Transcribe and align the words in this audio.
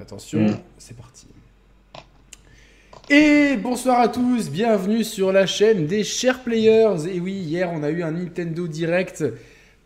Attention, 0.00 0.40
mm. 0.40 0.56
c'est 0.78 0.96
parti. 0.96 1.26
Et 3.10 3.56
bonsoir 3.56 4.00
à 4.00 4.08
tous, 4.08 4.50
bienvenue 4.50 5.04
sur 5.04 5.30
la 5.30 5.46
chaîne 5.46 5.86
des 5.86 6.04
chers 6.04 6.42
players. 6.42 7.06
Et 7.12 7.20
oui, 7.20 7.32
hier 7.32 7.70
on 7.70 7.82
a 7.82 7.90
eu 7.90 8.02
un 8.02 8.12
Nintendo 8.12 8.66
Direct 8.66 9.24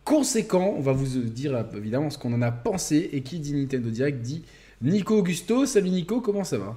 conséquent. 0.05 0.75
On 0.77 0.81
va 0.81 0.93
vous 0.93 1.19
dire 1.19 1.65
évidemment 1.77 2.11
ce 2.11 2.19
qu'on 2.19 2.33
en 2.33 2.43
a 2.43 2.53
pensé. 2.53 3.11
Et 3.13 3.23
qui 3.23 3.41
dit 3.41 3.55
Nintendo 3.55 3.91
Direct 3.91 4.21
dit 4.21 4.45
Nico 4.83 5.19
Augusto. 5.19 5.67
Salut 5.67 5.91
Nico, 5.91 6.21
comment 6.21 6.45
ça 6.45 6.59
va? 6.59 6.77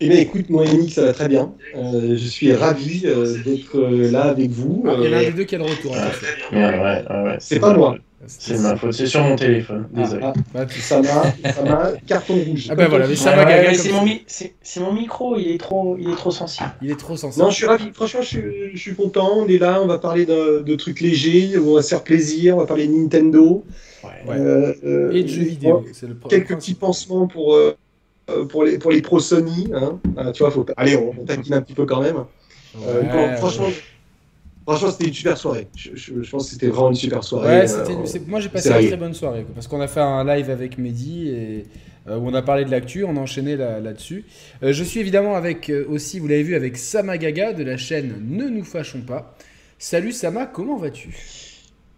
Eh 0.00 0.08
bien, 0.08 0.18
écoute, 0.18 0.50
moi, 0.50 0.66
Yannick, 0.66 0.92
ça 0.92 1.04
va 1.04 1.12
très 1.12 1.28
bien. 1.28 1.52
Euh, 1.76 2.16
je 2.16 2.26
suis 2.26 2.52
ravi 2.52 3.02
euh, 3.04 3.38
d'être 3.44 3.78
euh, 3.78 4.10
là 4.10 4.24
avec 4.24 4.50
vous. 4.50 4.84
Ah, 4.88 4.94
il 4.98 5.04
y 5.04 5.08
en 5.08 5.16
a 5.16 5.20
un 5.20 5.22
des 5.22 5.32
deux 5.32 5.44
qui 5.44 5.54
a 5.54 5.58
le 5.58 5.64
retour. 5.64 5.92
Ouais, 5.92 7.36
c'est 7.38 7.60
pas 7.60 7.72
moi. 7.72 7.96
C'est 8.26 8.58
ma 8.58 8.76
faute, 8.76 8.92
c'est 8.92 9.06
sur 9.06 9.22
mon 9.22 9.36
téléphone. 9.36 9.88
Ah, 9.94 10.00
Désolé. 10.00 10.22
Ah, 10.54 10.66
ça 10.68 11.00
m'a 11.00 11.92
carton 12.06 12.34
rouge. 12.34 12.68
Ah 12.70 12.74
ben 12.74 12.88
voilà, 12.88 13.06
mais 13.06 13.16
ça 13.16 13.36
m'a 13.36 13.74
C'est 13.74 14.80
mon, 14.80 14.86
mon, 14.86 14.92
micro, 14.92 15.36
il 15.38 15.48
est, 15.48 15.58
trop, 15.58 15.96
il 15.98 16.10
est 16.10 16.16
trop 16.16 16.30
sensible. 16.30 16.70
Il 16.82 16.90
est 16.90 16.98
trop 16.98 17.16
sensible. 17.16 17.44
Non, 17.44 17.50
je 17.50 17.56
suis 17.56 17.66
ravi. 17.66 17.90
Franchement, 17.92 18.22
je 18.22 18.26
suis, 18.26 18.42
je 18.72 18.78
suis 18.78 18.94
content. 18.94 19.30
On 19.36 19.46
est 19.46 19.58
là, 19.58 19.80
on 19.82 19.86
va 19.86 19.98
parler 19.98 20.26
de, 20.26 20.62
de, 20.62 20.74
trucs 20.76 21.00
légers, 21.00 21.58
on 21.58 21.74
va 21.74 21.82
se 21.82 21.88
faire 21.88 22.02
plaisir, 22.02 22.56
on 22.56 22.60
va 22.60 22.66
parler 22.66 22.86
de 22.86 22.92
Nintendo. 22.92 23.64
Ouais. 24.02 24.10
Euh, 24.36 25.12
Et 25.12 25.22
de 25.22 25.28
jeux 25.28 25.44
vidéo. 25.44 25.84
Le 26.02 26.14
quelques 26.28 26.56
petits 26.56 26.74
pansements 26.74 27.26
pour, 27.26 27.54
euh, 27.54 27.76
pour, 28.48 28.64
les, 28.64 28.78
pour 28.78 28.90
les 28.90 29.02
pro 29.02 29.20
Sony. 29.20 29.68
Hein. 29.74 29.98
Ah, 30.16 30.32
tu 30.32 30.42
vois, 30.42 30.50
faut... 30.50 30.66
Allez, 30.76 30.96
on, 30.96 31.14
on 31.18 31.24
taquine 31.24 31.54
un 31.54 31.62
petit 31.62 31.74
peu 31.74 31.86
quand 31.86 32.00
même. 32.00 32.24
Euh, 32.86 33.36
franchement. 33.36 33.68
Franchement, 34.66 34.90
c'était 34.90 35.08
une 35.08 35.14
super 35.14 35.36
soirée. 35.36 35.68
Je, 35.76 35.90
je, 35.94 36.30
pense 36.30 36.46
que 36.46 36.52
c'était 36.52 36.68
vraiment 36.68 36.88
une 36.88 36.94
super 36.94 37.22
soirée. 37.22 37.60
Ouais, 37.60 37.70
euh, 37.70 38.18
moi 38.26 38.40
j'ai 38.40 38.48
passé 38.48 38.70
une 38.70 38.86
très 38.86 38.96
bonne 38.96 39.12
soirée 39.12 39.44
parce 39.54 39.68
qu'on 39.68 39.80
a 39.80 39.88
fait 39.88 40.00
un 40.00 40.24
live 40.24 40.48
avec 40.48 40.78
Mehdi 40.78 41.28
et 41.28 41.62
euh, 42.08 42.16
où 42.16 42.28
on 42.28 42.34
a 42.34 42.40
parlé 42.40 42.64
de 42.64 42.70
l'actu, 42.70 43.04
on 43.04 43.16
a 43.16 43.20
enchaîné 43.20 43.56
là-dessus. 43.56 44.24
Euh, 44.62 44.72
je 44.72 44.82
suis 44.82 45.00
évidemment 45.00 45.36
avec 45.36 45.70
aussi, 45.88 46.18
vous 46.18 46.28
l'avez 46.28 46.42
vu, 46.42 46.54
avec 46.54 46.78
Sama 46.78 47.18
Gaga 47.18 47.52
de 47.52 47.62
la 47.62 47.76
chaîne 47.76 48.22
Ne 48.26 48.48
nous 48.48 48.64
fâchons 48.64 49.02
pas. 49.02 49.36
Salut 49.78 50.12
Sama, 50.12 50.46
comment 50.46 50.78
vas-tu? 50.78 51.10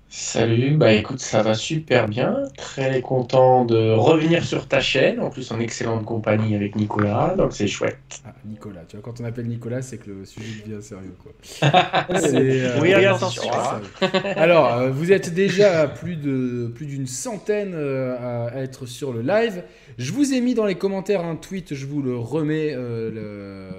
Salut, 0.08 0.76
bah 0.76 0.92
écoute, 0.92 1.18
ça 1.18 1.42
va 1.42 1.54
super 1.54 2.06
bien. 2.08 2.44
Très 2.56 3.00
content 3.00 3.64
de 3.64 3.90
revenir 3.92 4.44
sur 4.44 4.68
ta 4.68 4.80
chaîne, 4.80 5.20
en 5.20 5.30
plus 5.30 5.50
en 5.50 5.58
excellente 5.58 6.04
compagnie 6.04 6.54
avec 6.54 6.76
Nicolas, 6.76 7.34
donc 7.36 7.52
c'est 7.52 7.66
chouette. 7.66 7.98
Ah, 8.24 8.32
Nicolas, 8.44 8.82
tu 8.88 8.96
vois, 8.96 9.02
quand 9.02 9.20
on 9.20 9.24
appelle 9.24 9.46
Nicolas, 9.46 9.82
c'est 9.82 9.98
que 9.98 10.10
le 10.10 10.24
sujet 10.24 10.62
devient 10.64 10.82
sérieux, 10.82 11.14
quoi. 11.20 11.32
euh, 12.10 12.80
oui, 12.80 12.94
attention. 12.94 13.50
Alors, 14.36 14.74
euh, 14.74 14.90
vous 14.90 15.10
êtes 15.10 15.34
déjà 15.34 15.88
plus 15.88 16.14
de 16.14 16.70
plus 16.72 16.86
d'une 16.86 17.08
centaine 17.08 17.72
euh, 17.74 18.52
à 18.54 18.60
être 18.62 18.86
sur 18.86 19.12
le 19.12 19.22
live. 19.22 19.64
Je 19.98 20.12
vous 20.12 20.32
ai 20.32 20.40
mis 20.40 20.54
dans 20.54 20.66
les 20.66 20.76
commentaires 20.76 21.24
un 21.24 21.34
tweet, 21.34 21.74
je 21.74 21.84
vous 21.84 22.00
le 22.00 22.16
remets, 22.16 22.74
le, 22.74 23.70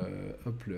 hop, 0.46 0.62
le 0.68 0.78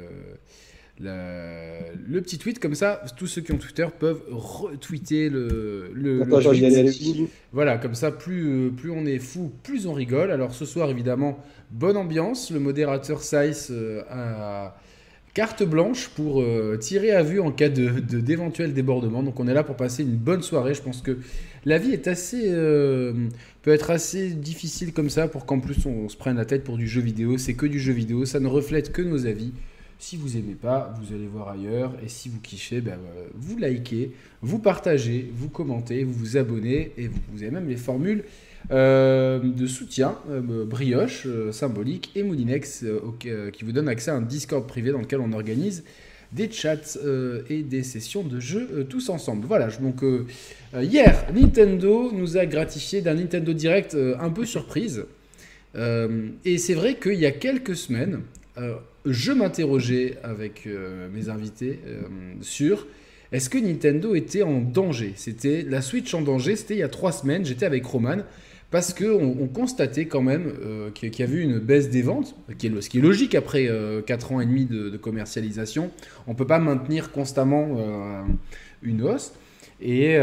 le 1.02 2.20
petit 2.20 2.38
tweet, 2.38 2.60
comme 2.60 2.76
ça, 2.76 3.02
tous 3.18 3.28
ceux 3.28 3.42
qui 3.42 3.52
ont 3.52 3.58
Twitter 3.58 3.88
peuvent 3.98 4.22
retweeter 4.30 5.30
le, 5.30 5.92
le, 5.94 6.26
tweet. 6.26 7.30
Voilà, 7.54 7.78
comme 7.78 7.96
ça, 7.96 8.12
plus, 8.12 8.48
euh, 8.48 8.70
plus 8.70 8.92
on 8.92 9.06
est 9.06 9.20
fou, 9.20 9.52
plus 9.64 9.88
on 9.88 9.94
rigole. 9.94 10.32
Alors 10.32 10.54
ce 10.54 10.66
soir, 10.66 10.90
évidemment, 10.90 11.40
bonne 11.72 11.98
ambiance. 11.98 12.52
Le 12.52 12.60
modérateur 12.60 13.22
Size 13.22 13.68
euh, 13.72 14.02
a 14.10 14.76
carte 15.34 15.64
blanche 15.64 16.10
pour 16.10 16.42
euh, 16.42 16.76
tirer 16.78 17.12
à 17.12 17.24
vue 17.24 17.40
en 17.40 17.52
cas 17.52 17.70
de, 17.70 17.88
d'éventuels 18.00 18.74
débordements. 18.74 19.24
Donc 19.24 19.40
on 19.40 19.48
est 19.48 19.54
là 19.54 19.64
pour 19.64 19.78
passer 19.78 20.04
une 20.04 20.18
bonne 20.18 20.42
soirée. 20.42 20.74
Je 20.74 20.82
pense 20.82 21.02
que 21.02 21.18
la 21.66 21.78
vie 21.78 21.92
est 21.92 22.08
assez, 22.08 22.52
peut 22.52 23.72
être 23.72 23.90
assez 23.90 24.32
difficile 24.32 24.92
comme 24.92 25.10
ça 25.10 25.28
pour 25.28 25.46
qu'en 25.46 25.60
plus 25.60 25.86
on 25.86 26.10
se 26.10 26.18
prenne 26.18 26.38
la 26.38 26.46
tête 26.46 26.64
pour 26.64 26.78
du 26.78 26.88
jeu 26.88 27.02
vidéo. 27.02 27.38
C'est 27.38 27.54
que 27.54 27.68
du 27.68 27.80
jeu 27.80 27.94
vidéo, 27.94 28.26
ça 28.26 28.40
ne 28.40 28.48
reflète 28.48 28.92
que 28.92 29.02
nos 29.02 29.26
avis. 29.26 29.54
Si 30.02 30.16
vous 30.16 30.38
aimez 30.38 30.56
pas, 30.56 30.94
vous 31.02 31.14
allez 31.14 31.28
voir 31.28 31.50
ailleurs. 31.50 31.92
Et 32.02 32.08
si 32.08 32.30
vous 32.30 32.40
kiffez, 32.40 32.80
ben, 32.80 32.94
euh, 32.94 33.28
vous 33.36 33.58
likez, 33.58 34.14
vous 34.42 34.58
partagez, 34.58 35.30
vous 35.36 35.50
commentez, 35.50 36.06
vous 36.06 36.14
vous 36.14 36.38
abonnez. 36.38 36.94
Et 36.98 37.10
vous, 37.10 37.44
avez 37.44 37.52
même 37.52 37.68
les 37.68 37.76
formules 37.76 38.24
euh, 38.72 39.40
de 39.40 39.68
soutien, 39.68 40.18
euh, 40.30 40.64
brioche, 40.66 41.28
symbolique 41.52 42.12
et 42.16 42.24
Moulinex 42.24 42.86
qui 43.20 43.66
vous 43.66 43.74
donnent 43.74 43.90
accès 43.90 44.10
à 44.10 44.16
un 44.16 44.22
Discord 44.22 44.66
privé 44.66 44.92
dans 44.92 45.00
lequel 45.00 45.20
on 45.20 45.34
organise 45.34 45.84
des 46.32 46.50
chats 46.50 46.98
et 47.50 47.64
des 47.64 47.84
sessions 47.84 48.24
de 48.24 48.40
jeu 48.40 48.86
tous 48.88 49.10
ensemble. 49.10 49.48
Voilà, 49.48 49.68
donc 49.68 50.04
hier, 50.80 51.26
Nintendo 51.34 52.12
nous 52.14 52.38
a 52.38 52.46
gratifié 52.46 53.02
d'un 53.02 53.16
Nintendo 53.16 53.52
Direct 53.52 53.98
un 54.20 54.30
peu 54.30 54.46
surprise. 54.46 55.06
et 55.76 56.58
c'est 56.60 56.76
vrai 56.76 56.98
qu'il 57.00 57.20
y 57.20 57.26
a 57.26 57.32
quelques 57.32 57.76
semaines, 57.76 58.22
je 59.06 59.32
m'interrogeais 59.32 60.18
avec 60.24 60.64
euh, 60.68 61.08
mes 61.14 61.30
invités 61.30 61.80
euh, 61.88 62.02
sur 62.42 62.88
est-ce 63.32 63.50
que 63.50 63.58
Nintendo 63.58 64.16
était 64.16 64.44
en 64.44 64.60
danger? 64.60 65.14
C'était 65.16 65.64
la 65.68 65.82
Switch 65.82 66.14
en 66.14 66.22
danger, 66.22 66.56
c'était 66.56 66.76
il 66.76 66.80
y 66.80 66.84
a 66.84 66.90
trois 66.90 67.12
semaines, 67.12 67.46
j'étais 67.46 67.66
avec 67.66 67.86
Roman, 67.86 68.18
parce 68.72 68.94
qu'on 68.94 69.36
on 69.40 69.48
constatait 69.48 70.06
quand 70.06 70.22
même 70.22 70.52
euh, 70.64 70.90
qu'il 70.92 71.18
y 71.18 71.22
avait 71.22 71.42
une 71.42 71.60
baisse 71.60 71.90
des 71.90 72.02
ventes, 72.02 72.36
ce 72.50 72.90
qui 72.90 72.98
est 72.98 73.02
logique 73.02 73.36
après 73.36 73.70
quatre 74.06 74.32
ans 74.32 74.42
et 74.42 74.46
demi 74.46 74.66
de, 74.66 74.98
commercialisation. 74.98 75.92
On 76.28 76.32
ne 76.32 76.36
peut 76.36 76.48
pas 76.48 76.60
maintenir 76.60 77.12
constamment 77.12 77.78
une 78.82 79.04
hausse. 79.04 79.34
Et, 79.80 80.18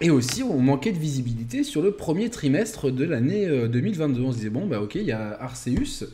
et 0.00 0.10
aussi, 0.10 0.42
on 0.42 0.58
manquait 0.58 0.92
de 0.92 0.98
visibilité 0.98 1.62
sur 1.62 1.80
le 1.80 1.92
premier 1.92 2.28
trimestre 2.28 2.90
de 2.90 3.04
l'année 3.04 3.46
2022. 3.68 4.20
On 4.20 4.32
se 4.32 4.38
disait, 4.38 4.50
bon, 4.50 4.66
bah 4.66 4.80
ok, 4.80 4.96
il 4.96 5.02
y 5.02 5.12
a 5.12 5.40
Arceus 5.40 6.06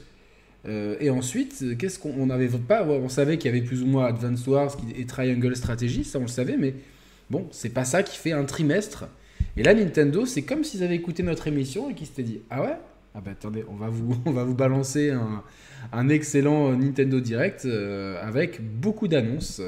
euh, 0.66 0.96
et 1.00 1.10
ensuite, 1.10 1.76
qu'est-ce 1.78 1.98
qu'on 1.98 2.26
n'avait 2.26 2.48
pas 2.48 2.84
On 2.84 3.08
savait 3.08 3.36
qu'il 3.36 3.52
y 3.52 3.56
avait 3.56 3.64
plus 3.64 3.82
ou 3.82 3.86
moins 3.86 4.06
Advance 4.06 4.46
Wars 4.46 4.76
et 4.96 5.04
Triangle 5.04 5.54
Strategy, 5.56 6.04
ça 6.04 6.18
on 6.18 6.22
le 6.22 6.28
savait, 6.28 6.56
mais 6.56 6.74
bon, 7.30 7.46
c'est 7.50 7.68
pas 7.68 7.84
ça 7.84 8.02
qui 8.02 8.16
fait 8.16 8.32
un 8.32 8.44
trimestre. 8.44 9.06
Et 9.56 9.62
là, 9.62 9.74
Nintendo, 9.74 10.26
c'est 10.26 10.42
comme 10.42 10.64
s'ils 10.64 10.82
avaient 10.82 10.96
écouté 10.96 11.22
notre 11.22 11.46
émission 11.48 11.90
et 11.90 11.94
qu'ils 11.94 12.06
s'étaient 12.06 12.22
dit 12.22 12.40
Ah 12.50 12.62
ouais? 12.62 12.76
Ah 13.14 13.20
bah 13.24 13.32
attendez, 13.32 13.64
on 13.68 13.74
va 13.76 13.88
vous, 13.88 14.16
on 14.24 14.32
va 14.32 14.44
vous 14.44 14.54
balancer 14.54 15.10
un, 15.10 15.42
un 15.92 16.08
excellent 16.08 16.72
Nintendo 16.76 17.20
Direct 17.20 17.64
euh, 17.66 18.16
avec 18.22 18.60
beaucoup 18.60 19.06
d'annonces. 19.06 19.60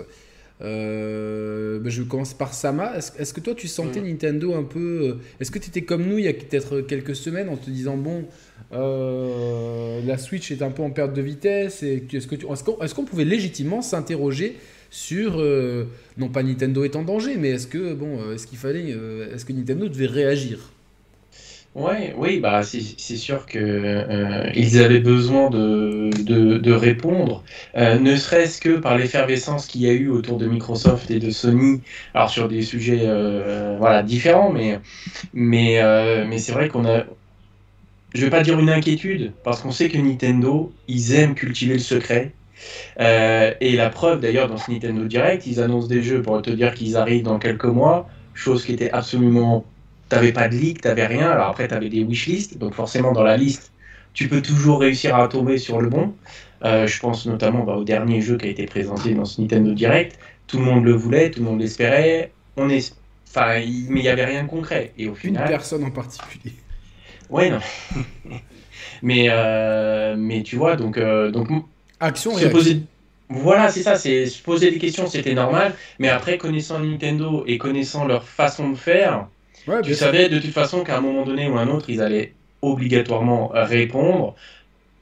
Euh, 0.62 1.78
bah, 1.80 1.90
je 1.90 2.02
commence 2.02 2.34
par 2.34 2.54
Sama. 2.54 2.96
Est-ce 2.96 3.34
que 3.34 3.40
toi, 3.40 3.54
tu 3.54 3.68
sentais. 3.68 4.00
Nintendo 4.00 4.54
un 4.54 4.62
peu. 4.62 5.18
Est-ce 5.40 5.50
que 5.50 5.58
tu 5.58 5.68
étais 5.68 5.82
comme 5.82 6.06
nous 6.06 6.18
il 6.18 6.24
y 6.24 6.28
a 6.28 6.32
peut-être 6.32 6.80
quelques 6.80 7.16
semaines 7.16 7.48
en 7.48 7.56
te 7.56 7.68
disant 7.70 7.96
Bon, 7.96 8.24
euh, 8.72 10.00
la 10.04 10.18
Switch 10.18 10.50
est 10.50 10.62
un 10.62 10.70
peu 10.70 10.82
en 10.82 10.90
perte 10.90 11.14
de 11.14 11.22
vitesse. 11.22 11.82
Est-ce 11.82 12.94
qu'on 12.94 13.04
pouvait 13.04 13.24
légitimement 13.24 13.82
s'interroger 13.82 14.56
sur 14.90 15.34
euh, 15.38 15.84
non 16.16 16.28
pas 16.28 16.42
Nintendo 16.42 16.84
est 16.84 16.96
en 16.96 17.02
danger, 17.02 17.36
mais 17.36 17.50
est-ce 17.50 17.66
que 17.66 17.92
bon, 17.94 18.20
euh, 18.20 18.34
est-ce 18.34 18.46
qu'il 18.46 18.58
fallait, 18.58 18.94
est-ce 19.34 19.44
que 19.44 19.52
Nintendo 19.52 19.88
devait 19.88 20.06
réagir? 20.06 20.72
Ouais, 21.74 22.14
oui, 22.16 22.40
bah 22.40 22.62
c'est 22.62 22.80
sûr 23.16 23.44
que 23.44 24.50
ils 24.56 24.78
avaient 24.78 25.00
besoin 25.00 25.50
de, 25.50 26.08
de, 26.24 26.72
répondre, 26.72 27.44
ne 27.76 28.16
serait-ce 28.16 28.62
que 28.62 28.78
par 28.78 28.96
l'effervescence 28.96 29.66
qu'il 29.66 29.82
y 29.82 29.88
a 29.90 29.92
eu 29.92 30.08
autour 30.08 30.38
de 30.38 30.46
Microsoft 30.46 31.10
et 31.10 31.18
de 31.18 31.28
Sony, 31.28 31.82
alors 32.14 32.30
sur 32.30 32.48
des 32.48 32.62
sujets 32.62 33.06
voilà 33.76 34.02
différents, 34.02 34.50
mais 34.50 34.80
mais 35.34 35.82
mais 36.26 36.38
c'est 36.38 36.52
vrai 36.52 36.68
qu'on 36.68 36.86
a 36.86 37.04
je 38.16 38.24
vais 38.24 38.30
pas 38.30 38.42
dire 38.42 38.58
une 38.58 38.70
inquiétude, 38.70 39.32
parce 39.44 39.60
qu'on 39.60 39.70
sait 39.70 39.88
que 39.88 39.98
Nintendo, 39.98 40.72
ils 40.88 41.14
aiment 41.14 41.34
cultiver 41.34 41.74
le 41.74 41.80
secret. 41.80 42.32
Euh, 43.00 43.52
et 43.60 43.76
la 43.76 43.90
preuve 43.90 44.20
d'ailleurs 44.20 44.48
dans 44.48 44.56
ce 44.56 44.70
Nintendo 44.70 45.04
Direct, 45.04 45.46
ils 45.46 45.60
annoncent 45.60 45.88
des 45.88 46.02
jeux 46.02 46.22
pour 46.22 46.40
te 46.40 46.50
dire 46.50 46.74
qu'ils 46.74 46.96
arrivent 46.96 47.24
dans 47.24 47.38
quelques 47.38 47.64
mois, 47.64 48.08
chose 48.34 48.64
qui 48.64 48.72
était 48.72 48.90
absolument... 48.90 49.64
T'avais 50.08 50.32
pas 50.32 50.48
de 50.48 50.54
leak, 50.54 50.82
t'avais 50.82 51.06
rien, 51.06 51.28
alors 51.30 51.48
après 51.48 51.66
t'avais 51.66 51.88
des 51.88 52.04
wishlists, 52.04 52.58
donc 52.58 52.74
forcément 52.74 53.12
dans 53.12 53.24
la 53.24 53.36
liste, 53.36 53.72
tu 54.14 54.28
peux 54.28 54.40
toujours 54.40 54.80
réussir 54.80 55.16
à 55.16 55.26
tomber 55.26 55.58
sur 55.58 55.80
le 55.80 55.88
bon. 55.88 56.14
Euh, 56.64 56.86
je 56.86 57.00
pense 57.00 57.26
notamment 57.26 57.64
bah, 57.64 57.74
au 57.74 57.84
dernier 57.84 58.20
jeu 58.20 58.38
qui 58.38 58.46
a 58.46 58.50
été 58.50 58.66
présenté 58.66 59.14
dans 59.14 59.24
ce 59.24 59.40
Nintendo 59.40 59.74
Direct, 59.74 60.18
tout 60.46 60.58
le 60.58 60.64
monde 60.64 60.84
le 60.84 60.92
voulait, 60.92 61.30
tout 61.30 61.40
le 61.40 61.46
monde 61.46 61.60
l'espérait, 61.60 62.30
on 62.56 62.70
est... 62.70 62.94
Enfin, 63.28 63.58
mais 63.58 64.00
il 64.00 64.02
n'y 64.02 64.08
avait 64.08 64.24
rien 64.24 64.44
de 64.44 64.48
concret. 64.48 64.92
Et 64.96 65.08
au 65.08 65.14
final... 65.14 65.42
Une 65.42 65.50
personne 65.50 65.84
en 65.84 65.90
particulier. 65.90 66.54
Ouais, 67.30 67.50
non. 67.50 67.60
mais, 69.02 69.26
euh, 69.30 70.14
mais 70.16 70.42
tu 70.42 70.56
vois, 70.56 70.76
donc. 70.76 70.98
Euh, 70.98 71.30
donc 71.30 71.48
Action 72.00 72.36
se 72.36 72.46
poser... 72.48 72.82
Voilà, 73.28 73.70
c'est 73.70 73.82
ça, 73.82 73.96
c'est 73.96 74.26
se 74.26 74.40
poser 74.40 74.70
des 74.70 74.78
questions, 74.78 75.06
c'était 75.08 75.34
normal. 75.34 75.74
Mais 75.98 76.08
après, 76.08 76.38
connaissant 76.38 76.78
Nintendo 76.78 77.42
et 77.46 77.58
connaissant 77.58 78.04
leur 78.04 78.22
façon 78.22 78.70
de 78.70 78.76
faire, 78.76 79.26
tu 79.82 79.94
savais 79.94 80.28
de 80.28 80.38
toute 80.38 80.52
façon 80.52 80.84
qu'à 80.84 80.98
un 80.98 81.00
moment 81.00 81.24
donné 81.24 81.48
ou 81.48 81.56
un 81.58 81.66
autre, 81.66 81.90
ils 81.90 82.00
allaient 82.00 82.34
obligatoirement 82.62 83.50
répondre. 83.52 84.36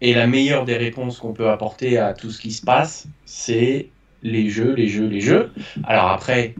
Et 0.00 0.14
la 0.14 0.26
meilleure 0.26 0.64
des 0.64 0.76
réponses 0.76 1.18
qu'on 1.18 1.34
peut 1.34 1.50
apporter 1.50 1.98
à 1.98 2.14
tout 2.14 2.30
ce 2.30 2.40
qui 2.40 2.52
se 2.52 2.64
passe, 2.64 3.06
c'est 3.26 3.88
les 4.22 4.48
jeux, 4.48 4.74
les 4.74 4.88
jeux, 4.88 5.06
les 5.06 5.20
jeux. 5.20 5.50
Alors 5.84 6.08
après, 6.08 6.54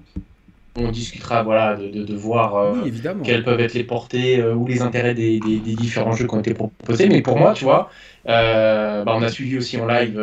on 0.77 0.91
discutera 0.91 1.43
voilà, 1.43 1.77
de, 1.77 2.15
voir 2.15 2.57
euh, 2.57 2.75
quelles 3.23 3.45
peuvent 3.45 3.61
être 3.61 3.75
les 3.75 3.85
portées 3.85 4.41
euh, 4.41 4.55
ou 4.55 4.67
les 4.67 4.83
intérêts 4.83 5.15
des, 5.15 5.39
différents 5.39 6.13
jeux 6.13 6.27
qui 6.27 6.35
ont 6.35 6.41
été 6.41 6.55
proposés. 6.55 7.09
Mais 7.09 7.23
pour 7.23 7.39
moi, 7.39 7.53
tu 7.55 7.65
vois, 7.65 7.91
euh, 8.29 9.05
bah, 9.05 9.15
on 9.17 9.23
a 9.23 9.29
suivi 9.29 9.57
aussi 9.57 9.77
en 9.79 9.87
live 9.87 10.19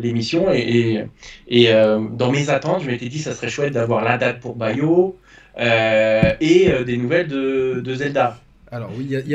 l'émission 0.00 0.52
et, 0.52 1.04
et, 1.48 1.72
dans 2.12 2.30
mes 2.30 2.50
attentes, 2.50 2.82
je 2.82 2.86
m'étais 2.86 3.08
dit 3.08 3.18
ça 3.18 3.34
serait 3.34 3.48
chouette 3.48 3.72
d'avoir 3.72 4.04
la 4.04 4.18
date 4.18 4.40
pour 4.40 4.54
Bayo 4.54 5.18
et 5.58 6.70
des 6.86 6.96
nouvelles 6.96 7.28
de, 7.28 7.94
Zelda. 7.94 8.38
Alors 8.70 8.90
oui, 8.96 9.06
il 9.08 9.28
y, 9.28 9.34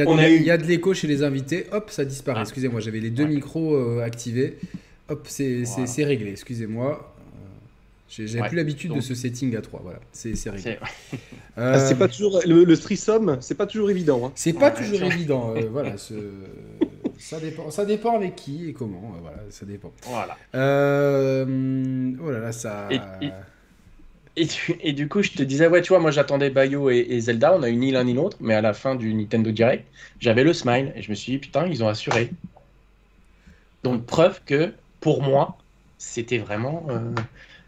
a 0.51 0.57
de 0.57 0.63
l'écho 0.63 0.93
chez 0.93 1.07
les 1.07 1.23
invités. 1.23 1.65
Hop, 1.71 1.89
ça 1.89 2.05
disparaît. 2.05 2.39
Ah. 2.39 2.43
Excusez-moi, 2.43 2.79
j'avais 2.79 2.99
les 2.99 3.09
deux 3.09 3.25
micros 3.25 3.99
activés. 3.99 4.57
Hop, 5.09 5.25
c'est 5.27 6.03
réglé. 6.03 6.31
Excusez-moi. 6.31 7.12
J'avais 8.15 8.47
plus 8.47 8.57
l'habitude 8.57 8.93
de 8.93 8.99
ce 8.99 9.15
setting 9.15 9.55
à 9.55 9.61
3, 9.61 9.81
voilà, 9.83 9.99
c'est 10.11 10.49
réglé. 10.49 10.77
Euh, 11.59 11.77
c'est 11.87 11.99
pas 11.99 12.07
toujours 12.07 12.41
le, 12.47 12.63
le 12.63 12.77
threesome, 12.77 13.37
c'est 13.39 13.53
pas 13.53 13.67
toujours 13.67 13.91
évident. 13.91 14.25
Hein. 14.25 14.31
C'est 14.33 14.53
pas 14.53 14.71
toujours 14.71 15.03
évident, 15.03 15.53
euh, 15.55 15.67
voilà. 15.71 15.99
Ce... 15.99 16.15
Ça 17.19 17.39
dépend, 17.39 17.69
ça 17.69 17.85
dépend 17.85 18.15
avec 18.15 18.35
qui 18.35 18.69
et 18.69 18.73
comment, 18.73 19.13
euh, 19.15 19.19
voilà, 19.21 19.37
ça 19.51 19.63
dépend. 19.63 19.91
Voilà. 20.01 20.35
oh 20.55 22.31
là 22.31 22.39
là, 22.39 22.51
ça. 22.51 22.89
Et, 22.89 24.47
et, 24.81 24.93
du 24.93 25.07
coup, 25.07 25.21
je 25.21 25.29
te 25.29 25.43
disais, 25.43 25.67
ouais, 25.67 25.83
tu 25.83 25.89
vois, 25.89 25.99
moi 25.99 26.09
j'attendais 26.09 26.49
Bayo 26.49 26.89
et, 26.89 27.19
Zelda, 27.19 27.55
on 27.55 27.61
a 27.61 27.69
eu 27.69 27.75
ni 27.75 27.91
l'un 27.91 28.03
ni 28.03 28.15
l'autre, 28.15 28.37
mais 28.39 28.55
à 28.55 28.61
la 28.61 28.73
fin 28.73 28.95
du 28.95 29.13
Nintendo 29.13 29.51
Direct, 29.51 29.85
j'avais 30.19 30.43
le 30.43 30.53
smile 30.53 30.91
et 30.95 31.03
je 31.03 31.11
me 31.11 31.15
suis 31.15 31.33
dit, 31.33 31.37
putain, 31.37 31.67
ils 31.67 31.83
ont 31.83 31.87
assuré. 31.87 32.31
Donc, 33.83 34.07
preuve 34.07 34.41
que 34.43 34.73
pour 35.01 35.21
moi, 35.21 35.55
c'était 35.99 36.39
vraiment 36.39 36.87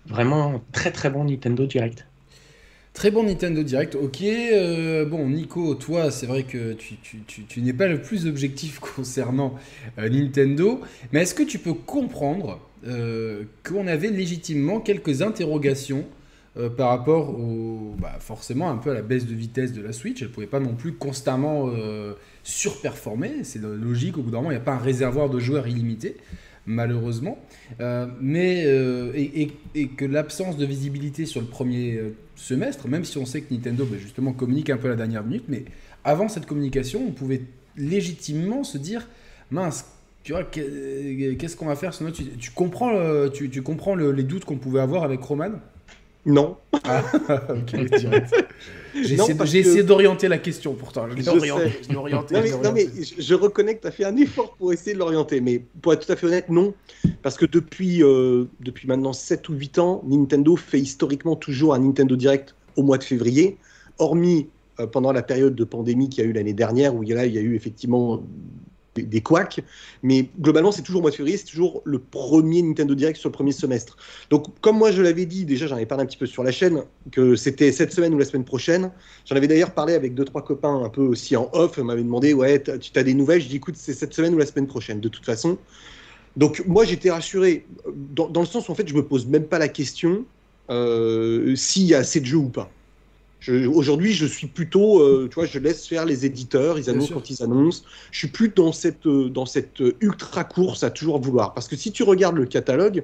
Vraiment 0.07 0.61
très 0.71 0.91
très 0.91 1.09
bon 1.09 1.25
Nintendo 1.25 1.65
Direct. 1.65 2.05
Très 2.95 3.11
bon 3.11 3.23
Nintendo 3.23 3.61
Direct, 3.61 3.95
ok. 3.95 4.21
Euh, 4.23 5.03
bon, 5.03 5.27
Nico, 5.27 5.75
toi, 5.75 6.11
c'est 6.11 6.27
vrai 6.27 6.43
que 6.43 6.71
tu, 6.71 6.95
tu, 6.95 7.43
tu, 7.43 7.61
n'es 7.61 7.73
pas 7.73 7.87
le 7.87 8.01
plus 8.01 8.25
objectif 8.25 8.79
concernant 8.95 9.55
euh, 9.99 10.07
Nintendo, 10.07 10.79
mais 11.11 11.23
est-ce 11.23 11.35
que 11.35 11.43
tu 11.43 11.59
peux 11.59 11.73
comprendre 11.73 12.61
euh, 12.87 13.43
qu'on 13.67 13.87
avait 13.87 14.09
légitimement 14.09 14.79
quelques 14.79 15.21
interrogations 15.21 16.05
par 16.77 16.87
rapport 16.87 17.37
au, 17.37 17.97
bah, 17.99 18.15
forcément 18.21 18.71
un 18.71 18.77
peu 18.77 18.91
à 18.91 18.93
la 18.93 19.01
baisse 19.01 19.25
de 19.25 19.35
vitesse 19.35 19.73
de 19.73 19.81
la 19.81 19.91
Switch 19.91 20.21
Elle 20.21 20.29
ne 20.29 20.33
pouvait 20.33 20.47
pas 20.47 20.61
non 20.61 20.73
plus 20.73 20.93
constamment 20.93 21.69
surperformer, 22.43 23.43
c'est 23.43 23.61
logique, 23.61 24.17
au 24.17 24.21
bout 24.21 24.31
d'un 24.31 24.37
moment, 24.37 24.51
il 24.51 24.53
n'y 24.53 24.61
a 24.61 24.63
pas 24.63 24.75
un 24.75 24.79
réservoir 24.79 25.29
de 25.29 25.37
joueurs 25.37 25.67
illimité 25.67 26.15
malheureusement. 26.65 27.37
Euh, 27.79 28.07
mais, 28.19 28.63
euh, 28.65 29.11
et, 29.15 29.87
que 29.87 30.05
l'absence 30.05 30.57
de 30.57 30.65
visibilité 30.65 31.25
sur 31.25 31.41
le 31.41 31.47
premier 31.47 31.93
euh, 31.93 32.15
semestre, 32.35 32.87
même 32.87 33.05
si 33.05 33.17
on 33.17 33.25
sait 33.25 33.41
que 33.41 33.53
Nintendo 33.53 33.85
bah, 33.85 33.97
justement 33.99 34.33
communique 34.33 34.69
un 34.69 34.77
peu 34.77 34.87
à 34.87 34.91
la 34.91 34.95
dernière 34.95 35.23
minute, 35.23 35.45
mais 35.47 35.65
avant 36.03 36.27
cette 36.27 36.45
communication, 36.45 37.03
on 37.07 37.11
pouvait 37.11 37.41
légitimement 37.77 38.63
se 38.63 38.77
dire 38.77 39.07
mince, 39.51 39.85
tu 40.23 40.31
vois, 40.31 40.43
qu'est-ce 40.43 41.55
qu'on 41.55 41.67
va 41.67 41.75
faire 41.75 41.95
tu, 42.13 42.25
tu, 42.37 42.51
comprends, 42.51 43.29
tu 43.29 43.61
comprends 43.61 43.95
les 43.95 44.23
doutes 44.23 44.45
qu'on 44.45 44.57
pouvait 44.57 44.79
avoir 44.79 45.03
avec 45.03 45.21
Roman? 45.21 45.51
Non. 46.25 46.57
Ah, 46.83 47.03
J'ai 48.95 49.59
essayé, 49.59 49.83
d'orienter 49.83 50.27
la 50.27 50.37
question 50.37 50.73
pourtant. 50.73 51.05
Je, 51.09 51.93
non, 51.93 52.71
mais, 52.73 52.87
je, 53.19 53.33
reconnais 53.35 53.75
que 53.75 53.81
tu 53.81 53.87
as 53.87 53.91
fait 53.91 54.05
un 54.05 54.15
effort 54.15 54.55
pour 54.55 54.71
essayer 54.71 54.93
de 54.93 54.99
l'orienter. 54.99 55.41
Mais 55.41 55.63
pour 55.81 55.93
être 55.93 56.05
tout 56.05 56.11
à 56.11 56.15
fait 56.15 56.27
honnête, 56.27 56.49
non. 56.49 56.73
Parce 57.21 57.37
que 57.37 57.45
depuis, 57.45 58.01
euh, 58.03 58.45
depuis 58.61 58.87
maintenant 58.87 59.13
7 59.13 59.49
ou 59.49 59.53
8 59.53 59.79
ans, 59.79 60.03
Nintendo 60.07 60.55
fait 60.55 60.79
historiquement 60.79 61.35
toujours 61.35 61.73
un 61.73 61.79
Nintendo 61.79 62.15
Direct 62.15 62.55
au 62.77 62.83
mois 62.83 62.97
de 62.97 63.03
février. 63.03 63.57
Hormis 63.99 64.47
euh, 64.79 64.87
pendant 64.87 65.11
la 65.11 65.23
période 65.23 65.55
de 65.55 65.63
pandémie 65.63 66.09
qu'il 66.09 66.23
y 66.23 66.27
a 66.27 66.29
eu 66.29 66.33
l'année 66.33 66.53
dernière, 66.53 66.95
où 66.95 67.03
il 67.03 67.09
y 67.09 67.13
a 67.17 67.25
eu 67.25 67.55
effectivement 67.55 68.23
des, 68.95 69.21
couacs. 69.21 69.61
Mais 70.03 70.29
globalement, 70.39 70.71
c'est 70.71 70.81
toujours 70.81 71.01
mois 71.01 71.11
de 71.11 71.15
février, 71.15 71.37
c'est 71.37 71.45
toujours 71.45 71.81
le 71.85 71.99
premier 71.99 72.61
Nintendo 72.61 72.95
Direct 72.95 73.19
sur 73.19 73.29
le 73.29 73.33
premier 73.33 73.51
semestre. 73.51 73.97
Donc, 74.29 74.47
comme 74.61 74.77
moi 74.77 74.91
je 74.91 75.01
l'avais 75.01 75.25
dit, 75.25 75.45
déjà 75.45 75.67
j'en 75.67 75.75
avais 75.75 75.85
parlé 75.85 76.03
un 76.03 76.07
petit 76.07 76.17
peu 76.17 76.25
sur 76.25 76.43
la 76.43 76.51
chaîne, 76.51 76.83
que 77.11 77.35
c'était 77.35 77.71
cette 77.71 77.91
semaine 77.91 78.13
ou 78.13 78.17
la 78.17 78.25
semaine 78.25 78.45
prochaine. 78.45 78.91
J'en 79.25 79.35
avais 79.35 79.47
d'ailleurs 79.47 79.71
parlé 79.71 79.93
avec 79.93 80.13
deux, 80.13 80.25
trois 80.25 80.43
copains 80.43 80.83
un 80.83 80.89
peu 80.89 81.01
aussi 81.01 81.35
en 81.35 81.49
off. 81.53 81.77
M'avaient 81.77 82.03
demandé, 82.03 82.33
ouais, 82.33 82.61
tu 82.61 82.99
as 82.99 83.03
des 83.03 83.13
nouvelles? 83.13 83.41
Je 83.41 83.47
dis, 83.47 83.57
écoute, 83.57 83.75
c'est 83.77 83.93
cette 83.93 84.13
semaine 84.13 84.33
ou 84.33 84.37
la 84.37 84.45
semaine 84.45 84.67
prochaine, 84.67 84.99
de 84.99 85.09
toute 85.09 85.25
façon. 85.25 85.57
Donc, 86.35 86.63
moi 86.67 86.83
j'étais 86.83 87.11
rassuré, 87.11 87.65
dans, 88.13 88.27
dans, 88.27 88.41
le 88.41 88.47
sens 88.47 88.67
où 88.67 88.71
en 88.71 88.75
fait, 88.75 88.87
je 88.87 88.93
me 88.93 89.03
pose 89.03 89.25
même 89.25 89.45
pas 89.45 89.59
la 89.59 89.69
question 89.69 90.25
euh, 90.69 91.55
s'il 91.55 91.83
y 91.83 91.93
a 91.93 91.99
assez 91.99 92.19
de 92.19 92.25
jeux 92.25 92.37
ou 92.37 92.49
pas. 92.49 92.69
Aujourd'hui, 93.49 94.13
je 94.13 94.25
suis 94.25 94.47
plutôt, 94.47 95.01
euh, 95.01 95.27
tu 95.29 95.35
vois, 95.35 95.45
je 95.45 95.59
laisse 95.59 95.87
faire 95.87 96.05
les 96.05 96.25
éditeurs, 96.25 96.79
ils 96.79 96.89
annoncent 96.89 97.13
quand 97.13 97.29
ils 97.29 97.43
annoncent. 97.43 97.83
Je 98.11 98.19
suis 98.19 98.27
plus 98.27 98.49
dans 98.49 98.71
cette, 98.71 99.05
euh, 99.05 99.29
dans 99.29 99.45
cette 99.45 99.81
euh, 99.81 99.95
ultra 100.01 100.43
course 100.43 100.83
à 100.83 100.89
toujours 100.89 101.19
vouloir. 101.19 101.53
Parce 101.53 101.67
que 101.67 101.75
si 101.75 101.91
tu 101.91 102.03
regardes 102.03 102.37
le 102.37 102.45
catalogue, 102.45 103.03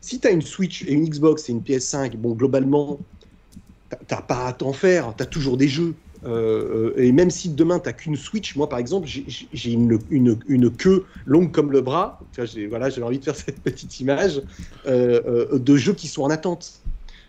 si 0.00 0.20
tu 0.20 0.28
as 0.28 0.30
une 0.30 0.42
Switch 0.42 0.82
et 0.82 0.92
une 0.92 1.08
Xbox 1.08 1.48
et 1.48 1.52
une 1.52 1.60
PS5, 1.60 2.16
bon, 2.16 2.32
globalement, 2.32 2.98
t'as 4.06 4.22
pas 4.22 4.46
à 4.46 4.52
t'en 4.52 4.72
faire, 4.72 5.14
tu 5.16 5.22
as 5.22 5.26
toujours 5.26 5.56
des 5.56 5.68
jeux. 5.68 5.94
et 6.96 7.12
même 7.12 7.30
si 7.30 7.48
demain 7.48 7.80
tu 7.80 7.92
qu'une 7.92 8.16
Switch, 8.16 8.54
moi 8.56 8.68
par 8.68 8.78
exemple, 8.78 9.08
j'ai 9.08 9.72
une, 9.72 9.98
une, 10.10 10.38
une, 10.46 10.70
queue 10.70 11.04
longue 11.26 11.50
comme 11.50 11.72
le 11.72 11.80
bras, 11.80 12.20
j'ai 12.44 12.66
voilà, 12.66 12.88
envie 13.02 13.18
de 13.18 13.24
faire 13.24 13.36
cette 13.46 13.60
petite 13.60 14.00
image, 14.00 14.42
de 14.86 15.76
jeux 15.76 15.94
qui 15.94 16.08
sont 16.08 16.22
en 16.22 16.30
attente. 16.30 16.82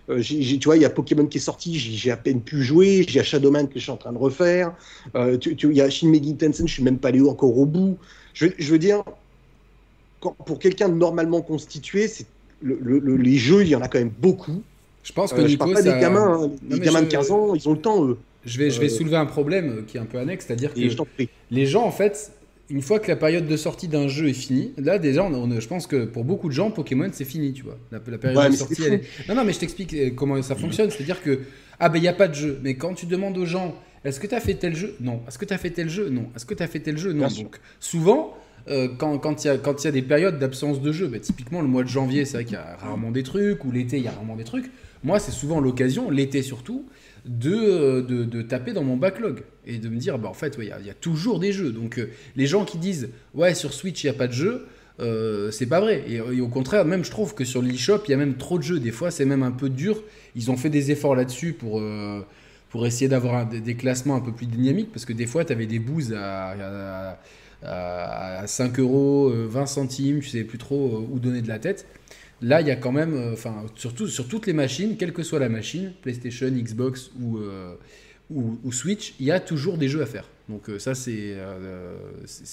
Euh, 0.10 0.22
tu 0.22 0.60
vois, 0.66 0.76
il 0.76 0.82
y 0.82 0.86
a 0.86 0.90
Pokémon 0.90 1.26
qui 1.26 1.38
est 1.38 1.42
sorti, 1.42 1.78
j'ai 1.78 2.12
à 2.12 2.18
peine 2.18 2.42
pu 2.42 2.62
jouer. 2.62 3.06
J'ai 3.08 3.24
Shadowman 3.24 3.68
que 3.68 3.76
je 3.76 3.84
suis 3.84 3.92
en 3.92 3.98
train 3.98 4.12
de 4.12 4.18
refaire. 4.18 4.74
Euh, 5.16 5.38
il 5.46 5.74
y 5.74 5.82
a 5.82 5.90
Shin 5.90 6.10
Megami 6.10 6.36
Tensei, 6.36 6.68
je 6.68 6.74
suis 6.74 6.84
même 6.84 6.98
pas 6.98 7.10
allé 7.10 7.22
encore 7.22 7.58
au 7.58 7.66
bout. 7.66 7.98
Je, 8.34 8.48
veux 8.60 8.80
dire, 8.80 9.04
pour 10.20 10.60
quelqu'un 10.60 10.90
de 10.90 10.96
normalement 10.96 11.42
constitué, 11.42 12.08
c'est 12.08 12.26
les 12.62 13.38
jeux, 13.38 13.62
il 13.62 13.70
y 13.70 13.76
en 13.76 13.82
a 13.82 13.88
quand 13.88 14.00
même 14.00 14.14
beaucoup. 14.20 14.62
Je 15.04 15.12
pense 15.12 15.34
que 15.34 15.42
euh, 15.42 15.48
je 15.48 15.58
parle 15.58 15.74
pas 15.74 15.82
des 15.82 15.90
gamins, 15.90 16.44
hein. 16.44 16.52
les 16.70 16.80
gamins 16.80 17.02
de 17.02 17.08
15 17.08 17.32
ans, 17.32 17.56
ils 17.56 17.68
ont 17.68 17.74
le 17.74 17.80
temps 17.80 18.06
eux. 18.06 18.18
Je 18.46 18.58
vais, 18.58 18.70
je 18.70 18.80
vais 18.80 18.90
soulever 18.90 19.16
un 19.16 19.26
problème 19.26 19.86
qui 19.86 19.98
est 19.98 20.00
un 20.00 20.06
peu 20.06 20.18
annexe, 20.18 20.46
c'est-à-dire 20.46 20.74
que 20.74 20.80
les 21.52 21.66
gens 21.66 21.86
en 21.86 21.92
fait 21.92 22.32
une 22.70 22.82
fois 22.82 23.00
que 23.00 23.08
la 23.08 23.16
période 23.16 23.48
de 23.48 23.58
sortie 23.58 23.88
d'un 23.88 24.08
jeu 24.08 24.30
est 24.30 24.34
finie, 24.34 24.74
là 24.78 24.98
déjà, 24.98 25.24
on, 25.24 25.60
je 25.60 25.68
pense 25.68 25.86
que 25.86 26.06
pour 26.06 26.24
beaucoup 26.24 26.48
de 26.48 26.54
gens, 26.54 26.72
Pokémon 26.72 27.10
c'est 27.12 27.26
fini, 27.26 27.54
tu 27.54 27.64
vois. 27.64 27.78
La, 27.92 28.00
période 28.00 28.52
de 28.52 28.56
sortie, 28.56 28.84
elle 28.86 28.94
est... 28.94 29.04
Non, 29.28 29.36
non, 29.36 29.44
mais 29.44 29.54
je 29.54 29.60
t'explique 29.60 29.94
euh, 29.94 30.12
comment 30.16 30.42
ça 30.42 30.56
fonctionne. 30.56 30.90
C'est-à-dire 30.90 31.22
que, 31.22 31.42
ah 31.80 31.90
ben 31.90 32.00
il 32.00 32.02
n'y 32.02 32.08
a 32.08 32.14
pas 32.14 32.28
de 32.28 32.36
jeu. 32.36 32.60
Mais 32.64 32.76
quand 32.76 32.94
tu 32.94 33.06
demandes 33.06 33.38
aux 33.38 33.46
gens, 33.46 33.76
est-ce 34.06 34.20
que 34.20 34.28
tu 34.28 34.36
as 34.36 34.40
fait 34.40 34.56
tel 34.56 34.76
jeu? 34.76 34.96
Non. 35.02 35.22
Est-ce 35.28 35.38
que 35.38 35.46
tu 35.46 35.54
as 35.54 35.58
fait 35.58 35.72
tel 35.72 35.90
jeu? 35.90 36.10
Non. 36.10 36.30
Est-ce 36.36 36.46
que 36.46 36.54
tu 36.54 36.64
as 36.64 36.68
fait 36.68 36.80
tel 36.80 36.98
jeu? 36.98 37.14
Non. 37.14 37.28
Donc 37.28 37.60
souvent, 37.80 38.38
euh, 38.70 38.88
quand 38.98 39.44
il 39.44 39.48
y, 39.48 39.84
y, 39.84 39.88
a 39.88 39.92
des 39.92 40.02
périodes 40.02 40.40
d'absence 40.40 40.82
de 40.82 40.92
jeu, 40.92 41.08
bah, 41.08 41.20
typiquement 41.20 41.62
le 41.62 41.68
mois 41.68 41.84
de 41.84 41.90
janvier, 41.90 42.24
c'est 42.24 42.38
vrai 42.38 42.46
qu'il 42.46 42.54
y 42.54 42.58
a 42.58 42.78
rarement 42.78 43.12
des 43.12 43.24
trucs, 43.24 43.64
ou 43.66 43.72
l'été, 43.72 43.98
il 43.98 44.04
y 44.04 44.08
a 44.08 44.12
rarement 44.12 44.36
des 44.36 44.46
trucs. 44.46 44.72
Moi, 45.04 45.20
c'est 45.20 45.32
souvent 45.32 45.60
l'occasion, 45.60 46.10
l'été 46.10 46.42
surtout, 46.42 46.86
de, 47.26 48.02
de, 48.02 48.24
de, 48.24 48.42
taper 48.42 48.74
dans 48.74 48.84
mon 48.84 48.98
backlog 48.98 49.44
et 49.66 49.78
de 49.78 49.90
me 49.90 49.98
dire, 49.98 50.20
bah, 50.20 50.30
en 50.30 50.34
fait, 50.34 50.58
il 50.60 50.66
y, 50.66 50.90
a 50.90 50.94
toujours 50.94 51.40
des 51.40 51.54
jeux. 51.54 51.72
Donc, 51.72 51.98
euh, 51.98 52.10
les 52.36 52.48
gens 52.48 52.66
qui 52.66 52.78
disent, 52.78 53.10
ouais, 53.34 53.56
sur 53.56 53.74
Switch, 53.74 54.04
il 54.04 54.08
n'y 54.08 54.16
a 54.16 54.18
pas 54.18 54.28
de 54.28 54.34
jeux, 54.34 54.68
euh, 55.00 55.50
c'est 55.52 55.66
pas 55.66 55.80
vrai. 55.80 56.04
Et, 56.08 56.20
au 56.20 56.48
contraire, 56.50 56.86
même 56.86 57.06
je 57.06 57.12
trouve 57.12 57.34
que 57.34 57.46
sur 57.46 57.62
l'eShop, 57.62 58.02
il 58.08 58.12
y 58.12 58.14
a 58.14 58.18
même 58.18 58.36
trop 58.36 58.58
de 58.58 58.64
jeux. 58.64 58.80
Des 58.80 58.92
fois, 58.92 59.10
c'est 59.10 59.26
même 59.26 59.44
un 59.44 59.52
peu 59.52 59.70
dur. 59.70 60.04
Ils 60.36 60.52
ont 60.52 60.58
fait 60.58 60.70
des 60.70 60.92
efforts 60.92 61.16
là-dessus 61.16 61.54
pour, 61.54 61.80
euh, 61.80 62.22
pour 62.70 62.86
essayer 62.86 63.08
d'avoir 63.08 63.48
des, 63.48 63.76
classements 63.76 64.16
un 64.16 64.22
peu 64.22 64.34
plus 64.34 64.48
dynamiques 64.48 64.92
parce 64.92 65.06
que 65.06 65.14
des 65.14 65.26
fois, 65.26 65.46
tu 65.46 65.54
avais 65.54 65.66
des 65.66 65.80
boosts 65.80 66.12
à, 66.12 67.16
à, 67.64 68.40
à, 68.42 68.48
5 68.48 68.80
euros, 68.80 69.32
20 69.32 69.66
centimes, 69.66 70.20
tu 70.20 70.30
savais 70.30 70.44
plus 70.44 70.58
trop 70.58 71.08
où 71.10 71.20
donner 71.20 71.42
de 71.42 71.48
la 71.48 71.60
tête. 71.60 71.86
Là, 72.44 72.60
il 72.60 72.68
y 72.68 72.72
a 72.72 72.76
quand 72.76 72.92
même, 72.92 73.14
euh, 73.14 73.34
enfin, 73.34 73.66
surtout 73.76 74.08
sur 74.08 74.28
toutes 74.28 74.48
les 74.48 74.54
machines, 74.54 74.98
quelle 74.98 75.14
que 75.14 75.24
soit 75.24 75.40
la 75.40 75.48
machine, 75.48 75.94
PlayStation, 76.02 76.50
Xbox 76.50 77.10
euh, 77.22 77.76
ou, 78.30 78.60
ou, 78.64 78.72
Switch, 78.74 79.16
il 79.20 79.26
y 79.26 79.32
a 79.32 79.40
toujours 79.40 79.78
des 79.78 79.88
jeux 79.88 80.02
à 80.02 80.06
faire. 80.06 80.28
Donc 80.50 80.70
euh, 80.70 80.78
ça, 80.78 80.94
c'est 80.94 81.38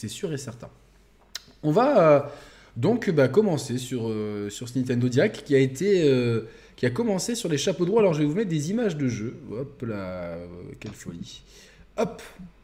sûr 0.08 0.32
et 0.32 0.38
certain. 0.38 0.68
On 1.64 1.72
va 1.72 2.32
donc 2.76 3.10
bah, 3.10 3.26
commencer 3.26 3.78
sur, 3.78 4.14
sur 4.48 4.68
ce 4.68 4.78
Nintendo 4.78 5.08
Direct 5.08 5.42
qui 5.44 5.56
a 5.56 5.58
été 5.58 6.08
qui 6.76 6.86
a 6.86 6.90
commencé 6.90 7.34
sur 7.34 7.48
les 7.48 7.58
chapeaux 7.58 7.84
droits. 7.84 8.00
Alors 8.00 8.14
je 8.14 8.20
vais 8.20 8.26
vous 8.26 8.34
mettre 8.34 8.48
des 8.48 8.70
images 8.70 8.96
de 8.96 9.08
jeu. 9.08 9.34
Hop 9.50 9.82
là, 9.86 10.38
quelle 10.78 10.92
folie. 10.92 11.42
Hop, 11.98 12.22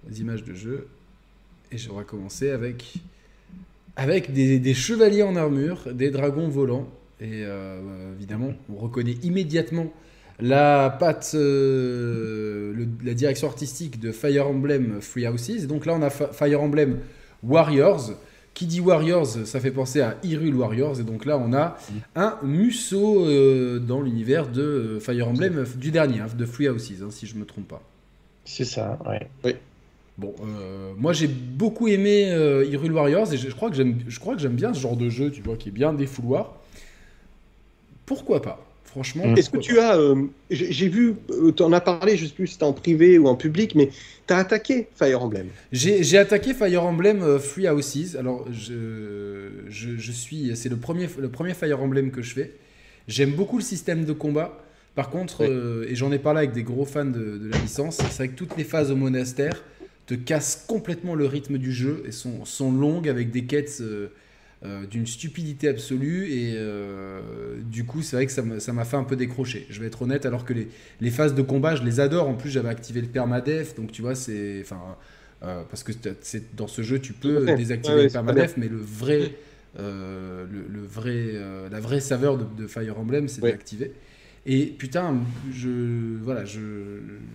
les 0.09 0.21
images 0.21 0.45
de 0.45 0.55
jeu. 0.55 0.87
Et 1.73 1.77
je 1.77 1.91
vais 1.91 2.05
commencer 2.05 2.51
avec 2.51 2.95
avec 3.97 4.33
des, 4.33 4.75
chevaliers 4.75 5.23
en 5.23 5.37
armure, 5.37 5.93
des 5.93 6.11
dragons 6.11 6.49
volants 6.49 6.89
et 7.21 7.45
euh, 7.45 8.15
évidemment, 8.15 8.53
on 8.71 8.77
reconnaît 8.77 9.17
immédiatement 9.23 9.93
la 10.39 10.95
patte, 11.01 11.33
euh, 11.35 12.87
la 13.03 13.15
direction 13.15 13.49
artistique 13.49 13.99
de 13.99 14.13
Fire 14.13 14.49
Emblem 14.49 15.01
Free 15.01 15.27
Houses. 15.27 15.67
donc 15.67 15.87
là, 15.87 15.95
on 15.95 16.03
a 16.03 16.11
Fire 16.11 16.61
Emblem 16.61 16.99
Warriors, 17.43 18.11
qui 18.53 18.67
dit 18.67 18.81
Warriors, 18.81 19.27
ça 19.47 19.61
fait 19.61 19.71
penser 19.71 20.03
à 20.03 20.17
Hyrule 20.23 20.55
Warriors. 20.57 21.01
Et 21.01 21.05
donc 21.05 21.25
là, 21.25 21.39
on 21.39 21.55
a 21.55 21.79
un 22.17 22.37
Musso 22.43 23.25
euh, 23.25 23.79
dans 23.79 24.03
l'univers 24.03 24.49
de 24.49 24.99
Fire 25.01 25.29
Emblem 25.29 25.65
du 25.77 25.91
dernier, 25.91 26.21
hein, 26.21 26.27
de 26.37 26.45
Free 26.45 26.69
Houses, 26.69 27.03
hein, 27.03 27.09
si 27.11 27.27
je 27.27 27.37
me 27.37 27.47
trompe 27.47 27.69
pas. 27.69 27.83
C'est 28.45 28.65
ça, 28.67 28.99
ouais. 29.07 29.27
Oui. 29.45 29.55
Bon, 30.19 30.35
moi 30.97 31.13
j'ai 31.13 31.27
beaucoup 31.27 31.89
aimé 31.89 32.31
Hyrule 32.71 32.93
Warriors 32.93 33.35
et 33.35 33.37
je, 33.37 33.51
crois 33.51 33.69
que 33.69 33.77
j'aime, 33.77 33.99
je 34.09 34.19
crois 34.19 34.35
que 34.35 34.41
j'aime 34.41 34.55
bien 34.55 34.73
ce 34.73 34.81
genre 34.81 34.97
de 34.97 35.11
jeu, 35.11 35.31
tu 35.31 35.43
vois, 35.43 35.57
qui 35.57 35.69
est 35.69 35.73
bien 35.73 35.93
défouloir. 35.93 36.57
Pourquoi 38.07 38.41
pas? 38.41 38.65
Franchement. 38.85 39.35
Est-ce 39.37 39.51
que 39.51 39.59
tu 39.59 39.79
as. 39.79 39.99
j'ai 40.49 40.89
vu, 40.89 41.17
tu 41.55 41.63
en 41.63 41.73
as 41.73 41.83
parlé, 41.83 42.17
je 42.17 42.23
ne 42.23 42.29
sais 42.29 42.35
plus 42.35 42.47
si 42.47 42.53
c'était 42.55 42.65
en 42.65 42.73
privé 42.73 43.19
ou 43.19 43.27
en 43.27 43.35
public, 43.35 43.75
mais 43.75 43.91
tu 44.27 44.33
as 44.33 44.39
attaqué 44.39 44.87
Fire 44.95 45.23
Emblem. 45.23 45.49
J'ai 45.71 46.17
attaqué 46.17 46.55
Fire 46.55 46.85
Emblem 46.85 47.39
Free 47.39 47.69
Houses. 47.69 48.17
Alors, 48.17 48.47
je, 48.51 49.51
je, 49.69 50.13
suis. 50.13 50.57
C'est 50.57 50.71
le 50.71 50.77
premier, 50.77 51.09
le 51.19 51.29
premier 51.29 51.53
Fire 51.53 51.83
Emblem 51.83 52.11
que 52.11 52.23
je 52.23 52.33
fais. 52.33 52.53
J'aime 53.07 53.33
beaucoup 53.33 53.59
le 53.59 53.65
système 53.65 54.07
de 54.07 54.13
combat. 54.13 54.59
Par 54.95 55.11
contre, 55.11 55.45
et 55.45 55.95
j'en 55.95 56.11
ai 56.11 56.19
parlé 56.19 56.39
avec 56.39 56.53
des 56.53 56.63
gros 56.63 56.87
fans 56.87 57.05
de, 57.05 57.37
de 57.37 57.51
la 57.51 57.59
licence, 57.59 57.97
c'est 57.99 58.17
vrai 58.17 58.29
que 58.29 58.35
toutes 58.35 58.57
les 58.57 58.65
phases 58.65 58.91
au 58.91 58.97
monastère 58.97 59.63
te 60.07 60.15
cassent 60.15 60.65
complètement 60.67 61.15
le 61.15 61.27
rythme 61.27 61.59
du 61.59 61.73
jeu 61.73 62.03
et 62.07 62.13
sont, 62.13 62.45
sont 62.45 62.73
longues 62.73 63.09
avec 63.09 63.31
des 63.31 63.45
quêtes. 63.45 63.83
Euh, 64.65 64.87
d'une 64.87 65.07
stupidité 65.07 65.69
absolue 65.69 66.33
et 66.33 66.55
euh, 66.57 67.21
du 67.71 67.85
coup 67.85 68.01
c'est 68.01 68.17
vrai 68.17 68.25
que 68.25 68.33
ça 68.33 68.73
m'a 68.73 68.85
fait 68.87 68.97
un 68.97 69.05
peu 69.05 69.15
décrocher. 69.15 69.67
Je 69.69 69.79
vais 69.81 69.87
être 69.87 70.01
honnête 70.01 70.25
alors 70.25 70.47
que 70.47 70.55
les, 70.55 70.69
les, 71.03 71.11
phases 71.11 71.35
de 71.35 71.43
combat 71.43 71.77
je 71.77 71.83
les 71.83 72.01
adore. 72.01 72.27
En 72.27 72.33
plus 72.33 72.49
j'avais 72.49 72.71
activé 72.71 73.03
le 73.03 73.07
permadef 73.07 73.75
donc 73.75 73.93
tu 73.93 74.01
vois 74.01 74.15
c'est 74.15 74.63
enfin 74.63 74.81
euh, 75.43 75.63
parce 75.69 75.83
que 75.83 75.93
dans 76.57 76.69
ce 76.69 76.81
jeu 76.81 76.99
tu 77.01 77.13
peux 77.13 77.45
désactiver 77.55 78.05
le 78.05 78.09
permadef 78.09 78.57
mais 78.57 78.69
le 78.69 78.79
vrai 78.79 79.33
le, 79.79 80.47
vrai 80.91 81.35
la 81.71 81.79
vraie 81.79 82.01
saveur 82.01 82.39
de, 82.39 82.67
Fire 82.67 82.99
Emblem 82.99 83.29
c'est 83.29 83.43
d'activer 83.43 83.93
et 84.47 84.65
putain 84.65 85.19
je 85.53 86.17
voilà 86.23 86.47
je 86.47 86.63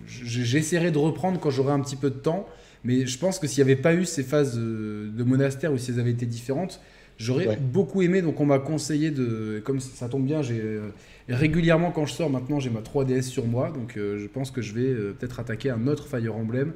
j'essaierai 0.08 0.90
de 0.90 0.98
reprendre 0.98 1.38
quand 1.38 1.50
j'aurai 1.50 1.72
un 1.72 1.80
petit 1.80 1.94
peu 1.94 2.10
de 2.10 2.18
temps 2.18 2.48
mais 2.82 3.06
je 3.06 3.16
pense 3.16 3.38
que 3.38 3.46
s'il 3.46 3.64
n'y 3.64 3.70
avait 3.70 3.80
pas 3.80 3.94
eu 3.94 4.04
ces 4.04 4.24
phases 4.24 4.58
de 4.58 5.22
monastère 5.22 5.72
ou 5.72 5.78
si 5.78 5.92
elles 5.92 6.00
avaient 6.00 6.10
été 6.10 6.26
différentes 6.26 6.80
J'aurais 7.18 7.56
beaucoup 7.56 8.02
aimé, 8.02 8.22
donc 8.22 8.40
on 8.40 8.46
m'a 8.46 8.58
conseillé 8.58 9.10
de. 9.10 9.60
Comme 9.64 9.80
ça 9.80 10.08
tombe 10.08 10.24
bien, 10.24 10.42
j'ai 10.42 10.60
euh, 10.60 10.90
régulièrement 11.28 11.90
quand 11.90 12.06
je 12.06 12.14
sors 12.14 12.30
maintenant, 12.30 12.58
j'ai 12.60 12.70
ma 12.70 12.80
3DS 12.80 13.22
sur 13.22 13.46
moi, 13.46 13.70
donc 13.70 13.96
euh, 13.96 14.18
je 14.18 14.26
pense 14.26 14.50
que 14.50 14.60
je 14.60 14.72
vais 14.74 14.88
euh, 14.88 15.16
peut-être 15.18 15.38
attaquer 15.38 15.70
un 15.70 15.86
autre 15.86 16.06
Fire 16.06 16.34
Emblem 16.34 16.72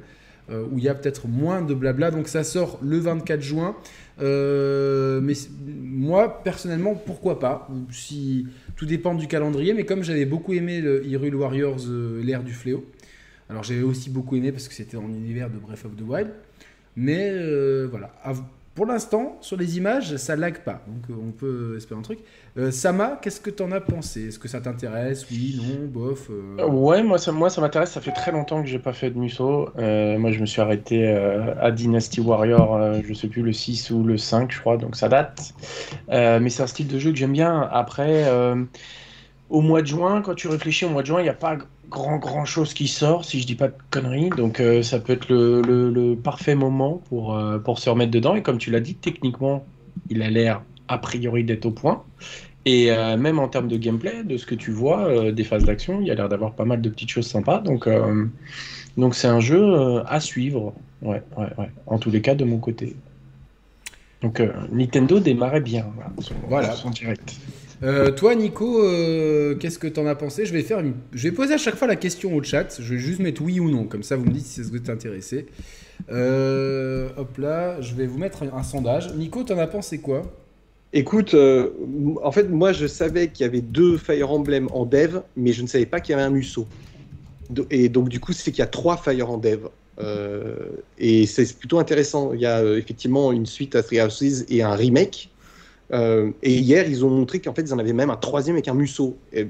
où 0.71 0.77
il 0.77 0.85
y 0.85 0.87
a 0.87 0.95
peut-être 0.95 1.27
moins 1.27 1.61
de 1.61 1.73
blabla. 1.73 2.09
Donc 2.09 2.29
ça 2.29 2.45
sort 2.45 2.79
le 2.81 2.99
24 2.99 3.41
juin. 3.41 3.75
mais 4.17 5.33
moi, 5.67 6.41
personnellement, 6.41 6.95
pourquoi 6.95 7.37
pas? 7.37 7.67
Si 7.91 8.47
tout 8.77 8.85
dépend 8.85 9.13
du 9.13 9.27
calendrier. 9.27 9.73
Mais 9.73 9.83
comme 9.83 10.03
j'avais 10.03 10.23
beaucoup 10.23 10.53
aimé 10.53 10.79
le 10.79 11.05
Hyrule 11.05 11.35
Warriors, 11.35 11.81
l'ère 12.23 12.43
du 12.43 12.53
fléau. 12.53 12.85
Alors 13.49 13.65
j'avais 13.65 13.81
aussi 13.81 14.09
beaucoup 14.09 14.37
aimé 14.37 14.53
parce 14.53 14.69
que 14.69 14.73
c'était 14.73 14.95
en 14.95 15.09
univers 15.09 15.49
de 15.49 15.57
Breath 15.57 15.83
of 15.83 15.97
the 15.97 16.07
Wild. 16.07 16.29
Mais 16.95 17.29
voilà, 17.87 18.13
pour 18.77 18.85
l'instant, 18.85 19.37
sur 19.41 19.57
les 19.57 19.79
images, 19.79 20.17
ça 20.17 20.35
lag 20.35 20.59
pas. 20.59 20.83
Donc 20.85 21.09
euh, 21.09 21.13
on 21.27 21.31
peut 21.31 21.73
espérer 21.77 21.99
un 21.99 22.03
truc. 22.03 22.19
Euh, 22.59 22.69
Sama, 22.69 23.17
qu'est-ce 23.19 23.41
que 23.41 23.49
tu 23.49 23.63
en 23.63 23.71
as 23.71 23.81
pensé? 23.81 24.27
Est-ce 24.27 24.37
que 24.37 24.47
ça 24.47 24.61
t'intéresse? 24.61 25.25
Oui, 25.31 25.59
non, 25.59 25.87
bof 25.87 26.29
euh? 26.29 26.63
Ouais, 26.67 27.01
moi 27.01 27.17
ça, 27.17 27.31
moi, 27.31 27.49
ça 27.49 27.59
m'intéresse. 27.59 27.89
Ça 27.93 28.01
fait 28.01 28.11
très 28.11 28.31
longtemps 28.31 28.61
que 28.61 28.67
j'ai 28.69 28.77
pas 28.77 28.93
fait 28.93 29.09
de 29.09 29.17
Musso. 29.17 29.69
moi, 29.75 30.31
je 30.31 30.39
me 30.39 30.45
suis 30.45 30.61
arrêté 30.61 31.07
à 31.07 31.71
Dynasty 31.71 32.21
Warrior, 32.21 33.01
je 33.03 33.13
sais 33.15 33.27
plus, 33.27 33.41
le 33.41 33.51
6 33.51 33.89
ou 33.89 34.03
le 34.03 34.15
5, 34.15 34.51
je 34.51 34.59
crois, 34.59 34.77
donc 34.77 34.95
ça 34.95 35.09
date. 35.09 35.55
mais 36.07 36.49
c'est 36.51 36.61
un 36.61 36.67
style 36.67 36.87
de 36.87 36.99
jeu 36.99 37.09
que 37.09 37.17
j'aime 37.17 37.33
bien. 37.33 37.67
Après, 37.71 38.25
au 39.49 39.61
mois 39.61 39.81
de 39.81 39.87
juin, 39.87 40.21
quand 40.21 40.35
tu 40.35 40.49
réfléchis 40.49 40.85
au 40.85 40.89
mois 40.89 41.01
de 41.01 41.07
juin, 41.07 41.19
il 41.19 41.23
n'y 41.23 41.29
a 41.29 41.33
pas 41.33 41.57
grand 41.89 42.17
grand 42.17 42.45
chose 42.45 42.73
qui 42.73 42.87
sort, 42.87 43.25
si 43.25 43.39
je 43.39 43.47
dis 43.47 43.55
pas 43.55 43.67
de 43.67 43.75
conneries. 43.91 44.29
Donc 44.29 44.59
euh, 44.59 44.83
ça 44.83 44.99
peut 44.99 45.13
être 45.13 45.29
le, 45.29 45.61
le, 45.61 46.15
parfait 46.15 46.55
moment 46.55 47.01
pour, 47.09 47.35
euh, 47.35 47.59
pour 47.59 47.79
se 47.79 47.89
remettre 47.89 48.11
dedans. 48.11 48.35
Et 48.35 48.41
comme 48.41 48.57
tu 48.57 48.71
l'as 48.71 48.79
dit, 48.79 48.95
techniquement, 48.95 49.65
il 50.09 50.21
a 50.21 50.29
l'air 50.29 50.61
a 50.87 50.97
priori 50.97 51.43
d'être 51.43 51.65
au 51.65 51.71
point. 51.71 52.03
Et 52.65 52.91
euh, 52.91 53.15
même 53.15 53.39
en 53.39 53.47
termes 53.47 53.67
de 53.67 53.77
gameplay, 53.77 54.23
de 54.23 54.37
ce 54.37 54.45
que 54.45 54.55
tu 54.55 54.71
vois, 54.71 55.31
des 55.31 55.43
phases 55.43 55.63
d'action, 55.63 56.01
il 56.01 56.07
y 56.07 56.11
a 56.11 56.15
l'air 56.15 56.27
d'avoir 56.27 56.53
pas 56.53 56.65
mal 56.65 56.81
de 56.81 56.89
petites 56.89 57.09
choses 57.09 57.27
sympas. 57.27 57.59
Donc 57.59 57.87
donc 58.97 59.15
c'est 59.15 59.27
un 59.27 59.39
jeu 59.39 60.01
à 60.05 60.19
suivre. 60.19 60.73
Ouais, 61.01 61.21
ouais, 61.37 61.47
ouais. 61.57 61.69
En 61.85 61.99
tous 61.99 62.09
les 62.09 62.21
cas, 62.21 62.35
de 62.35 62.43
mon 62.43 62.57
côté. 62.57 62.95
Donc 64.21 64.41
Nintendo 64.71 65.19
démarrait 65.19 65.61
bien 65.61 65.85
voilà. 66.49 66.71
son 66.73 66.89
direct. 66.89 67.35
Euh, 67.83 68.11
toi, 68.11 68.33
Nico, 68.33 68.81
euh, 68.81 69.55
qu'est-ce 69.55 69.77
que 69.77 69.87
t'en 69.87 70.07
as 70.07 70.15
pensé? 70.15 70.45
Je 70.45 70.53
vais 70.53 70.63
faire 70.63 70.81
je 71.13 71.23
vais 71.23 71.31
poser 71.31 71.53
à 71.53 71.57
chaque 71.57 71.75
fois 71.75 71.87
la 71.87 71.95
question 71.95 72.35
au 72.35 72.41
chat. 72.41 72.77
Je 72.79 72.93
vais 72.93 72.99
juste 72.99 73.19
mettre 73.19 73.41
oui 73.41 73.59
ou 73.59 73.69
non, 73.69 73.85
comme 73.85 74.03
ça 74.03 74.15
vous 74.15 74.25
me 74.25 74.31
dites 74.31 74.45
si 74.45 74.53
c'est 74.55 74.63
ce 74.63 74.71
que 74.71 74.77
t'es 74.77 74.91
intéressé. 74.91 75.45
Euh, 76.09 77.09
hop 77.17 77.37
là, 77.37 77.79
je 77.81 77.93
vais 77.93 78.07
vous 78.07 78.17
mettre 78.17 78.43
un, 78.43 78.63
sondage. 78.63 79.13
Nico, 79.13 79.43
t'en 79.43 79.57
as 79.59 79.67
pensé 79.67 79.99
quoi? 79.99 80.23
Écoute, 80.93 81.35
en 81.35 82.31
fait, 82.31 82.49
moi 82.49 82.71
je 82.71 82.87
savais 82.87 83.27
qu'il 83.27 83.45
y 83.45 83.47
avait 83.47 83.61
deux 83.61 83.97
Fire 83.97 84.31
Emblem 84.31 84.69
en 84.71 84.85
dev, 84.85 85.19
mais 85.35 85.51
je 85.51 85.61
ne 85.61 85.67
savais 85.67 85.85
pas 85.85 85.99
qu'il 85.99 86.13
y 86.13 86.15
avait 86.15 86.23
un 86.23 86.29
Musso. 86.31 86.65
Et 87.69 87.89
donc 87.89 88.09
du 88.09 88.19
coup, 88.19 88.33
c'est 88.33 88.51
qu'il 88.51 88.59
y 88.59 88.63
a 88.63 88.67
trois 88.67 88.97
Fire 88.97 89.29
en 89.29 89.37
dev. 89.37 89.67
et 90.97 91.25
c'est 91.27 91.57
plutôt 91.57 91.77
intéressant. 91.77 92.33
Il 92.33 92.39
y 92.39 92.47
a 92.47 92.63
effectivement 92.63 93.31
une 93.31 93.45
suite 93.45 93.75
à 93.75 93.83
Three 93.83 94.01
Houses 94.01 94.45
et 94.49 94.63
un 94.63 94.73
remake. 94.73 95.29
Euh, 95.93 96.31
et 96.43 96.53
hier, 96.53 96.87
ils 96.87 97.05
ont 97.05 97.09
montré 97.09 97.39
qu'en 97.39 97.53
fait, 97.53 97.61
ils 97.61 97.73
en 97.73 97.79
avaient 97.79 97.93
même 97.93 98.09
un 98.09 98.17
troisième 98.17 98.55
avec 98.55 98.67
un 98.67 98.73
Musso. 98.73 99.17
Et, 99.33 99.47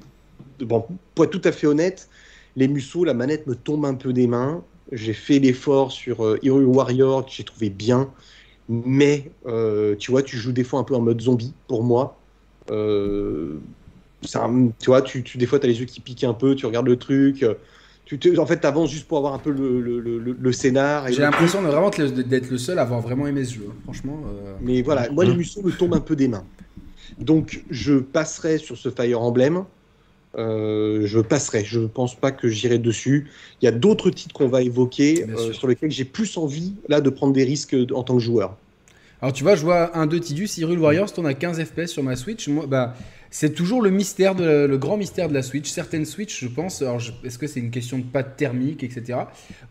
bon, 0.59 0.85
pour 1.15 1.25
être 1.25 1.31
tout 1.31 1.41
à 1.43 1.51
fait 1.51 1.67
honnête, 1.67 2.09
les 2.55 2.67
Musso, 2.67 3.03
la 3.03 3.13
manette 3.13 3.47
me 3.47 3.55
tombe 3.55 3.85
un 3.85 3.95
peu 3.95 4.13
des 4.13 4.27
mains. 4.27 4.63
J'ai 4.91 5.13
fait 5.13 5.39
l'effort 5.39 5.91
sur 5.91 6.25
euh, 6.25 6.39
Hero 6.43 6.59
Warrior, 6.59 7.25
que 7.25 7.31
j'ai 7.31 7.43
trouvé 7.43 7.69
bien. 7.69 8.09
Mais, 8.69 9.31
euh, 9.45 9.95
tu 9.95 10.11
vois, 10.11 10.23
tu 10.23 10.37
joues 10.37 10.51
des 10.51 10.63
fois 10.63 10.79
un 10.79 10.83
peu 10.83 10.95
en 10.95 11.01
mode 11.01 11.21
zombie, 11.21 11.53
pour 11.67 11.83
moi. 11.83 12.17
Tu 12.67 12.75
vois, 14.87 15.01
tu 15.01 15.23
des 15.37 15.45
fois, 15.45 15.59
tu 15.59 15.65
as 15.65 15.69
les 15.69 15.79
yeux 15.79 15.85
qui 15.85 15.99
piquent 16.01 16.23
un 16.23 16.33
peu, 16.33 16.55
tu 16.55 16.65
regardes 16.65 16.87
le 16.87 16.97
truc 16.97 17.45
en 18.37 18.45
fait, 18.45 18.59
tu 18.59 18.67
avances 18.67 18.91
juste 18.91 19.07
pour 19.07 19.17
avoir 19.17 19.33
un 19.33 19.39
peu 19.39 19.51
le, 19.51 19.81
le, 19.81 20.19
le, 20.19 20.51
scénar. 20.51 21.11
J'ai 21.11 21.21
l'impression 21.21 21.61
de 21.61 21.67
vraiment 21.67 21.89
d'être 21.89 22.49
le 22.49 22.57
seul 22.57 22.79
à 22.79 22.83
avoir 22.83 23.01
vraiment 23.01 23.27
aimé 23.27 23.43
ce 23.43 23.55
jeu, 23.55 23.67
hein. 23.69 23.75
franchement. 23.83 24.21
Euh. 24.25 24.53
Mais 24.61 24.81
voilà, 24.81 25.09
moi, 25.09 25.25
les 25.25 25.35
muscles 25.35 25.63
me 25.63 25.71
tombent 25.71 25.95
un 25.95 25.99
peu 25.99 26.15
des 26.15 26.27
mains. 26.27 26.45
Donc, 27.19 27.63
je 27.69 27.95
passerai 27.95 28.57
sur 28.57 28.77
ce 28.77 28.89
Fire 28.89 29.21
Emblem. 29.21 29.63
Euh, 30.37 31.01
je 31.05 31.19
passerai. 31.19 31.63
Je 31.65 31.79
ne 31.79 31.87
pense 31.87 32.15
pas 32.15 32.31
que 32.31 32.47
j'irai 32.47 32.77
dessus. 32.77 33.27
Il 33.61 33.65
y 33.65 33.67
a 33.67 33.71
d'autres 33.71 34.09
titres 34.09 34.33
qu'on 34.33 34.47
va 34.47 34.61
évoquer 34.61 35.25
euh, 35.27 35.51
sur 35.51 35.67
lesquels 35.67 35.91
j'ai 35.91 36.05
plus 36.05 36.37
envie 36.37 36.75
là 36.89 37.01
de 37.01 37.09
prendre 37.09 37.33
des 37.33 37.43
risques 37.43 37.75
en 37.93 38.03
tant 38.03 38.15
que 38.15 38.23
joueur. 38.23 38.55
Alors 39.21 39.33
tu 39.33 39.43
vois, 39.43 39.55
je 39.55 39.63
vois 39.63 39.97
un 39.97 40.05
de 40.05 40.19
Tidus, 40.19 40.49
Hyrule 40.57 40.77
Warriors, 40.77 41.09
on 41.17 41.25
a 41.25 41.33
15 41.33 41.63
FPS 41.63 41.87
sur 41.87 42.03
ma 42.03 42.15
Switch. 42.15 42.47
Moi, 42.49 42.67
bah, 42.67 42.95
c'est 43.29 43.53
toujours 43.53 43.81
le 43.81 43.89
mystère, 43.89 44.33
le 44.35 44.77
grand 44.77 44.97
mystère 44.97 45.29
de 45.29 45.33
la 45.33 45.41
Switch. 45.41 45.69
Certaines 45.69 46.05
Switch, 46.05 46.41
je 46.41 46.47
pense, 46.47 46.81
alors 46.81 47.01
est-ce 47.23 47.37
que 47.37 47.47
c'est 47.47 47.59
une 47.59 47.71
question 47.71 47.97
de 47.99 48.03
pâte 48.03 48.37
thermique, 48.37 48.83
etc. 48.83 49.19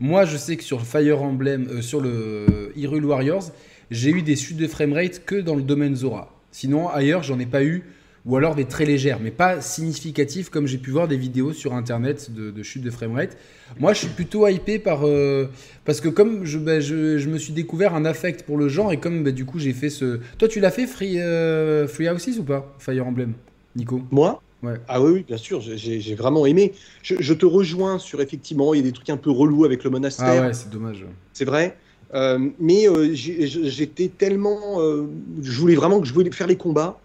Moi, 0.01 0.25
je 0.25 0.37
sais 0.37 0.57
que 0.57 0.65
sur 0.65 0.83
Fire 0.83 1.23
Emblem, 1.23 1.69
euh, 1.71 1.83
sur 1.83 2.01
le 2.01 2.73
Hyrule 2.77 3.05
Warriors, 3.05 3.53
j'ai 3.91 4.11
eu 4.11 4.23
des 4.23 4.37
chutes 4.37 4.57
de 4.57 4.67
framerate 4.67 5.25
que 5.25 5.37
dans 5.37 5.55
le 5.55 5.63
domaine 5.63 5.97
Zora. 5.97 6.33
Sinon, 6.51 6.89
ailleurs, 6.89 7.23
j'en 7.23 7.39
ai 7.39 7.47
pas 7.47 7.65
eu, 7.65 7.85
ou 8.25 8.37
alors 8.37 8.57
des 8.57 8.65
très 8.65 8.85
légères, 8.85 9.21
mais 9.23 9.31
pas 9.31 9.61
significatives, 9.61 10.51
comme 10.51 10.67
j'ai 10.67 10.79
pu 10.79 10.91
voir 10.91 11.07
des 11.07 11.17
vidéos 11.17 11.53
sur 11.53 11.75
Internet 11.75 12.33
de, 12.33 12.63
chutes 12.63 12.83
de 12.83 12.91
framerate. 12.91 13.37
Moi, 13.79 13.93
je 13.93 14.01
suis 14.01 14.09
plutôt 14.09 14.47
hypé 14.49 14.79
par... 14.79 15.07
Euh, 15.07 15.49
parce 15.85 16.01
que 16.01 16.09
comme 16.09 16.45
bah, 16.65 16.81
je, 16.81 17.29
me 17.29 17.39
suis 17.39 17.53
découvert 17.53 17.95
un 17.95 18.05
affect 18.05 18.43
pour 18.43 18.59
le 18.59 18.69
genre, 18.69 18.93
et 18.93 18.99
comme 18.99 19.23
bah, 19.23 19.31
du 19.31 19.45
coup 19.45 19.61
j'ai 19.61 19.73
fait 19.73 19.91
ce... 19.91 20.19
Toi, 20.39 20.49
tu 20.49 20.59
l'as 20.59 20.73
fait 20.73 20.87
Free, 20.87 21.21
euh, 21.21 21.87
Free 21.87 22.09
Houses 22.09 22.39
ou 22.39 22.43
pas 22.43 22.75
Fire 22.81 23.07
Emblem? 23.07 23.35
Nico 23.76 24.00
Moi 24.11 24.42
Ah 24.88 25.00
oui, 25.00 25.12
oui, 25.12 25.25
bien 25.26 25.37
sûr, 25.37 25.61
j'ai 25.61 26.14
vraiment 26.14 26.47
aimé. 26.47 26.73
Je, 27.02 27.35
te 27.35 27.47
rejoins 27.47 27.99
sur 27.99 28.21
effectivement, 28.21 28.75
il 28.75 28.78
y 28.78 28.80
a 28.80 28.85
des 28.85 28.92
trucs 28.92 29.11
un 29.11 29.16
peu 29.16 29.30
relous 29.30 29.64
avec 29.64 29.85
le 29.85 29.90
monastère. 29.90 30.42
Ah 30.42 30.47
ouais, 30.49 30.54
c'est 30.54 30.71
dommage. 30.71 31.04
C'est 31.33 31.45
vrai. 31.45 31.76
Euh, 32.14 32.38
mais 32.59 32.88
euh, 32.88 33.11
j'étais 33.12 34.09
tellement. 34.09 34.80
Euh, 34.80 35.06
je 35.42 35.61
voulais 35.61 35.75
vraiment 35.75 36.00
que 36.00 36.06
je 36.06 36.12
voulais 36.12 36.30
faire 36.30 36.47
les 36.47 36.56
combats 36.56 36.99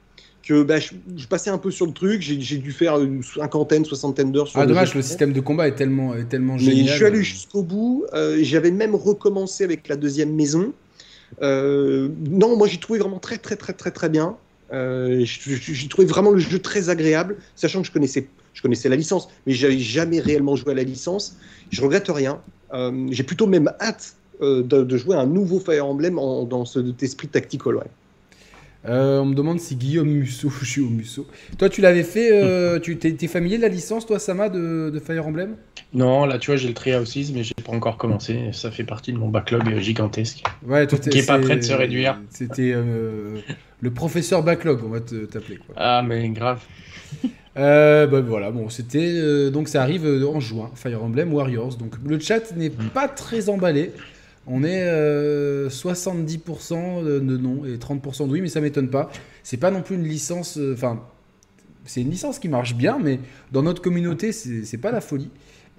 que 0.43 0.63
bah, 0.63 0.79
je, 0.79 1.27
passais 1.27 1.49
un 1.49 1.57
peu 1.57 1.71
sur 1.71 1.85
le 1.85 1.91
truc. 1.91 2.21
J'ai 2.21 2.57
dû 2.57 2.71
faire 2.71 2.99
une 2.99 3.23
cinquantaine, 3.23 3.85
soixantaine 3.85 4.31
d'heures 4.31 4.47
sur 4.47 4.59
Ah, 4.59 4.65
dommage, 4.65 4.95
le 4.95 5.01
système 5.01 5.33
de 5.33 5.39
combat 5.39 5.67
est 5.67 5.75
tellement, 5.75 6.15
est 6.15 6.25
tellement 6.25 6.57
génial. 6.57 6.77
Mais 6.77 6.87
je 6.87 6.95
suis 6.95 7.05
allé 7.05 7.23
jusqu'au 7.23 7.63
bout. 7.63 8.05
J'avais 8.41 8.71
même 8.71 8.95
recommencé 8.95 9.63
avec 9.63 9.87
la 9.87 9.95
deuxième 9.95 10.33
maison. 10.33 10.73
non, 11.41 12.57
moi 12.57 12.67
j'ai 12.67 12.79
trouvé 12.79 12.99
vraiment 12.99 13.19
très, 13.19 13.37
très, 13.37 13.55
très, 13.55 13.73
très, 13.73 13.91
très 13.91 14.09
bien. 14.09 14.37
Euh, 14.73 15.23
j'ai 15.25 15.87
trouvé 15.87 16.07
vraiment 16.07 16.31
le 16.31 16.39
jeu 16.39 16.59
très 16.59 16.89
agréable, 16.89 17.37
sachant 17.55 17.81
que 17.81 17.87
je 17.87 17.91
connaissais, 17.91 18.27
je 18.53 18.61
connaissais 18.61 18.89
la 18.89 18.95
licence, 18.95 19.27
mais 19.45 19.53
j'avais 19.53 19.79
jamais 19.79 20.19
réellement 20.19 20.55
joué 20.55 20.71
à 20.71 20.75
la 20.75 20.83
licence. 20.83 21.37
Je 21.71 21.81
regrette 21.81 22.07
rien. 22.07 22.41
Euh, 22.73 23.07
j'ai 23.11 23.23
plutôt 23.23 23.47
même 23.47 23.71
hâte 23.81 24.15
euh, 24.41 24.63
de, 24.63 24.97
jouer 24.97 25.15
à 25.15 25.21
un 25.21 25.25
nouveau 25.25 25.59
Fire 25.59 25.85
Emblem 25.85 26.15
dans 26.15 26.65
cet 26.65 27.03
esprit 27.03 27.27
tactical. 27.27 27.75
Ouais. 27.75 27.83
Euh, 28.88 29.19
on 29.19 29.25
me 29.25 29.35
demande 29.35 29.59
si 29.59 29.75
Guillaume 29.75 30.09
Musso 30.09 30.50
joue 30.61 30.88
au 30.88 30.89
Musso. 30.89 31.27
Toi, 31.57 31.69
tu 31.69 31.81
l'avais 31.81 32.03
fait. 32.03 32.31
Euh, 32.31 32.79
tu 32.83 32.97
t'es, 32.97 33.27
familier 33.27 33.57
de 33.57 33.61
la 33.61 33.67
licence, 33.67 34.05
toi, 34.05 34.19
Sama, 34.19 34.50
de, 34.50 34.89
de 34.89 35.00
Fire 35.00 35.27
Emblem? 35.27 35.55
Non, 35.93 36.25
là, 36.25 36.39
tu 36.39 36.51
vois, 36.51 36.57
j'ai 36.57 36.67
le 36.67 36.73
Treehouse, 36.73 37.31
mais 37.33 37.43
j'ai 37.43 37.53
pas 37.63 37.73
encore 37.73 37.97
commencé. 37.97 38.50
Ça 38.53 38.71
fait 38.71 38.83
partie 38.83 39.13
de 39.13 39.17
mon 39.17 39.29
backlog 39.29 39.77
gigantesque. 39.79 40.43
Ouais, 40.65 40.88
toi, 40.88 40.97
qui 40.97 41.17
est 41.17 41.27
pas 41.27 41.39
prêt 41.39 41.57
de 41.57 41.61
se 41.61 41.73
réduire. 41.73 42.19
C'était 42.29 42.71
euh, 42.73 43.39
le 43.81 43.91
professeur 43.91 44.43
backlog, 44.43 44.81
on 44.85 44.89
va 44.89 45.00
t'appeler. 45.00 45.59
Ah, 45.75 46.01
mais 46.01 46.29
grave. 46.29 46.61
Euh, 47.57 48.07
bah, 48.07 48.21
voilà, 48.21 48.50
bon, 48.50 48.69
c'était 48.69 49.51
donc 49.51 49.67
ça 49.67 49.81
arrive 49.81 50.05
en 50.05 50.39
juin, 50.39 50.71
Fire 50.75 51.03
Emblem 51.03 51.33
Warriors. 51.33 51.75
Donc 51.75 51.95
le 52.05 52.17
chat 52.17 52.55
n'est 52.55 52.69
mm. 52.69 52.91
pas 52.93 53.09
très 53.09 53.50
emballé. 53.50 53.91
On 54.48 54.63
est 54.63 54.88
70% 55.67 56.74
euh, 56.74 57.19
de 57.19 57.38
non 57.38 57.63
et 57.65 57.77
30% 57.77 58.27
de 58.27 58.31
oui, 58.31 58.41
mais 58.41 58.50
ça 58.50 58.62
m'étonne 58.62 58.89
pas. 58.89 59.12
C'est 59.43 59.57
pas 59.57 59.71
non 59.71 59.81
plus 59.81 59.95
une 59.95 60.07
licence. 60.07 60.57
Euh, 60.57 60.74
enfin, 60.74 61.03
c'est 61.86 62.01
une 62.01 62.10
licence 62.10 62.39
qui 62.39 62.50
marche 62.50 62.75
bien, 62.75 62.98
mais 63.00 63.19
dans 63.51 63.63
notre 63.63 63.81
communauté, 63.81 64.31
c'est 64.31 64.77
pas 64.77 64.91
la 64.91 65.01
folie. 65.01 65.29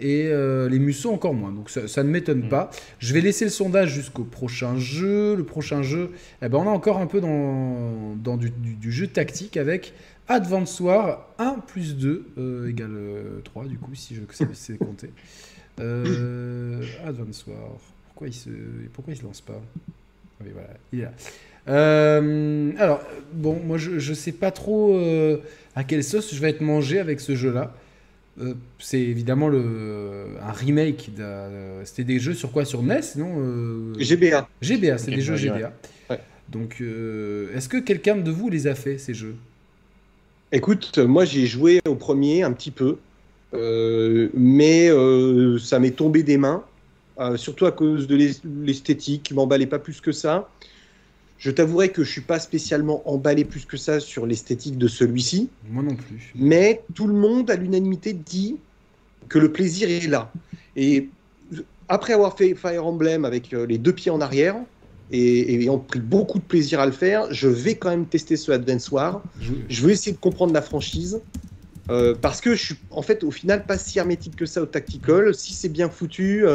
Et 0.01 0.29
euh, 0.29 0.69
les 0.69 0.79
musos 0.79 1.13
encore 1.13 1.35
moins. 1.35 1.53
Donc 1.53 1.71
ça, 1.71 2.03
ne 2.03 2.09
m'étonne 2.09 2.47
mm. 2.47 2.49
pas. 2.49 2.71
Je 2.99 3.13
vais 3.13 3.21
laisser 3.21 3.45
le 3.45 3.51
sondage 3.51 3.93
jusqu'au 3.93 4.25
prochain 4.25 4.77
jeu. 4.77 5.37
Le 5.37 5.45
prochain 5.45 5.83
jeu, 5.83 6.11
eh 6.41 6.49
ben, 6.49 6.59
on 6.59 6.65
est 6.65 6.69
encore 6.69 6.99
un 6.99 7.07
peu 7.07 7.21
dans, 7.21 8.17
dans 8.17 8.37
du, 8.37 8.51
jeu 8.91 9.07
tactique 9.07 9.57
avec 9.57 9.93
Advance 10.29 10.81
War 10.81 11.29
1 11.39 11.59
plus 11.67 11.97
2 11.97 12.69
égale 12.69 12.91
3, 13.45 13.67
du 13.67 13.79
coup, 13.79 13.95
si 13.95 14.15
je 14.15 14.23
sais 14.55 14.77
compter. 14.77 15.11
Advance 15.79 17.45
War 17.47 17.79
pourquoi 18.23 18.29
il 18.29 18.35
se, 18.35 18.51
pourquoi 18.93 19.15
il 19.15 19.17
se 19.17 19.25
lance 19.25 19.41
pas 19.41 19.61
voilà, 20.41 20.69
il 20.93 21.01
est 21.01 21.03
là. 21.03 21.13
Euh, 21.69 22.73
alors, 22.79 23.01
bon, 23.33 23.61
moi 23.65 23.79
je, 23.79 23.99
je 23.99 24.15
sais 24.15 24.33
pas 24.33 24.51
trop 24.51 24.95
euh, 24.95 25.39
à 25.77 25.85
quelle 25.85 26.03
sauce 26.03 26.35
je 26.35 26.41
vais 26.41 26.51
être 26.51 26.61
mangé 26.61 26.99
avec 26.99 27.21
ce 27.21 27.37
jeu-là. 27.37 27.75
Euh, 28.41 28.55
c'est 28.81 29.01
évidemment 29.01 29.49
le, 29.49 30.27
un 30.41 30.53
remake. 30.53 31.11
C'était 31.85 32.05
des 32.05 32.19
jeux 32.19 32.35
sur 32.35 32.51
quoi? 32.51 32.65
Sur 32.65 32.83
NES, 32.83 33.01
non 33.17 33.93
GBA. 33.99 34.49
GBA, 34.61 34.99
c'est 34.99 35.13
des 35.13 35.21
jeux 35.21 35.37
GBA. 35.37 35.73
Donc, 36.49 36.81
est-ce 36.81 37.69
que 37.69 37.79
quelqu'un 37.79 38.17
de 38.17 38.31
vous 38.31 38.51
les 38.51 38.67
a 38.67 38.75
fait, 38.75 38.99
ces 38.99 39.15
jeux? 39.15 39.37
Écoute, 40.51 40.99
moi 40.99 41.25
j'ai 41.25 41.47
joué 41.47 41.81
au 41.87 41.95
premier 41.95 42.43
un 42.43 42.53
petit 42.53 42.73
peu, 42.73 42.99
mais 44.35 44.91
ça 45.61 45.79
m'est 45.79 45.97
tombé 45.97 46.23
des 46.25 46.39
mains. 46.39 46.65
Euh, 47.21 47.37
surtout 47.37 47.67
à 47.67 47.73
cause 47.73 48.07
de 48.07 48.17
l'esthétique, 48.17 49.25
qui 49.25 49.35
m'emballait 49.35 49.67
pas 49.67 49.79
plus 49.79 50.01
que 50.01 50.13
ça. 50.13 50.49
Je 51.37 51.51
t'avouerai 51.51 51.91
que 51.91 52.05
je 52.05 52.11
suis 52.11 52.21
pas 52.23 52.39
spécialement 52.39 53.03
emballé 53.05 53.45
plus 53.45 53.67
que 53.67 53.77
ça 53.77 54.01
sur 54.01 54.27
l'esthétique 54.27 54.79
de 54.79 54.89
celui-ci. 54.89 55.51
Moi 55.69 55.83
non 55.83 55.95
plus. 55.95 56.33
Mais 56.35 56.83
tout 56.95 57.07
le 57.07 57.15
monde, 57.15 57.51
à 57.51 57.57
l'unanimité, 57.57 58.15
dit 58.15 58.57
que 59.29 59.39
le 59.39 59.53
plaisir 59.53 59.91
est 59.91 60.07
là. 60.07 60.33
Et 60.77 61.11
après 61.89 62.15
avoir 62.15 62.37
fait 62.37 62.55
Fire 62.55 62.87
Emblem 62.87 63.25
avec 63.27 63.53
euh, 63.53 63.67
les 63.67 63.77
deux 63.77 63.93
pieds 63.93 64.11
en 64.11 64.21
arrière, 64.21 64.57
et, 65.11 65.55
ayant 65.55 65.79
pris 65.79 66.01
beaucoup 66.01 66.39
de 66.39 66.45
plaisir 66.45 66.81
à 66.81 66.87
le 66.87 66.93
faire, 66.93 67.31
je 67.35 67.49
vais 67.49 67.75
quand 67.75 67.91
même 67.91 68.07
tester 68.07 68.37
ce 68.39 68.53
Advance 68.53 68.91
War. 68.91 69.23
Je, 69.69 69.83
veux 69.83 69.91
essayer 69.91 70.13
de 70.13 70.21
comprendre 70.21 70.55
la 70.55 70.63
franchise. 70.63 71.21
Euh, 71.91 72.15
parce 72.19 72.41
que 72.41 72.55
je 72.55 72.65
suis 72.65 72.77
en 72.93 73.03
fait 73.03 73.25
au 73.25 73.33
final 73.33 73.67
pas 73.67 73.77
si 73.77 73.99
hermétique 73.99 74.37
que 74.37 74.47
ça 74.47 74.63
au 74.63 74.67
tactical. 74.67 75.35
Si 75.35 75.53
c'est 75.53 75.69
bien 75.69 75.91
foutu, 75.91 76.47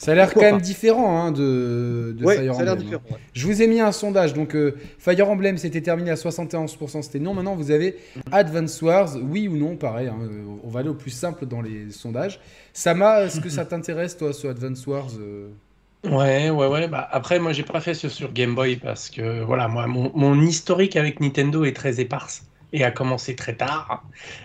ça 0.00 0.12
a 0.12 0.14
l'air 0.14 0.32
quand 0.32 0.40
même 0.40 0.62
différent 0.62 1.20
hein, 1.20 1.30
de, 1.30 2.16
Fire 2.18 2.54
Emblem. 2.54 2.76
Différent, 2.78 3.02
Je 3.34 3.46
vous 3.46 3.60
ai 3.60 3.66
mis 3.66 3.80
un 3.80 3.92
sondage. 3.92 4.32
Donc, 4.32 4.56
euh, 4.56 4.74
Fire 4.98 5.28
Emblem, 5.28 5.58
c'était 5.58 5.82
terminé 5.82 6.10
à 6.10 6.14
71%, 6.14 7.02
c'était 7.02 7.18
non. 7.18 7.34
Maintenant, 7.34 7.54
vous 7.54 7.70
avez 7.70 7.98
Advance 8.32 8.80
Wars, 8.80 9.10
oui 9.22 9.46
ou 9.46 9.58
non, 9.58 9.76
pareil. 9.76 10.08
Hein, 10.08 10.16
euh, 10.22 10.42
on 10.64 10.70
va 10.70 10.80
aller 10.80 10.88
au 10.88 10.94
plus 10.94 11.10
simple 11.10 11.44
dans 11.44 11.60
les 11.60 11.90
sondages. 11.90 12.40
Sama, 12.72 13.24
est-ce 13.24 13.40
que 13.40 13.50
ça 13.50 13.64
t'intéresse, 13.66 14.16
toi, 14.16 14.32
ce 14.32 14.48
Advance 14.48 14.86
Wars 14.86 15.10
euh 15.20 15.48
Ouais, 16.04 16.48
ouais, 16.48 16.66
ouais. 16.66 16.88
Bah, 16.88 17.06
après, 17.12 17.38
moi, 17.38 17.52
j'ai 17.52 17.62
pas 17.62 17.80
fait 17.82 17.92
ce 17.92 18.08
sur 18.08 18.32
Game 18.32 18.54
Boy 18.54 18.76
parce 18.76 19.10
que, 19.10 19.42
voilà, 19.44 19.68
moi, 19.68 19.86
mon 19.86 20.40
historique 20.40 20.96
avec 20.96 21.20
Nintendo 21.20 21.62
est 21.64 21.76
très 21.76 22.00
éparse 22.00 22.44
et 22.72 22.84
a 22.84 22.90
commencé 22.90 23.34
très 23.34 23.54
tard. 23.54 24.04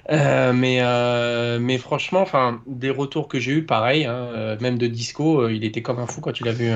Euh, 0.09 0.53
mais, 0.53 0.79
euh, 0.81 1.59
mais 1.59 1.77
franchement, 1.77 2.21
enfin, 2.21 2.61
des 2.67 2.89
retours 2.89 3.27
que 3.27 3.39
j'ai 3.39 3.53
eu, 3.53 3.63
pareil, 3.63 4.05
hein, 4.05 4.29
euh, 4.33 4.57
même 4.59 4.77
de 4.77 4.87
Disco, 4.87 5.47
il 5.49 5.63
était 5.63 5.81
comme 5.81 5.99
un 5.99 6.07
fou 6.07 6.21
quand 6.21 6.31
tu 6.31 6.43
l'as 6.43 6.51
vu 6.51 6.69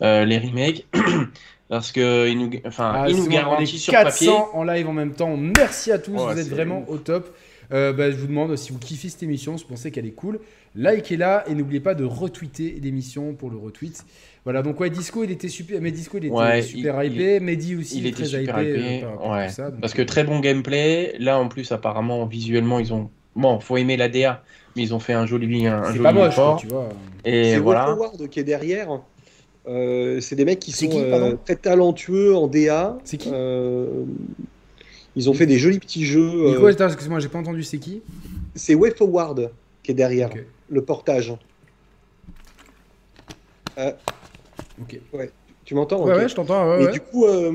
les 0.00 0.38
remakes. 0.38 0.86
Parce 1.68 1.90
que 1.90 2.28
il 2.28 2.38
nous, 2.38 2.50
enfin, 2.66 2.92
ah, 2.94 3.08
il 3.08 3.16
nous 3.16 3.28
garantit 3.28 3.78
sur 3.78 3.92
400 3.92 4.50
en 4.52 4.62
live 4.62 4.86
en 4.88 4.92
même 4.92 5.14
temps. 5.14 5.38
Merci 5.38 5.90
à 5.90 5.98
tous, 5.98 6.12
vous 6.12 6.38
êtes 6.38 6.48
vraiment 6.48 6.84
au 6.88 6.98
top. 6.98 7.34
Bah, 7.70 8.10
je 8.10 8.16
vous 8.16 8.26
demande 8.26 8.54
si 8.56 8.72
vous 8.72 8.78
kiffez 8.78 9.08
cette 9.08 9.22
émission, 9.22 9.56
si 9.56 9.64
vous 9.64 9.70
pensez 9.70 9.90
qu'elle 9.90 10.04
est 10.04 10.10
cool, 10.10 10.40
likez-la 10.74 11.48
et 11.48 11.54
n'oubliez 11.54 11.80
pas 11.80 11.94
de 11.94 12.04
retweeter 12.04 12.78
l'émission 12.82 13.32
pour 13.32 13.50
le 13.50 13.56
retweet. 13.56 14.04
Voilà, 14.44 14.62
donc 14.62 14.80
ouais, 14.80 14.90
Disco, 14.90 15.22
il 15.22 15.30
était 15.30 15.48
super, 15.48 15.80
mais 15.80 15.92
Disco, 15.92 16.18
il 16.18 16.26
était 16.26 16.62
super 16.62 17.04
hypé, 17.04 17.38
Mehdi 17.38 17.76
aussi, 17.76 17.98
il 17.98 18.06
était 18.06 18.24
très 18.24 18.42
hypé. 18.42 19.04
Euh, 19.04 19.48
Parce 19.80 19.94
que 19.94 20.02
très 20.02 20.24
bon 20.24 20.40
gameplay. 20.40 21.14
Là, 21.20 21.38
en 21.38 21.48
plus, 21.48 21.70
apparemment, 21.70 22.26
visuellement, 22.26 22.80
ils 22.80 22.92
ont. 22.92 23.08
Bon, 23.36 23.60
faut 23.60 23.76
aimer 23.76 23.96
la 23.96 24.08
DA, 24.08 24.42
mais 24.74 24.82
ils 24.82 24.94
ont 24.94 24.98
fait 24.98 25.12
un 25.12 25.26
joli, 25.26 25.66
un, 25.66 25.92
C'est 25.92 26.00
pas 26.00 26.12
moche, 26.12 26.34
tu 26.58 26.66
vois. 26.66 26.88
Et 27.24 27.56
voilà. 27.58 27.84
Howard 27.84 28.28
qui 28.28 28.40
est 28.40 28.44
derrière. 28.44 29.00
Euh, 29.68 30.20
c'est 30.20 30.34
des 30.34 30.44
mecs 30.44 30.58
qui 30.58 30.72
sont 30.72 30.90
euh, 30.92 31.36
très 31.44 31.54
talentueux 31.54 32.34
en 32.34 32.48
DA. 32.48 32.98
C'est 33.04 33.18
qui 33.18 33.30
Ils 35.14 35.30
ont 35.30 35.34
fait 35.34 35.46
des 35.46 35.58
jolis 35.58 35.78
petits 35.78 36.04
jeux. 36.04 36.50
Nico, 36.50 36.68
excuse-moi, 36.68 37.20
j'ai 37.20 37.28
pas 37.28 37.38
entendu, 37.38 37.62
c'est 37.62 37.78
qui? 37.78 38.02
C'est 38.56 38.74
Way 38.74 38.90
Forward 38.90 39.52
qui 39.84 39.92
est 39.92 39.94
derrière 39.94 40.30
le 40.68 40.82
portage. 40.82 41.32
Ok. 44.80 45.00
Ouais. 45.12 45.30
Tu 45.64 45.76
m'entends 45.76 46.04
ouais, 46.04 46.28
je 46.28 46.34
t'entends. 46.34 46.76
et 46.78 46.90
du 46.90 46.98
coup, 47.00 47.24
euh, 47.24 47.52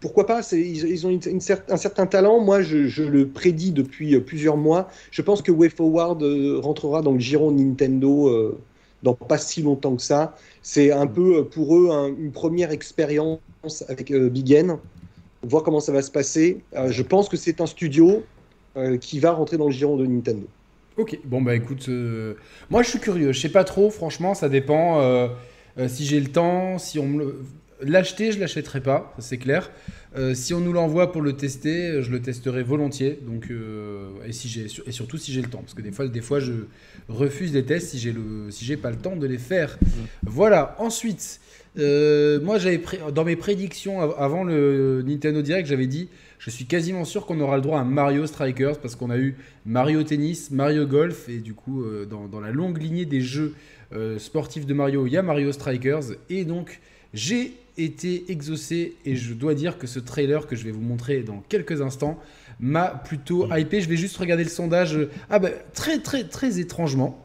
pourquoi 0.00 0.26
pas 0.26 0.42
ils, 0.52 0.86
ils, 0.86 1.06
ont 1.06 1.10
une, 1.10 1.20
un 1.68 1.76
certain 1.76 2.06
talent. 2.06 2.40
Moi, 2.40 2.60
je, 2.60 3.02
le 3.02 3.28
prédis 3.28 3.72
depuis 3.72 4.14
euh, 4.14 4.20
plusieurs 4.20 4.58
mois. 4.58 4.88
Je 5.10 5.22
pense 5.22 5.40
que 5.40 5.50
WayForward 5.50 6.22
euh, 6.22 6.60
rentrera 6.60 7.00
dans 7.00 7.12
le 7.12 7.20
giron 7.20 7.50
Nintendo 7.50 8.58
dans 9.02 9.14
pas 9.14 9.38
si 9.38 9.62
longtemps 9.62 9.96
que 9.96 10.02
ça. 10.02 10.34
C'est 10.62 10.92
un 10.92 11.06
peu 11.06 11.44
pour 11.44 11.76
eux 11.76 11.90
une 12.18 12.32
première 12.32 12.70
expérience 12.70 13.38
avec 13.88 14.12
Big 14.12 14.52
N. 14.52 14.78
Voir 15.42 15.62
comment 15.62 15.80
ça 15.80 15.92
va 15.92 16.02
se 16.02 16.10
passer. 16.10 16.62
je 16.88 17.02
pense 17.02 17.28
que 17.28 17.36
c'est 17.36 17.60
un 17.60 17.66
studio 17.66 18.22
qui 19.00 19.18
va 19.18 19.32
rentrer 19.32 19.58
dans 19.58 19.66
le 19.66 19.72
giron 19.72 19.96
de 19.96 20.06
Nintendo. 20.06 20.46
Ok, 20.96 21.18
bon 21.24 21.42
bah 21.42 21.54
écoute, 21.54 21.88
moi 22.70 22.82
je 22.82 22.88
suis 22.90 22.98
curieux. 22.98 23.32
Je 23.32 23.40
sais 23.40 23.50
pas 23.50 23.64
trop, 23.64 23.90
franchement, 23.90 24.34
ça 24.34 24.48
dépend. 24.48 25.28
Euh, 25.78 25.88
si 25.88 26.04
j'ai 26.04 26.20
le 26.20 26.28
temps, 26.28 26.78
si 26.78 26.98
on 26.98 27.06
me 27.06 27.42
L'acheter, 27.80 28.32
je 28.32 28.38
l'achèterai 28.38 28.80
pas, 28.80 29.14
c'est 29.18 29.36
clair. 29.36 29.70
Euh, 30.16 30.32
si 30.34 30.54
on 30.54 30.60
nous 30.60 30.72
l'envoie 30.72 31.10
pour 31.10 31.20
le 31.20 31.34
tester, 31.34 32.02
je 32.02 32.10
le 32.10 32.22
testerai 32.22 32.62
volontiers. 32.62 33.18
Donc, 33.26 33.48
euh, 33.50 34.10
et, 34.24 34.32
si 34.32 34.48
j'ai, 34.48 34.66
et 34.86 34.92
surtout 34.92 35.18
si 35.18 35.32
j'ai 35.32 35.42
le 35.42 35.48
temps, 35.48 35.58
parce 35.58 35.74
que 35.74 35.82
des 35.82 35.90
fois, 35.90 36.06
des 36.06 36.20
fois, 36.20 36.38
je 36.38 36.52
refuse 37.08 37.52
les 37.52 37.64
tests 37.64 37.90
si 37.90 37.98
j'ai 37.98 38.12
le, 38.12 38.50
si 38.50 38.64
j'ai 38.64 38.76
pas 38.76 38.90
le 38.90 38.96
temps 38.96 39.16
de 39.16 39.26
les 39.26 39.38
faire. 39.38 39.76
Mmh. 39.82 39.86
Voilà. 40.22 40.76
Ensuite, 40.78 41.40
moi, 41.76 42.58
j'avais 42.58 42.80
dans 43.12 43.24
mes 43.24 43.36
prédictions 43.36 44.00
avant 44.00 44.44
le 44.44 45.02
Nintendo 45.04 45.42
Direct, 45.42 45.68
j'avais 45.68 45.88
dit, 45.88 46.08
je 46.38 46.50
suis 46.50 46.66
quasiment 46.66 47.04
sûr 47.04 47.26
qu'on 47.26 47.40
aura 47.40 47.56
le 47.56 47.62
droit 47.62 47.80
à 47.80 47.84
Mario 47.84 48.26
Strikers 48.26 48.78
parce 48.78 48.94
qu'on 48.94 49.10
a 49.10 49.18
eu 49.18 49.36
Mario 49.66 50.04
Tennis, 50.04 50.52
Mario 50.52 50.86
Golf 50.86 51.28
et 51.28 51.38
du 51.38 51.54
coup, 51.54 51.84
dans, 52.08 52.28
dans 52.28 52.40
la 52.40 52.52
longue 52.52 52.80
lignée 52.80 53.04
des 53.04 53.20
jeux 53.20 53.54
euh, 53.92 54.18
sportif 54.18 54.66
de 54.66 54.74
Mario, 54.74 55.06
il 55.06 55.12
y 55.12 55.16
a 55.16 55.22
Mario 55.22 55.52
Strikers. 55.52 56.14
Et 56.30 56.44
donc, 56.44 56.80
j'ai 57.12 57.54
été 57.76 58.30
exaucé 58.30 58.96
et 59.04 59.16
je 59.16 59.34
dois 59.34 59.54
dire 59.54 59.78
que 59.78 59.86
ce 59.86 59.98
trailer 59.98 60.46
que 60.46 60.56
je 60.56 60.64
vais 60.64 60.70
vous 60.70 60.80
montrer 60.80 61.22
dans 61.22 61.42
quelques 61.48 61.82
instants 61.82 62.18
m'a 62.60 62.88
plutôt 62.88 63.48
hypé. 63.54 63.80
Je 63.80 63.88
vais 63.88 63.96
juste 63.96 64.16
regarder 64.16 64.44
le 64.44 64.50
sondage. 64.50 64.98
Ah 65.30 65.38
bah, 65.38 65.50
très, 65.72 65.98
très, 65.98 66.24
très 66.24 66.60
étrangement. 66.60 67.20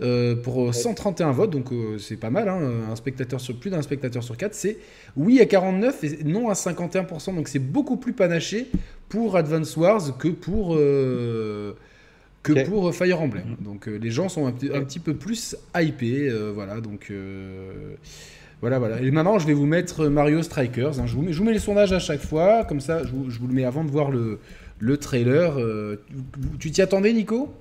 Euh, 0.00 0.34
pour 0.34 0.74
131 0.74 1.30
votes, 1.30 1.50
donc 1.50 1.70
euh, 1.70 1.98
c'est 1.98 2.16
pas 2.16 2.28
mal, 2.28 2.48
hein, 2.48 2.58
un 2.90 2.96
spectateur 2.96 3.40
sur, 3.40 3.56
plus 3.56 3.70
d'un 3.70 3.80
spectateur 3.80 4.24
sur 4.24 4.36
4, 4.36 4.52
c'est 4.52 4.78
oui 5.16 5.40
à 5.40 5.46
49 5.46 6.02
et 6.02 6.24
non 6.24 6.48
à 6.48 6.54
51%, 6.54 7.36
donc 7.36 7.46
c'est 7.46 7.60
beaucoup 7.60 7.96
plus 7.96 8.12
panaché 8.12 8.66
pour 9.08 9.36
Advance 9.36 9.76
Wars 9.76 10.18
que 10.18 10.26
pour 10.26 10.76
que 12.44 12.64
pour 12.64 12.88
euh, 12.88 12.92
Fire 12.92 13.20
Emblem. 13.20 13.56
Mm. 13.58 13.64
Donc 13.64 13.88
euh, 13.88 13.96
les 13.96 14.10
gens 14.10 14.28
sont 14.28 14.46
un, 14.46 14.52
petit 14.52 15.00
peu 15.00 15.14
plus 15.14 15.56
hypés. 15.76 16.28
Euh, 16.28 16.52
voilà, 16.54 16.80
donc. 16.80 17.12
Voilà, 18.60 18.78
voilà. 18.78 19.02
Et 19.02 19.10
maintenant, 19.10 19.38
je 19.38 19.46
vais 19.46 19.52
vous 19.52 19.66
mettre 19.66 20.06
Mario 20.06 20.42
Strikers. 20.42 20.98
Hein. 20.98 21.06
Je, 21.06 21.14
vous 21.14 21.22
mets, 21.22 21.32
je, 21.32 21.38
vous 21.38 21.44
mets, 21.44 21.52
les 21.52 21.58
sondages 21.58 21.92
à 21.92 21.98
chaque 21.98 22.22
fois, 22.22 22.64
comme 22.64 22.80
ça, 22.80 23.02
je 23.04 23.10
vous, 23.10 23.28
je 23.28 23.38
vous 23.38 23.46
le 23.46 23.52
mets 23.52 23.64
avant 23.64 23.84
de 23.84 23.90
voir 23.90 24.10
le, 24.10 24.38
le 24.78 24.96
trailer. 24.96 25.58
tu 26.58 26.70
t'y 26.70 26.80
attendais, 26.80 27.12
Nico? 27.12 27.52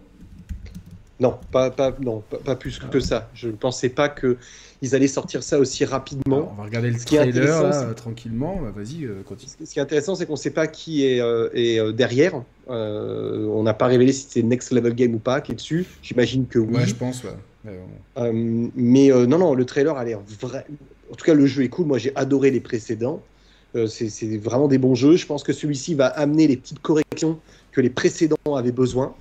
Non, 1.20 1.38
pas, 1.52 1.70
pas, 1.70 1.96
non, 2.02 2.24
pas, 2.44 2.56
plus 2.56 2.80
que 2.80 3.00
ça. 3.00 3.30
Je 3.36 3.48
ne 3.48 3.54
pensais 3.54 3.90
pas 3.90 4.10
qu'ils 4.10 4.96
allaient 4.96 5.08
sortir 5.08 5.44
ça 5.44 5.60
aussi 5.60 5.86
rapidement. 5.86 6.52
on 6.52 6.56
va 6.56 6.64
regarder 6.64 6.90
le 6.90 7.00
trailer 7.00 7.96
tranquillement. 7.96 8.60
Bah, 8.62 8.74
vas-y, 8.76 9.06
euh, 9.06 9.22
continue. 9.24 9.52
Ce 9.64 9.72
qui 9.72 9.80
est 9.80 9.82
intéressant, 9.82 10.16
c'est 10.16 10.26
qu'on 10.26 10.34
ne 10.34 10.38
sait 10.38 10.50
pas 10.50 10.66
qui 10.68 11.06
est, 11.06 11.22
euh, 11.22 11.50
est 11.54 11.94
derrière. 11.94 12.42
on 12.68 13.64
n'a 13.64 13.74
pas 13.74 13.86
révélé 13.86 14.12
si 14.12 14.26
c'est 14.28 14.44
Next 14.44 14.72
Level 14.72 14.96
Game 14.96 15.14
ou 15.14 15.20
pas 15.20 15.40
qui 15.42 15.52
est 15.52 15.56
dessus. 15.56 15.86
J'imagine 16.02 16.48
que 16.48 16.60
oui. 16.60 16.76
Ouais, 16.76 16.88
je 16.88 16.96
pense, 16.96 17.24
ouais. 17.24 18.32
mais 18.76 19.10
non, 19.10 19.38
non, 19.38 19.54
le 19.54 19.66
trailer 19.66 19.96
a 19.96 20.04
l'air 20.04 20.20
vrai. 20.42 20.66
En 21.12 21.16
tout 21.16 21.26
cas, 21.26 21.36
le 21.36 21.46
jeu 21.46 21.64
est 21.64 21.70
cool. 21.70 21.86
Moi, 21.86 22.00
j'ai 22.00 22.12
adoré 22.16 22.50
les 22.50 22.60
précédents. 22.60 23.22
c'est 23.88 24.38
vraiment 24.38 24.68
des 24.68 24.80
bons 24.80 24.96
jeux. 24.96 25.16
Je 25.16 25.28
pense 25.28 25.44
que 25.44 25.54
celui-ci 25.54 25.94
va 25.94 26.08
amener 26.08 26.48
les 26.48 26.58
petites 26.58 26.80
corrections 26.80 27.40
que 27.72 27.82
les 27.82 27.92
précédents 27.92 28.56
avaient 28.56 28.72
besoin. 28.72 29.14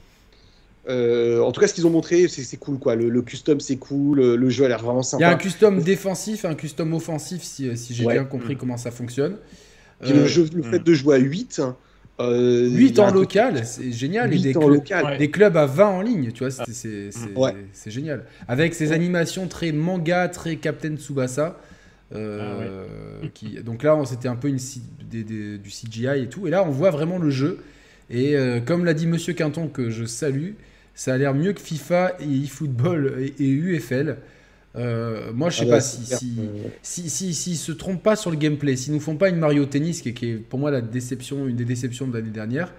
Euh, 0.88 1.40
en 1.40 1.52
tout 1.52 1.60
cas, 1.60 1.68
ce 1.68 1.74
qu'ils 1.74 1.86
ont 1.86 1.90
montré, 1.90 2.26
c'est 2.28 2.56
cool. 2.56 2.78
quoi. 2.78 2.96
Le, 2.96 3.22
custom, 3.22 3.60
c'est 3.60 3.76
cool. 3.76 4.20
Le, 4.20 4.50
jeu 4.50 4.64
a 4.64 4.68
l'air 4.68 4.82
vraiment 4.82 5.02
sympa. 5.02 5.22
Il 5.22 5.26
y 5.26 5.30
a 5.30 5.34
un 5.34 5.38
custom 5.38 5.80
défensif, 5.80 6.44
un 6.44 6.54
custom 6.54 6.92
offensif, 6.94 7.42
si, 7.42 7.70
j'ai 7.90 8.06
bien 8.06 8.24
compris 8.24 8.56
comment 8.56 8.76
ça 8.76 8.90
fonctionne. 8.90 9.36
le, 10.00 10.10
euh, 10.10 10.26
jeu, 10.26 10.48
le 10.54 10.62
fait 10.62 10.80
de 10.80 10.94
jouer 10.94 11.16
à 11.16 11.18
8. 11.18 11.62
8 12.18 12.98
euh, 12.98 13.02
en 13.02 13.10
local, 13.10 13.64
c'est 13.64 13.90
génial. 13.90 14.32
et 14.32 14.38
des, 14.38 14.54
des, 15.18 15.30
clubs 15.30 15.56
à 15.56 15.66
20 15.66 15.86
en 15.86 16.02
ligne, 16.02 16.30
tu 16.32 16.44
vois, 16.44 16.50
c'est 16.50 17.90
génial. 17.90 18.24
Avec 18.48 18.74
ces 18.74 18.92
animations 18.92 19.46
très 19.48 19.72
manga, 19.72 20.28
très 20.28 20.56
Captain 20.56 20.96
Tsubasa. 20.96 21.58
Ah 22.14 22.18
qui, 23.32 23.62
donc 23.62 23.82
là, 23.84 23.98
c'était 24.04 24.28
un 24.28 24.36
peu 24.36 24.48
une, 24.48 24.58
du 24.58 25.70
CGI 25.70 26.24
et 26.24 26.28
tout. 26.28 26.46
Et 26.46 26.50
là, 26.50 26.64
on 26.66 26.70
voit 26.70 26.90
vraiment 26.90 27.18
le 27.18 27.30
jeu. 27.30 27.60
Et 28.10 28.36
comme 28.66 28.84
l'a 28.84 28.94
dit 28.94 29.06
Monsieur 29.06 29.32
Quinton, 29.32 29.68
que 29.68 29.88
je 29.88 30.04
salue, 30.04 30.52
ça 30.94 31.14
a 31.14 31.18
l'air 31.18 31.34
mieux 31.34 31.52
que 31.52 31.60
FIFA 31.60 32.16
et 32.20 32.44
eFootball 32.44 33.14
et, 33.20 33.44
et 33.44 33.48
UFL. 33.48 34.18
Euh, 34.74 35.32
moi, 35.34 35.50
je 35.50 35.58
sais 35.58 35.64
ah 35.66 35.74
pas 35.74 35.80
si 35.80 36.04
si, 36.82 37.10
si, 37.10 37.34
si, 37.34 37.56
se 37.56 37.72
trompent 37.72 38.02
pas 38.02 38.16
sur 38.16 38.30
le 38.30 38.36
gameplay, 38.36 38.76
s'ils 38.76 38.94
nous 38.94 39.00
font 39.00 39.16
pas 39.16 39.28
une 39.28 39.36
Mario 39.36 39.66
Tennis, 39.66 40.00
qui 40.00 40.08
est, 40.08 40.34
pour 40.36 40.58
moi 40.58 40.70
la 40.70 40.80
déception, 40.80 41.46
une 41.46 41.56
des 41.56 41.64
déceptions 41.64 42.06
de 42.06 42.16
l'année 42.16 42.30
dernière, 42.30 42.72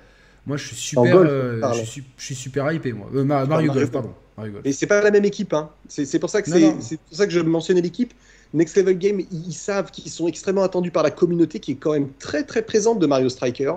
moi 0.48 0.58
je 0.58 0.68
suis 0.68 0.76
super, 0.76 1.18
euh, 1.18 1.62
je, 1.74 1.84
suis, 1.84 2.04
je, 2.18 2.26
suis, 2.26 2.36
super 2.36 2.72
hypé 2.72 2.94
moi. 2.94 3.10
Euh, 3.14 3.24
Mario, 3.24 3.72
Golf, 3.72 3.92
pardon. 3.92 4.14
Mario 4.38 4.56
Et 4.66 4.74
c'est 4.74 4.88
pas 4.88 5.02
la 5.02 5.12
même 5.12 5.26
équipe, 5.26 5.54
hein. 5.54 5.70
C'est 5.88 6.18
pour 6.18 6.32
ça 6.32 6.42
que 6.42 6.50
c'est 6.50 6.98
pour 6.98 7.18
ça 7.18 7.28
que 7.28 7.34
je 7.34 7.40
mentionnais 7.40 7.82
l'équipe. 7.82 8.14
Next 8.56 8.78
Level 8.78 8.98
Game, 9.00 9.20
ils, 9.32 9.54
savent 9.54 9.90
qu'ils 9.90 10.12
sont 10.12 10.28
extrêmement 10.28 10.62
attendus 10.62 10.92
par 10.92 11.02
la 11.02 11.10
communauté 11.10 11.60
qui 11.60 11.72
est 11.72 11.76
quand 11.76 11.94
même 11.94 12.10
très 12.20 12.44
très 12.44 12.62
présente 12.62 13.00
de 13.00 13.08
Mario 13.08 13.28
Striker. 13.30 13.74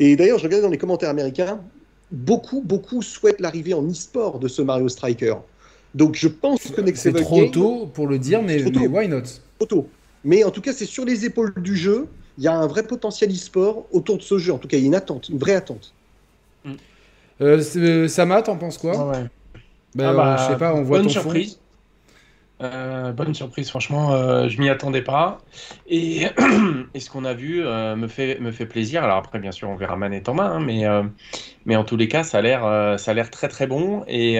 Et 0.00 0.16
d'ailleurs, 0.16 0.38
je 0.38 0.44
regardais 0.44 0.62
dans 0.62 0.70
les 0.70 0.78
commentaires 0.78 1.10
américains, 1.10 1.60
beaucoup, 2.10 2.62
beaucoup 2.62 3.02
souhaitent 3.02 3.40
l'arrivée 3.40 3.74
en 3.74 3.86
e-sport 3.88 4.38
de 4.38 4.48
ce 4.48 4.62
Mario 4.62 4.88
Striker. 4.88 5.34
Donc 5.94 6.14
je 6.14 6.28
pense 6.28 6.68
que 6.68 6.80
Next 6.80 7.02
C'est 7.02 7.12
trop 7.12 7.46
tôt 7.46 7.86
pour 7.92 8.06
le 8.06 8.18
dire, 8.18 8.42
mais, 8.42 8.62
why 8.62 9.08
not? 9.08 9.22
Trop 9.58 9.66
tôt. 9.66 9.88
Mais 10.24 10.44
en 10.44 10.50
tout 10.50 10.60
cas, 10.60 10.72
c'est 10.72 10.86
sur 10.86 11.04
les 11.04 11.24
épaules 11.24 11.54
du 11.56 11.76
jeu. 11.76 12.06
Il 12.38 12.44
y 12.44 12.48
a 12.48 12.54
un 12.54 12.66
vrai 12.66 12.82
potentiel 12.82 13.30
e-sport 13.30 13.86
autour 13.92 14.18
de 14.18 14.22
ce 14.22 14.36
jeu. 14.36 14.52
En 14.52 14.58
tout 14.58 14.68
cas, 14.68 14.76
il 14.76 14.80
y 14.80 14.84
a 14.84 14.86
une 14.88 14.94
attente, 14.94 15.28
une 15.30 15.38
vraie 15.38 15.54
attente. 15.54 15.94
Mm. 16.64 16.72
Euh, 17.40 17.62
euh 17.76 18.08
Sama, 18.08 18.42
t'en 18.42 18.56
penses 18.56 18.76
quoi? 18.76 19.08
Ouais. 19.10 19.24
bah, 19.94 20.10
ah 20.10 20.14
bah, 20.14 20.36
Je 20.38 20.52
sais 20.52 20.58
pas, 20.58 20.74
on 20.74 20.82
voit 20.82 20.98
bonne 20.98 21.06
ton 21.06 21.12
surprise. 21.12 21.58
Euh, 22.62 23.12
bonne 23.12 23.34
surprise, 23.34 23.68
franchement, 23.68 24.12
euh, 24.12 24.48
je 24.48 24.58
m'y 24.60 24.70
attendais 24.70 25.02
pas. 25.02 25.38
Et, 25.86 26.26
et 26.94 27.00
ce 27.00 27.10
qu'on 27.10 27.24
a 27.24 27.34
vu 27.34 27.62
euh, 27.62 27.96
me, 27.96 28.08
fait, 28.08 28.40
me 28.40 28.50
fait 28.50 28.66
plaisir. 28.66 29.04
Alors 29.04 29.18
après, 29.18 29.38
bien 29.38 29.52
sûr, 29.52 29.68
on 29.68 29.76
verra 29.76 29.96
manette 29.96 30.28
en 30.28 30.34
main, 30.34 30.52
hein, 30.52 30.60
mais, 30.60 30.84
mais 31.66 31.76
en 31.76 31.84
tous 31.84 31.96
les 31.96 32.08
cas, 32.08 32.22
ça 32.22 32.38
a 32.38 32.42
l'air, 32.42 32.98
ça 32.98 33.10
a 33.10 33.14
l'air 33.14 33.30
très 33.30 33.48
très 33.48 33.66
bon. 33.66 34.04
Et 34.08 34.38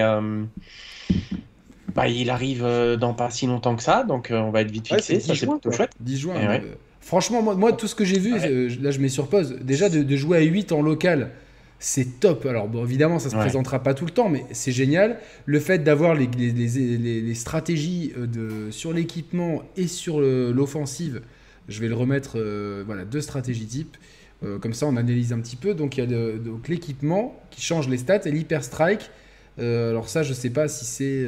bah, 1.93 2.07
il 2.07 2.29
arrive 2.29 2.65
dans 2.99 3.13
pas 3.13 3.29
si 3.29 3.45
longtemps 3.47 3.75
que 3.75 3.83
ça, 3.83 4.03
donc 4.03 4.29
on 4.31 4.49
va 4.49 4.61
être 4.61 4.71
vite 4.71 4.87
fixé. 4.87 5.19
ça, 5.19 5.35
c'est 5.35 5.47
plutôt 5.47 5.71
chouette. 5.71 5.91
10 5.99 6.17
juin. 6.17 6.59
franchement, 7.01 7.41
moi, 7.41 7.55
moi, 7.55 7.73
tout 7.73 7.87
ce 7.87 7.95
que 7.95 8.05
j'ai 8.05 8.19
vu, 8.19 8.33
là 8.81 8.91
je 8.91 8.99
mets 8.99 9.09
sur 9.09 9.27
pause, 9.27 9.59
déjà 9.61 9.89
de, 9.89 10.01
de, 10.01 10.15
jouer 10.15 10.37
à 10.39 10.41
8 10.41 10.71
en 10.71 10.81
local 10.81 11.31
c'est 11.79 12.19
top. 12.19 12.45
Alors, 12.45 12.67
bon, 12.67 12.83
évidemment, 12.83 13.19
ça 13.19 13.29
se 13.29 13.35
présentera 13.35 13.83
pas 13.83 13.93
tout 13.93 14.05
le 14.05 14.11
temps, 14.11 14.29
mais 14.29 14.45
c'est 14.51 14.71
génial. 14.71 15.19
Le 15.45 15.59
fait 15.59 15.79
d'avoir 15.79 16.15
les, 16.15 16.27
les, 16.27 17.33
stratégies 17.35 18.13
euh, 18.17 18.25
de, 18.25 18.71
sur 18.71 18.93
l'équipement 18.93 19.63
et 19.75 19.87
sur 19.87 20.19
l'offensive, 20.19 21.21
je 21.67 21.79
vais 21.79 21.87
le 21.87 21.93
remettre, 21.93 22.33
euh, 22.37 22.83
voilà, 22.85 23.05
deux 23.05 23.21
stratégies 23.21 23.67
type. 23.67 23.97
Euh, 24.43 24.57
comme 24.59 24.73
ça, 24.73 24.87
on 24.87 24.97
analyse 24.97 25.33
un 25.33 25.39
petit 25.39 25.55
peu. 25.55 25.75
Donc, 25.75 25.97
il 25.97 26.09
y 26.09 26.15
a 26.15 26.31
l'équipement 26.67 27.39
qui 27.51 27.61
change 27.61 27.87
les 27.89 27.97
stats 27.97 28.25
et 28.25 28.31
l'hyper 28.31 28.63
strike. 28.63 29.11
alors 29.59 30.09
ça, 30.09 30.23
je 30.23 30.33
sais 30.33 30.49
pas 30.49 30.67
si 30.67 30.85
c'est 30.85 31.27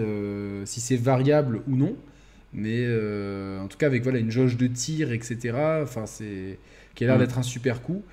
si 0.66 0.82
c'est 0.82 0.98
variable 0.98 1.62
ou 1.68 1.76
non, 1.76 1.96
mais 2.54 2.88
en 3.60 3.68
tout 3.68 3.78
cas 3.78 3.88
avec 3.88 4.04
voilà 4.04 4.20
une 4.20 4.32
jauge 4.32 4.58
de 4.58 4.68
tir, 4.68 5.12
etc. 5.12 5.58
Enfin, 5.84 6.06
c'est 6.06 6.60
qui 6.96 7.04
a 7.04 7.08
l'air 7.08 7.18
mm. 7.18 7.20
d'être 7.20 7.38
un 7.38 7.44
super 7.44 7.82
coup 7.82 8.04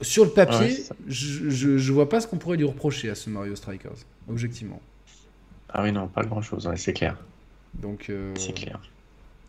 sur 0.00 0.24
le 0.24 0.30
papier, 0.30 0.76
je, 1.08 1.50
je, 1.50 1.92
vois 1.92 2.08
pas 2.08 2.20
ce 2.20 2.26
qu'on 2.26 2.38
pourrait 2.38 2.56
lui 2.56 2.64
reprocher 2.64 3.10
à 3.10 3.14
ce 3.14 3.30
Mario 3.30 3.54
Strikers, 3.56 3.96
objectivement. 4.28 4.80
Ah 5.72 5.82
oui, 5.82 5.92
non, 5.92 6.08
pas 6.08 6.22
grand 6.24 6.42
chose, 6.42 6.68
c'est 6.76 6.92
clair. 6.92 7.16
Donc, 7.74 8.06
euh, 8.10 8.32
c'est 8.36 8.52
clair. 8.52 8.80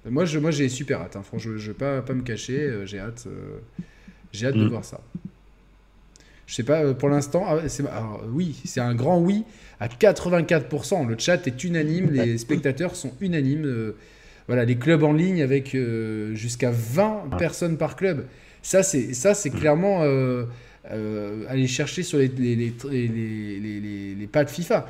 Moi, 0.05 0.25
je, 0.25 0.39
moi, 0.39 0.51
j'ai 0.51 0.69
super 0.69 1.01
hâte. 1.01 1.15
Hein. 1.15 1.23
Franchement, 1.23 1.53
je, 1.57 1.69
ne 1.69 1.73
vais 1.73 1.77
pas, 1.77 2.01
pas 2.01 2.13
me 2.13 2.21
cacher. 2.21 2.59
Euh, 2.59 2.85
j'ai 2.85 2.99
hâte, 2.99 3.25
euh, 3.27 3.59
j'ai 4.31 4.47
hâte 4.47 4.55
de 4.55 4.65
mm. 4.65 4.69
voir 4.69 4.85
ça. 4.85 4.99
Je 6.47 6.55
sais 6.55 6.63
pas, 6.63 6.93
pour 6.93 7.09
l'instant, 7.09 7.45
ah, 7.47 7.59
oui, 8.27 8.59
c'est 8.65 8.81
un 8.81 8.93
grand 8.93 9.19
oui 9.19 9.43
à 9.79 9.87
84%. 9.87 11.07
Le 11.07 11.17
chat 11.17 11.47
est 11.47 11.63
unanime, 11.63 12.11
les 12.11 12.37
spectateurs 12.37 12.95
sont 12.95 13.13
unanimes. 13.21 13.93
voilà, 14.47 14.65
les 14.65 14.75
clubs 14.75 15.03
en 15.03 15.13
ligne 15.13 15.41
avec 15.41 15.77
jusqu'à 16.33 16.71
20 16.71 17.29
ah. 17.31 17.37
personnes 17.37 17.77
par 17.77 17.95
club. 17.95 18.25
Ça, 18.61 18.83
c'est, 18.83 19.13
ça, 19.13 19.33
c'est 19.33 19.49
clairement 19.49 20.03
euh, 20.03 20.45
euh, 20.91 21.45
aller 21.49 21.67
chercher 21.67 22.03
sur 22.03 22.19
les, 22.19 22.27
les, 22.27 22.55
les, 22.55 24.15
les, 24.15 24.29
FIFA. 24.47 24.87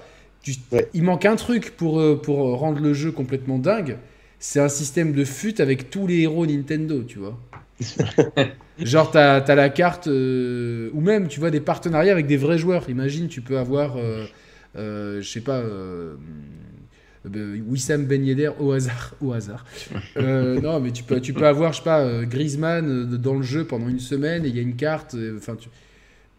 Il 0.93 1.03
manque 1.03 1.25
un 1.25 1.35
truc 1.35 1.71
pour, 1.77 1.99
euh, 1.99 2.19
pour 2.21 2.37
rendre 2.59 2.81
le 2.81 2.93
jeu 2.93 3.11
complètement 3.11 3.59
dingue. 3.59 3.97
C'est 4.39 4.59
un 4.59 4.69
système 4.69 5.13
de 5.13 5.23
fut 5.23 5.61
avec 5.61 5.89
tous 5.89 6.07
les 6.07 6.21
héros 6.21 6.45
Nintendo, 6.45 7.03
tu 7.03 7.19
vois. 7.19 7.39
Genre, 8.79 9.11
tu 9.11 9.17
as, 9.17 9.55
la 9.55 9.69
carte, 9.69 10.07
ou 10.07 11.01
même, 11.01 11.27
tu 11.27 11.39
vois, 11.39 11.51
des 11.51 11.61
partenariats 11.61 12.11
avec 12.11 12.27
des 12.27 12.37
vrais 12.37 12.57
joueurs. 12.57 12.89
Imagine, 12.89 13.27
tu 13.27 13.41
peux 13.41 13.57
avoir, 13.57 13.97
je 14.75 15.21
sais 15.21 15.41
pas, 15.41 15.63
Wissam 17.25 18.05
Ben 18.05 18.25
Yedder 18.25 18.51
au 18.59 18.71
hasard. 18.71 19.13
Au 19.21 19.33
hasard. 19.33 19.65
Euh, 20.17 20.59
non, 20.61 20.79
mais 20.79 20.91
tu 20.91 21.03
peux, 21.03 21.21
tu 21.21 21.33
peux 21.33 21.45
avoir, 21.45 21.71
je 21.73 21.77
sais 21.77 21.83
pas, 21.83 22.01
euh, 22.01 22.25
Griezmann 22.25 23.05
dans 23.17 23.35
le 23.35 23.43
jeu 23.43 23.65
pendant 23.65 23.89
une 23.89 23.99
semaine 23.99 24.45
et 24.45 24.49
il 24.49 24.55
y 24.55 24.59
a 24.59 24.63
une 24.63 24.75
carte. 24.75 25.15
Enfin, 25.37 25.55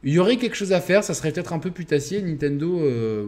il 0.02 0.12
y 0.12 0.18
aurait 0.18 0.36
quelque 0.36 0.56
chose 0.56 0.72
à 0.72 0.80
faire. 0.80 1.04
Ça 1.04 1.14
serait 1.14 1.30
peut-être 1.30 1.52
un 1.52 1.60
peu 1.60 1.70
putassier. 1.70 2.20
Nintendo, 2.20 2.82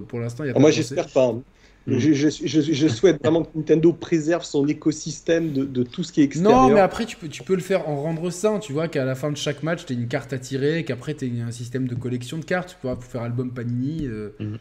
pour 0.09 0.19
l'instant, 0.19 0.45
il 0.45 0.49
y 0.49 0.51
a 0.51 0.55
pas 0.55 0.61
Moi, 0.61 0.73
j'espère 0.73 1.09
pas. 1.09 1.27
Hein. 1.27 1.43
Mm. 1.87 1.99
Je, 1.99 2.13
je, 2.15 2.61
je, 2.73 2.89
souhaite 2.89 3.21
vraiment 3.21 3.43
que 3.43 3.51
Nintendo 3.55 3.93
préserve 3.93 4.43
son 4.43 4.67
écosystème 4.67 5.53
de, 5.53 5.65
de, 5.65 5.83
tout 5.83 6.03
ce 6.03 6.13
qui 6.13 6.23
est 6.23 6.25
extérieur. 6.25 6.63
Non, 6.63 6.75
mais 6.75 6.81
après, 6.81 7.05
tu 7.05 7.17
peux, 7.17 7.29
tu 7.29 7.43
peux 7.43 7.55
le 7.55 7.61
faire 7.61 7.89
en 7.89 8.03
rendre 8.03 8.31
sain. 8.31 8.59
Tu 8.59 8.73
vois 8.73 8.89
qu'à 8.89 9.05
la 9.05 9.15
fin 9.15 9.31
de 9.31 9.37
chaque 9.37 9.63
match, 9.63 9.85
tu 9.85 9.93
as 9.93 9.97
une 9.97 10.09
carte 10.09 10.33
à 10.33 10.39
tirer, 10.39 10.85
qu'après, 10.85 11.15
tu 11.15 11.27
as 11.27 11.45
un 11.45 11.51
système 11.51 11.87
de 11.87 11.95
collection 11.95 12.39
de 12.39 12.45
cartes. 12.45 12.71
Tu 12.71 12.77
pourras 12.81 12.97
faire 12.97 13.23
album 13.23 13.53
Panini. 13.53 14.09
Mm 14.41 14.57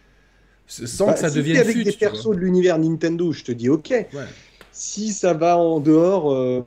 sans 0.86 1.08
bah, 1.08 1.14
que 1.14 1.20
ça 1.20 1.30
si 1.30 1.38
devienne 1.38 1.58
avec 1.58 1.84
des 1.84 1.92
persos 1.92 2.36
de 2.36 2.40
l'univers 2.40 2.78
Nintendo, 2.78 3.32
je 3.32 3.44
te 3.44 3.52
dis 3.52 3.70
ok. 3.70 3.94
Si 4.72 5.14
ça 5.14 5.34
va 5.34 5.58
en 5.58 5.80
dehors, 5.80 6.34
euh, 6.34 6.66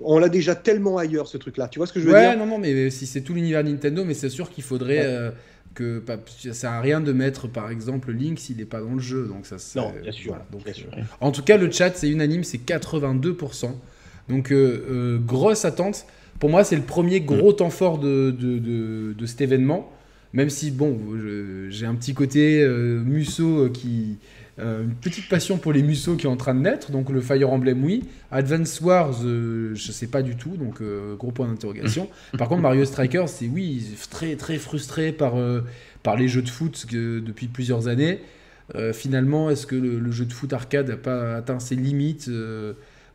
on 0.00 0.18
l'a 0.18 0.28
déjà 0.28 0.56
tellement 0.56 0.98
ailleurs 0.98 1.28
ce 1.28 1.36
truc-là. 1.36 1.68
Tu 1.68 1.78
vois 1.78 1.86
ce 1.86 1.92
que 1.92 2.00
je 2.00 2.06
veux 2.06 2.18
dire? 2.18 2.30
Ouais, 2.30 2.36
non, 2.36 2.46
non, 2.46 2.58
mais 2.58 2.90
si 2.90 3.06
c'est 3.06 3.20
tout 3.20 3.34
l'univers 3.34 3.62
Nintendo, 3.62 4.04
mais 4.04 4.14
c'est 4.14 4.28
sûr 4.28 4.50
qu'il 4.50 4.64
faudrait 4.64 5.04
euh, 5.04 5.30
que 5.74 6.02
ça 6.42 6.52
sert 6.52 6.72
à 6.72 6.80
rien 6.80 7.00
de 7.00 7.12
mettre 7.12 7.46
par 7.46 7.70
exemple 7.70 8.12
Link 8.12 8.40
s'il 8.40 8.56
n'est 8.56 8.64
pas 8.64 8.80
dans 8.80 8.94
le 8.94 9.00
jeu. 9.00 9.26
Donc 9.26 9.46
ça. 9.46 9.56
Non, 9.76 9.92
bien 10.02 10.12
sûr. 10.12 10.36
donc, 10.50 10.64
bien 10.64 10.74
sûr. 10.74 10.88
En 11.20 11.30
tout 11.30 11.42
cas, 11.42 11.56
le 11.56 11.70
chat 11.70 11.92
c'est 11.94 12.08
unanime, 12.08 12.42
c'est 12.42 12.58
82%. 12.58 13.70
Donc 14.28 14.50
euh, 14.50 15.18
grosse 15.24 15.64
attente. 15.64 16.06
Pour 16.40 16.50
moi, 16.50 16.64
c'est 16.64 16.76
le 16.76 16.82
premier 16.82 17.20
gros 17.20 17.52
mm. 17.52 17.56
temps 17.56 17.70
fort 17.70 17.98
de, 17.98 18.30
de, 18.30 18.58
de, 18.58 19.12
de 19.12 19.26
cet 19.26 19.40
événement. 19.40 19.90
Même 20.32 20.50
si, 20.50 20.70
bon, 20.70 20.98
j'ai 21.70 21.86
un 21.86 21.94
petit 21.94 22.14
côté 22.14 22.62
euh, 22.62 23.02
Musso 23.02 23.64
euh, 23.64 23.68
qui. 23.70 24.18
Euh, 24.58 24.82
une 24.82 24.94
petite 24.94 25.28
passion 25.28 25.56
pour 25.56 25.72
les 25.72 25.84
Musso 25.84 26.16
qui 26.16 26.26
est 26.26 26.28
en 26.28 26.36
train 26.36 26.54
de 26.54 26.60
naître. 26.60 26.90
Donc 26.90 27.10
le 27.10 27.20
Fire 27.20 27.50
Emblem, 27.50 27.84
oui. 27.84 28.02
Advance 28.32 28.80
Wars, 28.80 29.22
je 29.22 29.92
sais 29.92 30.08
pas 30.08 30.20
du 30.20 30.34
tout. 30.34 30.56
Donc 30.56 30.82
gros 31.16 31.30
point 31.30 31.46
d'interrogation. 31.46 32.08
Par 32.38 32.48
contre, 32.48 32.62
Mario 32.62 32.84
Striker, 32.84 33.24
c'est 33.28 33.46
oui, 33.46 33.86
très 34.10 34.34
très 34.34 34.58
frustré 34.58 35.12
par, 35.12 35.34
par 36.02 36.16
les 36.16 36.26
jeux 36.26 36.42
de 36.42 36.48
foot 36.48 36.86
depuis 36.90 37.46
plusieurs 37.46 37.86
années. 37.86 38.18
finalement, 38.92 39.48
est-ce 39.48 39.64
que 39.64 39.76
le, 39.76 40.10
jeu 40.10 40.24
de 40.24 40.32
foot 40.32 40.52
arcade 40.52 40.88
n'a 40.88 40.96
pas 40.96 41.36
atteint 41.36 41.60
ses 41.60 41.76
limites, 41.76 42.28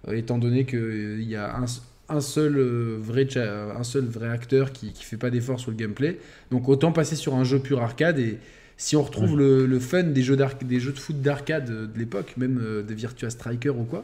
étant 0.10 0.38
donné 0.38 0.64
qu'il 0.64 1.24
y 1.24 1.36
a 1.36 1.58
un, 1.58 1.66
un 2.14 2.22
seul, 2.22 2.58
euh, 2.58 2.98
vrai, 3.00 3.28
un 3.38 3.84
seul 3.84 4.06
vrai 4.06 4.30
acteur 4.30 4.72
qui 4.72 4.88
ne 4.88 4.94
fait 4.94 5.18
pas 5.18 5.30
d'effort 5.30 5.60
sur 5.60 5.72
le 5.72 5.78
gameplay. 5.78 6.20
Donc 6.52 6.70
autant 6.70 6.92
passer 6.92 7.16
sur 7.16 7.36
un 7.36 7.44
jeu 7.44 7.60
pur 7.60 7.82
arcade 7.82 8.20
et 8.20 8.38
si 8.78 8.96
on 8.96 9.04
retrouve 9.04 9.38
le, 9.38 9.80
fun 9.80 10.04
des 10.04 10.24
jeux, 10.24 10.38
des 10.62 10.80
jeux 10.80 10.92
de 10.92 11.00
foot 11.00 11.22
d'arcade 11.22 11.92
de 11.94 12.00
l'époque, 12.00 12.36
même 12.38 12.84
des 12.86 12.96
Virtua 12.96 13.30
Striker 13.30 13.70
ou 13.70 13.84
quoi, 13.84 14.04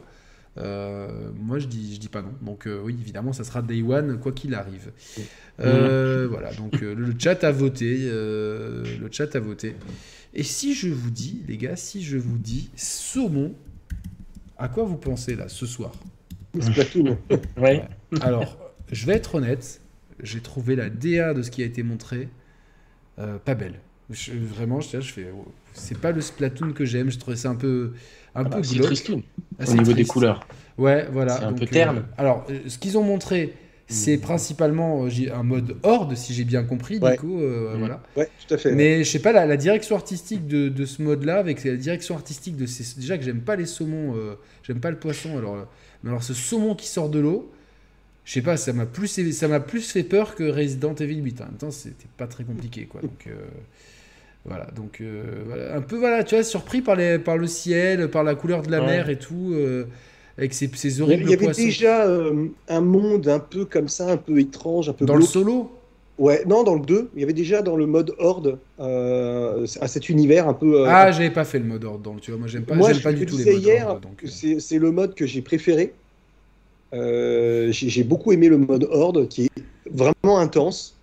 moi 0.56 1.58
je 1.58 1.66
dis, 1.66 1.96
je 1.96 2.00
dis 2.00 2.08
pas 2.08 2.22
non. 2.22 2.34
Donc 2.42 2.68
oui, 2.84 2.96
évidemment, 3.02 3.34
ça 3.34 3.44
sera 3.44 3.62
Day 3.62 3.82
One, 3.82 4.20
quoi 4.20 4.32
qu'il 4.32 4.54
arrive. 4.54 4.92
Voilà, 5.58 6.54
donc 6.54 6.80
le 6.82 7.14
chat 7.18 7.44
a 7.44 7.52
voté. 7.52 7.98
le 8.10 9.10
chat 9.12 9.36
a 9.36 9.40
voté. 9.40 9.76
Et 10.34 10.44
si 10.44 10.76
je 10.76 10.90
vous 10.90 11.10
dis, 11.10 11.44
les 11.48 11.58
gars, 11.58 11.76
si 11.76 12.04
je 12.04 12.18
vous 12.18 12.38
dis 12.38 12.70
saumon, 12.76 13.56
à 14.58 14.68
quoi 14.68 14.84
vous 14.84 14.98
pensez 14.98 15.36
là 15.36 15.50
ce 15.50 15.66
soir? 15.66 15.92
Splatoon. 16.60 17.18
ouais. 17.58 17.88
Alors, 18.22 18.58
je 18.92 19.06
vais 19.06 19.14
être 19.14 19.36
honnête, 19.36 19.82
j'ai 20.22 20.42
trouvé 20.42 20.76
la 20.76 20.90
DA 20.90 21.34
de 21.34 21.42
ce 21.42 21.52
qui 21.52 21.62
a 21.62 21.66
été 21.66 21.84
montré 21.84 22.30
euh, 23.20 23.38
pas 23.38 23.54
belle. 23.54 23.80
vraiment, 24.10 24.80
je, 24.80 25.02
je 25.02 25.12
fais, 25.12 25.28
c'est 25.74 25.98
pas 25.98 26.12
le 26.12 26.22
Splatoon 26.22 26.72
que 26.72 26.86
j'aime. 26.86 27.12
Je 27.12 27.20
trouvais 27.20 27.36
ça 27.36 27.50
un 27.50 27.56
peu, 27.56 27.92
un 28.34 28.42
ah 28.42 28.44
peu 28.46 28.58
bah, 28.58 28.64
C'est 28.64 28.80
triste 28.80 29.12
ah, 29.60 29.70
au 29.70 29.74
niveau 29.74 29.94
des 29.94 30.06
couleurs. 30.06 30.48
Ouais, 30.78 31.08
voilà. 31.12 31.38
C'est 31.38 31.44
un 31.44 31.54
peu 31.54 31.66
terne. 31.66 31.98
Euh, 31.98 32.02
alors, 32.18 32.46
euh, 32.50 32.60
ce 32.68 32.78
qu'ils 32.78 32.98
ont 32.98 33.04
montré, 33.04 33.54
c'est 33.88 34.18
hmm. 34.18 34.22
principalement 34.22 35.06
un 35.34 35.44
mode 35.44 35.76
horde, 35.84 36.16
si 36.16 36.34
j'ai 36.34 36.46
bien 36.46 36.64
compris, 36.64 37.00
du 37.00 37.16
coup, 37.18 37.40
hmm. 37.40 37.78
voilà. 37.78 38.02
Ouais, 38.16 38.30
tout 38.48 38.54
à 38.54 38.58
fait. 38.58 38.74
Mais 38.74 39.04
je 39.04 39.10
sais 39.10 39.20
pas, 39.20 39.34
la, 39.34 39.58
direction 39.58 39.96
artistique 39.98 40.48
de, 40.48 40.70
de 40.70 40.86
ce 40.86 41.02
mode-là, 41.02 41.38
avec 41.38 41.64
la 41.66 41.76
direction 41.76 42.16
artistique 42.16 42.56
de 42.56 42.66
ces... 42.66 42.98
Déjà 43.00 43.18
que 43.18 43.26
j'aime 43.26 43.42
pas 43.42 43.58
les 43.58 43.66
saumons, 43.66 44.16
j'aime 44.64 44.80
pas 44.80 44.92
le 44.92 44.98
poisson, 44.98 45.38
alors, 45.38 45.68
mais 46.04 46.12
alors 46.12 46.24
ce 46.24 46.34
saumon 46.34 46.76
qui 46.76 46.88
sort 46.88 47.10
de 47.10 47.20
l'eau, 47.20 47.52
je 48.30 48.36
sais 48.36 48.42
pas, 48.44 48.58
ça 48.58 48.74
m'a 48.74 48.86
plus, 48.86 49.32
ça 49.32 49.48
m'a 49.48 49.60
plus 49.60 49.92
fait 49.92 50.04
peur 50.04 50.36
que 50.36 50.44
Resident 50.44 50.94
Evil 50.94 51.16
8. 51.16 51.42
En 51.42 51.46
même 51.46 51.54
temps, 51.56 51.72
c'était 51.72 52.06
pas 52.16 52.28
très 52.28 52.44
compliqué, 52.44 52.86
quoi. 52.86 53.02
Donc 53.02 53.26
euh, 53.26 53.32
voilà, 54.46 54.68
donc 54.76 55.02
euh, 55.02 55.76
un 55.76 55.82
peu 55.82 55.98
voilà, 55.98 56.24
tu 56.24 56.36
vois, 56.36 56.44
surpris 56.44 56.82
par 56.82 56.96
les, 56.96 57.18
par 57.18 57.38
le 57.38 57.48
ciel, 57.48 58.08
par 58.12 58.24
la 58.24 58.36
couleur 58.36 58.62
de 58.62 58.70
la 58.70 58.82
mer 58.82 59.10
et 59.10 59.18
tout, 59.18 59.54
euh, 59.54 59.86
avec 60.38 60.54
ces, 60.54 60.70
ces 60.76 61.02
horribles 61.02 61.24
Il 61.24 61.30
y 61.32 61.34
avait 61.34 61.48
déjà 61.48 62.06
un 62.68 62.82
monde 62.82 63.28
un 63.28 63.40
peu 63.40 63.66
comme 63.66 63.88
ça, 63.88 64.12
un 64.12 64.18
peu 64.18 64.40
étrange, 64.40 64.90
un 64.90 64.94
peu 64.94 65.06
dans 65.06 65.16
le 65.16 65.24
solo? 65.24 65.72
Ouais, 66.20 66.44
non, 66.46 66.62
dans 66.64 66.76
le 66.76 66.82
2, 66.82 67.10
il 67.16 67.22
y 67.22 67.24
avait 67.24 67.34
déjà 67.34 67.64
dans 67.64 67.78
le 67.78 67.88
mode 67.88 68.14
Horde 68.20 68.60
à 68.78 69.88
cet 69.88 70.08
univers 70.08 70.48
un 70.48 70.54
peu. 70.54 70.88
ah, 70.88 71.12
j'avais 71.12 71.32
pas 71.32 71.46
fait 71.46 71.58
le 71.58 71.66
mode 71.66 71.84
Horde, 71.84 72.04
donc 72.04 72.22
tu 72.22 72.30
vois, 72.30 72.40
moi 72.40 72.48
j'aime 72.48 72.62
pas, 72.62 72.76
j'aime 72.80 73.02
pas 73.02 73.12
du 73.12 73.26
tout 73.26 73.38
les 73.38 73.54
modes 73.54 73.64
hier, 73.64 74.00
C'est 74.28 74.78
le 74.78 74.92
mode 74.92 75.16
que 75.16 75.26
j'ai 75.26 75.42
préféré. 75.42 75.96
Euh, 76.94 77.70
j'ai 77.72 78.04
beaucoup 78.04 78.32
aimé 78.32 78.50
le 78.50 78.58
mode 78.58 78.88
Horde, 78.90 79.28
qui 79.28 79.46
est 79.46 79.64
vraiment 79.92 80.40
intense, 80.40 80.96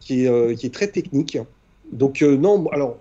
qui 0.00 0.24
est, 0.24 0.28
euh, 0.28 0.54
qui 0.54 0.66
est 0.66 0.74
très 0.74 0.88
technique. 0.88 1.38
Donc, 1.92 2.22
euh, 2.22 2.36
non, 2.36 2.66
alors, 2.70 2.98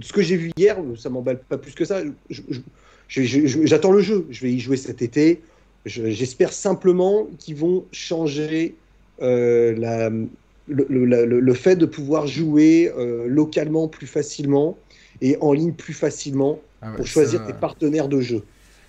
ce 0.00 0.12
que 0.12 0.22
j'ai 0.22 0.36
vu 0.36 0.52
hier, 0.56 0.78
ça 0.96 1.10
m'emballe 1.10 1.38
pas 1.38 1.58
plus 1.58 1.72
que 1.72 1.84
ça. 1.84 2.00
J'attends 3.08 3.92
le 3.92 4.00
jeu, 4.00 4.26
je 4.30 4.42
vais 4.42 4.52
y 4.52 4.60
jouer 4.60 4.76
cet 4.76 5.02
été. 5.02 5.42
J'espère 5.84 6.52
simplement 6.52 7.28
qu'ils 7.38 7.56
vont 7.56 7.84
changer 7.92 8.74
la, 9.20 10.10
le, 10.10 10.24
le, 10.66 11.54
fait 11.54 11.76
de 11.76 11.86
pouvoir 11.86 12.26
jouer 12.26 12.90
localement 13.26 13.86
plus 13.86 14.08
facilement 14.08 14.76
et 15.20 15.36
en 15.40 15.52
ligne 15.52 15.72
plus 15.72 15.94
facilement 15.94 16.58
ah 16.82 16.90
pour 16.96 17.06
choisir 17.06 17.46
tes 17.46 17.52
partenaires 17.52 18.08
de 18.08 18.20
jeu. 18.20 18.42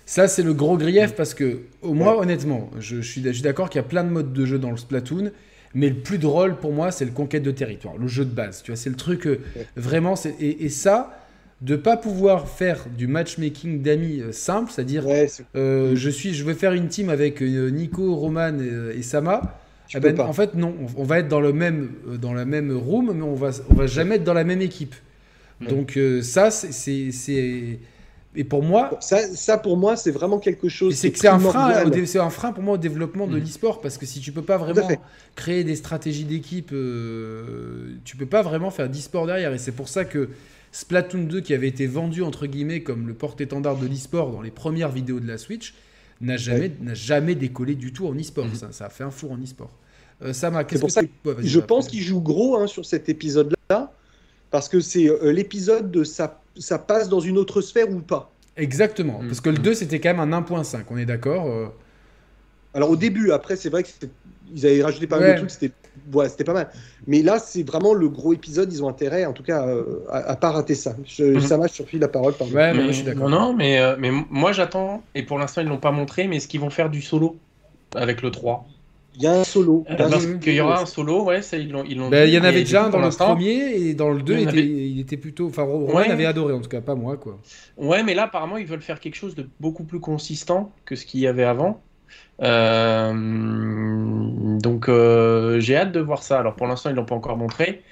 Ça, 0.08 0.26
c'est 0.26 0.42
le 0.42 0.54
gros 0.54 0.78
grief 0.78 1.14
parce 1.14 1.34
que, 1.34 1.58
au 1.82 1.92
moins, 1.92 2.14
honnêtement, 2.14 2.70
je, 2.78 3.02
suis, 3.02 3.20
d'accord 3.20 3.68
qu'il 3.68 3.78
y 3.78 3.84
a 3.84 3.86
plein 3.86 4.04
de 4.04 4.08
modes 4.08 4.32
de 4.32 4.46
jeu 4.46 4.58
dans 4.58 4.70
le 4.70 4.78
Splatoon, 4.78 5.32
mais 5.74 5.90
le 5.90 5.96
plus 5.96 6.16
drôle 6.16 6.56
pour 6.56 6.72
moi, 6.72 6.90
c'est 6.90 7.04
le 7.04 7.10
conquête 7.10 7.42
de 7.42 7.50
territoire, 7.50 7.98
le 7.98 8.08
jeu 8.08 8.24
de 8.24 8.30
base. 8.30 8.62
Tu 8.62 8.70
vois, 8.70 8.76
c'est 8.76 8.88
le 8.88 8.96
truc 8.96 9.26
euh, 9.26 9.38
vraiment. 9.76 10.14
Et, 10.40 10.64
et, 10.64 10.70
ça, 10.70 11.22
de 11.60 11.76
pas 11.76 11.98
pouvoir 11.98 12.48
faire 12.48 12.86
du 12.96 13.06
matchmaking 13.06 13.82
d'amis 13.82 14.22
euh, 14.22 14.32
simple, 14.32 14.72
c'est-à-dire, 14.72 15.04
euh, 15.54 15.94
je 15.94 16.08
suis, 16.08 16.32
je 16.32 16.42
veux 16.42 16.54
faire 16.54 16.72
une 16.72 16.88
team 16.88 17.10
avec 17.10 17.42
Nico, 17.42 18.14
Roman 18.14 18.58
et, 18.94 19.02
Sama. 19.02 19.60
Eh 19.94 20.00
ben, 20.00 20.18
en 20.20 20.32
fait, 20.32 20.54
non, 20.54 20.74
on, 20.96 21.04
va 21.04 21.18
être 21.18 21.28
dans 21.28 21.40
le 21.40 21.52
même, 21.52 21.90
dans 22.18 22.32
la 22.32 22.46
même 22.46 22.74
room, 22.74 23.12
mais 23.14 23.22
on 23.22 23.34
va, 23.34 23.50
on 23.68 23.74
va 23.74 23.86
jamais 23.86 24.14
être 24.14 24.24
dans 24.24 24.32
la 24.32 24.44
même 24.44 24.62
équipe. 24.62 24.94
Donc 25.60 25.98
ça, 26.22 26.50
c'est 26.50 27.10
et 28.36 28.44
pour 28.44 28.62
moi, 28.62 28.98
ça, 29.00 29.20
ça 29.34 29.58
pour 29.58 29.76
moi, 29.76 29.96
c'est 29.96 30.10
vraiment 30.10 30.38
quelque 30.38 30.68
chose. 30.68 30.94
C'est 30.94 31.10
que 31.10 31.18
c'est 31.18 31.28
un 31.28 31.38
frein, 31.38 31.90
c'est 32.04 32.18
un 32.18 32.30
frein 32.30 32.52
pour 32.52 32.62
moi 32.62 32.74
au 32.74 32.78
développement 32.78 33.26
de 33.26 33.38
mm. 33.38 33.42
l'e-sport 33.42 33.80
parce 33.80 33.96
que 33.96 34.06
si 34.06 34.20
tu 34.20 34.32
peux 34.32 34.42
pas 34.42 34.58
vraiment 34.58 34.88
créer 35.34 35.64
des 35.64 35.76
stratégies 35.76 36.24
d'équipe, 36.24 36.70
euh, 36.72 37.96
tu 38.04 38.16
peux 38.16 38.26
pas 38.26 38.42
vraiment 38.42 38.70
faire 38.70 38.88
d'e-sport 38.88 39.26
derrière. 39.26 39.52
Et 39.54 39.58
c'est 39.58 39.72
pour 39.72 39.88
ça 39.88 40.04
que 40.04 40.28
Splatoon 40.72 41.24
2, 41.24 41.40
qui 41.40 41.54
avait 41.54 41.68
été 41.68 41.86
vendu 41.86 42.22
entre 42.22 42.46
guillemets 42.46 42.82
comme 42.82 43.08
le 43.08 43.14
porte-étendard 43.14 43.76
de 43.76 43.86
l'e-sport 43.86 44.30
dans 44.30 44.42
les 44.42 44.50
premières 44.50 44.90
vidéos 44.90 45.20
de 45.20 45.26
la 45.26 45.38
Switch, 45.38 45.74
n'a 46.20 46.36
jamais, 46.36 46.70
n'a 46.80 46.94
jamais 46.94 47.34
décollé 47.34 47.76
du 47.76 47.92
tout 47.92 48.06
en 48.06 48.14
e-sport. 48.14 48.46
Mm. 48.46 48.54
Ça, 48.54 48.72
ça, 48.72 48.86
a 48.86 48.90
fait 48.90 49.04
un 49.04 49.10
four 49.10 49.32
en 49.32 49.38
e-sport. 49.38 49.70
Euh, 50.22 50.34
Sama, 50.34 50.64
qu'est-ce 50.64 50.84
que 50.84 50.90
ça 50.90 51.00
Je 51.38 51.60
pense 51.60 51.88
qu'il 51.88 52.02
joue 52.02 52.20
gros 52.20 52.56
hein, 52.56 52.66
sur 52.66 52.84
cet 52.84 53.08
épisode-là 53.08 53.92
parce 54.50 54.68
que 54.68 54.80
c'est 54.80 55.08
euh, 55.08 55.32
l'épisode 55.32 55.90
de 55.90 56.04
ça, 56.04 56.40
ça 56.58 56.78
passe 56.78 57.08
dans 57.08 57.20
une 57.20 57.38
autre 57.38 57.60
sphère 57.60 57.90
ou 57.90 58.00
pas. 58.00 58.30
Exactement, 58.56 59.20
parce 59.26 59.40
que 59.40 59.50
le 59.50 59.58
2 59.58 59.74
c'était 59.74 60.00
quand 60.00 60.14
même 60.14 60.32
un 60.32 60.40
1.5, 60.40 60.78
on 60.90 60.98
est 60.98 61.06
d'accord 61.06 61.46
euh 61.46 61.66
Alors 62.74 62.90
au 62.90 62.96
début, 62.96 63.30
après 63.30 63.54
c'est 63.56 63.68
vrai 63.70 63.84
qu'ils 63.84 64.66
avaient 64.66 64.82
rajouté 64.82 65.06
pas 65.06 65.20
mal 65.20 65.34
de 65.34 65.38
trucs, 65.38 65.50
c'était 65.50 65.72
ouais, 66.12 66.28
pas 66.44 66.52
mal. 66.52 66.68
Mais 67.06 67.22
là 67.22 67.38
c'est 67.38 67.62
vraiment 67.62 67.94
le 67.94 68.08
gros 68.08 68.32
épisode, 68.32 68.72
ils 68.72 68.82
ont 68.82 68.88
intérêt 68.88 69.24
en 69.26 69.32
tout 69.32 69.44
cas 69.44 69.64
euh, 69.66 70.04
à, 70.10 70.34
pas 70.34 70.50
rater 70.50 70.74
ça. 70.74 70.96
Mhm. 71.20 71.40
Ça 71.40 71.56
m'a 71.56 71.68
surpris 71.68 72.00
la 72.00 72.08
parole. 72.08 72.34
Pardon. 72.34 72.52
Ouais, 72.52 72.74
mais, 72.74 72.88
je 72.88 72.92
suis 72.92 73.04
d'accord. 73.04 73.28
Non, 73.28 73.54
mais, 73.54 73.80
mais 73.98 74.10
moi 74.28 74.50
j'attends, 74.52 75.04
et 75.14 75.22
pour 75.22 75.38
l'instant 75.38 75.60
ils 75.60 75.68
l'ont 75.68 75.78
pas 75.78 75.92
montré, 75.92 76.26
mais 76.26 76.36
est-ce 76.36 76.48
qu'ils 76.48 76.60
vont 76.60 76.70
faire 76.70 76.90
du 76.90 77.00
solo 77.00 77.36
avec 77.94 78.22
le 78.22 78.32
3 78.32 78.66
il 79.18 79.24
y 79.24 79.26
a 79.26 79.40
un 79.40 79.44
solo. 79.44 79.84
Euh, 79.90 79.96
parce 79.96 80.26
qu'il 80.26 80.54
y 80.54 80.60
aura 80.60 80.82
un 80.82 80.86
solo, 80.86 81.24
ouais, 81.24 81.42
ça 81.42 81.56
ils 81.56 81.70
l'ont. 81.70 81.84
Ils 81.84 81.98
ben, 82.08 82.28
il 82.28 82.34
y 82.34 82.38
en 82.38 82.44
avait 82.44 82.60
déjà 82.60 82.84
un 82.84 82.90
dans 82.90 83.00
le 83.00 83.10
premier 83.10 83.74
et 83.74 83.94
dans 83.94 84.10
le 84.10 84.22
2, 84.22 84.38
il, 84.38 84.58
il, 84.58 85.00
était 85.00 85.16
plutôt. 85.16 85.48
Enfin, 85.48 85.64
Roman 85.64 85.98
avait 85.98 86.26
adoré 86.26 86.54
en 86.54 86.60
tout 86.60 86.68
cas, 86.68 86.80
pas 86.80 86.94
moi 86.94 87.16
quoi. 87.16 87.38
Ouais, 87.76 88.02
mais 88.02 88.14
là 88.14 88.24
apparemment 88.24 88.56
ils 88.56 88.66
veulent 88.66 88.80
faire 88.80 89.00
quelque 89.00 89.16
chose 89.16 89.34
de 89.34 89.48
beaucoup 89.60 89.84
plus 89.84 90.00
consistant 90.00 90.72
que 90.84 90.94
ce 90.94 91.04
qu'il 91.04 91.20
y 91.20 91.26
avait 91.26 91.44
avant. 91.44 91.82
Euh, 92.40 93.12
donc 94.60 94.88
euh, 94.88 95.58
j'ai 95.60 95.76
hâte 95.76 95.92
de 95.92 96.00
voir 96.00 96.22
ça. 96.22 96.38
Alors 96.38 96.54
pour 96.54 96.66
l'instant 96.66 96.90
ils 96.90 96.96
l'ont 96.96 97.04
pas 97.04 97.14
encore 97.14 97.36
montré. 97.36 97.82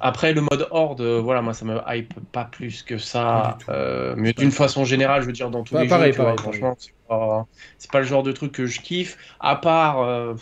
Après 0.00 0.32
le 0.34 0.42
mode 0.42 0.68
horde, 0.70 1.02
voilà 1.02 1.40
moi 1.40 1.54
ça 1.54 1.64
me 1.64 1.78
hype 1.86 2.12
pas 2.32 2.44
plus 2.44 2.82
que 2.82 2.98
ça. 2.98 3.58
mais 4.16 4.32
d'une 4.32 4.50
façon 4.50 4.84
générale, 4.84 5.22
je 5.22 5.26
veux 5.26 5.32
dire 5.32 5.50
dans 5.50 5.62
tous 5.62 5.78
les 5.78 5.88
pareil, 5.88 6.12
jeux, 6.12 6.18
pareil, 6.18 6.38
franchement 6.38 6.76
c'est 7.78 7.90
pas 7.90 8.00
le 8.00 8.06
genre 8.06 8.22
de 8.22 8.32
truc 8.32 8.52
que 8.52 8.66
je 8.66 8.80
kiffe, 8.80 9.16
à 9.40 9.56
part. 9.56 10.00
Euh, 10.00 10.34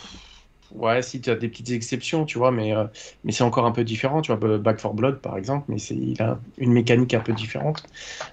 ouais, 0.71 1.01
si 1.01 1.21
tu 1.21 1.29
as 1.29 1.35
des 1.35 1.49
petites 1.49 1.71
exceptions, 1.71 2.25
tu 2.25 2.37
vois, 2.37 2.51
mais, 2.51 2.75
euh, 2.75 2.85
mais 3.23 3.31
c'est 3.31 3.43
encore 3.43 3.65
un 3.65 3.71
peu 3.71 3.83
différent. 3.83 4.21
Tu 4.21 4.33
vois, 4.33 4.57
Back 4.57 4.79
for 4.79 4.93
Blood, 4.93 5.19
par 5.19 5.37
exemple, 5.37 5.65
mais 5.67 5.77
il 5.77 6.21
a 6.21 6.39
une 6.57 6.71
mécanique 6.71 7.13
un 7.13 7.21
peu 7.21 7.33
différente. 7.33 7.83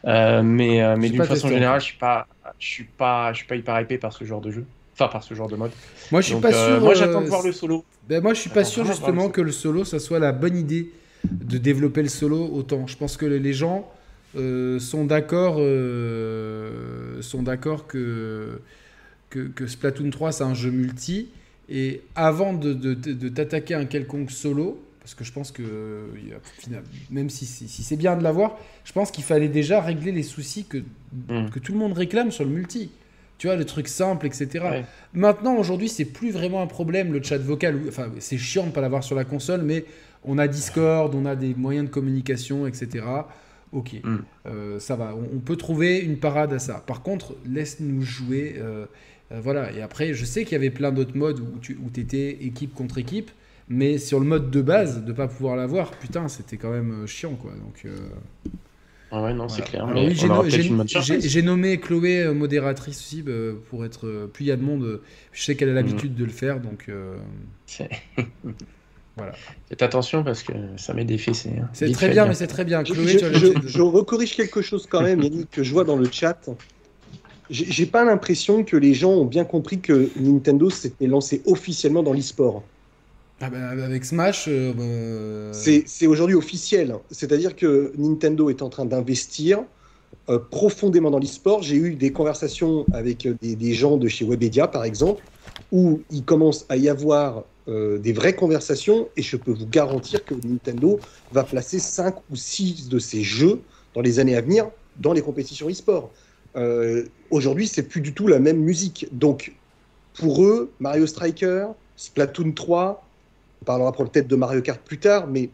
Euh, 0.04 0.42
mais 0.42 0.96
mais 0.96 1.08
d'une 1.10 1.24
façon 1.24 1.48
générale, 1.48 1.80
je 1.80 1.86
suis 1.86 1.98
pas, 1.98 2.26
je 2.58 2.66
suis 2.66 2.84
pas, 2.84 3.32
je 3.32 3.38
suis 3.38 3.46
pas 3.46 3.56
hyper 3.56 3.80
hypé 3.80 3.98
par 3.98 4.12
ce 4.12 4.24
genre 4.24 4.40
de 4.40 4.50
jeu. 4.50 4.64
Enfin, 4.94 5.08
par 5.08 5.22
ce 5.22 5.34
genre 5.34 5.48
de 5.48 5.56
mode. 5.56 5.72
Moi, 6.10 6.22
je 6.22 6.28
suis 6.28 6.40
pas 6.40 6.52
sûr. 6.52 6.80
moi, 6.80 6.94
j'attends 6.94 7.20
de 7.20 7.26
voir 7.26 7.44
le 7.44 7.52
solo. 7.52 7.84
Ben, 8.08 8.22
moi, 8.22 8.32
je 8.32 8.40
suis 8.40 8.50
pas 8.50 8.64
sûr 8.64 8.86
justement 8.86 9.28
que 9.28 9.42
le 9.42 9.52
solo, 9.52 9.84
ça 9.84 9.98
soit 9.98 10.18
la 10.18 10.32
bonne 10.32 10.56
idée 10.56 10.90
de 11.24 11.58
développer 11.58 12.02
le 12.02 12.08
solo 12.08 12.48
autant. 12.52 12.86
Je 12.86 12.96
pense 12.96 13.16
que 13.16 13.26
les 13.26 13.52
gens 13.52 13.90
euh, 14.36 14.78
sont 14.78 15.04
d'accord 15.04 15.56
euh, 15.58 17.22
sont 17.22 17.42
d'accord 17.42 17.86
que, 17.86 18.60
que, 19.30 19.66
Splatoon 19.66 20.10
3 20.10 20.32
c'est 20.32 20.44
un 20.44 20.52
jeu 20.52 20.70
multi 20.70 21.28
et 21.70 22.02
avant 22.14 22.52
de, 22.52 22.74
de, 22.74 23.28
t'attaquer 23.28 23.74
à 23.74 23.78
un 23.78 23.86
quelconque 23.86 24.30
solo 24.30 24.78
parce 25.06 25.14
que 25.14 25.24
je 25.24 25.32
pense 25.32 25.52
que 25.52 26.08
même 27.10 27.30
si, 27.30 27.46
si, 27.46 27.82
c'est 27.82 27.96
bien 27.96 28.16
de 28.16 28.22
l'avoir 28.22 28.58
je 28.84 28.92
pense 28.92 29.10
qu'il 29.10 29.24
fallait 29.24 29.48
déjà 29.48 29.80
régler 29.80 30.12
les 30.12 30.22
soucis 30.22 30.64
que, 30.64 30.78
hmm. 31.28 31.50
que 31.50 31.58
tout 31.58 31.72
le 31.72 31.78
monde 31.78 31.92
réclame 31.92 32.30
sur 32.30 32.44
le 32.44 32.50
multi 32.50 32.90
tu 33.38 33.48
vois, 33.48 33.56
le 33.56 33.66
truc 33.66 33.86
simple, 33.86 34.24
etc. 34.24 34.64
Maintenant, 35.12 35.56
aujourd'hui, 35.56 35.90
c'est 35.90 36.06
plus 36.06 36.30
vraiment 36.30 36.62
un 36.62 36.66
problème, 36.66 37.12
le 37.12 37.22
chat 37.22 37.36
vocal. 37.36 37.78
Enfin, 37.86 38.10
c'est 38.18 38.38
chiant 38.38 38.62
de 38.62 38.68
ne 38.68 38.72
pas 38.72 38.80
l'avoir 38.80 39.04
sur 39.04 39.14
la 39.14 39.26
console, 39.26 39.60
mais 39.60 39.84
on 40.24 40.38
a 40.38 40.48
Discord, 40.48 41.14
on 41.14 41.26
a 41.26 41.36
des 41.36 41.54
moyens 41.54 41.84
de 41.84 41.90
communication, 41.90 42.66
etc 42.66 43.04
ok, 43.72 43.94
mm. 44.02 44.16
euh, 44.46 44.78
ça 44.78 44.96
va, 44.96 45.14
on, 45.14 45.38
peut 45.38 45.56
trouver 45.56 45.98
une 45.98 46.18
parade 46.18 46.52
à 46.52 46.58
ça. 46.58 46.82
Par 46.86 47.02
contre, 47.02 47.36
laisse-nous 47.46 48.02
jouer. 48.02 48.56
Euh, 48.58 48.86
euh, 49.32 49.40
voilà, 49.42 49.72
et 49.72 49.82
après, 49.82 50.14
je 50.14 50.24
sais 50.24 50.44
qu'il 50.44 50.52
y 50.52 50.56
avait 50.56 50.70
plein 50.70 50.92
d'autres 50.92 51.16
modes 51.16 51.40
où 51.40 51.58
tu 51.60 51.76
où 51.82 51.88
étais 51.98 52.30
équipe 52.42 52.74
contre 52.74 52.98
équipe, 52.98 53.30
mais 53.68 53.98
sur 53.98 54.20
le 54.20 54.26
mode 54.26 54.50
de 54.50 54.62
base, 54.62 55.04
de 55.04 55.12
pas 55.12 55.28
pouvoir 55.28 55.56
l'avoir, 55.56 55.90
putain, 55.92 56.28
c'était 56.28 56.56
quand 56.56 56.70
même 56.70 57.06
chiant, 57.06 57.34
quoi. 57.34 57.52
Donc. 57.52 57.86
Ah 59.10 59.22
ouais, 59.22 59.34
non, 59.34 59.48
c'est 59.48 59.62
clair. 59.62 59.88
j'ai 61.20 61.42
nommé 61.42 61.78
Chloé 61.78 62.32
modératrice 62.34 62.98
aussi 62.98 63.22
bah, 63.22 63.32
pour 63.70 63.84
être. 63.84 64.28
plus 64.32 64.44
il 64.44 64.48
y 64.48 64.52
a 64.52 64.56
de 64.56 64.62
monde, 64.62 65.00
je 65.32 65.42
sais 65.42 65.56
qu'elle 65.56 65.70
a 65.70 65.74
l'habitude 65.74 66.14
de 66.14 66.24
le 66.24 66.32
faire, 66.32 66.60
donc. 66.60 66.90
Voilà. 69.16 69.32
Faites 69.68 69.80
attention 69.80 70.22
parce 70.22 70.42
que 70.42 70.52
ça 70.76 70.92
met 70.92 71.06
des 71.06 71.16
fessées. 71.16 71.54
Hein. 71.58 71.70
C'est 71.72 71.90
très 71.92 72.10
bien, 72.10 72.26
mais 72.26 72.34
c'est 72.34 72.46
très 72.46 72.66
bien. 72.66 72.84
Chloé, 72.84 73.18
je, 73.18 73.66
je, 73.66 73.80
recorrige 73.80 74.36
quelque 74.36 74.60
chose 74.60 74.86
quand 74.86 75.00
même, 75.00 75.22
Yannick, 75.22 75.50
que 75.50 75.62
je 75.62 75.72
vois 75.72 75.84
dans 75.84 75.96
le 75.96 76.06
chat. 76.10 76.50
J'ai 77.48 77.86
pas 77.86 78.04
l'impression 78.04 78.64
que 78.64 78.76
les 78.76 78.92
gens 78.92 79.12
ont 79.12 79.24
bien 79.24 79.44
compris 79.44 79.80
que 79.80 80.10
Nintendo 80.18 80.68
s'était 80.68 81.06
lancé 81.06 81.42
officiellement 81.46 82.02
dans 82.02 82.12
l'e-sport. 82.12 82.62
Ah 83.40 83.50
bah, 83.50 83.68
avec 83.68 84.04
Smash, 84.04 84.46
euh, 84.48 85.52
bah... 85.52 85.58
c'est 85.86 86.06
aujourd'hui 86.06 86.36
officiel. 86.36 86.96
C'est-à-dire 87.10 87.54
que 87.54 87.92
Nintendo 87.98 88.48
est 88.48 88.62
en 88.62 88.70
train 88.70 88.86
d'investir 88.86 89.64
euh, 90.28 90.38
profondément 90.38 91.10
dans 91.10 91.18
l'e-sport. 91.18 91.62
J'ai 91.62 91.76
eu 91.76 91.94
des 91.94 92.12
conversations 92.12 92.86
avec 92.92 93.28
des, 93.42 93.54
des, 93.56 93.72
gens 93.74 93.96
de 93.96 94.08
chez 94.08 94.24
Webedia, 94.24 94.68
par 94.68 94.84
exemple, 94.84 95.22
où 95.70 96.00
il 96.10 96.24
commence 96.24 96.64
à 96.68 96.76
y 96.76 96.88
avoir 96.88 97.44
euh, 97.68 97.98
des 97.98 98.12
vraies 98.12 98.34
conversations 98.34 99.08
et 99.16 99.22
je 99.22 99.36
peux 99.36 99.52
vous 99.52 99.66
garantir 99.66 100.24
que 100.24 100.34
Nintendo 100.34 101.00
va 101.32 101.42
placer 101.42 101.78
5 101.78 102.14
ou 102.30 102.36
6 102.36 102.88
de 102.88 103.00
ses 103.00 103.22
jeux 103.22 103.60
dans 103.94 104.00
les 104.00 104.18
années 104.18 104.36
à 104.36 104.40
venir 104.40 104.70
dans 104.98 105.12
les 105.12 105.22
compétitions 105.22 105.68
e-sport. 105.68 106.10
Euh, 106.56 107.04
Aujourd'hui, 107.30 107.66
c'est 107.66 107.82
plus 107.82 108.00
du 108.00 108.14
tout 108.14 108.28
la 108.28 108.38
même 108.38 108.58
musique. 108.58 109.08
Donc, 109.10 109.52
pour 110.14 110.44
eux, 110.44 110.70
Mario 110.78 111.06
Striker, 111.06 111.66
Splatoon 111.96 112.52
3, 112.52 113.05
on 113.62 113.64
parlera 113.64 113.92
peut-être 113.92 114.28
de 114.28 114.36
Mario 114.36 114.62
Kart 114.62 114.80
plus 114.80 114.98
tard, 114.98 115.26
mais 115.26 115.50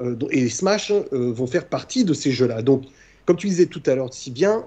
euh, 0.00 0.16
et 0.30 0.48
Smash 0.48 0.90
euh, 0.90 1.32
vont 1.32 1.46
faire 1.46 1.66
partie 1.66 2.04
de 2.04 2.14
ces 2.14 2.30
jeux-là. 2.30 2.62
Donc, 2.62 2.84
comme 3.26 3.36
tu 3.36 3.48
disais 3.48 3.66
tout 3.66 3.82
à 3.86 3.94
l'heure 3.94 4.12
si 4.12 4.30
bien, 4.30 4.64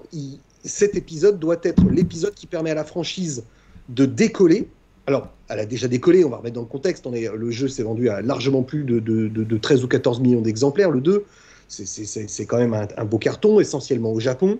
cet 0.64 0.96
épisode 0.96 1.38
doit 1.38 1.58
être 1.62 1.84
l'épisode 1.90 2.34
qui 2.34 2.46
permet 2.46 2.70
à 2.70 2.74
la 2.74 2.84
franchise 2.84 3.44
de 3.88 4.06
décoller 4.06 4.68
alors, 5.06 5.28
elle 5.48 5.58
a 5.58 5.66
déjà 5.66 5.86
décollé, 5.86 6.24
on 6.24 6.30
va 6.30 6.38
remettre 6.38 6.54
dans 6.54 6.62
le 6.62 6.66
contexte. 6.66 7.06
Le 7.06 7.50
jeu 7.50 7.68
s'est 7.68 7.82
vendu 7.82 8.08
à 8.08 8.22
largement 8.22 8.62
plus 8.62 8.84
de, 8.84 9.00
de, 9.00 9.28
de, 9.28 9.58
13 9.58 9.84
ou 9.84 9.88
14 9.88 10.20
millions 10.20 10.40
d'exemplaires, 10.40 10.90
le 10.90 11.00
2. 11.00 11.24
C'est 11.68 12.46
quand 12.46 12.56
même 12.56 12.74
un, 12.74 13.04
beau 13.04 13.18
carton, 13.18 13.60
essentiellement 13.60 14.12
au 14.12 14.20
Japon. 14.20 14.58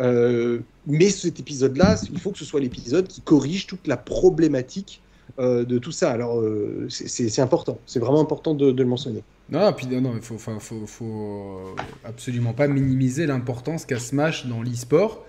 Euh, 0.00 0.60
mais 0.86 1.10
cet 1.10 1.38
épisode-là, 1.38 1.96
il 2.12 2.18
faut 2.18 2.30
que 2.30 2.38
ce 2.38 2.44
soit 2.44 2.60
l'épisode 2.60 3.06
qui 3.06 3.20
corrige 3.20 3.66
toute 3.66 3.86
la 3.86 3.96
problématique 3.96 5.00
de 5.36 5.78
tout 5.78 5.92
ça. 5.92 6.10
Alors, 6.10 6.40
euh, 6.40 6.86
c'est 6.88 7.40
important. 7.40 7.78
C'est 7.86 8.00
vraiment 8.00 8.20
important 8.20 8.54
de, 8.54 8.70
le 8.70 8.84
mentionner. 8.84 9.22
Non, 9.50 9.72
puis 9.72 9.86
non, 9.86 10.14
il 10.16 10.22
faut, 10.22 10.38
faut, 10.38 10.58
faut, 10.58 10.86
faut, 10.86 11.60
absolument 12.04 12.52
pas 12.52 12.68
minimiser 12.68 13.26
l'importance 13.26 13.86
qu'a 13.86 13.98
Smash 13.98 14.46
dans 14.46 14.62
l'e-sport. 14.62 15.24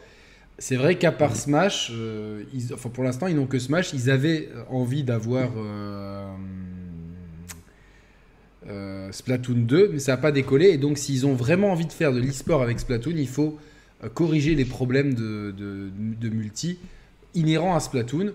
C'est 0.60 0.76
vrai 0.76 0.98
qu'à 0.98 1.14
part 1.14 1.38
Smash, 1.38 1.90
euh, 1.94 2.44
enfin 2.74 2.90
pour 2.90 3.06
l'instant 3.06 3.28
ils 3.28 3.36
n'ont 3.36 3.48
que 3.48 3.60
Smash, 3.60 3.94
ils 3.94 4.10
avaient 4.10 4.50
envie 4.70 5.04
d'avoir 5.04 5.52
euh, 5.56 6.28
euh, 8.68 9.10
Splatoon 9.10 9.62
2, 9.62 9.92
mais 9.94 10.00
ça 10.00 10.12
n'a 10.12 10.18
pas 10.18 10.34
décollé. 10.34 10.68
Et 10.68 10.78
donc 10.78 10.98
s'ils 10.98 11.26
ont 11.26 11.34
vraiment 11.34 11.72
envie 11.72 11.86
de 11.86 11.94
faire 11.94 12.12
de 12.12 12.20
l'e-sport 12.20 12.62
avec 12.62 12.78
Splatoon, 12.80 13.16
il 13.16 13.30
faut 13.30 13.58
corriger 14.14 14.54
les 14.54 14.66
problèmes 14.66 15.14
de, 15.14 15.54
de, 15.58 16.30
multi 16.30 16.78
inhérents 17.36 17.76
à 17.76 17.80
Splatoon. 17.80 18.34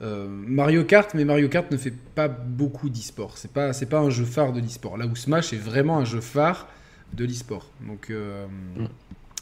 Mario 0.00 0.84
Kart, 0.84 1.14
mais 1.14 1.24
Mario 1.24 1.48
Kart 1.48 1.70
ne 1.70 1.76
fait 1.76 1.94
pas 2.14 2.28
beaucoup 2.28 2.90
d'e-sport. 2.90 3.38
C'est 3.38 3.50
pas, 3.50 3.72
c'est 3.72 3.86
pas 3.86 4.00
un 4.00 4.10
jeu 4.10 4.24
phare 4.24 4.52
de 4.52 4.60
l'e-sport. 4.60 4.98
Là 4.98 5.06
où 5.06 5.16
Smash 5.16 5.52
est 5.52 5.58
vraiment 5.58 5.98
un 5.98 6.04
jeu 6.04 6.20
phare 6.20 6.68
de 7.14 7.24
l'e-sport. 7.24 7.70
Donc 7.86 8.10
mm. 8.10 8.86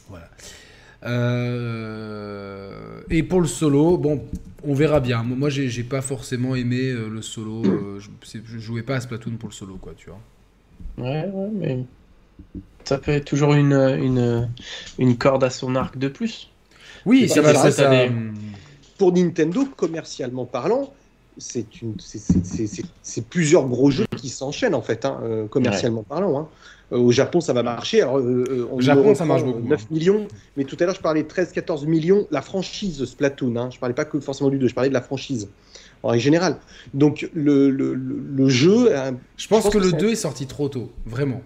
voilà. 0.08 0.28
Euh, 1.04 3.00
et 3.10 3.22
pour 3.22 3.40
le 3.40 3.46
solo, 3.46 3.96
bon, 3.96 4.22
on 4.64 4.74
verra 4.74 5.00
bien. 5.00 5.22
Moi, 5.22 5.48
j'ai 5.48 5.82
pas 5.82 6.00
forcément 6.00 6.54
aimé 6.54 6.90
euh, 6.90 7.08
le 7.08 7.22
solo. 7.22 7.64
Euh, 7.64 7.98
je, 7.98 8.38
je, 8.44 8.58
jouais 8.58 8.82
pas 8.82 8.96
à 8.96 9.00
Splatoon 9.00 9.32
pour 9.32 9.48
le 9.48 9.54
solo, 9.54 9.76
quoi, 9.80 9.94
tu 9.96 10.10
vois. 10.10 10.20
Ouais, 10.98 11.28
ouais, 11.32 11.48
mais 11.52 11.78
ça 12.84 12.98
peut 12.98 13.12
être 13.12 13.24
toujours 13.24 13.54
une, 13.54 13.72
une, 13.72 14.48
une 14.98 15.16
corde 15.16 15.44
à 15.44 15.50
son 15.50 15.74
arc 15.74 15.98
de 15.98 16.08
plus. 16.08 16.50
Oui, 17.04 17.28
ça 17.28 17.40
va, 17.40 17.54
ça, 17.54 17.90
Pour 19.02 19.12
Nintendo, 19.12 19.64
commercialement 19.76 20.44
parlant, 20.44 20.92
c'est 21.36 21.66
plusieurs 23.28 23.66
gros 23.66 23.90
jeux 23.90 24.06
qui 24.16 24.28
s'enchaînent 24.28 24.76
en 24.76 24.80
fait, 24.80 25.04
hein, 25.04 25.48
commercialement 25.50 26.04
parlant. 26.04 26.38
Hein. 26.38 26.48
Euh, 26.92 26.98
au 26.98 27.10
Japon, 27.10 27.40
ça 27.40 27.52
va 27.52 27.64
marcher. 27.64 28.02
Alors, 28.02 28.18
euh, 28.18 28.44
euh, 28.48 28.68
au 28.70 28.80
Japon, 28.80 29.16
ça 29.16 29.24
marche 29.24 29.42
beaucoup. 29.42 29.66
9 29.66 29.80
hein. 29.80 29.86
millions. 29.90 30.28
Mais 30.56 30.62
tout 30.62 30.76
à 30.78 30.84
l'heure, 30.84 30.94
je 30.94 31.00
parlais 31.00 31.24
de 31.24 31.28
13-14 31.28 31.84
millions. 31.86 32.28
La 32.30 32.42
franchise 32.42 33.04
Splatoon. 33.04 33.56
Hein. 33.56 33.70
Je 33.72 33.80
parlais 33.80 33.92
pas 33.92 34.04
que 34.04 34.20
forcément 34.20 34.50
du 34.50 34.58
2, 34.58 34.68
je 34.68 34.74
parlais 34.74 34.88
de 34.88 34.94
la 34.94 35.02
franchise 35.02 35.48
en 36.04 36.16
général. 36.16 36.58
Donc, 36.94 37.28
le, 37.34 37.70
le, 37.70 37.94
le 37.94 38.48
jeu. 38.48 38.92
Je 39.36 39.48
pense, 39.48 39.68
que, 39.68 39.78
le 39.78 39.90
2 39.90 40.10
est 40.10 40.14
sorti 40.14 40.46
trop 40.46 40.68
tôt, 40.68 40.92
vraiment. 41.06 41.42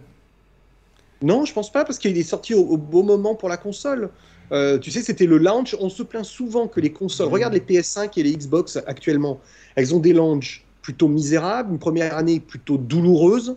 Non, 1.23 1.47
je 1.47 1.55
pense 1.55 1.73
pas, 1.73 1.85
parce 1.85 1.99
qu'il 1.99 2.17
est 2.19 2.23
sorti 2.23 2.53
au, 2.53 2.77
beau 2.77 3.03
moment 3.03 3.35
pour 3.35 3.49
la 3.49 3.57
console. 3.57 4.11
Tu 4.51 4.91
sais, 4.91 5.03
c'était 5.03 5.27
le 5.27 5.39
launch. 5.39 5.77
On 5.81 5.89
se 5.89 6.03
plaint 6.03 6.25
souvent 6.25 6.69
que 6.69 6.81
les 6.81 6.93
consoles. 6.93 7.29
Regarde 7.29 7.55
les 7.55 7.61
PS5 7.61 8.11
et 8.17 8.23
les 8.23 8.37
Xbox 8.37 8.79
actuellement. 8.87 9.41
Elles 9.75 9.95
ont 9.95 10.01
des 10.01 10.13
launchs 10.13 10.65
plutôt 10.87 11.09
misérables, 11.09 11.73
une 11.73 11.81
première 11.81 12.17
année 12.17 12.39
plutôt 12.39 12.77
douloureuse. 12.79 13.57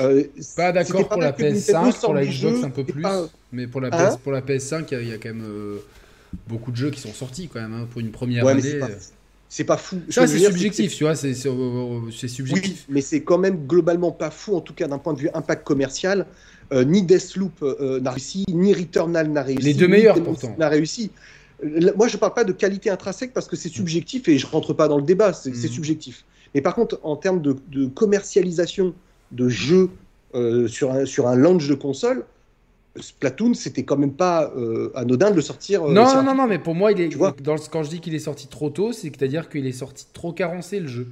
Euh, 0.00 0.24
pas 0.56 0.72
d'accord 0.72 1.06
pour 1.06 1.20
la 1.20 1.32
PS5, 1.32 2.00
pour 2.00 2.14
la 2.14 2.24
Xbox 2.24 2.64
un 2.64 2.70
peu 2.70 2.82
plus, 2.82 3.04
mais 3.52 3.66
pour 3.66 3.82
la, 3.82 3.90
PS, 3.90 3.94
hein 3.94 4.18
pour 4.22 4.32
la 4.32 4.40
PS5, 4.40 4.86
il 4.92 5.08
y, 5.08 5.12
a 5.12 5.18
quand 5.18 5.28
même 5.28 5.44
euh, 5.44 5.84
beaucoup 6.48 6.70
de 6.70 6.76
jeux 6.76 6.90
qui 6.90 7.00
sont 7.00 7.12
sortis 7.12 7.48
quand 7.52 7.60
même 7.60 7.74
hein, 7.74 7.86
pour 7.90 8.00
une 8.00 8.10
première 8.10 8.46
année. 8.46 8.80
C'est 9.50 9.64
pas, 9.64 9.76
fou. 9.76 10.00
Ça, 10.08 10.26
c'est 10.26 10.38
subjectif, 10.38 10.96
tu 10.96 11.04
vois, 11.04 11.14
c'est 11.14 11.34
subjectif. 11.34 12.86
Oui, 12.88 12.94
mais 12.94 13.02
c'est 13.02 13.22
quand 13.22 13.36
même 13.36 13.66
globalement 13.66 14.10
pas 14.10 14.30
fou, 14.30 14.56
en 14.56 14.62
tout 14.62 14.72
cas 14.72 14.88
d'un 14.88 14.96
point 14.96 15.12
de 15.12 15.18
vue 15.18 15.28
impact 15.34 15.62
commercial. 15.62 16.26
Euh, 16.72 16.84
ni 16.84 17.02
Deathloop 17.02 17.62
n'a 18.00 18.10
réussi, 18.10 18.44
ni 18.48 18.72
Returnal 18.72 19.28
n'a 19.28 19.42
réussi. 19.42 19.62
Les 19.62 19.74
deux 19.74 19.88
meilleurs 19.88 20.22
pourtant. 20.22 20.54
N'a 20.58 20.68
réussi. 20.68 21.10
Moi, 21.96 22.08
je 22.08 22.16
parle 22.16 22.34
pas 22.34 22.44
de 22.44 22.52
qualité 22.52 22.90
intrinsèque 22.90 23.32
parce 23.32 23.46
que 23.46 23.56
c'est 23.56 23.68
subjectif 23.68 24.26
et 24.28 24.38
je 24.38 24.46
rentre 24.46 24.72
pas 24.72 24.88
dans 24.88 24.96
le 24.96 25.04
débat, 25.04 25.32
c'est 25.32 25.50
mhm. 25.50 25.68
subjectif. 25.68 26.24
Mais 26.54 26.60
par 26.60 26.74
contre, 26.74 26.98
en 27.02 27.16
termes 27.16 27.40
de, 27.40 27.56
de 27.70 27.86
commercialisation 27.86 28.94
de 29.30 29.48
jeux 29.48 29.90
euh, 30.34 30.68
sur, 30.68 30.92
un, 30.92 31.04
sur 31.04 31.28
un 31.28 31.36
launch 31.36 31.68
de 31.68 31.74
console, 31.74 32.24
Splatoon, 32.96 33.54
c'était 33.54 33.84
quand 33.84 33.96
même 33.96 34.12
pas 34.12 34.52
euh, 34.56 34.90
anodin 34.94 35.30
de 35.30 35.36
le 35.36 35.42
sortir. 35.42 35.84
Euh, 35.84 35.92
non, 35.92 36.22
non, 36.22 36.34
non, 36.34 36.46
mais 36.46 36.58
pour 36.58 36.74
moi, 36.74 36.92
il 36.92 37.00
est, 37.00 37.16
dans 37.42 37.56
quand 37.70 37.82
je 37.82 37.90
dis 37.90 38.00
qu'il 38.00 38.14
est 38.14 38.18
sorti 38.18 38.48
trop 38.48 38.68
tôt, 38.70 38.92
c'est-à-dire 38.92 39.48
qu'il 39.48 39.66
est 39.66 39.72
sorti 39.72 40.06
trop 40.12 40.32
carencé 40.32 40.80
le 40.80 40.88
jeu. 40.88 41.08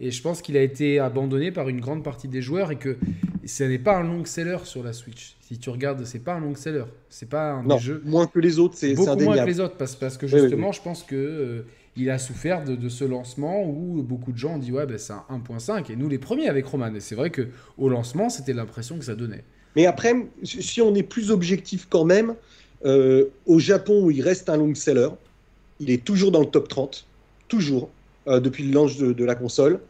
Et 0.00 0.10
je 0.10 0.22
pense 0.22 0.42
qu'il 0.42 0.56
a 0.56 0.62
été 0.62 0.98
abandonné 0.98 1.52
par 1.52 1.68
une 1.68 1.80
grande 1.80 2.02
partie 2.02 2.28
des 2.28 2.42
joueurs 2.42 2.72
et 2.72 2.76
que 2.76 2.96
ce 3.46 3.64
n'est 3.64 3.78
pas 3.78 3.96
un 3.96 4.02
long 4.02 4.24
seller 4.24 4.58
sur 4.64 4.82
la 4.82 4.92
Switch. 4.92 5.36
Si 5.40 5.58
tu 5.58 5.70
regardes, 5.70 6.04
c'est 6.04 6.18
pas 6.18 6.34
un 6.34 6.40
long 6.40 6.54
seller. 6.54 6.84
C'est 7.08 7.28
pas 7.28 7.52
un 7.52 7.78
jeu. 7.78 8.02
Moins 8.04 8.26
que 8.26 8.40
les 8.40 8.58
autres, 8.58 8.74
c'est 8.76 8.94
beaucoup 8.94 9.16
moins 9.20 9.38
que 9.38 9.46
les 9.46 9.60
autres 9.60 9.76
parce, 9.76 9.94
parce 9.94 10.16
que 10.16 10.26
justement, 10.26 10.72
je 10.72 10.82
pense 10.82 11.02
que 11.02 11.64
il 11.96 12.10
a 12.10 12.18
souffert 12.18 12.64
de, 12.64 12.88
ce 12.88 13.04
lancement 13.04 13.64
où 13.64 14.02
beaucoup 14.02 14.32
de 14.32 14.38
gens 14.38 14.54
ont 14.54 14.58
dit 14.58 14.72
ouais 14.72 14.86
ben, 14.86 14.98
c'est 14.98 15.12
un 15.12 15.24
1.5 15.30 15.92
et 15.92 15.96
nous 15.96 16.08
les 16.08 16.18
premiers 16.18 16.48
avec 16.48 16.66
Roman 16.66 16.92
et 16.94 17.00
c'est 17.00 17.14
vrai 17.14 17.30
que 17.30 17.48
au 17.78 17.88
lancement 17.88 18.28
c'était 18.28 18.52
l'impression 18.52 18.98
que 18.98 19.04
ça 19.04 19.14
donnait. 19.14 19.44
Mais 19.76 19.86
après 19.86 20.14
si 20.42 20.80
on 20.82 20.94
est 20.94 21.02
plus 21.02 21.30
objectif 21.30 21.86
quand 21.88 22.04
même 22.04 22.34
euh, 22.84 23.26
au 23.46 23.58
Japon 23.58 24.04
où 24.04 24.10
il 24.10 24.22
reste 24.22 24.48
un 24.48 24.56
long 24.56 24.74
seller 24.74 25.10
il 25.80 25.90
est 25.90 26.04
toujours 26.04 26.32
dans 26.32 26.40
le 26.40 26.46
top 26.46 26.68
30 26.68 27.06
toujours 27.48 27.90
euh, 28.28 28.40
depuis 28.40 28.64
le 28.64 28.72
launch 28.72 28.96
de, 28.96 29.24
la 29.24 29.34
console 29.34 29.80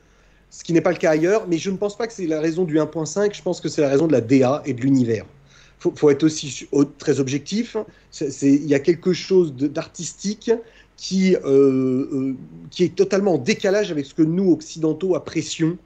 ce 0.51 0.63
qui 0.63 0.73
n'est 0.73 0.81
pas 0.81 0.93
le 0.93 0.99
cas 0.99 1.11
ailleurs 1.11 1.47
mais 1.49 1.59
je 1.59 1.71
ne 1.71 1.77
pense 1.77 1.97
pas 1.97 2.07
que 2.07 2.13
c'est 2.13 2.27
la 2.27 2.41
raison 2.41 2.65
du 2.65 2.79
1.5 2.79 3.35
je 3.35 3.43
pense 3.43 3.61
que 3.61 3.69
c'est 3.69 3.83
la 3.83 3.89
raison 3.89 4.07
de 4.07 4.13
la 4.13 4.21
DA 4.21 4.63
et 4.65 4.73
de 4.73 4.81
l'univers 4.81 5.25
faut, 5.85 5.93
faut 5.95 6.11
être 6.11 6.25
aussi 6.25 6.67
très 6.99 7.21
objectif. 7.21 7.77
Il 8.43 8.67
y 8.67 8.75
a 8.75 8.79
quelque 8.79 9.13
chose 9.13 9.55
d'artistique 9.55 10.51
qui, 10.97 11.35
euh, 11.37 11.41
euh, 11.45 12.35
qui 12.71 12.85
est 12.85 12.95
totalement 12.95 13.35
en 13.35 13.39
décalage 13.39 13.91
avec 13.91 14.07
ce 14.07 14.15
que 14.15 14.23
nous, 14.23 14.51
occidentaux, 14.51 15.15
apprécions. 15.15 15.77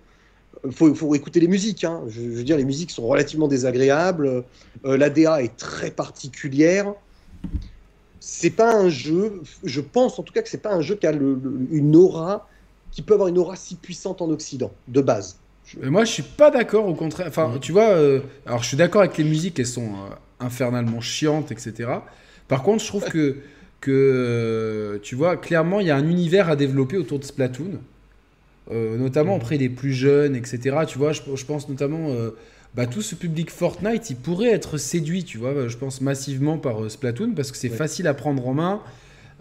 Il 0.64 0.72
faut, 0.72 0.94
faut, 0.94 1.14
écouter 1.14 1.40
les 1.40 1.48
musiques. 1.48 1.84
Hein. 1.84 2.02
Je, 2.08 2.20
veux 2.20 2.44
dire, 2.44 2.56
les 2.56 2.64
musiques 2.64 2.90
sont 2.90 3.06
relativement 3.06 3.48
désagréables. 3.48 4.44
Euh, 4.84 4.96
L'ADA 4.96 5.42
est 5.42 5.56
très 5.56 5.90
particulière. 5.90 6.94
C'est 8.30 8.50
pas 8.50 8.74
un 8.74 8.90
jeu, 8.90 9.40
je 9.64 9.80
pense 9.80 10.18
en 10.18 10.22
tout 10.22 10.34
cas 10.34 10.42
que 10.42 10.48
c'est 10.48 10.62
pas 10.62 10.74
un 10.74 10.82
jeu 10.82 10.96
qui 10.96 11.06
a 11.06 11.12
une 11.12 11.96
aura, 11.96 12.46
qui 12.90 13.00
peut 13.02 13.14
avoir 13.14 13.28
une 13.28 13.38
aura 13.38 13.56
si 13.56 13.74
puissante 13.74 14.20
en 14.20 14.28
Occident, 14.28 14.70
de 14.86 15.00
base. 15.00 15.38
moi, 15.82 16.04
je 16.04 16.12
suis 16.12 16.22
pas 16.22 16.50
d'accord, 16.50 16.86
au 16.86 16.94
contraire. 16.94 17.28
Enfin, 17.28 17.48
mm. 17.48 17.60
tu 17.60 17.72
vois, 17.72 17.88
alors 18.46 18.62
je 18.62 18.68
suis 18.68 18.76
d'accord 18.76 19.00
avec 19.00 19.16
les 19.16 19.24
musiques, 19.24 19.58
elles 19.58 19.66
sont 19.66 19.92
infernalement 20.40 21.00
chiantes, 21.00 21.50
etc. 21.52 21.90
Par 22.48 22.62
contre, 22.62 22.82
je 22.82 22.88
trouve 22.88 23.04
que 23.06 23.36
que, 23.80 23.90
euh, 23.92 24.98
tu 25.02 25.14
vois, 25.14 25.36
clairement, 25.36 25.80
il 25.80 25.86
y 25.86 25.90
a 25.90 25.96
un 25.96 26.08
univers 26.08 26.48
à 26.48 26.56
développer 26.56 26.96
autour 26.96 27.18
de 27.18 27.24
Splatoon, 27.24 27.80
euh, 28.70 28.96
notamment 28.96 29.36
mhm. 29.36 29.42
auprès 29.42 29.58
des 29.58 29.68
plus 29.68 29.92
jeunes, 29.92 30.34
etc. 30.34 30.78
Tu 30.86 30.98
vois, 30.98 31.12
je, 31.12 31.44
pense 31.44 31.68
notamment, 31.68 32.10
euh, 32.10 32.30
bah, 32.74 32.86
tout 32.86 33.02
ce 33.02 33.14
public 33.14 33.50
Fortnite, 33.50 34.10
il 34.10 34.16
pourrait 34.16 34.50
être 34.50 34.78
séduit, 34.78 35.24
tu 35.24 35.38
vois, 35.38 35.68
je 35.68 35.76
pense 35.76 36.00
massivement 36.00 36.58
par 36.58 36.90
Splatoon, 36.90 37.32
parce 37.34 37.50
que 37.50 37.58
c'est 37.58 37.68
facile 37.68 38.06
à 38.06 38.14
prendre 38.14 38.46
en 38.46 38.54
main. 38.54 38.82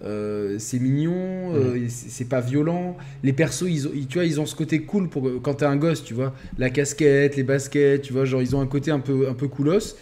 c'est 0.01 0.79
mignon, 0.79 1.51
mm. 1.51 1.89
c'est 1.89 2.29
pas 2.29 2.41
violent. 2.41 2.97
Les 3.23 3.33
persos, 3.33 3.67
ils, 3.67 4.07
tu 4.07 4.17
vois, 4.17 4.25
ils 4.25 4.39
ont 4.39 4.45
ce 4.45 4.55
côté 4.55 4.81
cool 4.81 5.09
pour 5.09 5.29
quand 5.41 5.55
t'es 5.55 5.65
un 5.65 5.75
gosse, 5.75 6.03
tu 6.03 6.13
vois. 6.13 6.33
La 6.57 6.69
casquette, 6.69 7.35
les 7.35 7.43
baskets, 7.43 8.01
tu 8.01 8.13
vois, 8.13 8.25
genre 8.25 8.41
ils 8.41 8.55
ont 8.55 8.61
un 8.61 8.67
côté 8.67 8.91
un 8.91 8.99
peu, 8.99 9.27
un 9.29 9.33
peu 9.33 9.47
coolos. 9.47 9.95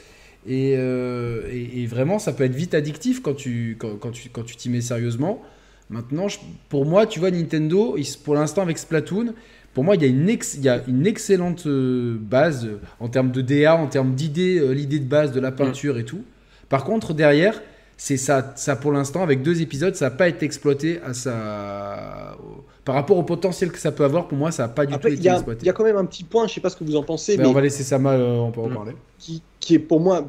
Et, 0.47 0.73
et, 0.73 1.87
vraiment, 1.87 2.19
ça 2.19 2.31
peut 2.31 2.43
être 2.43 2.53
vite 2.53 2.75
addictif 2.75 3.21
quand 3.21 3.33
tu 3.33 3.75
quand, 3.79 3.95
quand 3.97 4.11
tu 4.11 4.29
quand 4.29 4.43
tu 4.43 4.55
t'y 4.55 4.69
mets 4.69 4.81
sérieusement. 4.81 5.41
Maintenant, 5.89 6.27
pour 6.69 6.85
moi, 6.85 7.05
tu 7.05 7.19
vois, 7.19 7.31
Nintendo, 7.31 7.95
pour 8.23 8.33
l'instant 8.33 8.61
avec 8.63 8.77
Splatoon, 8.77 9.33
pour 9.75 9.83
moi, 9.83 9.95
il 9.95 10.01
y 10.01 10.05
a 10.05 10.07
une, 10.07 10.29
il 10.29 10.61
y 10.61 10.69
a 10.69 10.81
une 10.87 11.05
excellente 11.05 11.67
euh, 11.67 12.17
base 12.17 12.65
euh, 12.65 12.79
en 13.01 13.09
termes 13.09 13.31
de 13.31 13.41
DA, 13.41 13.75
en 13.75 13.87
termes 13.87 14.15
d'idées, 14.15 14.57
euh, 14.57 14.71
l'idée 14.71 14.99
de 14.99 15.05
base 15.05 15.33
de 15.33 15.41
la 15.41 15.51
peinture 15.51 15.99
et 15.99 16.05
tout. 16.05 16.23
Par 16.69 16.85
contre, 16.85 17.13
derrière, 17.13 17.61
c'est 17.97 18.15
ça, 18.15 18.53
ça 18.55 18.77
pour 18.77 18.93
l'instant, 18.93 19.21
avec 19.21 19.41
deux 19.41 19.61
épisodes, 19.61 19.93
ça 19.93 20.05
n'a 20.05 20.11
pas 20.11 20.29
été 20.29 20.45
exploité 20.45 21.01
à 21.05 21.13
sa... 21.13 22.37
par 22.85 22.95
rapport 22.95 23.17
au 23.17 23.23
potentiel 23.23 23.69
que 23.69 23.77
ça 23.77 23.91
peut 23.91 24.05
avoir. 24.05 24.29
Pour 24.29 24.37
moi, 24.37 24.49
ça 24.49 24.63
n'a 24.63 24.69
pas 24.69 24.85
du 24.85 24.97
tout 24.97 25.09
été 25.09 25.27
exploité. 25.27 25.63
Il 25.63 25.67
y 25.67 25.69
a 25.69 25.73
quand 25.73 25.83
même 25.83 25.97
un 25.97 26.05
petit 26.05 26.23
point, 26.23 26.43
je 26.47 26.51
ne 26.51 26.55
sais 26.55 26.61
pas 26.61 26.69
ce 26.69 26.77
que 26.77 26.85
vous 26.85 26.95
en 26.95 27.03
pensez. 27.03 27.35
Ben, 27.35 27.43
mais, 27.43 27.49
on 27.49 27.53
va 27.53 27.59
laisser 27.59 27.83
ça 27.83 27.99
mal, 27.99 28.21
on 28.21 28.51
peut 28.51 28.61
en 28.61 28.69
parler. 28.69 28.93
Qui, 29.19 29.43
qui 29.59 29.75
est 29.75 29.79
pour 29.79 29.99
moi, 29.99 30.25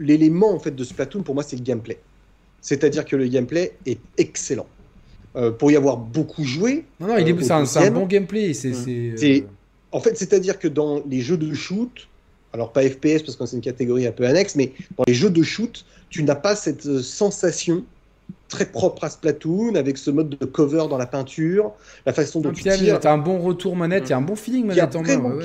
l'élément 0.00 0.52
en 0.52 0.58
fait 0.58 0.72
de 0.72 0.82
Splatoon, 0.82 1.22
pour 1.22 1.36
moi, 1.36 1.44
c'est 1.44 1.56
le 1.56 1.62
gameplay. 1.62 2.00
C'est-à-dire 2.60 3.04
que 3.04 3.14
le 3.14 3.28
gameplay 3.28 3.76
est 3.86 4.00
excellent. 4.18 4.66
Euh, 5.34 5.50
pour 5.50 5.70
y 5.70 5.76
avoir 5.76 5.96
beaucoup 5.96 6.44
joué. 6.44 6.84
Non, 7.00 7.06
non, 7.06 7.14
euh, 7.14 7.64
c'est 7.64 7.78
un, 7.78 7.90
bon 7.90 8.04
gameplay. 8.04 8.52
C'est, 8.52 8.72
euh, 8.86 9.40
En 9.90 9.98
fait, 9.98 10.18
c'est-à-dire 10.18 10.58
que 10.58 10.68
dans 10.68 11.02
les 11.08 11.22
jeux 11.22 11.38
de 11.38 11.54
shoot, 11.54 12.08
alors 12.52 12.70
pas 12.70 12.82
FPS 12.82 13.22
parce 13.22 13.36
que 13.36 13.46
c'est 13.46 13.56
une 13.56 13.62
catégorie 13.62 14.06
un 14.06 14.12
peu 14.12 14.26
annexe, 14.26 14.56
mais 14.56 14.72
dans 14.98 15.04
les 15.06 15.14
jeux 15.14 15.30
de 15.30 15.42
shoot, 15.42 15.86
tu 16.10 16.22
n'as 16.22 16.34
pas 16.34 16.54
cette 16.54 17.00
sensation 17.00 17.82
très 18.48 18.66
propre 18.66 19.04
à 19.04 19.08
Splatoon, 19.08 19.74
avec 19.74 19.96
ce 19.96 20.10
mode 20.10 20.36
de 20.38 20.44
cover 20.44 20.84
dans 20.90 20.98
la 20.98 21.06
peinture, 21.06 21.72
la 22.04 22.12
façon 22.12 22.42
dont 22.42 22.52
tu 22.52 22.64
tires. 22.64 23.00
T'as 23.00 23.14
un 23.14 23.18
bon 23.18 23.38
retour 23.38 23.74
manette, 23.74 24.04
il 24.08 24.10
y 24.10 24.12
a 24.12 24.18
un 24.18 24.22
bon 24.22 24.36
feeling 24.36 24.66
manette 24.66 24.94
en 24.94 25.02
main. 25.02 25.38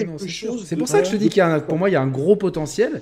c'est 0.58 0.76
pour 0.76 0.90
ça 0.90 1.00
que 1.00 1.08
je 1.08 1.12
te 1.12 1.16
dis 1.16 1.30
qu'il 1.30 1.38
y 1.38 1.42
a 1.42 1.62
pour 1.62 1.78
moi 1.78 1.90
il 1.90 1.94
y 1.94 1.96
a 1.96 2.02
un 2.02 2.08
gros 2.08 2.36
potentiel 2.36 3.02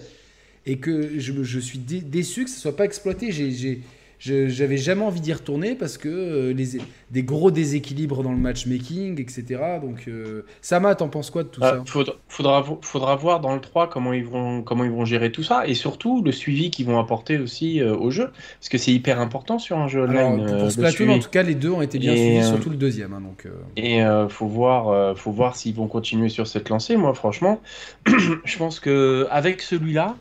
et 0.68 0.78
que 0.78 1.18
je, 1.18 1.34
je 1.42 1.60
suis 1.60 1.80
déçu 1.80 2.44
que 2.44 2.50
ce 2.52 2.60
soit 2.60 2.76
pas 2.76 2.86
exploité. 2.86 3.32
J'ai 3.32 3.82
j'avais 4.20 4.78
jamais 4.78 5.03
envie 5.03 5.22
d'y 5.22 5.34
retourner 5.34 5.76
parce 5.76 5.97
que 5.97 6.09
euh, 6.09 6.53
les, 6.53 6.80
des 7.11 7.24
gros 7.24 7.51
déséquilibres 7.51 8.24
dans 8.24 8.32
le 8.32 8.38
matchmaking, 8.38 9.20
etc. 9.20 9.80
Donc, 9.82 10.05
euh, 10.07 10.45
Sama, 10.61 10.95
t'en 10.95 11.09
penses 11.09 11.30
quoi 11.30 11.43
de 11.43 11.49
tout 11.49 11.61
euh, 11.63 11.82
ça? 11.86 12.13
faudra, 12.28 12.63
faudra, 12.82 13.16
voir 13.16 13.39
dans 13.39 13.53
le 13.53 13.61
3 13.61 13.89
comment 13.89 14.13
ils, 14.13 14.26
vont, 14.26 14.61
comment 14.61 14.84
ils 14.84 14.91
vont 14.91 15.05
gérer 15.05 15.32
tout 15.32 15.43
ça 15.43 15.68
et 15.68 15.74
surtout 15.74 16.22
le 16.24 16.32
suivi 16.32 16.70
qu'ils 16.72 16.86
vont 16.86 16.99
apporter 16.99 17.38
aussi 17.38 17.82
au 17.84 18.11
jeu 18.11 18.32
parce 18.59 18.70
que 18.70 18.78
c'est 18.78 18.91
hyper 18.91 19.20
important 19.20 19.59
sur 19.59 19.78
un 19.78 19.88
jeu 19.88 20.03
online. 20.03 20.45
pour 20.45 20.72
Splatoon, 20.72 21.09
en 21.09 21.20
tout 21.20 21.30
cas, 21.30 21.43
les 21.43 21.55
deux 21.55 21.72
ont 21.72 21.82
été 21.82 21.99
bien 21.99 22.16
suivis, 22.16 22.43
surtout 22.43 22.70
le 22.70 22.78
deuxième. 22.78 23.13
Hein, 23.13 23.22
donc, 23.22 23.47
Et 23.78 24.01
faut 24.30 24.47
voir, 24.47 25.18
faut 25.18 25.32
voir 25.32 25.55
s'ils 25.55 25.76
vont 25.76 25.88
continuer 25.88 26.30
sur 26.30 26.47
cette 26.47 26.70
lancée. 26.70 26.97
Moi, 26.97 27.13
franchement, 27.13 27.61
je 28.45 28.57
pense 28.57 28.80
que 28.80 29.28
avec 29.30 29.61
celui-là, 29.61 30.16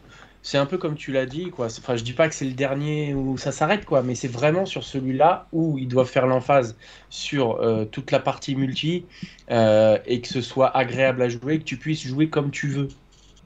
c'est 0.45 0.59
un 0.59 0.67
peu 0.67 0.77
comme 0.77 0.95
tu 0.95 1.11
l'as 1.11 1.25
dit, 1.25 1.51
quoi. 1.51 1.67
Enfin, 1.67 1.97
je 1.97 2.05
dis 2.05 2.13
pas 2.13 2.29
que 2.29 2.35
c'est 2.35 2.45
le 2.45 2.53
dernier 2.53 3.15
où 3.15 3.39
ça 3.39 3.51
s'arrête, 3.51 3.87
quoi, 3.87 4.03
mais 4.03 4.15
c'est 4.15 4.29
vraiment 4.29 4.67
sur 4.67 4.85
celui-là 4.85 5.49
où 5.53 5.79
ils 5.79 5.89
doivent 5.89 6.09
faire 6.09 6.27
l'emphase 6.27 6.77
sur 7.09 7.63
euh, 7.63 7.87
toute 7.87 8.11
la 8.11 8.21
partie 8.21 8.55
multi 8.55 9.07
euh, 9.51 9.99
et 10.05 10.21
que 10.21 10.29
ce 10.29 10.43
soit 10.43 10.77
agréable 10.77 11.23
à 11.23 11.31
jouer, 11.31 11.59
que 11.59 11.65
tu 11.65 11.79
puisses 11.79 12.07
jouer 12.07 12.29
comme 12.29 12.51
tu 12.51 12.69
veux 12.69 12.89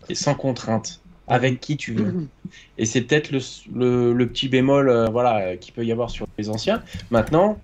et 0.08 0.16
sans 0.16 0.34
contrainte, 0.34 1.00
avec 1.28 1.60
qui 1.60 1.76
tu 1.76 1.94
veux. 1.94 2.26
Et 2.78 2.84
c'est 2.84 3.02
peut-être 3.02 3.30
le, 3.30 4.24
petit 4.26 4.48
bémol, 4.48 4.88
euh, 4.88 5.06
voilà, 5.06 5.56
qu'il 5.56 5.74
peut 5.74 5.86
y 5.86 5.92
avoir 5.92 6.10
sur 6.10 6.26
les 6.36 6.50
anciens. 6.50 6.82
Maintenant, 7.12 7.60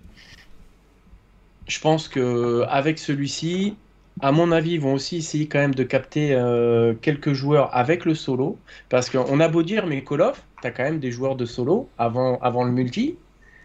je 1.67 1.81
pense 1.81 2.07
que 2.07 2.65
avec 2.69 3.01
celui-ci, 3.01 3.75
à 4.21 4.33
mon 4.33 4.53
avis, 4.53 4.73
ils 4.73 4.81
vont 4.81 4.95
aussi 4.95 5.17
essayer 5.17 5.47
quand 5.47 5.59
même 5.59 5.75
de 5.75 5.83
capter 5.83 6.33
euh, 6.33 6.95
quelques 7.01 7.33
joueurs 7.33 7.75
avec 7.77 8.05
le 8.05 8.15
solo. 8.15 8.59
Parce 8.89 9.11
qu'on 9.11 9.41
a 9.41 9.49
beau 9.49 9.63
dire, 9.63 9.87
mais 9.87 10.05
Call 10.05 10.23
of, 10.23 10.43
tu 10.63 10.69
as 10.69 10.71
quand 10.71 10.85
même 10.85 11.01
des 11.01 11.11
joueurs 11.11 11.37
de 11.37 11.45
solo 11.45 11.89
avant, 11.99 12.39
avant 12.39 12.65
le 12.65 12.71
multi. 12.71 13.17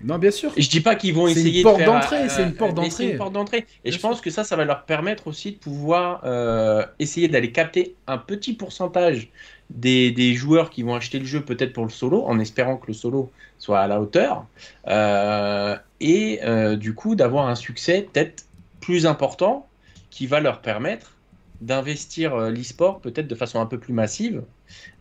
Non, 0.01 0.17
bien 0.17 0.31
sûr. 0.31 0.51
Et 0.55 0.61
je 0.61 0.69
dis 0.69 0.79
pas 0.79 0.95
qu'ils 0.95 1.13
vont 1.13 1.27
essayer 1.27 1.61
de 1.61 1.69
faire. 1.69 1.85
d'entrée, 1.85 2.29
c'est 2.29 2.43
une 2.43 2.53
porte 2.53 2.73
d'entrée. 2.73 2.89
C'est 2.89 3.11
une 3.11 3.17
porte 3.17 3.33
d'entrée. 3.33 3.65
Et 3.83 3.91
je 3.91 3.99
pense 3.99 4.21
que 4.21 4.29
ça, 4.29 4.43
ça 4.43 4.55
va 4.55 4.63
leur 4.63 4.83
permettre 4.83 5.27
aussi 5.27 5.51
de 5.51 5.57
pouvoir 5.57 6.21
euh, 6.23 6.85
essayer 6.99 7.27
d'aller 7.27 7.51
capter 7.51 7.95
un 8.07 8.17
petit 8.17 8.53
pourcentage 8.53 9.27
des, 9.69 10.11
des, 10.11 10.33
joueurs 10.33 10.69
qui 10.69 10.83
vont 10.83 10.95
acheter 10.95 11.19
le 11.19 11.25
jeu 11.25 11.41
peut-être 11.41 11.73
pour 11.73 11.83
le 11.83 11.91
solo, 11.91 12.23
en 12.25 12.39
espérant 12.39 12.77
que 12.77 12.87
le 12.87 12.93
solo 12.93 13.29
soit 13.59 13.81
à 13.81 13.87
la 13.87 14.01
hauteur. 14.01 14.45
Euh, 14.87 15.75
et 15.99 16.39
du 16.77 16.95
coup, 16.95 17.15
d'avoir 17.15 17.49
un 17.49 17.55
succès 17.55 18.07
peut-être 18.11 18.45
plus 18.79 19.05
important 19.05 19.68
qui 20.09 20.27
va 20.27 20.39
leur 20.39 20.61
permettre 20.61 21.15
d'investir 21.61 22.35
euh, 22.35 22.49
l'e-sport 22.49 23.01
peut-être 23.01 23.27
de 23.27 23.35
façon 23.35 23.59
un 23.59 23.65
peu 23.65 23.77
plus 23.77 23.93
massive 23.93 24.43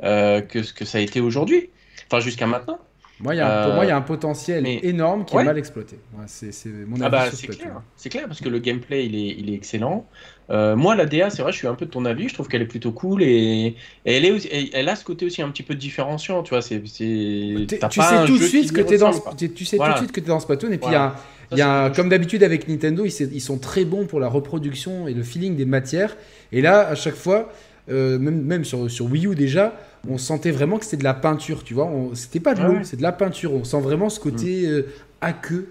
euh, 0.03 0.41
que 0.41 0.63
ce 0.63 0.73
que 0.73 0.85
ça 0.85 0.99
a 0.99 1.01
été 1.01 1.21
aujourd'hui, 1.21 1.71
enfin 2.07 2.21
jusqu'à 2.21 2.47
maintenant. 2.47 2.79
Moi, 3.21 3.35
y 3.35 3.41
a, 3.41 3.65
pour 3.65 3.75
moi, 3.75 3.85
il 3.85 3.89
y 3.89 3.91
a 3.91 3.97
un 3.97 4.03
potentiel 4.03 4.65
énorme 4.65 5.25
qui 5.25 5.37
est 5.37 5.43
mal 5.43 5.59
exploité. 5.59 5.99
c'est, 6.27 6.53
mon 6.87 7.01
ah 7.01 7.09
bah, 7.09 7.31
c'est 7.33 7.49
clair, 7.49 7.83
c'est 7.97 8.11
clair 8.11 8.27
parce 8.29 8.41
que 8.41 8.49
le 8.49 8.61
gameplay 8.61 9.07
il 9.07 9.17
est, 9.17 9.35
il 9.37 9.51
est 9.51 9.55
excellent. 9.55 10.07
Euh, 10.51 10.77
moi, 10.77 10.95
la 10.95 11.05
DA, 11.05 11.29
c'est 11.29 11.43
vrai, 11.43 11.51
je 11.51 11.59
suis 11.59 11.67
un 11.67 11.75
peu 11.75 11.87
de 11.87 11.91
ton 11.91 12.05
avis. 12.05 12.29
Je 12.29 12.35
trouve 12.35 12.47
qu'elle 12.47 12.63
est 12.63 12.67
plutôt 12.67 12.93
cool 12.93 13.25
et, 13.25 13.75
elle 14.05 14.25
est, 14.25 14.71
elle 14.73 14.89
a 14.89 14.95
ce 14.95 15.05
côté 15.05 15.27
aussi 15.27 15.43
un 15.43 15.51
petit 15.51 15.65
peu 15.65 15.75
différenciant. 15.75 16.45
Tu 16.45 16.51
vois, 16.51 16.63
c'est, 16.63 16.81
tu, 16.81 16.89
sais 16.89 18.27
tout 18.27 18.39
de 18.39 18.45
suite 18.45 18.73
que 18.73 18.81
es 18.81 18.99
dans, 18.99 19.11
tu, 19.11 19.65
sais 19.65 19.79
tout 19.79 19.85
de 19.85 19.97
suite 19.97 20.13
que 20.13 20.21
tu 20.21 20.27
es 20.27 20.29
dans 20.29 20.41
Splatoon 20.41 20.71
et 20.71 20.79
puis 20.79 20.91
il 20.91 20.93
y 20.93 20.97
a 20.97 21.17
il 21.53 21.59
y 21.59 21.63
a, 21.63 21.91
comme 21.91 22.09
d'habitude 22.09 22.43
avec 22.43 22.69
Nintendo, 22.69 23.05
ils, 23.05 23.41
sont 23.41 23.59
très 23.59 23.85
bons 23.85 24.07
pour 24.07 24.21
la 24.21 24.29
reproduction 24.29 25.09
et 25.09 25.15
le 25.15 25.23
feeling 25.23 25.57
des 25.57 25.65
matières. 25.65 26.17
Et 26.53 26.61
là, 26.61 26.87
à 26.87 26.95
chaque 26.95 27.15
fois, 27.15 27.51
euh, 27.91 28.19
même, 28.19 28.43
même 28.43 28.65
sur, 28.65 28.91
sur, 28.91 29.07
Wii 29.07 29.27
U 29.27 29.35
déjà, 29.35 29.75
on 30.09 30.19
sentait 30.19 30.51
vraiment 30.51 30.79
que 30.79 30.85
c'était 30.85 30.99
de 30.99 31.05
la 31.05 31.15
peinture, 31.15 31.65
tu 31.65 31.75
vois. 31.75 31.91
C'était 32.15 32.41
pas 32.41 32.55
de 32.55 32.63
l'eau, 32.63 32.79
c'est 32.83 32.97
de 32.97 33.03
la 33.03 33.13
peinture. 33.13 33.55
On 33.55 33.65
sent 33.65 33.81
vraiment 33.81 34.11
ce 34.11 34.21
côté 34.21 34.67
mm. 34.67 34.71
euh, 34.71 34.83
aqueux. 35.21 35.69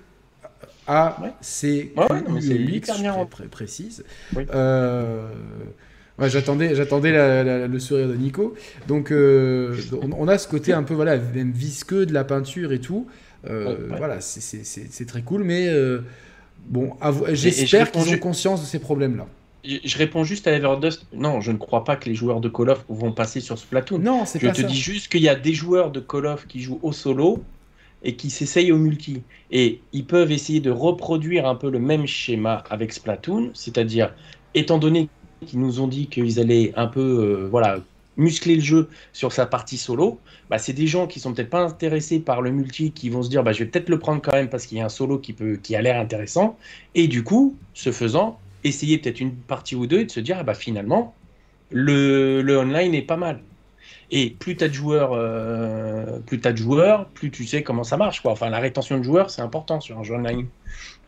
A, 0.89 1.17
C, 1.41 1.91
Q, 1.97 2.15
U, 2.29 2.49
e, 2.49 2.71
X, 2.75 2.89
très, 3.29 3.45
précise. 3.47 4.05
Euh, 4.37 5.27
j'attendais, 6.17 6.75
j'attendais 6.75 7.67
le 7.67 7.79
sourire 7.79 8.07
de 8.07 8.15
Nico. 8.15 8.55
Donc, 8.87 9.09
on, 9.11 10.11
on, 10.17 10.27
a 10.29 10.37
ce 10.37 10.47
côté 10.47 10.71
un 10.71 10.83
peu 10.83 10.93
voilà, 10.93 11.17
même 11.17 11.51
visqueux 11.51 12.05
de 12.05 12.13
la 12.13 12.23
peinture 12.23 12.71
et 12.71 12.79
tout. 12.79 13.05
Euh, 13.49 13.89
voilà, 13.97 14.21
c'est 14.21 15.05
très 15.05 15.21
cool, 15.21 15.43
mais 15.43 15.67
euh, 15.67 16.01
bon, 16.67 16.93
j'espère 17.31 17.91
qu'ils 17.91 18.13
ont 18.13 18.17
conscience 18.17 18.61
de 18.61 18.65
ces 18.65 18.79
problèmes-là. 18.79 19.27
Je 19.63 19.97
réponds 19.97 20.23
juste 20.23 20.47
à 20.47 20.53
Everdust. 20.53 21.05
Non, 21.13 21.41
je 21.41 21.51
ne 21.51 21.57
crois 21.57 21.83
pas 21.83 21.97
que 21.97 22.07
les 22.07 22.15
joueurs 22.15 22.39
de 22.39 22.47
Call 22.47 22.69
of 22.69 22.85
vont 22.87 23.11
passer 23.11 23.41
sur 23.41 23.57
Splatoon. 23.57 23.99
Non, 23.99 24.25
c'est 24.25 24.39
Je 24.39 24.49
te 24.49 24.61
dis 24.61 24.79
juste 24.79 25.11
qu'il 25.11 25.21
y 25.21 25.29
a 25.29 25.35
des 25.35 25.53
joueurs 25.53 25.91
de 25.91 25.99
Call 25.99 26.25
of 26.25 26.47
qui 26.47 26.61
jouent 26.61 26.79
au 26.83 26.93
solo 26.93 27.43
et 28.03 28.15
qui 28.15 28.29
s'essayent 28.29 28.71
au 28.71 28.77
multi. 28.77 29.23
Et 29.51 29.81
ils 29.91 30.05
peuvent 30.05 30.31
essayer 30.31 30.59
de 30.59 30.71
reproduire 30.71 31.47
un 31.47 31.55
peu 31.55 31.69
le 31.69 31.79
même 31.79 32.05
schéma 32.05 32.63
avec 32.69 32.93
Splatoon, 32.93 33.51
c'est-à-dire, 33.53 34.13
étant 34.53 34.77
donné 34.77 35.09
qu'ils 35.45 35.59
nous 35.59 35.81
ont 35.81 35.87
dit 35.87 36.07
qu'ils 36.07 36.39
allaient 36.39 36.73
un 36.75 36.87
peu 36.87 37.01
euh, 37.01 37.47
voilà, 37.49 37.79
muscler 38.17 38.55
le 38.55 38.61
jeu 38.61 38.89
sur 39.13 39.31
sa 39.31 39.45
partie 39.45 39.77
solo, 39.77 40.19
bah, 40.49 40.57
c'est 40.57 40.73
des 40.73 40.87
gens 40.87 41.07
qui 41.07 41.19
sont 41.19 41.33
peut-être 41.33 41.49
pas 41.49 41.61
intéressés 41.61 42.19
par 42.19 42.41
le 42.41 42.51
multi 42.51 42.91
qui 42.91 43.09
vont 43.09 43.23
se 43.23 43.29
dire 43.29 43.43
bah, 43.43 43.53
je 43.53 43.59
vais 43.59 43.65
peut-être 43.69 43.89
le 43.89 43.99
prendre 43.99 44.21
quand 44.21 44.33
même 44.33 44.49
parce 44.49 44.65
qu'il 44.65 44.77
y 44.77 44.81
a 44.81 44.85
un 44.85 44.89
solo 44.89 45.19
qui, 45.19 45.33
peut, 45.33 45.59
a 45.73 45.81
l'air 45.81 45.99
intéressant. 45.99 46.57
Et 46.95 47.07
du 47.07 47.23
coup, 47.23 47.55
ce 47.73 47.91
faisant, 47.91 48.39
essayer 48.63 48.97
peut-être 48.97 49.19
une 49.19 49.35
partie 49.35 49.75
ou 49.75 49.87
deux 49.87 49.99
et 49.99 50.05
de 50.05 50.11
se 50.11 50.19
dire 50.19 50.37
ah 50.39 50.43
bah, 50.43 50.53
finalement, 50.55 51.15
le, 51.71 52.41
le 52.41 52.57
online 52.57 52.93
est 52.95 53.01
pas 53.01 53.17
mal. 53.17 53.41
Et 54.09 54.29
plus 54.29 54.55
tu 54.55 54.63
as 54.63 54.69
de 54.69 54.73
joueurs, 54.73 55.11
euh, 55.13 56.19
plus 56.25 56.39
tu 56.39 56.51
de 56.51 56.57
joueurs, 56.57 57.07
plus 57.09 57.29
tu 57.29 57.45
sais 57.45 57.61
comment 57.61 57.83
ça 57.83 57.97
marche. 57.97 58.21
Quoi. 58.21 58.31
Enfin, 58.31 58.49
la 58.49 58.59
rétention 58.59 58.97
de 58.97 59.03
joueurs, 59.03 59.29
c'est 59.29 59.41
important 59.41 59.81
sur 59.81 59.99
un 59.99 60.03
jeu 60.03 60.15
online. 60.15 60.45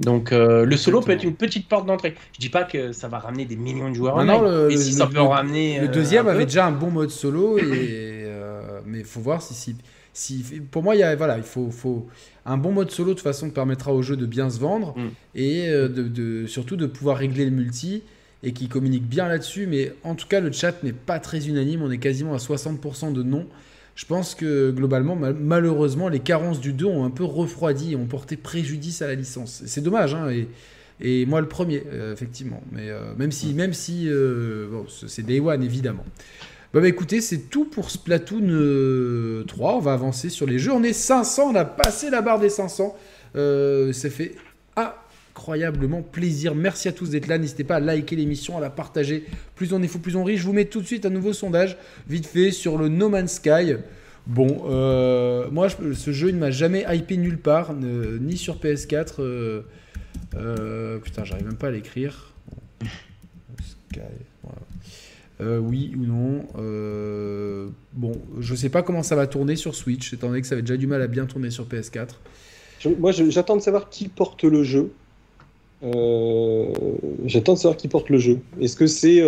Donc 0.02 0.32
euh, 0.32 0.66
le 0.66 0.78
solo 0.78 1.02
peut 1.02 1.12
être 1.12 1.24
une 1.24 1.36
petite 1.36 1.68
porte 1.70 1.86
d'entrée. 1.86 2.16
Je 2.34 2.40
dis 2.40 2.50
pas 2.50 2.64
que 2.64 2.92
ça 2.92 3.08
va 3.08 3.20
ramener 3.20 3.46
des 3.46 3.56
millions 3.56 3.90
de 3.90 3.96
joueurs. 3.96 4.24
Non, 4.26 4.42
le, 4.42 4.72
si 4.72 4.94
ça 4.94 5.08
peut 5.08 5.20
en 5.20 5.30
ramener. 5.30 5.80
Le 5.80 5.88
euh, 5.88 5.92
deuxième 5.92 6.28
avait 6.28 6.46
déjà 6.46 6.66
un 6.66 6.72
bon 6.72 6.92
mode 6.92 7.10
solo, 7.10 7.58
et, 7.58 8.26
mais 8.86 9.00
il 9.00 9.06
faut 9.06 9.22
voir 9.22 9.42
si, 9.42 9.76
si, 10.14 10.44
Pour 10.72 10.84
moi, 10.84 10.96
il 10.96 11.00
y 11.00 11.04
a, 11.04 11.16
voilà, 11.16 11.38
il 11.38 11.44
faut, 11.44 11.72
faut 11.72 12.08
un 12.46 12.58
bon 12.58 12.72
mode 12.72 12.92
solo 12.92 13.12
de 13.12 13.14
toute 13.16 13.24
façon 13.24 13.50
permettra 13.50 13.94
au 13.94 14.02
jeu 14.02 14.18
de 14.18 14.26
bien 14.26 14.50
se 14.50 14.60
vendre 14.60 14.94
mm. 14.98 15.10
et 15.36 15.68
de, 15.70 15.88
de, 15.88 16.48
surtout 16.48 16.76
de 16.76 16.86
pouvoir 16.86 17.18
régler 17.18 17.46
le 17.46 17.52
multi 17.52 18.04
et 18.44 18.54
qui 18.54 18.68
communique 18.68 19.08
bien 19.08 19.28
là-dessus. 19.28 19.68
Mais 19.68 19.94
en 20.04 20.16
tout 20.16 20.28
cas, 20.28 20.40
le 20.40 20.52
chat 20.52 20.84
n'est 20.84 20.94
pas 20.94 21.20
très 21.20 21.48
unanime. 21.48 21.82
On 21.82 21.92
est 21.92 21.98
quasiment 21.98 22.34
à 22.34 22.38
60% 22.38 23.14
de 23.14 23.24
non. 23.24 23.48
Je 24.00 24.06
pense 24.06 24.34
que 24.34 24.72
globalement, 24.72 25.18
malheureusement, 25.18 26.08
les 26.08 26.22
carences 26.22 26.62
du 26.62 26.72
2 26.72 26.86
ont 26.86 27.04
un 27.04 27.10
peu 27.10 27.26
refroidi 27.26 27.92
et 27.92 27.96
ont 27.98 28.06
porté 28.06 28.38
préjudice 28.38 29.02
à 29.02 29.08
la 29.08 29.16
licence. 29.16 29.62
C'est 29.66 29.82
dommage, 29.82 30.16
hein, 30.16 30.30
et, 31.02 31.26
moi 31.26 31.42
le 31.42 31.50
premier, 31.50 31.84
euh, 31.92 32.14
effectivement. 32.14 32.64
Mais 32.72 32.90
euh, 32.90 33.14
même 33.18 33.34
si, 33.34 33.54
même 33.54 33.74
si 33.74 34.08
euh, 34.08 34.68
c'est 35.06 35.26
Day 35.26 35.42
One, 35.42 35.64
évidemment. 35.64 36.06
Bah, 36.74 36.80
bah 36.80 36.88
écoutez, 36.88 37.20
c'est 37.20 37.50
tout 37.50 37.66
pour 37.66 37.92
Splatoon 37.92 39.44
3. 39.46 39.76
On 39.76 39.80
va 39.80 39.92
avancer 39.92 40.30
sur 40.30 40.46
les 40.46 40.60
jeux. 40.60 40.72
On 40.72 40.84
est 40.84 40.94
500, 40.94 41.52
on 41.52 41.56
a 41.56 41.66
passé 41.66 42.10
la 42.10 42.22
barre 42.22 42.40
des 42.40 42.50
500. 42.50 42.96
ça 43.36 44.10
fait 44.10 44.36
incroyablement 45.40 46.02
plaisir. 46.02 46.54
Merci 46.54 46.90
à 46.90 46.92
tous 46.92 47.12
d'être 47.12 47.28
là. 47.28 47.38
N'hésitez 47.38 47.64
pas 47.64 47.78
à 47.78 47.80
liker 47.80 48.18
l'émission, 48.18 48.58
à 48.58 48.62
la 48.62 48.70
partager. 48.70 49.26
Plus 49.56 49.72
on 49.74 49.82
est 49.82 49.88
fou, 49.88 50.00
plus 50.00 50.18
on 50.18 50.26
rit. 50.26 50.38
Je 50.38 50.44
vous 50.44 50.52
mets 50.52 50.66
tout 50.66 50.82
de 50.82 50.86
suite 50.86 51.06
un 51.06 51.10
nouveau 51.10 51.32
sondage, 51.32 51.78
vite 52.10 52.28
fait, 52.28 52.52
sur 52.52 52.78
le 52.78 52.90
No 52.90 53.08
Man's 53.08 53.36
Sky. 53.36 53.76
Bon, 54.28 54.66
euh, 54.70 55.50
moi, 55.50 55.70
ce 55.70 56.12
jeu, 56.12 56.30
il 56.30 56.36
ne 56.36 56.40
m'a 56.42 56.52
jamais 56.52 56.86
hypé 56.90 57.16
nulle 57.16 57.38
part, 57.38 57.74
ni 57.74 58.38
sur 58.38 58.58
PS4. 58.58 59.14
Euh, 59.20 59.62
euh, 60.36 60.98
putain, 60.98 61.24
j'arrive 61.24 61.46
même 61.46 61.56
pas 61.56 61.68
à 61.68 61.72
l'écrire. 61.72 62.34
Sky, 63.90 64.02
oui 65.40 65.96
ou 65.98 66.06
non. 66.06 66.44
bon, 67.94 68.12
je 68.42 68.56
sais 68.56 68.70
pas 68.70 68.84
comment 68.84 69.04
ça 69.04 69.16
va 69.16 69.26
tourner 69.26 69.56
sur 69.56 69.74
Switch, 69.74 70.14
étant 70.14 70.28
donné 70.28 70.42
que 70.42 70.48
ça 70.48 70.56
avait 70.56 70.64
déjà 70.64 70.76
du 70.76 70.86
mal 70.86 71.02
à 71.02 71.08
bien 71.08 71.26
tourner 71.26 71.50
sur 71.50 71.66
PS4. 71.66 72.10
moi, 73.00 73.14
j'attends 73.14 73.56
de 73.56 73.62
savoir 73.62 73.90
qui 73.90 74.10
porte 74.10 74.44
le 74.44 74.64
jeu. 74.64 74.92
J'attends 75.82 77.54
de 77.54 77.58
savoir 77.58 77.78
qui 77.78 77.88
porte 77.88 78.10
le 78.10 78.18
jeu. 78.18 78.40
Est-ce 78.60 78.76
que 78.76 78.88
c'est 78.88 79.22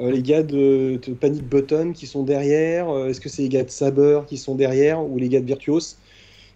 euh, 0.00 0.10
les 0.10 0.22
gars 0.22 0.42
de, 0.42 0.98
Panic 1.20 1.42
Button 1.44 1.92
qui 1.92 2.06
sont 2.06 2.22
derrière 2.22 2.88
euh, 2.88 3.08
Est-ce 3.08 3.20
que 3.20 3.28
c'est 3.28 3.42
les 3.42 3.48
gars 3.48 3.64
de 3.64 3.70
Saber 3.70 4.20
qui 4.26 4.38
sont 4.38 4.54
derrière 4.54 5.02
ou 5.02 5.18
les 5.18 5.28
gars 5.28 5.40
de 5.40 5.46
Virtuos? 5.46 5.96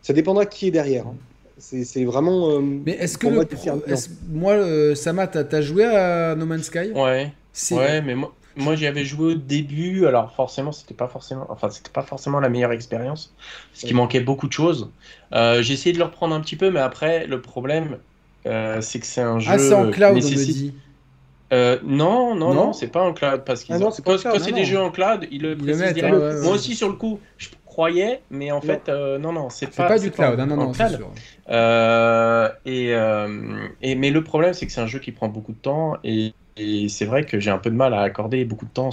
Ça 0.03 0.12
dépendra 0.12 0.47
qui 0.47 0.68
est 0.68 0.70
derrière. 0.70 1.07
Hein. 1.07 1.16
C'est 1.59 2.05
vraiment. 2.05 2.51
Euh, 2.51 2.61
mais 2.61 2.93
est-ce 2.93 3.16
que 3.16 3.28
moi, 4.28 4.95
Sama, 4.97 5.26
t'as 5.26 5.61
joué 5.61 5.85
à 5.85 6.35
No 6.35 6.47
Man's 6.47 6.64
Sky? 6.64 6.91
Ouais. 6.95 7.32
Ouais, 7.70 8.03
mais 8.03 8.16
moi, 8.16 8.35
moi 8.57 8.74
j'y 8.74 8.87
avais 8.87 9.05
joué 9.05 9.35
au 9.35 9.35
début. 9.35 10.07
Alors 10.07 10.35
forcément, 10.35 10.72
c'était 10.72 10.95
pas 10.95 11.07
forcément, 11.07 11.47
enfin 11.49 11.70
c'était 11.70 11.93
pas 11.93 12.03
forcément 12.03 12.41
la 12.41 12.49
meilleure 12.49 12.72
expérience, 12.72 13.32
parce 13.72 13.85
qu'il 13.85 13.95
manquait 13.95 14.20
beaucoup 14.20 14.49
de 14.49 14.53
choses. 14.53 14.91
j'ai 15.32 15.72
essayé 15.72 15.93
de 15.93 15.99
le 15.99 16.05
reprendre 16.05 16.35
un 16.35 16.41
petit 16.41 16.57
peu, 16.57 16.70
mais 16.70 16.80
après 16.80 17.26
le 17.28 17.41
problème, 17.41 17.99
c'est 18.45 19.01
que 19.01 19.07
c'est 19.07 19.22
un 19.22 19.38
jeu. 19.38 19.51
Ah, 19.53 19.59
c'est 19.59 19.74
en 19.74 19.90
cloud, 19.90 20.12
on 20.12 20.14
me 20.14 20.20
dit. 20.20 20.74
Euh, 21.53 21.78
non, 21.84 22.34
non, 22.34 22.55
non, 22.55 22.72
c'est 22.72 22.88
pas 22.88 23.03
en 23.03 23.12
cloud 23.12 23.42
parce 23.45 23.62
qu'ils 23.62 23.74
ah 23.76 23.78
quand, 23.78 24.38
c'est 24.38 24.53
des 24.53 24.64
jeux 24.64 24.80
en 24.80 24.90
cloud, 24.90 25.26
ils 25.30 25.42
le 25.42 25.57
précisent 25.57 25.92
direct. 25.92 26.42
Moi 26.42 26.55
aussi 26.55 26.74
sur 26.74 26.88
le 26.88 26.95
coup, 26.95 27.20
je 27.36 27.49
croyais, 27.64 28.22
mais 28.30 28.51
en 28.51 28.61
fait, 28.61 28.88
euh, 28.88 29.18
non, 29.18 29.32
non, 29.32 29.51
c'est 29.51 29.74
pas, 29.74 29.86
pas 29.86 29.99
du 29.99 30.11
cloud. 30.11 30.40
Hein, 30.40 30.47
non, 30.47 30.57
non, 30.57 30.74
sûr. 30.74 31.11
Euh, 31.51 32.49
et, 32.64 32.90
et, 33.82 33.95
mais 33.95 34.11
le 34.11 34.24
problème, 34.24 34.55
c'est 34.55 34.66
que 34.66 34.72
c'est 34.72 34.80
un 34.80 34.86
jeu 34.86 34.99
qui 34.99 35.12
prend 35.12 35.28
beaucoup 35.28 35.53
de 35.53 35.59
temps 35.59 35.97
et, 36.03 36.32
et 36.57 36.88
c'est 36.88 37.05
vrai 37.05 37.24
que 37.24 37.38
j'ai 37.38 37.51
un 37.51 37.59
peu 37.59 37.70
de 37.70 37.76
mal 37.76 37.95
à 37.95 38.01
accorder 38.01 38.45
beaucoup 38.45 38.66
de 38.66 38.70
temps. 38.70 38.90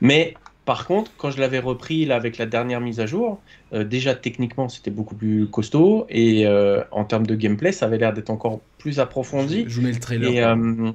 mais 0.00 0.34
par 0.64 0.86
contre, 0.86 1.10
quand 1.16 1.30
je 1.30 1.40
l'avais 1.40 1.58
repris 1.58 2.04
là, 2.04 2.14
avec 2.14 2.38
la 2.38 2.46
dernière 2.46 2.80
mise 2.80 3.00
à 3.00 3.06
jour, 3.06 3.40
euh, 3.72 3.82
déjà 3.82 4.14
techniquement 4.14 4.68
c'était 4.68 4.92
beaucoup 4.92 5.16
plus 5.16 5.46
costaud 5.46 6.06
et 6.08 6.46
euh, 6.46 6.82
en 6.92 7.04
termes 7.04 7.26
de 7.26 7.34
gameplay 7.34 7.72
ça 7.72 7.86
avait 7.86 7.98
l'air 7.98 8.12
d'être 8.12 8.30
encore 8.30 8.60
plus 8.78 9.00
approfondi. 9.00 9.64
Je 9.66 9.74
vous 9.76 9.82
mets 9.82 9.92
le 9.92 9.98
trailer. 9.98 10.30
Et, 10.30 10.42
euh, 10.42 10.92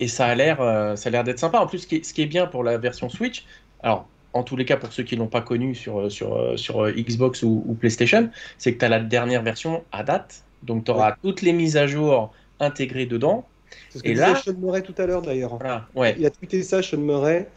et 0.00 0.08
ça 0.08 0.26
a 0.26 0.34
l'air, 0.34 0.58
ça 0.96 1.08
a 1.08 1.10
l'air 1.10 1.24
d'être 1.24 1.38
sympa. 1.38 1.58
En 1.58 1.66
plus, 1.66 1.80
ce 1.80 1.86
qui, 1.86 1.96
est, 1.96 2.04
ce 2.04 2.14
qui, 2.14 2.22
est, 2.22 2.26
bien 2.26 2.46
pour 2.46 2.64
la 2.64 2.78
version 2.78 3.08
Switch, 3.08 3.44
alors 3.82 4.08
en 4.32 4.42
tous 4.42 4.56
les 4.56 4.64
cas 4.64 4.76
pour 4.76 4.92
ceux 4.92 5.02
qui 5.02 5.16
l'ont 5.16 5.26
pas 5.26 5.40
connu 5.40 5.74
sur, 5.74 6.10
sur, 6.10 6.58
sur 6.58 6.90
Xbox 6.90 7.42
ou, 7.42 7.76
PlayStation, 7.78 8.30
c'est 8.58 8.74
que 8.74 8.78
tu 8.78 8.84
as 8.84 8.88
la 8.88 9.00
dernière 9.00 9.42
version 9.42 9.84
à 9.92 10.02
date, 10.02 10.42
donc 10.62 10.84
tu 10.84 10.90
auras 10.90 11.16
toutes 11.22 11.42
les 11.42 11.52
mises 11.52 11.76
à 11.76 11.86
jour 11.86 12.32
intégrées 12.60 13.06
dedans. 13.06 13.46
C'est 13.90 13.98
ce 13.98 14.02
que 14.02 14.08
et 14.08 14.12
disait 14.12 14.26
là... 14.26 14.36
Sean 14.36 14.54
Murray 14.58 14.82
tout 14.82 14.94
à 14.98 15.06
l'heure 15.06 15.22
d'ailleurs. 15.22 15.56
Voilà, 15.56 15.86
ouais. 15.94 16.14
Il 16.18 16.26
a 16.26 16.30
tweeté 16.30 16.62
ça, 16.62 16.82
Sean 16.82 16.98
Murray. 16.98 17.48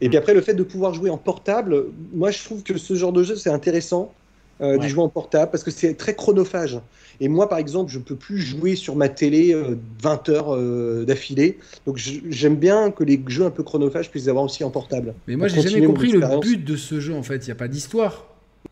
Et 0.00 0.08
puis 0.08 0.16
après, 0.16 0.34
le 0.34 0.40
fait 0.40 0.54
de 0.54 0.62
pouvoir 0.62 0.94
jouer 0.94 1.10
en 1.10 1.18
portable, 1.18 1.86
moi 2.12 2.30
je 2.30 2.42
trouve 2.44 2.62
que 2.62 2.78
ce 2.78 2.94
genre 2.94 3.12
de 3.12 3.22
jeu 3.22 3.36
c'est 3.36 3.50
intéressant 3.50 4.12
euh, 4.60 4.76
d'y 4.76 4.90
jouer 4.90 5.02
en 5.02 5.08
portable 5.08 5.50
parce 5.50 5.64
que 5.64 5.70
c'est 5.70 5.94
très 5.94 6.14
chronophage. 6.14 6.78
Et 7.20 7.28
moi 7.28 7.48
par 7.48 7.58
exemple, 7.58 7.90
je 7.90 7.98
peux 7.98 8.14
plus 8.14 8.38
jouer 8.38 8.76
sur 8.76 8.94
ma 8.94 9.08
télé 9.08 9.54
20 10.02 10.28
euh, 10.28 10.32
heures 10.32 10.54
euh, 10.54 11.04
d'affilée. 11.06 11.58
Donc 11.86 11.96
j'aime 11.96 12.56
bien 12.56 12.90
que 12.90 13.02
les 13.02 13.18
jeux 13.26 13.46
un 13.46 13.50
peu 13.50 13.62
chronophages 13.62 14.10
puissent 14.10 14.28
avoir 14.28 14.44
aussi 14.44 14.62
en 14.62 14.70
portable. 14.70 15.14
Mais 15.26 15.36
moi 15.36 15.48
j'ai 15.48 15.62
jamais 15.62 15.86
compris 15.86 16.12
le 16.12 16.40
but 16.40 16.62
de 16.62 16.76
ce 16.76 17.00
jeu 17.00 17.14
en 17.14 17.22
fait. 17.22 17.36
Il 17.36 17.46
n'y 17.46 17.52
a 17.52 17.56
pas 17.56 17.68
d'histoire. 17.68 18.26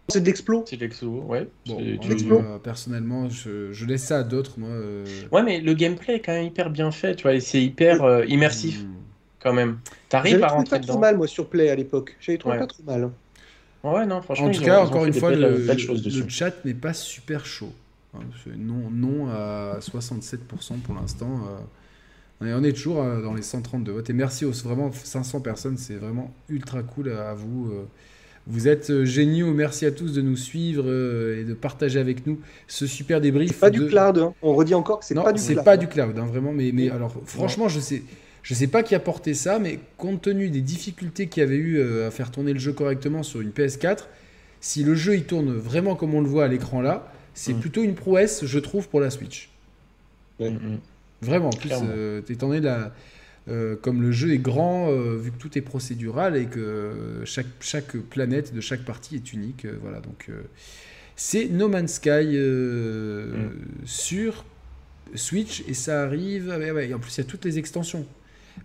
C'est 0.09 0.21
de 0.21 0.27
l'explo. 0.27 0.65
C'est 0.69 0.77
de 0.77 0.83
l'explo, 0.83 1.23
ouais. 1.27 1.49
personnellement, 2.63 3.29
je, 3.31 3.85
laisse 3.87 4.03
ça 4.05 4.19
à 4.19 4.23
d'autres. 4.23 4.59
Moi, 4.59 4.69
Ouais, 5.33 5.43
mais 5.43 5.61
le 5.61 5.73
gameplay 5.73 6.17
est 6.17 6.21
quand 6.21 6.33
même 6.33 6.47
hyper 6.47 6.69
bien 6.69 6.91
fait, 6.91 7.17
tu 7.17 7.23
vois, 7.23 7.39
c'est 7.41 7.63
hyper 7.63 8.25
immersif. 8.29 8.85
Quand 9.41 9.53
même. 9.53 9.79
T'arrives 10.09 10.43
à 10.43 10.49
rentrer 10.49 10.81
pas 10.81 10.87
trop 10.87 10.99
mal, 10.99 11.17
moi, 11.17 11.27
sur 11.27 11.49
Play 11.49 11.71
à 11.71 11.75
l'époque. 11.75 12.17
J'avais 12.21 12.39
trouvé 12.39 12.59
pas 12.59 12.67
trop 12.67 12.83
mal. 12.85 13.11
Ouais, 13.85 14.07
non, 14.07 14.21
franchement. 14.23 14.47
En 14.47 14.51
tout 14.51 14.63
cas, 14.63 14.81
encore 14.81 15.05
une 15.05 15.13
fois, 15.13 15.35
le, 15.35 15.59
le 15.59 16.29
chat 16.29 16.65
n'est 16.65 16.75
pas 16.75 16.93
super 16.93 17.47
chaud. 17.47 17.73
Hein, 18.15 18.21
non, 18.57 18.91
non 18.91 19.29
à 19.29 19.79
67% 19.81 20.81
pour 20.83 20.95
l'instant. 20.95 21.41
Euh. 22.43 22.55
on 22.59 22.65
est 22.65 22.73
toujours 22.73 23.03
euh, 23.03 23.23
dans 23.23 23.35
les 23.35 23.43
132 23.43 23.93
votes. 23.93 24.11
Et 24.11 24.13
merci 24.13 24.45
aux 24.45 24.53
vraiment 24.53 24.91
500 24.93 25.41
personnes, 25.41 25.77
c'est 25.77 25.97
vraiment 25.97 26.33
ultra 26.49 26.83
cool 26.83 27.11
à, 27.11 27.35
vous. 27.35 27.71
Euh. 27.71 27.85
Vous 28.47 28.67
êtes 28.67 29.05
géniaux, 29.05 29.53
merci 29.53 29.85
à 29.85 29.91
tous 29.91 30.15
de 30.15 30.23
nous 30.23 30.37
suivre 30.37 30.87
et 30.87 31.45
de 31.45 31.53
partager 31.53 32.01
avec 32.01 32.27
nous 32.27 32.41
ce 32.67 32.87
super 32.87 33.21
débrief. 33.21 33.61
Pas 33.61 33.69
du 33.69 33.87
cloud, 33.87 34.17
hein. 34.17 34.33
on 34.41 34.55
redit 34.55 34.75
encore 34.75 35.01
que 35.01 35.05
c'est 35.05 35.15
pas 35.15 35.33
du 35.33 35.39
cloud. 35.43 35.59
c'est 35.59 35.65
pas 35.65 35.77
du 35.77 35.87
cloud, 35.87 36.19
hein, 36.19 36.25
vraiment. 36.25 36.53
Mais, 36.53 36.71
mais 36.73 36.89
alors, 36.89 37.15
franchement, 37.27 37.69
je 37.69 37.79
sais. 37.79 38.03
Je 38.43 38.55
ne 38.55 38.59
sais 38.59 38.67
pas 38.67 38.83
qui 38.83 38.95
a 38.95 39.01
porté 39.01 39.35
ça, 39.35 39.59
mais 39.59 39.81
compte 39.97 40.23
tenu 40.23 40.51
des 40.51 40.61
difficultés 40.61 41.27
qu'il 41.27 41.43
y 41.43 41.45
avait 41.45 41.57
eu 41.57 41.79
euh, 41.79 42.09
à 42.09 42.11
faire 42.11 42.31
tourner 42.31 42.53
le 42.53 42.59
jeu 42.59 42.73
correctement 42.73 43.23
sur 43.23 43.41
une 43.41 43.51
PS4, 43.51 44.05
si 44.61 44.83
le 44.85 44.95
jeu 44.95 45.17
il 45.17 45.25
tourne 45.25 45.53
vraiment 45.53 45.95
comme 45.95 46.15
on 46.15 46.21
le 46.21 46.29
voit 46.29 46.45
à 46.45 46.49
l'écran 46.49 46.81
là, 46.81 47.13
c'est 47.35 47.55
mm. 47.55 47.61
plutôt 47.61 47.83
une 47.83 47.95
prouesse, 47.95 48.45
je 48.45 48.59
trouve, 48.59 48.89
pour 48.89 49.01
la 49.01 49.11
Switch. 49.11 49.51
Mm, 50.41 50.47
mm. 50.47 50.79
Vraiment, 51.23 51.49
en 51.49 51.57
plus, 51.57 51.71
euh, 51.73 52.23
étant 52.29 52.49
donné 52.49 52.61
la, 52.61 52.95
euh, 53.49 53.77
comme 53.77 54.03
le 54.03 54.13
jeu 54.13 54.33
est 54.33 54.39
grand, 54.39 54.93
vu 55.17 55.33
que 55.33 55.39
tout 55.39 55.59
est 55.59 55.63
procédural 55.63 56.37
et 56.37 56.47
que 56.47 57.23
chaque, 57.25 57.47
chaque 57.61 57.97
planète 57.97 58.55
de 58.55 58.61
chaque 58.61 58.85
partie 58.85 59.17
est 59.17 59.33
unique, 59.33 59.67
voilà, 59.83 60.01
donc 60.01 60.31
c'est 61.17 61.49
No 61.49 61.69
Man's 61.69 61.95
Sky 61.95 62.39
sur 63.85 64.45
Switch 65.15 65.65
et 65.67 65.75
ça 65.75 66.05
arrive, 66.05 66.51
et 66.81 66.95
en 66.95 66.99
plus 66.99 67.17
il 67.17 67.19
y 67.19 67.25
a 67.25 67.27
toutes 67.27 67.45
les 67.45 67.59
extensions. 67.59 68.07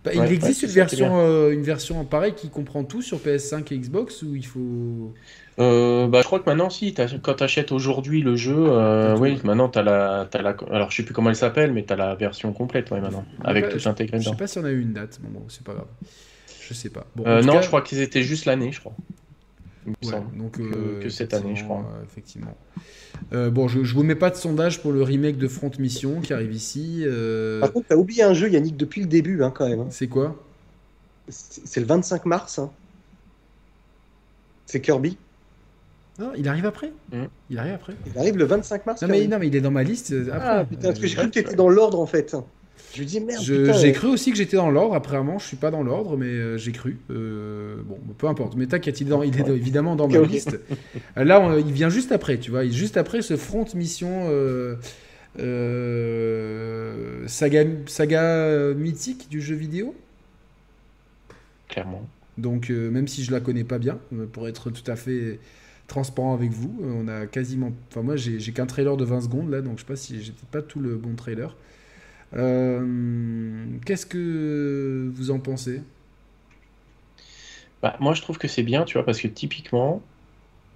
Bah, 0.04 0.12
il 0.14 0.32
existe 0.32 0.64
une, 0.64 0.70
version, 0.70 1.20
euh, 1.20 1.52
une 1.52 1.64
version 1.64 2.04
pareille 2.06 2.34
qui 2.34 2.50
comprend 2.50 2.84
tout 2.84 3.02
sur 3.02 3.20
PS5 3.20 3.74
et 3.74 3.78
Xbox 3.78 4.22
ou 4.24 4.36
il 4.36 4.46
faut. 4.46 5.14
Euh, 5.60 6.08
bah, 6.08 6.20
je 6.22 6.26
crois 6.26 6.40
que 6.40 6.50
maintenant, 6.50 6.70
si, 6.70 6.94
quand 7.22 7.36
tu 7.36 7.44
achètes 7.44 7.72
aujourd'hui 7.72 8.22
le 8.22 8.36
jeu, 8.36 8.56
euh, 8.58 9.18
oui, 9.18 9.40
maintenant 9.44 9.70
tu 9.70 9.80
as, 9.80 9.84
la, 9.84 10.30
as 10.32 10.42
la. 10.42 10.56
Alors 10.72 10.92
je 10.92 10.98
sais 10.98 11.04
plus 11.04 11.14
comment 11.14 11.30
elle 11.30 11.36
s'appelle, 11.36 11.72
mais 11.74 11.84
tu 11.84 11.94
as 11.94 11.96
la 11.96 12.16
version 12.16 12.54
complète 12.54 12.92
ouais, 12.92 13.02
maintenant, 13.02 13.26
avec 13.44 13.70
tout 13.70 13.88
intégré 13.88 14.20
dedans. 14.20 14.32
Je 14.32 14.36
sais 14.36 14.40
pas 14.40 14.48
si 14.48 14.60
on 14.60 14.66
a 14.66 14.72
eu 14.72 14.82
une 14.82 14.94
date, 14.94 15.20
bon, 15.22 15.40
bon 15.40 15.46
c'est 15.48 15.64
pas 15.64 15.74
grave. 15.74 15.88
Je 16.68 16.74
sais 16.74 16.90
pas. 16.90 17.06
Bon, 17.16 17.24
non, 17.44 17.62
je 17.62 17.68
crois 17.68 17.82
qu'ils 17.82 18.02
étaient 18.02 18.24
juste 18.24 18.46
l'année, 18.46 18.72
je 18.72 18.80
crois. 18.80 18.94
Donc, 20.38 20.60
que, 21.02 21.10
cette 21.10 21.34
année, 21.34 21.56
je 21.56 21.64
crois. 21.64 21.86
effectivement. 22.04 22.56
Euh, 23.34 23.50
bon, 23.50 23.68
je, 23.68 23.84
je 23.84 23.94
vous 23.94 24.04
mets 24.04 24.16
pas 24.16 24.30
de 24.30 24.36
sondage 24.36 24.82
pour 24.82 24.92
le 24.92 25.04
remake 25.04 25.38
de 25.38 25.48
Front 25.48 25.72
Mission 25.80 26.22
qui 26.22 26.34
arrive 26.34 26.54
ici. 26.54 27.04
Euh... 27.06 27.60
Par 27.60 27.72
contre, 27.72 27.88
t'as 27.90 27.96
oublié 27.96 28.24
un 28.24 28.34
jeu, 28.34 28.50
Yannick, 28.50 28.78
depuis 28.78 29.02
le 29.02 29.08
début, 29.08 29.44
hein, 29.44 29.52
quand 29.54 29.68
même. 29.68 29.82
Hein. 29.82 29.88
C'est 29.90 30.08
quoi? 30.08 30.36
C'est 31.30 31.80
le 31.80 31.86
25 31.86 32.26
mars. 32.26 32.60
Hein. 32.60 32.72
C'est 34.66 34.82
Kirby. 34.82 35.18
Non, 36.20 36.32
il 36.38 36.48
arrive 36.48 36.66
après? 36.66 36.92
Mmh. 37.12 37.24
Il 37.50 37.58
arrive 37.58 37.74
après. 37.74 37.94
Il 38.06 38.18
arrive 38.18 38.38
le 38.38 38.46
25 38.46 38.86
mars. 38.86 39.02
Non, 39.02 39.08
mais, 39.08 39.26
non, 39.28 39.40
mais 39.40 39.48
il 39.48 39.56
est 39.56 39.62
dans 39.62 39.72
ma 39.72 39.84
liste. 39.84 40.12
Euh, 40.12 40.30
après. 40.32 40.48
Ah 40.48 40.66
putain, 40.66 40.90
parce 40.90 41.00
que 41.00 41.08
j'ai 41.08 41.16
cru 41.16 41.28
que 41.28 41.34
t'étais 41.34 41.56
dans 41.56 41.70
l'ordre 41.70 42.00
en 42.00 42.06
fait. 42.06 42.36
Je 42.94 43.04
dis 43.04 43.20
merde. 43.20 43.44
J'ai 43.44 43.92
cru 43.92 44.08
aussi 44.08 44.32
que 44.32 44.38
j'étais 44.38 44.58
dans 44.58 44.70
l'ordre. 44.70 44.94
Apparemment, 44.94 45.40
je 45.40 45.48
suis 45.48 45.58
pas 45.58 45.72
dans 45.72 45.84
l'ordre, 45.84 46.16
mais 46.16 46.28
euh, 46.28 46.58
j'ai 46.58 46.72
cru. 46.72 47.00
Euh, 47.10 47.78
bon, 47.84 47.98
peu 48.18 48.28
importe. 48.28 48.56
Mais 48.56 48.68
t'inquiète, 48.68 49.02
il, 49.02 49.08
il, 49.26 49.40
est 49.40 49.50
évidemment 49.50 49.96
dans 49.96 50.08
ma 50.08 50.20
liste. 50.20 50.60
Euh, 51.18 51.24
là, 51.24 51.58
il 51.58 51.72
vient 51.72 51.90
juste 51.90 52.12
après, 52.12 52.38
tu 52.38 52.52
vois. 52.52 52.66
Juste 52.68 52.98
après 52.98 53.22
ce 53.22 53.36
front 53.36 53.66
mission 53.76 54.28
saga, 57.28 57.66
saga 57.88 58.74
mythique 58.76 59.28
du 59.30 59.42
jeu 59.42 59.56
vidéo. 59.56 59.96
Clairement. 61.68 62.08
Donc, 62.38 62.70
même 62.70 63.08
si 63.08 63.24
je 63.24 63.32
la 63.32 63.40
connais 63.40 63.64
pas 63.64 63.80
bien, 63.80 63.98
pour 64.32 64.48
être 64.48 64.70
tout 64.70 64.90
à 64.90 64.96
fait 64.96 65.40
transparent 65.88 66.34
avec 66.34 66.52
vous, 66.52 66.76
on 66.84 67.08
a 67.08 67.26
quasiment. 67.26 67.72
Enfin, 67.90 68.02
moi, 68.02 68.16
j'ai 68.16 68.40
qu'un 68.52 68.68
trailer 68.68 68.98
de 68.98 69.06
20 69.06 69.22
secondes 69.22 69.50
là, 69.50 69.62
donc 69.62 69.78
je 69.78 69.82
sais 69.82 69.88
pas 69.88 69.96
si 69.96 70.22
j'étais 70.22 70.46
pas 70.52 70.62
tout 70.62 70.80
le 70.80 70.96
bon 70.96 71.16
trailer. 71.16 71.56
Euh, 72.36 73.66
qu'est-ce 73.86 74.06
que 74.06 75.12
vous 75.14 75.32
en 75.32 75.40
pensez? 75.40 75.82
Bah, 77.82 77.96
Moi, 78.00 78.14
je 78.14 78.22
trouve 78.22 78.38
que 78.38 78.48
c'est 78.48 78.64
bien, 78.64 78.84
tu 78.86 78.94
vois, 78.94 79.06
parce 79.06 79.20
que 79.20 79.28
typiquement, 79.28 80.02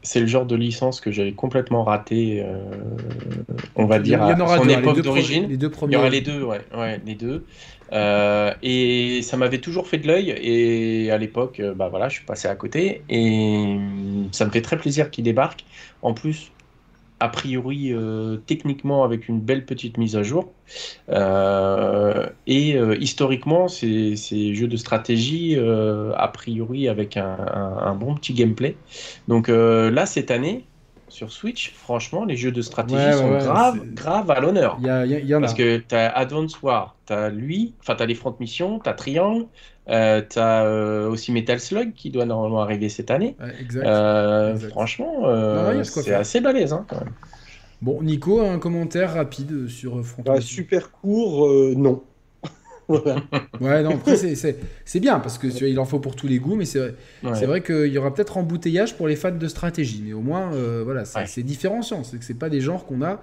c'est 0.04 0.20
le 0.20 0.28
genre 0.28 0.46
de 0.46 0.56
licence 0.56 1.02
que 1.02 1.12
j'avais 1.12 1.32
complètement 1.32 1.84
raté, 1.84 2.44
euh, 2.44 2.64
on 3.76 3.86
va 3.86 4.00
dire, 4.00 4.22
à 4.24 4.58
son 4.58 4.70
époque 4.70 5.02
d'origine. 5.02 5.48
Les 5.48 5.58
deux 5.58 5.72
premiers. 5.72 5.94
Il 5.94 5.96
y 5.96 6.00
aura 6.00 6.10
les 6.10 6.22
deux, 6.22 6.44
ouais, 6.44 6.62
ouais 6.78 7.02
les 7.06 7.16
deux. 7.16 7.46
Euh, 7.94 8.54
et 8.62 9.22
ça 9.22 9.38
m'avait 9.38 9.60
toujours 9.60 9.88
fait 9.88 9.98
de 9.98 10.08
l'œil. 10.08 10.30
Et 10.30 11.10
à 11.12 11.18
l'époque, 11.18 11.62
bah 11.76 11.88
voilà, 11.88 12.10
je 12.10 12.16
suis 12.16 12.26
passé 12.26 12.48
à 12.48 12.56
côté. 12.56 13.02
Et 13.10 13.78
ça 14.32 14.46
me 14.46 14.52
fait 14.52 14.62
très 14.62 14.78
plaisir 14.78 15.10
qu'il 15.10 15.24
débarque. 15.24 15.66
En 16.02 16.14
plus, 16.14 16.52
a 17.20 17.30
priori 17.30 17.94
techniquement 18.46 19.04
avec 19.04 19.28
une 19.28 19.40
belle 19.40 19.66
petite 19.66 19.98
mise 19.98 20.16
à 20.16 20.24
jour. 20.24 20.52
et 21.10 22.78
historiquement, 23.00 23.68
c'est 23.68 24.16
jeux 24.54 24.68
de 24.68 24.78
stratégie 24.78 25.58
a 25.58 26.28
priori 26.28 26.88
avec 26.88 27.18
un, 27.18 27.96
bon 28.00 28.16
petit 28.16 28.34
gameplay. 28.34 28.76
Donc 29.28 29.48
là, 29.48 30.06
cette 30.06 30.32
année, 30.32 30.66
sur 31.10 31.32
Switch, 31.32 31.72
franchement, 31.74 32.26
les 32.26 32.36
jeux 32.36 32.52
de 32.52 32.62
stratégie 32.62 33.18
sont 33.18 33.38
grave, 33.38 33.82
grave 33.94 34.32
à 34.32 34.40
l'honneur. 34.40 34.78
Parce 35.40 35.54
que 35.54 35.78
tu 35.78 35.96
as 35.96 36.10
Advance 36.10 36.62
War, 36.62 36.96
tu 37.06 37.14
as 37.14 37.30
lui, 37.30 37.74
enfin, 37.80 37.96
tu 37.96 38.04
as 38.04 38.06
les 38.06 38.16
front 38.16 38.36
missions, 38.40 38.80
tu 38.80 38.90
as 38.90 38.94
Triangle, 38.94 39.46
euh, 39.90 40.22
tu 40.28 40.40
as 40.40 40.66
euh, 40.66 41.10
aussi 41.10 41.32
Metal 41.32 41.60
Slug 41.60 41.94
qui 41.94 42.10
doit 42.10 42.26
normalement 42.26 42.62
arriver 42.62 42.90
cette 42.90 43.12
année. 43.12 43.36
Euh, 43.76 44.58
franchement, 44.58 45.24
c'est 45.84 46.14
assez 46.14 46.42
balèze 46.42 46.74
hein, 46.74 46.86
quand 46.88 47.00
même. 47.00 47.14
Bon, 47.82 48.02
Nico, 48.02 48.42
un 48.42 48.58
commentaire 48.58 49.14
rapide 49.14 49.68
sur 49.68 50.04
Front 50.04 50.24
bah, 50.24 50.42
Super 50.42 50.92
court, 50.92 51.48
non. 51.76 52.04
ouais, 53.60 53.84
non, 53.84 53.96
après, 53.96 54.16
c'est 54.16 55.00
bien 55.00 55.20
parce 55.20 55.38
que 55.38 55.48
il 55.66 55.78
en 55.80 55.86
faut 55.86 56.00
pour 56.00 56.16
tous 56.16 56.28
les 56.28 56.40
goûts, 56.40 56.56
mais 56.56 56.66
c'est 56.66 56.80
vrai, 56.80 56.96
c'est 57.34 57.46
vrai 57.46 57.62
qu'il 57.62 57.88
y 57.88 57.98
aura 57.98 58.14
peut-être 58.14 58.38
embouteillage 58.38 58.96
pour 58.96 59.08
les 59.08 59.18
fans 59.18 59.32
de 59.32 59.48
stratégie, 59.48 60.02
mais 60.06 60.14
au 60.14 60.22
moins, 60.22 60.54
euh, 60.54 60.84
voilà, 60.86 61.04
c'est 61.06 61.44
différenciant, 61.44 62.04
c'est 62.04 62.18
que 62.18 62.24
c'est 62.24 62.34
pas 62.34 62.50
des 62.50 62.62
genres 62.62 62.86
qu'on 62.86 63.02
a 63.02 63.22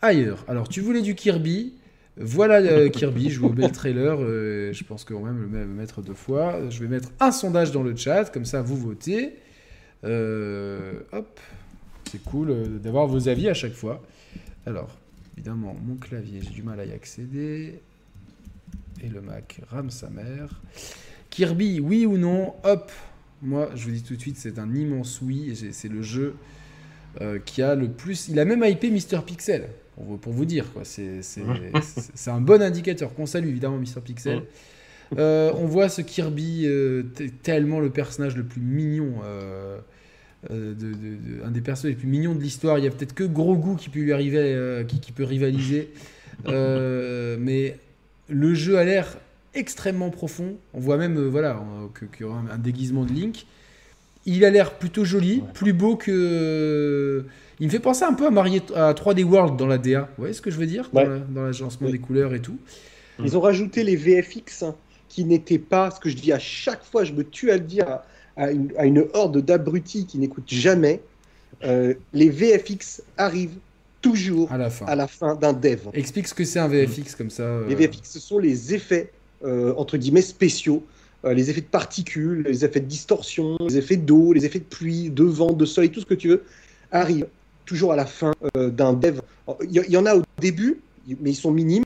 ailleurs. 0.00 0.44
Alors, 0.48 0.68
tu 0.68 0.80
voulais 0.80 1.02
du 1.02 1.14
Kirby, 1.14 1.74
voilà 2.16 2.56
euh, 2.56 2.88
Kirby, 2.90 3.30
je 3.30 3.40
vous 3.40 3.48
mets 3.48 3.66
le 3.66 3.72
trailer, 3.72 4.18
euh, 4.20 4.72
je 4.72 4.84
pense 4.84 5.04
qu'on 5.04 5.20
va 5.20 5.30
même 5.30 5.52
le 5.52 5.66
mettre 5.66 6.02
deux 6.02 6.14
fois. 6.14 6.68
Je 6.68 6.80
vais 6.80 6.88
mettre 6.88 7.10
un 7.20 7.32
sondage 7.32 7.72
dans 7.72 7.82
le 7.82 7.96
chat, 7.96 8.30
comme 8.30 8.44
ça 8.44 8.60
vous 8.62 8.76
votez. 8.76 9.34
hop, 10.04 11.40
c'est 12.10 12.22
cool 12.24 12.80
d'avoir 12.80 13.06
vos 13.06 13.28
avis 13.28 13.48
à 13.48 13.54
chaque 13.54 13.74
fois. 13.74 14.02
Alors, 14.66 14.98
évidemment, 15.36 15.74
mon 15.84 15.96
clavier, 15.96 16.40
j'ai 16.42 16.50
du 16.50 16.62
mal 16.62 16.78
à 16.80 16.84
y 16.84 16.92
accéder 16.92 17.80
et 19.02 19.08
le 19.08 19.20
Mac 19.20 19.60
rame 19.68 19.90
sa 19.90 20.08
mère. 20.10 20.60
Kirby, 21.30 21.80
oui 21.80 22.06
ou 22.06 22.18
non? 22.18 22.54
Hop 22.64 22.92
Moi, 23.40 23.70
je 23.74 23.84
vous 23.84 23.90
dis 23.90 24.02
tout 24.02 24.14
de 24.14 24.20
suite, 24.20 24.36
c'est 24.36 24.58
un 24.58 24.72
immense 24.74 25.20
oui. 25.22 25.58
C'est 25.72 25.88
le 25.88 26.02
jeu 26.02 26.34
euh, 27.20 27.38
qui 27.38 27.62
a 27.62 27.74
le 27.74 27.88
plus. 27.88 28.28
Il 28.28 28.38
a 28.38 28.44
même 28.44 28.64
hypé 28.64 28.90
Mister 28.90 29.18
Pixel, 29.26 29.68
pour, 30.20 30.32
vous 30.32 30.44
dire. 30.44 30.66
C'est 30.82 32.30
un 32.30 32.40
bon 32.40 32.62
indicateur. 32.62 33.14
Qu'on 33.14 33.26
salue 33.26 33.48
évidemment 33.48 33.78
Mister 33.78 34.00
Pixel. 34.00 34.42
Euh, 35.18 35.52
on 35.56 35.66
voit 35.66 35.90
ce 35.90 36.00
Kirby, 36.00 36.62
euh, 36.64 37.02
tellement 37.42 37.80
le 37.80 37.90
personnage 37.90 38.36
le 38.36 38.44
plus 38.44 38.62
mignon. 38.62 39.14
de, 40.50 40.74
un 41.44 41.50
des 41.50 41.60
personnages 41.60 41.96
les 41.96 42.00
plus 42.00 42.08
mignons 42.08 42.34
de 42.34 42.40
l'histoire. 42.40 42.78
Il 42.78 42.84
y 42.84 42.88
a 42.88 42.90
peut-être 42.90 43.14
que 43.14 43.24
Grogu 43.24 43.76
qui 43.76 43.90
peut 43.90 44.00
lui 44.00 44.12
arriver, 44.12 44.84
qui, 44.88 45.00
qui, 45.00 45.12
peut 45.12 45.24
rivaliser. 45.24 45.90
mais 46.46 47.76
le 48.28 48.54
jeu 48.54 48.78
a 48.78 48.84
l'air 48.84 49.16
extrêmement 49.54 50.10
profond. 50.10 50.56
On 50.74 50.80
voit 50.80 50.96
même 50.96 51.16
euh, 51.16 51.28
voilà, 51.28 51.62
qu'il 51.94 52.22
y 52.22 52.24
aura 52.24 52.42
un, 52.50 52.58
déguisement 52.58 53.04
de 53.04 53.12
Link. 53.12 53.46
Il 54.24 54.44
a 54.44 54.50
l'air 54.50 54.74
plutôt 54.74 55.04
joli, 55.04 55.42
plus 55.54 55.72
beau 55.72 55.96
que. 55.96 57.24
Il 57.62 57.66
me 57.66 57.70
fait 57.70 57.78
penser 57.78 58.02
un 58.02 58.12
peu 58.12 58.26
à, 58.26 58.88
à 58.88 58.92
3D 58.92 59.22
World 59.22 59.56
dans 59.56 59.68
la 59.68 59.78
DA. 59.78 60.00
Vous 60.00 60.06
voyez 60.18 60.34
ce 60.34 60.42
que 60.42 60.50
je 60.50 60.58
veux 60.58 60.66
dire? 60.66 60.90
Dans 60.92 61.44
l'agencement 61.44 61.88
des 61.88 62.00
couleurs 62.00 62.34
et 62.34 62.40
tout. 62.40 62.58
Ils 63.22 63.36
ont 63.36 63.40
rajouté 63.40 63.84
les 63.84 63.94
VFX 63.94 64.64
hein, 64.64 64.74
qui 65.08 65.24
n'étaient 65.24 65.60
pas, 65.60 65.92
ce 65.92 66.00
que 66.00 66.10
je 66.10 66.16
dis 66.16 66.32
à 66.32 66.40
chaque 66.40 66.82
fois, 66.82 67.04
je 67.04 67.12
me 67.12 67.22
tue 67.22 67.52
à 67.52 67.54
le 67.54 67.62
dire 67.62 68.00
à, 68.36 68.50
une, 68.50 69.04
horde 69.14 69.38
d'abrutis 69.42 70.06
qui 70.06 70.18
n'écoutent 70.18 70.50
jamais. 70.50 71.02
Euh, 71.62 71.94
les 72.12 72.30
VFX 72.30 73.00
arrivent 73.16 73.58
toujours 74.00 74.50
à 74.50 74.58
la 74.96 75.06
fin, 75.06 75.36
d'un 75.36 75.52
dev. 75.52 75.82
Explique 75.92 76.26
ce 76.26 76.34
que 76.34 76.44
c'est 76.44 76.58
un 76.58 76.66
VFX 76.66 77.14
comme 77.14 77.30
ça. 77.30 77.60
Les 77.68 77.76
VFX, 77.76 78.10
ce 78.10 78.18
sont 78.18 78.40
les 78.40 78.74
effets, 78.74 79.12
euh, 79.44 79.72
entre 79.76 79.98
guillemets, 79.98 80.22
spéciaux. 80.22 80.84
Euh, 81.24 81.32
les 81.32 81.48
effets 81.48 81.60
de 81.60 81.66
particules, 81.66 82.42
les 82.42 82.64
effets 82.64 82.80
de 82.80 82.86
distorsion, 82.86 83.56
les 83.60 83.78
effets 83.78 83.98
d'eau, 83.98 84.32
les 84.32 84.46
effets 84.46 84.58
de 84.58 84.64
pluie, 84.64 85.10
de 85.10 85.22
vent, 85.22 85.52
de 85.52 85.64
soleil, 85.64 85.90
tout 85.90 86.00
ce 86.00 86.06
que 86.06 86.14
tu 86.14 86.26
veux, 86.26 86.42
arrivent 86.90 87.28
toujours 87.64 87.92
à 87.92 87.96
la 87.96 88.06
fin 88.06 88.32
euh, 88.56 88.70
d'un 88.70 88.92
dev. 88.92 89.20
Il 89.68 89.72
y, 89.72 89.96
en 89.96 90.06
a 90.06 90.16
au 90.16 90.22
début, 90.40 90.80
mais 91.20 91.30
ils 91.30 91.36
sont 91.36 91.50
minimes. 91.50 91.84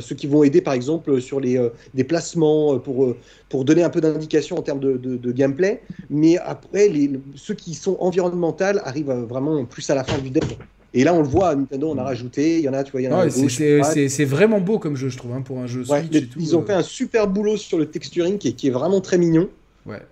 ceux 0.00 0.14
qui 0.14 0.26
vont 0.26 0.44
aider, 0.44 0.60
par 0.60 0.72
exemple, 0.72 1.20
sur 1.20 1.40
les 1.40 1.60
déplacements, 1.94 2.78
pour, 2.78 3.14
pour 3.48 3.64
donner 3.64 3.82
un 3.82 3.90
peu 3.90 4.00
d'indication 4.00 4.56
en 4.56 4.62
termes 4.62 4.80
de, 4.80 4.96
de, 4.96 5.32
gameplay. 5.32 5.82
Mais 6.08 6.38
après, 6.38 6.88
les, 6.88 7.10
ceux 7.34 7.54
qui 7.54 7.74
sont 7.74 7.96
environnementaux 7.98 8.78
arrivent 8.84 9.12
vraiment 9.28 9.64
plus 9.64 9.90
à 9.90 9.94
la 9.94 10.04
fin 10.04 10.18
du 10.18 10.30
dev. 10.30 10.44
Et 10.94 11.04
là, 11.04 11.14
on 11.14 11.22
le 11.22 11.28
voit, 11.28 11.50
à 11.50 11.54
Nintendo, 11.54 11.90
on 11.90 11.98
a 11.98 12.02
rajouté, 12.02 12.58
il 12.58 12.64
y 12.64 12.68
en 12.68 12.74
a, 12.74 12.84
tu 12.84 12.92
vois, 12.92 13.00
il 13.00 13.04
y 13.04 13.08
en 13.08 13.18
a. 13.18 13.30
c'est 13.30 14.24
vraiment 14.24 14.60
beau 14.60 14.78
comme 14.78 14.96
jeu, 14.96 15.08
je 15.08 15.16
trouve, 15.16 15.32
hein, 15.32 15.42
pour 15.42 15.58
un 15.58 15.66
jeu 15.66 15.84
Switch 15.84 16.14
et 16.14 16.26
tout, 16.26 16.38
Ils 16.38 16.54
ont 16.54 16.62
euh. 16.62 16.66
fait 16.66 16.74
un 16.74 16.82
super 16.82 17.28
boulot 17.28 17.56
sur 17.56 17.78
le 17.78 17.86
texturing 17.86 18.38
qui 18.38 18.48
est, 18.48 18.52
qui 18.52 18.68
est 18.68 18.72
vraiment 18.72 19.00
très 19.00 19.16
mignon. 19.16 19.48
Ouais. 19.86 20.02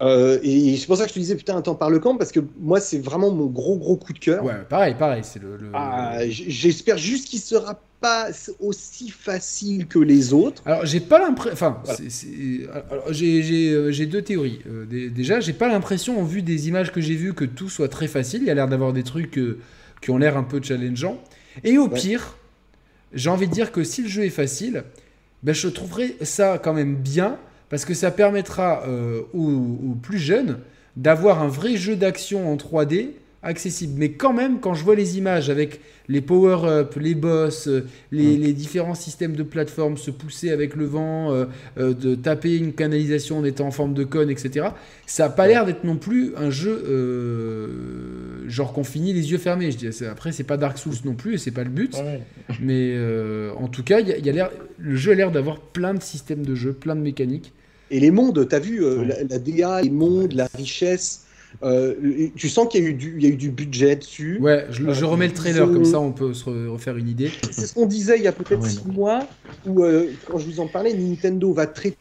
Euh, 0.00 0.38
et 0.42 0.76
c'est 0.76 0.86
pour 0.86 0.96
ça 0.96 1.04
que 1.04 1.08
je 1.08 1.14
te 1.14 1.18
disais, 1.18 1.34
putain, 1.34 1.56
attends, 1.56 1.74
par 1.74 1.90
le 1.90 1.98
camp, 1.98 2.16
parce 2.16 2.30
que 2.30 2.40
moi, 2.60 2.80
c'est 2.80 2.98
vraiment 2.98 3.32
mon 3.32 3.46
gros, 3.46 3.76
gros 3.76 3.96
coup 3.96 4.12
de 4.12 4.18
cœur. 4.18 4.44
Ouais, 4.44 4.54
pareil, 4.68 4.94
pareil. 4.96 5.22
c'est 5.24 5.42
le, 5.42 5.58
ah, 5.74 6.20
J'espère 6.28 6.98
juste 6.98 7.28
qu'il 7.28 7.40
sera 7.40 7.80
pas 8.00 8.28
aussi 8.60 9.10
facile 9.10 9.88
que 9.88 9.98
les 9.98 10.32
autres. 10.32 10.62
Alors, 10.66 10.86
j'ai 10.86 11.00
pas 11.00 11.18
l'impression. 11.18 11.52
Enfin, 11.52 11.82
j'ai 13.10 13.72
euh, 13.72 14.06
deux 14.06 14.22
théories. 14.22 14.60
déjà, 14.88 15.40
j'ai 15.40 15.52
pas 15.52 15.68
l'impression, 15.68 16.20
en 16.20 16.24
vue 16.24 16.42
des 16.42 16.68
images 16.68 16.92
que 16.92 17.00
j'ai 17.00 17.16
vues, 17.16 17.34
que 17.34 17.44
tout 17.44 17.68
soit 17.68 17.88
très 17.88 18.06
facile. 18.06 18.42
Il 18.42 18.46
y 18.46 18.50
a 18.50 18.54
l'air 18.54 18.68
d'avoir 18.68 18.92
des 18.92 19.02
trucs 19.02 19.40
qui 20.00 20.10
ont 20.10 20.18
l'air 20.18 20.36
un 20.36 20.44
peu 20.44 20.62
challengeants. 20.62 21.20
Et 21.64 21.76
au 21.76 21.88
pire, 21.88 22.36
j'ai 23.12 23.30
envie 23.30 23.48
de 23.48 23.52
dire 23.52 23.72
que 23.72 23.82
si 23.82 24.02
le 24.02 24.08
jeu 24.08 24.24
est 24.24 24.30
facile, 24.30 24.84
ben 25.42 25.54
je 25.54 25.68
trouverai 25.68 26.16
ça 26.22 26.58
quand 26.62 26.74
même 26.74 26.94
bien 26.94 27.38
parce 27.70 27.84
que 27.84 27.94
ça 27.94 28.10
permettra 28.10 28.84
euh, 28.86 29.22
aux, 29.34 29.94
plus 30.02 30.18
jeunes 30.18 30.58
d'avoir 30.96 31.42
un 31.42 31.48
vrai 31.48 31.76
jeu 31.76 31.96
d'action 31.96 32.50
en 32.50 32.56
3D 32.56 33.10
accessible. 33.42 33.94
Mais 33.98 34.12
quand 34.12 34.32
même, 34.32 34.58
quand 34.58 34.74
je 34.74 34.82
vois 34.82 34.96
les 34.96 35.16
images 35.16 35.48
avec 35.48 35.80
les 36.08 36.20
power-up, 36.20 36.96
les 36.96 37.14
boss, 37.14 37.68
euh, 37.68 37.86
les, 38.10 38.36
mm. 38.36 38.40
les, 38.40 38.52
différents 38.52 38.94
systèmes 38.94 39.36
de 39.36 39.42
plateforme 39.44 39.96
se 39.96 40.10
pousser 40.10 40.50
avec 40.50 40.74
le 40.74 40.86
vent, 40.86 41.32
euh, 41.32 41.46
de 41.76 42.14
taper 42.14 42.56
une 42.56 42.72
canalisation 42.72 43.38
en 43.38 43.44
étant 43.44 43.68
en 43.68 43.70
forme 43.70 43.94
de 43.94 44.04
cône, 44.04 44.30
etc., 44.30 44.68
ça 45.06 45.24
n'a 45.24 45.30
pas 45.30 45.46
l'air 45.46 45.66
d'être 45.66 45.84
non 45.84 45.96
plus 45.96 46.32
un 46.36 46.50
jeu 46.50 46.82
genre 48.48 48.72
qu'on 48.72 48.84
finit 48.84 49.12
les 49.12 49.30
yeux 49.30 49.38
fermés. 49.38 49.70
Je 49.70 49.76
dis, 49.76 50.04
après, 50.04 50.32
c'est 50.32 50.44
pas 50.44 50.56
Dark 50.56 50.78
Souls 50.78 50.94
non 51.04 51.14
plus 51.14 51.34
et 51.34 51.38
c'est 51.38 51.50
pas 51.50 51.64
le 51.64 51.70
but. 51.70 51.96
Mais 52.60 52.92
euh, 52.94 53.52
en 53.56 53.68
tout 53.68 53.82
cas, 53.82 54.00
y 54.00 54.12
a, 54.12 54.18
y 54.18 54.40
a 54.40 54.50
le 54.78 54.96
jeu 54.96 55.12
a 55.12 55.14
l'air 55.14 55.30
d'avoir 55.30 55.60
plein 55.60 55.94
de 55.94 56.02
systèmes 56.02 56.44
de 56.44 56.54
jeu, 56.54 56.72
plein 56.72 56.96
de 56.96 57.00
mécaniques. 57.00 57.52
Et 57.90 58.00
les 58.00 58.10
mondes, 58.10 58.46
tu 58.48 58.54
as 58.54 58.58
vu 58.58 58.84
euh, 58.84 59.04
la, 59.04 59.38
DA, 59.38 59.82
les 59.82 59.90
mondes, 59.90 60.32
la 60.32 60.48
richesse. 60.54 61.24
Euh, 61.62 61.94
tu 62.36 62.50
sens 62.50 62.68
qu'il 62.68 62.82
y, 62.82 62.86
a 62.86 62.90
eu 62.90 62.94
du, 62.94 63.18
y 63.20 63.26
a 63.26 63.30
eu 63.30 63.36
du 63.36 63.50
budget 63.50 63.96
dessus. 63.96 64.38
Ouais, 64.38 64.66
je, 64.70 65.04
remets 65.04 65.28
le 65.28 65.32
trailer, 65.32 65.66
comme 65.66 65.86
ça 65.86 65.98
on 65.98 66.12
peut 66.12 66.34
se 66.34 66.68
refaire 66.68 66.98
une 66.98 67.08
idée. 67.08 67.30
C'est 67.50 67.66
ce 67.66 67.74
qu'on 67.74 67.86
disait 67.86 68.18
il 68.18 68.24
y 68.24 68.28
a 68.28 68.32
peut-être 68.32 68.62
ah 68.64 68.68
six 68.68 68.86
mois, 68.86 69.26
où 69.66 69.82
quand 70.26 70.38
je 70.38 70.44
vous 70.44 70.60
en 70.60 70.68
parlais, 70.68 70.92
Nintendo 70.92 71.50
va 71.54 71.66
traiter 71.66 71.96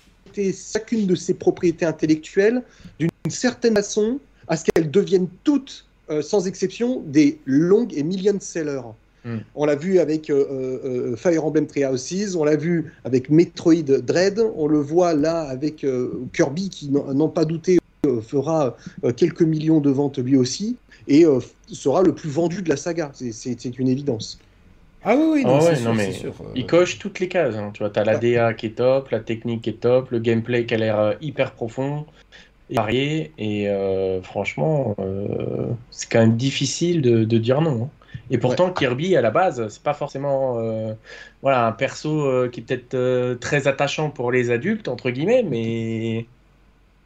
chacune 0.53 1.07
de 1.07 1.15
ses 1.15 1.33
propriétés 1.33 1.85
intellectuelles 1.85 2.61
d'une 2.99 3.09
certaine 3.29 3.75
façon 3.75 4.19
à 4.47 4.57
ce 4.57 4.65
qu'elles 4.65 4.91
deviennent 4.91 5.29
toutes 5.43 5.86
euh, 6.09 6.21
sans 6.21 6.47
exception, 6.47 7.03
des 7.05 7.39
longues 7.45 7.93
et 7.93 8.03
million 8.03 8.39
sellers. 8.39 8.81
Hmm. 9.25 9.39
On 9.55 9.65
l'a 9.65 9.75
vu 9.75 9.99
avec 9.99 10.29
euh, 10.29 10.79
euh, 10.85 11.15
Fire 11.17 11.43
Emblem 11.43 11.67
Three 11.67 11.83
Houses, 11.85 12.35
on 12.37 12.45
l'a 12.45 12.55
vu 12.55 12.93
avec 13.03 13.29
Metroid 13.29 13.83
Dread, 13.83 14.39
on 14.55 14.67
le 14.67 14.79
voit 14.79 15.13
là 15.13 15.41
avec 15.41 15.85
Kirby 16.33 16.69
qui, 16.69 16.89
n'en 16.89 17.27
pas 17.27 17.43
douté, 17.43 17.79
fera 18.21 18.77
quelques 19.17 19.41
millions 19.41 19.81
de 19.81 19.89
ventes 19.89 20.17
lui 20.19 20.37
aussi 20.37 20.77
et 21.09 21.25
sera 21.69 22.03
le 22.03 22.15
plus 22.15 22.29
vendu 22.29 22.61
de 22.61 22.69
la 22.69 22.77
saga. 22.77 23.11
C'est 23.13 23.65
une 23.65 23.89
évidence. 23.89 24.39
Ah 25.03 25.15
oui, 25.15 25.25
oui, 25.33 25.43
non, 25.45 25.59
ah 25.61 25.93
mais 25.93 26.11
sûr, 26.11 26.33
Il 26.55 26.65
coche 26.65 26.99
toutes 26.99 27.19
les 27.19 27.27
cases. 27.27 27.55
Hein. 27.55 27.71
Tu 27.73 27.83
vois, 27.83 27.91
as 27.97 28.03
la 28.03 28.17
DA 28.17 28.53
qui 28.53 28.65
est 28.65 28.77
top, 28.77 29.09
la 29.09 29.19
technique 29.19 29.61
qui 29.61 29.69
est 29.69 29.79
top, 29.79 30.11
le 30.11 30.19
gameplay 30.19 30.65
qui 30.65 30.73
a 30.73 30.77
l'air 30.77 31.17
hyper 31.21 31.51
profond 31.51 32.05
varié 32.69 33.31
et 33.37 33.69
euh, 33.69 34.21
franchement, 34.21 34.95
euh, 34.99 35.67
c'est 35.89 36.09
quand 36.09 36.19
même 36.19 36.35
difficile 36.35 37.01
de, 37.01 37.37
dire 37.37 37.61
non. 37.61 37.83
Hein. 37.83 37.89
Et 38.29 38.37
pourtant, 38.37 38.71
Kirby, 38.71 39.15
à 39.15 39.21
la 39.21 39.31
base, 39.31 39.67
c'est 39.69 39.83
pas 39.83 39.93
forcément 39.93 40.59
euh, 40.59 40.93
voilà, 41.41 41.65
un 41.65 41.71
perso 41.71 42.49
qui 42.49 42.59
est 42.59 42.63
peut-être 42.63 43.39
très 43.39 43.67
attachant 43.67 44.09
pour 44.09 44.31
les 44.31 44.51
adultes, 44.51 44.89
entre 44.89 45.11
guillemets, 45.11 45.43
mais 45.43 46.25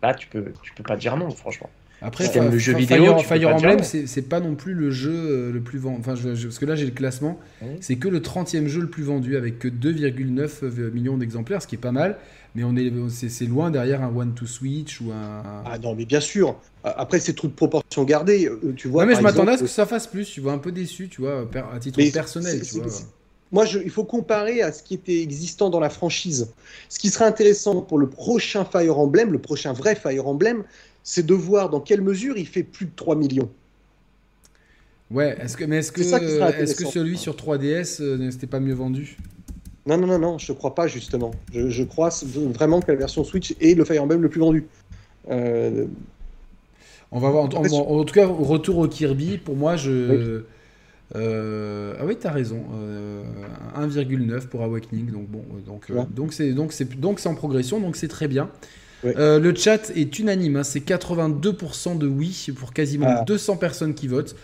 là, 0.01 0.16
tu 0.16 0.28
peux, 0.28 0.51
tu 0.64 0.74
peux 0.74 0.84
pas 0.84 0.95
dire 0.95 1.16
non, 1.18 1.30
franchement. 1.30 1.70
Après, 2.03 2.26
le 2.39 2.57
jeu 2.57 2.76
vidéo, 2.76 3.16
Fire, 3.20 3.55
Emblem, 3.55 3.84
c'est 3.84 4.28
pas 4.28 4.39
non 4.39 4.55
plus 4.55 4.74
le 4.74 4.89
jeu 4.89 5.51
le 5.51 5.59
plus 5.59 5.78
vendu. 5.78 5.99
Enfin, 5.99 6.16
parce 6.16 6.57
que 6.57 6.66
là, 6.66 6.76
j'ai 6.76 6.86
le 6.86 6.91
classement. 6.91 7.39
C'est 7.80 7.97
que 7.97 8.07
le 8.07 8.20
30e 8.20 8.66
jeu 8.66 8.82
le 8.82 8.89
plus 8.89 9.03
vendu 9.03 9.38
avec 9.38 9.59
que 9.59 9.68
2,9 9.68 10.91
millions 10.91 11.18
d'exemplaires, 11.18 11.62
ce 11.62 11.68
qui 11.68 11.76
est 11.76 11.78
pas 11.78 11.91
mal. 11.91 12.18
Mais 12.56 12.64
on 12.64 12.76
est, 12.76 12.91
c'est, 13.10 13.45
loin 13.45 13.72
derrière 13.72 14.04
un 14.04 14.14
one 14.14 14.34
to 14.34 14.45
switch 14.45 14.99
ou 14.99 15.12
un. 15.12 15.64
Ah 15.66 15.78
non, 15.80 15.95
mais 15.95 16.06
bien 16.06 16.20
sûr. 16.20 16.60
Après, 16.84 17.20
c'est 17.20 17.34
trop 17.34 17.47
de 17.47 17.54
proportions 17.54 18.04
gardées, 18.04 18.47
euh, 18.47 18.74
tu 18.76 18.88
vois. 18.88 19.06
mais 19.06 19.16
je 19.16 19.22
m'attendais 19.22 19.54
à 19.54 19.58
ce 19.58 19.64
que 19.64 19.70
ça 19.70 19.86
fasse 19.86 20.08
plus. 20.08 20.30
Tu 20.30 20.41
vois, 20.41 20.52
un 20.52 20.58
peu 20.58 20.72
déçu, 20.72 21.08
tu 21.08 21.22
vois, 21.22 21.47
à 21.74 21.80
titre 21.80 22.02
personnel. 22.12 22.62
Moi, 23.54 23.66
je, 23.66 23.80
il 23.80 23.89
faut 23.89 24.06
comparer 24.06 24.62
à 24.62 24.72
ce 24.72 24.82
qui 24.82 24.93
était 24.93 25.22
existant 25.22 25.70
dans 25.70 25.82
la 25.82 25.89
franchise. 25.89 26.54
Ce 26.88 26.99
qui 26.99 27.10
serait 27.10 27.26
intéressant 27.26 27.82
pour 27.82 27.99
le 27.99 28.10
prochain 28.10 28.64
Fire 28.64 28.97
Emblem, 28.97 29.32
le 29.32 29.39
prochain 29.39 29.74
vrai 29.74 29.95
Fire 29.95 30.26
Emblem, 30.26 30.64
c'est 31.04 31.26
de 31.26 31.34
voir 31.34 31.70
dans 31.70 31.82
quelle 31.82 32.02
mesure 32.02 32.38
il 32.38 32.47
fait 32.47 32.64
plus 32.64 32.86
de 32.86 32.91
3 32.95 33.18
millions. 33.18 33.49
Ouais, 35.10 35.38
est-ce 35.41 35.58
que, 35.58 35.66
mais 35.66 35.78
est-ce 35.80 35.91
que, 35.91 36.02
est 36.02 36.78
que 36.78 36.86
celui 36.86 37.18
sur 37.18 37.36
3DS 37.36 38.02
euh, 38.02 38.18
n'était 38.18 38.47
pas 38.47 38.62
mieux 38.62 38.74
vendu? 38.74 39.18
Non, 39.86 39.98
non, 39.98 40.08
non, 40.08 40.20
non, 40.20 40.38
je 40.38 40.54
crois 40.54 40.76
pas 40.76 40.88
justement. 40.88 41.32
Je, 41.54 41.84
crois 41.84 42.10
vraiment 42.54 42.82
que 42.82 42.92
la 42.92 42.98
version 42.98 43.24
Switch 43.24 43.56
est 43.60 43.76
le 43.76 43.84
Fire 43.84 44.04
Emblem 44.04 44.22
le 44.22 44.30
plus 44.30 44.40
vendu. 44.40 44.68
Euh, 45.30 45.86
On 47.12 47.20
va 47.20 47.30
voir. 47.30 47.46
En, 47.46 48.04
tout 48.04 48.14
cas, 48.14 48.28
retour 48.28 48.78
au 48.78 48.88
Kirby, 48.88 49.38
pour 49.38 49.56
moi, 49.56 49.76
je. 49.76 50.44
Euh, 51.14 51.96
ah 52.00 52.06
oui, 52.06 52.16
t'as 52.20 52.32
raison. 52.32 52.64
1,9 53.78 54.48
pour 54.48 54.62
Awakening, 54.64 55.12
donc 55.12 55.28
bon, 55.28 55.44
donc 55.66 55.92
donc 56.14 56.34
c'est 56.34 56.54
donc 56.54 56.74
c'est 56.74 57.00
donc 57.00 57.20
c'est 57.20 57.30
en 57.30 57.36
progression, 57.36 57.80
donc 57.80 57.96
c'est 57.96 58.08
très 58.08 58.28
bien. 58.28 58.50
le 59.04 59.54
chat 59.56 59.92
est 59.96 60.20
unanime, 60.20 60.58
hein, 60.58 60.64
c'est 60.64 60.86
82% 60.86 61.98
de 61.98 62.08
oui 62.08 62.48
pour 62.56 62.72
quasiment 62.74 63.24
200 63.24 63.54
ah. 63.56 63.60
personnes 63.60 63.94
qui 63.94 64.08
votent. 64.08 64.36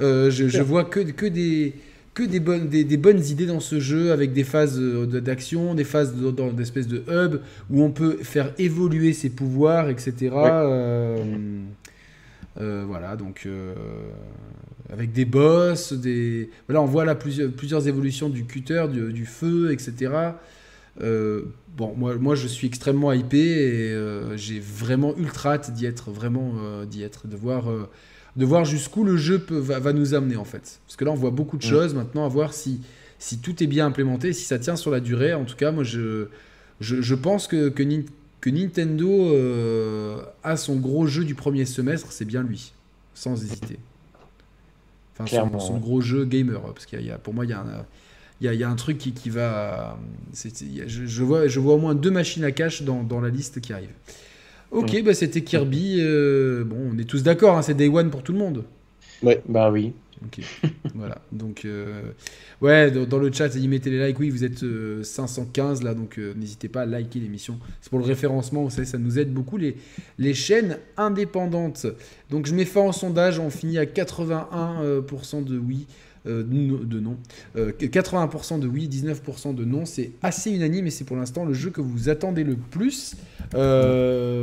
Euh, 0.00 0.30
je, 0.30 0.60
vois 0.60 0.84
que, 0.84 1.00
que, 1.00 1.26
des, 1.26 1.74
que 2.16 2.22
des, 2.22 2.40
bonnes, 2.40 2.68
des, 2.68 2.96
bonnes 2.96 3.22
idées 3.22 3.44
dans 3.44 3.60
ce 3.60 3.78
jeu 3.78 4.10
avec 4.10 4.32
des 4.32 4.42
phases 4.42 4.80
euh, 4.80 5.04
d'action, 5.20 5.74
des 5.74 5.84
phases 5.84 6.14
d'espèce 6.54 6.88
de, 6.88 7.04
hub 7.08 7.40
où 7.68 7.82
on 7.82 7.90
peut 7.90 8.16
faire 8.22 8.54
évoluer 8.58 9.12
ses 9.12 9.28
pouvoirs, 9.28 9.90
etc. 9.90 10.30
Euh, 12.58 12.84
voilà, 12.86 13.16
donc 13.16 13.46
avec 14.90 15.12
des 15.12 15.26
boss, 15.26 15.92
des. 15.92 16.48
Voilà, 16.66 16.80
on 16.80 16.86
voit 16.86 17.04
là 17.04 17.14
plusieurs, 17.14 17.50
plusieurs 17.52 17.86
évolutions 17.86 18.30
du 18.30 18.46
cutter, 18.46 18.86
du, 18.90 19.26
feu, 19.26 19.70
etc. 19.72 20.10
bon, 20.98 21.94
moi, 21.98 22.14
moi, 22.14 22.34
je 22.34 22.46
suis 22.46 22.66
extrêmement 22.66 23.12
hypé 23.12 23.38
et 23.38 23.94
j'ai 24.36 24.58
vraiment 24.58 25.14
ultra 25.18 25.52
hâte 25.52 25.74
d'y 25.74 25.84
être, 25.84 26.10
vraiment 26.10 26.54
d'y 26.86 27.02
être, 27.02 27.28
de 27.28 27.36
voir 27.36 27.66
de 28.36 28.44
voir 28.44 28.64
jusqu'où 28.64 29.04
le 29.04 29.16
jeu 29.16 29.38
peut, 29.38 29.58
va, 29.58 29.92
nous 29.92 30.14
amener 30.14 30.36
en 30.36 30.44
fait. 30.44 30.80
Parce 30.86 30.96
que 30.96 31.04
là, 31.04 31.10
on 31.10 31.16
voit 31.16 31.30
beaucoup 31.30 31.56
de 31.56 31.66
mm. 31.66 31.68
choses 31.68 31.94
maintenant, 31.94 32.24
à 32.24 32.28
voir 32.28 32.52
si, 32.52 32.80
si 33.18 33.38
tout 33.38 33.62
est 33.62 33.66
bien 33.66 33.86
implémenté, 33.86 34.32
si 34.32 34.44
ça 34.44 34.58
tient 34.58 34.76
sur 34.76 34.90
la 34.90 35.00
durée. 35.00 35.34
En 35.34 35.44
tout 35.44 35.56
cas, 35.56 35.72
moi, 35.72 35.84
je, 35.84 36.26
je, 36.80 37.14
pense 37.14 37.46
que, 37.46 37.68
que, 37.68 38.50
Nintendo 38.50 39.10
euh, 39.10 40.22
a 40.42 40.56
son 40.56 40.76
gros 40.76 41.06
jeu 41.06 41.24
du 41.24 41.34
premier 41.34 41.64
semestre, 41.64 42.12
c'est 42.12 42.26
bien 42.26 42.42
lui, 42.42 42.72
sans 43.14 43.42
hésiter. 43.42 43.78
Enfin, 45.18 45.48
son, 45.58 45.78
gros 45.78 46.02
jeu 46.02 46.26
gamer, 46.26 46.60
parce 46.60 46.84
qu'il 46.84 47.00
y, 47.00 47.10
a, 47.10 47.16
pour 47.16 47.32
moi, 47.32 47.46
il 47.46 47.50
y 47.50 47.54
a 47.54 47.60
un, 47.60 47.86
il 48.42 48.52
y, 48.52 48.64
a, 48.64 48.68
un 48.68 48.74
truc 48.74 48.98
qui, 48.98 49.12
qui 49.12 49.30
va. 49.30 49.98
je, 50.34 51.22
vois, 51.22 51.48
je 51.48 51.58
vois 51.58 51.74
au 51.74 51.78
moins 51.78 51.94
deux 51.94 52.10
machines 52.10 52.44
à 52.44 52.52
cash 52.52 52.82
dans, 52.82 53.02
dans 53.02 53.22
la 53.22 53.30
liste 53.30 53.62
qui 53.62 53.72
arrive. 53.72 53.94
Ok, 54.70 55.02
bah 55.02 55.14
c'était 55.14 55.42
Kirby. 55.42 55.96
Euh, 56.00 56.64
bon, 56.64 56.76
on 56.92 56.98
est 56.98 57.04
tous 57.04 57.22
d'accord, 57.22 57.56
hein, 57.56 57.62
c'est 57.62 57.74
Day 57.74 57.88
One 57.88 58.10
pour 58.10 58.22
tout 58.22 58.32
le 58.32 58.38
monde. 58.38 58.64
Ouais, 59.22 59.42
bah 59.48 59.70
oui. 59.70 59.92
Ok, 60.24 60.40
voilà. 60.94 61.18
Donc, 61.30 61.64
euh, 61.64 62.02
ouais, 62.62 62.90
dans, 62.90 63.18
le 63.18 63.30
chat, 63.30 63.54
y 63.54 63.68
mettez 63.68 63.90
les 63.90 64.06
likes. 64.06 64.18
Oui, 64.18 64.30
vous 64.30 64.44
êtes 64.44 64.64
515 65.02 65.80
euh, 65.80 65.84
là, 65.84 65.94
donc 65.94 66.18
n'hésitez 66.18 66.68
pas 66.68 66.82
à 66.82 66.86
liker 66.86 67.20
l'émission. 67.20 67.58
C'est 67.80 67.90
pour 67.90 67.98
le 67.98 68.04
référencement, 68.04 68.64
vous 68.64 68.70
savez, 68.70 68.86
ça 68.86 68.98
nous 68.98 69.18
aide 69.18 69.32
beaucoup 69.32 69.56
les, 69.56 69.76
les 70.18 70.34
chaînes 70.34 70.78
indépendantes. 70.96 71.86
Donc, 72.30 72.46
je 72.46 72.54
mets 72.54 72.64
fin 72.64 72.82
au 72.82 72.92
sondage. 72.92 73.38
On 73.38 73.50
finit 73.50 73.78
à 73.78 73.84
81% 73.84 75.44
de 75.44 75.58
oui. 75.58 75.86
Euh, 76.26 76.42
de 76.42 76.98
non. 77.00 77.16
80% 77.56 78.54
euh, 78.54 78.58
de 78.58 78.66
oui, 78.66 78.88
19% 78.88 79.54
de 79.54 79.64
non. 79.64 79.84
C'est 79.84 80.10
assez 80.22 80.50
unanime 80.50 80.86
et 80.86 80.90
c'est 80.90 81.04
pour 81.04 81.16
l'instant 81.16 81.44
le 81.44 81.54
jeu 81.54 81.70
que 81.70 81.80
vous 81.80 82.08
attendez 82.08 82.42
le 82.44 82.56
plus 82.56 83.14
euh, 83.54 84.38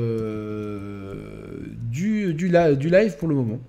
du, 1.91 2.33
du, 2.33 2.47
live 2.47 3.17
pour 3.17 3.27
le 3.27 3.35
moment. 3.35 3.59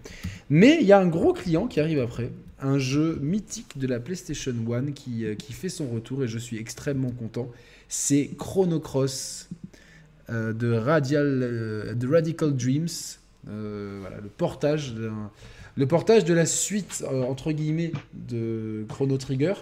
Mais 0.51 0.79
il 0.81 0.87
y 0.87 0.93
a 0.93 1.01
un 1.01 1.09
gros 1.09 1.33
client 1.33 1.67
qui 1.67 1.81
arrive 1.81 1.99
après 1.99 2.31
un 2.61 2.79
jeu 2.79 3.19
mythique 3.21 3.77
de 3.79 3.89
la 3.89 3.99
PlayStation 4.01 4.55
1 4.73 4.93
qui, 4.93 5.25
qui, 5.37 5.53
fait 5.53 5.69
son 5.69 5.89
retour 5.89 6.23
et 6.25 6.29
je 6.29 6.39
suis 6.39 6.59
extrêmement 6.59 7.11
content. 7.11 7.51
C'est 7.89 8.31
Chrono 8.39 8.79
Cross 8.81 9.49
de, 10.29 10.73
Radical 10.73 12.57
Dreams. 12.57 12.89
voilà, 13.47 14.21
le 14.23 14.29
portage 14.29 14.95
le 15.77 15.87
portage 15.87 16.25
de 16.25 16.35
la 16.35 16.47
suite, 16.47 17.05
euh, 17.11 17.25
entre 17.25 17.53
guillemets, 17.53 17.93
de 18.15 18.85
Chrono 18.89 19.17
Trigger, 19.19 19.55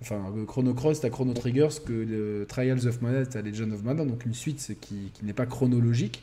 enfin 0.00 0.22
Chrono 0.46 0.74
Cross 0.74 1.04
à 1.04 1.10
Chrono 1.10 1.32
Trigger, 1.34 1.68
ce 1.70 1.80
que 1.80 2.44
Trials 2.44 2.86
of 2.86 3.02
Mana 3.02 3.24
à 3.34 3.42
Legend 3.42 3.72
of 3.72 3.82
Mana, 3.82 4.04
donc 4.04 4.24
une 4.24 4.34
suite 4.34 4.76
qui, 4.80 5.10
n'est 5.22 5.32
pas 5.32 5.46
chronologique, 5.46 6.22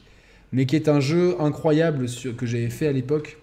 mais 0.52 0.66
qui 0.66 0.76
est 0.76 0.90
un 0.90 1.00
jeu 1.00 1.36
incroyable 1.40 2.06
que 2.38 2.46
j'avais 2.46 2.70
fait 2.70 2.88
à 2.88 2.92
l'époque, 2.92 3.38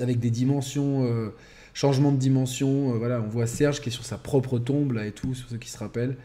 avec 0.00 0.18
des 0.18 0.30
dimensions, 0.30 1.04
euh, 1.04 1.28
changement 1.72 2.12
de 2.12 2.18
dimension. 2.18 2.94
Euh, 2.94 2.98
voilà, 2.98 3.22
on 3.22 3.28
voit 3.28 3.46
Serge 3.46 3.80
qui 3.80 3.88
est 3.88 3.92
sur 3.92 4.04
sa 4.04 4.18
propre 4.18 4.58
tombe 4.58 4.92
là 4.92 5.06
et 5.06 5.12
tout, 5.12 5.34
sur 5.34 5.48
ceux 5.48 5.58
qui 5.58 5.70
se 5.70 5.78
rappellent. 5.78 6.16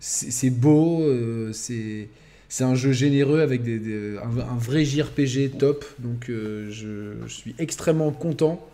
c'est 0.00 0.50
beau, 0.50 1.04
c'est 1.52 2.08
c'est 2.54 2.62
un 2.62 2.76
jeu 2.76 2.92
généreux 2.92 3.40
avec 3.40 3.64
des, 3.64 4.16
un, 4.16 4.56
vrai 4.58 4.84
JRPG 4.84 5.58
top. 5.58 5.84
Donc 5.98 6.30
euh, 6.30 6.70
je, 6.70 7.26
suis 7.26 7.52
extrêmement 7.58 8.12
content 8.12 8.64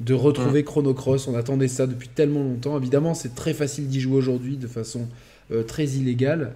de 0.00 0.12
retrouver 0.12 0.64
Chrono 0.64 0.92
Cross. 0.92 1.26
On 1.26 1.34
attendait 1.34 1.66
ça 1.68 1.86
depuis 1.86 2.08
tellement 2.08 2.42
longtemps. 2.42 2.76
Évidemment, 2.76 3.14
c'est 3.14 3.34
très 3.34 3.54
facile 3.54 3.88
d'y 3.88 4.02
jouer 4.02 4.16
aujourd'hui 4.16 4.58
de 4.58 4.66
façon 4.66 5.08
euh, 5.50 5.62
très 5.62 5.86
illégale. 5.86 6.52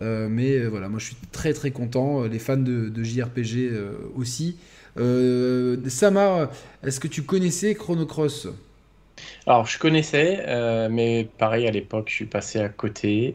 Euh, 0.00 0.28
mais 0.30 0.64
voilà, 0.64 0.88
moi 0.88 1.00
je 1.00 1.06
suis 1.06 1.16
très 1.32 1.52
très 1.54 1.72
content. 1.72 2.22
Les 2.22 2.38
fans 2.38 2.56
de, 2.56 3.02
JRPG 3.02 3.72
aussi. 4.14 4.58
Samar, 5.88 6.52
est-ce 6.84 7.00
que 7.00 7.08
tu 7.08 7.22
connaissais 7.22 7.74
Chrono 7.74 8.06
Cross? 8.06 8.46
Alors 9.44 9.66
je 9.66 9.76
connaissais, 9.76 10.88
mais 10.88 11.26
pareil 11.36 11.66
à 11.66 11.72
l'époque 11.72 12.10
je 12.10 12.14
suis 12.14 12.26
passé 12.26 12.60
à 12.60 12.68
côté, 12.68 13.34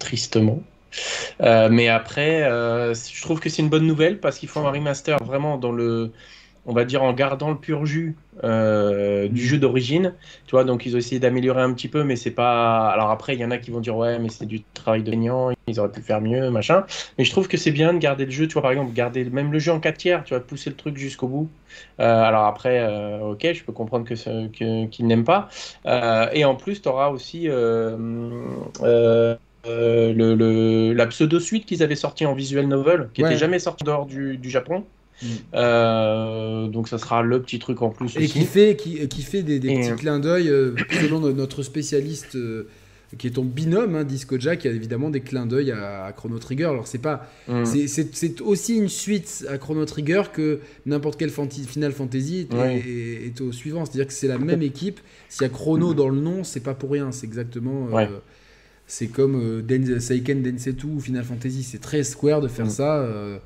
tristement. 0.00 0.64
Euh, 1.40 1.68
mais 1.70 1.88
après, 1.88 2.42
euh, 2.42 2.94
je 2.94 3.22
trouve 3.22 3.40
que 3.40 3.48
c'est 3.48 3.62
une 3.62 3.68
bonne 3.68 3.86
nouvelle 3.86 4.18
parce 4.20 4.38
qu'ils 4.38 4.48
font 4.48 4.66
un 4.66 4.70
remaster 4.70 5.22
vraiment 5.22 5.56
dans 5.58 5.72
le, 5.72 6.12
on 6.66 6.72
va 6.72 6.84
dire 6.84 7.02
en 7.02 7.12
gardant 7.12 7.50
le 7.50 7.56
pur 7.56 7.86
jus 7.86 8.16
euh, 8.44 9.28
du 9.28 9.46
jeu 9.46 9.58
d'origine. 9.58 10.14
Tu 10.46 10.52
vois, 10.52 10.64
donc 10.64 10.86
ils 10.86 10.94
ont 10.94 10.98
essayé 10.98 11.20
d'améliorer 11.20 11.62
un 11.62 11.72
petit 11.72 11.88
peu, 11.88 12.04
mais 12.04 12.16
c'est 12.16 12.30
pas. 12.30 12.88
Alors 12.90 13.10
après, 13.10 13.34
il 13.34 13.40
y 13.40 13.44
en 13.44 13.50
a 13.50 13.58
qui 13.58 13.70
vont 13.70 13.80
dire 13.80 13.96
ouais, 13.96 14.18
mais 14.18 14.28
c'est 14.28 14.46
du 14.46 14.62
travail 14.74 15.02
de 15.02 15.10
gagnant, 15.10 15.50
ils 15.66 15.80
auraient 15.80 15.92
pu 15.92 16.02
faire 16.02 16.20
mieux, 16.20 16.50
machin. 16.50 16.84
Mais 17.18 17.24
je 17.24 17.30
trouve 17.30 17.48
que 17.48 17.56
c'est 17.56 17.72
bien 17.72 17.92
de 17.92 17.98
garder 17.98 18.24
le 18.24 18.30
jeu. 18.30 18.46
Tu 18.48 18.54
vois, 18.54 18.62
par 18.62 18.70
exemple, 18.72 18.92
garder 18.92 19.24
même 19.24 19.52
le 19.52 19.58
jeu 19.58 19.72
en 19.72 19.80
4 19.80 19.98
tiers, 19.98 20.24
tu 20.24 20.34
vas 20.34 20.40
pousser 20.40 20.70
le 20.70 20.76
truc 20.76 20.96
jusqu'au 20.96 21.28
bout. 21.28 21.48
alors 21.98 22.44
après, 22.44 22.86
ok, 23.22 23.52
je 23.52 23.64
peux 23.64 23.72
comprendre 23.72 24.04
que 24.06 24.86
qu'ils 24.86 25.06
n'aiment 25.06 25.24
pas. 25.24 25.48
et 26.32 26.44
en 26.44 26.54
plus, 26.56 26.82
tu 26.82 26.88
auras 26.88 27.08
aussi 27.08 27.48
euh, 29.68 30.12
le, 30.12 30.92
la 30.92 31.06
pseudo-suite 31.06 31.66
qu'ils 31.66 31.82
avaient 31.82 31.94
sorti 31.94 32.26
en 32.26 32.34
visual 32.34 32.66
novel, 32.66 33.08
qui 33.12 33.22
n'était 33.22 33.36
jamais 33.36 33.58
sorti 33.58 33.84
dehors 33.84 34.06
du, 34.06 34.38
Japon. 34.44 34.84
Mm. 35.22 35.26
Euh, 35.54 36.68
donc 36.68 36.88
ça 36.88 36.98
sera 36.98 37.22
le 37.22 37.42
petit 37.42 37.58
truc 37.58 37.82
en 37.82 37.90
plus. 37.90 38.16
Et 38.16 38.26
qui 38.26 38.44
fait, 38.44 38.76
qui, 38.76 39.06
qui 39.08 39.22
fait 39.22 39.42
des, 39.42 39.58
petits 39.60 39.96
clins 39.96 40.20
d'œil, 40.20 40.48
euh, 40.48 40.74
selon 40.90 41.20
notre 41.20 41.62
spécialiste 41.62 42.36
qui 43.16 43.26
est 43.26 43.30
ton 43.30 43.44
binôme, 43.44 43.96
hein, 43.96 44.04
Disco 44.04 44.38
Jack, 44.38 44.64
il 44.64 44.70
y 44.70 44.70
a 44.70 44.76
évidemment 44.76 45.08
des 45.08 45.22
clins 45.22 45.46
d'œil 45.46 45.72
à, 45.72 46.12
Chrono 46.14 46.38
Trigger. 46.38 46.66
Alors 46.66 46.86
c'est 46.86 46.98
pas, 46.98 47.26
mm. 47.48 47.64
c'est 47.64 48.40
aussi 48.42 48.76
une 48.76 48.88
suite 48.88 49.46
à 49.48 49.58
Chrono 49.58 49.84
Trigger 49.86 50.24
que 50.32 50.60
n'importe 50.86 51.18
quel 51.18 51.30
Final 51.30 51.92
Fantasy 51.92 52.48
est, 52.52 53.40
au 53.40 53.52
suivant. 53.52 53.84
C'est-à-dire 53.84 54.06
que 54.06 54.12
c'est 54.12 54.28
la 54.28 54.38
même 54.38 54.62
équipe. 54.62 55.00
S'il 55.28 55.42
y 55.42 55.46
a 55.46 55.48
Chrono 55.48 55.94
dans 55.94 56.08
le 56.08 56.20
nom, 56.20 56.44
c'est 56.44 56.60
pas 56.60 56.74
pour 56.74 56.90
rien. 56.90 57.10
C'est 57.12 57.26
exactement. 57.26 57.88
C'est 58.90 59.08
comme 59.08 59.36
euh, 59.36 60.00
Seiken 60.00 60.42
Densetsu 60.42 60.86
ou 60.86 60.98
Final 60.98 61.22
Fantasy. 61.22 61.62
C'est 61.62 61.78
très 61.80 62.02
Square 62.02 62.40
de 62.40 62.48
faire 62.48 62.66
mm. 62.66 62.70
ça. 62.70 62.96
Euh, 62.96 63.38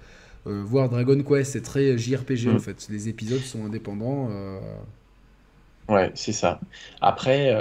euh, 0.47 0.63
voir 0.65 0.89
Dragon 0.89 1.21
Quest, 1.21 1.53
c'est 1.53 1.63
très 1.63 1.99
JRPG 1.99 2.47
mm. 2.47 2.57
en 2.57 2.59
fait. 2.61 2.87
Les 2.89 3.09
épisodes 3.09 3.41
sont 3.41 3.67
indépendants. 3.67 4.29
Ouais, 5.89 6.13
c'est 6.15 6.33
ça. 6.33 6.61
Après, 7.01 7.55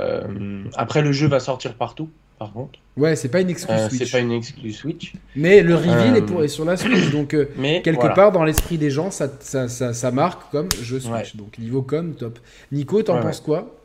après, 0.75 1.01
le 1.01 1.11
jeu 1.11 1.27
va 1.27 1.39
sortir 1.39 1.73
partout, 1.73 2.09
par 2.37 2.53
contre. 2.53 2.79
Ouais, 2.97 3.15
c'est 3.15 3.29
pas 3.29 3.41
une 3.41 3.49
exclus 3.49 3.75
Switch. 3.89 4.03
C'est 4.03 4.11
pas 4.11 4.19
une 4.19 4.31
exclus 4.31 4.73
Switch. 4.73 5.13
Mais 5.35 5.63
le 5.63 5.75
reveal 5.75 6.17
est, 6.17 6.21
pour, 6.21 6.47
sur 6.47 6.65
la 6.65 6.77
Switch. 6.77 7.09
Donc, 7.09 7.35
mais, 7.57 7.81
quelque 7.81 8.13
part, 8.13 8.31
dans 8.31 8.43
l'esprit 8.43 8.77
des 8.77 8.91
gens, 8.91 9.09
ça, 9.09 9.27
ça, 9.39 9.67
ça, 9.67 10.11
marque 10.11 10.51
comme 10.51 10.69
jeu 10.79 10.99
Switch. 10.99 11.35
Donc, 11.35 11.57
niveau 11.57 11.81
com, 11.81 12.13
top. 12.13 12.37
Nico, 12.71 13.01
t'en 13.01 13.19
penses 13.19 13.39
quoi? 13.39 13.80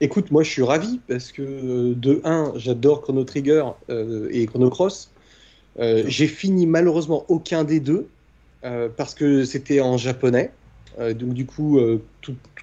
Écoute, 0.00 0.30
moi 0.30 0.42
je 0.42 0.50
suis 0.50 0.62
ravi 0.62 1.00
parce 1.08 1.32
que 1.32 1.92
de 1.94 2.20
1, 2.24 2.52
j'adore 2.56 3.02
Chrono 3.02 3.24
Trigger 3.24 3.64
et 4.30 4.46
Chrono 4.46 4.70
Cross. 4.70 5.10
J'ai 5.78 6.26
fini 6.28 6.66
malheureusement 6.66 7.24
aucun 7.28 7.64
des 7.64 7.80
deux 7.80 8.06
parce 8.62 9.14
que 9.14 9.44
c'était 9.44 9.80
en 9.80 9.96
japonais. 9.96 10.52
donc 10.98 11.34
du 11.34 11.46
coup, 11.46 11.80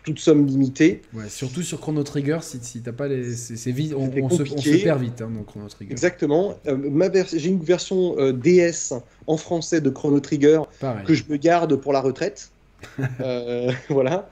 toute 0.06 0.20
somme 0.20 0.46
limitée. 0.46 1.02
Ouais, 1.14 1.28
surtout 1.28 1.64
sur 1.64 1.82
Chrono 1.82 2.04
Trigger, 2.04 2.38
si, 2.42 2.60
si 2.62 2.82
t'as 2.82 2.94
pas 2.94 3.08
les, 3.08 3.34
c'est 3.34 3.72
vite, 3.72 3.94
on, 3.98 4.06
se, 4.30 4.44
on, 4.44 4.58
se, 4.58 4.84
perd 4.84 5.02
vite 5.02 5.22
hein, 5.22 5.32
dans 5.36 5.44
Chrono 5.44 5.68
Trigger. 5.68 5.92
Exactement. 5.92 6.56
Euh, 6.68 7.24
j'ai 7.34 7.50
une 7.50 7.64
version 7.64 8.16
euh, 8.20 8.32
DS 8.32 8.94
en 9.26 9.38
français 9.38 9.82
de 9.82 9.90
Chrono 9.90 10.20
Trigger 10.20 10.62
que 11.06 11.16
je 11.16 11.24
me 11.28 11.38
garde 11.38 11.76
pour 11.76 11.92
la 11.92 12.02
retraite. 12.02 12.52
euh, 13.20 13.72
voilà. 13.90 14.30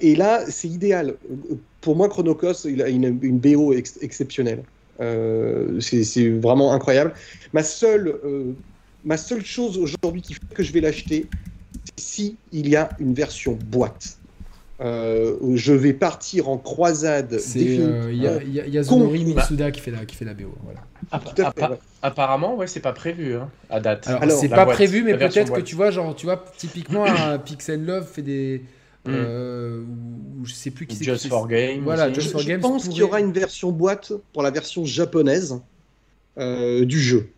Et 0.00 0.14
là, 0.14 0.44
c'est 0.48 0.68
idéal. 0.68 1.16
Pour 1.80 1.96
moi, 1.96 2.08
Chrono 2.08 2.34
Cross, 2.34 2.66
il 2.68 2.82
a 2.82 2.88
une, 2.88 3.18
une 3.22 3.38
BO 3.38 3.72
exceptionnelle. 3.72 4.62
Euh, 5.00 5.80
c'est 5.80 6.30
vraiment 6.30 6.72
incroyable. 6.72 7.12
Ma 7.52 7.62
seule, 7.62 8.18
ma 9.04 9.16
seule 9.16 9.44
chose 9.44 9.78
aujourd'hui 9.78 10.22
qui 10.22 10.34
fait 10.34 10.54
que 10.54 10.62
je 10.62 10.72
vais 10.72 10.80
l'acheter, 10.80 11.26
c'est 11.84 12.04
si 12.04 12.36
il 12.52 12.68
y 12.68 12.76
a 12.76 12.88
une 12.98 13.14
version 13.14 13.56
boîte. 13.70 14.18
Euh, 14.80 15.36
je 15.54 15.72
vais 15.72 15.92
partir 15.92 16.48
en 16.48 16.56
croisade. 16.56 17.40
Il 17.56 17.80
euh, 17.80 18.12
y, 18.12 18.28
a, 18.28 18.66
y, 18.66 18.84
Zonori 18.84 19.24
Mitsuda 19.24 19.72
qui 19.72 19.80
fait 19.80 19.90
la, 19.90 20.04
qui 20.04 20.14
fait 20.14 20.24
la 20.24 20.34
BO. 20.34 20.54
Voilà. 20.62 21.74
apparemment, 22.00 22.54
ouais, 22.54 22.68
c'est 22.68 22.78
pas 22.78 22.92
prévu 22.92 23.34
hein, 23.34 23.50
à 23.70 23.80
date. 23.80 24.06
Alors, 24.06 24.38
c'est 24.38 24.48
pas 24.48 24.66
prévu, 24.66 25.02
mais 25.02 25.16
peut-être 25.16 25.52
que 25.52 25.60
tu 25.60 25.74
vois, 25.74 25.90
genre, 25.90 26.14
tu 26.14 26.26
vois, 26.26 26.44
typiquement, 26.56 27.06
Pixel 27.44 27.84
Love 27.84 28.06
fait 28.06 28.22
des. 28.22 28.62
Mm. 29.04 29.10
Euh, 29.10 29.82
ou, 30.40 30.44
je 30.44 30.52
sais 30.52 30.70
plus 30.70 30.86
qui 30.86 30.96
c'est. 30.96 31.04
Just 31.04 31.28
for 31.28 31.48
Games. 31.48 31.82
Voilà, 31.82 32.12
Just 32.12 32.30
for 32.30 32.44
Games. 32.44 32.58
Je 32.58 32.62
pense 32.62 32.88
qu'il 32.88 32.98
y 32.98 33.02
aura 33.02 33.20
une 33.20 33.32
version 33.32 33.72
boîte 33.72 34.12
pour 34.32 34.42
la 34.42 34.50
version 34.50 34.84
japonaise 34.84 35.60
du 36.36 37.00
jeu. 37.00 37.30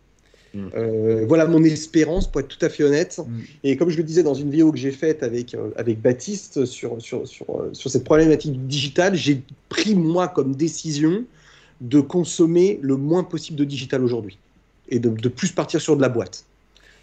Mm. 0.53 0.67
Euh, 0.75 1.25
voilà 1.27 1.45
mon 1.47 1.63
espérance, 1.63 2.29
pour 2.29 2.41
être 2.41 2.47
tout 2.47 2.63
à 2.65 2.69
fait 2.69 2.83
honnête. 2.83 3.19
Mm. 3.19 3.39
Et 3.63 3.77
comme 3.77 3.89
je 3.89 3.97
le 3.97 4.03
disais 4.03 4.23
dans 4.23 4.33
une 4.33 4.49
vidéo 4.49 4.71
que 4.71 4.77
j'ai 4.77 4.91
faite 4.91 5.23
avec, 5.23 5.53
euh, 5.53 5.69
avec 5.75 6.01
Baptiste 6.01 6.65
sur, 6.65 7.01
sur, 7.01 7.27
sur, 7.27 7.45
euh, 7.49 7.69
sur 7.73 7.89
cette 7.89 8.03
problématique 8.03 8.67
digitale, 8.67 9.15
j'ai 9.15 9.41
pris 9.69 9.95
moi 9.95 10.27
comme 10.27 10.55
décision 10.55 11.23
de 11.79 11.99
consommer 11.99 12.79
le 12.81 12.95
moins 12.97 13.23
possible 13.23 13.57
de 13.57 13.65
digital 13.65 14.03
aujourd'hui 14.03 14.37
et 14.89 14.99
de, 14.99 15.09
de, 15.09 15.29
plus 15.29 15.51
partir 15.51 15.81
sur 15.81 15.95
de 15.95 16.01
la 16.01 16.09
boîte. 16.09 16.45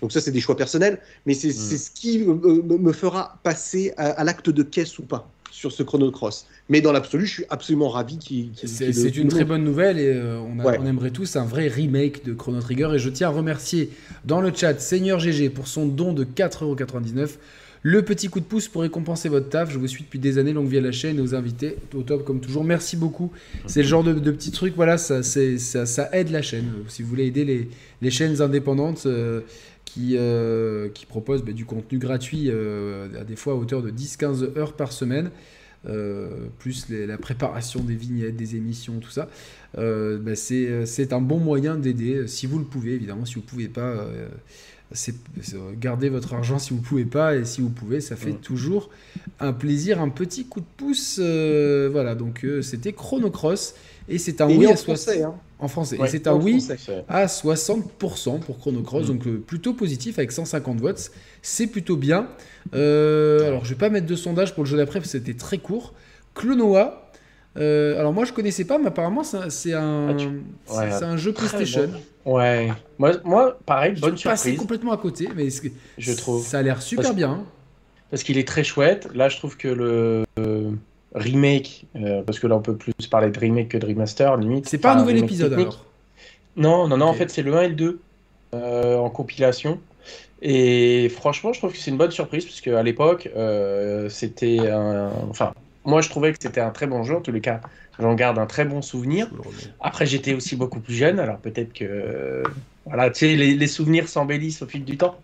Donc 0.01 0.13
ça, 0.13 0.21
c'est 0.21 0.31
des 0.31 0.41
choix 0.41 0.57
personnels, 0.57 1.01
mais 1.27 1.35
c'est 1.35 1.49
mm. 1.49 1.79
ce 1.79 1.91
qui 1.91 2.19
me, 2.19 2.93
fera 2.93 3.39
passer 3.43 3.93
à 3.97 4.23
l'acte 4.25 4.51
de 4.51 4.63
caisse 4.63 4.99
ou 4.99 5.03
pas 5.03 5.31
sur 5.59 5.73
ce 5.73 5.83
Chrono 5.83 6.11
Cross. 6.11 6.47
Mais 6.69 6.81
dans 6.81 6.93
l'absolu, 6.93 7.27
je 7.27 7.33
suis 7.33 7.45
absolument 7.51 7.89
ravi 7.89 8.19
qu'il. 8.19 8.51
c'est 8.55 9.17
une 9.17 9.29
très 9.29 9.45
bonne 9.45 9.65
nouvelle 9.65 9.99
et 9.99 10.13
euh, 10.15 10.39
on, 10.39 10.59
on, 10.61 10.87
aimerait 10.87 11.11
tous 11.11 11.37
un 11.37 11.45
vrai 11.45 11.67
remake 11.67 12.25
de 12.25 12.33
Chrono 12.33 12.61
Trigger. 12.61 12.91
Et 12.95 12.99
je 12.99 13.11
tiens 13.11 13.29
à 13.29 13.31
remercier 13.31 13.91
dans 14.25 14.41
le 14.41 14.53
chat 14.55 14.79
Seigneur 14.79 15.19
GG 15.19 15.51
pour 15.51 15.67
son 15.67 15.87
don 15.87 16.13
de 16.13 16.25
4,99€. 16.25 17.31
Le 17.83 18.03
petit 18.03 18.29
coup 18.29 18.41
de 18.41 18.45
pouce 18.45 18.69
pour 18.69 18.83
récompenser 18.83 19.29
votre 19.29 19.49
taf. 19.49 19.71
Je 19.71 19.79
vous 19.79 19.87
suis 19.87 20.05
depuis 20.05 20.19
des 20.19 20.39
années, 20.39 20.53
longue 20.53 20.69
vie 20.69 20.79
à 20.79 20.83
la 20.83 20.93
chaîne 20.93 21.19
et 21.19 21.21
aux 21.21 21.35
invités. 21.35 21.77
Au 21.95 22.03
top 22.03 22.25
comme 22.25 22.41
toujours. 22.41 22.65
Merci 22.65 22.97
beaucoup. 22.97 23.33
C'est 23.67 23.83
le 23.83 23.89
genre 23.89 24.05
de, 24.05 24.13
de 24.13 24.31
petits 24.31 24.51
trucs, 24.51 24.75
voilà, 24.75 24.99
ça, 24.99 25.23
ça, 25.23 25.87
ça, 25.87 26.09
aide 26.13 26.31
la 26.31 26.43
chaîne. 26.43 26.67
Si 26.89 27.03
vous 27.03 27.09
voulez 27.09 27.27
aider 27.27 27.45
les, 27.45 27.69
les 28.03 28.11
chaînes 28.11 28.41
indépendantes. 28.43 29.05
Euh, 29.07 29.41
qui, 29.89 30.17
euh, 30.17 30.89
qui 30.91 31.07
propose 31.07 31.43
bah, 31.43 31.53
du 31.53 31.65
contenu 31.65 31.99
gratuit 31.99 32.51
euh, 32.51 33.09
à 33.19 33.25
des 33.25 33.37
fois 33.37 33.55
à 33.55 33.57
hauteur 33.57 33.83
de 33.83 33.91
10-15 33.91 34.59
heures 34.59 34.75
par 34.75 34.93
semaine. 34.93 35.31
Euh, 35.89 36.49
plus 36.59 36.87
la 36.91 37.17
préparation 37.17 37.81
des 37.81 37.95
vignettes, 37.95 38.37
des 38.37 38.57
émissions, 38.57 38.99
tout 38.99 39.11
ça, 39.11 39.29
bah, 39.75 40.35
c'est 40.35 41.13
un 41.13 41.21
bon 41.21 41.39
moyen 41.39 41.77
d'aider, 41.77 42.27
si 42.27 42.47
vous 42.47 42.59
le 42.59 42.65
pouvez, 42.65 42.95
évidemment, 42.95 43.25
si 43.25 43.35
vous 43.35 43.43
ne 43.43 43.47
pouvez 43.47 43.69
pas, 43.69 44.05
c'est 44.91 45.15
gardez 45.81 46.09
votre 46.09 46.35
argent 46.35 46.59
si 46.59 46.71
vous 46.71 46.81
ne 46.81 46.85
pouvez 46.85 47.05
pas, 47.05 47.37
et 47.37 47.45
si 47.45 47.61
vous 47.61 47.71
pouvez, 47.71 48.01
ça 48.01 48.17
fait 48.17 48.33
toujours 48.33 48.91
un 49.39 49.53
plaisir, 49.53 50.01
un 50.01 50.09
petit 50.09 50.47
coup 50.47 50.61
de 50.61 50.67
pouce. 50.77 51.21
voilà, 51.21 52.17
donc 52.17 52.45
c'était 52.61 52.93
Chronocross, 52.93 53.77
et 54.09 54.19
c'est 54.19 54.41
un 54.41 54.49
oui 54.49 54.67
à 54.67 54.77
60 54.77 55.35
en 55.59 55.69
français. 55.69 55.99
et 56.03 56.09
c'est 56.09 56.27
un 56.27 56.35
oui 56.35 56.67
à 57.09 57.27
60% 57.27 58.41
pour 58.41 58.59
Chrono 58.59 58.83
Cross, 58.83 59.05
mm. 59.05 59.09
donc 59.09 59.27
euh, 59.27 59.43
plutôt 59.45 59.75
positif 59.75 60.19
avec 60.19 60.33
150 60.33 60.81
votes. 60.81 61.11
C'est 61.43 61.67
plutôt 61.67 61.97
bien. 61.97 62.29
Euh, 62.75 63.47
alors 63.47 63.65
je 63.65 63.71
vais 63.71 63.79
pas 63.79 63.91
mettre 63.91 64.07
de 64.07 64.17
sondage 64.17 64.55
pour 64.55 64.65
le 64.65 64.71
jeu 64.71 64.77
d'après 64.77 65.01
parce 65.01 65.13
que 65.13 65.19
c'était 65.19 65.39
très 65.39 65.59
court. 65.59 65.95
Clonoa. 66.35 67.11
Euh, 67.57 67.99
alors 67.99 68.13
moi 68.13 68.25
je 68.25 68.33
connaissais 68.33 68.65
pas, 68.65 68.79
mais 68.79 68.87
apparemment 68.87 69.25
c'est 69.25 69.73
un, 69.73 70.17
ah, 70.71 70.91
c'est 70.99 71.05
un 71.05 71.17
jeu 71.17 71.33
PlayStation. 71.33 71.91
Ouais. 72.25 72.71
Moi, 72.99 73.13
moi 73.25 73.59
pareil, 73.65 73.95
bonne 73.99 74.17
je 74.17 74.21
surprise. 74.21 74.59
complètement 74.59 74.93
à 74.93 74.99
côté, 74.99 75.29
mais 75.35 75.49
je 75.97 76.13
trouve 76.13 76.47
ça 76.47 76.59
a 76.59 76.63
l'air 76.63 76.83
super 76.83 77.15
bien. 77.15 77.45
Parce 78.11 78.23
qu'il 78.23 78.39
est 78.39 78.49
très 78.49 78.65
chouette. 78.65 79.09
Là, 79.15 79.29
je 79.29 79.37
trouve 79.37 79.59
que 79.59 79.69
le 79.69 80.25
remake, 81.15 81.87
euh, 81.97 82.23
parce 82.23 82.39
que 82.39 82.47
là 82.47 82.57
on 82.57 82.61
peut 82.61 82.77
plus 82.77 82.93
parler 83.11 83.31
de 83.31 83.39
remake 83.39 83.69
que 83.69 83.79
de 83.79 83.87
remaster, 83.87 84.37
limite. 84.37 84.69
C'est 84.69 84.79
pas 84.79 84.93
un 84.93 85.01
nouvel 85.01 85.19
épisode 85.19 85.53
alors 85.53 85.85
Non, 86.57 86.89
non, 86.89 86.97
non, 86.97 87.07
en 87.07 87.15
fait 87.15 87.31
c'est 87.31 87.43
le 87.43 87.57
1 87.57 87.63
et 87.63 87.69
le 87.69 87.75
2 87.75 88.01
euh, 88.55 88.97
en 88.97 89.11
compilation. 89.11 89.81
Et 90.41 91.09
franchement, 91.09 91.53
je 91.53 91.59
trouve 91.59 91.73
que 91.73 91.79
c'est 91.79 91.91
une 91.91 91.97
bonne 91.97 92.13
surprise, 92.13 92.45
parce 92.45 92.61
qu'à 92.61 92.83
l'époque, 92.83 93.29
euh, 93.37 94.09
c'était 94.09 94.69
un. 94.69 95.11
Enfin, 95.29 95.53
moi 95.85 96.01
je 96.01 96.09
trouvais 96.09 96.33
que 96.33 96.39
c'était 96.41 96.61
un 96.61 96.71
très 96.71 96.87
bon 96.87 97.03
jeu, 97.03 97.17
en 97.17 97.21
tous 97.21 97.33
les 97.33 97.41
cas, 97.41 97.61
j'en 97.99 98.15
garde 98.15 98.39
un 98.39 98.47
très 98.47 98.65
bon 98.65 98.81
souvenir. 98.81 99.29
Après, 99.81 100.07
j'étais 100.07 100.35
aussi 100.35 100.55
beaucoup 100.55 100.81
plus 100.81 100.95
jeune, 100.95 101.19
alors 101.19 101.39
peut-être 101.39 101.73
que 101.73 102.45
voilà, 102.89 103.11
tu 103.11 103.21
sais, 103.21 103.37
les, 103.37 103.67
souvenirs 103.67 104.09
s'embellissent 104.09 104.63
au 104.63 104.67
fil 104.67 104.85
du 104.85 104.97
temps. 104.97 105.17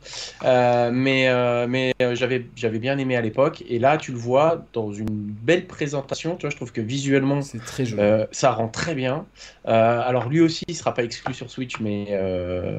Euh, 0.44 0.90
mais 0.92 1.28
euh, 1.28 1.66
mais 1.68 1.94
euh, 2.02 2.14
j'avais, 2.14 2.46
j'avais 2.56 2.78
bien 2.78 2.98
aimé 2.98 3.16
à 3.16 3.22
l'époque. 3.22 3.64
Et 3.68 3.78
là, 3.78 3.96
tu 3.96 4.12
le 4.12 4.18
vois 4.18 4.64
dans 4.72 4.92
une 4.92 5.06
belle 5.08 5.66
présentation. 5.66 6.36
Tu 6.36 6.42
vois, 6.42 6.50
je 6.50 6.56
trouve 6.56 6.72
que 6.72 6.80
visuellement, 6.80 7.42
c'est 7.42 7.58
très 7.58 7.86
joli. 7.86 8.02
ça 8.32 8.52
rend 8.52 8.68
très 8.68 8.94
bien. 8.94 9.24
alors 9.64 10.28
lui 10.28 10.40
aussi, 10.40 10.64
il 10.68 10.74
sera 10.74 10.92
pas 10.92 11.04
exclu 11.04 11.32
sur 11.34 11.50
Switch, 11.50 11.80
mais 11.80 12.18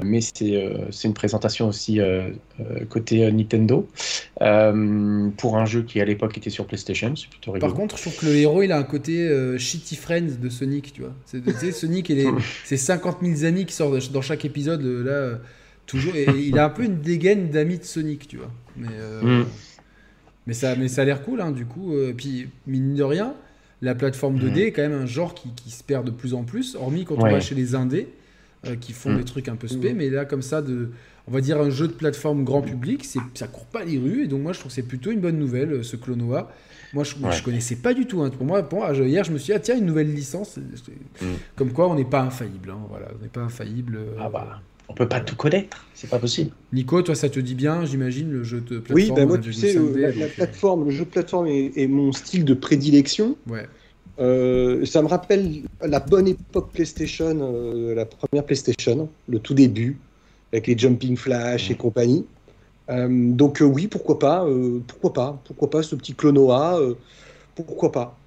mais 0.04 0.22
c'est 0.22 0.70
c'est 0.92 1.08
une 1.08 1.14
présentation 1.14 1.68
aussi 1.68 2.00
côté 2.90 3.32
Nintendo 3.32 3.88
pour 5.38 5.58
un 5.58 5.66
jeu 5.66 5.82
qui 5.82 6.00
à 6.00 6.06
l'époque 6.06 6.38
était 6.38 6.50
sur 6.50 6.66
PlayStation. 6.68 7.14
C'est 7.16 7.30
plutôt 7.30 7.52
rigolo. 7.52 7.72
Par 7.72 7.80
contre, 7.80 7.98
je 7.98 8.04
trouve 8.04 8.18
que 8.18 8.26
le 8.28 8.36
héros, 8.36 8.62
il 8.62 8.72
a 8.72 8.78
un 8.78 8.84
côté 8.84 9.28
shitty 9.58 9.96
friends 9.96 10.40
de 10.40 10.50
Sonic. 10.50 10.94
Tu 10.94 11.02
vois, 11.02 11.14
c'est, 11.26 11.44
tu 11.44 11.52
sais, 11.54 11.72
Sonic 11.72 12.10
et 12.12 12.28
c'est 12.66 12.78
50 12.78 13.18
000 13.22 13.46
amis 13.46 13.66
qui 13.66 13.74
sortent 13.74 14.12
dans 14.12 14.22
chaque 14.22 14.46
épisode 14.46 14.75
là, 14.84 15.40
toujours. 15.86 16.16
Et 16.16 16.28
il 16.38 16.58
a 16.60 16.66
un 16.66 16.70
peu 16.70 16.84
une 16.84 17.00
dégaine 17.00 17.50
d'ami 17.50 17.78
de 17.78 17.84
Sonic, 17.84 18.28
tu 18.28 18.38
vois. 18.38 18.52
Mais, 18.78 18.88
euh, 18.92 19.42
mm. 19.42 19.46
mais, 20.48 20.54
ça, 20.54 20.76
mais 20.76 20.88
ça 20.88 21.02
a 21.02 21.06
l'air 21.06 21.22
cool, 21.24 21.42
hein, 21.42 21.52
du 21.52 21.66
coup. 21.66 21.94
Euh, 21.94 22.14
puis, 22.16 22.50
mine 22.68 22.96
de 22.96 23.04
rien, 23.04 23.34
la 23.82 23.96
plateforme 23.96 24.38
2D 24.38 24.52
mm. 24.52 24.58
est 24.58 24.72
quand 24.72 24.82
même 24.82 25.02
un 25.02 25.06
genre 25.06 25.34
qui, 25.34 25.50
qui, 25.56 25.72
se 25.72 25.84
perd 25.84 26.06
de 26.06 26.12
plus 26.12 26.34
en 26.34 26.44
plus, 26.44 26.76
hormis 26.76 27.06
quand 27.06 27.16
on 27.16 27.30
va 27.30 27.40
chez 27.40 27.56
les 27.56 27.76
indés, 27.76 28.10
euh, 28.66 28.76
qui 28.76 28.94
font 28.94 29.12
mm. 29.12 29.18
des 29.18 29.26
trucs 29.26 29.48
un 29.48 29.56
peu 29.56 29.68
spé, 29.68 29.94
mais 29.94 30.10
là, 30.10 30.26
comme 30.26 30.42
ça, 30.42 30.62
de, 30.62 30.90
on 31.28 31.32
va 31.32 31.42
dire 31.42 31.60
un 31.60 31.70
jeu 31.70 31.88
de 31.88 31.94
plateforme 31.94 32.44
grand 32.44 32.62
public, 32.62 33.06
ça 33.34 33.48
court 33.48 33.66
pas 33.66 33.84
les 33.84 33.98
rues, 33.98 34.24
et 34.24 34.28
donc 34.28 34.42
moi, 34.42 34.54
je 34.54 34.60
trouve 34.60 34.70
que 34.70 34.76
c'est 34.76 34.88
plutôt 34.88 35.12
une 35.12 35.22
bonne 35.22 35.40
nouvelle, 35.40 35.84
ce 35.84 35.96
Clonoa. 35.96 36.52
Moi, 36.94 37.04
je, 37.04 37.16
ne 37.18 37.44
connaissais 37.44 37.76
pas 37.76 37.94
du 37.94 38.06
tout. 38.06 38.22
Hein. 38.22 38.30
Pour 38.30 38.46
moi, 38.46 38.64
pour 38.64 38.86
hier, 38.94 39.24
je 39.24 39.32
me 39.32 39.38
suis 39.38 39.48
dit, 39.48 39.54
ah, 39.54 39.60
tiens, 39.60 39.78
une 39.78 39.86
nouvelle 39.86 40.14
licence. 40.14 40.58
Comme 41.56 41.74
quoi, 41.74 41.90
on 41.90 41.96
n'est 41.96 42.06
pas 42.06 42.22
infaillible. 42.22 42.70
Hein. 42.70 42.80
Voilà, 42.90 43.08
on 43.20 43.22
n'est 43.22 43.30
pas 43.30 43.42
infaillible. 43.42 44.00
Ah 44.18 44.30
bah. 44.30 44.62
On 44.88 44.94
peut 44.94 45.08
pas 45.08 45.20
tout 45.20 45.36
connaître, 45.36 45.86
c'est 45.94 46.10
pas 46.10 46.20
possible. 46.20 46.52
Nico, 46.72 47.02
toi, 47.02 47.16
ça 47.16 47.30
te 47.30 47.40
dit 47.40 47.56
bien, 47.56 47.86
j'imagine, 47.86 48.32
le 48.32 48.44
jeu 48.44 48.62
de 48.62 48.80
plateforme 48.80 48.96
Oui, 48.96 49.12
bah 49.16 49.26
moi, 49.26 49.38
tu 49.40 49.52
sais, 49.52 49.76
euh, 49.76 50.14
la, 50.16 50.28
plateforme, 50.28 50.86
le 50.86 50.92
jeu 50.92 51.06
de 51.06 51.10
plateforme 51.10 51.48
est, 51.48 51.88
mon 51.88 52.12
style 52.12 52.46
de 52.46 52.54
prédilection. 52.54 53.36
Ouais. 53.48 53.66
Euh, 54.20 54.86
ça 54.86 55.02
me 55.02 55.08
rappelle 55.08 55.64
la 55.82 56.00
bonne 56.00 56.28
époque 56.28 56.72
PlayStation, 56.72 57.38
euh, 57.42 57.96
la 57.96 58.06
première 58.06 58.46
PlayStation, 58.46 59.10
le 59.28 59.40
tout 59.40 59.56
début, 59.56 59.98
avec 60.52 60.68
les 60.68 60.78
Jumping 60.78 61.18
Flash 61.18 61.70
et 61.72 61.76
compagnie. 61.76 62.26
donc 62.90 63.62
oui, 63.62 63.88
pourquoi 63.88 64.20
pas, 64.20 64.46
pourquoi 64.88 65.14
pas, 65.14 65.42
pourquoi 65.46 65.70
pas 65.70 65.84
ce 65.84 65.96
petit 65.96 66.14
Clonoa, 66.14 66.80
pourquoi 67.56 67.92
pas. 67.92 68.18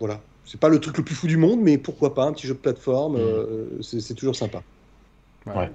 Voilà, 0.00 0.20
c'est 0.44 0.60
pas 0.60 0.68
le 0.68 0.78
truc 0.78 0.98
le 0.98 1.04
plus 1.04 1.14
fou 1.14 1.26
du 1.26 1.36
monde, 1.36 1.60
mais 1.60 1.78
pourquoi 1.78 2.14
pas 2.14 2.24
un 2.24 2.32
petit 2.32 2.46
jeu 2.46 2.54
de 2.54 2.58
plateforme, 2.58 3.18
mm. 3.18 3.82
c'est 3.82 4.14
toujours 4.14 4.36
sympa. 4.36 4.62
Ouais. 5.46 5.70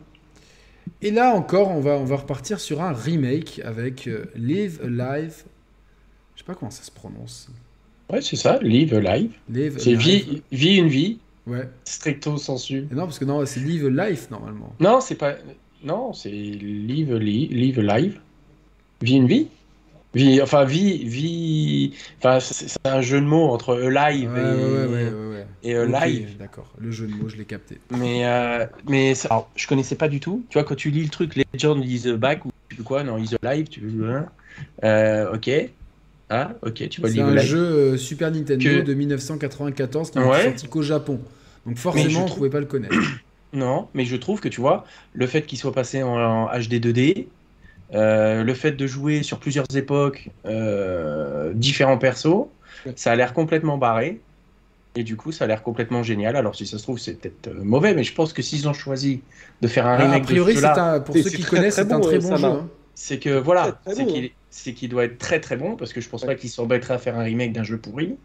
Et 1.01 1.11
là 1.11 1.33
encore, 1.33 1.69
on 1.69 1.79
va, 1.79 1.91
on 1.91 2.05
va 2.05 2.17
repartir 2.17 2.59
sur 2.59 2.81
un 2.81 2.93
remake 2.93 3.61
avec 3.63 4.07
euh, 4.07 4.25
Live 4.35 4.79
Alive. 4.83 5.43
Je 6.35 6.41
sais 6.41 6.45
pas 6.45 6.55
comment 6.55 6.71
ça 6.71 6.83
se 6.83 6.91
prononce. 6.91 7.49
Ouais, 8.09 8.21
c'est 8.21 8.35
ça, 8.35 8.59
Live 8.61 8.93
Alive. 8.93 9.33
Live 9.49 9.77
c'est 9.79 9.95
vie, 9.95 10.43
vie 10.51 10.77
une 10.77 10.87
vie. 10.87 11.19
Ouais. 11.45 11.69
Stricto 11.83 12.37
sensu. 12.37 12.87
non, 12.91 13.03
parce 13.03 13.19
que 13.19 13.25
non, 13.25 13.45
c'est 13.45 13.59
Live 13.59 13.87
Life 13.87 14.29
normalement. 14.31 14.73
Non, 14.79 15.01
c'est 15.01 15.15
pas. 15.15 15.35
Non, 15.83 16.13
c'est 16.13 16.29
Live, 16.29 17.15
live 17.15 17.79
Live 17.79 18.19
Vie 19.01 19.15
une 19.15 19.27
vie? 19.27 19.47
Vie, 20.13 20.41
enfin, 20.41 20.63
vie, 20.63 21.03
vie. 21.05 21.93
Enfin, 22.19 22.39
c'est 22.39 22.77
un 22.85 23.01
jeu 23.01 23.19
de 23.19 23.25
mots 23.25 23.49
entre 23.49 23.75
live 23.75 24.29
et, 25.63 25.71
et 25.71 25.85
live. 25.85 26.37
D'accord, 26.37 26.71
le 26.77 26.91
jeu 26.91 27.07
de 27.07 27.13
mots, 27.13 27.27
je 27.27 27.35
l'ai 27.35 27.45
capté. 27.45 27.79
Mais, 27.89 28.25
euh, 28.25 28.65
mais 28.87 29.13
alors, 29.25 29.49
je 29.55 29.67
connaissais 29.67 29.95
pas 29.95 30.07
du 30.07 30.19
tout. 30.19 30.45
Tu 30.49 30.57
vois, 30.57 30.63
quand 30.63 30.75
tu 30.75 30.91
lis 30.91 31.03
le 31.03 31.09
truc, 31.09 31.35
Legend 31.35 31.83
is 31.83 32.13
back 32.13 32.45
ou 32.45 32.51
quoi, 32.83 33.03
non, 33.03 33.17
is 33.17 33.35
live, 33.41 33.67
tu 33.67 33.81
veux. 33.81 34.21
Euh, 34.83 35.33
ok. 35.33 35.49
Ah, 36.29 36.53
ok, 36.61 36.89
tu 36.89 37.01
vois 37.01 37.09
C'est 37.09 37.19
un 37.19 37.37
jeu 37.37 37.59
euh, 37.59 37.97
Super 37.97 38.31
Nintendo 38.31 38.81
de 38.81 38.93
1994 38.93 40.11
qui 40.11 40.19
n'est 40.19 40.43
sorti 40.43 40.67
qu'au 40.67 40.81
Japon. 40.81 41.19
Donc 41.65 41.77
forcément, 41.77 42.25
on 42.25 42.29
ne 42.29 42.33
pouvait 42.33 42.49
pas 42.49 42.59
le 42.59 42.65
connaître. 42.65 42.95
Non, 43.53 43.87
mais 43.93 44.05
je 44.05 44.15
trouve 44.15 44.39
que 44.39 44.49
tu 44.49 44.61
vois, 44.61 44.85
le 45.13 45.27
fait 45.27 45.43
qu'il 45.43 45.57
soit 45.57 45.73
passé 45.73 46.03
en, 46.03 46.47
HD 46.47 46.83
2D, 46.83 47.27
euh, 47.93 48.43
le 48.43 48.53
fait 48.53 48.71
de 48.71 48.87
jouer 48.87 49.21
sur 49.23 49.39
plusieurs 49.39 49.65
époques, 49.75 50.29
euh, 50.45 51.51
différents 51.53 51.97
persos, 51.99 52.47
ça 52.95 53.11
a 53.11 53.15
l'air 53.15 53.33
complètement 53.33 53.77
barré. 53.77 54.19
Et 54.95 55.03
du 55.03 55.15
coup, 55.15 55.31
ça 55.31 55.45
a 55.45 55.47
l'air 55.47 55.63
complètement 55.63 56.03
génial. 56.03 56.35
Alors, 56.35 56.55
si 56.55 56.67
ça 56.67 56.77
se 56.77 56.83
trouve, 56.83 56.99
c'est 56.99 57.19
peut-être 57.19 57.51
mauvais, 57.55 57.95
mais 57.95 58.03
je 58.03 58.13
pense 58.13 58.31
que 58.31 58.43
s'ils 58.43 58.67
ont 58.67 58.73
choisi 58.73 59.21
de 59.61 59.67
faire 59.67 59.87
un 59.87 59.97
bah, 59.97 60.03
remake 60.03 60.23
a 60.23 60.25
priori, 60.25 60.55
de 60.55 60.99
pour 60.99 61.15
ceux 61.15 61.29
qui 61.29 61.43
connaissent, 61.43 61.75
c'est 61.75 61.91
un 61.91 61.99
très 61.99 62.19
bon 62.19 62.35
jeu. 62.35 62.45
Hein. 62.45 62.69
C'est 62.95 63.17
que 63.17 63.39
voilà, 63.39 63.79
c'est 63.87 64.05
qu'il 64.05 64.31
c'est 64.51 64.73
qu'il 64.73 64.89
doit 64.89 65.05
être 65.05 65.17
très 65.17 65.39
très 65.39 65.57
bon 65.57 65.75
parce 65.75 65.93
que 65.93 65.99
je 65.99 66.07
pense 66.07 66.23
pas 66.23 66.35
qu'il 66.35 66.49
s'embêterait 66.51 66.93
à 66.93 66.97
faire 66.99 67.17
un 67.17 67.23
remake 67.23 67.53
d'un 67.53 67.63
jeu 67.63 67.79
pourri. 67.79 68.17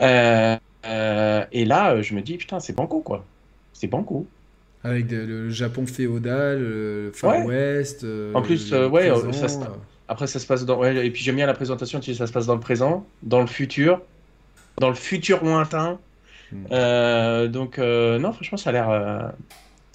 Euh, 0.00 0.56
euh, 0.86 1.44
et 1.52 1.66
là, 1.66 2.00
je 2.00 2.14
me 2.14 2.22
dis 2.22 2.38
putain, 2.38 2.58
c'est 2.58 2.72
banco 2.72 3.00
quoi. 3.00 3.24
C'est 3.74 3.86
banco. 3.86 4.26
Avec 4.84 5.10
le 5.10 5.50
Japon 5.50 5.86
féodal, 5.86 6.60
le 6.60 7.10
Far 7.12 7.44
West. 7.44 8.04
Euh, 8.04 8.32
en 8.34 8.42
plus, 8.42 8.72
ouais, 8.72 9.10
après 10.06 10.26
ça 10.26 10.38
se 10.38 10.46
passe 10.46 10.64
dans. 10.64 10.82
et 10.84 11.10
puis 11.10 11.22
j'aime 11.22 11.36
bien 11.36 11.46
la 11.46 11.54
présentation, 11.54 12.00
tu 12.00 12.12
sais, 12.12 12.18
ça 12.18 12.26
se 12.26 12.32
passe 12.32 12.46
dans 12.46 12.54
le 12.54 12.60
présent, 12.60 13.06
dans 13.22 13.40
le 13.40 13.46
futur, 13.46 14.00
dans 14.78 14.88
le 14.88 14.94
futur 14.94 15.44
lointain. 15.44 15.98
Hmm. 16.52 17.46
donc 17.48 17.78
non, 17.78 18.32
franchement, 18.32 18.58
ça 18.58 18.70
a 18.70 18.72
l'air 18.72 19.32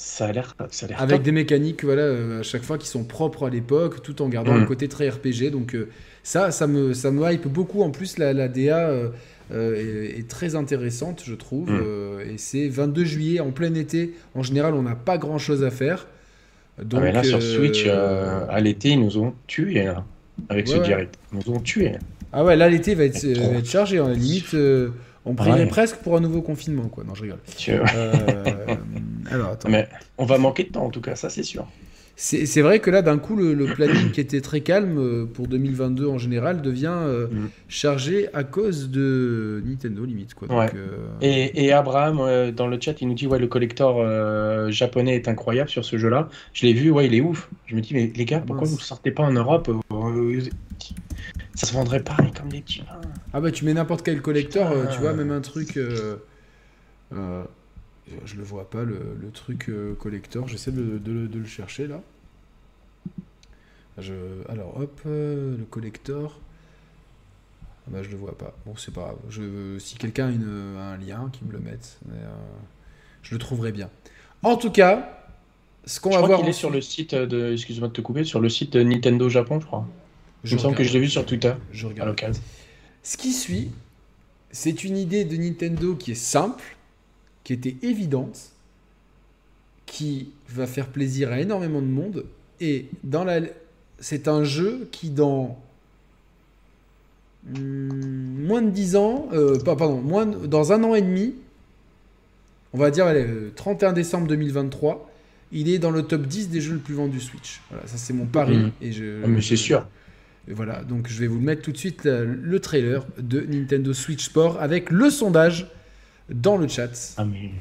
ça 0.03 0.25
a 0.25 0.31
l'air. 0.31 0.55
Avec 0.97 1.21
des 1.21 1.31
mécaniques, 1.31 1.83
voilà, 1.83 2.01
euh, 2.01 2.39
à 2.41 2.43
chaque 2.43 2.63
fois 2.63 2.77
qui 2.77 2.87
sont 2.87 3.03
propres 3.03 3.47
à 3.47 3.49
l'époque, 3.49 4.01
tout 4.01 4.21
en 4.21 4.27
gardant 4.27 4.53
le 4.53 4.61
mm. 4.61 4.67
côté 4.67 4.87
très 4.87 5.09
RPG. 5.09 5.51
Donc 5.51 5.75
euh, 5.75 5.89
ça, 6.23 6.51
ça 6.51 6.67
me, 6.67 6.93
ça 6.93 7.11
me 7.11 7.31
hype 7.31 7.47
beaucoup. 7.47 7.81
En 7.83 7.91
plus, 7.91 8.17
la, 8.17 8.33
la 8.33 8.47
DA 8.47 8.91
euh, 9.51 10.07
est, 10.17 10.27
très 10.27 10.55
intéressante, 10.55 11.23
je 11.25 11.33
trouve. 11.35 11.71
Mm. 11.71 12.31
et 12.33 12.37
c'est 12.37 12.67
22 12.67 13.03
juillet, 13.03 13.39
en 13.39 13.51
plein 13.51 13.73
été. 13.73 14.13
En 14.35 14.43
général, 14.43 14.73
on 14.73 14.83
n'a 14.83 14.95
pas 14.95 15.17
grand 15.17 15.37
chose 15.37 15.63
à 15.63 15.71
faire. 15.71 16.07
Donc, 16.81 17.03
ah, 17.05 17.11
là, 17.11 17.23
sur 17.23 17.41
Switch, 17.41 17.85
à 17.87 18.59
l'été, 18.59 18.89
ils 18.89 18.99
nous 18.99 19.17
ont 19.17 19.33
tués, 19.47 19.83
là, 19.83 20.05
avec 20.49 20.67
ce 20.67 20.77
direct. 20.77 21.15
Ils 21.31 21.39
nous 21.45 21.55
ont 21.55 21.59
tués. 21.59 21.93
Ah 22.31 22.43
ouais, 22.43 22.55
là, 22.55 22.67
l'été 22.67 22.95
va 22.95 23.03
être, 23.03 23.23
va 23.25 23.57
être 23.57 23.69
chargé. 23.69 23.99
On 23.99 24.07
a 24.07 24.13
limite. 24.13 24.55
On 25.25 25.35
prierait 25.35 25.67
presque 25.67 25.97
pour 25.97 26.17
un 26.17 26.19
nouveau 26.19 26.41
confinement, 26.41 26.87
quoi. 26.89 27.03
Non, 27.03 27.15
je 27.15 27.23
rigole. 27.23 27.39
Euh, 27.69 28.75
alors, 29.31 29.51
attends. 29.51 29.69
Mais 29.69 29.87
on 30.17 30.25
va 30.25 30.37
manquer 30.37 30.63
de 30.63 30.69
temps, 30.69 30.85
en 30.85 30.89
tout 30.89 31.01
cas, 31.01 31.15
ça, 31.15 31.29
c'est 31.29 31.43
sûr. 31.43 31.65
C'est 32.15 32.61
vrai 32.61 32.79
que 32.79 32.91
là, 32.91 33.01
d'un 33.01 33.17
coup, 33.17 33.35
le, 33.35 33.65
planning 33.73 34.11
qui 34.11 34.21
était 34.21 34.41
très 34.41 34.61
calme 34.61 34.97
euh, 34.99 35.25
pour 35.25 35.47
2022 35.47 36.07
en 36.07 36.19
général 36.19 36.61
devient 36.61 36.93
euh, 36.95 37.27
mm. 37.27 37.49
chargé 37.67 38.29
à 38.33 38.43
cause 38.43 38.91
de 38.91 39.63
Nintendo, 39.65 40.05
limite. 40.05 40.35
Quoi. 40.35 40.47
Donc, 40.47 40.75
et, 41.21 41.65
et, 41.65 41.73
Abraham, 41.73 42.51
dans 42.51 42.67
le 42.67 42.77
chat, 42.79 43.01
il 43.01 43.07
nous 43.07 43.15
dit 43.15 43.25
ouais, 43.25 43.39
le 43.39 43.47
collector 43.47 44.05
japonais 44.71 45.15
est 45.15 45.27
incroyable 45.27 45.69
sur 45.69 45.83
ce 45.83 45.97
jeu-là. 45.97 46.29
Je 46.53 46.65
l'ai 46.65 46.73
vu, 46.73 46.91
ouais, 46.91 47.07
il 47.07 47.15
est 47.15 47.21
ouf. 47.21 47.49
Je 47.65 47.75
me 47.75 47.81
dis, 47.81 47.93
mais 47.93 48.11
les 48.15 48.25
gars, 48.25 48.39
pourquoi 48.39 48.67
vous 48.67 48.75
ne 48.75 48.81
sortez 48.81 49.11
pas 49.11 49.23
en 49.23 49.31
Europe 49.31 49.71
ça 51.55 51.67
se 51.67 51.73
vendrait 51.73 52.01
pareil 52.01 52.31
comme 52.31 52.49
des 52.49 52.61
petits 52.61 52.83
Ah 53.33 53.39
bah 53.39 53.51
tu 53.51 53.65
mets 53.65 53.73
n'importe 53.73 54.03
quel 54.03 54.21
collector, 54.21 54.71
euh, 54.71 54.85
tu 54.91 54.99
vois, 54.99 55.13
même 55.13 55.31
un 55.31 55.41
truc... 55.41 55.79
Euh, 58.13 58.17
euh, 58.17 58.25
je 58.25 58.35
le 58.35 58.43
vois 58.43 58.69
pas, 58.69 58.83
le, 58.83 59.29
truc 59.33 59.69
collector. 59.99 60.47
J'essaie 60.47 60.71
de, 60.71 60.99
le 61.05 61.45
chercher 61.45 61.87
là. 61.87 62.01
Je, 63.99 64.13
alors 64.49 64.79
hop, 64.79 65.01
le 65.05 65.65
collector. 65.69 66.39
Ah 67.85 67.89
bah 67.91 68.03
je 68.03 68.09
le 68.09 68.15
vois 68.15 68.37
pas. 68.37 68.55
Bon 68.65 68.75
c'est 68.77 68.93
pas 68.93 69.01
grave. 69.01 69.17
Je, 69.29 69.77
si 69.77 69.97
quelqu'un 69.97 70.27
a, 70.27 70.93
un 70.93 70.97
lien, 70.97 71.29
qui 71.33 71.43
me 71.45 71.51
le 71.51 71.59
mette. 71.59 71.99
je 73.23 73.33
le 73.33 73.39
trouverai 73.39 73.71
bien. 73.71 73.89
En 74.41 74.57
tout 74.57 74.71
cas, 74.71 75.23
ce 75.85 75.99
qu'on 75.99 76.11
va 76.11 76.21
voir. 76.21 76.39
Il 76.41 76.47
est 76.47 76.53
sur 76.53 76.69
le 76.69 76.81
site 76.81 77.13
de, 77.15 77.53
excuse-moi 77.53 77.89
de 77.89 77.93
te 77.93 78.01
couper, 78.01 78.23
sur 78.23 78.39
le 78.39 78.49
site 78.49 78.73
de 78.73 78.83
Nintendo 78.83 79.29
Japon, 79.29 79.59
je 79.59 79.65
crois. 79.65 79.87
Je 80.43 80.55
me 80.55 80.59
sens 80.59 80.75
que 80.75 80.83
je 80.83 80.93
l'ai 80.93 80.99
vu 80.99 81.09
sur 81.09 81.25
Twitter. 81.25 81.53
Je 81.71 81.87
regarde. 81.87 82.19
À. 82.21 82.31
Ce 83.03 83.17
qui 83.17 83.31
suit, 83.31 83.71
c'est 84.51 84.83
une 84.83 84.97
idée 84.97 85.25
de 85.25 85.35
Nintendo 85.35 85.95
qui 85.95 86.11
est 86.11 86.15
simple, 86.15 86.72
qui 87.43 87.53
était 87.53 87.75
évidente, 87.81 88.39
qui 89.85 90.29
va 90.49 90.67
faire 90.67 90.87
plaisir 90.87 91.31
à 91.31 91.39
énormément 91.39 91.81
de 91.81 91.87
monde. 91.87 92.25
Et 92.59 92.87
dans 93.03 93.23
la... 93.23 93.41
c'est 93.99 94.27
un 94.27 94.43
jeu 94.43 94.87
qui, 94.91 95.09
dans 95.09 95.59
hmm, 97.47 98.45
moins 98.45 98.61
de 98.61 98.69
10 98.69 98.95
ans, 98.95 99.27
euh, 99.33 99.59
pardon, 99.59 100.01
moins 100.01 100.25
dans 100.25 100.71
un 100.71 100.83
an 100.83 100.95
et 100.95 101.01
demi, 101.01 101.35
on 102.73 102.77
va 102.77 102.91
dire 102.91 103.05
allez, 103.05 103.27
31 103.55 103.89
euh, 103.89 103.93
décembre 103.93 104.27
2023, 104.27 105.09
il 105.51 105.69
est 105.69 105.79
dans 105.79 105.91
le 105.91 106.03
top 106.03 106.25
10 106.25 106.49
des 106.49 106.61
jeux 106.61 106.75
les 106.75 106.79
plus 106.79 106.95
vendus 106.95 107.19
Switch. 107.19 107.61
Voilà, 107.69 107.85
ça 107.85 107.97
c'est 107.97 108.13
mon 108.13 108.25
pari. 108.25 108.57
Mmh. 108.57 108.71
Et 108.81 108.91
je, 108.91 109.23
ah, 109.23 109.27
mais 109.27 109.41
c'est 109.41 109.57
sûr 109.57 109.85
voilà, 110.47 110.83
donc 110.83 111.07
je 111.07 111.19
vais 111.19 111.27
vous 111.27 111.39
mettre 111.39 111.61
tout 111.61 111.71
de 111.71 111.77
suite 111.77 112.03
le, 112.03 112.59
trailer 112.59 113.05
de 113.17 113.41
Nintendo 113.41 113.93
Switch 113.93 114.25
Sport 114.25 114.61
avec 114.61 114.91
le 114.91 115.09
sondage 115.09 115.71
dans 116.29 116.57
le 116.57 116.67
chat. 116.67 117.15
Ah 117.17 117.25
mais, 117.25 117.51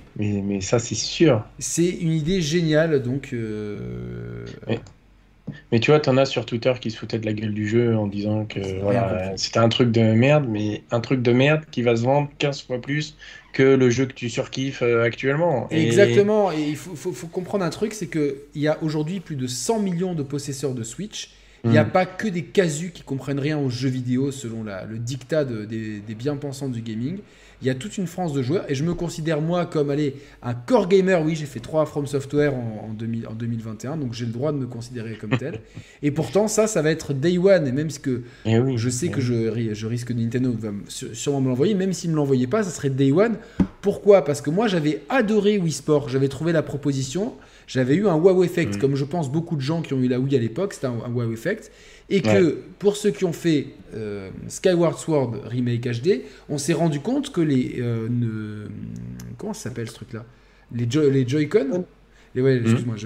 mais, 0.42 0.60
ça 0.60 0.78
c'est 0.78 0.94
sûr. 0.94 1.44
C'est 1.58 1.88
une 1.88 2.12
idée 2.12 2.40
géniale 2.40 3.02
donc. 3.02 3.30
Euh, 3.32 4.46
mais, 5.70 5.80
tu 5.80 5.90
vois, 5.90 6.00
t'en 6.00 6.16
as 6.16 6.24
sur 6.24 6.46
Twitter 6.46 6.72
qui 6.80 6.90
se 6.90 6.96
foutaient 6.96 7.18
de 7.18 7.26
la 7.26 7.32
gueule 7.32 7.52
du 7.52 7.68
jeu 7.68 7.96
en 7.96 8.06
disant 8.06 8.44
que 8.44 8.60
c'était 9.36 9.58
un 9.58 9.68
truc 9.68 9.90
de 9.90 10.00
merde, 10.00 10.46
mais 10.48 10.82
un 10.90 11.00
truc 11.00 11.20
de 11.20 11.32
merde 11.32 11.62
qui 11.70 11.82
va 11.82 11.96
se 11.96 12.02
vendre 12.02 12.30
15 12.38 12.62
fois 12.62 12.80
plus 12.80 13.16
que 13.52 13.62
le 13.62 13.90
jeu 13.90 14.06
que 14.06 14.14
tu 14.14 14.30
surkiffes 14.30 14.82
euh, 14.82 15.04
actuellement. 15.04 15.68
Exactement, 15.70 16.52
et 16.52 16.62
il 16.62 16.76
faut, 16.76 16.94
faut, 16.94 17.12
faut 17.12 17.26
comprendre 17.26 17.64
un 17.64 17.70
truc, 17.70 17.92
c'est 17.92 18.06
qu'il 18.06 18.34
y 18.54 18.68
a 18.68 18.82
aujourd'hui 18.82 19.20
plus 19.20 19.36
de 19.36 19.46
100 19.46 19.80
millions 19.80 20.14
de 20.14 20.22
possesseurs 20.22 20.72
de 20.72 20.84
Switch 20.84 21.32
il 21.64 21.70
n'y 21.70 21.78
a 21.78 21.84
mm. 21.84 21.90
pas 21.90 22.06
que 22.06 22.28
des 22.28 22.44
casus 22.44 22.90
qui 22.92 23.02
comprennent 23.02 23.38
rien 23.38 23.58
aux 23.58 23.70
jeux 23.70 23.88
vidéo 23.88 24.32
selon 24.32 24.64
le 24.64 24.98
dictat 24.98 25.44
des, 25.44 26.02
bien-pensants 26.08 26.68
du 26.68 26.80
gaming. 26.80 27.18
Il 27.62 27.68
y 27.68 27.70
a 27.70 27.74
toute 27.74 27.96
une 27.96 28.08
France 28.08 28.32
de 28.32 28.42
joueurs 28.42 28.64
et 28.68 28.74
je 28.74 28.82
me 28.82 28.92
considère 28.92 29.40
moi 29.40 29.66
comme 29.66 29.90
allez, 29.90 30.16
un 30.42 30.52
core 30.54 30.88
gamer. 30.88 31.22
Oui, 31.22 31.36
j'ai 31.36 31.46
fait 31.46 31.60
3 31.60 31.86
From 31.86 32.06
Software 32.06 32.54
en, 32.54 32.90
en, 32.90 33.34
2021, 33.34 33.96
donc 33.96 34.12
j'ai 34.12 34.26
le 34.26 34.32
droit 34.32 34.52
de 34.52 34.58
me 34.58 34.66
considérer 34.66 35.14
comme 35.14 35.36
tel. 35.38 35.60
et 36.02 36.10
pourtant, 36.10 36.48
ça, 36.48 36.66
ça 36.66 36.82
va 36.82 36.90
être 36.90 37.14
Day 37.14 37.38
One. 37.38 37.66
Et 37.66 37.72
même 37.72 37.90
ce 37.90 38.00
que 38.00 38.22
eh 38.44 38.58
je 38.76 38.88
sais 38.88 39.06
eh 39.06 39.10
que 39.10 39.20
je, 39.20 39.72
je 39.72 39.86
risque 39.86 40.10
Nintendo 40.10 40.52
va 40.58 40.70
sûrement 40.88 41.40
me 41.40 41.48
l'envoyer, 41.48 41.74
même 41.74 41.92
s'il 41.92 42.10
ne 42.10 42.14
me 42.14 42.18
l'envoyait 42.20 42.48
pas, 42.48 42.64
ça 42.64 42.70
serait 42.70 42.90
Day 42.90 43.12
One. 43.12 43.36
Pourquoi? 43.80 44.24
Parce 44.24 44.40
que 44.40 44.50
moi, 44.50 44.66
j'avais 44.68 45.02
adoré 45.08 45.58
Wii 45.58 45.72
Sport. 45.72 46.08
J'avais 46.08 46.28
trouvé 46.28 46.52
la 46.52 46.62
proposition. 46.62 47.34
J'avais 47.66 47.94
eu 47.94 48.06
un 48.06 48.14
wow 48.14 48.44
effect, 48.44 48.76
mm. 48.76 48.78
comme 48.78 48.96
je 48.96 49.04
pense 49.04 49.30
beaucoup 49.30 49.56
de 49.56 49.60
gens 49.60 49.82
qui 49.82 49.94
ont 49.94 50.00
eu 50.00 50.08
la 50.08 50.20
Wii 50.20 50.36
à 50.36 50.38
l'époque, 50.38 50.74
c'était 50.74 50.88
un, 50.88 51.10
wow 51.12 51.32
effect. 51.32 51.70
Et 52.12 52.20
que 52.20 52.58
pour 52.78 52.96
ceux 52.96 53.10
qui 53.10 53.24
ont 53.24 53.32
fait 53.32 53.68
euh, 53.94 54.30
Skyward 54.48 54.98
Sword 54.98 55.40
Remake 55.46 55.88
HD, 55.88 56.22
on 56.48 56.58
s'est 56.58 56.74
rendu 56.74 57.00
compte 57.00 57.32
que 57.32 57.40
les. 57.40 57.76
Euh, 57.78 58.66
comment 59.38 59.54
ça 59.54 59.70
s'appelle 59.70 59.88
ce 59.88 59.94
truc-là? 59.94 60.24
Les, 60.74 60.86
les 60.86 61.26
Joy-Con? 61.26 61.84
Ouais, 62.36 62.60
mm. 62.60 62.62
excuse-moi, 62.62 62.96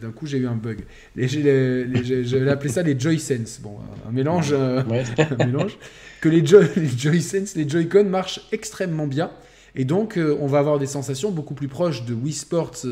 d'un 0.00 0.10
coup 0.10 0.26
j'ai 0.26 0.38
eu 0.38 0.46
un 0.46 0.54
bug. 0.54 0.84
J'avais 1.16 2.50
appelé 2.50 2.70
ça 2.70 2.82
les 2.82 2.98
Joy-Sense. 2.98 3.60
Bon, 3.62 3.78
un 4.08 4.12
mélange. 4.12 4.52
Euh, 4.52 4.82
un 5.38 5.44
mélange. 5.44 5.76
Que 6.20 6.28
les, 6.28 6.46
Joy, 6.46 6.66
les 6.76 6.88
Joy-Sense, 6.88 7.56
les 7.56 7.68
Joy-Con 7.68 8.04
marchent 8.04 8.40
extrêmement 8.52 9.08
bien. 9.08 9.30
Et 9.74 9.84
donc, 9.84 10.18
on 10.18 10.46
va 10.46 10.58
avoir 10.58 10.78
des 10.78 10.86
sensations 10.86 11.30
beaucoup 11.30 11.54
plus 11.54 11.68
proches 11.68 12.04
de 12.04 12.14
Wii 12.14 12.34
Sports 12.34 12.84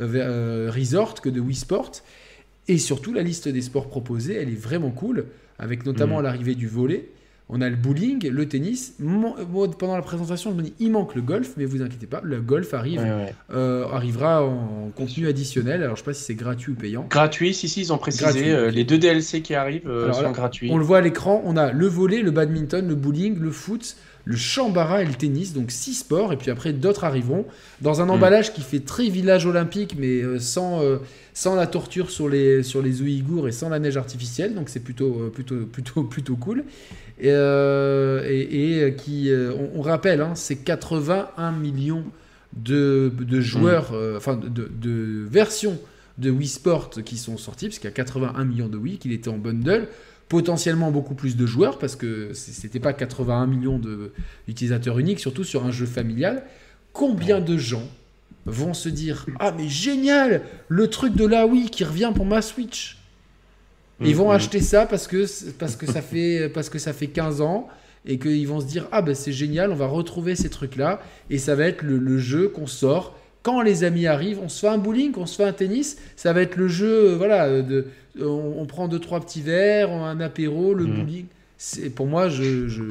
euh, 0.00 0.14
euh, 0.16 0.72
resort 0.74 1.20
que 1.20 1.28
de 1.28 1.40
Wii 1.40 1.54
Sport. 1.54 1.92
Et 2.68 2.78
surtout, 2.78 3.12
la 3.12 3.22
liste 3.22 3.48
des 3.48 3.62
sports 3.62 3.88
proposés, 3.88 4.34
elle 4.34 4.48
est 4.48 4.60
vraiment 4.60 4.90
cool, 4.90 5.26
avec 5.58 5.84
notamment 5.84 6.20
mm. 6.20 6.22
l'arrivée 6.22 6.54
du 6.54 6.68
volet. 6.68 7.08
On 7.50 7.60
a 7.60 7.68
le 7.68 7.76
bowling, 7.76 8.26
le 8.26 8.48
tennis. 8.48 8.94
pendant 9.78 9.96
la 9.96 10.02
présentation, 10.02 10.50
je 10.52 10.56
me 10.56 10.62
dis, 10.62 10.72
il 10.80 10.90
manque 10.90 11.14
le 11.14 11.20
golf, 11.20 11.52
mais 11.58 11.66
vous 11.66 11.82
inquiétez 11.82 12.06
pas, 12.06 12.22
le 12.24 12.40
golf 12.40 12.72
arrive, 12.72 13.04
euh, 13.52 13.86
arrivera 13.88 14.42
en 14.42 14.90
contenu 14.96 15.28
additionnel. 15.28 15.82
Alors, 15.82 15.96
je 15.96 16.00
sais 16.00 16.06
pas 16.06 16.14
si 16.14 16.24
c'est 16.24 16.34
gratuit 16.34 16.72
ou 16.72 16.74
payant. 16.74 17.06
Gratuit, 17.10 17.52
si, 17.52 17.68
si, 17.68 17.82
ils 17.82 17.92
ont 17.92 17.98
précisé. 17.98 18.70
les 18.70 18.84
deux 18.84 18.96
DLC 18.96 19.42
qui 19.42 19.54
arrivent 19.54 19.90
sont 20.12 20.32
gratuits. 20.32 20.70
On 20.72 20.78
le 20.78 20.84
voit 20.84 20.98
à 20.98 21.02
l'écran, 21.02 21.42
on 21.44 21.58
a 21.58 21.70
le 21.70 21.86
volet, 21.86 22.22
le 22.22 22.30
badminton, 22.30 22.88
le 22.88 22.94
bowling, 22.94 23.38
le 23.38 23.50
foot, 23.50 23.96
le 24.24 24.36
chambara 24.36 25.02
et 25.02 25.04
le 25.04 25.14
tennis, 25.14 25.52
donc 25.52 25.70
six 25.70 25.94
sports, 25.94 26.32
et 26.32 26.36
puis 26.36 26.50
après 26.50 26.72
d'autres 26.72 27.04
arriveront, 27.04 27.44
dans 27.80 28.00
un 28.00 28.06
mm. 28.06 28.10
emballage 28.10 28.52
qui 28.52 28.62
fait 28.62 28.80
très 28.80 29.08
village 29.08 29.46
olympique, 29.46 29.96
mais 29.98 30.22
euh, 30.22 30.38
sans, 30.38 30.82
euh, 30.82 30.98
sans 31.34 31.54
la 31.54 31.66
torture 31.66 32.10
sur 32.10 32.28
les, 32.28 32.62
sur 32.62 32.80
les 32.80 33.02
Ouïghours 33.02 33.48
et 33.48 33.52
sans 33.52 33.68
la 33.68 33.78
neige 33.78 33.96
artificielle, 33.96 34.54
donc 34.54 34.68
c'est 34.68 34.80
plutôt, 34.80 35.14
euh, 35.20 35.30
plutôt, 35.30 35.66
plutôt, 35.72 36.04
plutôt 36.04 36.36
cool. 36.36 36.64
Et, 37.20 37.28
et, 37.28 38.94
qui, 38.96 39.30
on, 39.74 39.80
rappelle, 39.82 40.20
hein, 40.20 40.32
c'est 40.34 40.56
81 40.56 41.52
millions 41.52 42.02
de, 42.54 43.12
de 43.16 43.40
joueurs, 43.40 43.92
mm. 43.92 44.16
enfin 44.16 44.36
de, 44.36 44.68
de, 44.68 45.24
versions 45.30 45.78
de 46.18 46.30
Wii 46.30 46.48
Sport 46.48 46.90
qui 47.04 47.16
sont 47.16 47.36
sorties, 47.36 47.66
puisqu'il 47.66 47.86
y 47.86 47.88
a 47.88 47.92
81 47.92 48.44
millions 48.44 48.68
de 48.68 48.76
Wii, 48.76 48.98
qu'il 48.98 49.12
était 49.12 49.28
en 49.28 49.38
bundle 49.38 49.86
potentiellement 50.28 50.90
beaucoup 50.90 51.14
plus 51.14 51.36
de 51.36 51.46
joueurs 51.46 51.78
parce 51.78 51.96
que 51.96 52.32
c'était 52.32 52.80
pas 52.80 52.92
81 52.92 53.46
millions 53.46 53.80
d'utilisateurs 54.46 54.98
uniques, 54.98 55.20
surtout 55.20 55.44
sur 55.44 55.64
un 55.64 55.70
jeu 55.70 55.86
familial. 55.86 56.44
Combien 56.92 57.40
de 57.40 57.56
gens 57.56 57.86
vont 58.46 58.74
se 58.74 58.88
dire 58.88 59.26
Ah, 59.38 59.52
mais 59.56 59.68
génial 59.68 60.42
Le 60.68 60.88
truc 60.88 61.14
de 61.14 61.26
la 61.26 61.46
Wii 61.46 61.70
qui 61.70 61.84
revient 61.84 62.12
pour 62.14 62.26
ma 62.26 62.42
Switch 62.42 62.98
Ils 64.00 64.16
vont 64.16 64.30
mm-hmm. 64.30 64.36
acheter 64.36 64.60
ça 64.60 64.86
parce 64.86 65.06
que, 65.06 65.26
parce, 65.52 65.76
que 65.76 65.86
ça 65.86 66.02
fait, 66.02 66.48
parce 66.48 66.68
que 66.68 66.78
ça 66.78 66.92
fait 66.92 67.08
15 67.08 67.40
ans 67.40 67.68
et 68.06 68.18
qu'ils 68.18 68.46
vont 68.48 68.60
se 68.60 68.66
dire 68.66 68.86
Ah, 68.92 69.02
ben 69.02 69.14
c'est 69.14 69.32
génial, 69.32 69.72
on 69.72 69.76
va 69.76 69.86
retrouver 69.86 70.36
ces 70.36 70.50
trucs-là 70.50 71.00
et 71.30 71.38
ça 71.38 71.54
va 71.54 71.66
être 71.66 71.82
le 71.82 72.18
jeu 72.18 72.48
qu'on 72.48 72.66
sort 72.66 73.16
quand 73.44 73.60
les 73.60 73.84
amis 73.84 74.06
arrivent, 74.06 74.40
on 74.42 74.48
se 74.48 74.60
fait 74.60 74.68
un 74.68 74.78
bowling, 74.78 75.12
on 75.16 75.26
se 75.26 75.36
fait 75.36 75.44
un 75.44 75.52
tennis, 75.52 75.98
ça 76.16 76.32
va 76.32 76.40
être 76.40 76.56
le 76.56 76.66
jeu, 76.66 77.10
euh, 77.10 77.16
voilà, 77.16 77.44
euh, 77.44 77.62
de, 77.62 77.86
on, 78.20 78.64
prend 78.64 78.88
deux 78.88 78.98
trois 78.98 79.20
petits 79.20 79.42
verres, 79.42 79.92
un 79.92 80.18
apéro, 80.18 80.72
le 80.72 80.86
mm. 80.86 80.94
bowling. 80.94 81.26
C'est 81.58 81.90
pour 81.90 82.06
moi, 82.06 82.28
je, 82.28 82.82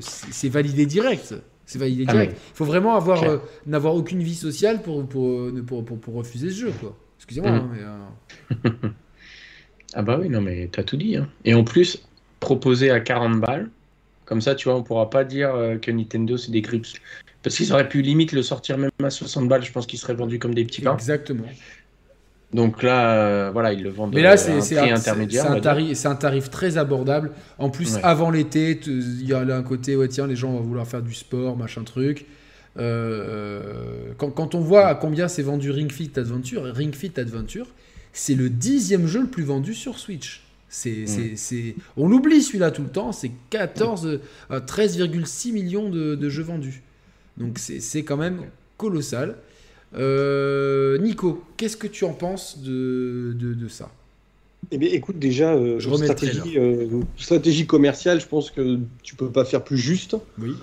c'est 0.00 0.48
validé 0.48 0.86
direct. 0.86 1.34
C'est 1.66 1.78
validé 1.78 2.04
ah 2.06 2.12
direct. 2.12 2.36
Il 2.52 2.56
faut 2.56 2.64
vraiment 2.64 2.94
avoir 2.94 3.24
euh, 3.24 3.38
n'avoir 3.66 3.94
aucune 3.94 4.22
vie 4.22 4.36
sociale 4.36 4.82
pour 4.82 5.06
pour, 5.06 5.50
pour, 5.66 5.84
pour, 5.84 6.14
refuser 6.14 6.50
ce 6.50 6.60
jeu, 6.60 6.72
quoi. 6.80 6.96
Excusez-moi. 7.18 7.50
Mm. 7.50 7.70
Hein, 7.84 7.98
mais, 8.64 8.70
ah 9.94 10.02
bah 10.02 10.16
oui, 10.20 10.28
non 10.28 10.40
mais 10.40 10.68
t'as 10.70 10.84
tout 10.84 10.96
dit. 10.96 11.16
Hein. 11.16 11.28
Et 11.44 11.54
en 11.54 11.64
plus, 11.64 12.06
proposer 12.38 12.90
à 12.90 13.00
40 13.00 13.40
balles, 13.40 13.68
comme 14.26 14.40
ça, 14.40 14.54
tu 14.54 14.68
vois, 14.68 14.78
on 14.78 14.84
pourra 14.84 15.10
pas 15.10 15.24
dire 15.24 15.52
que 15.82 15.90
Nintendo 15.90 16.36
c'est 16.36 16.52
des 16.52 16.62
grips 16.62 17.00
parce 17.48 17.56
qu'ils 17.56 17.72
auraient 17.72 17.88
pu 17.88 18.02
limite 18.02 18.32
le 18.32 18.42
sortir 18.42 18.76
même 18.76 18.90
à 19.02 19.08
60 19.08 19.48
balles, 19.48 19.64
je 19.64 19.72
pense 19.72 19.86
qu'il 19.86 19.98
serait 19.98 20.14
vendu 20.14 20.38
comme 20.38 20.54
des 20.54 20.64
petits 20.64 20.82
pains. 20.82 20.94
Exactement. 20.94 21.44
Donc 22.52 22.82
là, 22.82 23.12
euh, 23.12 23.50
voilà, 23.52 23.72
ils 23.72 23.82
le 23.82 23.88
vendent 23.88 24.14
Mais 24.14 24.20
là, 24.22 24.36
c'est 24.36 24.52
un, 24.78 24.94
intermédiaire. 24.94 25.44
C'est 25.44 25.50
un, 25.50 25.60
tarif, 25.60 26.06
un 26.06 26.14
tarif 26.14 26.50
très 26.50 26.76
abordable. 26.76 27.30
En 27.58 27.70
plus, 27.70 27.98
avant 28.02 28.30
l'été, 28.30 28.78
il 28.86 29.26
y 29.26 29.32
a 29.32 29.44
là 29.44 29.56
un 29.56 29.62
côté, 29.62 29.96
ouais, 29.96 30.08
tiens, 30.08 30.26
les 30.26 30.36
gens 30.36 30.52
vont 30.52 30.60
vouloir 30.60 30.86
faire 30.86 31.02
du 31.02 31.14
sport, 31.14 31.56
machin 31.56 31.84
truc. 31.84 32.26
Euh, 32.78 34.12
quand, 34.18 34.30
quand, 34.30 34.54
on 34.54 34.60
voit 34.60 34.86
à 34.86 34.94
combien 34.94 35.26
c'est 35.26 35.42
vendu 35.42 35.70
Ring 35.70 35.90
Fit 35.90 36.12
Adventure, 36.16 36.64
Ring 36.64 36.94
Fit 36.94 37.12
Adventure, 37.16 37.66
c'est 38.12 38.34
le 38.34 38.50
dixième 38.50 39.06
jeu 39.06 39.22
le 39.22 39.26
plus 39.26 39.44
vendu 39.44 39.72
sur 39.72 39.98
Switch. 39.98 40.42
C'est, 40.68 41.06
mm. 41.06 41.72
On 41.96 42.08
l'oublie 42.08 42.42
celui-là 42.42 42.70
tout 42.70 42.82
le 42.82 42.88
temps, 42.88 43.12
c'est 43.12 43.32
14, 43.50 44.20
13,6 44.50 45.48
euh, 45.48 45.52
millions 45.52 45.88
de, 45.88 46.14
de, 46.14 46.28
jeux 46.28 46.42
vendus. 46.42 46.82
Donc 47.38 47.58
c'est 47.58 48.02
quand 48.02 48.16
même 48.16 48.42
colossal. 48.76 49.36
Euh, 49.94 50.98
Nico, 50.98 51.42
qu'est-ce 51.56 51.76
que 51.76 51.86
tu 51.86 52.04
en 52.04 52.12
penses 52.12 52.58
de, 52.58 53.34
de, 53.34 53.68
ça? 53.68 53.90
Eh 54.70 54.78
bien, 54.78 54.90
écoute, 54.92 55.18
déjà, 55.18 55.54
euh, 55.54 55.78
je 55.78 55.88
stratégie, 55.94 56.58
euh, 56.58 57.00
stratégie 57.16 57.66
commerciale, 57.66 58.20
je 58.20 58.26
pense 58.26 58.50
que 58.50 58.78
tu 59.02 59.14
peux 59.14 59.30
pas 59.30 59.44
faire 59.44 59.64
plus 59.64 59.78
juste. 59.78 60.16
Oui. 60.38 60.54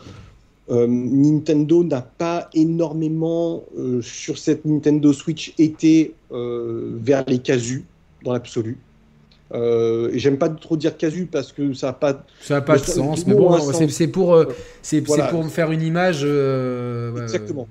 Nintendo 0.68 1.84
n'a 1.84 2.02
pas 2.02 2.50
énormément, 2.56 3.64
sur 4.02 4.40
cette 4.40 4.66
Nintendo 4.66 5.14
Switch, 5.14 5.54
été 5.60 6.16
vers 6.32 7.24
les 7.28 7.38
casus, 7.38 7.84
dans 8.24 8.34
l'absolu. 8.34 8.78
Euh, 9.54 10.10
et 10.12 10.20
j'aime 10.20 10.38
pas 10.38 10.50
trop 10.50 10.76
dire 10.76 10.98
casu 10.98 11.28
parce 11.28 11.52
que 11.52 11.74
ça 11.74 11.88
n'a 11.88 11.94
pas, 11.94 12.26
ça 12.42 12.58
a 12.58 12.62
pas 12.62 12.78
de 12.78 12.84
sens, 12.84 13.28
mais 13.28 13.36
bon, 13.36 13.58
c'est 13.90 14.08
pour, 14.08 14.34
euh, 14.34 14.46
c'est 14.82 15.02
pour 15.02 15.18
faire 15.50 15.72
une 15.72 15.84
image. 15.84 16.22
Euh, 16.24 17.22
Exactement. 17.22 17.68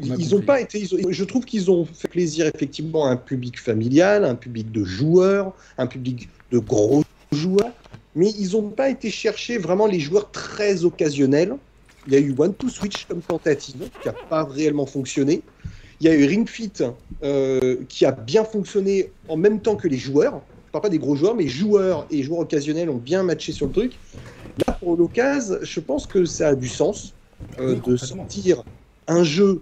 Ils 0.00 0.34
ont 0.34 0.42
pas 0.42 0.60
été. 0.60 0.86
je 0.86 1.24
trouve 1.24 1.44
qu'ils 1.44 1.70
ont 1.70 1.86
fait 1.86 2.08
plaisir 2.08 2.46
effectivement 2.54 3.06
à 3.06 3.10
un 3.10 3.16
public 3.16 3.58
familial, 3.58 4.24
un 4.24 4.34
public 4.34 4.70
de 4.70 4.84
joueurs, 4.84 5.54
un 5.78 5.86
public 5.86 6.28
de 6.52 6.58
gros 6.58 7.02
joueurs, 7.32 7.72
mais 8.14 8.30
ils 8.38 8.52
n'ont 8.52 8.68
pas 8.68 8.90
été 8.90 9.10
chercher 9.10 9.58
vraiment 9.58 9.86
les 9.86 9.98
joueurs 9.98 10.30
très 10.30 10.84
occasionnels. 10.84 11.56
Il 12.06 12.12
y 12.12 12.16
a 12.16 12.20
eu 12.20 12.34
One 12.36 12.54
to 12.54 12.68
Switch 12.68 13.06
comme 13.06 13.22
tentative 13.22 13.88
qui 14.02 14.06
n'a 14.06 14.12
pas 14.12 14.44
réellement 14.44 14.86
fonctionné. 14.86 15.42
Il 16.00 16.06
y 16.06 16.10
a 16.10 16.14
eu 16.14 16.26
Ring 16.26 16.46
Fit 16.46 16.72
qui 17.88 18.04
a 18.04 18.12
bien 18.12 18.44
fonctionné 18.44 19.10
en 19.28 19.38
même 19.38 19.60
temps 19.60 19.76
que 19.76 19.88
les 19.88 19.98
joueurs 19.98 20.42
pas 20.80 20.88
des 20.88 20.98
gros 20.98 21.16
joueurs, 21.16 21.34
mais 21.34 21.46
joueurs 21.46 22.06
et 22.10 22.22
joueurs 22.22 22.40
occasionnels 22.40 22.90
ont 22.90 22.96
bien 22.96 23.22
matché 23.22 23.52
sur 23.52 23.66
le 23.66 23.72
truc. 23.72 23.92
Là, 24.66 24.74
pour 24.74 24.96
l'occasion, 24.96 25.56
je 25.62 25.80
pense 25.80 26.06
que 26.06 26.24
ça 26.24 26.48
a 26.48 26.54
du 26.54 26.68
sens 26.68 27.14
euh, 27.58 27.76
de 27.86 27.96
sortir 27.96 28.62
un 29.08 29.22
jeu 29.22 29.60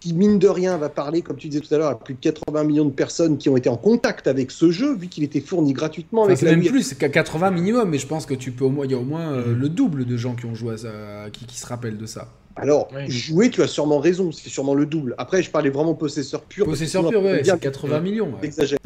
qui, 0.00 0.12
mine 0.12 0.38
de 0.38 0.48
rien, 0.48 0.76
va 0.78 0.88
parler, 0.88 1.22
comme 1.22 1.36
tu 1.36 1.48
disais 1.48 1.60
tout 1.60 1.74
à 1.74 1.78
l'heure, 1.78 1.90
à 1.90 1.98
plus 1.98 2.14
de 2.14 2.20
80 2.20 2.64
millions 2.64 2.84
de 2.84 2.90
personnes 2.90 3.38
qui 3.38 3.48
ont 3.48 3.56
été 3.56 3.68
en 3.68 3.76
contact 3.76 4.26
avec 4.26 4.50
ce 4.50 4.70
jeu, 4.70 4.94
vu 4.94 5.08
qu'il 5.08 5.24
était 5.24 5.40
fourni 5.40 5.72
gratuitement. 5.72 6.22
Enfin, 6.22 6.36
c'est 6.36 6.46
même 6.46 6.64
plus, 6.64 6.94
qu'à 6.94 7.08
80 7.08 7.50
minimum, 7.50 7.88
mais 7.88 7.98
je 7.98 8.06
pense 8.06 8.26
que 8.26 8.34
tu 8.34 8.52
peux 8.52 8.64
au 8.64 8.70
moins, 8.70 8.84
il 8.84 8.92
y 8.92 8.94
a 8.94 8.98
au 8.98 9.04
moins 9.04 9.32
euh, 9.32 9.54
le 9.54 9.68
double 9.68 10.04
de 10.04 10.16
gens 10.16 10.34
qui 10.34 10.46
ont 10.46 10.54
joué 10.54 10.74
à 10.74 10.78
ça, 10.78 10.90
qui, 11.32 11.58
se 11.58 11.66
rappellent 11.66 11.98
de 11.98 12.06
ça. 12.06 12.28
Alors, 12.56 12.88
jouer, 13.08 13.50
tu 13.50 13.62
as 13.62 13.66
sûrement 13.66 13.98
raison, 13.98 14.32
c'est 14.32 14.48
sûrement 14.48 14.74
le 14.74 14.86
double. 14.86 15.14
Après, 15.18 15.42
je 15.42 15.50
parlais 15.50 15.70
vraiment 15.70 15.94
possesseur 15.94 16.42
pur. 16.42 16.64
Possesseur 16.64 17.08
pur, 17.08 17.22
ouais, 17.22 17.42
c'est 17.44 17.58
80 17.58 18.00
millions. 18.00 18.32
Exagère. 18.42 18.78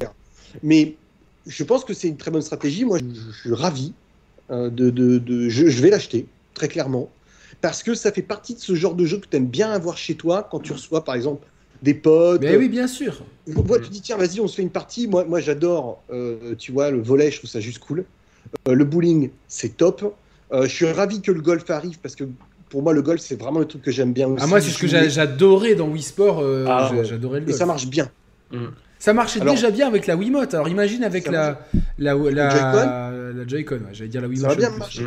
Mais 0.63 0.97
je 1.47 1.65
pense 1.65 1.85
que 1.85 1.95
c'est 1.95 2.09
une 2.09 2.17
très 2.17 2.31
bonne 2.31 2.43
stratégie. 2.43 2.85
Moi, 2.85 2.99
je, 2.99 3.33
suis 3.39 3.53
ravi 3.53 3.93
euh, 4.51 4.71
de, 4.71 4.91
de, 4.91 5.49
je, 5.49 5.83
vais 5.83 5.91
l'acheter, 5.91 6.27
très 6.55 6.69
clairement. 6.69 7.11
Parce 7.61 7.83
que 7.83 7.95
ça 7.95 8.13
fait 8.13 8.23
partie 8.23 8.55
de 8.55 8.61
ce 8.61 8.75
genre 8.75 8.95
de 8.95 9.05
jeu 9.05 9.19
que 9.19 9.27
tu 9.27 9.37
aimes 9.37 9.47
bien 9.47 9.71
avoir 9.71 9.97
chez 9.99 10.15
toi 10.15 10.47
quand 10.51 10.61
tu 10.61 10.73
reçois, 10.73 11.05
par 11.05 11.15
exemple, 11.15 11.47
des 11.83 11.95
potes. 11.95 12.43
Mais 12.43 12.57
oui, 12.57 12.69
bien 12.69 12.87
sûr. 12.87 13.23
Moi, 13.47 13.79
tu 13.81 13.91
dis, 13.91 14.01
tiens, 14.01 14.17
vas-y, 14.17 14.41
on 14.41 14.49
se 14.49 14.57
fait 14.57 14.63
une 14.63 14.71
partie. 14.71 15.09
Moi, 15.09 15.25
moi 15.25 15.41
j'adore, 15.41 16.03
euh, 16.11 16.55
tu 16.57 16.73
vois, 16.73 16.91
le 16.91 17.03
volet, 17.03 17.31
je 17.31 17.39
trouve 17.39 17.51
ça 17.51 17.61
juste 17.61 17.79
cool. 17.79 18.05
Euh, 18.69 18.75
le 18.75 18.85
bowling, 18.85 19.31
c'est 19.49 19.77
top. 19.77 20.15
je 20.53 20.67
suis 20.67 20.91
ravi 20.91 21.21
que 21.21 21.33
le 21.33 21.41
golf 21.41 21.69
arrive 21.71 21.99
parce 22.01 22.15
que 22.15 22.25
pour 22.71 22.83
moi, 22.83 22.93
le 22.93 23.03
golf, 23.03 23.21
c'est 23.21 23.39
vraiment 23.39 23.59
le 23.59 23.67
truc 23.67 23.83
que 23.83 23.91
j'aime 23.91 24.13
bien 24.13 24.29
aussi. 24.29 24.45
Ah, 24.45 24.47
moi, 24.47 24.61
c'est 24.61 24.71
ce 24.71 24.79
que 24.79 24.87
j'adorais 24.87 25.75
dans 25.75 25.89
Wii 25.89 26.03
Sport. 26.03 26.45
Ah, 26.67 26.91
j'adorais 27.03 27.41
le 27.41 27.47
golf. 27.47 27.57
Et 27.57 27.59
ça 27.59 27.67
marche 27.67 27.87
bien. 27.87 28.11
Mm. 28.53 28.67
Ça 29.01 29.15
marchait 29.15 29.41
déjà 29.41 29.71
bien 29.71 29.89
avec 29.89 30.07
la 30.07 30.15
Wiimote. 30.15 30.55
Alors 30.55 30.69
imagine 30.69 31.03
avec 31.03 31.27
la, 31.27 31.67
la, 31.99 32.15
la, 32.15 33.49
Joy-Con. 33.49 33.81
j'allais 33.93 34.11
dire 34.11 34.21
la 34.21 34.29
Wiimote. 34.29 34.51
Ça 34.51 34.55
va 34.55 34.69
bien 34.69 34.79
marcher. 34.79 35.07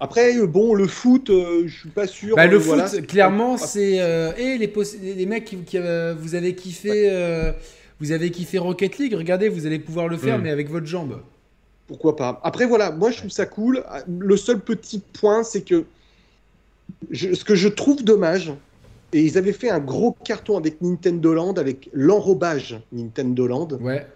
Après, 0.00 0.36
euh, 0.36 0.46
bon, 0.46 0.74
le 0.74 0.86
foot, 0.86 1.30
euh, 1.30 1.64
je 1.66 1.80
suis 1.80 1.88
pas 1.88 2.06
sûr. 2.06 2.36
Bah, 2.36 2.46
le 2.46 2.58
foot, 2.58 3.06
clairement, 3.06 3.56
c'est. 3.56 3.94
et 3.94 4.00
euh, 4.00 4.32
les, 4.36 4.72
les 5.14 5.26
mecs 5.26 5.44
qui, 5.44 5.78
vous 6.18 6.34
avez 6.34 6.54
kiffé, 6.54 7.52
vous 8.00 8.12
avez 8.12 8.30
kiffé 8.30 8.58
Rocket 8.58 8.98
League. 8.98 9.14
Regardez, 9.14 9.48
vous 9.48 9.66
allez 9.66 9.78
pouvoir 9.78 10.08
le 10.08 10.16
faire, 10.16 10.38
mm. 10.38 10.42
mais 10.42 10.50
avec 10.50 10.70
votre 10.70 10.86
jambe. 10.86 11.20
Pourquoi 11.86 12.16
pas 12.16 12.40
Après, 12.42 12.66
voilà, 12.66 12.90
moi 12.90 13.10
je 13.10 13.18
trouve 13.18 13.30
ça 13.30 13.46
cool. 13.46 13.84
Le 14.08 14.36
seul 14.36 14.60
petit 14.60 15.00
point, 15.12 15.44
c'est 15.44 15.62
que 15.62 15.84
ce 17.12 17.44
que 17.44 17.54
je 17.54 17.68
trouve 17.68 18.02
dommage, 18.02 18.52
et 19.16 19.20
ils 19.22 19.38
avaient 19.38 19.54
fait 19.54 19.70
un 19.70 19.78
gros 19.78 20.14
carton 20.24 20.58
avec 20.58 20.82
Nintendo 20.82 21.32
Land, 21.32 21.54
avec 21.54 21.88
l'enrobage 21.94 22.78
Nintendo 22.92 23.46
Land. 23.46 23.68
Ouais. 23.80 24.06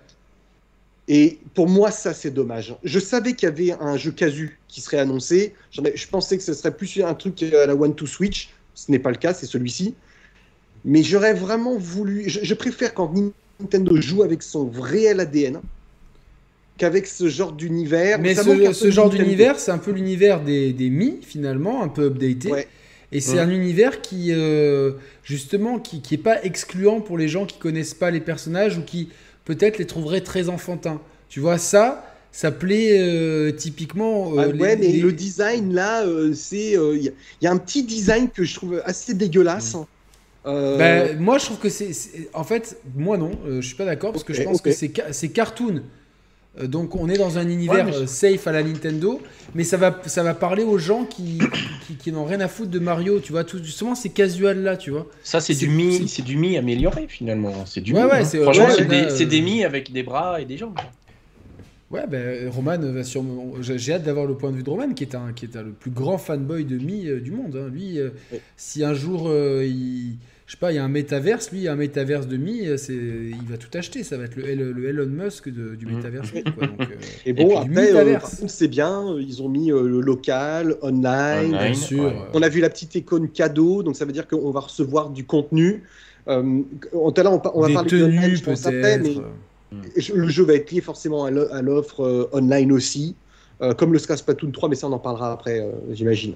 Et 1.09 1.39
pour 1.55 1.69
moi, 1.69 1.91
ça, 1.91 2.13
c'est 2.13 2.31
dommage. 2.31 2.77
Je 2.85 2.99
savais 2.99 3.33
qu'il 3.33 3.49
y 3.49 3.51
avait 3.51 3.73
un 3.81 3.97
jeu 3.97 4.11
casu 4.11 4.61
qui 4.69 4.83
serait 4.83 4.99
annoncé. 4.99 5.55
je 5.73 6.07
pensais 6.07 6.37
que 6.37 6.43
ce 6.43 6.53
serait 6.53 6.77
plus 6.77 7.03
un 7.03 7.15
truc 7.15 7.43
à 7.43 7.65
la 7.65 7.75
One 7.75 7.95
to 7.95 8.05
Switch. 8.05 8.51
Ce 8.75 8.91
n'est 8.93 8.99
pas 8.99 9.11
le 9.11 9.17
cas, 9.17 9.33
c'est 9.33 9.47
celui-ci. 9.47 9.95
Mais 10.85 11.03
j'aurais 11.03 11.33
vraiment 11.33 11.79
voulu. 11.79 12.29
Je, 12.29 12.55
préfère 12.55 12.93
quand 12.93 13.11
Nintendo 13.59 13.99
joue 13.99 14.23
avec 14.23 14.43
son 14.43 14.71
réel 14.71 15.21
ADN 15.21 15.63
qu'avec 16.77 17.07
ce 17.07 17.29
genre 17.29 17.53
d'univers. 17.53 18.19
Mais 18.19 18.35
ce, 18.35 18.91
genre 18.91 19.09
d'univers, 19.09 19.59
c'est 19.59 19.71
un 19.71 19.79
peu 19.79 19.93
l'univers 19.93 20.43
des, 20.43 20.75
des 20.75 20.91
Mi, 20.91 21.21
finalement, 21.23 21.83
un 21.83 21.89
peu 21.89 22.05
updaté. 22.05 22.53
Ouais. 22.53 22.69
Et 23.13 23.21
c'est 23.21 23.39
un 23.39 23.51
univers 23.51 24.03
qui, 24.03 24.29
euh, 24.31 24.93
justement, 25.25 25.79
qui 25.79 26.01
n'est 26.11 26.19
pas 26.19 26.43
excluant 26.45 27.01
pour 27.01 27.19
les 27.19 27.27
gens 27.27 27.45
qui 27.45 27.59
connaissent 27.59 27.95
pas 27.95 28.11
les 28.11 28.21
personnages 28.21 28.79
ou 28.79 28.83
qui 28.83 29.09
peut-être 29.45 29.79
les 29.79 29.87
trouveraient 29.87 30.21
très 30.21 30.49
enfantins. 30.49 31.01
Tu 31.29 31.41
vois, 31.41 31.59
ça, 31.59 32.07
ça 32.31 32.53
plaît 32.53 33.01
euh, 33.01 33.51
typiquement. 33.51 34.35
Euh, 34.35 34.53
ah 34.53 34.57
ouais, 34.57 34.77
mais 34.77 34.93
le 34.93 35.13
design 35.13 35.75
là, 35.75 36.05
c'est. 36.35 36.73
Il 36.75 37.13
y, 37.43 37.47
a 37.47 37.51
un 37.51 37.59
petit 37.59 37.83
design 37.83 38.29
que 38.29 38.45
je 38.45 38.55
trouve 38.55 38.81
assez 38.85 39.15
dégueulasse. 39.15 39.75
Mm. 40.45 40.79
Ben, 40.79 41.19
moi, 41.19 41.39
je 41.39 41.47
trouve 41.47 41.59
que 41.59 41.69
c'est. 41.69 41.91
En 42.33 42.45
fait, 42.45 42.79
moi 42.95 43.19
non, 43.19 43.33
je 43.47 43.61
suis 43.61 43.77
pas 43.77 43.87
d'accord 43.87 44.13
parce 44.13 44.25
que 44.25 44.35
je 44.35 44.43
pense 44.43 44.61
que 44.61 44.71
c'est 44.71 45.29
cartoon. 45.31 45.83
Donc 46.65 46.97
on 46.97 47.09
est 47.09 47.17
dans 47.17 47.39
un 47.39 47.49
univers 47.49 48.09
safe 48.09 48.47
à 48.49 48.53
la 48.53 48.63
Nintendo, 48.63 49.21
mais 49.55 49.63
ça 49.63 49.77
va, 49.77 50.01
ça 50.07 50.23
va 50.25 50.35
parler 50.35 50.65
aux 50.65 50.79
gens 50.79 51.05
qui, 51.05 51.39
qui, 52.01 52.11
n'ont 52.11 52.25
rien 52.25 52.41
à 52.41 52.49
foutre 52.49 52.71
de 52.71 52.81
Mario, 52.81 53.21
tu 53.21 53.31
vois. 53.33 53.45
Tout, 53.45 53.63
justement, 53.63 53.95
c'est 53.95 54.09
casual 54.09 54.63
là, 54.63 54.77
tu 54.77 54.91
vois. 54.91 55.07
Ça, 55.23 55.41
c'est 55.41 55.55
du 55.55 55.69
mi, 55.69 56.09
c'est 56.09 56.23
du 56.23 56.37
mi 56.37 56.59
amélioré 56.59 57.07
finalement. 57.09 57.53
C'est 57.67 57.81
du 57.81 57.93
ouais, 57.95 58.03
mi, 58.03 58.07
ouais, 58.11 58.19
hein. 58.19 58.25
c'est 58.25 58.43
Franchement, 58.43 58.65
ouais, 58.67 58.75
c'est 58.77 58.85
des, 58.85 59.11
c'est 59.11 59.25
euh, 59.25 59.29
des 59.29 59.41
mi 59.43 59.65
avec 59.65 59.93
des 59.93 60.03
bras 60.03 60.41
et 60.41 60.45
des 60.45 60.57
jambes. 60.59 60.77
Ouais, 61.91 62.07
ben 62.09 62.49
Roman 62.51 62.79
va 62.79 63.05
sûrement. 63.05 63.53
J'ai 63.61 63.79
j'ai 63.79 63.95
hâte 63.95 64.03
d'avoir 64.05 64.27
le 64.27 64.35
point 64.37 64.51
de 64.51 64.57
vue 64.57 64.63
de 64.63 64.71
Roman, 64.71 64.93
qui 64.93 65.05
est 65.05 65.15
un, 65.15 65.33
qui 65.33 65.45
est 65.47 65.57
un- 65.57 65.63
le 65.63 65.73
plus 65.73 65.91
grand 65.91 66.19
fanboy 66.19 66.65
de 66.65 66.79
Mi 66.79 67.07
euh, 67.09 67.21
du 67.21 67.31
monde. 67.31 67.57
hein. 67.57 67.69
Lui, 67.73 67.99
euh, 67.99 68.11
Ouais. 68.33 68.41
si 68.57 68.85
un 68.85 68.95
jour 68.95 69.29
euh, 69.29 69.65
il, 69.67 70.17
je 70.51 70.57
sais 70.57 70.59
pas, 70.59 70.73
il 70.73 70.75
y 70.75 70.79
a 70.79 70.85
un 70.85 70.89
métaverse, 70.89 71.53
lui, 71.53 71.61
il 71.61 71.63
y 71.63 71.69
a 71.69 71.73
un 71.75 71.77
métaverse 71.77 72.27
de 72.27 72.37
Mi, 72.37 72.67
euh, 72.67 72.77
c'est, 72.77 72.93
il 72.93 73.47
va 73.49 73.57
tout 73.57 73.69
acheter. 73.73 74.03
Ça 74.03 74.17
va 74.19 74.25
être 74.25 74.35
le, 74.35 74.49
El- 74.49 74.71
le 74.73 74.89
Elon 74.89 75.07
Musk 75.07 75.49
de- 75.49 75.77
du 75.77 75.87
Mhm. 75.87 75.95
métaverse. 75.99 76.35
Mi, 76.35 76.43
quoi. 76.43 76.67
Donc, 76.67 76.81
euh, 76.81 76.87
Et 77.25 77.33
bon, 77.33 77.63
du 77.63 77.71
après, 77.71 77.95
euh, 77.95 78.19
c'est 78.49 78.67
bien. 78.67 79.13
euh, 79.15 79.23
Ils 79.23 79.45
ont 79.45 79.49
mis 79.49 79.71
euh, 79.71 79.87
le 79.87 80.01
local, 80.01 80.75
online. 80.83 81.55
Online. 81.55 81.71
bien 81.71 81.75
sûr. 81.75 82.03
ouais. 82.03 82.15
On 82.35 82.43
a 82.43 82.49
vu 82.49 82.59
la 82.59 82.69
petite 82.69 82.93
icône 82.97 83.29
cadeau, 83.29 83.85
donc 83.85 83.95
ça 83.95 84.05
veut 84.05 84.11
dire 84.13 84.27
qu'on 84.27 84.51
va 84.51 84.59
recevoir 84.59 85.11
du 85.11 85.25
contenu. 85.25 85.85
Euh, 86.27 86.63
on, 86.95 87.13
tout 87.13 87.21
à 87.21 87.23
l'heure, 87.25 87.35
on, 87.35 87.43
on 87.55 87.61
va 87.61 87.69
des 87.69 87.75
parler 87.75 87.91
de 87.93 87.97
l'online, 87.99 88.21
tenues 88.23 88.37
je 88.37 88.43
pense, 88.43 88.67
après, 88.67 88.99
mais 88.99 89.15
le 90.13 90.29
jeu 90.29 90.43
va 90.43 90.55
être 90.55 90.73
lié 90.73 90.81
forcément 90.81 91.27
à 91.27 91.31
l'o- 91.31 91.47
à 91.53 91.63
l'offre 91.63 92.01
euh, 92.01 92.29
online 92.33 92.73
aussi, 92.73 93.15
euh, 93.63 93.73
comme 93.73 93.93
le 93.93 94.01
Splatoon 94.01 94.51
3, 94.51 94.69
mais 94.69 94.75
ça 94.75 94.89
on 94.89 94.93
en 94.93 94.99
parlera 94.99 95.31
après, 95.33 95.61
euh, 95.61 95.71
j'imagine. 95.93 96.35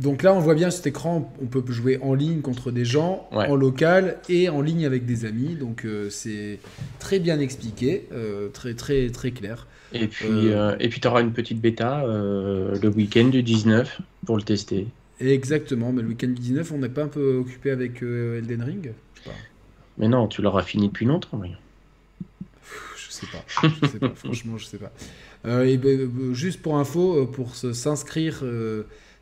Donc 0.00 0.22
là, 0.22 0.32
on 0.34 0.40
voit 0.40 0.54
bien 0.54 0.70
cet 0.70 0.86
écran, 0.86 1.32
on 1.42 1.46
peut 1.46 1.62
jouer 1.72 1.98
en 2.02 2.14
ligne 2.14 2.40
contre 2.40 2.70
des 2.70 2.84
gens, 2.84 3.28
Ouais. 3.32 3.46
en 3.48 3.56
local 3.56 4.18
et 4.28 4.48
en 4.48 4.60
ligne 4.60 4.86
avec 4.86 5.04
des 5.06 5.24
amis. 5.24 5.54
Donc 5.56 5.84
euh, 5.84 6.10
c'est 6.10 6.58
très 6.98 7.18
bien 7.18 7.38
expliqué, 7.40 8.06
euh, 8.12 8.48
très 8.48 8.74
très 8.74 9.10
très 9.10 9.30
clair. 9.30 9.66
Et 9.92 10.08
puis, 10.08 10.26
Euh. 10.28 10.76
et 10.80 10.88
puis 10.88 11.00
tu 11.00 11.08
auras 11.08 11.20
une 11.20 11.32
petite 11.32 11.60
bêta 11.60 12.04
le 12.06 12.88
week-end 12.88 13.28
du 13.28 13.42
19 13.42 14.00
pour 14.26 14.36
le 14.36 14.42
tester. 14.42 14.86
Exactement, 15.20 15.92
mais 15.92 16.02
le 16.02 16.08
week-end 16.08 16.28
du 16.28 16.34
19, 16.40 16.72
on 16.72 16.78
n'est 16.78 16.88
pas 16.88 17.04
un 17.04 17.08
peu 17.08 17.36
occupé 17.36 17.70
avec 17.70 18.02
Elden 18.02 18.62
Ring? 18.62 18.92
Mais 19.98 20.08
non, 20.08 20.26
tu 20.26 20.42
l'auras 20.42 20.62
fini 20.62 20.88
depuis 20.88 21.06
longtemps. 21.06 21.38
oui. 21.40 21.50
Je 22.96 23.12
sais 23.20 23.26
pas, 23.26 23.44
je 23.80 23.86
sais 23.86 23.98
pas, 24.00 24.08
franchement, 24.16 24.58
je 24.58 24.64
sais 24.66 24.78
pas. 24.78 24.92
Et 25.64 25.76
ben, 25.76 26.10
juste 26.34 26.60
pour 26.62 26.76
info, 26.78 27.26
pour 27.26 27.54
s'inscrire, 27.54 28.42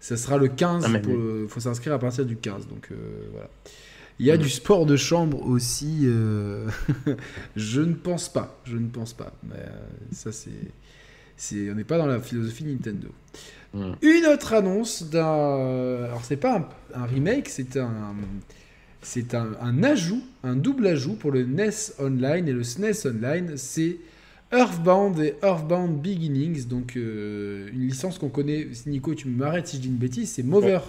ça 0.03 0.17
sera 0.17 0.37
le 0.37 0.49
15. 0.49 0.85
Ah, 0.85 0.99
Il 1.09 1.47
faut 1.49 1.61
s'inscrire 1.61 1.95
à 1.95 1.99
partir 1.99 2.27
du 2.27 2.37
15, 2.37 2.67
donc 2.67 2.89
euh, 2.91 2.97
voilà. 3.31 3.49
Il 4.19 4.27
y 4.27 4.33
a 4.33 4.37
du 4.37 4.51
sport 4.51 4.85
de 4.85 4.97
chambre 4.97 5.47
aussi. 5.47 6.01
euh, 6.03 6.69
je 7.57 7.81
ne 7.81 7.95
pense 7.95 8.29
pas, 8.31 8.61
je 8.65 8.77
ne 8.77 8.89
pense 8.89 9.13
pas. 9.15 9.33
Mais 9.45 9.55
euh, 9.55 9.71
ça, 10.11 10.31
c'est, 10.33 11.71
on 11.71 11.75
n'est 11.77 11.85
pas 11.85 11.99
dans 11.99 12.07
la 12.07 12.19
philosophie 12.21 12.65
Nintendo. 12.65 13.09
Mm. 13.75 13.93
Une 14.03 14.27
autre 14.27 14.53
annonce 14.55 15.09
d'un, 15.09 16.05
alors 16.05 16.25
c'est 16.25 16.37
pas 16.37 16.59
un, 16.59 17.01
un 17.01 17.07
remake, 17.07 17.49
c'est 17.49 17.77
un, 17.77 18.15
c'est 19.03 19.35
un, 19.35 19.53
un 19.61 19.85
ajout, 19.85 20.23
un 20.43 20.57
double 20.57 20.89
ajout 20.89 21.15
pour 21.15 21.31
le 21.31 21.45
NES 21.45 21.71
Online 22.01 22.49
et 22.49 22.53
le 22.53 22.65
SNES 22.65 23.07
Online. 23.07 23.53
C'est 23.57 23.99
Earthbound 24.53 25.19
et 25.19 25.35
Earthbound 25.43 26.01
Beginnings, 26.03 26.67
donc 26.69 26.97
euh, 26.97 27.69
une 27.73 27.89
licence 27.89 28.19
qu'on 28.19 28.29
connaît. 28.29 28.69
Nico, 28.87 29.15
tu 29.15 29.29
m'arrêtes 29.29 29.69
si 29.69 29.77
je 29.77 29.83
dis 29.83 29.89
une 29.89 29.97
bêtise, 29.97 30.31
c'est 30.31 30.43
Mover. 30.43 30.81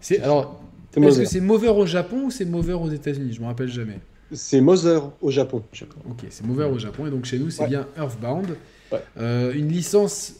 C'est 0.00 0.20
alors. 0.20 0.60
Est-ce 0.96 1.00
que 1.00 1.00
Mother. 1.00 1.26
c'est 1.28 1.40
Mover 1.40 1.68
au 1.70 1.86
Japon 1.86 2.26
ou 2.26 2.30
c'est 2.30 2.44
Mover 2.44 2.74
aux 2.74 2.88
États-Unis? 2.88 3.32
Je 3.32 3.40
me 3.40 3.46
rappelle 3.46 3.68
jamais. 3.68 3.98
C'est 4.32 4.60
Mother 4.60 5.10
au 5.20 5.30
Japon. 5.30 5.62
Ok, 6.08 6.24
c'est 6.30 6.46
Mover 6.46 6.64
au 6.66 6.78
Japon 6.78 7.06
et 7.06 7.10
donc 7.10 7.24
chez 7.24 7.38
nous 7.38 7.50
c'est 7.50 7.62
Ouais. 7.62 7.68
bien 7.68 7.86
Earthbound. 7.96 8.56
Ouais. 8.92 9.02
Euh, 9.18 9.52
une 9.52 9.68
licence, 9.68 10.34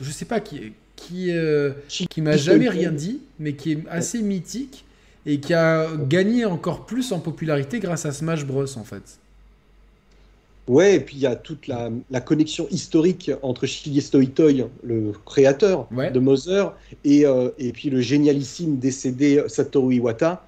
je 0.00 0.10
sais 0.10 0.24
pas 0.24 0.38
qui 0.40 0.72
qui 0.94 1.32
euh, 1.32 1.72
qui 1.88 2.22
m'a 2.22 2.36
jamais 2.36 2.68
rien 2.68 2.92
dit, 2.92 3.20
mais 3.40 3.54
qui 3.54 3.72
est 3.72 3.78
assez 3.90 4.22
mythique 4.22 4.84
et 5.26 5.40
qui 5.40 5.52
a 5.52 5.88
gagné 6.08 6.44
encore 6.44 6.86
plus 6.86 7.10
en 7.12 7.18
popularité 7.18 7.80
grâce 7.80 8.06
à 8.06 8.12
Smash 8.12 8.46
Bros 8.46 8.78
en 8.78 8.84
fait. 8.84 9.18
Ouais, 10.68 10.96
et 10.96 11.00
puis 11.00 11.16
il 11.16 11.22
y 11.22 11.26
a 11.26 11.34
toute 11.34 11.66
la, 11.66 11.90
la 12.10 12.20
connexion 12.20 12.66
historique 12.70 13.30
entre 13.42 13.66
Shigeru 13.66 14.28
Toy, 14.28 14.66
le 14.82 15.12
créateur 15.26 15.88
Ouais. 15.92 16.10
de 16.10 16.20
Mother, 16.20 16.74
et, 17.04 17.24
euh, 17.24 17.50
et 17.58 17.72
puis 17.72 17.90
le 17.90 18.00
génialissime 18.00 18.78
décédé 18.78 19.42
Satoru 19.48 19.94
Iwata. 19.94 20.44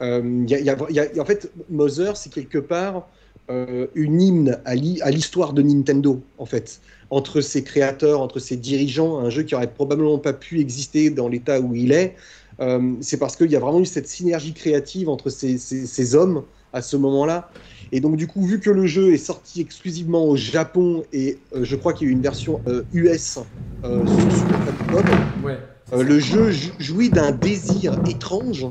Euh, 0.00 0.44
y 0.46 0.54
a- 0.54 0.58
il 0.60 0.64
y 0.66 0.70
a- 0.70 0.76
il 0.90 0.96
y 0.96 1.00
a- 1.00 1.22
en 1.22 1.24
fait, 1.24 1.50
Mother, 1.70 2.16
c'est 2.16 2.30
quelque 2.32 2.58
part 2.58 3.08
euh, 3.50 3.88
une 3.96 4.22
hymne 4.22 4.60
à 4.64 4.74
l'hi- 4.76 5.00
à 5.02 5.10
l'histoire 5.10 5.52
de 5.52 5.62
Nintendo, 5.62 6.22
en 6.38 6.46
fait, 6.46 6.80
entre 7.10 7.40
ses 7.40 7.64
créateurs, 7.64 8.20
entre 8.20 8.38
ses 8.38 8.56
dirigeants, 8.56 9.18
un 9.18 9.30
jeu 9.30 9.42
qui 9.42 9.54
aurait 9.56 9.72
probablement 9.72 10.18
pas 10.18 10.32
pu 10.32 10.60
exister 10.60 11.10
dans 11.10 11.28
l'état 11.28 11.60
où 11.60 11.74
il 11.74 11.90
est. 11.92 12.14
Euh, 12.60 12.94
c'est 13.00 13.18
parce 13.18 13.36
qu'il 13.36 13.50
y 13.50 13.56
a 13.56 13.60
vraiment 13.60 13.80
eu 13.80 13.84
cette 13.84 14.06
synergie 14.08 14.54
créative 14.54 15.08
entre 15.08 15.28
ces, 15.28 15.58
ces- 15.58 15.86
ces 15.86 16.14
hommes 16.14 16.44
à 16.72 16.82
ce 16.82 16.96
moment-là. 16.96 17.50
Et 17.92 18.00
donc, 18.00 18.16
du 18.16 18.26
coup, 18.26 18.44
vu 18.46 18.60
que 18.60 18.70
le 18.70 18.86
jeu 18.86 19.12
est 19.12 19.18
sorti 19.18 19.60
exclusivement 19.60 20.24
au 20.24 20.36
Japon 20.36 21.04
et 21.12 21.38
euh, 21.54 21.64
je 21.64 21.76
crois 21.76 21.92
qu'il 21.92 22.06
y 22.06 22.10
a 22.10 22.12
eu 22.12 22.16
une 22.16 22.22
version 22.22 22.62
euh, 22.66 22.84
US 22.92 23.38
euh, 23.84 24.06
sur 24.06 24.32
Super 24.32 24.62
Famicom, 24.62 25.04
Ouais. 25.42 25.58
euh, 25.92 26.02
le 26.02 26.18
jeu 26.18 26.50
jou- 26.50 26.72
jouit 26.78 27.10
d'un 27.10 27.32
désir 27.32 28.00
étrange 28.06 28.66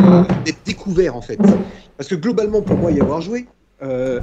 euh, 0.00 0.22
d'être 0.44 0.64
découvert 0.64 1.16
en 1.16 1.22
fait. 1.22 1.40
Parce 1.96 2.08
que 2.08 2.14
globalement, 2.14 2.62
pour 2.62 2.78
moi 2.78 2.90
y 2.92 3.00
avoir 3.00 3.20
joué, 3.20 3.46
euh, 3.82 4.20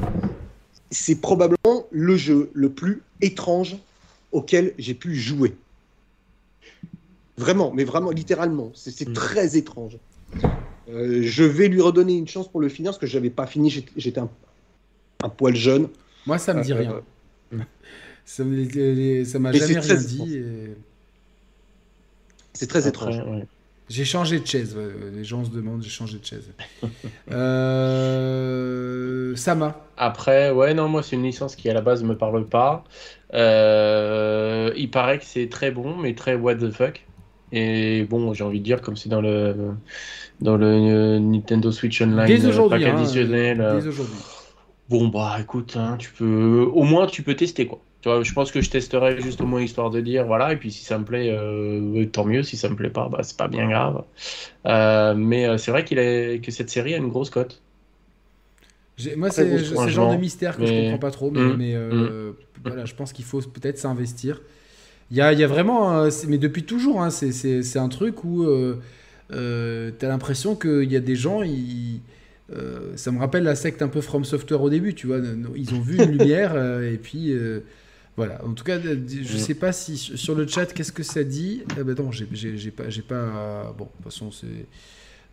c'est 0.90 1.22
probablement 1.22 1.86
le 1.92 2.16
jeu 2.18 2.50
le 2.54 2.74
plus 2.74 3.04
étrange 3.22 3.78
auquel 4.32 4.74
j'ai 4.78 4.94
pu 4.96 5.16
jouer. 5.16 5.56
Vraiment, 7.38 7.72
mais 7.74 7.84
vraiment, 7.84 8.12
littéralement, 8.12 8.72
c'est 8.76 8.92
c'est 8.92 9.10
Mm. 9.10 9.14
très 9.14 9.58
étrange. 9.58 9.98
Euh, 10.90 11.22
je 11.24 11.44
vais 11.44 11.68
lui 11.68 11.82
redonner 11.82 12.14
une 12.18 12.28
chance 12.28 12.48
pour 12.50 12.60
le 12.62 12.70
finir 12.70 12.92
parce 12.92 12.98
que 13.00 13.08
je 13.08 13.16
n'avais 13.18 13.30
pas 13.30 13.46
fini, 13.48 13.70
j'étais- 13.96 14.20
un, 14.20 14.30
un 15.24 15.30
poil 15.30 15.56
jeune. 15.56 15.88
Moi 16.26 16.38
ça 16.38 16.54
me 16.54 16.64
dit 16.64 16.74
Euh, 16.74 16.78
rien. 16.78 17.02
Les- 18.46 19.26
ça 19.26 19.40
m'a 19.40 19.52
Mais 19.52 19.58
jamais 19.60 19.74
rien 19.80 19.82
très 19.82 19.98
dit. 19.98 20.38
et- 20.38 20.76
C'est 22.54 22.68
très 22.68 22.80
Après, 22.88 22.90
étrange. 22.90 23.18
ouais. 23.28 23.46
J'ai 23.90 24.06
changé 24.06 24.40
de 24.40 24.46
chaise. 24.48 24.78
Les 25.14 25.24
gens 25.26 25.44
se 25.44 25.50
demandent, 25.50 25.84
j'ai 25.84 25.90
changé 25.90 26.18
de 26.18 26.26
chaise. 26.26 26.50
Euh... 28.02 29.36
Sama. 29.36 29.86
Après, 29.98 30.52
ouais, 30.52 30.74
non, 30.74 30.88
moi, 30.88 31.04
c'est 31.04 31.16
une 31.16 31.24
licence 31.24 31.56
qui 31.56 31.70
à 31.70 31.74
la 31.74 31.82
base 31.82 32.04
me 32.04 32.16
parle 32.18 32.46
pas. 32.48 32.84
Euh, 33.34 34.72
il 34.78 34.90
paraît 34.90 35.20
que 35.20 35.26
c'est 35.26 35.48
très 35.50 35.72
bon, 35.72 35.96
mais 35.98 36.16
très 36.16 36.36
what 36.36 36.56
the 36.56 36.72
fuck. 36.72 37.06
Et 37.52 38.04
bon, 38.10 38.34
j'ai 38.34 38.44
envie 38.44 38.60
de 38.60 38.64
dire, 38.64 38.82
comme 38.82 38.96
c'est 38.96 39.10
dans 39.10 39.22
le, 39.22 39.56
dans 40.40 40.56
le 40.58 40.66
euh, 40.68 41.20
Nintendo 41.20 41.72
Switch 41.72 42.02
Online, 42.02 42.26
Dès 42.26 42.46
euh, 42.46 42.50
aujourd'hui, 42.50 42.86
hein, 42.86 42.96
euh, 43.16 43.80
Dès 43.82 43.88
aujourd'hui. 43.88 44.16
bon, 44.90 45.08
bah 45.10 45.38
écoute, 45.42 45.76
hein, 45.78 45.98
tu 46.00 46.12
peux, 46.12 46.66
au 46.74 46.84
moins, 46.84 47.08
tu 47.08 47.24
peux 47.24 47.36
tester 47.36 47.68
quoi. 47.68 47.80
Tu 48.02 48.10
vois, 48.10 48.24
je 48.24 48.34
pense 48.34 48.52
que 48.52 48.62
je 48.62 48.70
testerai 48.72 49.22
juste 49.22 49.42
au 49.42 49.46
moins 49.46 49.62
histoire 49.62 49.92
de 49.92 50.02
dire, 50.02 50.26
voilà, 50.26 50.54
et 50.54 50.56
puis 50.56 50.72
si 50.72 50.84
ça 50.84 50.98
me 50.98 51.04
plaît, 51.06 51.30
euh, 51.30 52.06
tant 52.06 52.26
mieux. 52.26 52.42
Si 52.42 52.58
ça 52.58 52.68
me 52.70 52.76
plaît 52.76 52.90
pas, 52.90 53.10
bah 53.10 53.20
c'est 53.22 53.38
pas 53.38 53.48
bien 53.48 53.68
grave. 53.70 54.04
Euh, 54.66 55.14
mais 55.14 55.58
c'est 55.60 55.70
vrai 55.72 55.84
qu'il 55.86 56.00
est, 56.00 56.44
que 56.44 56.52
cette 56.52 56.70
série 56.72 56.94
a 56.96 56.98
une 56.98 57.10
grosse 57.10 57.30
cote. 57.30 57.62
J'ai- 58.98 59.16
Moi, 59.16 59.30
c'est 59.30 59.58
c'est 59.64 59.86
le 59.86 59.88
genre 59.90 60.12
de 60.12 60.18
mystère 60.18 60.58
que 60.58 60.66
je 60.66 60.72
Mais- 60.72 60.84
comprends 60.84 61.00
pas 61.00 61.12
trop, 61.12 61.32
mais, 61.32 61.42
mais, 61.58 61.76
euh, 61.76 62.32
voilà, 62.64 62.86
je 62.86 62.94
pense 62.96 63.14
qu'il 63.14 63.26
faut 63.26 63.40
peut-être 63.42 63.78
s'investir. 63.78 64.42
Il 65.12 65.18
y 65.18 65.22
a, 65.22 65.34
y 65.34 65.44
a 65.44 65.48
vraiment, 65.48 65.98
euh, 65.98 66.10
mais 66.28 66.38
depuis 66.38 66.64
toujours, 66.64 67.02
hein, 67.02 67.10
c'est- 67.10 67.78
un 67.78 67.90
truc 67.90 68.24
où 68.24 68.44
euh, 68.44 68.80
euh, 69.34 69.92
t'as 70.00 70.08
l'impression 70.08 70.56
qu'il 70.56 70.92
y 70.92 70.96
a 70.96 71.00
des 71.02 71.16
gens, 71.16 71.44
ils, 71.44 72.00
euh, 72.56 72.94
ça 72.96 73.12
me 73.12 73.20
rappelle 73.20 73.44
la 73.44 73.56
secte 73.56 73.82
un 73.82 73.88
peu 73.90 74.02
From 74.02 74.24
Software 74.26 74.62
au 74.62 74.70
début, 74.70 74.94
tu 74.94 75.08
vois, 75.08 75.18
ils 75.56 75.74
ont 75.74 75.82
vu 75.82 75.98
une 76.02 76.12
lumière 76.18 76.54
euh, 76.56 76.92
et 76.94 76.98
puis 76.98 77.34
voilà. 78.18 78.44
En 78.46 78.54
tout 78.54 78.64
cas, 78.64 78.78
je 78.80 79.38
sais 79.38 79.54
pas 79.56 79.72
si 79.72 79.98
sur 79.98 80.36
le 80.36 80.46
chat, 80.48 80.68
qu'est-ce 80.68 80.92
que 80.92 81.04
ça 81.04 81.24
dit 81.24 81.64
Eh 81.80 81.84
ben 81.84 81.96
non, 81.98 82.12
j'ai 82.12 82.26
pas, 82.72 82.90
j'ai 82.90 83.02
pas. 83.02 83.74
Bon, 83.78 83.86
de 83.86 83.90
toute 83.90 84.04
façon, 84.04 84.32
c'est. 84.32 84.66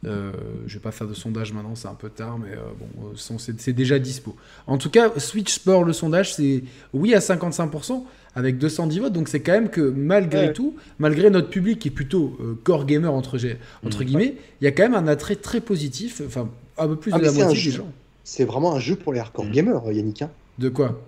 Je 0.04 0.74
vais 0.74 0.80
pas 0.80 0.92
faire 0.92 1.08
de 1.08 1.14
sondage 1.14 1.52
maintenant, 1.52 1.74
c'est 1.74 1.88
un 1.88 1.94
peu 1.94 2.08
tard, 2.08 2.38
mais 2.38 2.56
bon, 2.78 3.12
c'est 3.16 3.72
déjà 3.72 3.98
dispo. 3.98 4.36
En 4.68 4.78
tout 4.78 4.90
cas, 4.90 5.10
Switch 5.18 5.52
Sport, 5.52 5.82
le 5.84 5.92
sondage, 5.92 6.34
c'est 6.34 6.62
oui 6.92 7.14
à 7.14 7.18
55%, 7.18 8.04
avec 8.38 8.56
210 8.58 9.00
votes, 9.00 9.12
donc 9.12 9.28
c'est 9.28 9.40
quand 9.40 9.52
même 9.52 9.68
que 9.68 9.80
malgré 9.80 10.46
Ouais. 10.46 10.52
tout, 10.52 10.74
malgré 10.98 11.28
notre 11.30 11.50
public 11.50 11.78
qui 11.80 11.88
est 11.88 11.90
plutôt 11.90 12.36
euh, 12.40 12.54
core 12.64 12.86
gamer 12.86 13.12
entre, 13.12 13.36
Mhm. 13.36 14.04
guillemets, 14.04 14.34
il 14.60 14.64
y 14.64 14.66
a 14.68 14.72
quand 14.72 14.84
même 14.84 14.94
un 14.94 15.08
attrait 15.08 15.36
très 15.36 15.60
positif, 15.60 16.22
enfin 16.26 16.48
un 16.78 16.86
peu 16.88 16.96
plus 16.96 17.12
Ah, 17.14 17.18
de 17.18 17.24
la 17.24 17.32
moitié 17.32 17.54
des 17.54 17.60
jeu. 17.60 17.70
gens. 17.78 17.88
C'est 18.24 18.44
vraiment 18.44 18.74
un 18.74 18.78
jeu 18.80 18.94
pour 18.96 19.12
les 19.12 19.18
hardcore 19.20 19.46
Mm. 19.46 19.50
gamers, 19.52 19.82
Yannick. 19.92 20.22
Hein. 20.22 20.30
De 20.58 20.68
quoi? 20.68 21.00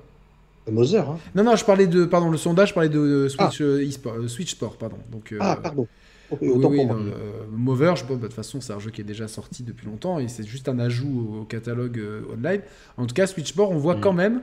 Mother. 0.71 1.09
Hein. 1.09 1.19
Non, 1.35 1.43
non, 1.45 1.57
je 1.57 1.65
parlais 1.65 1.87
de, 1.87 2.05
pardon, 2.05 2.31
le 2.31 2.37
sondage, 2.37 2.69
je 2.71 2.75
parlais 2.75 2.89
de 2.89 2.99
euh, 2.99 3.29
Switch, 3.29 3.61
euh, 3.61 3.87
e-sport, 3.89 4.15
euh, 4.15 4.29
Switch 4.29 4.51
Sport, 4.53 4.77
pardon. 4.77 4.97
Donc, 5.11 5.33
euh, 5.33 5.39
Ah, 5.41 5.57
pardon. 5.63 5.87
Ok, 6.31 6.39
Oui, 6.43 6.49
autant 6.51 6.69
oui, 6.71 6.77
pour 6.79 6.87
moi. 6.87 6.97
non, 6.97 7.03
euh, 7.07 7.13
Mover, 7.51 7.95
je, 7.97 8.05
bon, 8.05 8.15
bah, 8.15 8.23
de 8.23 8.27
toute 8.27 8.35
façon, 8.35 8.61
c'est 8.61 8.73
un 8.73 8.79
jeu 8.79 8.91
qui 8.91 9.01
est 9.01 9.05
déjà 9.05 9.27
sorti 9.27 9.65
depuis 9.65 9.87
longtemps 9.87 10.19
et 10.21 10.29
c'est 10.29 10.47
juste 10.47 10.69
un 10.69 10.79
ajout 10.79 11.29
au, 11.39 11.41
au 11.41 11.45
catalogue 11.45 11.99
euh, 11.99 12.23
online. 12.33 12.61
En 12.97 13.07
tout 13.07 13.15
cas, 13.15 13.27
Switchboard, 13.27 13.73
on 13.73 13.79
voit 13.79 13.97
Mm. 13.97 14.01
quand 14.01 14.13
même 14.13 14.41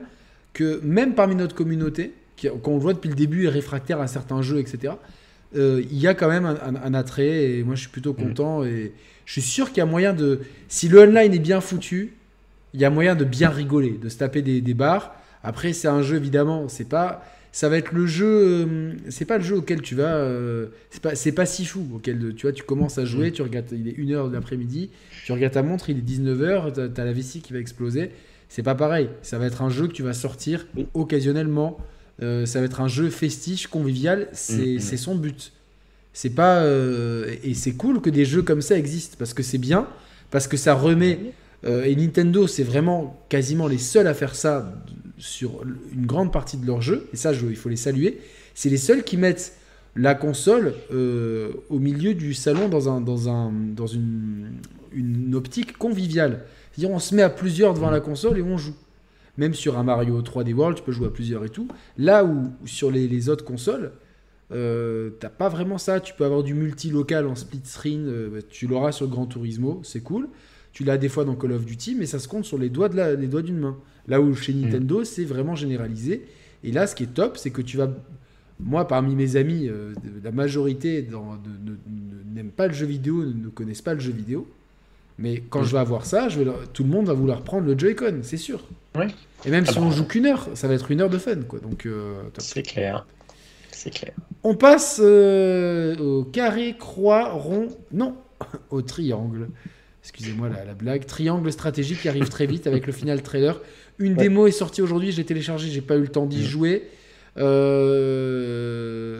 que 0.52 0.80
même 0.82 1.14
parmi 1.14 1.34
notre 1.34 1.54
communauté, 1.54 2.12
qu'on 2.62 2.74
le 2.74 2.80
voit 2.80 2.94
depuis 2.94 3.08
le 3.08 3.14
début, 3.14 3.46
est 3.46 3.50
réfractaire 3.50 4.00
à 4.00 4.06
certains 4.06 4.42
jeux, 4.42 4.58
etc., 4.58 4.94
il 5.54 5.98
y 5.98 6.06
a 6.06 6.12
quand 6.12 6.28
même 6.28 6.44
un, 6.44 6.92
attrait 6.92 7.44
et 7.44 7.62
moi 7.62 7.74
je 7.74 7.80
suis 7.80 7.88
plutôt 7.88 8.12
mm. 8.12 8.16
content 8.16 8.64
et 8.64 8.92
je 9.24 9.32
suis 9.32 9.40
sûr 9.40 9.68
qu'il 9.68 9.78
y 9.78 9.80
a 9.80 9.86
moyen 9.86 10.12
de. 10.12 10.40
Si 10.68 10.88
le 10.88 11.00
online 11.00 11.32
est 11.32 11.38
bien 11.38 11.62
foutu, 11.62 12.12
il 12.74 12.80
y 12.80 12.84
a 12.84 12.90
moyen 12.90 13.14
de 13.14 13.24
bien 13.24 13.48
rigoler, 13.48 13.92
de 13.92 14.10
se 14.10 14.18
taper 14.18 14.42
des, 14.42 14.60
des 14.60 14.74
barres. 14.74 15.14
Après, 15.42 15.72
c'est 15.72 15.88
un 15.88 16.02
jeu 16.02 16.16
évidemment, 16.16 16.68
c'est 16.68 16.88
pas 16.88 17.24
ça 17.52 17.68
va 17.68 17.78
être 17.78 17.92
le 17.92 18.06
jeu. 18.06 18.26
Euh, 18.26 18.92
c'est 19.08 19.24
pas 19.24 19.38
le 19.38 19.44
jeu 19.44 19.56
auquel 19.56 19.82
tu 19.82 19.94
vas. 19.94 20.14
Euh, 20.14 20.66
c'est 20.90 21.02
pas, 21.02 21.14
c'est 21.14 21.32
pas 21.32 21.46
si 21.46 21.64
fou. 21.64 21.86
Auquel 21.94 22.34
tu 22.36 22.42
vois, 22.42 22.52
tu 22.52 22.62
commences 22.62 22.98
à 22.98 23.04
jouer, 23.04 23.30
mm. 23.30 23.32
tu 23.32 23.42
regardes, 23.42 23.72
il 23.72 23.88
est 23.88 23.98
1h 23.98 24.28
de 24.28 24.34
l'après-midi, 24.34 24.90
tu 25.24 25.32
regardes 25.32 25.54
ta 25.54 25.62
montre, 25.62 25.90
il 25.90 25.98
est 25.98 26.08
19h, 26.08 26.72
tu 26.72 27.00
as 27.00 27.04
la 27.04 27.12
vessie 27.12 27.40
qui 27.40 27.52
va 27.52 27.58
exploser. 27.58 28.10
C'est 28.48 28.62
pas 28.62 28.74
pareil. 28.74 29.10
Ça 29.22 29.38
va 29.38 29.46
être 29.46 29.62
un 29.62 29.70
jeu 29.70 29.88
que 29.88 29.92
tu 29.92 30.02
vas 30.02 30.14
sortir 30.14 30.66
occasionnellement. 30.94 31.78
Euh, 32.22 32.46
ça 32.46 32.60
va 32.60 32.66
être 32.66 32.80
un 32.80 32.88
jeu 32.88 33.10
festif, 33.10 33.66
convivial. 33.66 34.28
C'est, 34.32 34.76
mm, 34.76 34.76
mm. 34.76 34.96
son 34.96 35.14
but. 35.14 35.52
C'est 36.12 36.30
pas. 36.30 36.66
et 37.44 37.54
c'est 37.54 37.72
cool 37.72 38.00
que 38.00 38.10
des 38.10 38.24
jeux 38.24 38.42
comme 38.42 38.60
ça 38.60 38.76
existent 38.76 39.14
parce 39.18 39.34
que 39.34 39.44
c'est 39.44 39.58
bien, 39.58 39.86
parce 40.32 40.48
que 40.48 40.56
ça 40.56 40.74
remet. 40.74 41.20
et 41.64 41.94
Nintendo, 41.94 42.48
c'est 42.48 42.64
vraiment 42.64 43.22
quasiment 43.28 43.68
les 43.68 43.78
seuls 43.78 44.08
à 44.08 44.14
faire 44.14 44.34
ça 44.34 44.74
sur 45.18 45.62
une 45.92 46.06
grande 46.06 46.32
partie 46.32 46.56
de 46.56 46.66
leur 46.66 46.80
jeu, 46.80 47.08
et 47.12 47.16
ça, 47.16 47.32
il 47.32 47.56
faut 47.56 47.68
les 47.68 47.76
saluer, 47.76 48.20
c'est 48.54 48.68
les 48.68 48.76
seuls 48.76 49.04
qui 49.04 49.16
mettent 49.16 49.52
la 49.96 50.14
console 50.14 50.74
euh, 50.92 51.50
au 51.70 51.78
milieu 51.78 52.14
du 52.14 52.34
salon 52.34 52.68
dans, 52.68 52.88
un, 52.88 53.00
dans, 53.00 53.28
un, 53.28 53.52
dans 53.52 53.86
une, 53.86 54.52
une 54.92 55.34
optique 55.34 55.76
conviviale. 55.76 56.44
C'est-à-dire, 56.72 56.94
on 56.94 57.00
se 57.00 57.14
met 57.14 57.22
à 57.22 57.30
plusieurs 57.30 57.74
devant 57.74 57.90
la 57.90 58.00
console 58.00 58.38
et 58.38 58.42
on 58.42 58.56
joue. 58.56 58.74
Même 59.38 59.54
sur 59.54 59.78
un 59.78 59.84
Mario 59.84 60.20
3D 60.20 60.52
World, 60.52 60.76
tu 60.76 60.82
peux 60.82 60.92
jouer 60.92 61.06
à 61.06 61.10
plusieurs 61.10 61.44
et 61.44 61.48
tout. 61.48 61.68
Là 61.96 62.24
où, 62.24 62.52
sur 62.66 62.90
les, 62.90 63.28
autres 63.28 63.44
consoles, 63.44 63.92
euh, 64.52 65.10
t'as 65.20 65.28
pas 65.28 65.48
vraiment 65.48 65.78
ça. 65.78 66.00
Tu 66.00 66.12
peux 66.12 66.24
avoir 66.24 66.42
du 66.42 66.54
multi-local 66.54 67.26
en 67.26 67.36
split 67.36 67.60
screen, 67.64 68.06
euh, 68.08 68.28
bah, 68.30 68.38
tu 68.48 68.66
l'auras 68.66 68.92
sur 68.92 69.06
Gran 69.06 69.26
Turismo, 69.26 69.80
c'est 69.84 70.00
cool. 70.00 70.28
Tu 70.72 70.82
l'as 70.84 70.98
des 70.98 71.08
fois 71.08 71.24
dans 71.24 71.36
Call 71.36 71.52
of 71.52 71.64
Duty, 71.64 71.94
mais 71.94 72.06
ça 72.06 72.18
se 72.18 72.26
compte 72.26 72.44
sur 72.44 72.58
les 72.58 72.68
doigts 72.68 72.88
d'une 72.88 73.58
main. 73.58 73.78
Là 74.08 74.20
où 74.20 74.34
chez 74.34 74.52
mm. 74.52 74.60
Nintendo, 74.60 75.04
c'est 75.04 75.24
vraiment 75.24 75.54
généralisé. 75.54 76.26
Et 76.64 76.72
là, 76.72 76.88
ce 76.88 76.96
qui 76.96 77.04
est 77.04 77.14
top, 77.14 77.36
c'est 77.36 77.50
que 77.50 77.62
tu 77.62 77.76
vas. 77.76 77.90
Moi, 78.58 78.88
parmi 78.88 79.14
mes 79.14 79.36
amis, 79.36 79.68
euh, 79.68 79.94
la 80.24 80.32
majorité 80.32 81.06
n'aiment 82.34 82.50
pas 82.50 82.66
le 82.66 82.74
jeu 82.74 82.86
vidéo, 82.86 83.24
ne 83.24 83.48
connaissent 83.50 83.82
pas 83.82 83.94
le 83.94 84.00
jeu 84.00 84.10
vidéo. 84.10 84.48
Mais 85.18 85.42
quand 85.48 85.62
je 85.62 85.72
vais 85.72 85.78
avoir 85.78 86.06
ça, 86.06 86.28
je 86.28 86.40
vais 86.40 86.50
tout 86.72 86.82
le 86.82 86.88
monde 86.90 87.06
va 87.06 87.12
vouloir 87.12 87.42
prendre 87.42 87.66
le 87.66 87.78
Joy-Con, 87.78 88.20
c'est 88.22 88.36
sûr. 88.36 88.64
Et 89.44 89.50
même 89.50 89.64
ah 89.68 89.72
si 89.72 89.78
on 89.78 89.90
joue 89.90 90.04
qu'une 90.04 90.26
heure, 90.26 90.48
ça 90.54 90.68
va 90.68 90.74
être 90.74 90.90
une 90.90 91.00
heure 91.00 91.10
de 91.10 91.18
fun. 91.18 91.36
Quoi. 91.48 91.60
Donc, 91.60 91.86
euh, 91.86 92.22
c'est 92.38 92.62
clair. 92.62 93.06
C'est 93.70 93.90
clair. 93.90 94.12
On 94.42 94.54
passe 94.54 95.00
euh, 95.02 95.96
au 95.96 96.24
carré, 96.24 96.76
croix, 96.78 97.30
rond. 97.30 97.68
Non, 97.92 98.16
au 98.70 98.82
triangle. 98.82 99.48
Excusez-moi 100.02 100.48
la, 100.48 100.64
la, 100.64 100.74
blague. 100.74 101.06
Triangle 101.06 101.52
stratégique 101.52 102.00
qui 102.02 102.08
arrive 102.08 102.28
très 102.28 102.46
vite 102.46 102.66
avec 102.66 102.86
le 102.86 102.92
final 102.92 103.22
trailer. 103.22 103.60
Une 103.98 104.14
démo 104.14 104.46
est 104.46 104.52
sortie 104.52 104.80
aujourd'hui, 104.80 105.12
je 105.12 105.16
l'ai 105.16 105.24
téléchargée, 105.24 105.68
j'ai 105.70 105.80
pas 105.80 105.96
eu 105.96 106.02
le 106.02 106.08
temps 106.08 106.26
d'y 106.26 106.44
jouer. 106.44 106.88
Euh, 107.38 109.18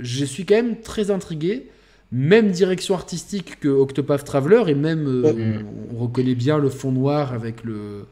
je 0.00 0.24
suis 0.24 0.44
quand 0.44 0.56
même 0.56 0.80
très 0.80 1.10
intrigué. 1.10 1.68
Même 2.10 2.50
direction 2.50 2.94
artistique 2.94 3.58
que 3.58 3.68
Octopath 3.68 4.24
Traveler, 4.24 4.64
et 4.66 4.74
même 4.74 5.06
euh, 5.06 5.62
on, 5.94 5.96
reconnaît 5.96 6.34
bien 6.34 6.58
le 6.58 6.68
fond 6.68 6.92
noir 6.92 7.32
avec 7.32 7.64
le 7.64 8.04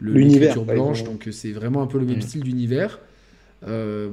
l'univers 0.00 0.60
blanche, 0.62 1.04
donc 1.04 1.28
c'est 1.30 1.52
vraiment 1.52 1.82
un 1.82 1.86
peu 1.86 1.98
le 1.98 2.06
même 2.06 2.20
style 2.20 2.42
d'univers. 2.42 2.98
Euh, 3.66 4.10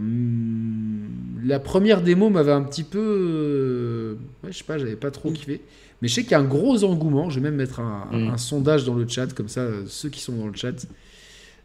la 1.44 1.60
première 1.60 2.02
démo 2.02 2.30
m'avait 2.30 2.54
un 2.54 2.64
petit 2.64 2.84
peu, 2.84 4.18
ouais, 4.44 4.52
je 4.52 4.58
sais 4.58 4.64
pas, 4.64 4.78
j'avais 4.78 4.96
pas 4.96 5.12
trop 5.12 5.32
kiffé. 5.32 5.62
Mais 6.02 6.08
je 6.08 6.16
sais 6.16 6.24
qu'il 6.24 6.32
y 6.32 6.36
a 6.36 6.40
un 6.40 6.46
gros 6.46 6.84
engouement. 6.84 7.30
Je 7.30 7.40
vais 7.40 7.50
même 7.50 7.56
mettre 7.56 7.80
un, 7.80 8.10
un 8.12 8.38
sondage 8.38 8.86
dans 8.86 8.96
le 8.96 9.08
chat, 9.08 9.34
comme 9.34 9.48
ça, 9.48 9.68
ceux 9.88 10.10
qui 10.10 10.20
sont 10.20 10.34
dans 10.34 10.48
le 10.48 10.56
chat, 10.56 10.86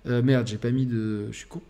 euh, 0.07 0.23
merde, 0.23 0.47
j'ai 0.47 0.59
pas 0.59 0.71
mis 0.71 0.87
de. 0.87 1.27
Je 1.31 1.37
suis 1.37 1.47
con. 1.47 1.61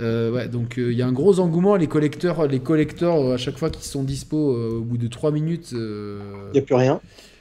Euh, 0.00 0.32
ouais, 0.32 0.48
donc 0.48 0.74
il 0.78 0.84
euh, 0.84 0.92
y 0.92 1.02
a 1.02 1.06
un 1.06 1.12
gros 1.12 1.40
engouement. 1.40 1.76
Les 1.76 1.86
collecteurs, 1.86 2.46
les 2.46 2.60
collecteurs 2.60 3.32
à 3.32 3.36
chaque 3.36 3.58
fois 3.58 3.70
qu'ils 3.70 3.84
sont 3.84 4.02
dispo, 4.02 4.36
au 4.36 4.80
bout 4.80 4.98
de 4.98 5.08
3 5.08 5.30
minutes. 5.30 5.72
Il 5.72 6.18
n'y 6.52 6.58
a 6.58 6.62
plus 6.62 6.74
rien. 6.74 7.00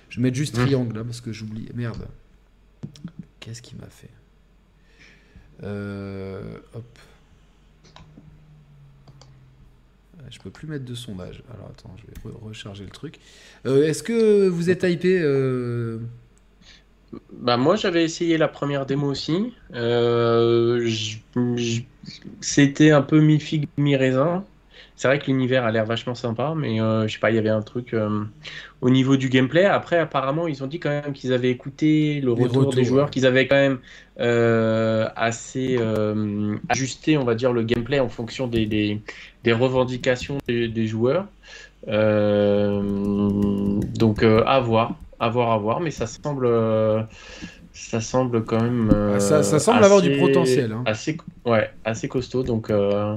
Je 0.09 0.17
vais 0.17 0.23
mettre 0.23 0.37
juste 0.37 0.55
triangle 0.55 0.97
là 0.97 1.03
parce 1.03 1.21
que 1.21 1.31
j'oublie. 1.31 1.69
Merde. 1.75 2.07
Qu'est-ce 3.39 3.61
qu'il 3.61 3.77
m'a 3.77 3.89
fait? 3.89 4.09
Hop. 6.73 6.99
Je 10.29 10.39
peux 10.39 10.51
plus 10.51 10.67
mettre 10.67 10.85
de 10.85 10.93
sondage. 10.93 11.41
Alors 11.53 11.71
attends, 11.71 11.95
je 11.97 12.29
vais 12.29 12.35
recharger 12.41 12.83
le 12.83 12.91
truc. 12.91 13.19
Est-ce 13.65 14.03
que 14.03 14.47
vous 14.47 14.69
êtes 14.69 14.83
hypé 14.83 15.19
bah 17.33 17.57
moi 17.57 17.75
j'avais 17.75 18.03
essayé 18.03 18.37
la 18.37 18.47
première 18.47 18.85
démo 18.85 19.07
aussi. 19.07 19.53
Euh, 19.73 20.89
c'était 22.41 22.91
un 22.91 23.01
peu 23.01 23.19
mi 23.19 23.39
figue 23.39 23.67
mi 23.77 23.95
raisin. 23.95 24.45
C'est 24.99 25.07
vrai 25.07 25.17
que 25.17 25.25
l'univers 25.27 25.63
a 25.63 25.71
l'air 25.71 25.85
vachement 25.85 26.13
sympa, 26.13 26.53
mais 26.57 26.81
euh, 26.81 27.07
je 27.07 27.13
sais 27.13 27.19
pas, 27.19 27.31
il 27.31 27.35
y 27.35 27.39
avait 27.39 27.47
un 27.47 27.61
truc 27.61 27.93
euh, 27.93 28.25
au 28.81 28.89
niveau 28.89 29.15
du 29.15 29.29
gameplay. 29.29 29.63
Après, 29.63 29.97
apparemment, 29.97 30.45
ils 30.45 30.61
ont 30.61 30.67
dit 30.67 30.81
quand 30.81 30.89
même 30.89 31.13
qu'ils 31.13 31.31
avaient 31.31 31.51
écouté 31.51 32.19
le 32.19 32.33
retour 32.33 32.73
des 32.73 32.83
joueurs, 32.83 33.09
qu'ils 33.09 33.25
avaient 33.25 33.47
quand 33.47 33.55
même 33.55 33.79
assez 35.15 35.79
ajusté, 36.67 37.17
on 37.17 37.23
va 37.23 37.35
dire, 37.35 37.53
le 37.53 37.63
gameplay 37.63 38.01
en 38.01 38.09
fonction 38.09 38.47
des, 38.47 38.65
des, 38.65 38.99
des 39.45 39.53
revendications 39.53 40.39
des, 40.49 40.67
des 40.67 40.85
joueurs. 40.85 41.27
donc 41.87 41.93
à 44.23 44.59
voir 44.59 44.97
à 45.19 45.29
voir, 45.29 45.51
à 45.51 45.57
voir, 45.57 45.79
mais 45.81 45.91
ça 45.91 46.07
semble, 46.07 46.45
euh, 46.45 47.01
ça 47.73 48.01
semble 48.01 48.45
quand 48.45 48.61
même. 48.61 48.89
Ah, 49.15 49.19
ça, 49.19 49.43
semble 49.43 49.83
avoir 49.83 50.01
du 50.01 50.17
potentiel. 50.17 50.71
Hein. 50.71 50.83
Assez, 50.85 51.17
ouais, 51.45 51.69
assez 51.85 52.07
costaud, 52.07 52.43
donc. 52.43 52.69
Euh, 52.69 53.15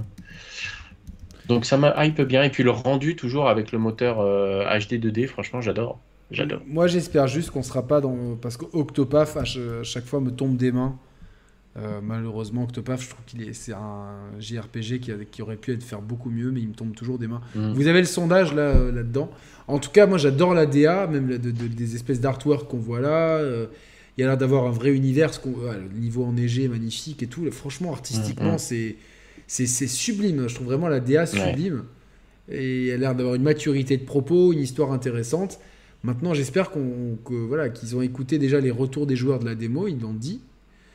donc 1.46 1.64
ça 1.64 1.76
m'a 1.76 2.04
hype 2.04 2.20
bien. 2.22 2.42
Et 2.42 2.50
puis 2.50 2.62
le 2.62 2.70
rendu, 2.70 3.16
toujours 3.16 3.48
avec 3.48 3.72
le 3.72 3.78
moteur 3.78 4.16
HD 4.16 4.20
euh, 4.20 4.98
2D, 4.98 5.26
franchement, 5.26 5.60
j'adore. 5.60 5.98
J'adore. 6.30 6.62
Moi, 6.66 6.86
j'espère 6.86 7.26
juste 7.26 7.50
qu'on 7.50 7.62
sera 7.62 7.86
pas 7.86 8.00
dans. 8.00 8.36
Parce 8.40 8.56
qu'Octopath, 8.56 9.36
à 9.36 9.44
chaque 9.44 10.06
fois, 10.06 10.20
me 10.20 10.30
tombe 10.30 10.56
des 10.56 10.72
mains. 10.72 10.96
malheureusement, 12.02 12.64
Octopath, 12.64 13.02
je 13.02 13.10
trouve 13.10 13.24
qu'il 13.26 13.42
est, 13.42 13.52
c'est 13.52 13.74
un 13.74 14.14
JRPG 14.38 15.00
qui, 15.00 15.12
qui, 15.30 15.42
aurait 15.42 15.56
pu 15.56 15.72
être 15.72 15.82
faire 15.82 16.00
beaucoup 16.00 16.30
mieux, 16.30 16.50
mais 16.50 16.60
il 16.60 16.68
me 16.68 16.74
tombe 16.74 16.94
toujours 16.94 17.18
des 17.18 17.28
mains. 17.28 17.42
Mm. 17.54 17.72
Vous 17.72 17.86
avez 17.86 18.00
le 18.00 18.06
sondage 18.06 18.54
là, 18.54 18.72
là-dedans. 18.72 19.30
En 19.68 19.78
tout 19.78 19.90
cas, 19.90 20.06
moi 20.06 20.18
j'adore 20.18 20.54
la 20.54 20.66
DA, 20.66 21.06
même 21.06 21.36
des 21.36 21.94
espèces 21.94 22.20
d'artwork 22.20 22.68
qu'on 22.68 22.78
voit 22.78 23.00
là. 23.00 23.36
Euh, 23.38 23.66
il 24.16 24.20
y 24.20 24.24
a 24.24 24.26
l'air 24.26 24.36
d'avoir 24.36 24.66
un 24.66 24.70
vrai 24.70 24.90
univers, 24.90 25.30
le 25.46 25.98
niveau 25.98 26.24
enneigé 26.24 26.68
magnifique 26.68 27.22
et 27.22 27.26
tout. 27.26 27.50
Franchement, 27.50 27.92
artistiquement, 27.92 28.56
mm-hmm. 28.56 28.58
c'est 28.58 28.96
c'est 29.52 29.86
sublime. 29.86 30.48
Je 30.48 30.54
trouve 30.54 30.68
vraiment 30.68 30.88
la 30.88 31.00
DA 31.00 31.26
sublime. 31.26 31.84
Et 32.50 32.86
il 32.86 32.92
a 32.92 32.96
l'air 32.96 33.14
d'avoir 33.14 33.34
une 33.34 33.42
maturité 33.42 33.96
de 33.98 34.04
propos, 34.04 34.52
une 34.52 34.60
histoire 34.60 34.92
intéressante. 34.92 35.60
Maintenant, 36.02 36.32
j'espère 36.32 36.70
qu'on 36.70 37.18
voilà, 37.26 37.68
qu'ils 37.68 37.94
ont 37.94 38.02
écouté 38.02 38.38
déjà 38.38 38.60
les 38.60 38.70
retours 38.70 39.06
des 39.06 39.14
joueurs 39.14 39.38
de 39.38 39.44
la 39.44 39.54
démo, 39.54 39.88
ils 39.88 40.00
l'ont 40.00 40.14
dit. 40.14 40.40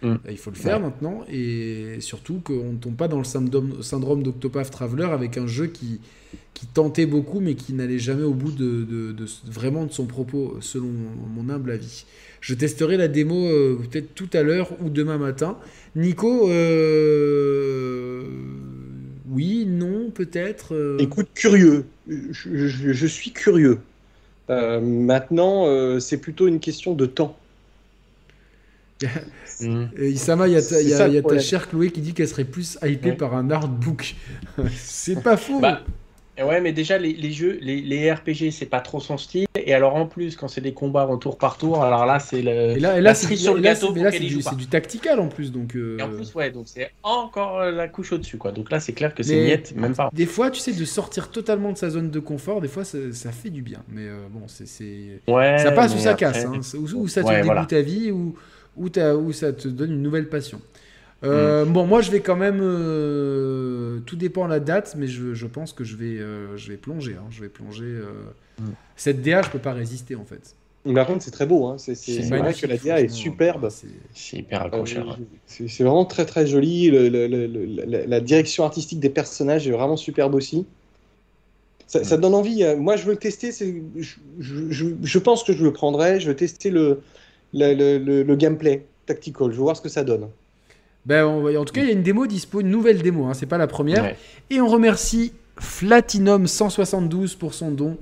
Mm. 0.02 0.15
Il 0.30 0.38
faut 0.38 0.52
le 0.52 0.56
faire 0.56 0.80
maintenant. 0.80 1.24
Et 1.32 1.98
surtout 1.99 2.41
qu'on 2.44 2.74
ne 2.74 2.78
tombe 2.78 2.95
pas 2.95 3.07
dans 3.07 3.19
le 3.19 3.24
syndrome 3.24 4.24
d'Octopath 4.24 4.72
Traveler 4.72 5.06
avec 5.06 5.38
un 5.38 5.48
jeu 5.48 5.68
qui, 5.68 5.99
qui 6.53 6.65
tentait 6.65 7.06
beaucoup, 7.06 7.40
mais 7.40 7.56
qui 7.56 7.74
n'allait 7.74 7.99
jamais 7.99 8.24
au 8.24 8.34
bout 8.34 8.52
de, 8.52 9.15
vraiment 9.45 9.86
de 9.86 9.91
son 9.91 10.06
propos, 10.06 10.57
selon 10.60 10.90
mon 11.36 11.49
humble 11.49 11.72
avis. 11.72 12.06
Je 12.41 12.53
testerai 12.53 12.98
la 12.98 13.07
démo 13.07 13.45
euh, 13.45 13.80
peut-être 13.91 14.14
tout 14.15 14.30
à 14.34 14.44
l'heure 14.44 14.72
ou 14.82 14.90
demain 14.90 15.18
matin. 15.18 15.57
Nico, 15.95 16.49
euh, 16.49 18.24
oui, 19.30 19.65
non, 19.68 20.11
peut-être. 20.11 20.74
Euh. 20.74 20.98
Écoute, 20.99 21.28
curieux. 21.34 21.86
Je, 22.07 23.07
suis 23.07 23.32
curieux. 23.32 23.80
maintenant, 24.49 25.99
c'est 25.99 26.18
plutôt 26.18 26.48
une 26.48 26.60
question 26.60 26.94
de 26.94 27.06
temps. 27.06 27.38
Isama, 29.99 30.48
il 30.48 30.53
y 30.53 30.57
a, 30.57 31.22
ta, 31.22 31.40
chère 31.40 31.69
Chloé 31.69 31.91
qui 31.91 32.02
dit 32.02 32.14
qu'elle 32.14 32.28
serait 32.28 32.44
plus 32.44 32.78
hypée 32.84 33.14
par 33.14 33.36
un 33.36 33.49
artbook. 33.52 34.15
c'est 34.76 35.22
pas 35.22 35.38
faux. 35.38 35.60
Bah, 35.60 35.82
Ouais, 36.44 36.61
mais 36.61 36.72
déjà, 36.72 36.99
les, 36.99 37.32
jeux, 37.32 37.57
les, 37.61 37.82
les 37.82 38.11
RPG, 38.11 38.52
c'est 38.52 38.68
pas 38.68 38.80
trop 38.80 38.99
son 38.99 39.18
style. 39.18 39.48
Et 39.56 39.74
alors, 39.74 39.95
en 39.95 40.06
plus, 40.06 40.36
quand 40.36 40.48
c'est 40.48 40.61
des 40.61 40.74
combats 40.74 41.07
en 41.07 41.18
tour 41.18 41.38
par 41.38 41.57
tour, 41.57 41.84
alors 41.84 42.06
là, 42.06 42.19
c'est 42.19 42.41
le. 42.44 42.52
Et 42.78 42.80
là, 42.80 42.98
et 42.98 43.02
là 43.02 43.15
c'est 43.15 43.36
sur 43.36 43.56
le 43.56 43.61
gâteau. 43.61 43.91
Mais 43.94 44.03
là, 44.03 44.11
c'est 44.11 44.19
du, 44.19 44.38
du, 44.56 44.68
tactical 44.68 45.19
en 45.19 45.30
plus. 45.30 45.52
Donc, 45.52 45.76
euh, 45.76 45.98
Et 45.98 46.02
en 46.03 46.10
plus, 46.10 46.34
ouais, 46.36 46.52
donc 46.52 46.68
c'est 46.68 46.91
encore 47.02 47.65
la 47.65 47.88
couche 47.88 48.11
au-dessus, 48.11 48.38
quoi. 48.38 48.52
Donc 48.52 48.69
là, 48.69 48.80
c'est 48.80 48.94
clair 48.94 49.15
que 49.15 49.24
c'est 49.24 49.36
niette, 49.36 49.76
même 49.76 49.95
pas. 49.95 50.10
Des 50.14 50.28
fois, 50.28 50.52
tu 50.52 50.60
sais, 50.60 50.74
de 50.74 50.86
sortir 50.86 51.32
totalement 51.32 51.72
de 51.72 51.78
sa 51.78 51.90
zone 51.90 52.11
de 52.11 52.19
confort, 52.19 52.61
des 52.61 52.68
fois, 52.68 52.84
ça, 52.84 52.99
ça 53.14 53.32
fait 53.32 53.49
du 53.49 53.64
bien. 53.64 53.80
Mais 53.90 54.06
euh, 54.06 54.28
bon, 54.30 54.44
c'est. 54.48 55.22
Ouais, 55.28 55.57
ça 55.57 55.72
passe 55.72 55.95
ou 55.95 55.99
ça 55.99 56.14
casse. 56.14 56.45
Hein. 56.45 56.60
Ou, 56.78 57.07
ça 57.07 57.24
te 57.24 57.41
dégoûte 57.41 57.68
ta 57.68 57.82
vie, 57.82 58.11
ou, 58.11 58.36
ou, 58.78 58.88
ou 58.88 59.32
ça 59.34 59.54
te 59.54 59.68
donne 59.68 59.91
une 59.91 60.02
nouvelle 60.02 60.30
passion. 60.30 60.62
Euh, 61.24 61.66
mm. 61.66 61.74
Bon, 61.74 61.86
moi, 61.86 62.02
je 62.02 62.12
vais 62.12 62.20
quand 62.20 62.36
même. 62.36 62.60
tout 64.06 64.16
dépend 64.16 64.45
de 64.45 64.52
la 64.52 64.60
date, 64.60 64.95
mais 64.98 65.08
je, 65.08 65.45
pense 65.45 65.74
que 65.74 65.84
je 65.84 65.95
vais, 65.95 66.18
je 66.56 66.70
vais 66.70 66.78
plonger. 66.78 67.16
Hein. 67.16 67.28
je 67.32 67.41
vais 67.41 67.49
plonger. 67.49 68.02
Mm. 68.60 68.64
Cette 68.95 69.22
DA, 69.22 69.41
je 69.41 69.49
peux 69.49 69.60
pas 69.60 69.74
résister 69.74 70.16
en 70.16 70.26
fait. 70.26 70.56
Par 70.94 71.06
contre, 71.06 71.24
c'est 71.24 71.32
très 71.32 71.45
beau. 71.45 71.66
Hein. 71.66 71.76
C'est 71.78 71.94
vrai 72.30 72.54
que 72.54 72.66
la 72.66 72.78
DA 72.78 73.02
est 73.02 73.10
superbe. 73.10 73.70
C'est 74.14 74.38
hyper 74.38 74.64
accrocheur. 74.64 75.18
c'est 75.45 75.84
vraiment 75.84 76.06
très 76.06 76.26
très 76.26 76.48
joli. 76.48 76.91
la 76.91 78.20
direction 78.20 78.64
artistique 78.64 78.99
des 78.99 79.10
personnages 79.10 79.68
est 79.68 79.72
vraiment 79.72 79.98
superbe 79.98 80.36
aussi. 80.36 80.66
Ça, 81.88 82.04
ça, 82.04 82.18
donne 82.18 82.34
envie. 82.34 82.66
Euh, 82.66 82.76
moi, 82.76 82.98
je 82.98 83.06
veux 83.06 83.14
le 83.14 83.18
tester. 83.18 83.52
Je, 83.95 84.16
je, 84.40 84.86
je, 85.02 85.20
pense 85.20 85.45
que 85.45 85.54
je 85.54 85.64
le 85.64 85.72
prendrai. 85.72 86.20
Je 86.20 86.28
veux 86.28 86.36
tester 86.36 86.70
le, 86.70 86.99
le, 87.53 88.24
le, 88.24 88.36
gameplay 88.36 88.86
tactical. 89.06 89.52
Je 89.52 89.57
veux 89.57 89.64
voir 89.64 89.76
ce 89.76 89.82
que 89.82 89.90
ça 89.90 90.03
donne. 90.03 90.28
Ben, 91.06 91.26
en 91.26 91.65
tout 91.65 91.74
cas, 91.74 91.82
il 91.82 91.88
y 91.88 91.90
a 91.90 91.94
une 91.94 92.03
démo 92.03 92.28
dispo, 92.28 92.61
une 92.61 92.69
nouvelle 92.69 93.02
démo. 93.02 93.26
Hein, 93.26 93.34
c'est 93.34 93.45
pas 93.45 93.57
la 93.57 93.68
première. 93.68 94.15
Et 94.49 94.60
on 94.60 94.68
remercie 94.68 95.34
Flatinum 95.60 96.48
172 96.48 97.36
pour 97.36 97.53
son 97.53 97.72
don. 97.72 97.98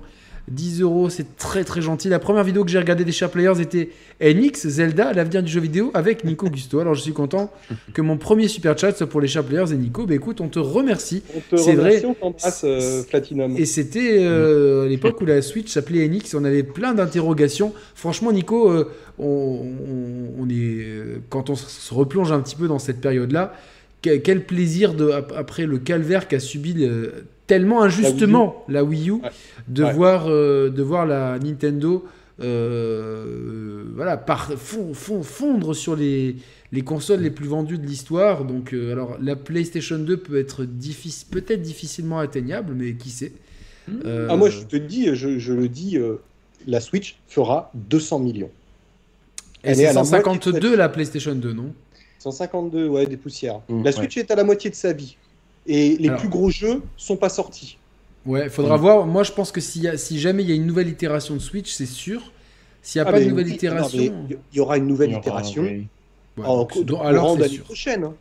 10 0.48 0.82
euros, 0.82 1.10
c'est 1.10 1.38
très 1.38 1.64
très 1.64 1.82
gentil. 1.82 2.08
La 2.08 2.20
première 2.20 2.44
vidéo 2.44 2.64
que 2.64 2.70
j'ai 2.70 2.78
regardée 2.78 3.04
des 3.04 3.12
Share 3.12 3.32
Players 3.32 3.60
était 3.60 3.90
NX, 4.22 4.68
Zelda, 4.68 5.12
l'avenir 5.12 5.42
du 5.42 5.52
jeu 5.52 5.60
vidéo 5.60 5.90
avec 5.94 6.24
Nico 6.24 6.48
Gusto. 6.50 6.80
Alors 6.80 6.94
je 6.94 7.02
suis 7.02 7.14
content 7.14 7.52
que 7.94 8.02
mon 8.02 8.18
premier 8.18 8.48
super 8.48 8.78
chat 8.78 8.96
soit 8.96 9.08
pour 9.08 9.22
les 9.22 9.28
Share 9.28 9.44
Players 9.44 9.74
et 9.74 9.78
Nico. 9.78 10.06
Bah 10.06 10.14
écoute, 10.14 10.42
on 10.42 10.48
te 10.48 10.60
remercie. 10.60 11.24
C'est 11.56 11.74
vrai. 11.74 12.04
On 12.22 12.34
euh, 12.64 13.04
Platinum. 13.04 13.58
Et 13.58 13.66
c'était 13.66 14.20
euh, 14.24 14.86
à 14.86 14.88
l'époque 14.88 15.20
où 15.22 15.26
la 15.26 15.42
Switch 15.42 15.72
s'appelait 15.72 16.08
NX. 16.08 16.36
On 16.36 16.46
avait 16.46 16.64
plein 16.64 16.94
d'interrogations. 16.94 17.74
Franchement, 17.96 18.32
Nico, 18.32 18.70
euh, 18.70 18.92
on, 19.18 20.48
est 20.50 20.86
quand 21.30 21.50
on 21.50 21.56
se 21.56 21.94
replonge 21.94 22.32
un 22.32 22.40
petit 22.40 22.56
peu 22.56 22.68
dans 22.68 22.80
cette 22.80 23.02
période-là 23.02 23.54
quel 24.24 24.46
plaisir 24.46 24.94
de, 24.94 25.10
après 25.10 25.66
le 25.66 25.80
calvaire 25.80 26.28
qu'a 26.28 26.40
subi 26.40 26.88
tellement 27.48 27.84
injustement 27.84 28.64
la 28.68 28.84
Wii 28.84 29.10
U, 29.10 29.22
de, 29.68 29.84
Voir, 29.84 30.26
euh, 30.28 30.70
de 30.70 30.82
voir 30.82 31.06
la 31.06 31.38
Nintendo 31.40 32.06
euh, 32.42 33.86
voilà, 33.96 34.18
par, 34.18 34.52
fondre 34.54 35.74
sur 35.74 35.96
les, 35.96 36.36
les 36.72 36.82
consoles 36.82 37.22
les 37.22 37.32
plus 37.32 37.48
vendues 37.48 37.78
de 37.78 37.86
l'histoire. 37.86 38.44
Donc, 38.44 38.74
euh, 38.74 38.92
alors, 38.92 39.18
la 39.22 39.36
PlayStation 39.36 39.98
2 39.98 40.18
peut 40.18 40.38
être 40.38 40.66
difficile, 40.66 41.28
peut-être 41.32 41.62
difficilement 41.62 42.20
atteignable, 42.20 42.74
mais 42.74 42.96
qui 42.96 43.10
sait. 43.10 43.32
Ah, 44.04 44.36
moi, 44.36 44.50
je 44.50 44.62
te 44.62 44.76
dis, 44.76 45.16
je, 45.16 45.38
je 45.38 45.54
le 45.54 45.70
dis, 45.70 45.98
la 46.66 46.82
Switch 46.82 47.18
fera 47.28 47.72
200 47.76 48.20
millions. 48.20 48.52
Et 49.64 49.74
c'est 49.74 49.94
152 49.94 50.76
la 50.76 50.90
PlayStation 50.90 51.36
2, 51.36 51.54
non? 51.54 51.74
152, 52.20 52.88
ouais, 52.88 53.06
des 53.06 53.18
poussières. 53.18 53.62
Mmh, 53.70 53.84
la 53.84 53.92
Switch 53.92 54.18
est 54.18 54.32
à 54.32 54.36
la 54.36 54.44
moitié 54.44 54.70
de 54.70 54.76
sa 54.76 54.94
vie. 54.94 55.16
Et 55.68 55.98
les 55.98 56.10
plus 56.12 56.30
gros 56.30 56.50
jeux 56.50 56.82
sont 56.98 57.18
pas 57.18 57.30
sortis. 57.30 57.78
Ouais, 58.26 58.50
faudra 58.50 58.78
voir. 58.78 59.06
Moi, 59.06 59.24
je 59.24 59.32
pense 59.32 59.52
que 59.52 59.62
si, 59.62 59.88
si 59.98 60.20
jamais 60.20 60.44
il 60.44 60.50
y 60.50 60.52
a 60.52 60.56
une 60.56 60.66
nouvelle 60.66 60.90
itération 60.90 61.36
de 61.36 61.40
Switch, 61.40 61.72
c'est 61.72 61.86
sûr. 61.86 62.32
S'il 62.82 63.02
n'y 63.02 63.06
a 63.06 63.10
ah, 63.10 63.14
pas 63.14 63.20
de 63.20 63.26
nouvelle 63.26 63.48
itération. 63.48 64.00
Il 64.30 64.38
y 64.58 64.60
aura 64.60 64.78
une 64.78 64.88
nouvelle 64.88 65.12
itération 65.12 65.68
en, 66.44 66.68
alors, 67.02 67.38
l'année 67.38 67.58
prochaine. 67.60 68.04
Hein. 68.04 68.14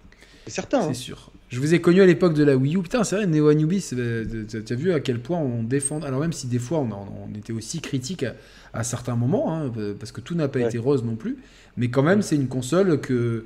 C'est 0.46 0.52
certain. 0.52 0.82
C'est 0.82 0.88
hein. 0.88 0.94
sûr. 0.94 1.30
Je 1.48 1.60
vous 1.60 1.74
ai 1.74 1.80
connu 1.80 2.02
à 2.02 2.06
l'époque 2.06 2.34
de 2.34 2.44
la 2.44 2.56
Wii 2.56 2.76
U. 2.76 2.82
Putain, 2.82 3.04
c'est 3.04 3.16
vrai, 3.16 3.26
Neo 3.26 3.48
Anubis, 3.48 3.90
euh, 3.92 4.44
tu 4.48 4.72
as 4.72 4.76
vu 4.76 4.92
à 4.92 5.00
quel 5.00 5.20
point 5.20 5.38
on 5.38 5.62
défend. 5.62 6.00
Alors, 6.00 6.20
même 6.20 6.32
si 6.32 6.46
des 6.46 6.58
fois 6.58 6.78
on, 6.78 6.90
on 6.90 7.34
était 7.36 7.52
aussi 7.52 7.80
critique 7.80 8.24
à, 8.72 8.82
certains 8.82 9.16
moments, 9.16 9.54
hein, 9.54 9.70
parce 9.98 10.10
que 10.10 10.20
tout 10.20 10.34
n'a 10.34 10.48
pas 10.48 10.60
été 10.60 10.78
rose 10.78 11.04
non 11.04 11.14
plus, 11.14 11.38
mais 11.76 11.88
quand 11.88 12.02
même, 12.02 12.22
c'est 12.22 12.36
une 12.36 12.48
console 12.48 13.00
que 13.00 13.44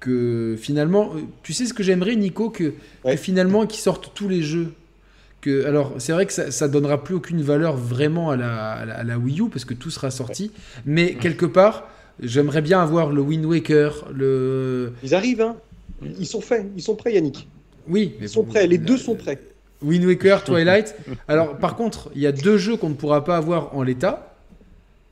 que 0.00 0.56
finalement, 0.58 1.12
euh, 1.14 1.20
tu 1.42 1.52
sais 1.52 1.66
ce 1.66 1.74
que 1.74 1.82
j'aimerais, 1.82 2.16
Nico, 2.16 2.50
que, 2.50 2.74
finalement, 3.16 3.66
qu'ils 3.66 3.80
sortent 3.80 4.12
tous 4.14 4.28
les 4.28 4.42
jeux. 4.42 4.72
Que, 5.40 5.64
alors, 5.66 5.94
c'est 5.98 6.12
vrai 6.12 6.26
que 6.26 6.32
ça, 6.32 6.50
ça 6.50 6.68
donnera 6.68 7.02
plus 7.02 7.14
aucune 7.14 7.42
valeur 7.42 7.76
vraiment 7.76 8.30
à 8.30 8.36
la, 8.36 8.72
à 8.72 9.04
la, 9.04 9.18
Wii 9.18 9.40
U 9.40 9.48
parce 9.48 9.64
que 9.64 9.74
tout 9.74 9.90
sera 9.90 10.10
sorti, 10.10 10.50
mais 10.84 11.14
quelque 11.14 11.46
part, 11.46 11.88
j'aimerais 12.20 12.62
bien 12.62 12.80
avoir 12.80 13.12
le 13.12 13.20
Wind 13.20 13.44
Waker, 13.44 14.08
le. 14.14 14.92
Ils 15.02 15.14
arrivent, 15.14 15.42
hein 15.42 15.56
Ils 16.18 16.26
sont 16.26 16.40
faits, 16.40 16.66
ils 16.76 16.82
sont 16.82 16.96
prêts, 16.96 17.14
Yannick. 17.14 17.48
Oui, 17.88 18.14
ils 18.20 18.28
sont 18.28 18.44
prêts, 18.44 18.66
les 18.66 18.78
deux 18.78 18.96
sont 18.96 19.14
prêts. 19.14 19.40
Wind 19.82 20.04
Waker, 20.04 20.42
Twilight. 20.42 20.94
Alors, 21.28 21.58
par 21.58 21.76
contre, 21.76 22.10
il 22.14 22.22
y 22.22 22.26
a 22.26 22.32
deux 22.32 22.56
jeux 22.56 22.76
qu'on 22.76 22.88
ne 22.88 22.94
pourra 22.94 23.24
pas 23.24 23.36
avoir 23.36 23.76
en 23.76 23.82
l'état. 23.82 24.34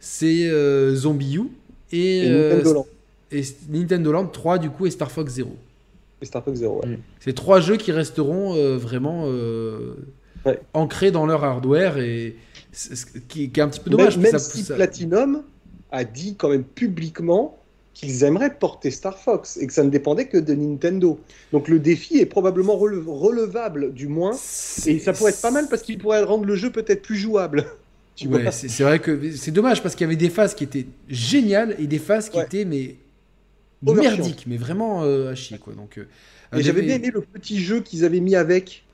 C'est 0.01 0.49
euh, 0.49 0.95
Zombie 0.95 1.37
U 1.37 1.51
et, 1.93 2.27
et 2.27 2.63
et 3.35 3.43
Nintendo 3.69 4.13
Land 4.13 4.27
3 4.27 4.59
du 4.59 4.71
coup 4.71 4.87
et 4.87 4.91
Star 4.91 5.11
Fox 5.11 5.33
0. 5.35 5.51
Et 6.23 6.27
Star 6.27 6.43
Fox 6.45 6.59
0, 6.59 6.81
ouais. 6.81 6.99
C'est 7.21 7.35
trois 7.35 7.61
jeux 7.61 7.77
qui 7.77 7.93
resteront 7.93 8.55
euh, 8.55 8.77
vraiment 8.77 9.25
euh, 9.27 9.95
ancrés 10.73 11.11
dans 11.11 11.27
leur 11.27 11.45
hardware 11.45 11.99
et 11.99 12.37
qui, 13.29 13.51
qui, 13.51 13.61
est 13.61 13.63
un 13.63 13.69
petit 13.69 13.81
peu 13.81 13.91
dommage. 13.91 14.19
Même, 14.19 14.39
si 14.39 14.65
Platinum 14.65 15.43
a 15.91 16.05
dit 16.05 16.37
quand 16.37 16.49
même 16.49 16.65
publiquement 16.65 17.59
qu'ils 17.95 18.25
aimeraient 18.25 18.55
porter 18.55 18.91
Star 18.91 19.19
Fox 19.19 19.57
et 19.57 19.67
que 19.67 19.73
ça 19.73 19.85
ne 19.85 19.91
dépendait 19.91 20.27
que 20.27 20.37
de 20.37 20.53
Nintendo. 20.55 21.19
Donc 21.53 21.69
le 21.69 21.79
défi 21.79 22.19
est 22.19 22.27
probablement 22.27 22.77
relevable 22.77 23.95
du 23.95 24.09
moins 24.09 24.33
et 24.87 24.99
ça 24.99 25.13
pourrait 25.13 25.31
être 25.31 25.41
pas 25.41 25.53
mal 25.53 25.69
parce 25.71 25.83
qu'il 25.83 25.99
pourrait 25.99 26.23
rendre 26.25 26.45
le 26.45 26.57
jeu 26.57 26.71
peut-être 26.71 27.03
plus 27.03 27.17
jouable. 27.17 27.65
ouais, 28.27 28.51
c'est 28.51 28.83
vrai 28.83 28.99
que 28.99 29.31
c'est 29.33 29.53
dommage 29.53 29.83
parce 29.83 29.95
qu'il 29.95 30.05
y 30.05 30.09
avait 30.09 30.17
des 30.17 30.31
phases 30.31 30.55
qui 30.55 30.65
étaient 30.65 30.87
géniales 31.09 31.77
et 31.79 31.87
des 31.87 32.01
phases 32.01 32.29
qui 32.29 32.41
étaient 32.41 32.65
mais 32.65 32.97
merdique, 33.93 34.45
mais 34.47 34.57
vraiment 34.57 35.03
euh, 35.03 35.33
à 35.33 35.35
chier. 35.35 35.59
Quoi. 35.59 35.75
Donc, 35.75 35.99
euh, 35.99 36.07
j'avais 36.53 36.83
bien 36.83 36.97
aimé 36.97 37.11
le 37.13 37.21
petit 37.21 37.61
jeu 37.61 37.81
qu'ils 37.81 38.05
avaient 38.05 38.21
mis 38.21 38.37
avec. 38.37 38.85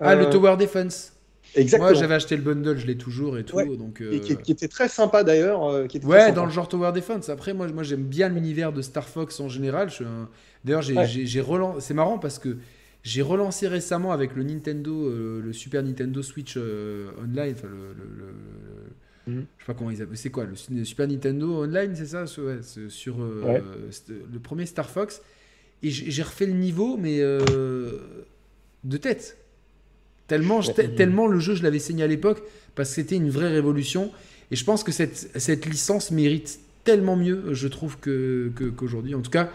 Ah, 0.00 0.14
le 0.14 0.26
euh, 0.26 0.30
Tower 0.30 0.56
Defense. 0.56 1.14
Exactement. 1.54 1.90
Moi, 1.90 1.98
j'avais 1.98 2.14
acheté 2.14 2.36
le 2.36 2.42
bundle, 2.42 2.78
je 2.78 2.86
l'ai 2.86 2.96
toujours 2.96 3.38
et 3.38 3.44
tout. 3.44 3.58
Donc, 3.76 4.00
et 4.00 4.20
qui, 4.20 4.52
était 4.52 4.68
très 4.68 4.88
sympa 4.88 5.24
d'ailleurs. 5.24 5.62
ouais, 6.04 6.32
dans 6.32 6.44
le 6.44 6.52
genre 6.52 6.68
Tower 6.68 6.92
Defense. 6.92 7.28
Après, 7.28 7.54
moi, 7.54 7.66
moi 7.68 7.82
j'aime 7.82 8.04
bien 8.04 8.28
l'univers 8.28 8.72
de 8.72 8.82
Star 8.82 9.08
Fox 9.08 9.40
en 9.40 9.48
général. 9.48 9.90
D'ailleurs, 10.64 10.82
j'ai 10.82 11.40
relancé. 11.40 11.80
C'est 11.80 11.94
marrant 11.94 12.18
parce 12.18 12.38
que 12.38 12.58
j'ai 13.02 13.22
relancé 13.22 13.66
récemment 13.66 14.12
avec 14.12 14.36
le 14.36 14.42
Nintendo, 14.42 15.10
le 15.10 15.52
Super 15.52 15.82
Nintendo 15.82 16.22
Switch 16.22 16.56
Online, 16.56 17.54
enfin 17.56 17.68
le, 17.68 18.34
Mhm. 19.28 19.44
Je 19.58 19.64
sais 19.64 19.66
pas 19.66 19.74
comment 19.74 19.90
ils 19.90 20.02
appellent. 20.02 20.16
C'est 20.16 20.30
quoi 20.30 20.44
le 20.44 20.84
Super 20.84 21.06
Nintendo 21.06 21.62
Online, 21.64 21.94
c'est 21.94 22.06
ça 22.06 22.26
Sur 22.26 22.44
euh, 22.48 23.60
le 24.08 24.38
premier 24.38 24.66
Star 24.66 24.88
Fox. 24.88 25.20
Et 25.82 25.90
j'ai 25.90 26.22
refait 26.22 26.46
le 26.46 26.54
niveau, 26.54 26.96
mais 26.96 27.20
euh, 27.20 27.98
de 28.84 28.96
tête. 28.96 29.36
Tellement, 30.26 30.60
tellement 30.60 31.26
le 31.26 31.38
jeu, 31.38 31.54
je 31.54 31.62
l'avais 31.62 31.78
saigné 31.78 32.02
à 32.02 32.06
l'époque, 32.06 32.42
parce 32.74 32.90
que 32.90 32.96
c'était 32.96 33.16
une 33.16 33.30
vraie 33.30 33.48
révolution. 33.48 34.10
Et 34.50 34.56
je 34.56 34.64
pense 34.64 34.82
que 34.82 34.92
cette, 34.92 35.30
cette 35.38 35.66
licence 35.66 36.10
mérite 36.10 36.58
tellement 36.84 37.16
mieux, 37.16 37.54
je 37.54 37.68
trouve, 37.68 37.96
qu'aujourd'hui. 37.98 39.12
Que, 39.12 39.16
en 39.16 39.22
tout 39.22 39.30
cas, 39.30 39.50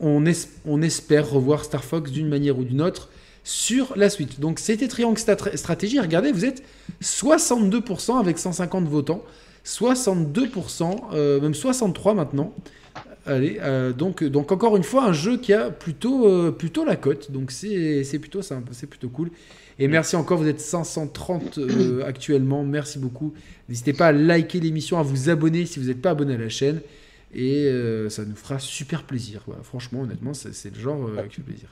on, 0.00 0.24
on 0.64 0.82
espère 0.82 1.30
revoir 1.30 1.64
Star 1.64 1.84
Fox 1.84 2.10
d'une 2.10 2.28
manière 2.28 2.58
ou 2.58 2.64
d'une 2.64 2.80
autre 2.80 3.10
sur 3.44 3.96
la 3.96 4.10
Switch. 4.10 4.38
Donc 4.38 4.58
c'était 4.58 4.88
Triangle 4.88 5.18
Stratégie. 5.54 6.00
Regardez, 6.00 6.32
vous 6.32 6.44
êtes 6.44 6.62
62% 7.02 8.18
avec 8.18 8.38
150 8.38 8.86
votants. 8.86 9.22
62%, 9.64 11.00
euh, 11.12 11.40
même 11.40 11.54
63 11.54 12.14
maintenant. 12.14 12.54
Allez, 13.26 13.58
euh, 13.60 13.92
donc, 13.92 14.24
donc 14.24 14.50
encore 14.50 14.76
une 14.76 14.82
fois, 14.82 15.04
un 15.04 15.12
jeu 15.12 15.36
qui 15.36 15.52
a 15.52 15.70
plutôt, 15.70 16.26
euh, 16.26 16.50
plutôt 16.50 16.84
la 16.84 16.96
cote. 16.96 17.30
Donc 17.30 17.50
c'est 17.50 18.18
plutôt 18.18 18.42
simple, 18.42 18.70
c'est 18.72 18.86
plutôt 18.86 19.08
cool. 19.08 19.30
Et 19.78 19.88
merci 19.88 20.16
encore, 20.16 20.38
vous 20.38 20.48
êtes 20.48 20.60
530 20.60 21.58
actuellement. 22.06 22.64
Merci 22.64 22.98
beaucoup. 22.98 23.32
N'hésitez 23.68 23.92
pas 23.92 24.08
à 24.08 24.12
liker 24.12 24.60
l'émission, 24.60 24.98
à 24.98 25.02
vous 25.02 25.30
abonner 25.30 25.66
si 25.66 25.78
vous 25.78 25.86
n'êtes 25.86 26.02
pas 26.02 26.10
abonné 26.10 26.34
à 26.34 26.38
la 26.38 26.48
chaîne. 26.48 26.80
Et 27.32 27.70
ça 28.08 28.24
nous 28.24 28.34
fera 28.34 28.58
super 28.58 29.04
plaisir. 29.04 29.44
franchement, 29.62 30.00
honnêtement, 30.00 30.34
c'est 30.34 30.74
le 30.74 30.80
genre 30.80 31.08
qui 31.28 31.36
fait 31.36 31.42
plaisir 31.42 31.68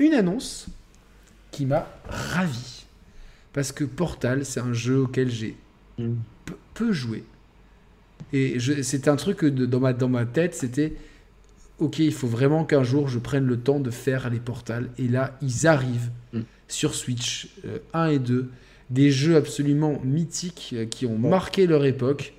une 0.00 0.14
annonce 0.14 0.66
qui 1.52 1.66
m'a 1.66 1.86
ravi. 2.08 2.84
Parce 3.52 3.70
que 3.70 3.84
Portal, 3.84 4.44
c'est 4.44 4.60
un 4.60 4.72
jeu 4.72 5.00
auquel 5.02 5.30
j'ai 5.30 5.56
mm. 5.98 6.14
peu 6.74 6.92
joué. 6.92 7.24
Et 8.32 8.58
c'est 8.82 9.08
un 9.08 9.16
truc 9.16 9.38
que 9.38 9.46
dans, 9.46 9.80
ma, 9.80 9.92
dans 9.92 10.08
ma 10.08 10.24
tête, 10.24 10.54
c'était 10.54 10.94
ok, 11.78 11.98
il 11.98 12.12
faut 12.12 12.28
vraiment 12.28 12.64
qu'un 12.64 12.82
jour 12.82 13.08
je 13.08 13.18
prenne 13.18 13.46
le 13.46 13.58
temps 13.58 13.80
de 13.80 13.90
faire 13.90 14.30
les 14.30 14.40
Portals. 14.40 14.90
Et 14.98 15.08
là, 15.08 15.36
ils 15.42 15.66
arrivent 15.66 16.10
mm. 16.32 16.40
sur 16.68 16.94
Switch 16.94 17.48
1 17.92 18.08
euh, 18.08 18.12
et 18.12 18.18
2. 18.18 18.50
Des 18.90 19.10
jeux 19.10 19.36
absolument 19.36 20.00
mythiques 20.02 20.70
euh, 20.72 20.84
qui 20.86 21.06
ont 21.06 21.18
marqué 21.18 21.66
leur 21.66 21.84
époque. 21.84 22.34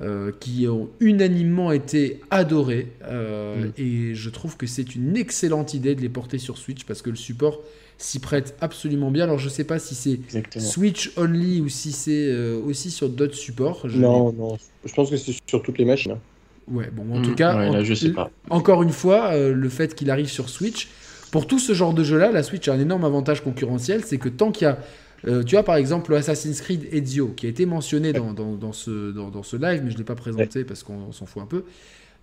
Euh, 0.00 0.32
qui 0.40 0.66
ont 0.66 0.88
unanimement 0.98 1.70
été 1.70 2.20
adorés. 2.30 2.88
Euh, 3.04 3.66
mm. 3.66 3.72
Et 3.76 4.14
je 4.14 4.30
trouve 4.30 4.56
que 4.56 4.66
c'est 4.66 4.96
une 4.96 5.16
excellente 5.16 5.74
idée 5.74 5.94
de 5.94 6.00
les 6.00 6.08
porter 6.08 6.38
sur 6.38 6.58
Switch 6.58 6.84
parce 6.84 7.02
que 7.02 7.10
le 7.10 7.14
support 7.14 7.60
s'y 7.98 8.18
prête 8.18 8.56
absolument 8.60 9.12
bien. 9.12 9.24
Alors 9.24 9.38
je 9.38 9.44
ne 9.44 9.50
sais 9.50 9.64
pas 9.64 9.78
si 9.78 9.94
c'est 9.94 10.18
Switch 10.58 11.12
only 11.16 11.60
ou 11.60 11.68
si 11.68 11.92
c'est 11.92 12.26
euh, 12.26 12.58
aussi 12.66 12.90
sur 12.90 13.10
d'autres 13.10 13.36
supports. 13.36 13.86
non, 13.94 14.32
non, 14.32 14.56
je 14.84 14.92
pense 14.92 15.10
que 15.10 15.16
c'est 15.16 15.34
sur 15.46 15.62
toutes 15.62 15.78
les 15.78 15.84
machines. 15.84 16.12
Hein. 16.12 16.18
Ouais, 16.66 16.90
bon, 16.90 17.14
en 17.14 17.22
tout 17.22 17.34
cas, 17.34 17.70
là, 17.70 17.84
je 17.84 17.94
sais 17.94 18.10
pas. 18.10 18.30
encore 18.50 18.82
une 18.82 18.92
fois, 18.92 19.36
le 19.36 19.68
fait 19.68 19.94
qu'il 19.94 20.10
arrive 20.10 20.28
sur 20.28 20.48
Switch, 20.48 20.88
pour 21.30 21.46
tout 21.46 21.58
ce 21.58 21.74
genre 21.74 21.94
de 21.94 22.02
jeu-là, 22.02 22.32
la 22.32 22.42
Switch 22.42 22.66
a 22.66 22.72
un 22.72 22.80
énorme 22.80 23.04
avantage 23.04 23.42
concurrentiel, 23.42 24.02
c'est 24.04 24.18
que 24.18 24.28
tant 24.28 24.52
qu'il 24.52 24.66
y 24.66 24.68
a 24.68 24.78
euh, 25.26 25.42
tu 25.42 25.54
vois, 25.54 25.64
par 25.64 25.76
exemple, 25.76 26.14
Assassin's 26.14 26.60
Creed 26.60 26.88
Ezio, 26.92 27.28
qui 27.28 27.46
a 27.46 27.48
été 27.48 27.66
mentionné 27.66 28.12
dans, 28.12 28.32
dans, 28.32 28.72
ce, 28.72 29.12
dans, 29.12 29.42
ce 29.42 29.56
live, 29.56 29.82
mais 29.84 29.90
je 29.90 29.94
ne 29.94 29.98
l'ai 29.98 30.04
pas 30.04 30.14
présenté 30.14 30.64
parce 30.64 30.82
qu'on 30.82 31.12
s'en 31.12 31.26
fout 31.26 31.42
un 31.42 31.46
peu. 31.46 31.64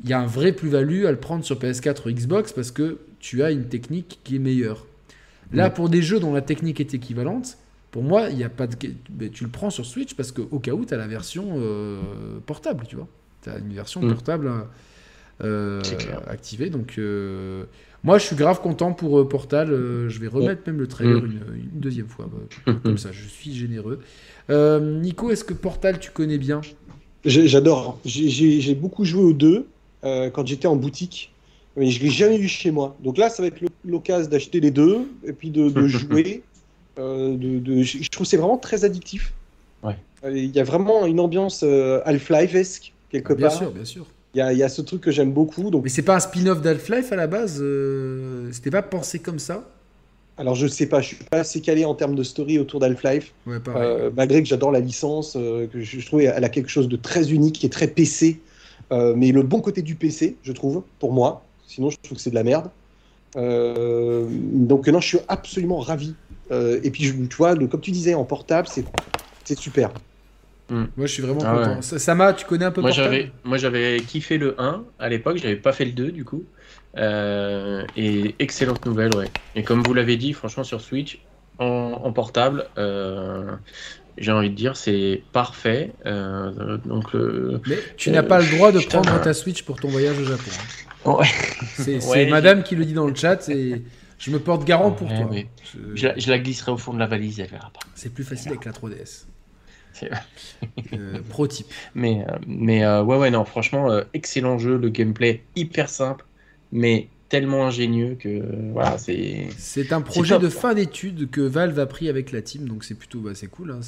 Il 0.04 0.10
y 0.10 0.14
a 0.14 0.20
un 0.20 0.26
vrai 0.26 0.52
plus-value 0.52 1.06
à 1.06 1.12
le 1.12 1.18
prendre 1.18 1.44
sur 1.44 1.58
PS4 1.60 2.08
ou 2.08 2.12
Xbox 2.12 2.54
parce 2.54 2.72
que 2.72 3.00
tu 3.20 3.44
as 3.44 3.52
une 3.52 3.66
technique 3.66 4.20
qui 4.24 4.38
est 4.38 4.40
meilleure. 4.40 4.86
Là, 5.52 5.70
pour 5.70 5.90
des 5.90 6.02
jeux 6.02 6.20
dont 6.20 6.34
la 6.34 6.42
technique 6.42 6.80
est 6.80 6.94
équivalente, 6.94 7.58
pour 7.92 8.04
moi, 8.04 8.30
il 8.30 8.38
y 8.38 8.44
a 8.44 8.50
pas 8.50 8.68
de... 8.68 8.76
tu 8.76 9.44
le 9.44 9.50
prends 9.50 9.72
sur 9.72 9.86
Switch 9.86 10.14
parce 10.14 10.32
qu'au 10.32 10.60
cas 10.60 10.74
où, 10.74 10.86
tu 10.86 10.94
as 10.94 10.98
la 10.98 11.08
version 11.08 11.54
euh, 11.56 12.00
portable, 12.46 12.86
tu 12.88 12.96
vois. 12.96 13.08
Tu 13.42 13.50
as 13.50 13.58
une 13.58 13.74
version 13.74 14.02
mm. 14.02 14.10
portable 14.10 14.52
euh, 15.42 15.82
activée. 16.28 16.70
Donc, 16.70 17.00
moi, 18.04 18.18
je 18.18 18.26
suis 18.26 18.36
grave 18.36 18.62
content 18.62 18.94
pour 18.94 19.20
euh, 19.20 19.28
Portal. 19.28 19.72
Euh, 19.72 20.10
je 20.10 20.20
vais 20.20 20.28
remettre 20.28 20.62
même 20.68 20.80
le 20.80 20.88
trailer 20.88 21.22
mm. 21.22 21.26
une, 21.56 21.80
deuxième 21.80 22.08
fois. 22.08 22.30
Bah, 22.32 22.74
comme 22.84 22.98
ça, 22.98 23.10
je 23.12 23.28
suis 23.28 23.54
généreux. 23.54 24.00
Euh, 24.50 25.00
Nico, 25.00 25.32
est-ce 25.32 25.44
que 25.44 25.54
Portal, 25.54 26.00
tu 26.00 26.12
connais 26.12 26.38
bien? 26.38 26.62
J'adore. 27.26 28.00
J'ai 28.06 28.76
beaucoup 28.76 29.04
joué 29.04 29.24
aux 29.24 29.34
deux 29.34 29.68
quand 30.02 30.46
j'étais 30.46 30.68
en 30.68 30.76
boutique. 30.76 31.34
Mais 31.78 31.88
je 31.88 32.00
ne 32.00 32.06
l'ai 32.06 32.12
jamais 32.12 32.38
eu 32.38 32.48
chez 32.48 32.72
moi. 32.72 32.96
Donc 33.02 33.18
là, 33.18 33.30
ça 33.30 33.44
va 33.44 33.48
être 33.48 33.62
l'occasion 33.86 34.30
d'acheter 34.30 34.60
les 34.60 34.72
deux 34.72 35.08
et 35.24 35.34
puis 35.34 35.50
de, 35.50 35.70
jouer. 35.88 36.44
de, 36.98 37.84
je 37.84 38.10
trouve 38.10 38.26
que 38.26 38.30
c'est 38.30 38.38
vraiment 38.38 38.58
très 38.58 38.86
addictif. 38.86 39.34
Il 40.26 40.54
y 40.54 40.60
a 40.60 40.66
vraiment 40.66 41.06
une 41.06 41.20
ambiance 41.20 41.64
Half-Life-esque 41.64 42.94
quelque 43.10 43.34
bien 43.34 43.48
part. 43.48 43.58
Bien 43.58 43.68
sûr, 43.68 43.72
bien 43.74 43.86
sûr. 43.86 44.06
Il 44.36 44.58
y, 44.58 44.64
a, 44.64 44.70
ce 44.70 44.84
truc 44.84 45.02
que 45.02 45.12
j'aime 45.12 45.32
beaucoup. 45.32 45.72
Donc... 45.72 45.84
Mais 45.84 45.90
c'est 45.90 46.04
pas 46.04 46.16
un 46.16 46.20
spin-off 46.20 46.62
d'Half-Life 46.62 47.12
à 47.12 47.16
la 47.16 47.26
base 47.26 47.60
euh, 47.62 48.50
C'était 48.52 48.70
pas 48.70 48.84
pensé 48.84 49.20
comme 49.20 49.40
ça? 49.40 49.68
Alors 50.38 50.56
je 50.56 50.68
sais 50.68 50.86
pas, 50.86 51.02
je 51.02 51.08
suis 51.08 51.18
pas 51.18 51.40
assez 51.40 51.60
calé 51.60 51.84
en 51.84 51.96
termes 51.96 52.16
de 52.16 52.24
story 52.24 52.60
autour 52.60 52.80
d'Half-Life. 52.80 53.34
Ouais, 53.46 53.58
euh, 53.68 54.10
malgré 54.16 54.42
que 54.42 54.48
j'adore 54.48 54.72
la 54.72 54.80
licence, 54.80 55.36
euh, 55.36 55.68
que 55.68 55.82
je, 55.82 56.06
trouve 56.06 56.22
qu'elle 56.22 56.44
a 56.44 56.50
quelque 56.50 56.70
chose 56.70 56.88
de 56.88 56.96
très 56.96 57.34
unique 57.34 57.66
et 57.66 57.70
très 57.70 57.88
PC. 57.88 58.40
mais 58.92 59.32
le 59.32 59.42
bon 59.42 59.60
côté 59.62 59.82
du 59.82 59.96
PC, 59.96 60.38
je 60.44 60.54
trouve, 60.54 60.84
pour 61.00 61.12
moi. 61.12 61.44
Sinon, 61.68 61.90
je 61.90 61.98
trouve 62.02 62.18
que 62.18 62.24
c'est 62.24 62.30
de 62.30 62.36
la 62.36 62.44
merde. 62.44 62.70
donc 63.36 64.88
non, 64.88 65.02
je 65.02 65.08
suis 65.08 65.20
absolument 65.28 65.80
ravi. 65.80 66.14
et 66.52 66.90
puis, 66.92 67.12
tu 67.28 67.36
vois, 67.36 67.56
comme 67.56 67.82
tu 67.82 67.92
disais, 67.92 68.14
en 68.14 68.24
portable, 68.24 68.68
c'est 69.44 69.60
super. 69.60 69.92
Hmm. 70.70 70.86
Moi, 70.96 71.08
je 71.08 71.14
suis 71.14 71.24
vraiment 71.24 71.42
ah 71.44 71.54
content. 71.54 71.82
Sama, 71.82 72.34
tu 72.34 72.46
connais 72.46 72.66
un 72.66 72.72
peu 72.72 72.82
Moi, 72.82 72.92
j'avais, 72.92 73.32
moi, 73.44 73.58
j'avais 73.58 74.00
kiffé 74.02 74.38
le 74.38 74.56
1 74.60 74.84
à 75.00 75.10
l'époque, 75.10 75.38
je 75.38 75.44
n'avais 75.44 75.56
pas 75.56 75.74
fait 75.74 75.86
le 75.86 75.92
2 75.92 76.12
du 76.12 76.26
coup. 76.26 76.44
Euh, 76.98 77.84
et 77.96 78.36
excellente 78.40 78.86
nouvelle, 78.86 79.16
ouais. 79.16 79.30
Et 79.56 79.64
comme 79.64 79.82
vous 79.84 79.94
l'avez 79.94 80.18
dit, 80.18 80.34
franchement, 80.34 80.64
sur 80.64 80.82
Switch, 80.82 81.20
en, 81.60 82.12
portable, 82.14 82.68
euh, 82.78 83.56
j'ai 84.18 84.32
envie 84.32 84.50
de 84.50 84.56
dire, 84.56 84.78
c'est 84.78 85.24
parfait. 85.34 85.92
Euh, 86.06 86.78
donc, 86.86 87.14
Mais 87.68 87.78
tu 87.98 88.12
n'as 88.12 88.24
pas 88.24 88.40
le 88.40 88.50
droit 88.56 88.72
de 88.72 88.80
prendre 88.80 89.22
ta 89.22 89.34
Switch 89.34 89.64
pour 89.64 89.80
ton 89.80 89.90
voyage 89.90 90.18
au 90.20 90.24
Japon. 90.24 90.52
Hein. 91.06 91.12
Ouais. 91.12 92.00
C'est, 92.00 92.26
madame 92.30 92.64
qui 92.64 92.76
le 92.76 92.86
dit 92.86 92.94
dans 92.94 93.08
le 93.08 93.16
chat 93.16 93.50
et 93.50 93.84
je 94.18 94.32
me 94.32 94.40
porte 94.40 94.66
garant 94.66 94.92
pour 94.92 95.08
toi. 95.08 95.30
Je... 95.96 96.10
Je, 96.18 96.30
la, 96.30 96.40
glisserai 96.40 96.72
au 96.72 96.78
fond 96.78 96.94
de 96.94 97.00
la 97.00 97.08
valise, 97.08 97.40
elle 97.40 97.48
verra 97.48 97.72
pas. 97.72 97.80
C'est 97.96 98.14
plus 98.14 98.24
facile 98.24 98.50
avec 98.50 98.66
la 98.66 98.72
3DS. 98.72 99.26
Euh, 100.94 101.20
pro 101.30 101.48
type. 101.48 101.68
Mais, 101.94 102.26
euh, 102.28 102.38
mais 102.48 102.86
euh, 102.86 103.04
ouais, 103.04 103.18
ouais, 103.18 103.32
non, 103.32 103.46
franchement, 103.46 104.02
excellent 104.14 104.58
jeu, 104.58 104.78
le 104.78 104.90
gameplay 104.90 105.44
hyper 105.56 105.90
simple, 105.90 106.26
mais 106.72 107.10
tellement 107.28 107.66
ingénieux 107.66 108.16
que 108.20 108.42
voilà, 108.72 108.98
c'est. 108.98 109.48
C'est 109.58 109.92
un 109.94 110.02
projet 110.02 110.40
de 110.40 110.50
fin 110.50 110.74
d'études 110.74 111.30
que 111.30 111.42
Valve 111.42 111.78
a 111.80 111.86
pris 111.86 112.10
avec 112.10 112.32
la 112.32 112.42
team, 112.42 112.68
donc 112.68 112.84
c'est 112.84 112.96
plutôt 112.96 113.20
bah, 113.20 113.32
c'est 113.36 113.48
cool. 113.48 113.72
Hein, 113.72 113.82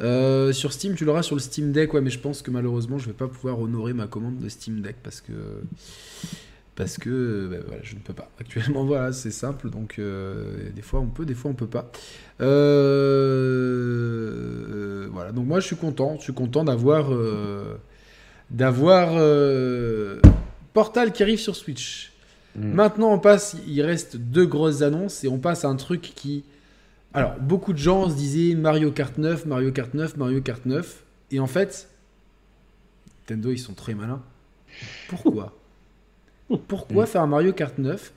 mm. 0.00 0.52
sur 0.52 0.72
Steam, 0.72 0.94
tu 0.94 1.04
l'auras 1.04 1.22
sur 1.22 1.36
le 1.36 1.40
Steam 1.40 1.72
Deck, 1.72 1.94
ouais, 1.94 2.00
mais 2.00 2.10
je 2.10 2.18
pense 2.18 2.42
que 2.42 2.50
malheureusement, 2.50 2.98
je 2.98 3.06
vais 3.06 3.16
pas 3.16 3.28
pouvoir 3.28 3.60
honorer 3.60 3.92
ma 3.92 4.06
commande 4.06 4.38
de 4.38 4.48
Steam 4.48 4.80
Deck 4.80 4.96
parce 5.02 5.20
que 5.20 5.32
parce 6.78 6.96
que 6.96 7.48
ben, 7.50 7.60
voilà, 7.66 7.82
je 7.82 7.96
ne 7.96 8.00
peux 8.00 8.12
pas. 8.12 8.30
Actuellement, 8.38 8.84
voilà, 8.84 9.12
c'est 9.12 9.32
simple, 9.32 9.68
donc 9.68 9.96
euh, 9.98 10.70
des 10.70 10.82
fois 10.82 11.00
on 11.00 11.08
peut, 11.08 11.26
des 11.26 11.34
fois 11.34 11.50
on 11.50 11.54
peut 11.54 11.66
pas. 11.66 11.90
Euh, 12.40 13.58
voilà, 15.10 15.32
donc 15.32 15.48
moi 15.48 15.58
je 15.58 15.66
suis 15.66 15.74
content, 15.74 16.14
je 16.18 16.22
suis 16.22 16.32
content 16.32 16.62
d'avoir 16.62 17.12
euh, 17.12 17.80
d'avoir 18.50 19.08
Portal 20.72 21.10
qui 21.10 21.24
arrive 21.24 21.40
sur 21.40 21.56
Switch. 21.56 22.12
Mm. 22.54 22.72
Maintenant, 22.74 23.12
on 23.12 23.18
passe, 23.18 23.56
il 23.66 23.82
reste 23.82 24.16
deux 24.16 24.46
grosses 24.46 24.82
annonces 24.82 25.24
et 25.24 25.28
on 25.28 25.38
passe 25.38 25.64
à 25.64 25.68
un 25.68 25.74
truc 25.74 26.00
qui, 26.14 26.44
alors 27.12 27.34
beaucoup 27.40 27.72
de 27.72 27.78
gens 27.78 28.08
se 28.08 28.14
disaient 28.14 28.54
Mario 28.54 28.92
Kart 28.92 29.18
9, 29.18 29.46
Mario 29.46 29.72
Kart 29.72 29.92
9, 29.94 30.16
Mario 30.16 30.40
Kart 30.42 30.64
9, 30.64 31.02
et 31.32 31.40
en 31.40 31.48
fait, 31.48 31.88
Nintendo 33.28 33.50
ils 33.50 33.58
sont 33.58 33.74
très 33.74 33.94
malins. 33.94 34.22
Pourquoi? 35.08 35.57
Pourquoi 36.56 37.06
faire 37.06 37.22
un 37.22 37.26
Mario 37.26 37.52
Kart 37.52 37.76
9 37.78 38.12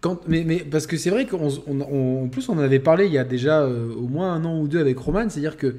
quand, 0.00 0.20
mais, 0.28 0.44
mais, 0.44 0.58
parce 0.58 0.86
que 0.86 0.96
c'est 0.96 1.10
vrai 1.10 1.26
qu'en 1.26 2.28
plus 2.28 2.48
on 2.48 2.54
en 2.54 2.58
avait 2.58 2.78
parlé 2.78 3.06
il 3.06 3.12
y 3.12 3.18
a 3.18 3.24
déjà 3.24 3.62
euh, 3.62 3.94
au 3.94 4.08
moins 4.08 4.34
un 4.34 4.44
an 4.44 4.60
ou 4.60 4.68
deux 4.68 4.78
avec 4.78 4.98
Roman, 4.98 5.28
c'est-à-dire 5.28 5.56
que 5.56 5.76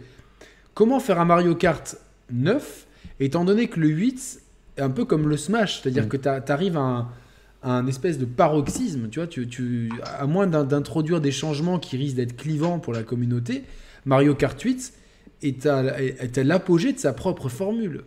comment 0.73 0.99
faire 0.99 1.19
un 1.19 1.25
Mario 1.25 1.55
Kart 1.55 1.97
9 2.31 2.87
étant 3.19 3.45
donné 3.45 3.67
que 3.67 3.79
le 3.79 3.87
8 3.87 4.41
est 4.77 4.81
un 4.81 4.89
peu 4.89 5.05
comme 5.05 5.27
le 5.29 5.37
Smash, 5.37 5.81
c'est-à-dire 5.81 6.05
mm. 6.05 6.09
que 6.09 6.17
tu 6.17 6.51
arrives 6.51 6.77
à 6.77 7.07
un, 7.63 7.87
espèce 7.87 8.17
de 8.17 8.25
paroxysme, 8.25 9.09
tu 9.09 9.19
vois, 9.19 9.27
tu, 9.27 9.47
tu 9.47 9.91
à 10.03 10.25
moins 10.25 10.47
d'introduire 10.47 11.21
des 11.21 11.31
changements 11.31 11.79
qui 11.79 11.97
risquent 11.97 12.17
d'être 12.17 12.35
clivants 12.35 12.79
pour 12.79 12.93
la 12.93 13.03
communauté, 13.03 13.63
Mario 14.05 14.35
Kart 14.35 14.59
8 14.59 14.93
est 15.43 15.65
à 15.65 16.43
l'apogée 16.43 16.93
de 16.93 16.99
sa 16.99 17.13
propre 17.13 17.49
formule. 17.49 18.03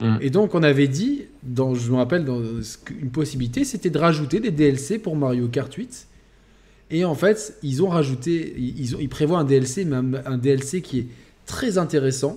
Mm. 0.00 0.16
Et 0.20 0.30
donc 0.30 0.54
on 0.54 0.62
avait 0.62 0.88
dit, 0.88 1.26
dans, 1.42 1.74
je 1.74 1.90
me 1.90 1.96
rappelle, 1.96 2.24
dans, 2.24 2.40
une 2.42 3.10
possibilité, 3.10 3.64
c'était 3.64 3.90
de 3.90 3.98
rajouter 3.98 4.40
des 4.40 4.50
DLC 4.50 4.98
pour 4.98 5.16
Mario 5.16 5.48
Kart 5.48 5.72
8. 5.72 6.06
Et 6.92 7.04
en 7.04 7.14
fait, 7.14 7.56
ils 7.62 7.82
ont 7.82 7.88
rajouté, 7.88 8.54
ils, 8.56 9.00
ils 9.00 9.08
prévoient 9.08 9.38
un 9.38 9.44
DLC, 9.44 9.84
mais 9.84 10.18
un, 10.24 10.38
DLC 10.38 10.82
qui 10.82 10.98
est 11.00 11.06
très 11.46 11.78
intéressant. 11.78 12.36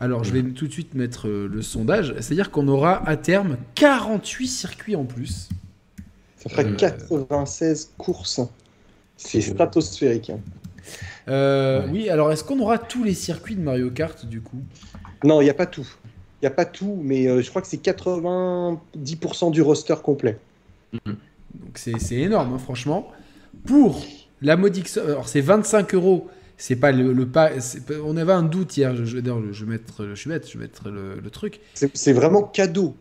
Alors 0.00 0.24
je 0.24 0.32
vais 0.32 0.42
mm. 0.42 0.54
tout 0.54 0.66
de 0.66 0.72
suite 0.72 0.94
mettre 0.94 1.28
euh, 1.28 1.48
le 1.48 1.62
sondage, 1.62 2.14
c'est-à-dire 2.18 2.50
qu'on 2.50 2.66
aura 2.66 3.06
à 3.08 3.16
terme 3.16 3.56
48 3.76 4.48
circuits 4.48 4.96
en 4.96 5.04
plus. 5.04 5.48
Ça 6.38 6.50
ferait 6.50 6.74
96 6.74 7.84
euh, 7.84 8.02
courses. 8.02 8.40
C'est 9.16 9.40
stratosphérique. 9.40 10.30
Hein. 10.30 10.40
Euh, 11.28 11.86
oui, 11.90 12.08
alors 12.08 12.32
est-ce 12.32 12.42
qu'on 12.42 12.58
aura 12.58 12.78
tous 12.78 13.04
les 13.04 13.14
circuits 13.14 13.54
de 13.54 13.60
Mario 13.60 13.90
Kart 13.90 14.26
du 14.26 14.40
coup? 14.40 14.60
Non, 15.22 15.40
il 15.40 15.44
n'y 15.44 15.50
a 15.50 15.54
pas 15.54 15.66
tout. 15.66 15.86
Il 16.42 16.46
n'y 16.46 16.48
a 16.48 16.56
pas 16.56 16.64
tout, 16.64 16.98
mais 17.00 17.28
euh, 17.28 17.40
je 17.40 17.48
crois 17.50 17.62
que 17.62 17.68
c'est 17.68 17.80
90% 17.80 19.52
du 19.52 19.62
roster 19.62 19.94
complet. 20.02 20.38
Donc 21.04 21.76
c'est 21.76 22.16
énorme, 22.16 22.54
hein, 22.54 22.58
franchement. 22.58 23.08
Pour 23.64 24.04
la 24.40 24.56
modique 24.56 24.88
alors 24.96 25.28
c'est 25.28 25.40
25 25.40 25.94
euros. 25.94 26.28
C'est 26.56 26.74
pas 26.74 26.90
le, 26.90 27.26
pas. 27.26 27.50
On 28.04 28.16
avait 28.16 28.32
un 28.32 28.42
doute 28.42 28.76
hier. 28.76 28.96
Je, 28.96 29.04
je, 29.04 29.18
je 29.18 29.64
vais 29.64 29.70
mettre, 29.70 30.06
je 30.06 30.14
suis 30.16 30.30
bête, 30.30 30.48
je 30.48 30.58
vais 30.58 30.64
mettre 30.64 30.90
le, 30.90 31.30
truc. 31.30 31.60
C'est 31.74 32.12
vraiment 32.12 32.42
cadeau. 32.42 32.96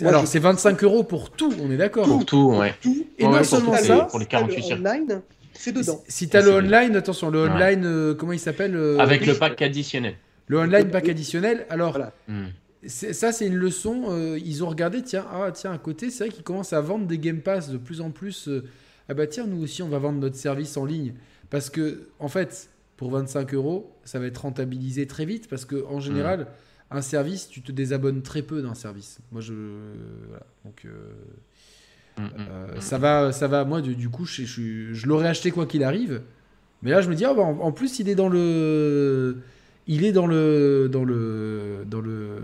alors 0.00 0.26
c'est 0.26 0.38
25 0.38 0.82
euros 0.82 1.04
pour 1.04 1.30
tout, 1.30 1.52
on 1.62 1.70
est 1.70 1.76
d'accord. 1.76 2.06
Pour 2.06 2.24
tout, 2.24 2.54
ouais. 2.56 2.74
Et 3.18 3.24
non 3.24 3.44
seulement 3.44 3.76
ça, 3.76 4.04
pour 4.10 4.20
les 4.20 4.26
48 4.26 4.72
online, 4.72 5.20
c'est 5.52 5.72
dedans. 5.72 6.02
Si, 6.08 6.30
tu 6.30 6.36
as 6.38 6.40
le 6.40 6.52
online, 6.52 6.96
attention, 6.96 7.28
le 7.28 7.40
online, 7.40 7.84
euh, 7.84 8.14
comment 8.14 8.32
il 8.32 8.38
s'appelle 8.38 8.74
euh, 8.74 8.98
Avec 8.98 9.26
le 9.26 9.34
pack 9.34 9.60
additionnel. 9.60 10.14
Le 10.46 10.58
online 10.58 10.90
pack 10.90 11.10
additionnel. 11.10 11.66
Alors, 11.68 11.98
hmm 12.28 12.46
ça, 12.88 13.32
c'est 13.32 13.46
une 13.46 13.56
leçon. 13.56 14.04
Euh, 14.08 14.38
ils 14.38 14.64
ont 14.64 14.68
regardé, 14.68 15.02
tiens, 15.02 15.26
ah, 15.30 15.50
tiens, 15.52 15.72
à 15.72 15.78
côté, 15.78 16.10
c'est 16.10 16.24
vrai 16.24 16.34
qu'ils 16.34 16.44
commencent 16.44 16.72
à 16.72 16.80
vendre 16.80 17.06
des 17.06 17.18
Game 17.18 17.40
Pass 17.40 17.70
de 17.70 17.78
plus 17.78 18.00
en 18.00 18.10
plus. 18.10 18.48
Euh, 18.48 18.64
ah 19.08 19.14
bah 19.14 19.26
tiens, 19.26 19.46
nous 19.46 19.62
aussi, 19.62 19.82
on 19.82 19.88
va 19.88 19.98
vendre 19.98 20.18
notre 20.18 20.36
service 20.36 20.76
en 20.76 20.84
ligne. 20.84 21.14
Parce 21.50 21.70
que, 21.70 22.08
en 22.18 22.28
fait, 22.28 22.70
pour 22.96 23.10
25 23.10 23.54
euros, 23.54 23.94
ça 24.04 24.18
va 24.18 24.26
être 24.26 24.38
rentabilisé 24.38 25.06
très 25.06 25.24
vite. 25.24 25.48
Parce 25.48 25.64
que, 25.64 25.84
en 25.86 26.00
général, 26.00 26.40
mmh. 26.40 26.96
un 26.96 27.02
service, 27.02 27.48
tu 27.48 27.62
te 27.62 27.72
désabonnes 27.72 28.22
très 28.22 28.42
peu 28.42 28.62
d'un 28.62 28.74
service. 28.74 29.18
Moi, 29.32 29.40
je. 29.40 29.54
Voilà. 30.28 30.46
Donc. 30.64 30.84
Euh, 30.84 31.12
mmh, 32.18 32.22
mmh, 32.22 32.80
ça 32.80 32.98
va, 32.98 33.32
ça 33.32 33.48
va. 33.48 33.64
Moi, 33.64 33.80
du, 33.80 34.08
coup, 34.08 34.24
je, 34.24 34.44
je, 34.44 35.06
l'aurais 35.06 35.28
acheté 35.28 35.50
quoi 35.50 35.66
qu'il 35.66 35.84
arrive. 35.84 36.22
Mais 36.82 36.90
là, 36.90 37.00
je 37.00 37.08
me 37.08 37.14
dis, 37.14 37.24
ah, 37.24 37.34
bah, 37.34 37.42
en, 37.42 37.72
plus, 37.72 37.98
il 38.00 38.08
est 38.08 38.14
dans 38.14 38.28
le 38.28 39.38
il 39.86 40.04
est 40.04 40.12
dans 40.12 40.26
le 40.26 40.88
dans 40.90 41.04
le 41.04 41.84
dans 41.88 42.00
le 42.00 42.38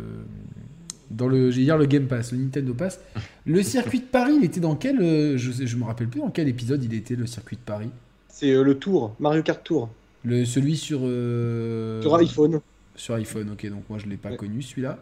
dans 1.11 1.29
le 1.29 1.51
dire 1.51 1.77
le 1.77 1.87
Game 1.87 2.07
Pass, 2.07 2.33
le 2.33 2.39
Nintendo 2.39 2.73
Pass. 2.75 3.01
Le 3.45 3.63
circuit 3.63 4.01
de 4.01 4.05
Paris, 4.05 4.35
il 4.39 4.45
était 4.45 4.61
dans 4.61 4.77
quel 4.77 5.01
euh, 5.01 5.37
je 5.37 5.51
je 5.67 5.77
me 5.77 5.85
rappelle 5.85 6.09
plus 6.09 6.21
dans 6.21 6.31
quel 6.31 6.49
épisode 6.49 6.83
il 6.85 6.95
était 6.95 7.17
le 7.17 7.27
circuit 7.27 7.57
de 7.57 7.63
Paris. 7.63 7.91
C'est 8.29 8.53
euh, 8.53 8.63
le 8.63 8.79
Tour, 8.79 9.15
Mario 9.21 9.43
Kart 9.43 9.63
Tour. 9.63 9.91
Le 10.25 10.45
celui 10.45 10.77
sur 10.77 11.01
euh, 11.03 12.01
sur 12.01 12.15
iPhone. 12.17 12.61
Sur 12.95 13.15
iPhone, 13.15 13.51
OK, 13.53 13.69
donc 13.69 13.85
moi 13.89 13.99
je 13.99 14.07
l'ai 14.07 14.17
pas 14.17 14.35
connu 14.37 14.63
celui-là. 14.63 14.99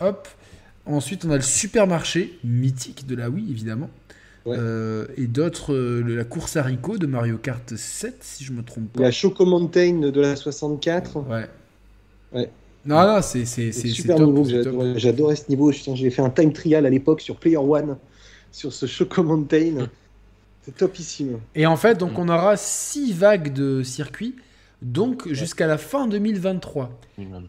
hop. 0.00 0.28
Ensuite, 0.86 1.24
on 1.24 1.30
a 1.30 1.36
le 1.36 1.42
supermarché 1.42 2.38
mythique 2.42 3.06
de 3.06 3.14
la 3.14 3.28
Wii, 3.28 3.50
évidemment. 3.50 3.90
Et 4.46 5.26
d'autres, 5.26 5.74
la 5.74 6.24
course 6.24 6.56
à 6.56 6.62
Rico 6.62 6.98
de 6.98 7.06
Mario 7.06 7.38
Kart 7.38 7.74
7, 7.74 8.16
si 8.20 8.44
je 8.44 8.52
me 8.52 8.62
trompe 8.62 8.92
pas. 8.92 9.02
La 9.02 9.10
Choco 9.10 9.44
Mountain 9.44 10.10
de 10.10 10.20
la 10.20 10.36
64. 10.36 11.16
Ouais. 11.16 11.48
Ouais. 12.32 12.50
Non, 12.86 13.02
non, 13.06 13.20
c'est 13.22 13.44
super 13.44 14.16
top, 14.16 14.46
J'adorais 14.96 15.36
ce 15.36 15.48
niveau. 15.48 15.70
J'ai 15.72 16.10
fait 16.10 16.22
un 16.22 16.30
time 16.30 16.52
trial 16.52 16.86
à 16.86 16.90
l'époque 16.90 17.20
sur 17.20 17.36
Player 17.36 17.58
One 17.58 17.96
sur 18.52 18.72
ce 18.72 18.86
Choco 18.86 19.22
Mountain. 19.22 19.88
C'est 20.62 20.76
topissime. 20.76 21.38
Et 21.54 21.66
en 21.66 21.76
fait, 21.76 21.98
donc 21.98 22.18
on 22.18 22.28
aura 22.28 22.56
six 22.56 23.12
vagues 23.12 23.52
de 23.52 23.82
circuits, 23.82 24.36
donc 24.82 25.28
jusqu'à 25.32 25.66
la 25.66 25.78
fin 25.78 26.06
2023. 26.06 26.90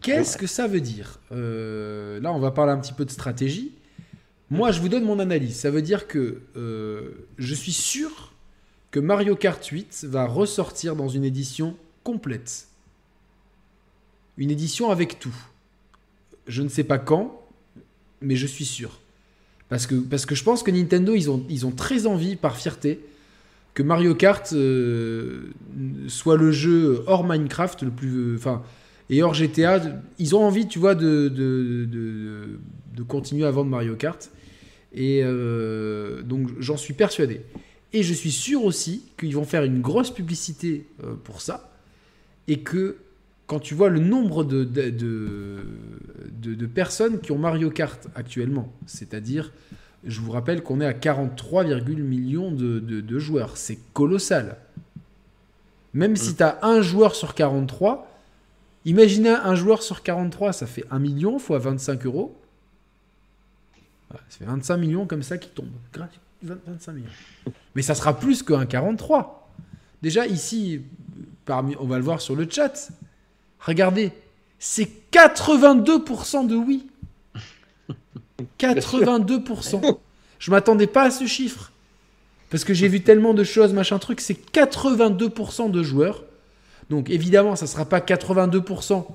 Qu'est-ce 0.02 0.36
que 0.36 0.46
ça 0.46 0.66
veut 0.66 0.80
dire? 0.80 1.20
Euh, 1.32 2.20
Là, 2.20 2.32
on 2.32 2.38
va 2.38 2.50
parler 2.50 2.72
un 2.72 2.78
petit 2.78 2.92
peu 2.92 3.04
de 3.04 3.10
stratégie. 3.10 3.72
Moi, 4.52 4.70
je 4.70 4.80
vous 4.80 4.90
donne 4.90 5.04
mon 5.04 5.18
analyse. 5.18 5.56
Ça 5.56 5.70
veut 5.70 5.80
dire 5.80 6.06
que 6.06 6.42
euh, 6.58 7.26
je 7.38 7.54
suis 7.54 7.72
sûr 7.72 8.32
que 8.90 9.00
Mario 9.00 9.34
Kart 9.34 9.64
8 9.64 10.04
va 10.08 10.26
ressortir 10.26 10.94
dans 10.94 11.08
une 11.08 11.24
édition 11.24 11.74
complète. 12.04 12.68
Une 14.36 14.50
édition 14.50 14.90
avec 14.90 15.18
tout. 15.18 15.34
Je 16.46 16.60
ne 16.60 16.68
sais 16.68 16.84
pas 16.84 16.98
quand, 16.98 17.40
mais 18.20 18.36
je 18.36 18.46
suis 18.46 18.66
sûr. 18.66 19.00
Parce 19.70 19.86
que, 19.86 19.94
parce 19.94 20.26
que 20.26 20.34
je 20.34 20.44
pense 20.44 20.62
que 20.62 20.70
Nintendo, 20.70 21.14
ils 21.14 21.30
ont, 21.30 21.42
ils 21.48 21.64
ont 21.64 21.70
très 21.70 22.06
envie, 22.06 22.36
par 22.36 22.58
fierté, 22.58 23.00
que 23.72 23.82
Mario 23.82 24.14
Kart 24.14 24.52
euh, 24.52 25.50
soit 26.08 26.36
le 26.36 26.52
jeu 26.52 27.04
hors 27.06 27.24
Minecraft 27.24 27.84
le 27.84 27.90
plus. 27.90 28.36
Enfin, 28.36 28.62
et 29.08 29.22
hors 29.22 29.32
GTA. 29.32 29.80
Ils 30.18 30.36
ont 30.36 30.44
envie, 30.44 30.68
tu 30.68 30.78
vois, 30.78 30.94
de, 30.94 31.28
de, 31.28 31.86
de, 31.86 33.02
continuer 33.02 33.46
à 33.46 33.50
vendre 33.50 33.70
Mario 33.70 33.96
Kart. 33.96 34.30
Et 34.94 35.22
euh, 35.24 36.22
donc, 36.22 36.48
j'en 36.58 36.76
suis 36.76 36.94
persuadé. 36.94 37.40
Et 37.92 38.02
je 38.02 38.14
suis 38.14 38.30
sûr 38.30 38.64
aussi 38.64 39.04
qu'ils 39.18 39.34
vont 39.34 39.44
faire 39.44 39.64
une 39.64 39.80
grosse 39.80 40.10
publicité 40.10 40.86
euh, 41.04 41.14
pour 41.24 41.40
ça. 41.40 41.70
Et 42.48 42.60
que 42.60 42.96
quand 43.46 43.60
tu 43.60 43.74
vois 43.74 43.90
le 43.90 44.00
nombre 44.00 44.44
de, 44.44 44.64
de, 44.64 45.60
de, 46.40 46.66
personnes 46.66 47.20
qui 47.20 47.32
ont 47.32 47.38
Mario 47.38 47.70
Kart 47.70 48.08
actuellement, 48.14 48.72
c'est-à-dire, 48.86 49.52
je 50.04 50.20
vous 50.20 50.30
rappelle 50.30 50.62
qu'on 50.62 50.80
est 50.80 50.86
à 50.86 50.94
43, 50.94 51.64
millions 51.64 52.50
de, 52.50 53.18
joueurs. 53.18 53.56
C'est 53.58 53.78
colossal. 53.92 54.56
Même 55.92 56.16
si 56.16 56.32
mm. 56.32 56.36
tu 56.36 56.42
as 56.42 56.58
un 56.62 56.80
joueur 56.80 57.14
sur 57.14 57.34
43, 57.34 58.10
imaginez 58.86 59.28
un 59.30 59.54
joueur 59.54 59.82
sur 59.82 60.02
43, 60.02 60.54
ça 60.54 60.66
fait 60.66 60.84
1 60.90 60.98
million 60.98 61.38
fois 61.38 61.58
25 61.58 62.06
euros. 62.06 62.34
Ça 64.28 64.38
fait 64.38 64.44
25 64.44 64.76
millions 64.76 65.06
comme 65.06 65.22
ça 65.22 65.38
qui 65.38 65.48
tombent. 65.48 65.68
25 66.42 66.92
millions. 66.92 67.06
Mais 67.74 67.82
ça 67.82 67.94
sera 67.94 68.18
plus 68.18 68.42
qu'un 68.42 68.66
43. 68.66 69.50
Déjà, 70.02 70.26
ici, 70.26 70.82
parmi, 71.44 71.76
on 71.78 71.86
va 71.86 71.98
le 71.98 72.04
voir 72.04 72.20
sur 72.20 72.34
le 72.34 72.48
chat, 72.50 72.90
Regardez, 73.62 74.10
c'est 74.58 74.88
82% 75.12 76.46
de 76.46 76.56
oui. 76.56 76.86
82%. 78.58 79.98
Je 80.38 80.50
m'attendais 80.50 80.88
pas 80.88 81.04
à 81.04 81.10
ce 81.10 81.26
chiffre. 81.26 81.70
Parce 82.50 82.64
que 82.64 82.74
j'ai 82.74 82.88
vu 82.88 83.02
tellement 83.02 83.34
de 83.34 83.44
choses, 83.44 83.72
machin 83.72 83.98
truc, 83.98 84.20
c'est 84.20 84.36
82% 84.52 85.70
de 85.70 85.82
joueurs. 85.82 86.24
Donc 86.90 87.08
évidemment, 87.08 87.56
ça 87.56 87.64
ne 87.66 87.70
sera 87.70 87.84
pas 87.84 88.00
82% 88.00 89.06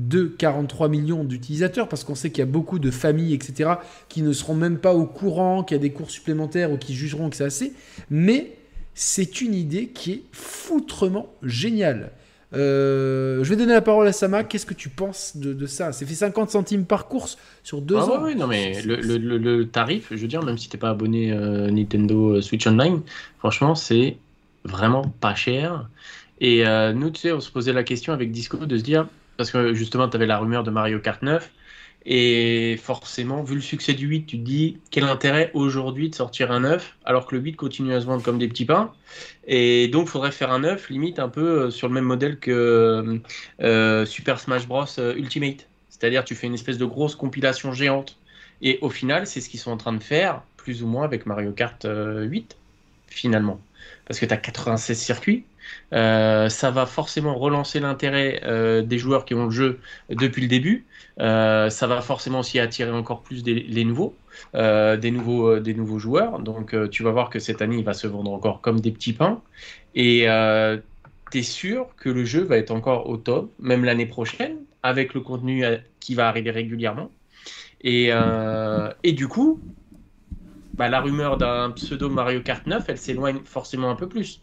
de 0.00 0.24
43 0.24 0.88
millions 0.88 1.24
d'utilisateurs, 1.24 1.88
parce 1.88 2.04
qu'on 2.04 2.14
sait 2.14 2.30
qu'il 2.30 2.38
y 2.38 2.42
a 2.42 2.46
beaucoup 2.46 2.78
de 2.78 2.90
familles, 2.90 3.34
etc., 3.34 3.72
qui 4.08 4.22
ne 4.22 4.32
seront 4.32 4.54
même 4.54 4.78
pas 4.78 4.94
au 4.94 5.04
courant, 5.04 5.62
qu'il 5.62 5.76
y 5.76 5.80
a 5.80 5.82
des 5.82 5.90
cours 5.90 6.10
supplémentaires 6.10 6.72
ou 6.72 6.78
qui 6.78 6.94
jugeront 6.94 7.28
que 7.28 7.36
c'est 7.36 7.44
assez. 7.44 7.74
Mais 8.08 8.56
c'est 8.94 9.40
une 9.40 9.54
idée 9.54 9.88
qui 9.88 10.12
est 10.12 10.22
foutrement 10.32 11.28
géniale. 11.42 12.12
Euh, 12.52 13.44
je 13.44 13.50
vais 13.50 13.56
donner 13.56 13.74
la 13.74 13.82
parole 13.82 14.08
à 14.08 14.12
Sama. 14.12 14.42
Qu'est-ce 14.42 14.66
que 14.66 14.74
tu 14.74 14.88
penses 14.88 15.36
de, 15.36 15.66
ça? 15.66 15.92
C'est 15.92 16.06
fait 16.06 16.14
50 16.14 16.50
centimes 16.50 16.84
par 16.84 17.06
course 17.06 17.36
sur 17.62 17.80
deux 17.80 17.96
ah 17.96 18.06
ans. 18.06 18.22
Oui, 18.24 18.34
non, 18.34 18.46
mais 18.46 18.80
le, 18.82 19.64
tarif, 19.64 20.08
je 20.10 20.16
veux 20.16 20.28
dire, 20.28 20.42
même 20.42 20.58
si 20.58 20.68
t'es 20.68 20.78
pas 20.78 20.90
abonné 20.90 21.30
euh, 21.30 21.70
Nintendo 21.70 22.36
euh, 22.36 22.40
Switch 22.40 22.66
Online, 22.66 23.02
franchement, 23.38 23.74
c'est 23.74 24.16
vraiment 24.64 25.02
pas 25.20 25.34
cher. 25.34 25.88
Et 26.40 26.64
nous, 26.94 27.10
tu 27.10 27.20
sais, 27.20 27.32
on 27.32 27.40
se 27.40 27.50
posait 27.50 27.74
la 27.74 27.84
question 27.84 28.14
avec 28.14 28.32
Disco 28.32 28.56
de 28.56 28.78
se 28.78 28.82
dire, 28.82 29.06
parce 29.40 29.52
que 29.52 29.72
justement, 29.72 30.06
tu 30.06 30.18
avais 30.18 30.26
la 30.26 30.36
rumeur 30.36 30.64
de 30.64 30.70
Mario 30.70 30.98
Kart 30.98 31.22
9. 31.22 31.50
Et 32.04 32.78
forcément, 32.82 33.42
vu 33.42 33.54
le 33.54 33.62
succès 33.62 33.94
du 33.94 34.06
8, 34.06 34.26
tu 34.26 34.38
te 34.38 34.44
dis 34.44 34.76
quel 34.90 35.04
intérêt 35.04 35.50
aujourd'hui 35.54 36.10
de 36.10 36.14
sortir 36.14 36.52
un 36.52 36.60
9 36.60 36.98
alors 37.06 37.24
que 37.24 37.34
le 37.34 37.40
8 37.40 37.54
continue 37.54 37.94
à 37.94 38.02
se 38.02 38.04
vendre 38.04 38.22
comme 38.22 38.38
des 38.38 38.48
petits 38.48 38.66
pains. 38.66 38.92
Et 39.46 39.88
donc, 39.88 40.08
il 40.08 40.10
faudrait 40.10 40.30
faire 40.30 40.50
un 40.52 40.58
9 40.58 40.90
limite 40.90 41.18
un 41.18 41.30
peu 41.30 41.40
euh, 41.40 41.70
sur 41.70 41.88
le 41.88 41.94
même 41.94 42.04
modèle 42.04 42.38
que 42.38 42.50
euh, 42.50 43.18
euh, 43.62 44.04
Super 44.04 44.38
Smash 44.38 44.68
Bros 44.68 44.84
Ultimate. 44.98 45.68
C'est-à-dire, 45.88 46.22
tu 46.22 46.34
fais 46.34 46.46
une 46.46 46.52
espèce 46.52 46.76
de 46.76 46.84
grosse 46.84 47.14
compilation 47.14 47.72
géante. 47.72 48.18
Et 48.60 48.78
au 48.82 48.90
final, 48.90 49.26
c'est 49.26 49.40
ce 49.40 49.48
qu'ils 49.48 49.60
sont 49.60 49.70
en 49.70 49.78
train 49.78 49.94
de 49.94 50.02
faire, 50.02 50.42
plus 50.58 50.82
ou 50.82 50.86
moins 50.86 51.04
avec 51.04 51.24
Mario 51.24 51.52
Kart 51.52 51.86
8, 51.88 52.58
finalement. 53.06 53.58
Parce 54.04 54.20
que 54.20 54.26
tu 54.26 54.34
as 54.34 54.36
96 54.36 54.98
circuits, 54.98 55.44
ça 55.92 56.70
va 56.70 56.86
forcément 56.86 57.34
relancer 57.34 57.80
l'intérêt 57.80 58.40
des 58.84 58.98
joueurs 58.98 59.24
qui 59.24 59.34
ont 59.34 59.44
le 59.46 59.50
jeu 59.50 59.80
depuis 60.10 60.42
le 60.42 60.48
début. 60.48 60.86
Euh, 61.20 61.68
ça 61.68 61.86
va 61.86 62.00
forcément 62.00 62.40
aussi 62.40 62.58
attirer 62.58 62.90
encore 62.90 63.22
plus 63.22 63.42
des, 63.42 63.54
les 63.54 63.84
nouveaux, 63.84 64.14
euh, 64.54 64.96
des 64.96 65.10
nouveaux, 65.10 65.48
euh, 65.48 65.60
des 65.60 65.74
nouveaux 65.74 65.98
joueurs. 65.98 66.38
Donc 66.38 66.74
tu 66.90 67.02
vas 67.02 67.10
voir 67.10 67.30
que 67.30 67.38
cette 67.38 67.62
année, 67.62 67.76
il 67.78 67.84
va 67.84 67.94
se 67.94 68.06
vendre 68.06 68.32
encore 68.32 68.60
comme 68.60 68.80
des 68.80 68.92
petits 68.92 69.12
pains. 69.12 69.42
Et 69.94 70.26
tu 71.30 71.38
es 71.38 71.42
sûr 71.42 71.88
que 71.96 72.08
le 72.08 72.24
jeu 72.24 72.42
va 72.42 72.56
être 72.56 72.70
encore 72.70 73.08
au 73.08 73.16
top, 73.16 73.52
même 73.58 73.84
l'année 73.84 74.06
prochaine, 74.06 74.56
avec 74.82 75.14
le 75.14 75.20
contenu 75.20 75.64
qui 76.00 76.14
va 76.14 76.28
arriver 76.28 76.50
régulièrement. 76.50 77.10
Et, 77.82 78.10
et 79.02 79.12
du 79.12 79.28
coup, 79.28 79.60
bah, 80.74 80.88
la 80.88 81.00
rumeur 81.00 81.36
d'un 81.36 81.70
pseudo 81.72 82.08
Mario 82.08 82.40
Kart 82.40 82.66
9, 82.66 82.84
elle 82.88 82.98
s'éloigne 82.98 83.40
forcément 83.44 83.90
un 83.90 83.96
peu 83.96 84.08
plus. 84.08 84.40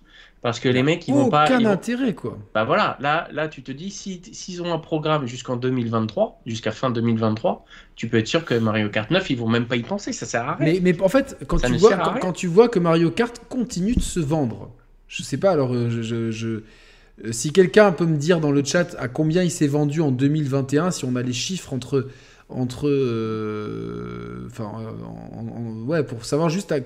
Parce 0.47 0.61
que 0.61 0.69
les 0.69 0.81
mecs, 0.81 1.05
ils 1.09 1.13
vont 1.13 1.29
pas. 1.29 1.43
Aucun 1.43 1.65
intérêt, 1.65 2.13
quoi. 2.13 2.37
Bah 2.53 2.63
voilà, 2.63 2.95
là, 3.01 3.27
là 3.33 3.49
tu 3.49 3.63
te 3.63 3.71
dis, 3.73 3.91
s'ils 3.91 4.21
si, 4.31 4.61
ont 4.61 4.73
un 4.73 4.77
programme 4.77 5.27
jusqu'en 5.27 5.57
2023, 5.57 6.39
jusqu'à 6.45 6.71
fin 6.71 6.89
2023, 6.89 7.65
tu 7.97 8.07
peux 8.07 8.15
être 8.15 8.27
sûr 8.27 8.45
que 8.45 8.53
Mario 8.53 8.87
Kart 8.87 9.11
9, 9.11 9.29
ils 9.29 9.37
vont 9.37 9.49
même 9.49 9.65
pas 9.65 9.75
y 9.75 9.83
penser, 9.83 10.13
ça 10.13 10.25
sert 10.25 10.47
à 10.47 10.55
rien. 10.55 10.65
Mais, 10.65 10.79
mais 10.81 11.01
en 11.01 11.09
fait, 11.09 11.35
quand, 11.47 11.57
tu 11.57 11.75
vois, 11.75 11.97
quand, 12.21 12.31
tu 12.31 12.47
vois 12.47 12.69
que 12.69 12.79
Mario 12.79 13.11
Kart 13.11 13.37
continue 13.49 13.93
de 13.93 14.01
se 14.01 14.21
vendre, 14.21 14.71
je 15.09 15.21
sais 15.21 15.35
pas, 15.35 15.51
alors, 15.51 15.73
euh, 15.73 15.89
je, 15.89 16.31
je, 16.31 16.47
euh, 16.47 16.61
si 17.31 17.51
quelqu'un 17.51 17.91
peut 17.91 18.05
me 18.05 18.15
dire 18.15 18.39
dans 18.39 18.51
le 18.51 18.63
chat 18.63 18.95
à 18.99 19.09
combien 19.09 19.43
il 19.43 19.51
s'est 19.51 19.67
vendu 19.67 19.99
en 19.99 20.11
2021, 20.11 20.91
si 20.91 21.03
on 21.03 21.17
a 21.17 21.23
les 21.23 21.33
chiffres 21.33 21.73
entre 21.73 22.07
entre 22.47 22.87
euh, 22.87 24.47
enfin 24.49 24.71
ouais 25.85 26.01
pour 26.03 26.23
savoir 26.23 26.47
juste 26.47 26.71
à 26.71 26.79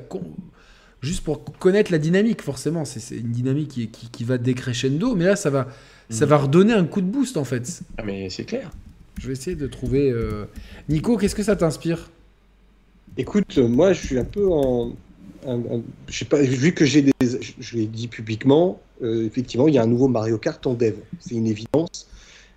juste 1.01 1.23
pour 1.23 1.43
connaître 1.43 1.91
la 1.91 1.97
dynamique, 1.97 2.41
forcément. 2.41 2.85
C'est 2.85 3.15
une 3.15 3.31
dynamique 3.31 3.69
qui, 3.69 3.89
qui, 3.89 4.23
va 4.23 4.37
décrescendo, 4.37 5.15
mais 5.15 5.25
là, 5.25 5.35
ça 5.35 5.49
va, 5.49 5.67
ça 6.09 6.25
va 6.25 6.37
redonner 6.37 6.73
un 6.73 6.85
coup 6.85 7.01
de 7.01 7.07
boost, 7.07 7.37
en 7.37 7.43
fait. 7.43 7.81
Ah, 7.97 8.03
mais 8.05 8.29
c'est 8.29 8.45
clair. 8.45 8.71
Je 9.19 9.27
vais 9.27 9.33
essayer 9.33 9.55
de 9.55 9.67
trouver. 9.67 10.11
Euh, 10.11 10.45
Nico, 10.89 11.17
qu'est-ce 11.17 11.35
que 11.35 11.43
ça 11.43 11.55
t'inspire? 11.55 12.09
Écoute, 13.17 13.57
moi, 13.57 13.93
je 13.93 14.05
suis 14.05 14.17
un 14.17 14.23
peu 14.23 14.47
en. 14.49 14.93
je 16.07 16.17
sais 16.17 16.25
pas, 16.25 16.41
vu 16.41 16.73
que 16.73 16.85
j'ai 16.85 17.01
des. 17.01 17.11
Je, 17.59 17.77
l'ai 17.77 17.87
dit 17.87 18.07
publiquement, 18.07 18.81
euh, 19.01 19.25
effectivement, 19.25 19.67
il 19.67 19.73
y 19.73 19.77
a 19.77 19.83
un 19.83 19.87
nouveau 19.87 20.07
Mario 20.07 20.37
Kart 20.37 20.65
en 20.65 20.73
dev. 20.73 20.95
C'est 21.19 21.35
une 21.35 21.47
évidence. 21.47 22.07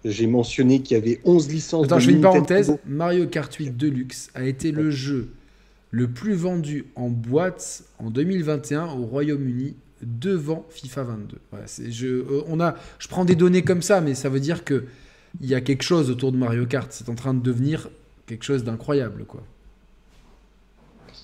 J'ai 0.04 0.26
mentionné 0.26 0.80
qu'il 0.80 0.96
y 0.96 1.00
avait 1.00 1.20
11 1.24 1.48
licences. 1.48 1.86
Attends, 1.86 1.98
je 1.98 2.06
fais 2.06 2.12
une 2.12 2.20
parenthèse. 2.20 2.76
Mario 2.86 3.26
Kart 3.26 3.52
8 3.52 3.76
Deluxe 3.76 4.30
a 4.34 4.44
été 4.44 4.70
le 4.70 4.90
jeu 4.90 5.30
le 5.94 6.08
plus 6.08 6.34
vendu 6.34 6.86
en 6.96 7.08
boîte 7.08 7.84
en 8.00 8.10
2021 8.10 8.86
au 8.86 9.06
Royaume-Uni 9.06 9.76
devant 10.02 10.66
FIFA 10.68 11.04
22. 11.04 11.38
je, 11.88 12.06
euh, 12.08 12.42
on 12.48 12.58
a, 12.58 12.74
je 12.98 13.06
prends 13.06 13.24
des 13.24 13.36
données 13.36 13.62
comme 13.62 13.80
ça, 13.80 14.00
mais 14.00 14.16
ça 14.16 14.28
veut 14.28 14.40
dire 14.40 14.64
que 14.64 14.86
il 15.40 15.48
y 15.48 15.54
a 15.54 15.60
quelque 15.60 15.84
chose 15.84 16.10
autour 16.10 16.32
de 16.32 16.36
Mario 16.36 16.66
Kart. 16.66 16.90
C'est 16.90 17.08
en 17.08 17.14
train 17.14 17.32
de 17.32 17.40
devenir 17.40 17.90
quelque 18.26 18.44
chose 18.44 18.64
d'incroyable, 18.64 19.24
quoi. 19.24 19.44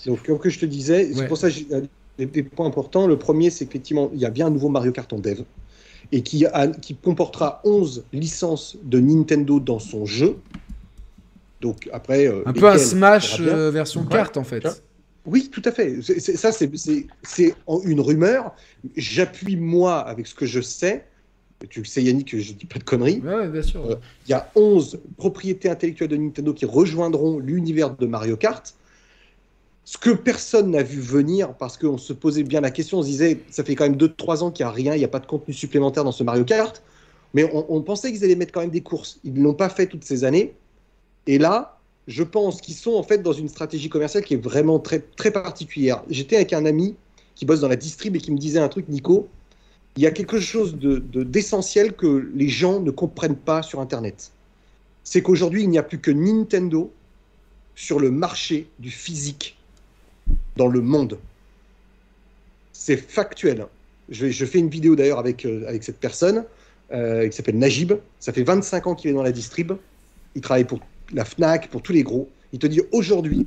Donc, 0.06 0.24
comme 0.24 0.38
que 0.38 0.50
je 0.50 0.60
te 0.60 0.66
disais, 0.66 1.12
c'est 1.14 1.26
pour 1.26 1.36
ça 1.36 1.50
que 1.50 1.56
j'ai 1.56 2.26
des, 2.26 2.42
points 2.44 2.66
importants. 2.66 3.08
Le 3.08 3.18
premier, 3.18 3.50
c'est 3.50 3.66
qu'effectivement, 3.66 4.08
il 4.14 4.20
y 4.20 4.24
a 4.24 4.30
bien 4.30 4.46
un 4.46 4.50
nouveau 4.50 4.68
Mario 4.68 4.92
Kart 4.92 5.12
en 5.12 5.18
dev 5.18 5.42
et 6.12 6.22
qui, 6.22 6.46
a, 6.46 6.68
qui 6.68 6.94
comportera 6.94 7.60
11 7.64 8.04
licences 8.12 8.76
de 8.84 9.00
Nintendo 9.00 9.58
dans 9.58 9.80
son 9.80 10.06
jeu. 10.06 10.36
Donc 11.60 11.88
après, 11.92 12.26
euh, 12.26 12.42
un 12.46 12.52
peu 12.52 12.68
un 12.68 12.78
Smash 12.78 13.38
euh, 13.40 13.70
version 13.70 14.04
carte 14.04 14.36
en 14.36 14.44
fait. 14.44 14.66
Oui, 15.26 15.50
tout 15.50 15.62
à 15.66 15.72
fait. 15.72 16.00
ça, 16.02 16.50
c'est 16.50 17.54
une 17.84 18.00
rumeur. 18.00 18.54
J'appuie 18.96 19.56
moi 19.56 19.98
avec 19.98 20.26
ce 20.26 20.34
que 20.34 20.46
je 20.46 20.60
sais 20.62 21.04
Tu 21.68 21.84
sais, 21.84 22.02
Yannick, 22.02 22.38
je 22.38 22.54
dis 22.54 22.64
pas 22.64 22.78
de 22.78 22.84
conneries. 22.84 23.20
Ouais, 23.20 23.46
bien 23.48 23.62
sûr. 23.62 23.84
Euh, 23.84 23.96
il 24.26 24.30
y 24.30 24.34
a 24.34 24.50
11 24.54 25.00
propriétés 25.18 25.68
intellectuelles 25.68 26.08
de 26.08 26.16
Nintendo 26.16 26.54
qui 26.54 26.64
rejoindront 26.64 27.38
l'univers 27.38 27.94
de 27.94 28.06
Mario 28.06 28.38
Kart. 28.38 28.74
Ce 29.84 29.98
que 29.98 30.10
personne 30.10 30.70
n'a 30.70 30.82
vu 30.82 31.00
venir, 31.00 31.54
parce 31.54 31.76
qu'on 31.76 31.98
se 31.98 32.12
posait 32.12 32.42
bien 32.42 32.62
la 32.62 32.70
question, 32.70 32.98
on 32.98 33.02
se 33.02 33.08
disait, 33.08 33.40
ça 33.50 33.62
fait 33.62 33.74
quand 33.74 33.84
même 33.84 33.96
2-3 33.96 34.42
ans 34.42 34.50
qu'il 34.50 34.64
n'y 34.64 34.70
a 34.70 34.72
rien, 34.72 34.94
il 34.94 34.98
n'y 34.98 35.04
a 35.04 35.08
pas 35.08 35.18
de 35.18 35.26
contenu 35.26 35.52
supplémentaire 35.52 36.04
dans 36.04 36.12
ce 36.12 36.22
Mario 36.22 36.44
Kart. 36.44 36.82
Mais 37.34 37.44
on, 37.52 37.66
on 37.68 37.82
pensait 37.82 38.10
qu'ils 38.10 38.24
allaient 38.24 38.36
mettre 38.36 38.52
quand 38.52 38.60
même 38.60 38.70
des 38.70 38.80
courses. 38.80 39.20
Ils 39.22 39.34
ne 39.34 39.42
l'ont 39.42 39.54
pas 39.54 39.68
fait 39.68 39.86
toutes 39.86 40.04
ces 40.04 40.24
années. 40.24 40.54
Et 41.26 41.38
là, 41.38 41.78
je 42.06 42.22
pense 42.22 42.60
qu'ils 42.60 42.74
sont 42.74 42.94
en 42.94 43.02
fait 43.02 43.18
dans 43.18 43.32
une 43.32 43.48
stratégie 43.48 43.88
commerciale 43.88 44.24
qui 44.24 44.34
est 44.34 44.42
vraiment 44.42 44.78
très, 44.78 45.00
très 45.00 45.30
particulière. 45.30 46.02
J'étais 46.08 46.36
avec 46.36 46.52
un 46.52 46.66
ami 46.66 46.96
qui 47.34 47.46
bosse 47.46 47.60
dans 47.60 47.68
la 47.68 47.76
distrib 47.76 48.16
et 48.16 48.18
qui 48.18 48.32
me 48.32 48.38
disait 48.38 48.58
un 48.58 48.68
truc, 48.68 48.88
Nico, 48.88 49.28
il 49.96 50.02
y 50.02 50.06
a 50.06 50.10
quelque 50.10 50.40
chose 50.40 50.74
d'essentiel 50.74 51.10
de, 51.10 51.22
d'essentiel 51.22 51.92
que 51.94 52.30
les 52.34 52.48
gens 52.48 52.80
ne 52.80 52.90
comprennent 52.90 53.36
pas 53.36 53.62
sur 53.62 53.80
Internet. 53.80 54.32
C'est 55.04 55.22
qu'aujourd'hui, 55.22 55.62
il 55.62 55.68
n'y 55.68 55.78
a 55.78 55.82
plus 55.82 55.98
que 55.98 56.10
Nintendo 56.10 56.92
sur 57.74 57.98
le 57.98 58.10
marché 58.10 58.68
du 58.78 58.90
physique 58.90 59.58
dans 60.56 60.68
le 60.68 60.80
monde. 60.80 61.18
C'est 62.72 62.96
factuel. 62.96 63.66
Je, 64.08 64.28
je, 64.28 64.44
fais 64.44 64.58
une 64.58 64.68
vidéo 64.68 64.96
d'ailleurs 64.96 65.18
avec, 65.18 65.44
euh, 65.44 65.64
avec 65.66 65.82
cette 65.82 65.98
personne 65.98 66.44
euh, 66.92 67.28
qui 67.28 67.36
s'appelle 67.36 67.58
Najib. 67.58 67.92
Ça 68.18 68.32
fait 68.32 68.42
25 68.42 68.86
ans 68.86 68.94
qu'il 68.94 69.10
est 69.10 69.14
dans 69.14 69.22
la 69.22 69.32
distrib. 69.32 69.72
Il 70.34 70.40
travaille 70.42 70.64
pour 70.64 70.80
la 71.12 71.24
Fnac, 71.24 71.68
pour 71.70 71.82
tous 71.82 71.92
les 71.92 72.02
gros. 72.02 72.28
Il 72.52 72.58
te 72.58 72.66
dit 72.66 72.80
aujourd'hui, 72.92 73.46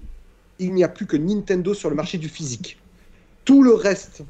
il 0.60 0.74
n'y 0.74 0.84
a 0.84 0.90
plus 0.90 1.06
que 1.06 1.18
Nintendo 1.18 1.74
sur 1.74 1.90
le 1.90 1.96
marché 1.96 2.18
du 2.18 2.30
physique. 2.30 2.78
Tout 3.46 3.64
le 3.64 3.74
reste 3.74 4.24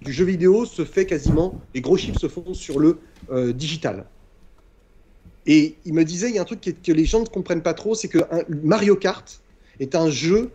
du 0.00 0.12
jeu 0.12 0.24
vidéo 0.24 0.64
se 0.64 0.84
fait 0.84 1.06
quasiment, 1.06 1.58
les 1.74 1.80
gros 1.80 1.96
chiffres 1.96 2.20
se 2.20 2.28
font 2.28 2.54
sur 2.54 2.78
le 2.78 3.00
euh, 3.30 3.52
digital. 3.52 4.06
Et 5.46 5.76
il 5.84 5.94
me 5.94 6.04
disait, 6.04 6.30
il 6.30 6.36
y 6.36 6.38
a 6.38 6.42
un 6.42 6.46
truc 6.46 6.60
que, 6.60 6.92
les 6.92 7.04
gens 7.04 7.20
ne 7.20 7.26
comprennent 7.26 7.62
pas 7.62 7.74
trop, 7.74 7.94
c'est 7.94 8.08
que 8.08 8.18
Mario 8.48 8.96
Kart 8.96 9.42
est 9.78 9.94
un 9.94 10.08
jeu 10.08 10.52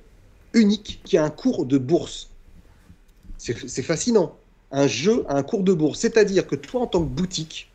unique 0.54 1.02
qui 1.04 1.18
a 1.18 1.24
un 1.24 1.30
cours 1.30 1.66
de 1.66 1.78
bourse. 1.78 2.32
C'est 3.38 3.84
fascinant. 3.84 4.38
Un 4.72 4.88
jeu 4.88 5.24
a 5.30 5.36
un 5.36 5.44
cours 5.44 5.64
de 5.64 5.74
bourse. 5.74 6.00
C'est-à-dire 6.00 6.46
que 6.46 6.56
toi, 6.56 6.82
en 6.82 6.88
tant 6.88 7.02
que 7.02 7.10
boutique, 7.10 7.72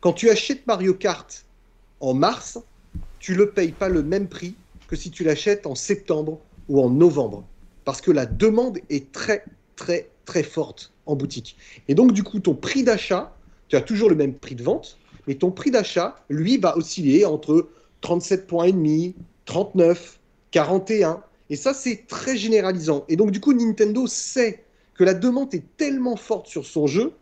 quand 0.00 0.12
tu 0.12 0.30
achètes 0.30 0.66
Mario 0.66 0.94
Kart 0.94 1.46
en 1.98 2.14
mars, 2.14 2.58
tu 3.20 3.32
ne 3.32 3.38
le 3.38 3.50
payes 3.50 3.72
pas 3.72 3.88
le 3.88 4.02
même 4.02 4.28
prix 4.28 4.56
que 4.88 4.96
si 4.96 5.10
tu 5.10 5.22
l'achètes 5.22 5.66
en 5.66 5.76
septembre 5.76 6.40
ou 6.68 6.80
en 6.80 6.90
novembre. 6.90 7.44
Parce 7.84 8.00
que 8.00 8.10
la 8.10 8.26
demande 8.26 8.78
est 8.88 9.12
très, 9.12 9.44
très, 9.76 10.10
très 10.24 10.42
forte 10.42 10.92
en 11.06 11.14
boutique. 11.14 11.56
Et 11.86 11.94
donc, 11.94 12.12
du 12.12 12.24
coup, 12.24 12.40
ton 12.40 12.54
prix 12.54 12.82
d'achat, 12.82 13.36
tu 13.68 13.76
as 13.76 13.80
toujours 13.80 14.10
le 14.10 14.16
même 14.16 14.34
prix 14.34 14.56
de 14.56 14.64
vente, 14.64 14.98
mais 15.28 15.34
ton 15.34 15.50
prix 15.50 15.70
d'achat, 15.70 16.16
lui, 16.28 16.56
va 16.56 16.76
osciller 16.76 17.24
entre 17.24 17.68
37 18.00 18.46
points 18.46 18.64
et 18.64 18.72
demi, 18.72 19.14
39, 19.44 20.18
41. 20.50 21.22
Et 21.50 21.56
ça, 21.56 21.74
c'est 21.74 22.06
très 22.08 22.36
généralisant. 22.36 23.04
Et 23.08 23.16
donc, 23.16 23.30
du 23.30 23.40
coup, 23.40 23.52
Nintendo 23.52 24.06
sait 24.06 24.64
que 24.94 25.04
la 25.04 25.14
demande 25.14 25.54
est 25.54 25.64
tellement 25.76 26.16
forte 26.16 26.46
sur 26.46 26.66
son 26.66 26.86
jeu 26.86 27.12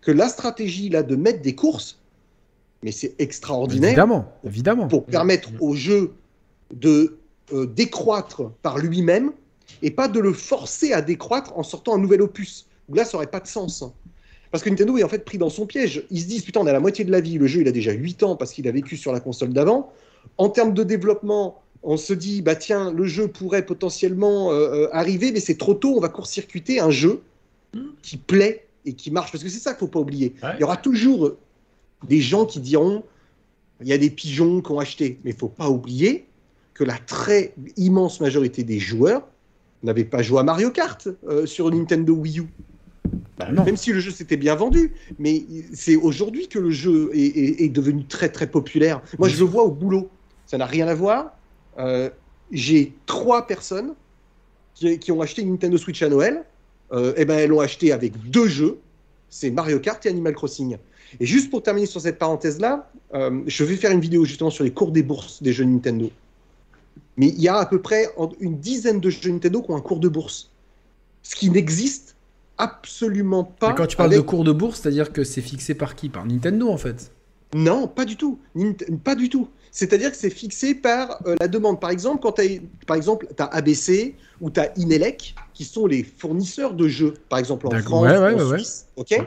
que 0.00 0.10
la 0.10 0.28
stratégie 0.28 0.88
là 0.88 1.02
de 1.02 1.14
mettre 1.14 1.42
des 1.42 1.54
courses, 1.54 1.99
mais 2.82 2.92
c'est 2.92 3.14
extraordinaire. 3.18 3.90
Évidemment, 3.90 4.32
évidemment. 4.44 4.88
Pour 4.88 5.04
permettre 5.04 5.50
au 5.60 5.74
jeu 5.74 6.12
de 6.74 7.18
euh, 7.52 7.66
décroître 7.66 8.50
par 8.62 8.78
lui-même 8.78 9.32
et 9.82 9.90
pas 9.90 10.08
de 10.08 10.20
le 10.20 10.32
forcer 10.32 10.92
à 10.92 11.02
décroître 11.02 11.56
en 11.56 11.62
sortant 11.62 11.94
un 11.94 11.98
nouvel 11.98 12.22
opus. 12.22 12.66
Là, 12.92 13.04
ça 13.04 13.16
aurait 13.16 13.26
pas 13.26 13.40
de 13.40 13.46
sens. 13.46 13.84
Parce 14.50 14.64
que 14.64 14.70
Nintendo 14.70 14.96
est 14.98 15.04
en 15.04 15.08
fait 15.08 15.24
pris 15.24 15.38
dans 15.38 15.50
son 15.50 15.66
piège. 15.66 16.04
Ils 16.10 16.22
se 16.22 16.26
disent, 16.26 16.42
putain, 16.42 16.60
on 16.60 16.66
a 16.66 16.72
la 16.72 16.80
moitié 16.80 17.04
de 17.04 17.12
la 17.12 17.20
vie. 17.20 17.38
Le 17.38 17.46
jeu, 17.46 17.60
il 17.60 17.68
a 17.68 17.72
déjà 17.72 17.92
8 17.92 18.22
ans 18.24 18.36
parce 18.36 18.52
qu'il 18.52 18.66
a 18.66 18.72
vécu 18.72 18.96
sur 18.96 19.12
la 19.12 19.20
console 19.20 19.52
d'avant. 19.52 19.92
En 20.38 20.48
termes 20.48 20.74
de 20.74 20.82
développement, 20.82 21.62
on 21.82 21.96
se 21.96 22.12
dit, 22.12 22.42
bah 22.42 22.56
tiens, 22.56 22.92
le 22.92 23.04
jeu 23.06 23.28
pourrait 23.28 23.64
potentiellement 23.64 24.52
euh, 24.52 24.88
arriver, 24.92 25.32
mais 25.32 25.40
c'est 25.40 25.56
trop 25.56 25.74
tôt, 25.74 25.94
on 25.96 26.00
va 26.00 26.08
court-circuiter 26.08 26.80
un 26.80 26.90
jeu 26.90 27.22
qui 28.02 28.16
plaît 28.16 28.66
et 28.84 28.94
qui 28.94 29.10
marche. 29.10 29.30
Parce 29.30 29.44
que 29.44 29.50
c'est 29.50 29.60
ça 29.60 29.72
qu'il 29.72 29.84
ne 29.84 29.88
faut 29.88 29.92
pas 29.92 30.00
oublier. 30.00 30.34
Ouais. 30.42 30.50
Il 30.56 30.60
y 30.60 30.64
aura 30.64 30.76
toujours 30.76 31.32
des 32.08 32.20
gens 32.20 32.46
qui 32.46 32.60
diront 32.60 33.04
il 33.80 33.88
y 33.88 33.92
a 33.92 33.98
des 33.98 34.10
pigeons 34.10 34.60
qui 34.60 34.70
ont 34.72 34.78
acheté. 34.78 35.18
Mais 35.24 35.30
il 35.30 35.34
ne 35.34 35.38
faut 35.38 35.48
pas 35.48 35.70
oublier 35.70 36.26
que 36.74 36.84
la 36.84 36.98
très 36.98 37.54
immense 37.76 38.20
majorité 38.20 38.62
des 38.62 38.78
joueurs 38.78 39.26
n'avaient 39.82 40.04
pas 40.04 40.22
joué 40.22 40.40
à 40.40 40.42
Mario 40.42 40.70
Kart 40.70 41.08
euh, 41.26 41.46
sur 41.46 41.70
Nintendo 41.70 42.12
Wii 42.14 42.40
U. 42.40 42.46
Bah, 43.38 43.50
Même 43.50 43.76
si 43.76 43.92
le 43.92 44.00
jeu 44.00 44.10
s'était 44.10 44.36
bien 44.36 44.54
vendu, 44.54 44.92
mais 45.18 45.44
c'est 45.72 45.96
aujourd'hui 45.96 46.48
que 46.48 46.58
le 46.58 46.70
jeu 46.70 47.10
est, 47.14 47.26
est, 47.26 47.62
est, 47.62 47.68
devenu 47.68 48.04
très 48.04 48.28
très 48.28 48.46
populaire. 48.46 49.00
Moi, 49.18 49.28
je 49.28 49.38
le 49.38 49.44
vois 49.44 49.64
au 49.64 49.70
boulot. 49.70 50.10
Ça 50.46 50.58
n'a 50.58 50.66
rien 50.66 50.86
à 50.86 50.94
voir. 50.94 51.32
Euh, 51.78 52.10
J'ai 52.52 52.94
trois 53.06 53.46
personnes 53.46 53.94
qui, 54.74 54.98
qui, 54.98 55.12
ont 55.12 55.22
acheté 55.22 55.42
une 55.42 55.52
Nintendo 55.52 55.78
Switch 55.78 56.02
à 56.02 56.08
Noël. 56.08 56.44
Euh, 56.92 57.14
et 57.16 57.24
ben, 57.24 57.38
elles 57.38 57.50
l'ont 57.50 57.60
acheté 57.60 57.92
avec 57.92 58.12
deux 58.30 58.48
jeux. 58.48 58.78
C'est 59.30 59.50
Mario 59.50 59.80
Kart 59.80 60.04
et 60.04 60.08
Animal 60.08 60.34
Crossing. 60.34 60.76
Et 61.18 61.26
juste 61.26 61.50
pour 61.50 61.62
terminer 61.62 61.86
sur 61.86 62.00
cette 62.00 62.18
parenthèse-là, 62.18 62.90
euh, 63.14 63.42
je 63.46 63.64
vais 63.64 63.76
faire 63.76 63.90
une 63.90 64.00
vidéo 64.00 64.24
justement 64.24 64.50
sur 64.50 64.64
les 64.64 64.70
cours 64.70 64.92
des 64.92 65.02
bourses 65.02 65.42
des 65.42 65.52
jeux 65.52 65.64
Nintendo. 65.64 66.10
Mais 67.16 67.28
il 67.28 67.40
y 67.40 67.48
a 67.48 67.56
à 67.56 67.66
peu 67.66 67.80
près 67.80 68.08
une 68.40 68.58
dizaine 68.58 69.00
de 69.00 69.10
jeux 69.10 69.30
Nintendo 69.30 69.62
qui 69.62 69.70
ont 69.70 69.76
un 69.76 69.80
cours 69.80 70.00
de 70.00 70.08
bourse. 70.08 70.50
Ce 71.22 71.34
qui 71.34 71.50
n'existe 71.50 72.14
absolument 72.58 73.44
pas. 73.44 73.70
Mais 73.70 73.74
quand 73.74 73.86
tu 73.86 73.96
parles 73.96 74.12
avec... 74.12 74.24
de 74.24 74.28
cours 74.28 74.44
de 74.44 74.52
bourse, 74.52 74.80
c'est-à-dire 74.80 75.12
que 75.12 75.24
c'est 75.24 75.40
fixé 75.40 75.74
par 75.74 75.96
qui? 75.96 76.08
Par 76.08 76.24
Nintendo 76.26 76.68
en 76.68 76.76
fait? 76.76 77.10
Non, 77.54 77.88
pas 77.88 78.04
du 78.04 78.16
tout. 78.16 78.38
Nint 78.54 78.76
pas 79.02 79.14
du 79.14 79.28
tout. 79.28 79.48
C'est-à-dire 79.72 80.10
que 80.10 80.16
c'est 80.16 80.30
fixé 80.30 80.74
par 80.74 81.20
euh, 81.26 81.36
la 81.40 81.48
demande. 81.48 81.80
Par 81.80 81.90
exemple, 81.90 82.20
quand 82.22 82.32
tu 82.32 82.42
as, 82.42 82.86
par 82.86 82.96
exemple, 82.96 83.28
as 83.38 83.44
ABC 83.44 84.14
ou 84.40 84.50
tu 84.50 84.60
as 84.60 84.76
Inelec, 84.78 85.34
qui 85.54 85.64
sont 85.64 85.86
les 85.86 86.02
fournisseurs 86.02 86.74
de 86.74 86.88
jeux, 86.88 87.14
par 87.28 87.38
exemple 87.38 87.66
en 87.66 87.78
France, 87.80 88.04
ouais, 88.04 88.18
ouais, 88.18 88.34
en 88.34 88.48
ouais, 88.48 88.58
Suisse, 88.58 88.86
ok? 88.96 89.20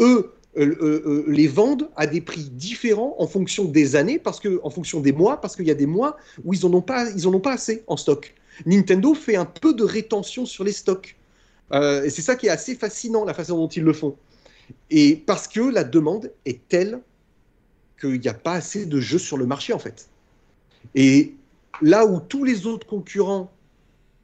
Eux 0.00 0.32
les 0.56 1.46
vendent 1.46 1.88
à 1.96 2.06
des 2.06 2.20
prix 2.20 2.50
différents 2.50 3.14
en 3.18 3.26
fonction 3.26 3.64
des 3.64 3.96
années, 3.96 4.18
parce 4.18 4.40
que, 4.40 4.60
en 4.62 4.70
fonction 4.70 5.00
des 5.00 5.12
mois, 5.12 5.40
parce 5.40 5.54
qu'il 5.54 5.66
y 5.66 5.70
a 5.70 5.74
des 5.74 5.86
mois 5.86 6.16
où 6.44 6.54
ils 6.54 6.66
n'en 6.66 6.74
ont, 6.74 6.82
pas, 6.82 7.06
ont 7.26 7.40
pas 7.40 7.52
assez 7.52 7.84
en 7.86 7.96
stock. 7.96 8.34
Nintendo 8.66 9.14
fait 9.14 9.36
un 9.36 9.44
peu 9.44 9.74
de 9.74 9.84
rétention 9.84 10.46
sur 10.46 10.64
les 10.64 10.72
stocks. 10.72 11.16
Euh, 11.72 12.04
et 12.04 12.10
c'est 12.10 12.22
ça 12.22 12.34
qui 12.34 12.46
est 12.46 12.50
assez 12.50 12.74
fascinant, 12.74 13.24
la 13.24 13.34
façon 13.34 13.56
dont 13.56 13.68
ils 13.68 13.82
le 13.82 13.92
font. 13.92 14.16
Et 14.90 15.16
parce 15.16 15.48
que 15.48 15.60
la 15.60 15.84
demande 15.84 16.32
est 16.44 16.66
telle 16.68 17.00
qu'il 18.00 18.20
n'y 18.20 18.28
a 18.28 18.34
pas 18.34 18.54
assez 18.54 18.86
de 18.86 19.00
jeux 19.00 19.18
sur 19.18 19.36
le 19.36 19.46
marché, 19.46 19.72
en 19.72 19.78
fait. 19.78 20.08
Et 20.94 21.34
là 21.82 22.06
où 22.06 22.20
tous 22.20 22.44
les 22.44 22.66
autres 22.66 22.86
concurrents 22.86 23.52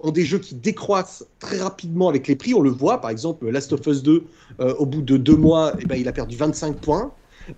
ont 0.05 0.13
des 0.13 0.25
jeux 0.25 0.39
qui 0.39 0.55
décroissent 0.55 1.25
très 1.39 1.59
rapidement 1.59 2.09
avec 2.09 2.29
les 2.29 2.37
prix. 2.37 2.55
On 2.55 2.61
le 2.61 2.71
voit, 2.71 3.01
par 3.01 3.11
exemple, 3.11 3.49
Last 3.49 3.73
of 3.73 3.87
Us 3.87 4.03
2, 4.03 4.25
euh, 4.61 4.75
au 4.75 4.87
bout 4.87 5.03
de 5.03 5.17
deux 5.17 5.37
mois, 5.37 5.73
eh 5.81 5.87
ben, 5.87 5.97
il 5.97 6.07
a 6.07 6.13
perdu 6.13 6.37
25 6.37 6.77
points. 6.77 7.13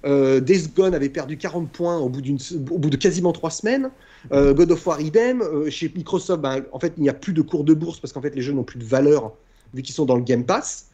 Euh, 0.05 0.40
Days 0.40 0.68
Gone 0.74 0.94
avait 0.94 1.09
perdu 1.09 1.36
40 1.36 1.70
points 1.70 1.98
au 1.98 2.09
bout, 2.09 2.23
au 2.70 2.78
bout 2.78 2.90
de 2.90 2.97
quasiment 2.97 3.32
trois 3.32 3.51
semaines. 3.51 3.90
Euh, 4.32 4.55
God 4.55 4.73
of 4.73 4.86
War 4.86 5.01
idem. 5.01 5.43
Euh, 5.43 5.70
chez 5.70 5.93
Microsoft, 5.94 6.40
ben, 6.40 6.64
en 6.73 6.78
fait, 6.78 6.94
il 6.97 7.02
n'y 7.02 7.09
a 7.09 7.14
plus 7.14 7.32
de 7.32 7.43
cours 7.43 7.64
de 7.64 7.74
bourse 7.74 8.01
parce 8.01 8.12
qu'en 8.12 8.23
fait, 8.23 8.35
les 8.35 8.43
jeux 8.43 8.52
n'ont 8.52 8.64
plus 8.64 8.78
de 8.78 8.85
valeur 8.85 9.32
vu 9.74 9.82
qu'ils 9.82 9.94
sont 9.94 10.06
dans 10.06 10.16
le 10.16 10.23
Game 10.23 10.44
Pass. 10.44 10.86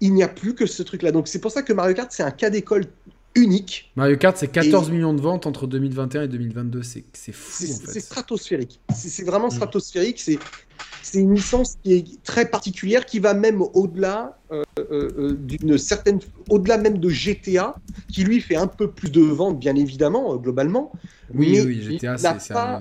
Il 0.00 0.14
n'y 0.14 0.22
a 0.22 0.28
plus 0.28 0.54
que 0.54 0.66
ce 0.66 0.84
truc-là. 0.84 1.10
Donc, 1.10 1.26
c'est 1.26 1.40
pour 1.40 1.50
ça 1.50 1.62
que 1.62 1.72
Mario 1.72 1.94
Kart, 1.94 2.12
c'est 2.12 2.22
un 2.22 2.30
cas 2.30 2.50
d'école 2.50 2.84
unique. 3.38 3.90
Mario 3.96 4.16
Kart, 4.16 4.36
c'est 4.36 4.48
14 4.48 4.88
et... 4.88 4.92
millions 4.92 5.14
de 5.14 5.20
ventes 5.20 5.46
entre 5.46 5.66
2021 5.66 6.22
et 6.22 6.28
2022. 6.28 6.82
C'est 6.82 7.04
fou. 7.32 7.64
C'est 7.64 7.88
en 7.88 7.92
fait. 7.92 8.00
stratosphérique. 8.00 8.80
C'est 8.94 9.24
vraiment 9.24 9.50
stratosphérique. 9.50 10.22
Mmh. 10.28 10.36
C'est 11.02 11.20
une 11.20 11.34
licence 11.34 11.78
qui 11.82 11.94
est 11.94 12.22
très 12.22 12.50
particulière, 12.50 13.06
qui 13.06 13.18
va 13.18 13.32
même 13.32 13.62
au-delà 13.62 14.38
euh, 14.52 14.62
euh, 14.78 15.36
d'une 15.38 15.78
certaine, 15.78 16.20
au-delà 16.50 16.76
même 16.76 16.98
de 16.98 17.08
GTA, 17.08 17.76
qui 18.12 18.24
lui 18.24 18.40
fait 18.40 18.56
un 18.56 18.66
peu 18.66 18.90
plus 18.90 19.10
de 19.10 19.22
ventes, 19.22 19.58
bien 19.58 19.74
évidemment, 19.74 20.34
euh, 20.34 20.36
globalement. 20.36 20.92
Oui, 21.34 21.52
mais, 21.52 21.60
oui, 21.62 21.82
GTA, 21.82 22.18
c'est 22.18 22.52
pas, 22.52 22.80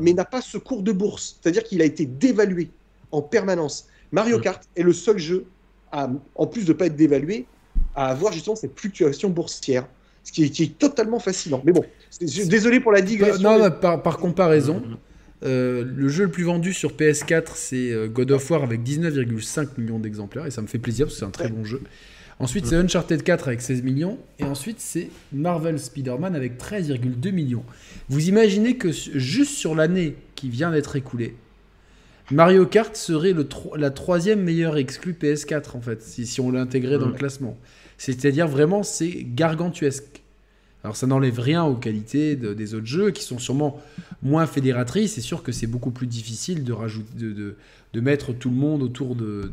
mais 0.00 0.12
n'a 0.12 0.24
pas 0.24 0.40
ce 0.40 0.58
cours 0.58 0.82
de 0.82 0.92
bourse, 0.92 1.38
c'est-à-dire 1.40 1.62
qu'il 1.62 1.80
a 1.82 1.84
été 1.84 2.06
dévalué 2.06 2.70
en 3.12 3.22
permanence. 3.22 3.86
Mario 4.12 4.40
Kart 4.40 4.62
mmh. 4.62 4.80
est 4.80 4.82
le 4.82 4.92
seul 4.92 5.18
jeu, 5.18 5.46
à, 5.92 6.10
en 6.34 6.46
plus 6.46 6.64
de 6.64 6.72
ne 6.72 6.78
pas 6.78 6.86
être 6.86 6.96
dévalué, 6.96 7.46
à 7.94 8.06
avoir 8.08 8.32
justement 8.32 8.56
cette 8.56 8.78
fluctuation 8.78 9.30
boursière, 9.30 9.86
ce 10.28 10.32
qui 10.32 10.44
est, 10.44 10.50
qui 10.50 10.64
est 10.64 10.78
totalement 10.78 11.18
fascinant. 11.18 11.62
Mais 11.64 11.72
bon, 11.72 11.84
désolé 12.20 12.80
pour 12.80 12.92
la 12.92 13.00
digression. 13.00 13.42
Non, 13.42 13.64
mais... 13.64 13.70
par, 13.70 14.02
par, 14.02 14.18
comparaison, 14.18 14.82
euh, 15.42 15.84
le 15.96 16.08
jeu 16.08 16.24
le 16.24 16.30
plus 16.30 16.44
vendu 16.44 16.74
sur 16.74 16.92
PS4, 16.92 17.52
c'est 17.54 17.94
God 18.08 18.32
of 18.32 18.50
War 18.50 18.62
avec 18.62 18.82
19,5 18.82 19.68
millions 19.78 19.98
d'exemplaires, 19.98 20.46
et 20.46 20.50
ça 20.50 20.60
me 20.60 20.66
fait 20.66 20.78
plaisir 20.78 21.06
parce 21.06 21.14
que 21.14 21.20
c'est 21.20 21.26
un 21.26 21.30
très 21.30 21.44
ouais. 21.44 21.50
bon 21.50 21.64
jeu. 21.64 21.80
Ensuite, 22.40 22.66
c'est 22.66 22.76
Uncharted 22.76 23.22
4 23.22 23.48
avec 23.48 23.62
16 23.62 23.82
millions, 23.82 24.18
et 24.38 24.44
ensuite, 24.44 24.80
c'est 24.80 25.08
Marvel 25.32 25.78
Spider-Man 25.78 26.36
avec 26.36 26.58
13,2 26.58 27.32
millions. 27.32 27.64
Vous 28.10 28.28
imaginez 28.28 28.76
que 28.76 28.90
juste 28.92 29.54
sur 29.54 29.74
l'année 29.74 30.14
qui 30.34 30.50
vient 30.50 30.70
d'être 30.70 30.94
écoulée, 30.94 31.34
Mario 32.30 32.66
Kart 32.66 32.94
serait 32.94 33.32
le 33.32 33.48
la 33.76 33.90
troisième 33.90 34.42
meilleure 34.42 34.76
exclue 34.76 35.14
PS4 35.14 35.76
en 35.76 35.80
fait, 35.80 36.02
si, 36.02 36.26
si 36.26 36.40
on 36.40 36.50
l'intégrait 36.50 36.98
dans 36.98 37.06
le 37.06 37.14
classement. 37.14 37.56
C'est-à-dire 37.96 38.46
vraiment 38.46 38.82
c'est 38.82 39.26
gargantuesque. 39.34 40.17
Alors 40.88 40.96
ça 40.96 41.06
n'enlève 41.06 41.38
rien 41.38 41.64
aux 41.64 41.74
qualités 41.74 42.34
des 42.34 42.72
autres 42.72 42.86
jeux 42.86 43.10
qui 43.10 43.22
sont 43.22 43.38
sûrement 43.38 43.78
moins 44.22 44.46
fédératrices. 44.46 45.12
C'est 45.16 45.20
sûr 45.20 45.42
que 45.42 45.52
c'est 45.52 45.66
beaucoup 45.66 45.90
plus 45.90 46.06
difficile 46.06 46.64
de, 46.64 46.72
rajouter, 46.72 47.14
de, 47.14 47.56
de, 47.92 48.00
mettre 48.00 48.32
tout 48.32 48.48
le 48.48 48.56
monde 48.56 48.82
autour 48.82 49.14
de, 49.14 49.50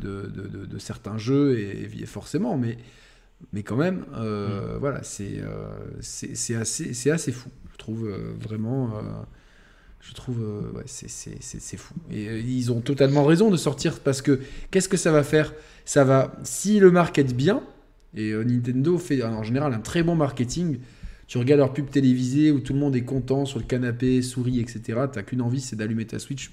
certains 0.78 1.18
jeux 1.18 1.58
et, 1.58 2.06
forcément, 2.06 2.56
mais, 2.56 2.78
mais 3.52 3.62
quand 3.62 3.76
même, 3.76 4.06
euh, 4.14 4.76
mm. 4.76 4.78
voilà, 4.78 5.02
euh, 5.20 5.74
c'est 6.00 6.54
assez, 6.54 7.10
assez 7.10 7.32
fou. 7.32 7.50
Je 7.70 7.76
trouve 7.76 8.08
euh, 8.08 8.32
vraiment 8.40 8.92
je 10.00 10.14
trouve 10.14 10.38
ouais, 10.74 10.84
c'est 10.86 11.76
fou 11.76 11.92
et 12.10 12.40
ils 12.40 12.72
ont 12.72 12.80
totalement 12.80 13.24
raison 13.24 13.50
de 13.50 13.58
sortir 13.58 14.00
parce 14.00 14.22
que 14.22 14.40
qu'est-ce 14.70 14.88
que 14.88 14.96
ça 14.96 15.12
va 15.12 15.22
faire? 15.22 15.52
Ça 15.84 16.02
va 16.02 16.34
si 16.44 16.80
le 16.80 16.90
market 16.90 17.36
bien 17.36 17.62
et 18.14 18.32
Nintendo 18.32 18.96
fait 18.96 19.22
en 19.22 19.42
général 19.42 19.74
un 19.74 19.80
très 19.80 20.02
bon 20.02 20.14
marketing 20.14 20.78
tu 21.26 21.38
regardes 21.38 21.60
leur 21.60 21.72
pub 21.72 21.90
télévisée 21.90 22.50
où 22.50 22.60
tout 22.60 22.72
le 22.72 22.78
monde 22.78 22.94
est 22.94 23.04
content 23.04 23.44
sur 23.44 23.58
le 23.58 23.64
canapé, 23.64 24.22
sourit, 24.22 24.60
etc. 24.60 25.00
T'as 25.12 25.22
qu'une 25.22 25.42
envie, 25.42 25.60
c'est 25.60 25.76
d'allumer 25.76 26.06
ta 26.06 26.18
Switch. 26.18 26.52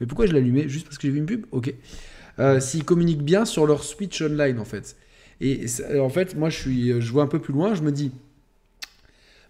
Mais 0.00 0.06
pourquoi 0.06 0.26
je 0.26 0.32
l'allumais? 0.32 0.68
Juste 0.68 0.86
parce 0.86 0.96
que 0.96 1.08
j'ai 1.08 1.12
vu 1.12 1.18
une 1.18 1.26
pub? 1.26 1.46
Ok. 1.50 1.74
Euh, 2.38 2.60
S'ils 2.60 2.84
communiquent 2.84 3.22
bien 3.22 3.44
sur 3.44 3.66
leur 3.66 3.82
Switch 3.82 4.22
Online, 4.22 4.58
en 4.58 4.64
fait. 4.64 4.96
Et 5.40 5.64
en 5.98 6.08
fait, 6.08 6.36
moi, 6.36 6.50
je, 6.50 6.56
suis, 6.56 7.00
je 7.00 7.12
vois 7.12 7.22
un 7.22 7.26
peu 7.26 7.40
plus 7.40 7.52
loin. 7.52 7.74
Je 7.74 7.82
me 7.82 7.90
dis, 7.90 8.12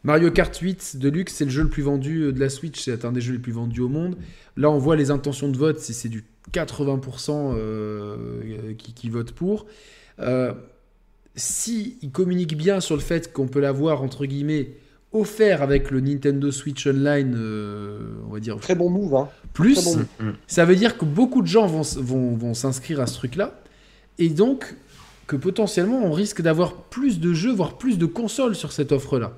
Mario 0.05 0.31
Kart 0.31 0.57
8 0.57 0.97
Deluxe, 0.97 1.35
c'est 1.35 1.45
le 1.45 1.51
jeu 1.51 1.63
le 1.63 1.69
plus 1.69 1.83
vendu 1.83 2.33
de 2.33 2.41
la 2.41 2.49
Switch. 2.49 2.81
C'est 2.81 3.05
un 3.05 3.13
des 3.13 3.21
jeux 3.21 3.35
les 3.35 3.39
plus 3.39 3.53
vendus 3.53 3.81
au 3.81 3.89
monde. 3.89 4.17
Là, 4.57 4.71
on 4.71 4.79
voit 4.79 4.97
les 4.97 5.11
intentions 5.11 5.49
de 5.49 5.57
vote. 5.57 5.79
C'est 5.79 6.09
du 6.09 6.25
80% 6.53 7.55
euh, 7.55 8.75
qui, 8.75 8.95
qui 8.95 9.11
votent 9.11 9.33
pour. 9.33 9.67
Euh, 10.21 10.55
si 11.41 11.97
il 12.03 12.11
communique 12.11 12.57
bien 12.57 12.81
sur 12.81 12.95
le 12.95 13.01
fait 13.01 13.33
qu'on 13.33 13.49
peut 13.49 13.61
l'avoir 13.61 14.03
entre 14.03 14.27
guillemets 14.27 14.73
offert 15.13 15.63
avec 15.63 15.91
le 15.91 16.01
Nintendo 16.01 16.51
Switch 16.53 16.87
Online, 16.87 17.35
euh, 17.37 17.99
on 18.29 18.33
va 18.33 18.41
dire. 18.41 18.59
Très 18.59 18.77
bon 18.77 18.91
move, 18.91 19.15
hein. 19.17 19.29
Plus, 19.53 19.99
ça 20.47 20.65
veut 20.65 20.77
dire 20.77 20.97
que 20.97 21.05
beaucoup 21.05 21.43
de 21.43 21.49
gens 21.49 21.67
vont, 21.67 21.83
vont, 21.97 22.37
vont 22.37 22.55
s'inscrire 22.55 23.01
à 23.01 23.07
ce 23.07 23.15
truc-là, 23.15 23.61
et 24.19 24.29
donc 24.29 24.77
que 25.27 25.37
potentiellement 25.37 26.05
on 26.05 26.13
risque 26.13 26.43
d'avoir 26.43 26.75
plus 26.75 27.19
de 27.19 27.33
jeux, 27.33 27.53
voire 27.53 27.79
plus 27.79 27.99
de 27.99 28.07
consoles 28.07 28.55
sur 28.55 28.73
cette 28.73 28.93
offre-là. 28.93 29.33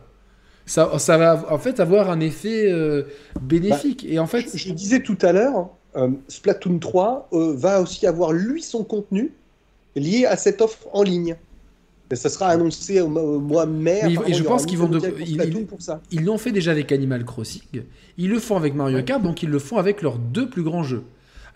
Ça, 0.67 0.99
ça, 0.99 1.19
va 1.19 1.47
en 1.51 1.59
fait 1.59 1.81
avoir 1.81 2.11
un 2.11 2.21
effet 2.21 2.71
euh, 2.71 3.05
bénéfique. 3.41 4.05
Bah, 4.05 4.13
et 4.13 4.19
en 4.19 4.27
fait, 4.27 4.47
je, 4.55 4.73
disais 4.73 5.03
tout 5.03 5.19
à 5.23 5.33
l'heure, 5.33 5.71
euh, 5.97 6.11
Splatoon 6.29 6.79
3 6.79 7.31
va 7.33 7.81
aussi 7.81 8.07
avoir 8.07 8.33
lui 8.33 8.63
son 8.63 8.85
contenu 8.85 9.33
lié 9.97 10.25
à 10.25 10.37
cette 10.37 10.61
offre 10.61 10.89
en 10.93 11.03
ligne 11.03 11.37
ça 12.15 12.29
sera 12.29 12.49
annoncé 12.49 13.01
au, 13.01 13.09
mois 13.09 13.67
de 13.67 13.73
mai. 13.73 14.03
et 14.27 14.35
je 14.35 14.43
pense 14.43 14.67
qu'ils 14.67 14.79
vont 14.79 14.89
de... 14.89 15.01
ils, 15.21 15.67
pour 15.67 15.81
ça. 15.81 16.01
Ils 16.11 16.25
l'ont 16.25 16.39
fait 16.39 16.53
déjà 16.53 16.71
avec 16.71 16.93
Animal 16.93 17.25
Crossing. 17.25 17.63
Ils 18.19 18.31
le 18.31 18.39
font 18.39 18.57
avec 18.57 18.75
Mario 18.75 19.03
Kart, 19.03 19.23
donc 19.23 19.43
ils 19.43 19.49
le 19.49 19.59
font 19.59 19.79
avec 19.79 20.03
leurs 20.03 20.19
deux 20.19 20.49
plus 20.49 20.63
grands 20.63 20.83
jeux. 20.83 21.05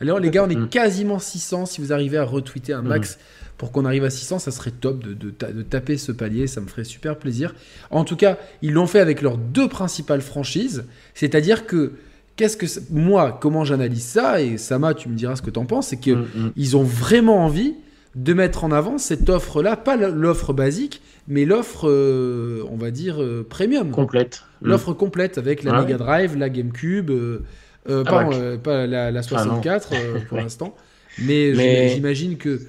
Alors 0.00 0.18
les 0.18 0.30
gars, 0.30 0.44
on 0.44 0.50
est 0.50 0.56
mm. 0.56 0.68
quasiment 0.68 1.18
600. 1.18 1.66
Si 1.66 1.80
vous 1.80 1.92
arrivez 1.92 2.18
à 2.18 2.24
retweeter 2.24 2.72
un 2.72 2.82
max 2.82 3.16
mm. 3.16 3.18
pour 3.58 3.72
qu'on 3.72 3.84
arrive 3.84 4.04
à 4.04 4.10
600, 4.10 4.38
ça 4.38 4.50
serait 4.50 4.70
top 4.70 5.02
de, 5.02 5.14
de, 5.14 5.62
taper 5.62 5.96
ce 5.96 6.12
palier. 6.12 6.46
Ça 6.46 6.60
me 6.60 6.66
ferait 6.66 6.84
super 6.84 7.18
plaisir. 7.18 7.54
En 7.90 8.04
tout 8.04 8.16
cas, 8.16 8.38
ils 8.62 8.72
l'ont 8.72 8.86
fait 8.86 9.00
avec 9.00 9.22
leurs 9.22 9.38
deux 9.38 9.68
principales 9.68 10.20
franchises. 10.20 10.84
C'est-à-dire 11.14 11.66
que 11.66 11.92
qu'est-ce 12.36 12.56
que 12.56 12.66
moi, 12.90 13.38
comment 13.40 13.64
j'analyse 13.64 14.04
ça 14.04 14.40
Et 14.40 14.58
Sama, 14.58 14.94
tu 14.94 15.08
me 15.08 15.16
diras 15.16 15.36
ce 15.36 15.42
que 15.42 15.50
tu 15.50 15.58
en 15.58 15.64
penses. 15.64 15.88
C'est 15.88 15.98
qu'ils 15.98 16.16
mm, 16.16 16.74
ont 16.74 16.82
vraiment 16.84 17.44
envie 17.44 17.74
de 18.16 18.32
mettre 18.32 18.64
en 18.64 18.72
avant 18.72 18.98
cette 18.98 19.28
offre-là, 19.28 19.76
pas 19.76 19.96
l'offre 19.96 20.54
basique, 20.54 21.02
mais 21.28 21.44
l'offre, 21.44 21.88
euh, 21.88 22.64
on 22.70 22.76
va 22.76 22.90
dire, 22.90 23.22
euh, 23.22 23.46
premium. 23.48 23.90
Complète. 23.90 24.42
Mm. 24.62 24.68
L'offre 24.68 24.94
complète 24.94 25.36
avec 25.38 25.62
la 25.62 25.80
Mega 25.80 25.98
Drive, 25.98 26.36
la 26.36 26.48
GameCube, 26.48 27.10
euh, 27.10 27.44
ah 27.88 28.24
pas, 28.62 28.86
la, 28.86 29.22
64 29.22 29.92
pour 30.28 30.38
l'instant. 30.38 30.74
Mais, 31.18 31.90
j'imagine 31.90 32.38
que. 32.38 32.62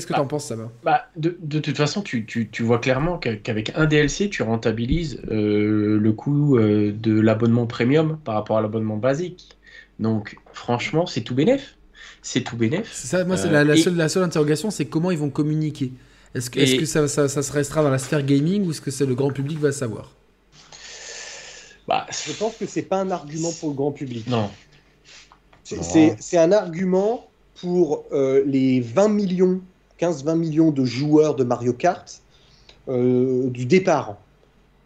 que 0.06 0.12
tu 0.12 0.18
en 0.18 0.22
bah, 0.22 0.28
penses, 0.28 0.46
ça 0.46 0.54
va 0.54 0.70
bah, 0.84 1.06
de, 1.16 1.36
de, 1.40 1.58
toute 1.58 1.76
façon, 1.76 2.02
tu, 2.02 2.24
tu, 2.24 2.62
vois 2.62 2.78
clairement 2.78 3.18
qu'avec 3.18 3.72
un 3.74 3.86
DLC, 3.86 4.30
tu 4.30 4.44
rentabilises 4.44 5.20
le 5.28 6.12
coût 6.12 6.56
de 6.58 7.20
l'abonnement 7.20 7.66
premium 7.66 8.18
par 8.22 8.36
rapport 8.36 8.58
à 8.58 8.62
l'abonnement 8.62 8.96
basique. 8.96 9.58
Donc, 9.98 10.36
franchement, 10.52 11.06
c'est 11.06 11.22
tout 11.22 11.34
bénéf 11.34 11.76
c'est 12.22 12.42
tout 12.42 12.56
bénéf. 12.56 12.90
Ça, 12.92 13.24
moi, 13.24 13.36
c'est 13.36 13.50
la, 13.50 13.60
euh, 13.60 13.76
seule, 13.76 13.96
la 13.96 14.08
seule 14.08 14.22
interrogation, 14.22 14.70
c'est 14.70 14.84
comment 14.86 15.10
ils 15.10 15.18
vont 15.18 15.30
communiquer. 15.30 15.92
Est-ce 16.34 16.48
que, 16.48 16.60
est 16.60 16.78
que 16.78 16.86
ça, 16.86 17.08
ça, 17.08 17.28
se 17.28 17.52
restera 17.52 17.82
dans 17.82 17.90
la 17.90 17.98
sphère 17.98 18.22
gaming 18.22 18.64
ou 18.64 18.70
est-ce 18.70 18.80
que 18.80 18.90
c'est 18.90 19.04
le 19.04 19.14
grand 19.14 19.30
public 19.32 19.58
va 19.58 19.72
savoir? 19.72 20.12
Bah, 21.86 22.06
Je 22.26 22.32
pense 22.32 22.56
que 22.56 22.64
c'est 22.64 22.82
pas 22.82 22.98
un 22.98 23.10
argument 23.10 23.52
pour 23.52 23.70
le 23.70 23.74
grand 23.74 23.92
public. 23.92 24.26
Non. 24.28 24.48
C'est 25.64 26.38
un 26.38 26.52
argument 26.52 27.28
pour 27.60 28.04
euh, 28.12 28.42
les 28.46 28.80
20 28.80 29.08
millions, 29.08 29.60
15-20 30.00 30.36
millions 30.36 30.70
de 30.70 30.84
joueurs 30.84 31.34
de 31.34 31.44
Mario 31.44 31.72
Kart 31.72 32.22
euh, 32.88 33.50
du 33.50 33.66
départ. 33.66 34.16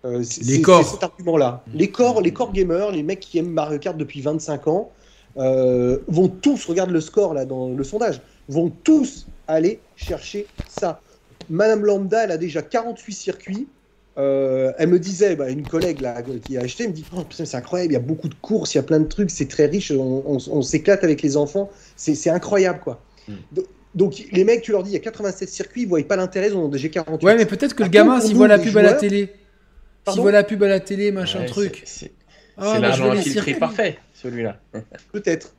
les 0.04 0.62
corps. 0.62 0.84
cet 0.84 1.02
argument-là. 1.02 1.62
Les 1.74 1.90
corps, 1.90 2.22
les 2.22 2.32
corps 2.32 2.52
gamers, 2.52 2.92
les 2.92 3.02
mecs 3.02 3.20
qui 3.20 3.38
aiment 3.38 3.52
Mario 3.52 3.78
Kart 3.78 3.96
depuis 3.96 4.20
25 4.20 4.68
ans, 4.68 4.90
euh, 5.38 5.98
vont 6.08 6.28
tous, 6.28 6.64
regarde 6.66 6.90
le 6.90 7.00
score 7.00 7.34
là 7.34 7.44
dans 7.44 7.70
le 7.70 7.84
sondage, 7.84 8.20
vont 8.48 8.70
tous 8.84 9.26
aller 9.48 9.80
chercher 9.96 10.46
ça. 10.68 11.00
Madame 11.50 11.84
Lambda, 11.84 12.24
elle 12.24 12.30
a 12.30 12.38
déjà 12.38 12.62
48 12.62 13.12
circuits. 13.12 13.68
Euh, 14.18 14.72
elle 14.78 14.88
me 14.88 14.98
disait, 14.98 15.36
bah, 15.36 15.50
une 15.50 15.66
collègue 15.68 16.00
là, 16.00 16.22
qui 16.42 16.56
a 16.56 16.62
acheté, 16.62 16.88
me 16.88 16.92
dit 16.92 17.04
oh, 17.14 17.22
c'est 17.30 17.54
incroyable, 17.54 17.92
il 17.92 17.94
y 17.94 17.98
a 17.98 18.00
beaucoup 18.00 18.28
de 18.28 18.34
courses, 18.34 18.74
il 18.74 18.78
y 18.78 18.80
a 18.80 18.82
plein 18.82 19.00
de 19.00 19.06
trucs, 19.06 19.30
c'est 19.30 19.46
très 19.46 19.66
riche, 19.66 19.92
on, 19.92 20.62
s'éclate 20.62 21.04
avec 21.04 21.20
les 21.20 21.36
enfants, 21.36 21.70
c'est 21.96 22.30
incroyable 22.30 22.80
quoi. 22.80 23.02
Hmm. 23.28 23.34
Donc, 23.94 24.24
les 24.32 24.44
mecs, 24.44 24.62
tu 24.62 24.72
leur 24.72 24.82
dis 24.82 24.90
il 24.90 24.94
y 24.94 24.96
a 24.96 25.00
87 25.00 25.48
circuits, 25.48 25.82
ils 25.82 25.88
voient 25.88 26.02
pas 26.02 26.16
l'intérêt, 26.16 26.48
ils 26.48 26.56
ont 26.56 26.68
déjà 26.68 26.88
48. 26.88 27.26
Ouais, 27.26 27.36
mais 27.36 27.44
peut-être 27.44 27.74
que 27.74 27.82
le 27.82 27.88
gamin, 27.90 28.20
s'il 28.20 28.36
voit 28.36 28.48
la 28.48 28.58
pub 28.58 28.76
à 28.76 28.82
la 28.82 28.94
télé, 28.94 29.34
s'il 30.08 30.20
voit 30.20 30.32
la 30.32 30.44
pub 30.44 30.62
à 30.62 30.68
la 30.68 30.80
télé, 30.80 31.12
machin 31.12 31.44
truc. 31.44 31.82
C'est 31.84 32.12
ah, 32.58 32.78
l'argent 32.78 33.10
infiltré 33.10 33.54
parfait 33.54 33.98
celui-là. 34.26 34.60
Peut-être. 35.12 35.54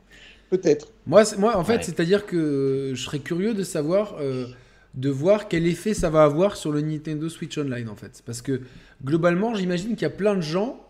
Peut-être. 0.50 0.92
Moi, 1.06 1.24
moi, 1.38 1.58
en 1.58 1.64
fait, 1.64 1.84
c'est-à-dire 1.84 2.26
que 2.26 2.92
je 2.94 3.04
serais 3.04 3.20
curieux 3.20 3.54
de 3.54 3.64
savoir, 3.64 4.16
euh, 4.20 4.48
de 4.94 5.10
voir 5.10 5.50
quel 5.50 5.68
effet 5.68 5.94
ça 5.94 6.10
va 6.10 6.24
avoir 6.24 6.56
sur 6.56 6.72
le 6.72 6.82
Nintendo 6.82 7.28
Switch 7.28 7.58
Online, 7.58 7.90
en 7.90 7.96
fait. 7.96 8.24
Parce 8.26 8.42
que 8.42 8.62
globalement, 9.04 9.56
j'imagine 9.56 9.90
qu'il 9.90 10.04
y 10.04 10.06
a 10.06 10.10
plein 10.10 10.36
de 10.36 10.42
gens. 10.42 10.82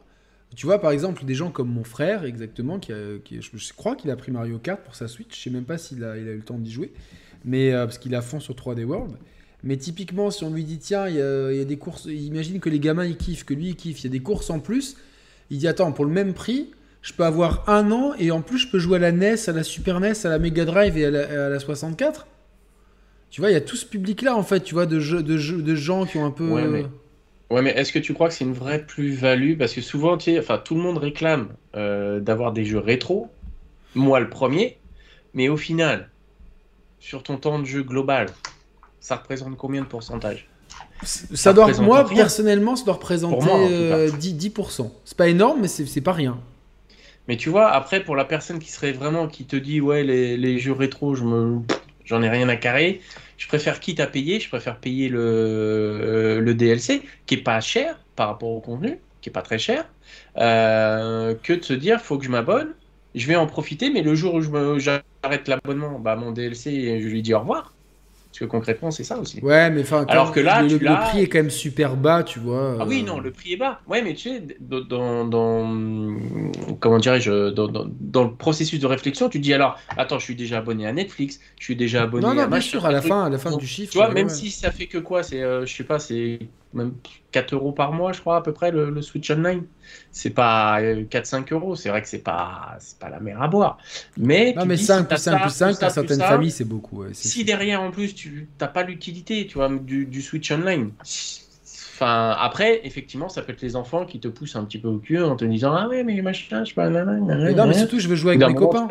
Tu 0.55 0.65
vois, 0.65 0.79
par 0.79 0.91
exemple, 0.91 1.25
des 1.25 1.33
gens 1.33 1.49
comme 1.49 1.69
mon 1.69 1.83
frère, 1.83 2.23
exactement, 2.23 2.79
qui, 2.79 2.91
je, 2.93 3.73
crois 3.73 3.95
qu'il 3.95 4.11
a 4.11 4.15
pris 4.15 4.31
Mario 4.31 4.59
Kart 4.59 4.81
pour 4.81 4.95
sa 4.95 5.07
Switch. 5.07 5.35
Je 5.35 5.43
sais 5.43 5.49
même 5.49 5.65
pas 5.65 5.77
s'il 5.77 6.03
a, 6.03 6.17
il 6.17 6.27
a 6.27 6.31
eu 6.31 6.37
le 6.37 6.43
temps 6.43 6.57
d'y 6.57 6.71
jouer, 6.71 6.93
mais 7.43 7.73
euh, 7.73 7.85
parce 7.85 7.97
qu'il 7.97 8.15
a 8.15 8.21
fond 8.21 8.39
sur 8.39 8.53
3D 8.53 8.83
World. 8.85 9.15
Mais 9.63 9.75
typiquement, 9.75 10.29
si 10.29 10.43
on 10.43 10.51
lui 10.51 10.63
dit 10.63 10.77
tiens, 10.77 11.07
il 11.09 11.15
y, 11.15 11.21
a, 11.21 11.51
il 11.51 11.57
y 11.57 11.61
a 11.61 11.65
des 11.65 11.77
courses, 11.77 12.05
imagine 12.05 12.59
que 12.59 12.69
les 12.69 12.79
gamins 12.79 13.05
ils 13.05 13.17
kiffent, 13.17 13.43
que 13.43 13.55
lui 13.55 13.69
il 13.69 13.75
kiffe, 13.75 14.01
il 14.01 14.03
y 14.05 14.07
a 14.07 14.11
des 14.11 14.21
courses 14.21 14.51
en 14.51 14.59
plus. 14.59 14.97
Il 15.49 15.57
dit 15.57 15.67
attends, 15.67 15.91
pour 15.91 16.05
le 16.05 16.11
même 16.11 16.33
prix, 16.33 16.69
je 17.01 17.13
peux 17.13 17.23
avoir 17.23 17.69
un 17.69 17.91
an 17.91 18.13
et 18.19 18.31
en 18.31 18.41
plus 18.41 18.59
je 18.59 18.67
peux 18.67 18.79
jouer 18.79 18.97
à 18.97 18.99
la 18.99 19.11
NES, 19.11 19.35
à 19.47 19.51
la 19.51 19.63
Super 19.63 19.99
NES, 19.99 20.13
à 20.25 20.29
la 20.29 20.39
Mega 20.39 20.65
Drive 20.65 20.97
et 20.97 21.05
à 21.05 21.11
la, 21.49 21.59
64. 21.59 22.27
Tu 23.29 23.41
vois, 23.41 23.49
il 23.49 23.53
y 23.53 23.57
a 23.57 23.61
tout 23.61 23.75
ce 23.75 23.85
public-là 23.85 24.35
en 24.35 24.43
fait, 24.43 24.61
tu 24.61 24.73
vois, 24.73 24.85
de, 24.85 24.99
jeux, 24.99 25.23
de, 25.23 25.37
jeux, 25.37 25.61
de 25.61 25.75
gens 25.75 26.05
qui 26.05 26.17
ont 26.17 26.25
un 26.25 26.31
peu. 26.31 26.49
Ouais, 26.49 26.67
mais, 26.67 26.85
ouais, 27.49 27.61
mais 27.61 27.71
est-ce 27.71 27.91
que 27.91 27.99
tu 27.99 28.13
crois 28.13 28.29
que 28.29 28.33
c'est 28.33 28.45
une 28.45 28.53
vraie 28.53 28.85
plus-value? 28.85 29.57
Parce 29.57 29.73
que 29.73 29.81
souvent, 29.81 30.17
tu 30.17 30.31
sais, 30.31 30.39
enfin, 30.39 30.57
tout 30.57 30.75
le 30.75 30.81
monde 30.81 30.97
réclame 30.97 31.49
euh, 31.75 32.19
d'avoir 32.19 32.53
des 32.53 32.65
jeux 32.65 32.79
rétro. 32.79 33.29
Moi, 33.95 34.19
le 34.19 34.29
premier. 34.29 34.77
Mais 35.33 35.49
au 35.49 35.57
final, 35.57 36.09
sur 36.99 37.23
ton 37.23 37.37
temps 37.37 37.59
de 37.59 37.65
jeu 37.65 37.83
global, 37.83 38.27
ça 38.99 39.17
représente 39.17 39.57
combien 39.57 39.81
de 39.81 39.87
pourcentage? 39.87 40.47
Ça, 41.03 41.53
doit, 41.53 41.71
moi, 41.79 42.07
personnellement, 42.07 42.75
ça 42.75 42.85
doit 42.85 42.95
représenter 42.95 43.45
10%. 43.45 43.61
Euh, 43.71 44.09
c'est 45.05 45.17
pas 45.17 45.27
énorme, 45.27 45.61
mais 45.61 45.67
c'est 45.67 46.01
pas 46.01 46.13
rien. 46.13 46.39
Mais 47.27 47.37
tu 47.37 47.49
vois, 47.49 47.69
après, 47.69 48.03
pour 48.03 48.15
la 48.15 48.25
personne 48.25 48.59
qui 48.59 48.71
serait 48.71 48.93
vraiment, 48.93 49.27
qui 49.27 49.45
te 49.45 49.55
dit, 49.55 49.81
ouais, 49.81 50.03
les, 50.03 50.59
jeux 50.59 50.71
rétro, 50.73 51.15
j'en 51.15 52.21
ai 52.21 52.29
rien 52.29 52.47
à 52.49 52.55
carrer, 52.55 53.01
je 53.37 53.47
préfère 53.47 53.79
quitte 53.79 53.99
à 53.99 54.07
payer, 54.07 54.39
je 54.39 54.49
préfère 54.49 54.79
payer 54.79 55.09
le, 55.09 55.19
euh, 55.19 56.53
DLC, 56.53 57.03
qui 57.25 57.35
est 57.35 57.43
pas 57.43 57.59
cher 57.59 57.99
par 58.15 58.29
rapport 58.29 58.49
au 58.49 58.61
contenu, 58.61 58.99
qui 59.21 59.29
est 59.29 59.33
pas 59.33 59.41
très 59.41 59.59
cher, 59.59 59.85
euh, 60.37 61.35
que 61.43 61.53
de 61.53 61.63
se 61.63 61.73
dire, 61.73 62.01
faut 62.01 62.17
que 62.17 62.25
je 62.25 62.29
m'abonne, 62.29 62.73
je 63.15 63.27
vais 63.27 63.35
en 63.35 63.47
profiter, 63.47 63.89
mais 63.89 64.01
le 64.01 64.15
jour 64.15 64.35
où 64.35 64.79
j'arrête 64.79 65.47
l'abonnement, 65.47 65.99
bah, 65.99 66.15
mon 66.15 66.31
DLC, 66.31 67.01
je 67.01 67.07
lui 67.07 67.21
dis 67.21 67.33
au 67.33 67.39
revoir. 67.39 67.73
Parce 68.37 68.51
que 68.51 68.51
concrètement, 68.51 68.91
c'est 68.91 69.03
ça 69.03 69.17
aussi. 69.17 69.39
Ouais, 69.39 69.71
mais 69.71 69.81
enfin, 69.81 70.05
alors 70.07 70.31
que 70.31 70.39
là, 70.39 70.61
le, 70.61 70.77
prix 70.77 71.23
est 71.23 71.27
quand 71.27 71.39
même 71.39 71.49
super 71.49 71.95
bas, 71.95 72.21
tu 72.21 72.37
vois. 72.37 72.77
Ah 72.79 72.85
oui, 72.87 73.01
non, 73.01 73.19
le 73.19 73.31
prix 73.31 73.53
est 73.53 73.57
bas. 73.57 73.81
Ouais, 73.87 74.03
mais 74.03 74.13
tu 74.13 74.29
sais, 74.29 74.43
dans, 74.59 75.25
dans 75.25 75.65
comment 76.79 76.99
dirais-je, 76.99 77.49
dans, 77.49 77.67
dans, 77.67 78.23
le 78.23 78.35
processus 78.35 78.79
de 78.79 78.85
réflexion, 78.85 79.27
tu 79.27 79.39
dis 79.39 79.55
alors, 79.55 79.79
attends, 79.97 80.19
je 80.19 80.25
suis 80.25 80.35
déjà 80.35 80.59
abonné 80.59 80.85
à 80.85 80.93
Netflix, 80.93 81.39
je 81.57 81.63
suis 81.63 81.75
déjà 81.75 82.03
abonné. 82.03 82.27
Non, 82.27 82.35
non, 82.35 82.43
à 82.43 82.47
bien 82.47 82.61
sûr, 82.61 82.85
à 82.85 82.91
la 82.91 83.01
fin, 83.01 83.25
à 83.25 83.29
la 83.31 83.39
fin 83.39 83.57
du 83.57 83.65
chiffre. 83.65 83.91
Tu 83.91 83.97
vois, 83.97 84.11
même 84.11 84.29
si 84.29 84.51
ça 84.51 84.69
fait 84.69 84.85
que 84.85 84.99
quoi, 84.99 85.23
c'est, 85.23 85.41
euh, 85.41 85.65
je 85.65 85.75
sais 85.75 85.83
pas, 85.83 85.97
c'est 85.97 86.37
même 86.73 86.93
4 87.31 87.53
euros 87.53 87.71
par 87.71 87.93
mois, 87.93 88.13
je 88.13 88.21
crois, 88.21 88.37
à 88.37 88.41
peu 88.41 88.53
près, 88.53 88.71
le, 88.71 89.01
Switch 89.01 89.29
Online. 89.31 89.63
C'est 90.11 90.31
pas 90.31 90.81
4-5 90.81 91.35
euh, 91.35 91.55
euros, 91.55 91.75
c'est 91.75 91.89
vrai 91.89 92.01
que 92.01 92.07
c'est 92.07 92.23
pas, 92.23 92.77
pas 92.99 93.09
la 93.09 93.19
mer 93.19 93.41
à 93.41 93.47
boire. 93.47 93.77
Mais, 94.17 94.53
non, 94.55 94.65
mais 94.65 94.77
5 94.77 95.07
plus 95.07 95.17
5 95.17 95.41
plus 95.41 95.51
5, 95.51 95.79
dans 95.79 95.89
certaines 95.89 96.19
familles, 96.19 96.51
c'est 96.51 96.65
beaucoup. 96.65 97.03
si 97.13 97.43
derrière, 97.43 97.81
en 97.81 97.91
plus, 97.91 98.13
tu 98.13 98.47
n'as 98.59 98.67
pas 98.67 98.83
l'utilité, 98.83 99.47
tu 99.47 99.55
vois, 99.55 99.69
du, 99.69 100.21
Switch 100.21 100.51
Online. 100.51 100.91
Enfin, 101.93 102.35
après, 102.39 102.81
effectivement, 102.85 103.27
ça 103.27 103.41
peut 103.41 103.53
être 103.53 103.61
les 103.61 103.75
enfants 103.75 104.05
qui 104.05 104.19
te 104.19 104.27
poussent 104.27 104.55
un 104.55 104.65
petit 104.65 104.77
peu 104.77 104.87
au 104.87 104.99
cul 104.99 105.19
en 105.19 105.35
te 105.35 105.45
disant 105.45 105.73
Ah 105.73 105.87
ouais, 105.87 106.03
mais 106.03 106.21
machin, 106.21 106.63
je 106.63 106.69
sais 106.69 106.75
pas. 106.75 106.89
Mais 106.89 107.53
non, 107.53 107.65
mais 107.65 107.73
surtout, 107.73 107.99
je 107.99 108.07
veux 108.07 108.15
jouer 108.15 108.35
avec 108.35 108.47
mes 108.47 108.53
copains. 108.53 108.87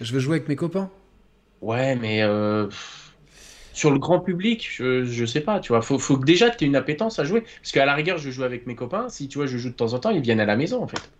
Je 0.00 0.12
veux 0.12 0.18
jouer 0.18 0.36
avec 0.36 0.48
mes 0.48 0.56
copains. 0.56 0.90
Ouais, 1.60 1.94
mais. 1.94 2.22
Euh, 2.22 2.66
sur 3.72 3.90
le 3.90 3.98
grand 3.98 4.20
public, 4.20 4.68
je, 4.70 5.04
je 5.04 5.24
sais 5.24 5.40
pas, 5.40 5.60
tu 5.60 5.72
vois. 5.72 5.82
Faut, 5.82 5.98
faut 5.98 6.16
que 6.16 6.24
déjà 6.24 6.50
tu 6.50 6.64
aies 6.64 6.66
une 6.66 6.76
appétence 6.76 7.18
à 7.18 7.24
jouer. 7.24 7.42
Parce 7.60 7.72
qu'à 7.72 7.86
la 7.86 7.94
rigueur, 7.94 8.18
je 8.18 8.30
joue 8.30 8.44
avec 8.44 8.66
mes 8.66 8.74
copains. 8.74 9.08
Si 9.08 9.28
tu 9.28 9.38
vois, 9.38 9.46
je 9.46 9.58
joue 9.58 9.70
de 9.70 9.74
temps 9.74 9.94
en 9.94 9.98
temps, 9.98 10.10
ils 10.10 10.20
viennent 10.20 10.40
à 10.40 10.46
la 10.46 10.56
maison 10.56 10.82
en 10.82 10.86
fait. 10.86 11.10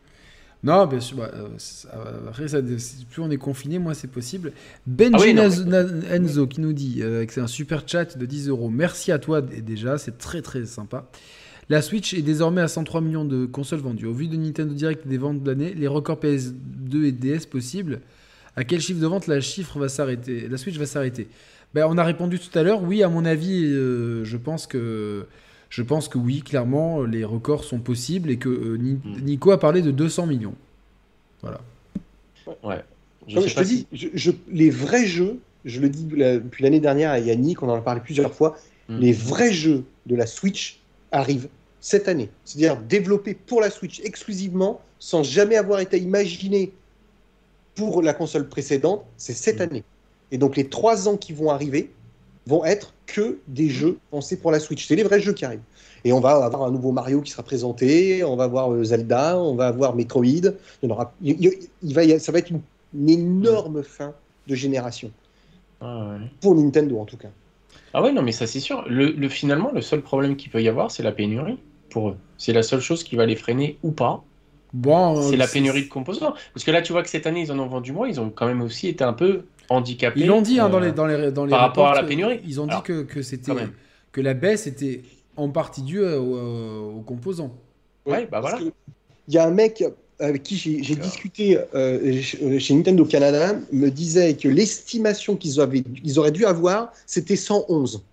Non, 0.64 0.86
bien 0.86 1.00
sûr. 1.00 1.16
Bah, 1.16 1.30
euh, 1.34 2.28
après, 2.28 2.48
ça, 2.48 2.60
plus 2.62 3.22
on 3.22 3.30
est 3.30 3.36
confiné, 3.36 3.78
moins 3.78 3.94
c'est 3.94 4.10
possible. 4.10 4.52
Benji 4.86 5.36
ah 5.38 6.14
Enzo 6.14 6.46
qui 6.46 6.60
nous 6.60 6.72
dit, 6.72 7.00
euh, 7.00 7.26
que 7.26 7.32
c'est 7.32 7.40
un 7.40 7.48
super 7.48 7.82
chat 7.86 8.16
de 8.16 8.26
10 8.26 8.48
euros. 8.48 8.70
Merci 8.70 9.10
à 9.10 9.18
toi 9.18 9.40
déjà, 9.40 9.98
c'est 9.98 10.18
très 10.18 10.40
très 10.40 10.64
sympa. 10.64 11.08
La 11.68 11.80
Switch 11.80 12.14
est 12.14 12.22
désormais 12.22 12.60
à 12.60 12.68
103 12.68 13.00
millions 13.00 13.24
de 13.24 13.46
consoles 13.46 13.80
vendues. 13.80 14.06
Au 14.06 14.12
vu 14.12 14.28
de 14.28 14.36
Nintendo 14.36 14.72
Direct 14.74 15.06
et 15.06 15.08
des 15.08 15.18
ventes 15.18 15.42
de 15.42 15.50
l'année, 15.50 15.74
les 15.74 15.88
records 15.88 16.18
PS2 16.18 17.04
et 17.04 17.12
DS 17.12 17.46
possibles, 17.46 18.00
à 18.56 18.64
quel 18.64 18.80
chiffre 18.80 19.00
de 19.00 19.06
vente 19.06 19.26
la 19.26 19.40
chiffre 19.40 19.78
va 19.78 19.88
s'arrêter? 19.88 20.48
La 20.48 20.58
Switch 20.58 20.76
va 20.76 20.86
s'arrêter 20.86 21.28
ben, 21.74 21.86
on 21.88 21.96
a 21.98 22.04
répondu 22.04 22.38
tout 22.38 22.56
à 22.58 22.62
l'heure. 22.62 22.82
Oui, 22.82 23.02
à 23.02 23.08
mon 23.08 23.24
avis, 23.24 23.64
euh, 23.64 24.24
je 24.24 24.36
pense 24.36 24.66
que 24.66 25.26
je 25.70 25.82
pense 25.82 26.08
que 26.08 26.18
oui, 26.18 26.42
clairement, 26.42 27.02
les 27.02 27.24
records 27.24 27.64
sont 27.64 27.78
possibles 27.78 28.30
et 28.30 28.36
que 28.36 28.50
euh, 28.50 28.76
hmm. 28.76 29.00
Nico 29.22 29.52
a 29.52 29.58
parlé 29.58 29.80
de 29.80 29.90
200 29.90 30.26
millions. 30.26 30.54
Voilà. 31.40 31.60
Ouais. 32.62 32.84
Je, 33.26 33.38
te 33.38 33.62
dis, 33.62 33.86
les 34.50 34.68
vrais 34.68 35.06
jeux, 35.06 35.38
je 35.64 35.80
le 35.80 35.88
dis 35.88 36.04
depuis 36.04 36.62
l'année 36.62 36.80
dernière 36.80 37.10
à 37.10 37.20
Yannick, 37.20 37.62
on 37.62 37.70
en 37.70 37.76
a 37.76 37.80
parlé 37.80 38.02
plusieurs 38.02 38.34
fois, 38.34 38.58
hmm. 38.90 38.98
les 38.98 39.12
vrais 39.12 39.52
jeux 39.52 39.84
de 40.04 40.14
la 40.14 40.26
Switch 40.26 40.80
arrivent 41.10 41.48
cette 41.80 42.06
année. 42.06 42.28
C'est-à-dire 42.44 42.76
développés 42.76 43.34
pour 43.34 43.62
la 43.62 43.70
Switch 43.70 44.00
exclusivement, 44.00 44.82
sans 44.98 45.22
jamais 45.22 45.56
avoir 45.56 45.80
été 45.80 45.98
imaginés 45.98 46.72
pour 47.76 48.02
la 48.02 48.12
console 48.12 48.46
précédente, 48.46 49.06
c'est 49.16 49.32
cette 49.32 49.60
hmm. 49.60 49.62
année. 49.62 49.84
Et 50.32 50.38
donc 50.38 50.56
les 50.56 50.68
trois 50.68 51.08
ans 51.08 51.16
qui 51.16 51.32
vont 51.32 51.50
arriver 51.50 51.92
vont 52.46 52.64
être 52.64 52.92
que 53.06 53.38
des 53.46 53.68
jeux 53.68 53.98
pensés 54.10 54.36
pour 54.36 54.50
la 54.50 54.58
Switch. 54.58 54.86
C'est 54.86 54.96
les 54.96 55.04
vrais 55.04 55.20
jeux 55.20 55.34
qui 55.34 55.44
arrivent. 55.44 55.60
Et 56.04 56.12
on 56.12 56.18
va 56.18 56.30
avoir 56.30 56.64
un 56.64 56.72
nouveau 56.72 56.90
Mario 56.90 57.20
qui 57.20 57.30
sera 57.30 57.44
présenté, 57.44 58.24
on 58.24 58.34
va 58.34 58.44
avoir 58.44 58.72
euh, 58.72 58.82
Zelda, 58.82 59.38
on 59.38 59.54
va 59.54 59.68
avoir 59.68 59.94
Metroid. 59.94 60.24
Il, 60.82 60.90
aura, 60.90 61.12
il, 61.22 61.94
va, 61.94 62.18
ça 62.18 62.32
va 62.32 62.38
être 62.38 62.50
une, 62.50 62.62
énorme 63.08 63.82
fin 63.82 64.12
de 64.48 64.54
génération. 64.54 65.12
Ah 65.80 66.16
pour 66.40 66.54
Nintendo 66.54 66.98
en 66.98 67.04
tout 67.04 67.16
cas. 67.16 67.30
Ah 67.94 68.02
ouais, 68.02 68.12
non, 68.12 68.22
mais 68.22 68.32
ça 68.32 68.46
c'est 68.46 68.60
sûr. 68.60 68.84
Le, 68.88 69.28
finalement, 69.28 69.70
le 69.72 69.82
seul 69.82 70.00
problème 70.00 70.36
qu'il 70.36 70.50
peut 70.50 70.62
y 70.62 70.68
avoir, 70.68 70.90
c'est 70.90 71.02
la 71.02 71.12
pénurie 71.12 71.58
pour 71.90 72.10
eux. 72.10 72.16
C'est 72.38 72.52
la 72.52 72.62
seule 72.62 72.80
chose 72.80 73.04
qui 73.04 73.16
va 73.16 73.26
les 73.26 73.36
freiner 73.36 73.78
ou 73.82 73.92
pas. 73.92 74.24
Bon, 74.72 75.20
c'est 75.20 75.36
la 75.36 75.46
pénurie 75.46 75.84
de 75.84 75.88
composants. 75.88 76.34
Parce 76.54 76.64
que 76.64 76.70
là, 76.70 76.80
tu 76.80 76.92
vois 76.92 77.02
que 77.02 77.10
cette 77.10 77.26
année, 77.26 77.42
ils 77.42 77.52
en 77.52 77.58
ont 77.58 77.66
vendu 77.66 77.92
moins. 77.92 78.08
Ils 78.08 78.20
ont 78.20 78.30
quand 78.30 78.46
même 78.46 78.62
aussi 78.62 78.88
été 78.88 79.04
un 79.04 79.12
peu 79.12 79.44
handicapés. 79.72 80.20
Ils 80.20 80.26
l'ont 80.26 80.42
dit 80.42 80.60
hein, 80.60 80.68
dans 80.68 80.80
les, 80.80 80.92
dans 80.92 81.06
les, 81.06 81.30
dans 81.30 81.44
les 81.44 81.50
par 81.50 81.60
rapport 81.60 81.88
à 81.88 81.94
la 81.94 82.04
pénurie. 82.04 82.40
Ils 82.46 82.60
ont 82.60 82.66
dit 82.66 82.82
que, 82.84 83.02
que 83.02 83.22
c'était 83.22 83.52
que 84.12 84.20
la 84.20 84.34
baisse 84.34 84.66
était 84.66 85.02
en 85.36 85.48
partie 85.48 85.82
due 85.82 86.04
aux, 86.04 87.02
composants. 87.06 87.54
Ouais, 88.06 88.26
bah 88.30 88.40
voilà. 88.40 88.58
Il 89.28 89.34
y 89.34 89.38
a 89.38 89.46
un 89.46 89.50
mec 89.50 89.84
avec 90.18 90.42
qui 90.42 90.56
j'ai 90.56 90.94
discuté 90.96 91.58
euh, 91.74 92.20
chez 92.22 92.74
Nintendo 92.74 93.04
Canada 93.04 93.54
me 93.72 93.90
disait 93.90 94.34
que 94.34 94.48
l'estimation 94.48 95.36
qu'ils 95.36 95.56
ils 96.04 96.18
auraient 96.18 96.30
dû 96.30 96.44
avoir, 96.44 96.92
c'était 97.06 97.36
111. 97.36 98.04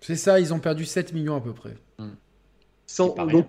C'est 0.00 0.16
ça, 0.16 0.38
ils 0.38 0.52
ont 0.52 0.58
perdu 0.58 0.84
7 0.84 1.12
millions 1.14 1.36
à 1.36 1.40
peu 1.40 1.52
près. 1.52 1.76
100, 2.86 3.14
donc, 3.26 3.46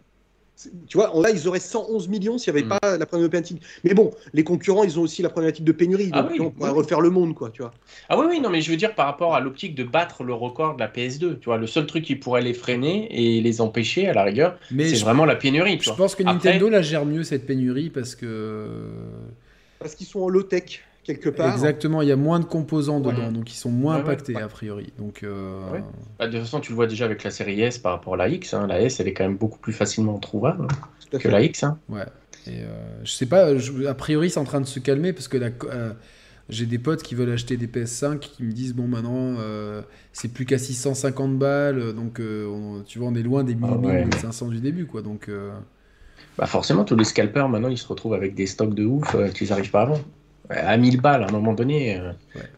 tu 0.88 0.98
vois, 0.98 1.12
là, 1.22 1.30
ils 1.32 1.48
auraient 1.48 1.60
111 1.60 2.08
millions 2.08 2.38
s'il 2.38 2.54
n'y 2.54 2.60
avait 2.60 2.68
mm. 2.68 2.80
pas 2.80 2.98
la 2.98 3.06
problématique. 3.06 3.62
Mais 3.84 3.94
bon, 3.94 4.12
les 4.34 4.44
concurrents, 4.44 4.84
ils 4.84 4.98
ont 5.00 5.04
aussi 5.04 5.22
la 5.22 5.30
problématique 5.30 5.66
de 5.66 5.72
pénurie. 5.72 6.10
Ah 6.14 6.24
donc, 6.24 6.32
on 6.40 6.52
pourrait 6.52 6.70
refaire 6.70 7.02
le 7.02 7.10
monde, 7.10 7.36
quoi, 7.36 7.50
tu 7.50 7.62
vois. 7.62 7.74
Ah 8.10 8.18
oui, 8.18 8.26
oui, 8.30 8.40
non, 8.40 8.50
mais 8.50 8.62
je 8.62 8.72
veux 8.72 8.78
dire 8.78 8.96
par 8.96 9.06
rapport 9.06 9.36
à 9.36 9.40
l'optique 9.40 9.76
de 9.76 9.84
battre 9.84 10.24
le 10.24 10.34
record 10.34 10.76
de 10.76 10.80
la 10.80 10.88
PS2. 10.88 11.40
Tu 11.40 11.46
vois, 11.46 11.58
le 11.58 11.68
seul 11.68 11.86
truc 11.86 12.06
qui 12.06 12.16
pourrait 12.16 12.42
les 12.42 12.54
freiner 12.54 13.08
et 13.12 13.42
les 13.42 13.62
empêcher, 13.62 14.08
à 14.08 14.14
la 14.14 14.24
rigueur, 14.24 14.58
c'est 14.70 15.00
vraiment 15.02 15.26
la 15.26 15.36
pénurie. 15.36 15.78
je 15.82 15.92
pense 15.92 16.16
que 16.16 16.24
Nintendo 16.24 16.70
la 16.70 16.82
gère 16.82 17.06
mieux, 17.06 17.24
cette 17.24 17.46
pénurie, 17.46 17.90
parce 17.90 18.16
que. 18.16 18.68
Parce 19.80 19.96
qu'ils 19.96 20.08
sont 20.08 20.22
en 20.22 20.30
low-tech 20.30 20.82
quelque 21.06 21.30
part. 21.30 21.54
Exactement, 21.54 22.02
il 22.02 22.10
y 22.10 22.12
a 22.12 22.16
moins 22.16 22.40
de 22.40 22.46
composants 22.46 23.00
dedans, 23.00 23.32
donc 23.32 23.52
ils 23.52 23.58
sont 23.58 23.70
moins 23.70 23.96
impactés 23.98 24.36
a 24.36 24.48
priori. 24.48 24.92
Donc, 24.98 25.24
euh, 25.24 25.62
bah, 26.20 26.28
de 26.28 26.32
toute 26.32 26.42
façon, 26.42 26.60
tu 26.60 26.72
le 26.72 26.76
vois 26.76 26.88
déjà 26.88 27.06
avec 27.06 27.24
la 27.24 27.32
série 27.32 27.62
S 27.62 27.78
par 27.78 27.94
rapport 27.94 28.16
à 28.16 28.18
la 28.18 28.28
X. 28.28 28.54
Hein. 28.54 28.68
La 28.68 28.82
S, 28.82 29.00
elle 29.00 29.08
est 29.08 29.14
quand 29.14 29.24
même 29.24 29.38
beaucoup 29.38 29.60
plus 29.60 29.74
facilement 29.74 30.18
trouvable 30.20 30.68
que 31.12 31.28
la 31.28 31.42
X. 31.42 31.64
Hein. 31.64 31.78
Ouais. 31.88 32.06
Et 32.48 32.62
euh, 32.62 33.04
je 33.04 33.12
sais 33.12 33.26
pas, 33.26 33.48
a 33.88 33.94
priori, 33.94 34.30
c'est 34.30 34.40
en 34.40 34.44
train 34.44 34.62
de 34.62 34.66
se 34.66 34.80
calmer 34.80 35.14
parce 35.14 35.28
que 35.28 35.38
la, 35.38 35.50
euh, 35.72 35.94
j'ai 36.50 36.66
des 36.66 36.80
potes 36.80 37.04
qui 37.04 37.16
veulent 37.16 37.32
acheter 37.32 37.58
des 37.58 37.68
PS5 37.68 38.20
qui 38.20 38.44
me 38.44 38.52
disent 38.52 38.76
bon 38.76 38.88
maintenant 38.88 39.36
c'est 40.14 40.32
plus 40.32 40.46
qu'à 40.46 40.60
650 40.60 41.40
balles 41.40 41.94
donc 41.94 42.22
tu 42.86 43.00
vois 43.00 43.08
on 43.08 43.16
est 43.16 43.24
loin 43.24 43.44
des 43.44 43.56
1500 43.56 44.46
ah 44.48 44.54
du 44.54 44.60
début 44.60 44.86
quoi 44.86 45.02
donc 45.02 45.28
bah 46.38 46.46
forcément 46.46 46.84
tous 46.84 46.96
les 46.96 47.04
scalpers 47.04 47.50
maintenant 47.50 47.70
ils 47.70 47.80
se 47.80 47.88
retrouvent 47.88 48.14
avec 48.14 48.36
des 48.36 48.46
stocks 48.46 48.76
de 48.76 48.86
ouf 48.86 49.16
qu'ils 49.34 49.50
n'arrivent 49.50 49.72
pas 49.72 49.82
avant 49.82 50.00
à 50.50 50.78
1000 50.78 51.02
balles 51.02 51.24
à 51.24 51.28
un 51.28 51.32
moment 51.32 51.54
donné. 51.54 51.98
Euh, 51.98 52.12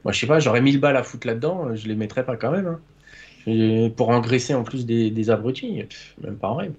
moi, 0.03 0.11
je 0.11 0.19
sais 0.19 0.27
pas, 0.27 0.39
j'aurais 0.39 0.61
1000 0.61 0.79
balles 0.79 0.97
à 0.97 1.03
foutre 1.03 1.27
là-dedans, 1.27 1.75
je 1.75 1.87
les 1.87 1.95
mettrais 1.95 2.25
pas 2.25 2.35
quand 2.35 2.51
même. 2.51 2.67
Hein. 2.67 3.89
Pour 3.95 4.09
engraisser 4.09 4.53
en 4.53 4.63
plus 4.63 4.85
des, 4.85 5.29
abrutis, 5.29 5.85
même 6.21 6.35
pas 6.35 6.49
en 6.49 6.55
rêve. 6.55 6.73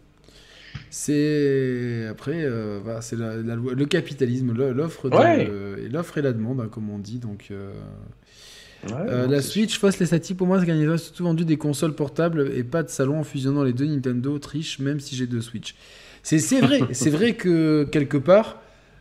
C'est 0.90 2.06
après, 2.10 2.44
euh, 2.44 3.00
c'est 3.00 3.16
la, 3.16 3.36
le 3.36 3.86
capitalisme, 3.86 4.52
l'offre 4.52 5.06
et 5.06 5.88
l'offre 5.88 6.18
et 6.18 6.22
la 6.22 6.32
demande, 6.32 6.60
hein, 6.60 6.68
comme 6.70 6.90
on 6.90 6.98
dit. 6.98 7.18
Donc, 7.18 7.48
euh, 7.50 9.26
la 9.26 9.40
Switch, 9.40 9.78
face 9.78 9.98
les 9.98 10.06
statistiques, 10.06 10.36
pour 10.36 10.46
moi, 10.46 10.62
c'est 10.62 10.70
ont 10.70 10.98
surtout 10.98 11.24
vendu 11.24 11.44
des 11.44 11.56
consoles 11.56 11.94
portables 11.94 12.52
et 12.54 12.64
pas 12.64 12.82
de 12.82 12.90
salon 12.90 13.20
en 13.20 13.24
fusionnant 13.24 13.62
les 13.62 13.72
deux 13.72 13.86
Nintendo 13.86 14.38
triche, 14.38 14.78
même 14.78 15.00
si 15.00 15.16
j'ai 15.16 15.26
deux 15.26 15.40
Switch. 15.40 15.74
C'est 16.22 16.60
vrai, 16.60 16.80
c'est 16.92 17.10
vrai 17.10 17.34
que 17.34 17.88
quelque 17.90 18.18
part, 18.18 18.60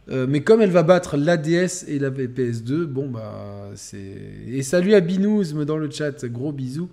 euh, 0.09 0.25
mais 0.27 0.41
comme 0.41 0.61
elle 0.61 0.71
va 0.71 0.83
battre 0.83 1.17
l'ADS 1.17 1.85
et 1.87 1.99
la 1.99 2.09
PS2, 2.09 2.85
bon 2.85 3.09
bah 3.09 3.71
c'est. 3.75 4.15
Et 4.47 4.63
salut 4.63 4.93
à 4.93 5.01
Binouzm 5.01 5.65
dans 5.65 5.77
le 5.77 5.91
chat, 5.91 6.25
gros 6.25 6.53
bisous 6.53 6.89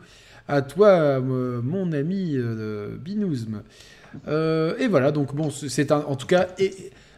à 0.49 0.63
toi, 0.63 0.89
euh, 0.89 1.63
mon 1.63 1.93
ami 1.93 2.33
euh, 2.35 2.97
Binouzm. 2.97 3.63
et 4.27 4.87
voilà, 4.89 5.13
donc 5.13 5.35
bon, 5.35 5.51
c'est 5.51 5.93
en 5.93 6.17
tout 6.17 6.27
cas. 6.27 6.49
Et, 6.59 6.73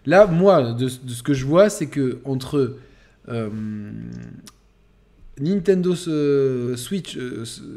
là, 0.04 0.26
moi, 0.26 0.74
de, 0.74 0.88
ce 0.88 1.22
que 1.22 1.32
je 1.32 1.46
vois, 1.46 1.70
c'est 1.70 1.86
que 1.86 2.18
entre 2.24 2.76
Nintendo 5.40 5.94
Switch, 6.76 7.18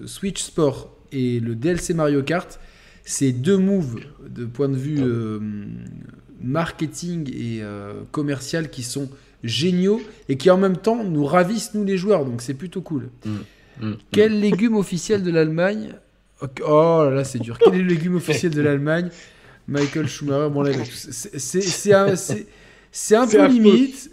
Switch 0.05 0.43
Sport 0.43 0.93
et 1.11 1.39
le 1.39 1.55
DLC 1.55 1.93
Mario 1.93 2.21
Kart, 2.21 2.59
c'est 3.03 3.31
deux 3.31 3.57
moves 3.57 4.01
de 4.27 4.45
point 4.45 4.69
de 4.69 4.77
vue 4.77 4.99
marketing 6.41 7.29
et 7.33 7.61
euh, 7.61 7.93
commercial 8.11 8.69
qui 8.69 8.83
sont 8.83 9.09
géniaux 9.43 10.01
et 10.27 10.37
qui 10.37 10.49
en 10.49 10.57
même 10.57 10.77
temps 10.77 11.03
nous 11.03 11.25
ravissent 11.25 11.73
nous 11.73 11.85
les 11.85 11.97
joueurs 11.97 12.25
donc 12.25 12.41
c'est 12.41 12.53
plutôt 12.53 12.81
cool. 12.81 13.09
Mm. 13.25 13.35
Mm. 13.81 13.93
Quel 14.11 14.39
légume 14.39 14.75
officiel 14.75 15.23
de 15.23 15.31
l'Allemagne 15.31 15.95
Oh 16.65 17.01
là 17.03 17.11
là 17.11 17.23
c'est 17.23 17.39
dur. 17.39 17.57
Quel 17.59 17.75
est 17.75 17.79
le 17.79 17.87
légume 17.87 18.15
officiel 18.15 18.53
de 18.53 18.61
l'Allemagne? 18.61 19.09
Michael 19.67 20.07
Schumacher, 20.07 20.49
bon 20.49 20.63
là 20.63 20.71
c'est 20.91 21.93
un, 21.93 22.15
c'est 22.91 23.15
un 23.15 23.27
peu 23.27 23.45
limite, 23.47 24.09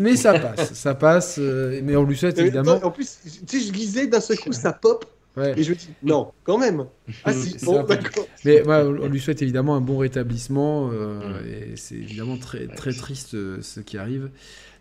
mais 0.00 0.16
ça 0.16 0.38
passe, 0.38 0.74
ça 0.74 0.94
passe. 0.94 1.36
Euh, 1.38 1.80
mais 1.84 1.94
on 1.96 2.04
lui 2.04 2.16
souhaite 2.16 2.38
évidemment. 2.38 2.80
En 2.82 2.90
plus, 2.90 3.18
tu 3.46 3.60
sais, 3.60 3.66
je 3.66 3.72
lisais 3.72 4.06
d'un 4.06 4.20
seul 4.20 4.38
coup, 4.38 4.52
ça 4.52 4.72
pop. 4.72 5.06
Et 5.36 5.64
je 5.64 5.70
me 5.70 5.74
dis, 5.74 5.88
non, 6.02 6.32
quand 6.44 6.58
même. 6.58 6.86
Ah 7.24 7.32
si, 7.32 7.56
bon, 7.64 7.82
d'accord. 7.82 8.26
Mais 8.44 8.62
on 8.68 9.08
lui 9.08 9.20
souhaite 9.20 9.42
évidemment 9.42 9.74
un 9.74 9.80
bon 9.80 9.98
rétablissement. 9.98 10.90
Euh, 10.92 11.40
et 11.44 11.76
c'est 11.76 11.96
évidemment 11.96 12.38
très, 12.38 12.68
très 12.68 12.92
triste 12.92 13.34
euh, 13.34 13.58
ce 13.60 13.80
qui 13.80 13.98
arrive 13.98 14.30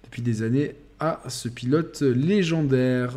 depuis 0.03 0.21
des 0.21 0.43
années 0.43 0.75
à 0.99 1.21
ce 1.27 1.49
pilote 1.49 2.01
légendaire. 2.01 3.15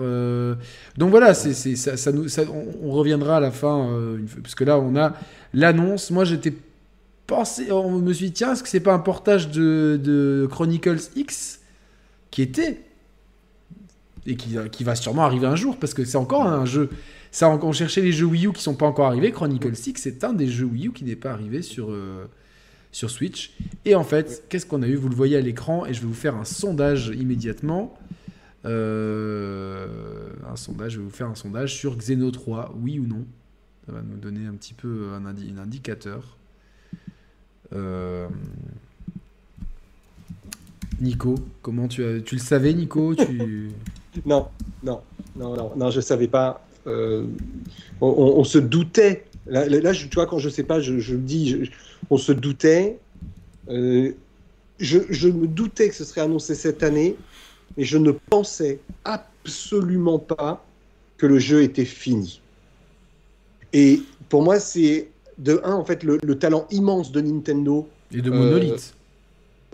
donc 0.97 1.11
voilà, 1.11 1.35
c'est, 1.35 1.53
ça, 1.77 1.97
ça, 1.97 2.11
nous, 2.11 2.27
on, 2.83 2.91
reviendra 2.91 3.37
à 3.37 3.41
la 3.41 3.53
fin, 3.53 4.19
parce 4.43 4.57
que 4.57 4.65
là, 4.65 4.79
on 4.79 4.97
a 4.97 5.13
l'annonce. 5.53 6.11
Moi, 6.11 6.25
j'étais 6.25 6.53
pensé, 7.27 7.71
on 7.71 7.99
me 7.99 8.13
suis 8.13 8.27
dit, 8.27 8.33
tiens, 8.33 8.55
est-ce 8.55 8.63
que 8.63 8.69
c'est 8.69 8.81
pas 8.81 8.95
un 8.95 8.99
portage 8.99 9.51
de, 9.51 10.01
de 10.03 10.49
Chronicles 10.51 11.11
X 11.15 11.61
qui 12.31 12.43
était 12.43 12.81
et 14.27 14.37
qui, 14.37 14.57
qui, 14.73 14.85
va 14.85 14.95
sûrement 14.95 15.23
arriver 15.23 15.47
un 15.47 15.57
jour 15.57 15.77
parce 15.77 15.95
que 15.95 16.05
c'est 16.05 16.17
encore 16.17 16.47
un 16.47 16.65
jeu. 16.65 16.91
Ça, 17.37 17.51
on, 17.51 17.73
cherchait 17.73 18.01
les 18.01 18.13
jeux 18.13 18.25
Wii 18.25 18.47
U 18.47 18.53
qui 18.55 18.63
sont 18.63 18.75
pas 18.75 18.87
encore 18.87 19.09
arrivés. 19.09 19.31
Chronicle 19.31 19.77
6, 19.77 19.97
c'est 19.97 20.25
un 20.25 20.33
des 20.33 20.47
jeux 20.47 20.65
Wii 20.65 20.87
U 20.87 20.93
qui 20.93 21.05
n'est 21.05 21.17
pas 21.17 21.33
arrivé 21.33 21.61
sur, 21.61 21.91
euh, 21.91 22.25
sur 22.93 23.11
Switch. 23.11 23.53
Et 23.85 23.95
en 23.95 24.05
fait, 24.05 24.45
qu'est-ce 24.49 24.65
qu'on 24.65 24.81
a 24.81 24.89
eu? 24.89 24.95
Vous 24.95 25.11
le 25.11 25.15
voyez 25.15 25.37
à 25.37 25.43
l'écran 25.43 25.85
et 25.85 25.93
je 25.93 26.01
vais 26.01 26.07
vous 26.07 26.15
faire 26.15 26.35
un 26.35 26.47
sondage 26.47 27.09
immédiatement. 27.09 27.93
Euh, 28.65 30.31
un 30.51 30.57
sondage, 30.57 30.93
je 30.93 30.97
vais 30.97 31.05
vous 31.05 31.11
faire 31.11 31.27
un 31.27 31.35
sondage 31.35 31.75
sur 31.75 31.99
Xeno 31.99 32.31
3, 32.31 32.75
oui 32.81 32.99
ou 32.99 33.07
non. 33.07 33.27
Ça 33.85 33.93
va 33.93 34.01
nous 34.01 34.17
donner 34.17 34.47
un 34.47 34.55
petit 34.55 34.73
peu 34.73 35.11
un, 35.13 35.27
un 35.27 35.59
indicateur. 35.59 36.39
Euh, 37.75 38.29
Nico, 41.03 41.35
comment 41.61 41.87
tu 41.87 42.03
as, 42.03 42.19
tu 42.23 42.37
le 42.37 42.41
savais, 42.41 42.73
Nico? 42.73 43.15
Tu... 43.15 43.73
Non, 44.25 44.49
non, 44.83 45.03
non, 45.37 45.55
non, 45.55 45.73
non, 45.77 45.91
je 45.91 46.01
savais 46.01 46.29
pas. 46.29 46.66
Euh, 46.87 47.25
on, 48.01 48.45
se 48.45 48.59
doutait. 48.59 49.25
Là, 49.47 49.93
tu 49.93 50.09
vois, 50.15 50.27
quand 50.27 50.39
je 50.39 50.49
sais 50.49 50.63
pas, 50.63 50.81
je, 50.81 50.93
le 50.93 51.19
dis, 51.19 51.71
on 52.11 52.17
se 52.17 52.33
doutait. 52.33 52.99
Euh, 53.69 54.13
je, 54.79 55.29
me 55.29 55.47
doutais 55.47 55.89
que 55.89 55.95
ce 55.95 56.05
serait 56.05 56.21
annoncé 56.21 56.55
cette 56.55 56.83
année, 56.83 57.17
mais 57.77 57.85
je 57.85 57.99
ne 57.99 58.13
pensais 58.13 58.81
absolument 59.05 60.19
pas 60.19 60.65
que 61.17 61.27
le 61.27 61.39
jeu 61.39 61.63
était 61.63 61.85
fini. 61.85 62.41
Et 63.73 64.03
pour 64.29 64.43
moi, 64.43 64.61
c'est 64.61 65.09
de 65.39 65.61
un, 65.65 65.75
en 65.75 65.85
fait, 65.85 66.03
le, 66.05 66.19
talent 66.39 66.67
immense 66.71 67.11
de 67.11 67.21
Nintendo. 67.21 67.89
Et 68.13 68.23
de 68.23 68.31
Monolith. 68.31 68.95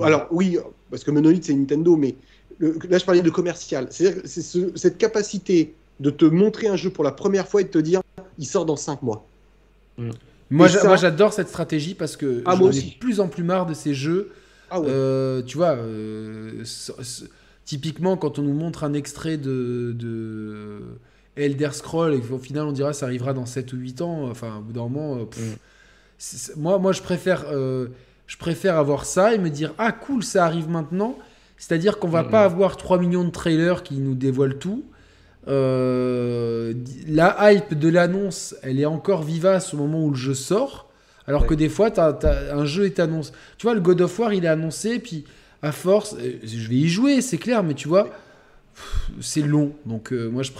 Euh, 0.00 0.04
alors, 0.04 0.26
oui, 0.30 0.56
parce 0.90 1.04
que 1.04 1.10
Monolith, 1.10 1.44
c'est 1.44 1.54
Nintendo, 1.54 1.96
mais 1.96 2.14
là, 2.60 2.98
je 2.98 3.04
parlais 3.04 3.22
de 3.22 3.30
commercial. 3.30 3.88
C'est-à-dire 3.90 4.22
c'est 4.24 4.42
cette 4.76 4.98
capacité 4.98 5.74
de 6.02 6.10
te 6.10 6.24
montrer 6.24 6.66
un 6.66 6.76
jeu 6.76 6.90
pour 6.90 7.04
la 7.04 7.12
première 7.12 7.48
fois 7.48 7.60
et 7.60 7.64
de 7.64 7.70
te 7.70 7.78
dire, 7.78 8.02
il 8.38 8.46
sort 8.46 8.66
dans 8.66 8.76
5 8.76 9.02
mois. 9.02 9.24
Mm. 9.96 10.10
Moi, 10.50 10.66
j'adore 10.68 11.32
cette 11.32 11.48
stratégie 11.48 11.94
parce 11.94 12.16
que 12.16 12.42
ah, 12.44 12.56
j'en 12.58 12.70
ai 12.70 12.82
de 12.82 12.98
plus 12.98 13.20
en 13.20 13.28
plus 13.28 13.44
marre 13.44 13.64
de 13.64 13.72
ces 13.72 13.94
jeux. 13.94 14.32
Ah 14.70 14.80
euh, 14.80 15.42
tu 15.42 15.56
vois, 15.56 15.76
euh, 15.76 16.64
typiquement, 17.64 18.16
quand 18.16 18.38
on 18.38 18.42
nous 18.42 18.52
montre 18.52 18.84
un 18.84 18.92
extrait 18.92 19.36
de, 19.36 19.94
de 19.98 20.80
Elder 21.36 21.70
Scroll 21.72 22.14
et 22.14 22.22
au 22.30 22.38
final 22.38 22.64
on 22.64 22.72
dira 22.72 22.92
ça 22.92 23.06
arrivera 23.06 23.32
dans 23.32 23.46
7 23.46 23.72
ou 23.72 23.76
8 23.76 24.02
ans, 24.02 24.28
enfin, 24.30 24.58
au 24.58 24.60
bout 24.62 24.72
d'un 24.72 24.82
moment, 24.82 25.16
euh, 25.16 25.24
mm. 25.24 26.60
moi, 26.60 26.78
moi, 26.78 26.92
je 26.92 27.00
préfère, 27.00 27.46
je 27.48 28.36
préfère 28.38 28.76
avoir 28.76 29.06
ça 29.06 29.34
et 29.34 29.38
me 29.38 29.50
dire, 29.50 29.72
ah 29.78 29.92
cool, 29.92 30.22
ça 30.22 30.44
arrive 30.44 30.68
maintenant 30.68 31.16
c'est-à-dire 31.62 32.00
qu'on 32.00 32.08
va 32.08 32.24
pas 32.24 32.42
avoir 32.42 32.76
3 32.76 32.98
millions 32.98 33.22
de 33.22 33.30
trailers 33.30 33.84
qui 33.84 33.94
nous 33.98 34.16
dévoilent 34.16 34.58
tout. 34.58 34.82
Euh, 35.48 36.74
la 37.08 37.52
hype 37.52 37.78
de 37.78 37.88
l'annonce, 37.88 38.54
elle 38.62 38.78
est 38.78 38.86
encore 38.86 39.22
vivace 39.22 39.74
au 39.74 39.76
moment 39.76 40.04
où 40.04 40.10
le 40.10 40.16
jeu 40.16 40.34
sort. 40.34 40.88
Alors 41.26 41.46
que 41.46 41.54
des 41.54 41.68
fois, 41.68 41.90
un 41.98 42.64
jeu 42.64 42.86
est 42.86 42.98
annoncé. 42.98 43.32
Tu 43.58 43.66
vois, 43.66 43.74
le 43.74 43.80
God 43.80 44.00
of 44.00 44.18
War, 44.18 44.32
il 44.32 44.44
est 44.44 44.48
annoncé, 44.48 44.98
puis 44.98 45.24
à 45.62 45.70
force, 45.70 46.16
euh, 46.18 46.38
je 46.42 46.68
vais 46.68 46.74
y 46.74 46.88
jouer, 46.88 47.20
c'est 47.20 47.38
clair, 47.38 47.62
mais 47.62 47.74
tu 47.74 47.86
vois, 47.86 48.10
c'est 49.20 49.42
long. 49.42 49.72
Donc, 49.86 50.12
euh, 50.12 50.28
moi, 50.28 50.42
je, 50.42 50.50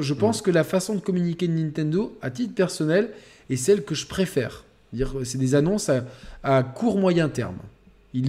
je, 0.00 0.14
pense 0.14 0.42
que 0.42 0.50
la 0.50 0.64
façon 0.64 0.94
de 0.94 1.00
communiquer 1.00 1.46
de 1.46 1.52
Nintendo, 1.52 2.16
à 2.22 2.30
titre 2.30 2.54
personnel, 2.54 3.10
est 3.48 3.56
celle 3.56 3.84
que 3.84 3.94
je 3.94 4.06
préfère. 4.06 4.64
C'est 5.24 5.38
des 5.38 5.54
annonces 5.54 5.90
à, 6.42 6.62
court 6.62 6.98
moyen 6.98 7.28
terme. 7.28 7.58
Il 8.12 8.28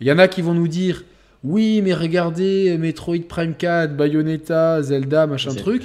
y 0.00 0.12
en 0.12 0.18
a 0.18 0.28
qui 0.28 0.40
vont 0.40 0.54
nous 0.54 0.68
dire 0.68 1.04
oui, 1.44 1.82
mais 1.82 1.92
regardez, 1.92 2.76
Metroid 2.78 3.28
Prime 3.28 3.54
4, 3.54 3.96
Bayonetta, 3.96 4.82
Zelda, 4.82 5.26
machin 5.26 5.54
truc. 5.54 5.82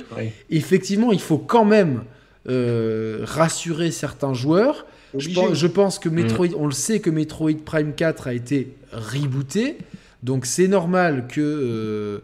Effectivement, 0.50 1.12
il 1.12 1.20
faut 1.20 1.38
quand 1.38 1.66
même 1.66 2.04
euh, 2.48 3.20
rassurer 3.24 3.92
certains 3.92 4.34
joueurs. 4.34 4.86
Je 5.18 5.68
pense, 5.68 6.00
que 6.00 6.08
Metroid, 6.08 6.50
mm. 6.50 6.56
on 6.58 6.66
le 6.66 6.72
sait 6.72 7.00
que 7.00 7.10
Metroid 7.10 7.58
Prime 7.66 7.94
4 7.94 8.28
a 8.28 8.34
été 8.34 8.74
rebooté, 8.94 9.78
donc 10.24 10.46
c'est 10.46 10.68
normal 10.68 11.28
que 11.28 11.42
euh, 11.42 12.20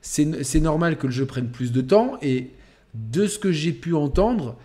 c'est 0.00 0.60
normal 0.60 0.96
que 0.96 1.06
le 1.06 1.12
jeu 1.12 1.26
prenne 1.26 1.48
plus 1.48 1.72
de 1.72 1.82
temps. 1.82 2.16
Et 2.22 2.50
de 2.94 3.26
ce 3.26 3.38
que 3.38 3.52
j'ai 3.52 3.72
pu 3.72 3.94
entendre, 3.94 4.56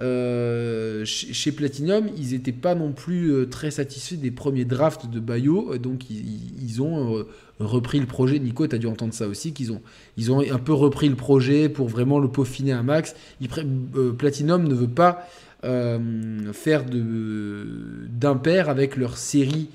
euh, 0.00 1.04
chez 1.04 1.52
Platinum, 1.52 2.08
ils 2.16 2.32
n'étaient 2.32 2.52
pas 2.52 2.74
non 2.74 2.92
plus 2.92 3.46
très 3.50 3.70
satisfaits 3.70 4.16
des 4.16 4.30
premiers 4.30 4.64
drafts 4.64 5.10
de 5.10 5.20
Bayo, 5.20 5.76
donc 5.78 6.10
ils 6.10 6.80
ont 6.82 7.24
repris 7.60 8.00
le 8.00 8.06
projet. 8.06 8.38
Nico, 8.38 8.66
tu 8.66 8.74
as 8.74 8.78
dû 8.78 8.86
entendre 8.86 9.14
ça 9.14 9.28
aussi, 9.28 9.52
qu'ils 9.52 9.72
ont, 9.72 9.82
ils 10.16 10.32
ont 10.32 10.40
un 10.40 10.58
peu 10.58 10.72
repris 10.72 11.08
le 11.08 11.16
projet 11.16 11.68
pour 11.68 11.88
vraiment 11.88 12.18
le 12.18 12.28
peaufiner 12.28 12.72
à 12.72 12.82
max. 12.82 13.14
Euh, 13.42 14.12
Platinum 14.12 14.66
ne 14.66 14.74
veut 14.74 14.88
pas 14.88 15.28
euh, 15.64 16.52
faire 16.52 16.84
d'impair 16.84 18.68
avec 18.68 18.96
leur 18.96 19.18
série 19.18 19.68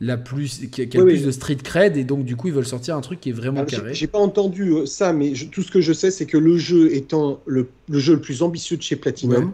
la 0.00 0.16
plus, 0.16 0.66
qui, 0.70 0.82
a, 0.82 0.86
plus 0.86 1.24
de 1.24 1.30
street 1.30 1.58
cred 1.62 1.96
et 1.96 2.02
donc 2.02 2.24
du 2.24 2.34
coup 2.34 2.48
ils 2.48 2.52
veulent 2.52 2.66
sortir 2.66 2.96
un 2.96 3.00
truc 3.00 3.20
qui 3.20 3.28
est 3.28 3.34
vraiment 3.34 3.60
ah, 3.62 3.66
carré. 3.66 3.94
J'ai 3.94 4.08
pas 4.08 4.18
entendu 4.18 4.72
euh, 4.72 4.86
ça, 4.86 5.12
mais 5.12 5.32
tout 5.52 5.62
ce 5.62 5.70
que 5.70 5.80
je 5.80 5.92
sais 5.92 6.10
c'est 6.10 6.26
que 6.26 6.38
le 6.38 6.58
jeu 6.58 6.92
étant 6.92 7.40
le, 7.46 7.68
jeu 7.88 8.14
le 8.14 8.20
plus 8.20 8.42
ambitieux 8.42 8.76
de 8.76 8.82
chez 8.82 8.96
Platinum, 8.96 9.52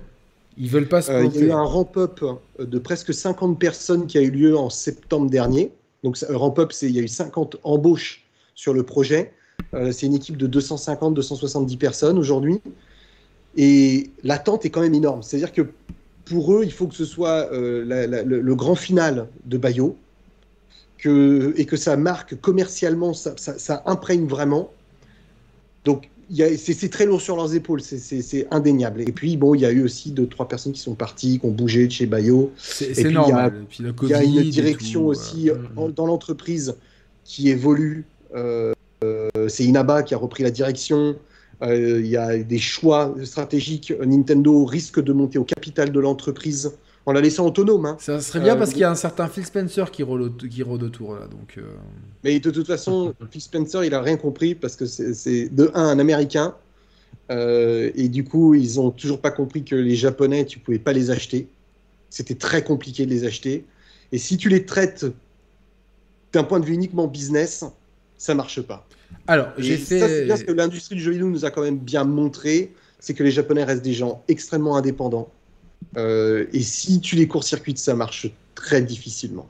ils 0.58 0.68
veulent 0.68 0.88
pas 0.88 1.02
se 1.02 1.12
Il 1.12 1.40
y 1.40 1.44
a 1.44 1.46
eu 1.46 1.52
un 1.52 1.62
ramp-up 1.62 2.24
de 2.58 2.78
presque 2.78 3.14
50 3.14 3.58
personnes 3.58 4.06
qui 4.06 4.18
a 4.18 4.22
eu 4.22 4.30
lieu 4.30 4.56
en 4.56 4.70
septembre 4.70 5.30
dernier. 5.30 5.72
Donc, 6.02 6.18
Ramp-Up, 6.28 6.72
il 6.82 6.90
y 6.90 6.98
a 6.98 7.02
eu 7.02 7.08
50 7.08 7.56
embauches 7.62 8.24
sur 8.54 8.74
le 8.74 8.82
projet. 8.82 9.32
Euh, 9.74 9.92
c'est 9.92 10.06
une 10.06 10.14
équipe 10.14 10.36
de 10.36 10.46
250-270 10.60 11.76
personnes 11.78 12.18
aujourd'hui. 12.18 12.60
Et 13.56 14.10
l'attente 14.24 14.64
est 14.64 14.70
quand 14.70 14.80
même 14.80 14.94
énorme. 14.94 15.22
C'est-à-dire 15.22 15.52
que 15.52 15.62
pour 16.24 16.54
eux, 16.54 16.62
il 16.64 16.72
faut 16.72 16.86
que 16.86 16.94
ce 16.94 17.04
soit 17.04 17.52
euh, 17.52 17.84
le, 18.24 18.54
grand 18.54 18.74
final 18.74 19.28
de 19.46 19.58
Bayo 19.58 19.96
que, 20.98 21.54
et 21.56 21.64
que 21.64 21.76
ça 21.76 21.96
marque 21.96 22.40
commercialement, 22.40 23.14
ça, 23.14 23.34
ça 23.36 23.82
imprègne 23.86 24.26
vraiment. 24.26 24.70
Donc, 25.84 26.10
c'est 26.30 26.90
très 26.90 27.06
lourd 27.06 27.20
sur 27.20 27.36
leurs 27.36 27.54
épaules, 27.54 27.80
c'est 27.80 28.46
indéniable. 28.50 29.02
Et 29.02 29.12
puis, 29.12 29.36
bon, 29.36 29.54
il 29.54 29.62
y 29.62 29.66
a 29.66 29.70
eu 29.70 29.82
aussi 29.82 30.10
deux, 30.10 30.26
trois 30.26 30.48
personnes 30.48 30.72
qui 30.72 30.80
sont 30.80 30.94
parties, 30.94 31.38
qui 31.38 31.46
ont 31.46 31.50
bougé 31.50 31.86
de 31.86 31.92
chez 31.92 32.06
Bayo. 32.06 32.52
C'est 32.56 33.10
normal. 33.10 33.64
Il 33.78 34.08
y, 34.08 34.14
a 34.14 34.22
une 34.22 34.50
direction 34.50 35.06
aussi 35.06 35.50
euh, 35.50 35.56
dans 35.94 36.06
l'entreprise 36.06 36.76
qui 37.24 37.48
évolue. 37.48 38.04
Euh, 38.34 38.72
euh, 39.04 39.28
c'est 39.48 39.64
Inaba 39.64 40.02
qui 40.02 40.14
a 40.14 40.18
repris 40.18 40.42
la 40.42 40.50
direction. 40.50 41.16
Il 41.62 42.06
y 42.06 42.16
a 42.16 42.36
des 42.38 42.58
choix 42.58 43.14
stratégiques. 43.24 43.92
Nintendo 44.04 44.64
risque 44.64 45.02
de 45.02 45.12
monter 45.12 45.38
au 45.38 45.44
capital 45.44 45.90
de 45.90 45.98
l'entreprise 45.98 46.72
en 47.08 47.12
la 47.12 47.20
laissant 47.20 47.46
autonome. 47.46 47.86
Hein. 47.86 47.96
Ça 48.00 48.20
serait 48.20 48.40
bien 48.40 48.54
parce 48.56 48.70
qu'il 48.70 48.80
y 48.80 48.84
a 48.84 48.90
un 48.90 48.94
certain 48.94 49.28
Phil 49.28 49.44
Spencer 49.44 49.90
qui 49.90 50.02
rôde, 50.02 50.48
qui 50.48 50.62
rôde 50.62 50.82
autour 50.82 51.14
là. 51.14 51.26
Donc, 51.26 51.58
Mais 52.22 52.38
de 52.38 52.50
toute 52.50 52.66
façon, 52.66 53.14
Phil 53.30 53.40
Spencer, 53.40 53.84
il 53.84 53.94
a 53.94 54.02
rien 54.02 54.16
compris 54.16 54.54
parce 54.54 54.76
que 54.76 54.86
c'est 54.86 55.48
de 55.48 55.70
un 55.74 55.88
un 55.88 55.98
Américain 55.98 56.54
euh, 57.30 57.90
et 57.94 58.08
du 58.08 58.24
coup, 58.24 58.54
ils 58.54 58.80
ont 58.80 58.90
toujours 58.90 59.20
pas 59.20 59.30
compris 59.30 59.64
que 59.64 59.74
les 59.74 59.94
Japonais, 59.94 60.44
tu 60.44 60.58
pouvais 60.58 60.78
pas 60.78 60.92
les 60.92 61.10
acheter. 61.10 61.48
C'était 62.10 62.34
très 62.34 62.64
compliqué 62.64 63.04
de 63.04 63.10
les 63.10 63.24
acheter. 63.24 63.64
Et 64.12 64.18
si 64.18 64.36
tu 64.36 64.48
les 64.48 64.64
traites 64.64 65.06
d'un 66.32 66.44
point 66.44 66.60
de 66.60 66.64
vue 66.64 66.74
uniquement 66.74 67.06
business, 67.06 67.64
ça 68.16 68.34
marche 68.34 68.62
pas. 68.62 68.86
Alors, 69.26 69.48
j'ai 69.58 69.76
fait. 69.76 70.00
Ça, 70.00 70.08
c'est 70.08 70.24
bien 70.24 70.36
ce 70.36 70.44
que 70.44 70.52
l'industrie 70.52 70.96
du 70.96 71.02
jeu 71.02 71.12
vidéo 71.12 71.28
nous 71.28 71.44
a 71.44 71.50
quand 71.50 71.62
même 71.62 71.78
bien 71.78 72.04
montré, 72.04 72.72
c'est 72.98 73.14
que 73.14 73.22
les 73.22 73.30
Japonais 73.30 73.64
restent 73.64 73.84
des 73.84 73.92
gens 73.92 74.22
extrêmement 74.28 74.76
indépendants. 74.76 75.30
Euh, 75.96 76.46
et 76.52 76.62
si 76.62 77.00
tu 77.00 77.16
les 77.16 77.26
court-circuites, 77.26 77.78
ça 77.78 77.94
marche 77.94 78.28
très 78.54 78.82
difficilement. 78.82 79.48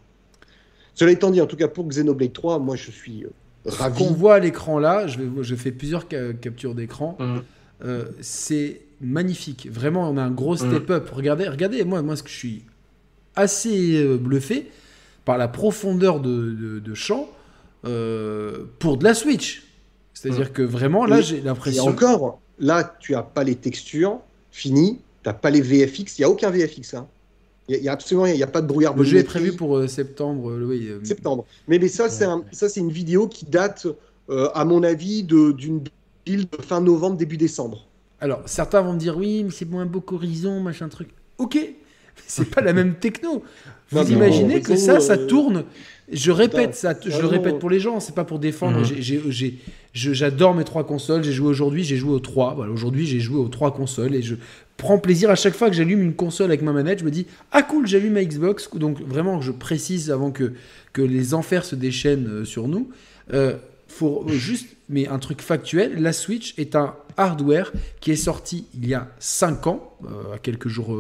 Cela 0.99 1.13
étant 1.13 1.31
dit, 1.31 1.41
en 1.41 1.47
tout 1.47 1.57
cas 1.57 1.69
pour 1.69 1.87
Xenoblade 1.87 2.33
3, 2.33 2.59
moi 2.59 2.75
je 2.75 2.91
suis 2.91 3.25
euh, 3.25 3.29
ravi. 3.67 3.95
Ce 3.95 4.05
qu'on 4.05 4.13
voit 4.13 4.35
à 4.35 4.39
l'écran 4.41 4.81
là, 4.81 5.07
je, 5.07 5.21
vais, 5.21 5.45
je 5.45 5.55
fais 5.55 5.71
plusieurs 5.71 6.09
captures 6.09 6.75
d'écran, 6.75 7.17
mmh. 7.21 7.37
euh, 7.85 8.05
c'est 8.21 8.81
magnifique. 9.01 9.69
Vraiment, 9.71 10.11
on 10.11 10.17
a 10.17 10.23
un 10.23 10.33
gros 10.33 10.55
mmh. 10.55 10.71
step-up. 10.71 11.09
Regardez, 11.13 11.49
regardez, 11.49 11.85
moi, 11.85 12.03
moi, 12.03 12.17
ce 12.17 12.25
que 12.25 12.29
je 12.31 12.35
suis 12.35 12.65
assez 13.37 13.97
euh, 13.97 14.17
bluffé 14.17 14.73
par 15.25 15.39
la 15.39 15.47
profondeur 15.47 16.19
de, 16.19 16.81
de, 16.81 16.95
champ 16.95 17.29
pour 17.83 18.97
de 18.97 19.05
la 19.05 19.15
Switch. 19.15 19.63
C'est-à-dire 20.15 20.47
mmh. 20.47 20.53
que 20.53 20.63
vraiment, 20.63 21.07
là, 21.07 21.21
j'ai 21.21 21.41
l'impression. 21.41 21.85
Et 21.85 21.89
encore, 21.89 22.41
là, 22.59 22.97
tu 22.99 23.15
as 23.15 23.23
pas 23.23 23.45
les 23.45 23.55
textures 23.55 24.19
finies, 24.51 24.99
tu 25.23 25.29
n'as 25.29 25.35
pas 25.35 25.51
les 25.51 25.61
VFX, 25.61 26.19
il 26.19 26.21
n'y 26.21 26.25
a 26.25 26.31
aucun 26.31 26.51
VFX. 26.51 26.95
Hein. 26.95 27.09
Il 27.69 27.81
n'y 27.81 27.89
a, 27.89 27.93
absolument 27.93 28.27
il 28.27 28.35
n'y 28.35 28.43
a 28.43 28.47
pas 28.47 28.63
de 28.63 28.67
brouillard. 28.67 28.97
Le 28.97 29.05
jeu 29.05 29.19
est 29.19 29.25
prévu 29.25 29.55
pour 29.55 29.77
euh, 29.77 29.87
septembre. 29.87 30.51
Euh, 30.51 30.65
oui, 30.65 30.89
euh, 30.89 31.05
septembre. 31.05 31.45
Mais, 31.69 31.79
mais 31.79 31.89
ça, 31.89 32.09
c'est 32.09 32.81
une 32.81 32.91
vidéo 32.91 33.29
qui 33.29 33.45
date 33.45 33.87
à 34.31 34.65
mon 34.65 34.83
avis, 34.83 35.23
d'une 35.23 35.83
build 36.27 36.49
fin 36.63 36.81
novembre, 36.81 37.17
début 37.17 37.37
décembre. 37.37 37.87
Alors, 38.21 38.43
certains 38.47 38.81
vont 38.83 38.95
me 38.95 38.99
dire 38.99 39.17
oui, 39.17 39.45
mais 39.45 39.51
c'est 39.51 39.65
moins 39.65 39.87
beau 39.87 40.01
qu'Horizon, 40.01 40.61
machin 40.61 40.89
truc. 40.89 41.11
Ok, 41.39 41.59
c'est 42.27 42.51
pas 42.51 42.61
la 42.61 42.73
même 42.73 42.97
techno. 42.97 43.43
Vous 43.91 44.13
imaginez 44.13 44.61
que 44.61 44.77
ça, 44.77 45.01
ça 45.01 45.17
tourne 45.17 45.65
je 46.11 46.31
répète 46.31 46.75
ça, 46.75 46.95
je 47.05 47.21
le 47.21 47.27
répète 47.27 47.59
pour 47.59 47.69
les 47.69 47.81
gens, 47.81 48.01
c'est 48.01 48.15
pas 48.15 48.25
pour 48.25 48.39
défendre. 48.39 48.81
Mhm. 48.81 49.53
J'adore 49.93 50.55
mes 50.55 50.65
trois 50.65 50.87
consoles. 50.87 51.23
J'ai 51.23 51.33
joué 51.33 51.49
aujourd'hui, 51.49 51.85
j'ai 51.85 51.97
joué 51.97 52.13
aux 52.13 52.21
trois. 52.21 52.55
Voilà, 52.55 52.73
aujourd'hui, 52.73 53.07
j'ai 53.07 53.21
joué 53.21 53.39
aux 53.39 53.49
trois 53.49 53.75
consoles 53.75 54.15
et 54.15 54.23
je 54.23 54.37
prends 54.77 54.99
plaisir 54.99 55.31
à 55.31 55.35
chaque 55.35 55.55
fois 55.55 55.69
que 55.69 55.77
j'allume 55.77 56.03
une 56.03 56.15
console 56.15 56.47
avec 56.47 56.63
ma 56.63 56.73
manette. 56.73 57.01
Je 57.01 57.05
me 57.05 57.11
dis 57.11 57.27
ah 57.53 57.63
cool, 57.63 57.87
j'allume 57.87 58.15
ma 58.15 58.25
Xbox. 58.25 58.71
Donc 58.75 59.01
vraiment, 59.03 59.41
je 59.41 59.53
précise 59.53 60.11
avant 60.11 60.31
que 60.31 60.53
que 60.95 61.03
les 61.03 61.35
enfers 61.35 61.65
se 61.65 61.75
déchaînent 61.75 62.29
euh, 62.29 62.45
sur 62.45 62.69
nous. 62.69 62.91
Euh, 63.35 63.57
faut 63.87 64.25
juste, 64.29 64.69
mais 64.89 65.09
un 65.09 65.19
truc 65.19 65.43
factuel, 65.43 66.01
la 66.01 66.13
Switch 66.13 66.55
est 66.59 66.77
un 66.77 66.95
hardware 67.17 67.73
qui 68.01 68.13
est 68.13 68.17
sorti 68.17 68.67
il 68.75 68.87
y 68.87 68.95
a 68.95 69.09
5 69.19 69.67
ans, 69.67 69.97
euh, 70.05 70.35
à 70.35 70.39
quelques 70.39 70.69
jours, 70.69 70.97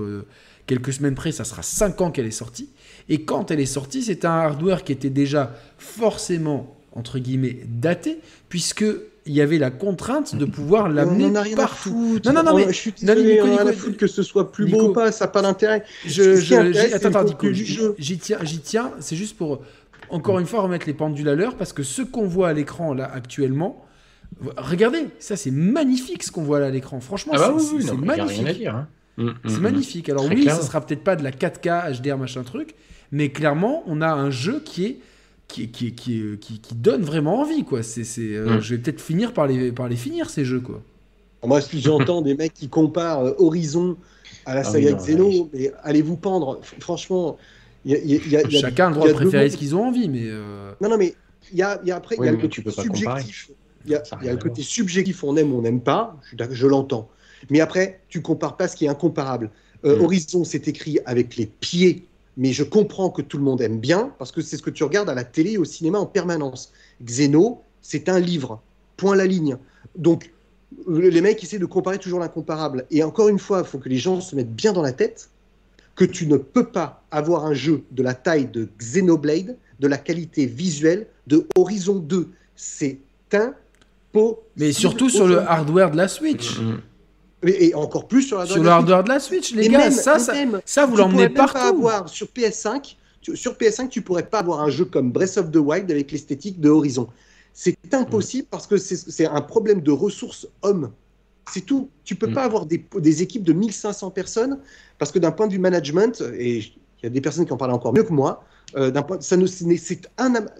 quelques 0.66 0.94
semaines 0.94 1.14
près, 1.14 1.30
ça 1.30 1.44
sera 1.44 1.62
5 1.62 2.00
ans 2.00 2.10
qu'elle 2.10 2.26
est 2.26 2.30
sortie. 2.30 2.70
Et 3.08 3.22
quand 3.22 3.50
elle 3.50 3.60
est 3.60 3.66
sortie, 3.66 4.02
c'est 4.02 4.24
un 4.24 4.30
hardware 4.30 4.84
qui 4.84 4.92
était 4.92 5.10
déjà 5.10 5.54
forcément, 5.78 6.76
entre 6.92 7.18
guillemets, 7.18 7.60
daté, 7.66 8.18
puisque 8.48 8.84
il 9.28 9.34
y 9.34 9.40
avait 9.40 9.58
la 9.58 9.70
contrainte 9.70 10.34
de 10.34 10.44
pouvoir 10.44 10.88
l'amener 10.88 11.30
partout. 11.54 12.18
Non, 12.24 12.32
non, 12.32 12.42
non, 12.42 12.56
mais 12.56 12.66
je 12.68 12.72
suis 12.72 12.92
désolé, 12.92 13.42
on 13.42 13.66
a 13.66 13.72
que 13.72 14.06
ce 14.06 14.22
soit 14.22 14.50
plus 14.50 14.66
beau 14.66 14.88
ou 14.88 14.92
pas, 14.92 15.12
ça 15.12 15.26
n'a 15.26 15.30
pas 15.30 15.42
d'intérêt. 15.42 15.84
Je, 16.06 16.94
attends, 16.94 17.14
attends, 17.14 17.36
j'y 17.98 18.18
tiens, 18.18 18.38
j'y 18.42 18.58
tiens. 18.58 18.92
C'est 19.00 19.16
juste 19.16 19.36
pour 19.36 19.62
encore 20.10 20.38
une 20.38 20.46
fois 20.46 20.62
remettre 20.62 20.86
les 20.86 20.94
pendules 20.94 21.28
à 21.28 21.34
l'heure, 21.34 21.56
parce 21.56 21.72
que 21.72 21.82
ce 21.82 22.02
qu'on 22.02 22.26
voit 22.26 22.48
à 22.48 22.52
l'écran 22.54 22.94
là 22.94 23.10
actuellement, 23.12 23.84
regardez, 24.56 25.08
ça 25.18 25.36
c'est 25.36 25.50
magnifique 25.50 26.22
ce 26.22 26.32
qu'on 26.32 26.42
voit 26.42 26.60
là 26.60 26.66
à 26.66 26.70
l'écran. 26.70 27.00
Franchement, 27.00 27.34
ah 27.36 27.50
bah 27.50 27.56
c'est 27.58 27.96
magnifique. 27.96 28.66
Hein. 28.66 28.88
Mm, 29.18 29.30
c'est 29.46 29.58
mm, 29.58 29.62
magnifique. 29.62 30.08
Alors 30.08 30.24
oui, 30.26 30.44
ça 30.44 30.62
sera 30.62 30.80
peut-être 30.80 31.02
pas 31.02 31.16
de 31.16 31.24
la 31.24 31.32
4K 31.32 32.00
HDR 32.00 32.16
machin 32.16 32.44
truc, 32.44 32.74
mais 33.10 33.30
clairement, 33.30 33.82
on 33.86 34.00
a 34.00 34.10
un 34.10 34.30
jeu 34.30 34.62
qui 34.64 34.86
est 34.86 34.98
qui, 35.48 35.70
qui, 35.70 35.94
qui, 35.94 36.22
qui, 36.40 36.60
qui 36.60 36.74
donne 36.74 37.02
vraiment 37.02 37.40
envie 37.40 37.64
quoi. 37.64 37.82
C'est, 37.82 38.04
euh, 38.18 38.58
mm. 38.58 38.60
Je 38.60 38.74
vais 38.74 38.80
peut-être 38.80 39.00
finir 39.00 39.32
par 39.32 39.46
les, 39.46 39.72
par 39.72 39.88
les 39.88 39.96
finir 39.96 40.30
ces 40.30 40.44
jeux 40.44 40.60
quoi. 40.60 40.82
Moi, 41.44 41.60
j'entends 41.72 42.20
des 42.20 42.34
mecs 42.34 42.52
qui 42.52 42.68
comparent 42.68 43.24
euh, 43.24 43.34
Horizon 43.38 43.96
à 44.44 44.54
la 44.54 44.60
ah 44.60 44.64
saga 44.64 44.92
Xeno, 44.94 45.48
mais 45.52 45.72
allez 45.82 46.02
vous 46.02 46.16
pendre. 46.16 46.60
Franchement, 46.80 47.38
y 47.84 47.94
a, 47.94 47.98
y 47.98 48.36
a, 48.36 48.48
chacun 48.50 48.86
a 48.86 48.88
le 48.90 48.94
droit 48.94 49.08
de 49.08 49.12
préférer 49.12 49.48
ce 49.50 49.56
qu'ils 49.56 49.74
ont 49.74 49.86
envie, 49.86 50.08
mais 50.08 50.24
euh, 50.24 50.72
non, 50.80 50.90
non, 50.90 50.98
mais 50.98 51.14
il 51.52 51.58
y 51.58 51.62
a, 51.62 51.80
y 51.84 51.90
a 51.90 51.96
après, 51.96 52.16
il 52.18 52.24
y 52.24 52.28
a 52.28 52.32
le 52.32 52.38
côté 52.38 52.62
subjectif. 52.70 53.50
Il 53.84 53.92
y 53.92 53.94
a, 53.94 54.02
y 54.22 54.28
a 54.28 54.32
le 54.32 54.38
côté 54.38 54.62
subjectif, 54.62 55.24
on 55.24 55.36
aime, 55.36 55.52
ou 55.52 55.58
on 55.58 55.62
n'aime 55.62 55.80
pas. 55.80 56.16
Je, 56.30 56.36
je 56.50 56.66
l'entends. 56.66 57.08
Mais 57.50 57.60
après, 57.60 58.00
tu 58.08 58.22
compares 58.22 58.56
pas 58.56 58.68
ce 58.68 58.76
qui 58.76 58.86
est 58.86 58.88
incomparable. 58.88 59.50
Mm. 59.84 60.00
Horizon, 60.00 60.44
c'est 60.44 60.68
écrit 60.68 60.98
avec 61.06 61.36
les 61.36 61.46
pieds 61.46 62.08
mais 62.38 62.52
je 62.52 62.62
comprends 62.62 63.10
que 63.10 63.20
tout 63.20 63.36
le 63.36 63.42
monde 63.42 63.60
aime 63.60 63.80
bien, 63.80 64.14
parce 64.16 64.30
que 64.30 64.40
c'est 64.40 64.56
ce 64.56 64.62
que 64.62 64.70
tu 64.70 64.84
regardes 64.84 65.10
à 65.10 65.14
la 65.14 65.24
télé 65.24 65.52
et 65.52 65.58
au 65.58 65.64
cinéma 65.64 65.98
en 65.98 66.06
permanence. 66.06 66.72
Xeno, 67.04 67.60
c'est 67.82 68.08
un 68.08 68.20
livre, 68.20 68.62
point 68.96 69.16
la 69.16 69.26
ligne. 69.26 69.58
Donc, 69.96 70.32
les 70.88 71.20
mecs 71.20 71.42
essaient 71.42 71.58
de 71.58 71.66
comparer 71.66 71.98
toujours 71.98 72.20
l'incomparable. 72.20 72.86
Et 72.92 73.02
encore 73.02 73.28
une 73.28 73.40
fois, 73.40 73.64
il 73.64 73.68
faut 73.68 73.78
que 73.78 73.88
les 73.88 73.98
gens 73.98 74.20
se 74.20 74.36
mettent 74.36 74.54
bien 74.54 74.72
dans 74.72 74.82
la 74.82 74.92
tête 74.92 75.30
que 75.96 76.04
tu 76.04 76.28
ne 76.28 76.36
peux 76.36 76.68
pas 76.68 77.02
avoir 77.10 77.44
un 77.44 77.54
jeu 77.54 77.82
de 77.90 78.04
la 78.04 78.14
taille 78.14 78.46
de 78.46 78.68
Xenoblade, 78.78 79.56
de 79.80 79.88
la 79.88 79.98
qualité 79.98 80.46
visuelle 80.46 81.08
de 81.26 81.48
Horizon 81.56 81.96
2. 81.96 82.28
C'est 82.54 82.98
impossible. 83.32 83.56
Mais 84.56 84.72
surtout 84.72 85.10
sur 85.10 85.26
le 85.26 85.38
hardware 85.38 85.90
de 85.90 85.96
la 85.96 86.08
Switch. 86.08 86.58
Mm, 86.58 86.78
mm. 87.42 87.48
Et, 87.48 87.74
encore 87.74 88.08
plus 88.08 88.22
sur 88.22 88.38
la 88.38 88.46
sur 88.46 88.66
hardware 88.66 89.04
de 89.04 89.08
la 89.08 89.20
Switch, 89.20 89.54
les 89.54 89.68
gars, 89.68 89.90
ça, 89.90 90.18
ça, 90.18 90.34
ça, 90.64 90.86
vous 90.86 90.96
l'emmenez 90.96 91.28
partout. 91.28 91.54
Pas 91.54 91.68
avoir, 91.68 92.08
sur 92.08 92.26
PS5, 92.26 92.96
sur 93.34 93.54
PS5, 93.54 93.88
tu 93.88 94.02
pourrais 94.02 94.28
pas 94.28 94.40
avoir 94.40 94.60
un 94.60 94.70
jeu 94.70 94.84
comme 94.84 95.12
Breath 95.12 95.36
of 95.38 95.50
the 95.50 95.56
Wild 95.56 95.90
avec 95.90 96.12
l'esthétique 96.12 96.60
de 96.60 96.68
Horizon. 96.68 97.08
C'est 97.52 97.76
impossible 97.92 98.46
parce 98.50 98.66
que 98.66 98.76
c'est 98.76 99.26
un 99.26 99.40
problème 99.40 99.80
de 99.80 99.90
ressources 99.90 100.46
hommes. 100.62 100.92
C'est 101.52 101.62
tout. 101.62 101.88
Tu 102.04 102.14
peux 102.14 102.28
mm. 102.28 102.34
pas 102.34 102.44
avoir 102.44 102.66
des, 102.66 102.84
des, 102.98 103.22
équipes 103.22 103.42
de 103.42 103.52
1500 103.52 104.10
personnes 104.10 104.58
parce 104.98 105.10
que 105.10 105.18
d'un 105.18 105.32
point 105.32 105.46
de 105.46 105.52
vue 105.52 105.58
management, 105.58 106.22
et 106.38 106.58
il 106.58 107.04
y 107.04 107.06
a 107.06 107.10
des 107.10 107.20
personnes 107.20 107.46
qui 107.46 107.52
en 107.52 107.56
parlent 107.56 107.72
encore 107.72 107.94
mieux 107.94 108.02
que 108.02 108.12
moi, 108.12 108.44
euh, 108.76 108.92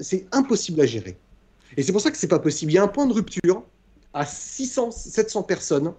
c'est 0.00 0.26
impossible 0.32 0.80
à 0.80 0.86
gérer. 0.86 1.18
Et 1.76 1.82
c'est 1.82 1.92
pour 1.92 2.00
ça 2.00 2.10
que 2.10 2.16
c'est 2.16 2.28
pas 2.28 2.38
possible. 2.38 2.72
Il 2.72 2.76
y 2.76 2.78
a 2.78 2.82
un 2.82 2.88
point 2.88 3.06
de 3.06 3.12
rupture 3.12 3.62
à 4.14 4.24
600, 4.24 4.90
700 4.90 5.42
personnes 5.42 5.92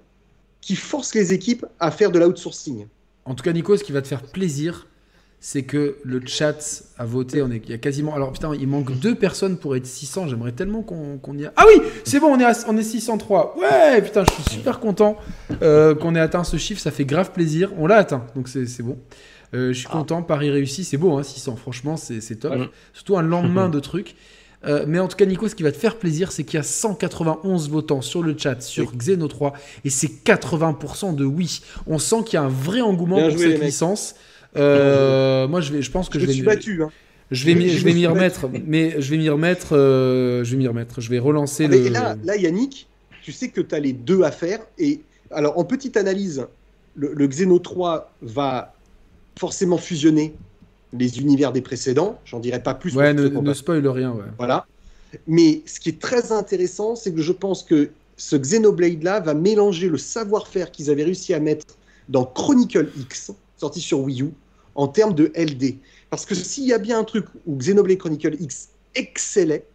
qui 0.61 0.75
force 0.75 1.15
les 1.15 1.33
équipes 1.33 1.65
à 1.79 1.91
faire 1.91 2.11
de 2.11 2.19
l'outsourcing. 2.19 2.87
En 3.25 3.35
tout 3.35 3.43
cas, 3.43 3.53
Nico, 3.53 3.77
ce 3.77 3.83
qui 3.83 3.91
va 3.91 4.01
te 4.01 4.07
faire 4.07 4.23
plaisir, 4.23 4.87
c'est 5.39 5.63
que 5.63 5.97
le 6.03 6.21
chat 6.25 6.83
a 6.97 7.05
voté. 7.05 7.41
On 7.41 7.51
est, 7.51 7.61
il 7.63 7.69
y 7.69 7.73
a 7.73 7.77
quasiment. 7.77 8.13
Alors 8.13 8.31
putain, 8.31 8.53
il 8.55 8.67
manque 8.67 8.97
deux 8.99 9.15
personnes 9.15 9.57
pour 9.57 9.75
être 9.75 9.85
600. 9.85 10.27
J'aimerais 10.27 10.51
tellement 10.51 10.81
qu'on 10.81 11.37
y 11.37 11.45
a. 11.45 11.53
Ah 11.55 11.65
oui, 11.67 11.81
c'est 12.03 12.19
bon, 12.19 12.27
on 12.27 12.39
est, 12.39 12.43
à, 12.43 12.53
on 12.67 12.77
est 12.77 12.83
603. 12.83 13.57
Ouais, 13.57 14.01
putain, 14.01 14.23
je 14.25 14.33
suis 14.33 14.57
super 14.57 14.79
content 14.79 15.17
euh, 15.61 15.95
qu'on 15.95 16.15
ait 16.15 16.19
atteint 16.19 16.43
ce 16.43 16.57
chiffre. 16.57 16.81
Ça 16.81 16.91
fait 16.91 17.05
grave 17.05 17.31
plaisir. 17.31 17.71
On 17.77 17.87
l'a 17.87 17.95
atteint, 17.95 18.25
donc 18.35 18.47
c'est 18.49 18.83
bon. 18.83 18.97
Euh, 19.53 19.73
je 19.73 19.79
suis 19.79 19.87
ah. 19.89 19.93
content. 19.93 20.21
Paris 20.23 20.49
réussi, 20.49 20.83
c'est 20.83 20.97
beau, 20.97 21.17
hein, 21.17 21.23
600. 21.23 21.55
Franchement, 21.55 21.95
c'est 21.97 22.35
top. 22.35 22.53
Surtout 22.93 23.17
un 23.17 23.23
lendemain 23.23 23.69
de 23.69 23.79
truc. 23.79 24.15
Euh, 24.65 24.85
mais 24.87 24.99
en 24.99 25.07
tout 25.07 25.15
cas, 25.15 25.25
Nico, 25.25 25.47
ce 25.47 25.55
qui 25.55 25.63
va 25.63 25.71
te 25.71 25.77
faire 25.77 25.97
plaisir, 25.97 26.31
c'est 26.31 26.43
qu'il 26.43 26.57
y 26.57 26.59
a 26.59 26.63
191 26.63 27.69
votants 27.69 28.01
sur 28.01 28.21
le 28.21 28.35
chat 28.37 28.61
sur 28.61 28.95
Xeno 28.95 29.27
3 29.27 29.53
et 29.85 29.89
c'est 29.89 30.11
80% 30.25 31.15
de 31.15 31.25
oui. 31.25 31.61
On 31.87 31.97
sent 31.97 32.23
qu'il 32.25 32.35
y 32.35 32.37
a 32.37 32.43
un 32.43 32.49
vrai 32.49 32.81
engouement 32.81 33.21
pour 33.21 33.39
cette 33.39 33.61
licence. 33.61 34.15
Euh, 34.57 35.47
moi, 35.47 35.61
je, 35.61 35.73
vais, 35.73 35.81
je 35.81 35.91
pense 35.91 36.09
que 36.09 36.19
je, 36.19 36.25
je 36.25 36.27
vais. 36.27 36.33
Suis 36.33 36.43
battu, 36.43 36.83
hein. 36.83 36.91
Je 37.31 37.45
vais, 37.45 37.69
je, 37.69 37.85
vais 37.85 37.93
m'y 37.93 38.07
remettre, 38.07 38.49
mais 38.65 38.99
je 38.99 39.11
vais 39.11 39.17
m'y 39.17 39.29
remettre, 39.29 39.75
euh, 39.75 40.43
je 40.43 40.51
vais 40.51 40.57
m'y 40.57 40.67
remettre. 40.67 40.99
Je 40.99 41.11
vais 41.11 41.19
relancer 41.19 41.65
ah, 41.65 41.67
le. 41.67 41.89
Là, 41.89 42.17
là, 42.23 42.35
Yannick, 42.35 42.87
tu 43.21 43.31
sais 43.31 43.49
que 43.49 43.61
tu 43.61 43.75
as 43.75 43.79
les 43.79 43.93
deux 43.93 44.23
à 44.23 44.31
faire. 44.31 44.59
Et 44.79 45.01
alors, 45.29 45.59
en 45.59 45.63
petite 45.63 45.95
analyse, 45.95 46.47
le, 46.95 47.13
le 47.13 47.27
Xeno 47.27 47.59
3 47.59 48.11
va 48.23 48.73
forcément 49.37 49.77
fusionner 49.77 50.33
les 50.93 51.19
univers 51.19 51.51
des 51.51 51.61
précédents. 51.61 52.19
J'en 52.25 52.39
dirai 52.39 52.61
pas 52.61 52.73
plus. 52.73 52.95
Ouais, 52.95 53.13
ne, 53.13 53.27
ne 53.27 53.53
spoil 53.53 53.87
rien. 53.87 54.11
Ouais. 54.11 54.23
Voilà. 54.37 54.65
Mais 55.27 55.61
ce 55.65 55.79
qui 55.79 55.89
est 55.89 55.99
très 55.99 56.31
intéressant, 56.31 56.95
c'est 56.95 57.13
que 57.13 57.21
je 57.21 57.31
pense 57.31 57.63
que 57.63 57.89
ce 58.17 58.35
Xenoblade-là 58.35 59.21
va 59.21 59.33
mélanger 59.33 59.89
le 59.89 59.97
savoir-faire 59.97 60.71
qu'ils 60.71 60.89
avaient 60.89 61.03
réussi 61.03 61.33
à 61.33 61.39
mettre 61.39 61.65
dans 62.09 62.25
Chronicle 62.25 62.89
X, 62.99 63.31
sorti 63.57 63.81
sur 63.81 63.99
Wii 64.01 64.23
U, 64.23 64.29
en 64.75 64.87
termes 64.87 65.13
de 65.13 65.31
LD. 65.35 65.75
Parce 66.09 66.25
que 66.25 66.35
s'il 66.35 66.65
y 66.65 66.73
a 66.73 66.77
bien 66.77 66.99
un 66.99 67.03
truc 67.03 67.25
où 67.45 67.55
Xenoblade 67.55 67.97
Chronicle 67.97 68.35
X 68.39 68.69
excellait, 68.95 69.65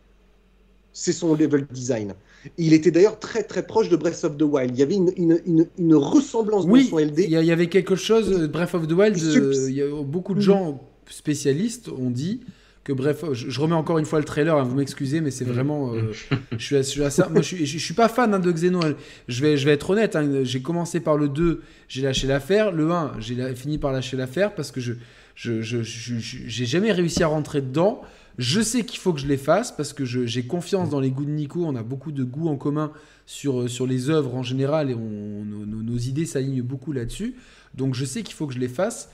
c'est 0.93 1.13
son 1.13 1.35
level 1.35 1.67
design. 1.73 2.15
Il 2.59 2.73
était 2.73 2.91
d'ailleurs 2.91 3.19
très 3.19 3.43
très 3.43 3.67
proche 3.67 3.89
de 3.89 3.97
Breath 3.97 4.23
of 4.25 4.37
the 4.37 4.43
Wild. 4.43 4.73
Il 4.75 4.79
y 4.79 4.83
avait 4.83 4.95
une, 4.95 5.41
une, 5.79 5.95
ressemblance 5.95 6.67
dans 6.67 6.83
son 6.83 6.99
LD. 6.99 7.21
Il 7.21 7.31
y, 7.31 7.51
avait 7.51 7.69
quelque 7.69 7.97
chose, 7.97 8.49
Breath 8.49 8.75
of 8.75 8.87
the 8.87 8.93
Wild, 8.93 9.19
euh, 9.19 9.67
il 9.69 9.75
y 9.75 9.83
a 9.83 10.03
beaucoup 10.03 10.35
de 10.35 10.41
gens 10.41 10.81
spécialistes 11.09 11.89
ont 11.89 12.11
dit 12.11 12.41
que 12.85 12.93
bref, 12.93 13.25
je, 13.33 13.61
remets 13.61 13.75
encore 13.75 13.99
une 13.99 14.05
fois 14.05 14.19
le 14.19 14.27
trailer, 14.27 14.57
hein, 14.57 14.63
vous 14.63 14.77
m'excusez, 14.77 15.23
mais 15.23 15.31
c'est 15.31 15.47
mm. 15.47 15.53
vraiment. 15.53 15.95
Euh, 15.95 16.13
je, 16.59 16.83
suis, 16.83 17.01
je, 17.01 17.03
assez, 17.03 17.23
moi, 17.31 17.41
je, 17.41 17.57
suis, 17.65 17.81
suis 17.81 17.95
pas 17.95 18.09
fan 18.09 18.35
hein, 18.35 18.39
de 18.39 18.53
Xeno. 18.53 18.81
Je 19.27 19.43
vais, 19.43 19.57
je 19.57 19.65
vais 19.65 19.73
être 19.73 19.89
honnête, 19.91 20.17
hein, 20.17 20.45
j'ai 20.45 20.61
commencé 20.61 21.01
par 21.01 21.17
le 21.17 21.29
2, 21.29 21.63
j'ai 21.89 22.03
lâché 22.03 22.27
l'affaire. 22.27 22.73
Le 22.73 22.91
1, 22.91 23.13
j'ai 23.21 23.55
fini 23.55 23.79
par 23.79 23.93
lâcher 23.93 24.17
l'affaire 24.17 24.55
parce 24.55 24.71
que 24.71 24.81
je 24.81 24.95
j'ai 25.35 26.67
jamais 26.67 26.93
réussi 26.93 27.23
à 27.23 27.27
rentrer 27.27 27.61
dedans. 27.61 28.03
Je 28.37 28.61
sais 28.61 28.85
qu'il 28.85 28.99
faut 28.99 29.13
que 29.13 29.21
je 29.21 29.27
les 29.27 29.37
fasse 29.37 29.73
parce 29.73 29.93
que 29.93 30.05
j'ai 30.05 30.45
confiance 30.45 30.91
dans 30.91 31.01
les 31.01 31.11
goûts 31.11 31.25
de 31.25 31.31
Nico. 31.31 31.65
On 31.65 31.77
a 31.77 31.83
beaucoup 31.83 32.13
de 32.13 32.25
goûts 32.25 32.49
en 32.49 32.57
commun 32.57 32.93
sur, 33.27 33.71
sur 33.71 33.87
les 33.87 34.11
œuvres 34.11 34.35
en 34.35 34.43
général 34.43 34.91
et 34.91 34.95
on, 34.95 35.45
nos, 35.45 35.65
nos 35.65 35.99
idées 35.99 36.27
s'alignent 36.27 36.63
beaucoup 36.63 36.93
là-dessus. 36.93 37.35
Donc 37.75 37.95
je 37.95 38.05
sais 38.05 38.23
qu'il 38.23 38.35
faut 38.35 38.47
que 38.47 38.55
je 38.55 38.59
les 38.59 38.69
fasse. 38.69 39.09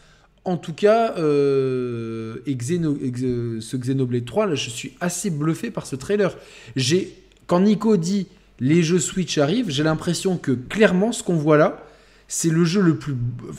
En 0.44 0.56
tout 0.56 0.72
cas, 0.72 1.14
euh, 1.18 2.36
ce 2.46 3.76
Xenoblade 3.76 4.24
3, 4.24 4.46
là, 4.46 4.54
je 4.54 4.70
suis 4.70 4.94
assez 5.00 5.28
bluffé 5.28 5.70
par 5.70 5.86
ce 5.86 5.96
trailer. 5.96 6.34
J'ai, 6.76 7.14
quand 7.46 7.60
Nico 7.60 7.96
dit 7.96 8.26
les 8.58 8.82
jeux 8.82 8.98
Switch 8.98 9.36
arrivent, 9.38 9.70
j'ai 9.70 9.82
l'impression 9.82 10.38
que 10.38 10.52
clairement, 10.52 11.12
ce 11.12 11.22
qu'on 11.22 11.34
voit 11.34 11.58
là, 11.58 11.84
c'est 12.26 12.50
le 12.50 12.64
jeu 12.64 12.80
le 12.80 12.96
plus. 12.96 13.16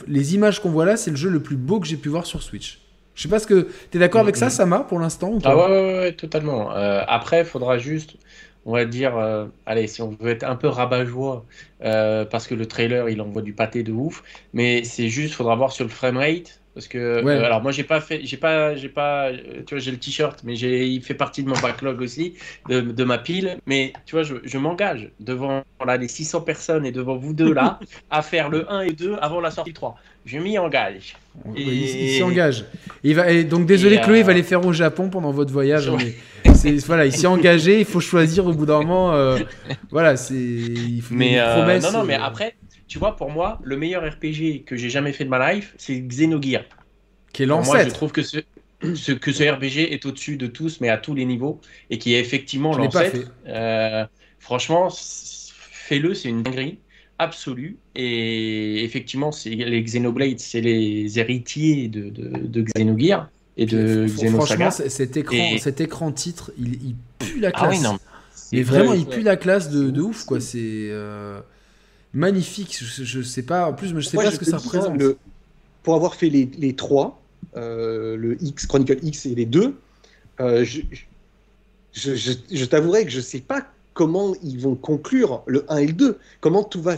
Les 0.08 0.34
images 0.34 0.60
qu'on 0.60 0.70
voit 0.70 0.84
là, 0.84 0.96
c'est 0.96 1.10
le 1.10 1.16
jeu 1.16 1.30
le 1.30 1.40
plus 1.40 1.56
beau 1.56 1.78
que 1.78 1.86
j'ai 1.86 1.96
pu 1.96 2.08
voir 2.08 2.26
sur 2.26 2.42
Switch. 2.42 2.80
Je 3.14 3.22
sais 3.22 3.28
pas 3.28 3.38
ce 3.38 3.46
que. 3.46 3.68
Tu 3.90 3.98
es 3.98 4.00
d'accord 4.00 4.22
avec 4.22 4.36
ça, 4.36 4.50
Sama, 4.50 4.80
pour 4.80 4.98
l'instant 4.98 5.38
Ah 5.44 5.56
ouais, 5.56 5.68
ouais, 5.68 6.12
totalement. 6.12 6.74
Euh, 6.74 7.02
après, 7.06 7.40
il 7.40 7.46
faudra 7.46 7.78
juste 7.78 8.16
on 8.64 8.74
va 8.74 8.84
dire, 8.84 9.16
euh, 9.16 9.46
allez, 9.66 9.88
si 9.88 10.02
on 10.02 10.10
veut 10.10 10.30
être 10.30 10.44
un 10.44 10.54
peu 10.54 10.68
rabat-joie, 10.68 11.44
parce 11.80 12.46
que 12.46 12.54
le 12.54 12.66
trailer, 12.66 13.08
il 13.08 13.20
envoie 13.20 13.42
du 13.42 13.52
pâté 13.52 13.82
de 13.82 13.90
ouf, 13.90 14.22
mais 14.52 14.84
c'est 14.84 15.08
juste, 15.08 15.34
faudra 15.34 15.56
voir 15.56 15.72
sur 15.72 15.84
le 15.84 15.90
framerate, 15.90 16.61
Parce 16.74 16.88
que, 16.88 16.98
euh, 16.98 17.44
alors 17.44 17.60
moi, 17.60 17.70
j'ai 17.70 17.84
pas 17.84 18.00
fait, 18.00 18.20
j'ai 18.24 18.38
pas, 18.38 18.74
j'ai 18.76 18.88
pas, 18.88 19.30
tu 19.66 19.74
vois, 19.74 19.78
j'ai 19.78 19.90
le 19.90 19.98
t-shirt, 19.98 20.40
mais 20.42 20.56
j'ai, 20.56 20.86
il 20.86 21.02
fait 21.02 21.14
partie 21.14 21.42
de 21.42 21.48
mon 21.48 21.58
backlog 21.60 22.00
aussi, 22.00 22.34
de, 22.70 22.80
de 22.80 23.04
ma 23.04 23.18
pile. 23.18 23.58
Mais 23.66 23.92
tu 24.06 24.14
vois, 24.14 24.22
je, 24.22 24.36
je 24.42 24.56
m'engage 24.56 25.10
devant 25.20 25.64
là, 25.84 25.98
les 25.98 26.08
600 26.08 26.40
personnes 26.40 26.86
et 26.86 26.92
devant 26.92 27.16
vous 27.16 27.34
deux 27.34 27.52
là, 27.52 27.78
à 28.10 28.22
faire 28.22 28.48
le 28.48 28.70
1 28.72 28.82
et 28.82 28.92
2 28.92 29.16
avant 29.20 29.40
la 29.40 29.50
sortie 29.50 29.74
3. 29.74 29.96
Je 30.24 30.38
m'y 30.38 30.56
engage. 30.56 31.16
Et... 31.56 31.62
Il, 31.62 32.10
s'y 32.16 32.22
engage. 32.22 32.64
Il 33.02 33.16
va, 33.16 33.30
et 33.30 33.44
donc 33.44 33.66
désolé, 33.66 34.00
Chloé 34.00 34.20
euh, 34.20 34.24
va 34.24 34.32
les 34.32 34.42
faire 34.42 34.64
au 34.64 34.72
Japon 34.72 35.10
pendant 35.10 35.32
votre 35.32 35.52
voyage. 35.52 35.90
Mais 35.90 36.76
voilà, 36.86 37.04
il 37.04 37.12
s'est 37.12 37.26
engagé, 37.26 37.80
il 37.80 37.84
faut 37.84 38.00
choisir 38.00 38.46
au 38.46 38.52
bout 38.52 38.64
d'un 38.64 38.78
moment. 38.78 39.12
Euh, 39.12 39.38
voilà, 39.90 40.16
c'est. 40.16 40.34
Il 40.34 41.02
faut 41.02 41.14
mais 41.14 41.38
une 41.38 41.82
non, 41.82 41.92
non, 41.92 42.04
mais 42.04 42.14
après 42.14 42.54
tu 42.92 42.98
vois, 42.98 43.16
pour 43.16 43.30
moi, 43.30 43.58
le 43.64 43.78
meilleur 43.78 44.04
RPG 44.06 44.64
que 44.66 44.76
j'ai 44.76 44.90
jamais 44.90 45.14
fait 45.14 45.24
de 45.24 45.30
ma 45.30 45.54
life, 45.54 45.74
c'est 45.78 45.98
Xenogears. 45.98 46.66
Qui 47.32 47.44
est 47.44 47.46
l'ancêtre. 47.46 47.74
Moi, 47.74 47.84
je 47.84 47.88
trouve 47.88 48.12
que 48.12 48.20
ce, 48.22 48.36
ce, 48.94 49.12
que 49.12 49.32
ce 49.32 49.44
RPG 49.44 49.94
est 49.94 50.04
au-dessus 50.04 50.36
de 50.36 50.46
tous, 50.46 50.78
mais 50.82 50.90
à 50.90 50.98
tous 50.98 51.14
les 51.14 51.24
niveaux, 51.24 51.58
et 51.88 51.96
qui 51.96 52.12
est 52.12 52.20
effectivement 52.20 52.76
l'ancêtre. 52.76 53.32
Euh, 53.48 54.04
franchement, 54.38 54.90
fais-le, 54.90 56.12
c'est 56.12 56.28
une 56.28 56.42
dinguerie 56.42 56.80
absolue. 57.18 57.78
Et 57.94 58.84
effectivement, 58.84 59.30
les 59.46 59.82
Xenoblades, 59.82 60.38
c'est 60.38 60.60
les 60.60 61.18
héritiers 61.18 61.88
de, 61.88 62.10
de, 62.10 62.46
de 62.46 62.60
Xenogears 62.60 63.30
et 63.56 63.64
de 63.64 64.04
Xenosaga. 64.04 64.70
Franchement, 64.70 64.88
cet 64.90 65.16
écran, 65.16 65.56
cet 65.56 65.80
écran 65.80 66.12
titre, 66.12 66.52
il, 66.58 66.94
pue 67.18 67.40
la 67.40 67.52
classe. 67.52 67.64
Ah 67.64 67.70
oui, 67.70 67.80
non. 67.80 67.98
Mais 68.52 68.60
vraiment, 68.60 68.92
il 68.92 69.06
pue 69.06 69.22
la 69.22 69.36
classe 69.36 69.70
de, 69.70 69.88
de 69.88 70.02
ouf, 70.02 70.24
quoi. 70.24 70.40
C'est. 70.40 70.58
Euh, 70.90 71.40
magnifique. 72.14 72.78
Je, 72.80 73.18
ne 73.18 73.22
sais 73.22 73.42
pas. 73.42 73.66
En 73.66 73.72
plus, 73.72 73.94
je 73.94 74.00
sais 74.00 74.16
pas 74.16 74.30
ce 74.30 74.38
que 74.38 74.44
ça 74.44 74.58
représente. 74.58 75.00
pour 75.82 75.94
avoir 75.94 76.14
fait 76.14 76.28
les, 76.28 76.48
les 76.58 76.74
trois, 76.74 77.20
euh, 77.56 78.16
le 78.16 78.42
X, 78.42 78.66
Chronicle 78.66 78.98
X 79.02 79.26
et 79.26 79.34
les 79.34 79.46
deux, 79.46 79.74
euh, 80.40 80.64
je, 80.64 80.80
je 81.94 82.64
t'avouerai 82.64 83.04
que 83.04 83.10
je 83.10 83.20
sais 83.20 83.40
pas 83.40 83.66
comment 83.94 84.34
ils 84.42 84.58
vont 84.58 84.74
conclure 84.74 85.42
le 85.46 85.64
1 85.70 85.76
et 85.78 85.86
le 85.86 85.92
2. 85.92 86.18
Comment 86.40 86.64
tout 86.64 86.82
va. 86.82 86.96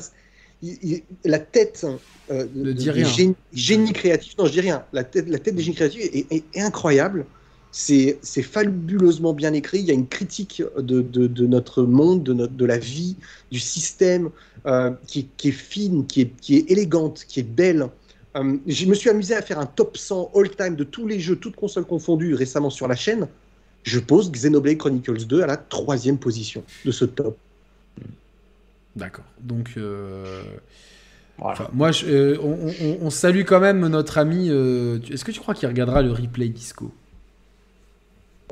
la 1.25 1.39
tête 1.39 1.87
euh, 2.31 2.47
des 2.55 3.35
génie, 3.53 3.93
créatif, 3.93 4.37
non, 4.39 4.47
je 4.47 4.53
dis 4.53 4.61
rien. 4.61 4.85
La 4.93 5.05
tête, 5.05 5.29
la 5.29 5.39
tête 5.39 5.55
des 5.55 5.63
génies 5.63 5.77
créatifs 5.77 6.11
est, 6.13 6.45
incroyable. 6.57 7.27
C'est 7.77 8.43
fabuleusement 8.43 9.33
bien 9.33 9.53
écrit. 9.53 9.81
Il 9.81 9.87
y 9.87 9.91
a 9.91 9.95
une 9.95 10.07
critique 10.07 10.63
de, 10.79 11.03
de, 11.03 11.27
de 11.27 11.47
notre 11.47 11.83
monde, 11.83 12.23
de, 12.23 12.33
notre, 12.33 12.53
de 12.53 12.65
la 12.65 12.79
vie, 12.79 13.17
du 13.51 13.59
système, 13.59 14.31
euh, 14.65 14.93
qui, 15.09 15.29
est 15.43 15.51
fine, 15.51 16.07
qui 16.07 16.21
est, 16.21 16.37
qui 16.41 16.57
est 16.57 16.71
élégante, 16.71 17.25
qui 17.27 17.41
est 17.41 17.43
belle. 17.43 17.89
Euh, 18.37 18.59
je 18.69 18.87
me 18.87 18.95
suis 18.95 19.11
amusé 19.11 19.35
à 19.35 19.43
faire 19.43 19.59
un 19.59 19.67
top 19.67 19.97
100 19.97 20.31
all-time 20.37 20.77
de 20.77 20.85
tous 20.85 21.09
les 21.09 21.19
jeux, 21.19 21.35
toutes 21.35 21.57
consoles 21.57 21.85
confondues 21.85 22.35
récemment 22.35 22.71
sur 22.71 22.87
la 22.87 22.95
chaîne. 22.95 23.27
Je 23.83 23.99
pose 23.99 24.31
Xenoblade 24.31 24.79
Chronicles 24.79 25.27
2 25.27 25.43
à 25.43 25.47
la 25.47 25.57
troisième 25.57 26.19
position 26.19 26.63
de 26.85 26.93
ce 26.93 27.05
top. 27.05 27.37
D'accord. 28.95 29.25
Donc, 29.41 29.73
euh, 29.79 30.45
moi, 31.73 31.91
on, 33.03 33.11
salue 33.11 33.43
quand 33.43 33.59
même 33.59 33.85
notre 33.89 34.19
ami. 34.19 34.49
Est-ce 34.49 35.25
que 35.25 35.33
tu 35.33 35.41
crois 35.41 35.55
qu'il 35.55 35.69
regardera 35.69 36.03
le 36.03 36.13
replay 36.13 36.49
disco? 36.49 36.93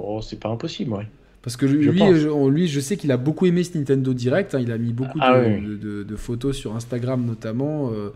Oh, 0.04 0.20
c'est 0.20 0.38
pas 0.38 0.48
impossible, 0.48 0.92
ouais. 0.92 1.06
Parce 1.42 1.56
que 1.56 1.66
lui, 1.66 1.84
je, 1.84 2.48
lui, 2.48 2.68
je 2.68 2.80
sais 2.80 2.96
qu'il 2.96 3.10
a 3.10 3.16
beaucoup 3.16 3.46
aimé 3.46 3.64
ce 3.64 3.76
Nintendo 3.76 4.14
Direct. 4.14 4.54
Hein. 4.54 4.60
il 4.60 4.70
a 4.70 4.78
mis 4.78 4.92
beaucoup 4.92 5.18
ah 5.20 5.40
de, 5.40 6.16
photos 6.16 6.56
sur 6.56 6.76
Instagram 6.76 7.24
notamment. 7.24 7.90
Euh, 7.90 8.12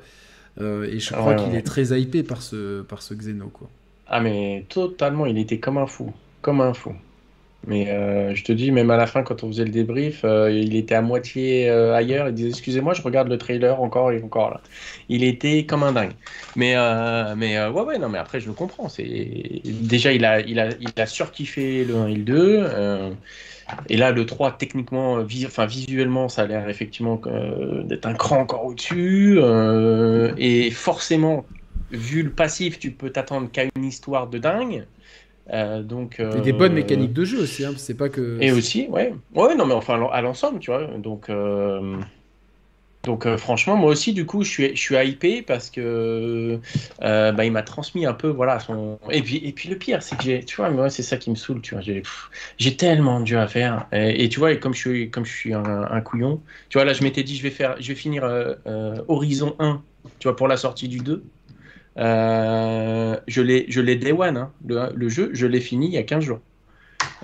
euh, 0.60 0.84
et 0.84 1.00
je 1.00 1.12
crois 1.12 1.34
qu'il 1.34 1.54
est 1.54 1.62
très 1.62 2.00
hypé 2.00 2.22
par 2.22 2.40
ce, 2.40 2.82
par 2.82 3.02
ce 3.02 3.14
Xeno. 3.14 3.48
Quoi. 3.48 3.68
Ah 4.06 4.20
mais 4.20 4.64
totalement, 4.68 5.26
il 5.26 5.38
était 5.38 5.58
comme 5.58 5.76
un 5.78 5.86
fou. 5.86 6.12
Comme 6.40 6.60
un 6.60 6.72
fou. 6.72 6.92
Mais 7.66 7.90
euh, 7.90 8.34
je 8.34 8.44
te 8.44 8.52
dis, 8.52 8.70
même 8.70 8.90
à 8.90 8.96
la 8.96 9.06
fin, 9.06 9.22
quand 9.22 9.42
on 9.42 9.48
faisait 9.48 9.64
le 9.64 9.70
débrief, 9.70 10.20
euh, 10.24 10.50
il 10.50 10.76
était 10.76 10.94
à 10.94 11.02
moitié 11.02 11.68
euh, 11.68 11.94
ailleurs. 11.94 12.28
Il 12.28 12.34
disait 12.34 12.50
Excusez-moi, 12.50 12.94
je 12.94 13.02
regarde 13.02 13.28
le 13.28 13.38
trailer 13.38 13.80
encore 13.80 14.12
et 14.12 14.22
encore 14.22 14.50
là. 14.50 14.60
Il 15.08 15.24
était 15.24 15.66
comme 15.66 15.82
un 15.82 15.92
dingue. 15.92 16.12
Mais, 16.54 16.74
mais 17.36 17.58
ouais, 17.66 17.82
ouais, 17.82 17.98
non, 17.98 18.08
mais 18.08 18.18
après, 18.18 18.40
je 18.40 18.46
le 18.46 18.52
comprends. 18.52 18.88
C'est... 18.88 19.62
Déjà, 19.64 20.12
il 20.12 20.24
a, 20.24 20.40
il, 20.40 20.60
a, 20.60 20.68
il 20.80 20.92
a 20.96 21.06
surkiffé 21.06 21.84
le 21.84 21.96
1 21.96 22.06
et 22.08 22.14
le 22.14 22.22
2. 22.22 22.66
et 23.88 23.96
là, 23.96 24.12
le 24.12 24.26
3, 24.26 24.52
techniquement, 24.52 25.24
enfin, 25.46 25.66
visuellement, 25.66 26.28
ça 26.28 26.42
a 26.42 26.46
l'air 26.46 26.68
effectivement 26.68 27.20
d'être 27.84 28.06
un 28.06 28.14
cran 28.14 28.40
encore 28.40 28.64
au-dessus. 28.64 29.40
et 30.38 30.70
forcément, 30.70 31.44
vu 31.90 32.22
le 32.22 32.30
passif, 32.30 32.78
tu 32.78 32.92
peux 32.92 33.10
t'attendre 33.10 33.50
qu'à 33.50 33.64
une 33.76 33.84
histoire 33.84 34.28
de 34.28 34.38
dingue. 34.38 34.86
Euh, 35.52 35.82
donc, 35.82 36.20
des 36.20 36.52
bonnes 36.52 36.72
euh, 36.72 36.76
mécaniques 36.76 37.12
de 37.12 37.24
jeu 37.24 37.40
aussi, 37.40 37.64
hein, 37.64 37.74
c'est 37.76 37.96
pas 37.96 38.08
que. 38.08 38.38
Et 38.40 38.50
aussi, 38.50 38.86
ouais. 38.88 39.14
Ouais, 39.34 39.54
non, 39.54 39.66
mais 39.66 39.74
enfin, 39.74 40.08
à 40.12 40.20
l'ensemble, 40.20 40.58
tu 40.58 40.70
vois. 40.70 40.86
Donc, 40.98 41.30
euh, 41.30 41.96
donc 43.04 43.28
franchement, 43.36 43.76
moi 43.76 43.92
aussi, 43.92 44.12
du 44.12 44.26
coup, 44.26 44.42
je 44.42 44.50
suis, 44.50 44.76
je 44.76 44.80
suis 44.80 44.96
hypé 44.96 45.42
parce 45.42 45.70
que 45.70 46.58
bah, 47.00 47.44
il 47.44 47.52
m'a 47.52 47.62
transmis 47.62 48.06
un 48.06 48.14
peu, 48.14 48.28
voilà, 48.28 48.58
son. 48.58 48.98
Et 49.10 49.22
puis, 49.22 49.36
et 49.36 49.52
puis 49.52 49.68
le 49.68 49.76
pire, 49.76 50.02
c'est 50.02 50.16
que 50.16 50.24
j'ai, 50.24 50.44
tu 50.44 50.56
vois, 50.56 50.70
moi, 50.70 50.90
c'est 50.90 51.04
ça 51.04 51.16
qui 51.16 51.30
me 51.30 51.36
saoule, 51.36 51.60
tu 51.60 51.76
vois. 51.76 51.84
J'ai 52.58 52.76
tellement 52.76 53.20
de 53.20 53.26
jeux 53.26 53.38
à 53.38 53.46
faire. 53.46 53.86
Et, 53.92 54.28
tu 54.28 54.40
vois, 54.40 54.52
et 54.52 54.58
comme 54.58 54.74
je 54.74 54.80
suis, 54.80 55.10
comme 55.10 55.24
je 55.24 55.32
suis 55.32 55.54
un, 55.54 56.00
couillon, 56.00 56.40
tu 56.70 56.78
vois, 56.78 56.84
là, 56.84 56.92
je 56.92 57.04
m'étais 57.04 57.22
dit, 57.22 57.36
je 57.36 57.42
vais 57.44 57.50
faire, 57.50 57.76
je 57.78 57.86
vais 57.86 57.94
finir 57.94 58.28
Horizon 59.06 59.54
1, 59.60 59.80
tu 60.18 60.26
vois, 60.26 60.34
pour 60.34 60.48
la 60.48 60.56
sortie 60.56 60.88
du 60.88 60.98
2. 60.98 61.22
Euh, 61.98 63.16
je 63.26 63.40
l'ai 63.42 63.96
Day 63.96 64.12
One, 64.12 64.36
hein, 64.36 64.52
le, 64.66 65.08
jeu, 65.08 65.30
je 65.32 65.46
l'ai 65.46 65.60
fini 65.60 65.86
il 65.86 65.92
y 65.92 65.98
a 65.98 66.02
15 66.02 66.24
jours. 66.24 66.40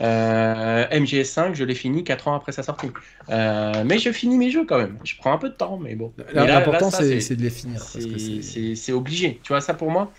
Euh, 0.00 0.86
MGS5, 0.88 1.54
je 1.54 1.64
l'ai 1.64 1.74
fini 1.74 2.02
4 2.02 2.28
ans 2.28 2.34
après 2.34 2.52
sa 2.52 2.62
sortie. 2.62 2.90
Euh, 3.28 3.84
mais 3.84 3.98
je 3.98 4.10
finis 4.10 4.38
mes 4.38 4.50
jeux 4.50 4.64
quand 4.64 4.78
même. 4.78 4.98
Je 5.04 5.16
prends 5.16 5.32
un 5.32 5.38
peu 5.38 5.50
de 5.50 5.54
temps, 5.54 5.78
mais 5.78 5.94
bon. 5.94 6.12
L'important, 6.32 6.90
c'est 6.90 7.36
de 7.36 7.42
les 7.42 7.50
finir. 7.50 7.80
C'est 7.82 8.92
obligé. 8.92 9.40
Tu 9.42 9.48
vois, 9.48 9.60
ça 9.60 9.74
pour 9.74 9.90
moi, 9.90 10.12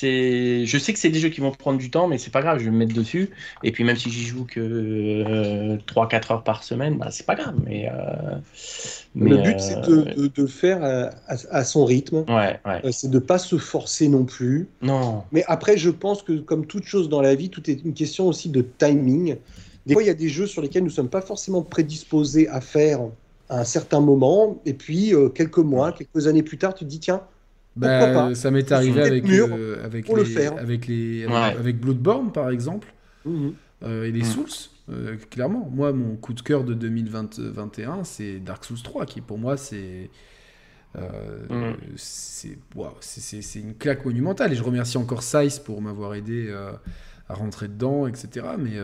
je 0.00 0.78
sais 0.78 0.92
que 0.92 0.98
c'est 0.98 1.08
des 1.08 1.18
jeux 1.18 1.28
qui 1.28 1.40
vont 1.40 1.50
prendre 1.50 1.78
du 1.78 1.90
temps, 1.90 2.06
mais 2.06 2.18
c'est 2.18 2.30
pas 2.30 2.42
grave, 2.42 2.58
je 2.58 2.64
vais 2.64 2.70
me 2.70 2.76
mettre 2.76 2.94
dessus. 2.94 3.30
Et 3.62 3.72
puis 3.72 3.84
même 3.84 3.96
si 3.96 4.10
j'y 4.10 4.24
joue 4.24 4.44
que 4.44 5.76
3-4 5.86 6.14
euh, 6.14 6.34
heures 6.34 6.42
par 6.42 6.62
semaine, 6.64 6.98
bah, 6.98 7.08
c'est 7.10 7.26
pas 7.26 7.34
grave. 7.34 7.54
Mais, 7.64 7.88
euh, 7.88 8.36
le 9.14 9.36
but 9.38 9.58
c'est 9.58 9.80
de, 9.80 10.28
de, 10.28 10.46
faire 10.46 11.10
à, 11.26 11.64
son 11.64 11.84
rythme. 11.84 12.24
Ouais, 12.28 12.60
euh, 12.66 12.92
c'est 12.92 13.10
de 13.10 13.18
pas 13.18 13.38
se 13.38 13.56
forcer 13.56 14.08
non 14.08 14.24
plus. 14.24 14.68
Non. 14.82 15.22
Mais 15.32 15.44
après, 15.46 15.76
je 15.78 15.90
pense 15.90 16.22
que 16.22 16.34
comme 16.34 16.66
toute 16.66 16.84
chose 16.84 17.08
dans 17.08 17.22
la 17.22 17.34
vie, 17.34 17.48
tout 17.48 17.70
est 17.70 17.84
une 17.84 17.94
question 17.94 18.28
aussi 18.28 18.50
de 18.50 18.62
timing. 18.62 19.36
Des 19.86 19.94
fois, 19.94 20.02
il 20.02 20.06
y 20.06 20.10
a 20.10 20.14
des 20.14 20.28
jeux 20.28 20.46
sur 20.46 20.62
lesquels 20.62 20.82
nous 20.82 20.90
sommes 20.90 21.08
pas 21.08 21.22
forcément 21.22 21.62
prédisposés 21.62 22.48
à 22.48 22.60
faire 22.60 23.00
à 23.48 23.60
un 23.60 23.64
certain 23.64 24.00
moment, 24.00 24.60
et 24.66 24.74
puis 24.74 25.12
quelques 25.32 25.58
mois, 25.58 25.92
quelques 25.92 26.26
années 26.26 26.42
plus 26.42 26.58
tard, 26.58 26.74
tu 26.74 26.84
te 26.84 26.90
dis 26.90 26.98
tiens 26.98 27.22
bah, 27.76 28.34
ça 28.34 28.50
m'est 28.50 28.72
arrivé 28.72 29.02
avec, 29.02 29.28
euh, 29.28 29.84
avec, 29.84 30.08
les, 30.08 30.46
avec, 30.46 30.86
les, 30.86 31.26
avec, 31.26 31.78
Bloodborne, 31.78 32.32
par 32.32 32.50
exemple, 32.50 32.88
mhm. 33.24 33.52
euh, 33.84 34.04
et 34.04 34.12
les 34.12 34.20
mhm. 34.20 34.24
Souls. 34.24 34.70
Euh, 34.88 35.16
clairement, 35.30 35.68
moi, 35.72 35.92
mon 35.92 36.16
coup 36.16 36.32
de 36.32 36.40
cœur 36.40 36.64
de 36.64 36.72
2021, 36.72 38.04
c'est 38.04 38.38
Dark 38.38 38.64
Souls 38.64 38.82
3, 38.82 39.06
qui 39.06 39.20
pour 39.20 39.38
moi, 39.38 39.56
c'est. 39.56 40.10
Mhm. 41.50 41.76
c'est 41.96 42.56
c'est 42.72 43.58
une 43.58 43.74
claque 43.74 44.06
monumentale 44.06 44.50
et 44.54 44.56
je 44.56 44.62
remercie 44.62 44.96
encore 44.96 45.22
Size 45.22 45.58
pour 45.58 45.82
m'avoir 45.82 46.14
aidé 46.14 46.50
à 47.28 47.34
rentrer 47.34 47.68
dedans, 47.68 48.06
etc. 48.06 48.46
Mais 48.58 48.78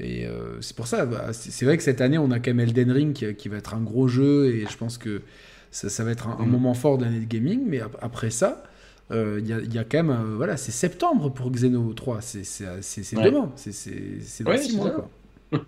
et 0.00 0.26
c'est 0.60 0.74
pour 0.74 0.88
ça, 0.88 1.06
bah, 1.06 1.32
c'est 1.32 1.64
vrai 1.64 1.76
que 1.76 1.84
cette 1.84 2.00
année 2.00 2.18
on 2.18 2.32
a 2.32 2.40
quand 2.40 2.50
même 2.52 2.58
Elden 2.58 2.90
Ring 2.90 3.12
qui, 3.12 3.32
qui, 3.36 3.48
va 3.48 3.58
être 3.58 3.74
un 3.74 3.82
gros 3.82 4.08
jeu 4.08 4.46
et 4.46 4.66
je 4.68 4.76
pense 4.76 4.98
que 4.98 5.22
ça, 5.72 6.04
va 6.04 6.10
être 6.10 6.28
un, 6.28 6.44
mm. 6.44 6.48
moment 6.48 6.74
fort 6.74 6.98
de 6.98 7.04
l'année 7.04 7.20
de 7.20 7.24
gaming, 7.24 7.62
mais 7.66 7.80
après 8.00 8.30
ça, 8.30 8.62
euh, 9.10 9.40
il 9.42 9.74
y, 9.74 9.78
a, 9.78 9.84
quand 9.84 10.02
même, 10.02 10.10
euh, 10.10 10.36
voilà, 10.36 10.56
c'est 10.56 10.72
septembre 10.72 11.30
pour 11.30 11.50
Xeno 11.50 11.92
3, 11.92 12.20
c'est 12.20 12.42
demain, 13.12 13.50
c'est 13.56 14.44
dans 14.44 14.56
6 14.56 14.76
mois. 14.76 14.90
Quoi. 14.90 15.10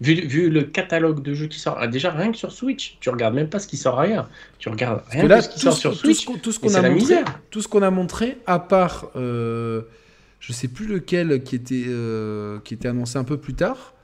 vu, 0.00 0.14
vu, 0.26 0.50
le 0.50 0.64
catalogue 0.64 1.22
de 1.22 1.32
jeux 1.32 1.46
qui 1.46 1.58
sort, 1.58 1.76
ah, 1.78 1.86
déjà 1.86 2.10
rien 2.10 2.30
que 2.30 2.36
sur 2.36 2.52
Switch, 2.52 2.98
tu 3.00 3.08
regardes 3.08 3.34
même 3.34 3.48
pas 3.48 3.58
ce 3.58 3.66
qui 3.66 3.76
sort 3.76 3.98
ailleurs, 3.98 4.28
tu 4.58 4.68
regardes 4.68 5.02
rien 5.08 5.26
que, 5.26 5.40
ce 5.40 5.48
qui 5.48 5.60
sort 5.60 5.76
sur 5.76 5.94
Switch. 5.94 6.26
Tout 6.42 6.52
ce 6.52 6.58
qu'on 6.58 6.74
a 6.74 6.90
montré, 6.90 7.16
tout 7.50 7.62
ce 7.62 7.68
qu'on 7.68 7.82
a 7.82 7.90
montré, 7.90 8.38
à 8.46 8.58
part, 8.58 9.10
euh, 9.16 9.82
je 10.40 10.52
sais 10.52 10.68
plus 10.68 10.86
lequel 10.86 11.42
qui 11.42 11.54
était 11.54 11.84
euh, 11.86 12.58
qui 12.64 12.74
était 12.74 12.88
annoncé 12.88 13.18
un 13.18 13.24
peu 13.24 13.38
plus 13.38 13.54
tard, 13.54 13.94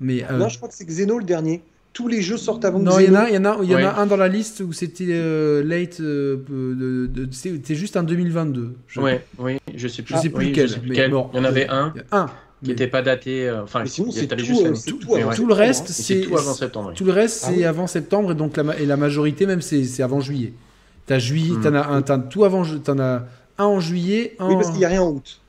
mais 0.00 0.24
non, 0.32 0.48
je 0.48 0.58
crois 0.58 0.68
que 0.68 0.74
c'est 0.74 0.86
Xeno 0.86 1.18
le 1.18 1.24
dernier 1.24 1.62
tous 1.96 2.08
les 2.08 2.20
jeux 2.20 2.36
sortent 2.36 2.66
avant 2.66 2.78
Non, 2.78 2.98
il 2.98 3.06
y 3.06 3.10
en 3.10 3.14
a, 3.14 3.30
y 3.30 3.38
en 3.38 3.44
a, 3.46 3.64
y 3.64 3.74
en 3.74 3.78
a 3.78 3.94
un 3.94 4.04
dans 4.04 4.18
la 4.18 4.28
liste 4.28 4.60
où 4.60 4.74
c'était 4.74 5.06
euh, 5.08 5.64
late, 5.64 5.98
euh, 6.00 6.36
c'était 7.30 7.74
juste 7.74 7.96
un 7.96 8.02
2022. 8.02 8.74
Je... 8.86 9.00
Ouais, 9.00 9.24
oui, 9.38 9.56
je 9.74 9.88
sais 9.88 10.02
plus. 10.02 10.14
Je 10.14 10.20
sais 10.20 10.28
plus 10.28 10.50
lequel. 10.50 10.68
il 10.84 10.94
y 10.94 11.10
en 11.14 11.44
avait 11.44 11.66
un. 11.70 11.94
un. 12.12 12.26
Qui 12.62 12.68
n'était 12.68 12.86
pas 12.86 13.00
daté, 13.00 13.48
euh, 13.48 13.62
enfin, 13.62 13.86
sinon 13.86 14.10
c'est 14.10 14.26
tout, 14.26 14.36
tout, 14.36 14.98
tout, 15.34 15.46
le 15.46 15.54
reste, 15.54 15.88
c'est 15.88 16.20
tout 16.20 16.36
avant 16.36 16.52
septembre. 16.52 16.92
Tout 16.94 17.04
le 17.04 17.12
reste, 17.12 17.44
c'est 17.46 17.64
ah 17.64 17.70
avant 17.70 17.86
septembre 17.86 18.32
et 18.32 18.34
donc 18.34 18.58
la, 18.58 18.78
et 18.78 18.84
la 18.84 18.96
majorité 18.98 19.46
même 19.46 19.62
c'est 19.62 20.02
avant 20.02 20.20
juillet. 20.20 20.52
T'as 21.06 21.18
juillet, 21.18 21.54
hmm. 21.54 21.62
t'en 21.62 21.74
as 21.74 21.86
un, 21.86 22.02
as 22.02 22.18
tout 22.18 22.44
avant, 22.44 22.62
t'en 22.84 22.98
as 22.98 23.24
un 23.56 23.64
en 23.64 23.80
juillet, 23.80 24.36
un... 24.38 24.48
Oui, 24.48 24.54
parce 24.56 24.68
qu'il 24.68 24.78
n'y 24.78 24.84
a 24.84 24.88
rien 24.88 25.02
en 25.02 25.12
août. 25.12 25.40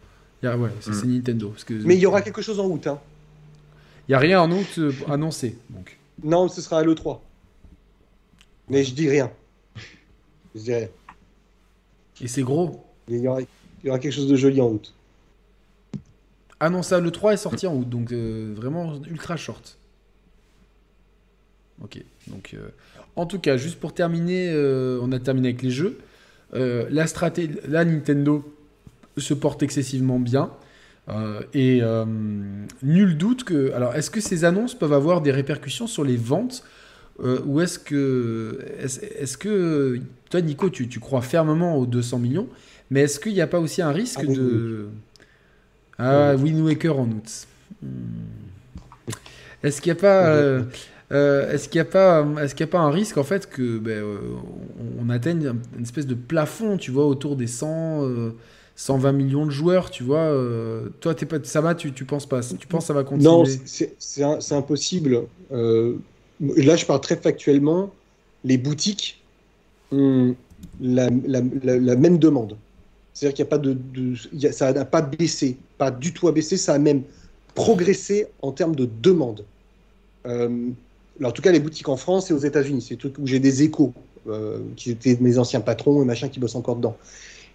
ouais, 0.44 0.70
c'est 0.80 0.92
mm. 0.92 1.14
Nintendo. 1.14 1.50
Parce 1.50 1.64
que... 1.66 1.74
Mais 1.74 1.96
il 1.96 2.00
y 2.00 2.06
aura 2.06 2.22
quelque 2.22 2.42
chose 2.42 2.60
en 2.60 2.68
août. 2.68 2.88
Hein. 2.88 3.00
Il 4.08 4.12
n'y 4.12 4.16
a 4.16 4.20
rien 4.20 4.42
en 4.42 4.52
août 4.52 4.76
euh, 4.78 4.92
annoncé. 5.10 5.58
Donc. 5.70 5.97
Non, 6.24 6.48
ce 6.48 6.62
sera 6.62 6.80
à 6.80 6.84
l'E3. 6.84 7.20
Mais 8.70 8.84
je 8.84 8.94
dis 8.94 9.10
rien. 9.10 9.32
Je 10.56 10.62
dirais. 10.62 10.92
Et 12.22 12.28
c'est 12.28 12.42
gros. 12.42 12.84
Il 13.08 13.20
y, 13.20 13.28
aura, 13.28 13.42
il 13.42 13.48
y, 13.86 13.90
aura, 13.90 14.00
quelque 14.00 14.14
chose 14.14 14.28
de 14.28 14.36
joli 14.36 14.60
en 14.60 14.70
août. 14.70 14.94
Annoncé 16.60 17.00
le 17.00 17.12
3 17.12 17.34
est 17.34 17.38
sorti 17.38 17.68
en 17.68 17.76
août, 17.76 17.88
donc 17.88 18.12
euh, 18.12 18.54
vraiment 18.56 19.00
ultra 19.10 19.38
short. 19.38 19.78
Ok, 21.84 22.04
donc 22.26 22.56
euh, 22.56 22.70
en 23.16 23.28
tout 23.28 23.40
cas, 23.40 23.56
juste 23.56 23.80
pour 23.80 23.94
terminer, 23.94 24.50
euh, 24.50 25.00
on 25.04 25.12
a 25.12 25.20
terminé 25.20 25.50
avec 25.50 25.62
les 25.62 25.70
jeux. 25.70 26.00
la 26.52 27.06
stratégie, 27.06 27.60
la 27.68 27.86
Nintendo 27.86 28.44
se 29.18 29.34
porte 29.36 29.62
excessivement 29.62 30.20
bien. 30.20 30.52
Et 31.54 31.82
nul 32.84 33.18
doute 33.18 33.44
que. 33.44 33.72
Alors, 33.74 33.96
est-ce 33.96 34.10
que 34.10 34.22
ces 34.22 34.46
annonces 34.46 34.76
peuvent 34.76 34.94
avoir 34.94 35.22
des 35.22 35.32
répercussions 35.32 35.88
sur 35.88 36.04
les 36.04 36.18
ventes 36.18 36.64
Ou 37.20 37.62
est-ce 37.62 37.80
que. 37.80 38.60
Est-ce 38.80 39.38
que. 39.38 40.00
Toi, 40.30 40.42
Nico, 40.42 40.70
tu, 40.70 40.90
tu, 40.90 41.00
crois 41.00 41.22
fermement 41.22 41.78
aux 41.78 41.86
200 41.86 42.20
millions, 42.20 42.50
mais 42.90 43.02
est-ce 43.02 43.20
qu'il 43.20 43.34
n'y 43.34 43.42
a 43.42 43.48
pas 43.48 43.60
aussi 43.60 43.82
un 43.82 43.92
risque 43.92 44.20
ah 44.22 44.26
de. 44.26 44.88
Ah, 45.98 46.36
Wind 46.36 46.62
Waker 46.62 47.00
en 47.00 47.08
août. 47.08 47.48
Hmm. 47.82 47.88
Est-ce 49.64 49.82
qu'il 49.82 49.92
n'y 49.92 50.00
a 50.00 50.02
pas. 50.02 50.28
Euh, 50.28 50.64
euh, 51.12 51.52
est-ce 51.52 51.70
qu'il 51.70 51.80
n'y 51.82 51.88
a 51.88 51.92
pas, 51.92 52.26
est-ce 52.42 52.54
qu'il 52.54 52.66
a 52.66 52.68
pas 52.68 52.80
un 52.80 52.92
risque 52.92 53.18
en 53.18 53.24
fait 53.24 53.50
que 53.50 53.78
ben, 53.78 54.04
euh, 54.04 54.20
on, 55.00 55.10
atteigne 55.10 55.54
une 55.78 55.84
espèce 55.84 56.06
de 56.06 56.16
plafond, 56.16 56.78
tu 56.78 56.92
vois, 56.92 57.08
autour 57.08 57.38
des 57.38 57.48
100, 57.48 58.04
120 58.78 59.12
millions 59.12 59.46
de 59.46 59.52
joueurs, 59.52 59.92
tu 59.92 60.04
vois 60.04 60.32
Toi, 61.02 61.14
t'es 61.16 61.26
pas, 61.26 61.38
ça 61.44 61.60
va, 61.62 61.76
tu, 61.76 61.92
tu 61.92 62.06
penses 62.06 62.26
pas 62.26 62.42
Tu 62.42 62.68
penses 62.68 62.84
que 62.84 62.88
ça 62.88 62.94
va 62.94 63.04
continuer? 63.04 63.26
Non, 63.26 63.44
c'est 64.00 64.54
impossible. 64.54 65.24
là, 65.52 66.76
je 66.76 66.86
parle 66.86 67.02
très 67.02 67.18
factuellement. 67.18 67.92
Les 68.46 68.58
boutiques 68.58 69.22
ont 69.92 70.36
la, 70.80 71.10
la 71.10 71.96
même 71.96 72.20
demande. 72.20 72.56
C'est-à-dire 73.18 73.36
qu'il 73.36 73.46
n'y 73.46 73.48
a 73.48 73.50
pas 73.50 73.58
de, 73.58 74.52
ça 74.52 74.74
n'a 74.74 74.86
pas 74.86 75.02
baissé, 75.02 75.58
pas 75.80 75.90
du 75.90 76.14
tout 76.14 76.28
à 76.28 76.32
baissé, 76.32 76.56
ça 76.56 76.76
a 76.76 76.78
même 76.78 77.02
progressé 77.56 78.28
en 78.44 78.52
termes 78.52 78.76
de 78.76 78.88
demande. 79.02 79.44
Euh, 80.28 80.70
en 81.24 81.32
tout 81.32 81.42
cas, 81.42 81.52
les 81.52 81.60
boutiques 81.60 81.90
en 81.90 81.98
France 81.98 82.30
et 82.30 82.36
aux 82.36 82.38
États-Unis, 82.38 82.86
c'est 82.88 82.96
tout 82.96 83.12
où 83.20 83.26
j'ai 83.26 83.40
des 83.40 83.64
échos, 83.64 83.92
euh, 84.28 84.60
qui 84.76 84.92
étaient 84.92 85.18
mes 85.20 85.40
anciens 85.40 85.62
patrons 85.62 86.04
et 86.04 86.06
machin 86.06 86.30
qui 86.30 86.40
bossent 86.40 86.54
encore 86.54 86.76
dedans, 86.76 86.96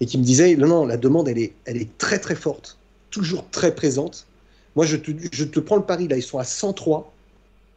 et 0.03 0.07
qui 0.07 0.19
me 0.19 0.25
disaient 0.25 0.57
non, 0.57 0.67
non, 0.67 0.85
la 0.85 0.97
demande, 0.97 1.29
elle 1.29 1.39
est, 1.39 1.53
elle 1.65 1.77
est 1.77 1.97
très 1.97 2.19
très 2.19 2.35
forte, 2.35 2.77
toujours 3.11 3.49
très 3.51 3.73
présente. 3.73 4.27
Moi, 4.75 4.85
je 4.85 4.97
te, 4.97 5.13
je 5.31 5.45
te 5.45 5.61
prends 5.61 5.77
le 5.77 5.85
pari, 5.85 6.09
là, 6.09 6.17
ils 6.17 6.25
sont 6.25 6.41
à 6.41 6.45
103. 6.45 7.13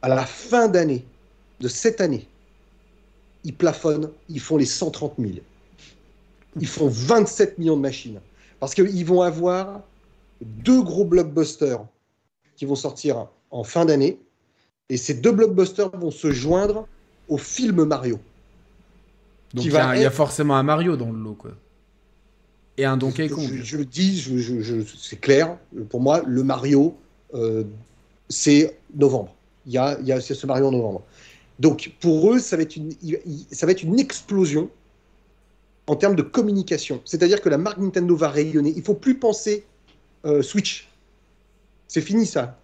À 0.02 0.08
la 0.08 0.26
fin 0.26 0.66
d'année, 0.66 1.04
de 1.60 1.68
cette 1.68 2.00
année, 2.00 2.26
ils 3.44 3.54
plafonnent, 3.54 4.10
ils 4.28 4.40
font 4.40 4.56
les 4.56 4.66
130 4.66 5.14
000 5.20 5.34
ils 6.58 6.66
font 6.66 6.88
27 6.88 7.58
millions 7.58 7.76
de 7.76 7.82
machines. 7.82 8.18
Parce 8.58 8.74
qu'ils 8.74 9.06
vont 9.06 9.22
avoir 9.22 9.82
deux 10.40 10.82
gros 10.82 11.04
blockbusters 11.04 11.84
qui 12.56 12.64
vont 12.64 12.74
sortir 12.74 13.28
en 13.52 13.62
fin 13.62 13.84
d'année. 13.84 14.18
Et 14.88 14.96
ces 14.96 15.14
deux 15.14 15.30
blockbusters 15.30 15.90
vont 15.90 16.10
se 16.10 16.32
joindre 16.32 16.88
au 17.28 17.38
film 17.38 17.84
Mario. 17.84 18.18
Donc 19.54 19.64
il 19.64 19.70
y, 19.70 19.76
a 19.76 20.10
forcément 20.10 20.56
un 20.56 20.64
Mario 20.64 20.96
dans 20.96 21.12
le 21.12 21.18
lot, 21.18 21.34
quoi. 21.34 21.52
Et 22.78 22.84
un 22.84 22.96
Donkey 22.96 23.28
Kong. 23.28 23.48
Je, 23.62 23.76
le 23.78 23.84
dis, 23.84 24.20
je, 24.20 24.82
c'est 24.98 25.20
clair. 25.20 25.56
Pour 25.88 26.00
moi, 26.00 26.22
le 26.26 26.42
Mario, 26.42 26.96
euh, 27.34 27.64
c'est 28.28 28.78
novembre. 28.94 29.34
Il 29.66 29.72
y 29.72 29.78
a, 29.78 29.98
il 30.00 30.06
y 30.06 30.12
a 30.12 30.20
ce 30.20 30.46
Mario 30.46 30.66
en 30.66 30.72
novembre. 30.72 31.02
Donc 31.58 31.92
pour 32.00 32.32
eux, 32.32 32.38
ça 32.38 32.56
va 32.56 32.62
être 32.62 32.76
une, 32.76 32.92
ça 33.50 33.66
va 33.66 33.72
être 33.72 33.82
une 33.82 33.98
explosion 33.98 34.70
en 35.86 35.96
termes 35.96 36.16
de 36.16 36.22
communication. 36.22 37.00
C'est-à-dire 37.04 37.40
que 37.40 37.48
la 37.48 37.58
marque 37.58 37.78
Nintendo 37.78 38.14
va 38.14 38.28
rayonner. 38.28 38.70
Il 38.70 38.78
ne 38.78 38.82
faut 38.82 38.94
plus 38.94 39.18
penser 39.18 39.64
euh, 40.24 40.42
Switch. 40.42 40.88
C'est 41.88 42.00
fini 42.00 42.26
ça. 42.26 42.58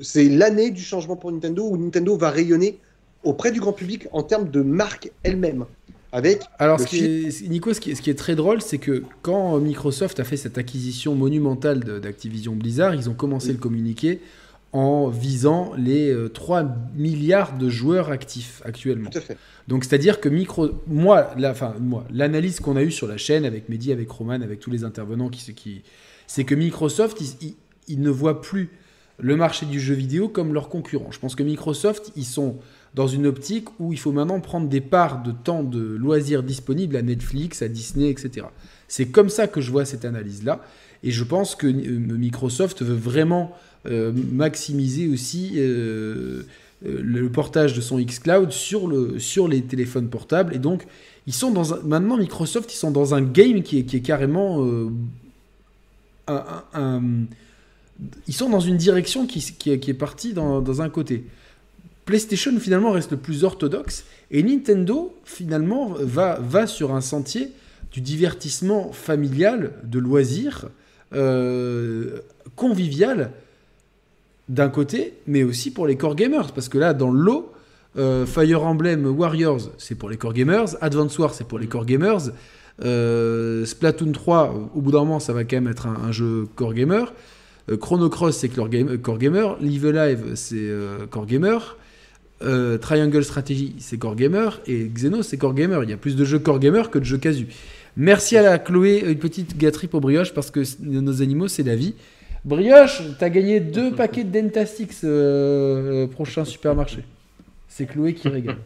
C'est 0.00 0.28
l'année 0.28 0.70
du 0.70 0.82
changement 0.82 1.16
pour 1.16 1.30
Nintendo 1.30 1.68
où 1.68 1.76
Nintendo 1.76 2.16
va 2.16 2.30
rayonner 2.30 2.78
auprès 3.22 3.52
du 3.52 3.60
grand 3.60 3.72
public 3.72 4.08
en 4.12 4.22
termes 4.22 4.48
de 4.48 4.62
marque 4.62 5.12
elle-même. 5.22 5.66
Avec 6.12 6.42
Alors, 6.58 6.78
ce 6.78 6.86
qui 6.86 6.98
est, 6.98 7.48
Nico, 7.48 7.72
ce 7.72 7.80
qui 7.80 7.90
est, 7.90 8.18
très 8.18 8.34
drôle, 8.34 8.60
c'est 8.60 8.78
que 8.78 9.02
quand 9.22 9.58
Microsoft 9.58 10.20
a 10.20 10.24
fait 10.24 10.36
cette 10.36 10.58
acquisition 10.58 11.14
monumentale 11.14 11.80
d'Activision 11.80 12.54
Blizzard, 12.54 12.94
ils 12.94 13.08
ont 13.08 13.14
commencé 13.14 13.52
le 13.52 13.58
communiquer 13.58 14.20
en 14.72 15.08
visant 15.08 15.72
les 15.76 16.14
3 16.32 16.62
euh, 16.62 16.66
milliards 16.94 17.56
de 17.58 17.68
joueurs 17.68 18.10
actifs 18.10 18.62
actuellement. 18.64 19.10
Tout 19.10 19.18
à 19.18 19.22
fait. 19.22 19.36
Donc 19.68 19.84
c'est-à-dire 19.84 20.20
que 20.20 20.28
micro, 20.28 20.70
moi, 20.86 21.30
la, 21.36 21.50
enfin 21.50 21.74
moi, 21.78 22.04
l'analyse 22.10 22.60
qu'on 22.60 22.76
a 22.76 22.82
eue 22.82 22.90
sur 22.90 23.06
la 23.06 23.16
chaîne 23.18 23.44
avec 23.44 23.68
Mehdi, 23.68 23.92
avec 23.92 24.10
Roman, 24.10 24.40
avec 24.40 24.60
tous 24.60 24.70
les 24.70 24.84
intervenants, 24.84 25.28
qui, 25.28 25.54
qui 25.54 25.82
c'est 26.26 26.44
que 26.44 26.54
Microsoft, 26.54 27.18
ils, 27.88 28.00
ne 28.00 28.10
voient 28.10 28.40
plus 28.40 28.70
le 29.18 29.36
marché 29.36 29.66
du 29.66 29.78
jeu 29.78 29.94
vidéo 29.94 30.28
comme 30.28 30.54
leur 30.54 30.70
concurrent. 30.70 31.10
Je 31.10 31.18
pense 31.18 31.34
que 31.34 31.42
Microsoft, 31.42 32.10
ils 32.16 32.24
sont 32.24 32.56
dans 32.94 33.06
une 33.06 33.26
optique 33.26 33.68
où 33.78 33.92
il 33.92 33.98
faut 33.98 34.12
maintenant 34.12 34.40
prendre 34.40 34.68
des 34.68 34.80
parts 34.80 35.22
de 35.22 35.32
temps 35.32 35.62
de 35.62 35.80
loisirs 35.80 36.42
disponibles 36.42 36.96
à 36.96 37.02
Netflix, 37.02 37.62
à 37.62 37.68
Disney, 37.68 38.10
etc. 38.10 38.46
C'est 38.88 39.06
comme 39.06 39.30
ça 39.30 39.46
que 39.46 39.60
je 39.60 39.70
vois 39.70 39.84
cette 39.84 40.04
analyse-là. 40.04 40.60
Et 41.02 41.10
je 41.10 41.24
pense 41.24 41.54
que 41.54 41.66
euh, 41.66 41.98
Microsoft 41.98 42.82
veut 42.82 42.94
vraiment 42.94 43.56
euh, 43.86 44.12
maximiser 44.30 45.08
aussi 45.08 45.52
euh, 45.56 46.42
le 46.84 47.28
portage 47.30 47.74
de 47.74 47.80
son 47.80 47.98
xCloud 47.98 48.52
sur, 48.52 48.86
le, 48.86 49.18
sur 49.18 49.48
les 49.48 49.62
téléphones 49.62 50.08
portables. 50.08 50.54
Et 50.54 50.58
donc, 50.58 50.86
ils 51.26 51.32
sont 51.32 51.50
dans 51.50 51.76
maintenant, 51.84 52.18
Microsoft, 52.18 52.72
ils 52.72 52.76
sont 52.76 52.90
dans 52.90 53.14
un 53.14 53.22
game 53.22 53.62
qui 53.62 53.78
est, 53.78 53.84
qui 53.84 53.96
est 53.96 54.00
carrément. 54.00 54.68
ils 56.28 58.34
sont 58.34 58.50
dans 58.50 58.60
une 58.60 58.76
direction 58.76 59.26
qui, 59.26 59.40
qui, 59.40 59.70
est 59.70 59.94
partie 59.94 60.34
dans, 60.34 60.60
dans, 60.60 60.82
un 60.82 60.88
côté. 60.88 61.24
PlayStation, 62.04 62.58
finalement, 62.58 62.92
reste 62.92 63.12
le 63.12 63.16
plus 63.16 63.44
orthodoxe. 63.44 64.04
Et 64.30 64.42
Nintendo, 64.42 65.14
finalement, 65.24 65.94
va, 65.98 66.66
sur 66.66 66.94
un 66.94 67.00
sentier 67.00 67.52
du 67.92 68.00
divertissement 68.00 68.92
familial, 68.92 69.72
de 69.84 69.98
loisirs, 69.98 70.68
convivial 72.56 73.30
d'un 74.48 74.68
côté, 74.68 75.14
mais 75.26 75.42
aussi 75.42 75.70
pour 75.70 75.86
les 75.86 75.96
core 75.96 76.14
gamers. 76.14 76.52
Parce 76.52 76.68
que 76.68 76.78
là, 76.78 76.94
dans 76.94 77.10
le 77.10 77.20
lot, 77.20 77.52
euh, 77.96 78.26
Fire 78.26 78.64
Emblem 78.64 79.06
Warriors, 79.06 79.70
c'est 79.78 79.94
pour 79.94 80.10
les 80.10 80.16
core 80.16 80.32
gamers. 80.32 80.76
Advance 80.80 81.18
Wars, 81.18 81.34
c'est 81.34 81.46
pour 81.46 81.58
les 81.58 81.66
core 81.66 81.86
gamers. 81.86 82.30
Euh, 82.84 83.64
Splatoon 83.64 84.12
3, 84.12 84.70
au 84.74 84.80
bout 84.80 84.92
d'un 84.92 85.00
moment, 85.00 85.20
ça 85.20 85.32
va 85.32 85.44
quand 85.44 85.56
même 85.56 85.68
être 85.68 85.86
un, 85.86 86.12
jeu 86.12 86.46
core 86.56 86.74
gamer. 86.74 87.12
Euh, 87.70 87.76
Chrono 87.76 88.08
Cross, 88.08 88.38
c'est 88.38 88.48
core, 88.48 88.68
gamer. 88.68 89.56
Live 89.60 89.86
Alive, 89.86 90.34
c'est 90.34 90.70
core 91.10 91.26
gamer. 91.26 91.76
Triangle 92.80 93.24
Strategy, 93.24 93.74
c'est 93.78 93.98
core 93.98 94.16
gamer. 94.16 94.60
Et 94.66 94.88
Xenos, 94.88 95.22
c'est 95.22 95.38
core 95.38 95.54
gamer. 95.54 95.84
Il 95.84 95.90
y 95.90 95.92
a 95.92 95.96
plus 95.96 96.16
de 96.16 96.24
jeux 96.24 96.38
core 96.38 96.58
gamer 96.58 96.90
que 96.90 96.98
de 96.98 97.04
jeux 97.04 97.18
casu. 97.18 97.46
Merci 97.96 98.36
à 98.38 98.42
la 98.42 98.58
Chloé, 98.58 99.04
une 99.06 99.18
petite 99.18 99.58
gâterie 99.58 99.86
pour 99.86 100.00
brioche, 100.00 100.32
parce 100.32 100.50
que 100.50 100.62
nos 100.80 101.20
animaux, 101.20 101.48
c'est 101.48 101.62
la 101.62 101.76
vie. 101.76 101.94
Brioche, 102.44 103.02
t'as 103.18 103.28
gagné 103.28 103.60
deux 103.60 103.92
paquets 103.96 104.24
de 104.24 104.40
Dentastix 104.40 105.02
euh, 105.04 106.04
euh, 106.04 106.06
prochain 106.06 106.44
supermarché. 106.44 107.04
C'est 107.68 107.86
Chloé 107.86 108.14
qui 108.14 108.28
régale. 108.28 108.58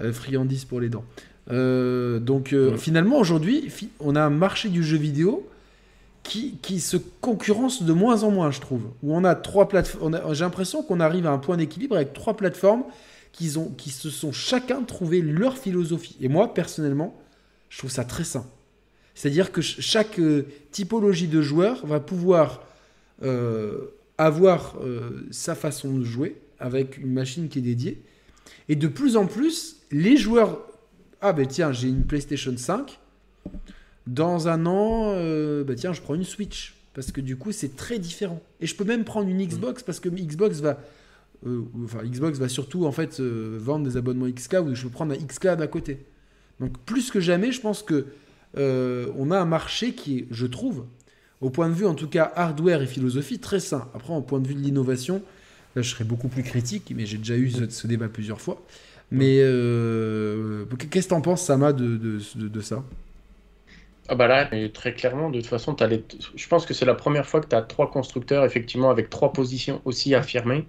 Euh, 0.00 0.12
friandise 0.12 0.64
pour 0.64 0.80
les 0.80 0.88
dents. 0.88 1.04
donc 1.48 2.54
finalement 2.78 3.18
aujourd'hui, 3.18 3.70
on 4.00 4.16
a 4.16 4.22
un 4.22 4.30
marché 4.30 4.68
du 4.68 4.82
jeu 4.82 4.96
vidéo 4.96 5.48
qui, 6.22 6.80
se 6.80 6.96
concurrence 7.20 7.82
de 7.82 7.92
moins 7.92 8.22
en 8.22 8.30
moins, 8.30 8.50
je 8.50 8.60
trouve. 8.60 8.84
Où 9.02 9.14
on 9.14 9.24
a 9.24 9.34
trois 9.34 9.68
plateformes. 9.68 10.20
J'ai 10.32 10.44
l'impression 10.44 10.82
qu'on 10.82 11.00
arrive 11.00 11.26
à 11.26 11.30
un 11.30 11.38
point 11.38 11.56
d'équilibre 11.56 11.96
avec 11.96 12.12
trois 12.12 12.36
plateformes 12.36 12.84
qui 13.32 13.48
se 13.48 14.10
sont 14.10 14.32
chacun 14.32 14.82
trouvé 14.82 15.20
leur 15.20 15.58
philosophie. 15.58 16.16
Et 16.20 16.28
moi, 16.28 16.54
personnellement, 16.54 17.14
je 17.70 17.78
trouve 17.78 17.90
ça 17.90 18.04
très 18.04 18.24
sain. 18.24 18.46
C'est-à-dire 19.14 19.52
que 19.52 19.60
chaque 19.60 20.18
euh, 20.18 20.46
typologie 20.70 21.28
de 21.28 21.42
joueur 21.42 21.84
va 21.86 22.00
pouvoir 22.00 22.62
euh, 23.22 23.94
avoir 24.18 24.76
euh, 24.82 25.26
sa 25.30 25.54
façon 25.54 25.98
de 25.98 26.04
jouer 26.04 26.40
avec 26.58 26.98
une 26.98 27.12
machine 27.12 27.48
qui 27.48 27.58
est 27.58 27.62
dédiée. 27.62 28.02
Et 28.68 28.76
de 28.76 28.88
plus 28.88 29.16
en 29.16 29.26
plus, 29.26 29.76
les 29.90 30.16
joueurs... 30.16 30.60
Ah 31.20 31.32
ben 31.32 31.46
tiens, 31.46 31.72
j'ai 31.72 31.88
une 31.88 32.04
PlayStation 32.04 32.54
5. 32.56 32.98
Dans 34.06 34.48
un 34.48 34.66
an, 34.66 35.14
ben 35.64 35.74
tiens, 35.76 35.92
je 35.92 36.00
prends 36.00 36.14
une 36.14 36.24
Switch. 36.24 36.74
Parce 36.94 37.10
que 37.10 37.20
du 37.20 37.36
coup, 37.36 37.52
c'est 37.52 37.74
très 37.76 37.98
différent. 37.98 38.42
Et 38.60 38.66
je 38.66 38.74
peux 38.76 38.84
même 38.84 39.04
prendre 39.04 39.28
une 39.28 39.42
Xbox 39.42 39.82
parce 39.82 39.98
que 39.98 40.10
Xbox 40.10 40.60
va... 40.60 40.78
enfin, 41.84 42.02
Xbox 42.04 42.38
va 42.38 42.48
surtout 42.48 42.84
en 42.84 42.92
fait 42.92 43.20
vendre 43.20 43.84
des 43.86 43.96
abonnements 43.96 44.28
xCloud. 44.28 44.74
Je 44.74 44.82
peux 44.82 44.90
prendre 44.90 45.14
un 45.14 45.16
xCloud 45.16 45.62
à 45.62 45.66
côté. 45.66 46.04
Donc 46.60 46.76
plus 46.84 47.10
que 47.10 47.18
jamais, 47.18 47.50
je 47.50 47.60
pense 47.62 47.82
que 47.82 48.06
on 48.56 49.30
a 49.30 49.38
un 49.38 49.46
marché 49.46 49.94
qui 49.94 50.18
est, 50.18 50.26
je 50.30 50.46
trouve, 50.46 50.84
au 51.42 51.50
point 51.50 51.68
de 51.68 51.74
vue 51.74 51.86
en 51.86 51.94
tout 51.94 52.08
cas 52.08 52.32
hardware 52.36 52.80
et 52.80 52.86
philosophie, 52.86 53.38
très 53.38 53.60
sain. 53.60 53.88
Après, 53.94 54.14
au 54.14 54.22
point 54.22 54.40
de 54.40 54.46
vue 54.46 54.54
de 54.54 54.60
l'innovation, 54.60 55.22
là 55.76 55.82
je 55.82 55.90
serais 55.90 56.04
beaucoup 56.04 56.28
plus 56.28 56.44
critique, 56.44 56.92
mais 56.96 57.04
j'ai 57.04 57.18
déjà 57.18 57.36
eu 57.36 57.50
ce, 57.50 57.86
débat 57.86 58.08
plusieurs 58.08 58.40
fois. 58.40 58.64
Mais 59.10 59.40
euh, 59.40 60.64
qu'est-ce 60.90 61.08
que 61.08 61.12
tu 61.12 61.14
en 61.14 61.20
penses, 61.20 61.44
Sama, 61.44 61.74
de, 61.74 61.96
de, 61.96 62.48
de, 62.48 62.60
ça? 62.60 62.82
Ah 64.12 64.14
bah 64.14 64.26
là, 64.28 64.50
très 64.74 64.94
clairement, 64.94 65.30
de 65.30 65.40
toute 65.40 65.48
façon, 65.48 65.74
je 66.34 66.46
pense 66.48 66.66
que 66.66 66.74
c'est 66.74 66.84
la 66.84 66.94
première 66.94 67.26
fois 67.26 67.40
que 67.40 67.48
tu 67.48 67.56
as 67.56 67.62
trois 67.62 67.90
constructeurs, 67.90 68.44
effectivement, 68.44 68.90
avec 68.90 69.08
trois 69.08 69.32
positions 69.32 69.80
aussi 69.86 70.14
affirmées. 70.14 70.68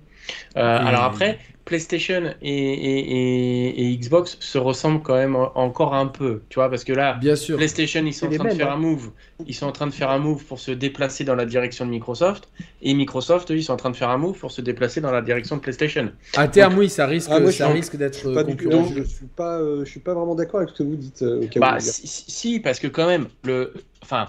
Euh, 0.58 0.78
alors 0.80 1.04
après, 1.04 1.40
PlayStation 1.66 2.34
et, 2.42 3.98
Xbox 4.00 4.38
se 4.40 4.58
ressemblent 4.58 5.02
quand 5.02 5.16
même 5.16 5.36
encore 5.36 5.94
un 5.94 6.08
peu, 6.08 6.42
tu 6.50 6.56
vois, 6.56 6.70
parce 6.70 6.84
que 6.84 6.92
là, 6.92 7.14
Bien 7.14 7.36
sûr. 7.36 7.58
PlayStation, 7.58 8.04
ils 8.06 8.14
sont 8.14 8.28
en 8.28 8.36
train 8.36 8.50
de 8.50 8.54
faire 8.54 8.72
un 8.72 8.76
hein. 8.76 8.78
move, 8.78 9.12
ils 9.46 9.56
sont 9.56 9.68
en 9.68 9.72
train 9.72 9.88
de 9.88 9.94
faire 9.94 10.10
un 10.10 10.20
move 10.20 10.44
pour 10.44 10.60
se 10.60 10.72
déplacer 10.72 11.24
dans 11.24 11.36
la 11.36 11.46
direction 11.46 11.86
de 11.86 11.92
Microsoft, 11.92 12.50
et 12.82 12.94
Microsoft, 12.94 13.52
eux, 13.52 13.58
ils 13.58 13.64
sont 13.64 13.74
en 13.74 13.78
train 13.78 13.92
de 13.92 13.96
faire 13.96 14.10
un 14.10 14.18
move 14.18 14.38
pour 14.38 14.52
se 14.52 14.62
déplacer 14.62 15.00
dans 15.00 15.12
la 15.12 15.22
direction 15.22 15.56
de 15.56 15.62
PlayStation. 15.62 16.12
À 16.36 16.48
terme, 16.48 16.78
oui, 16.78 16.90
ça 16.90 17.06
risque, 17.06 17.30
ah, 17.32 17.52
ça 17.52 17.70
risque 17.70 17.96
d'être 17.96 18.44
concurrent. 18.44 18.86
Je, 18.96 19.04
suis 19.04 19.26
pas, 19.28 19.60
euh, 19.60 19.86
je 19.86 19.90
suis 19.90 20.00
pas 20.02 20.14
vraiment 20.14 20.36
d'accord 20.36 20.60
avec 20.60 20.72
ce 20.72 20.76
que 20.76 20.84
vous 20.84 20.96
dites. 20.96 21.22
Euh, 21.22 21.48
bah, 21.56 21.80
si, 21.80 22.08
si, 22.08 22.60
parce 22.60 22.80
que 22.80 22.88
quand 22.88 23.08
même, 23.08 23.28
le, 23.44 23.74
enfin, 24.02 24.28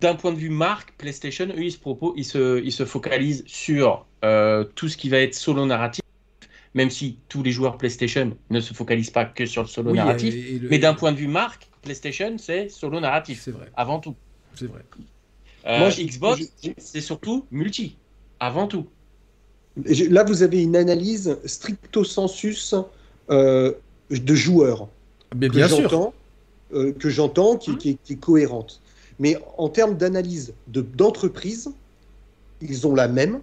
d'un 0.00 0.14
point 0.14 0.32
de 0.32 0.38
vue 0.38 0.50
marque, 0.50 0.92
PlayStation, 0.98 1.46
eux, 1.46 1.62
ils 1.62 1.72
se, 1.72 1.78
proposent, 1.78 2.14
ils 2.16 2.24
se, 2.24 2.62
ils 2.62 2.72
se 2.72 2.84
focalisent 2.84 3.44
sur 3.46 4.06
euh, 4.24 4.64
tout 4.74 4.88
ce 4.88 4.96
qui 4.96 5.08
va 5.08 5.18
être 5.18 5.34
solo 5.34 5.64
narratif, 5.66 6.02
même 6.74 6.90
si 6.90 7.18
tous 7.28 7.42
les 7.42 7.52
joueurs 7.52 7.78
PlayStation 7.78 8.36
ne 8.50 8.60
se 8.60 8.74
focalisent 8.74 9.10
pas 9.10 9.24
que 9.24 9.46
sur 9.46 9.62
le 9.62 9.68
solo 9.68 9.92
narratif. 9.92 10.34
Mais 10.68 10.78
d'un 10.78 10.94
point 10.94 11.12
de 11.12 11.16
vue 11.16 11.28
marque, 11.28 11.68
PlayStation, 11.82 12.36
c'est 12.38 12.68
solo 12.68 13.00
narratif. 13.00 13.42
C'est 13.44 13.52
vrai. 13.52 13.70
Avant 13.76 14.00
tout. 14.00 14.16
C'est 14.54 14.66
vrai. 14.66 14.84
Euh, 15.66 15.90
Xbox, 15.90 16.42
c'est 16.78 17.00
surtout 17.00 17.46
multi. 17.50 17.96
Avant 18.40 18.66
tout. 18.66 18.86
Là, 19.76 20.24
vous 20.24 20.42
avez 20.42 20.62
une 20.62 20.74
analyse 20.74 21.38
stricto 21.44 22.02
sensus 22.02 22.74
euh, 23.30 23.72
de 24.10 24.34
joueurs. 24.34 24.88
Mais 25.36 25.48
bien 25.48 25.68
sûr. 25.68 26.12
que 26.70 27.08
j'entends, 27.08 27.56
qui, 27.56 27.76
qui, 27.76 28.12
est 28.12 28.16
cohérente. 28.16 28.80
Mais 29.18 29.36
en 29.56 29.68
termes 29.68 29.96
d'analyse 29.96 30.54
d'entreprise, 30.66 31.70
ils 32.60 32.86
ont 32.86 32.94
la 32.94 33.08
même. 33.08 33.40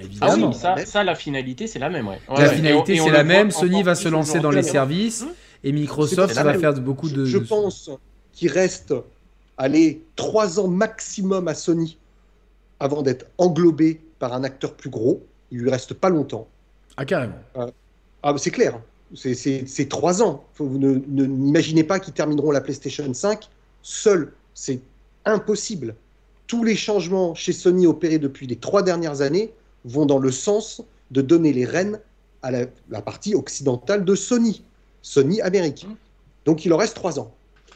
Évidemment. 0.00 0.52
Ah 0.62 0.74
oui, 0.76 0.86
ça, 0.86 1.04
la 1.04 1.14
finalité, 1.14 1.66
c'est 1.66 1.78
la 1.78 1.90
même. 1.90 2.08
la 2.28 2.48
finalité, 2.48 2.96
c'est 2.96 3.10
la 3.10 3.24
même. 3.24 3.50
Sony 3.50 3.82
va 3.82 3.94
se 3.94 4.08
lancer 4.08 4.40
dans 4.40 4.50
les 4.50 4.62
services 4.62 5.24
et 5.64 5.72
Microsoft 5.72 6.34
va 6.34 6.58
faire 6.58 6.74
beaucoup 6.74 7.08
de. 7.08 7.24
Je 7.24 7.38
pense 7.38 7.90
qu'il 8.32 8.50
reste, 8.50 8.94
allez, 9.58 10.02
trois 10.16 10.58
ans 10.58 10.68
maximum 10.68 11.48
à 11.48 11.54
Sony 11.54 11.98
avant 12.80 13.02
d'être 13.02 13.26
englobé 13.38 14.00
par 14.18 14.32
un 14.32 14.44
acteur 14.44 14.74
plus 14.74 14.90
gros. 14.90 15.22
Il 15.50 15.58
lui 15.58 15.70
reste 15.70 15.94
pas 15.94 16.08
longtemps. 16.08 16.48
Ah, 16.96 17.04
carrément. 17.04 17.38
Euh, 17.56 17.70
ah, 18.22 18.34
c'est 18.38 18.50
clair. 18.50 18.80
C'est 19.14 19.88
trois 19.88 20.22
ans. 20.22 20.44
Vous 20.56 20.78
n'imaginez 20.78 21.84
pas 21.84 22.00
qu'ils 22.00 22.14
termineront 22.14 22.50
la 22.50 22.60
PlayStation 22.60 23.12
5 23.12 23.48
seuls. 23.82 24.32
C'est 24.54 24.80
impossible. 25.24 25.94
Tous 26.46 26.64
les 26.64 26.76
changements 26.76 27.34
chez 27.34 27.52
Sony 27.52 27.86
opérés 27.86 28.18
depuis 28.18 28.46
les 28.46 28.56
trois 28.56 28.82
dernières 28.82 29.20
années 29.20 29.52
vont 29.84 30.06
dans 30.06 30.18
le 30.18 30.30
sens 30.30 30.82
de 31.10 31.22
donner 31.22 31.52
les 31.52 31.64
rênes 31.64 31.98
à 32.42 32.50
la, 32.50 33.02
partie 33.02 33.34
occidentale 33.34 34.04
de 34.04 34.14
Sony, 34.14 34.62
Sony 35.00 35.40
Amérique. 35.40 35.86
Donc 36.44 36.64
il 36.64 36.72
en 36.72 36.76
reste 36.76 36.94
trois 36.94 37.20
ans. 37.20 37.34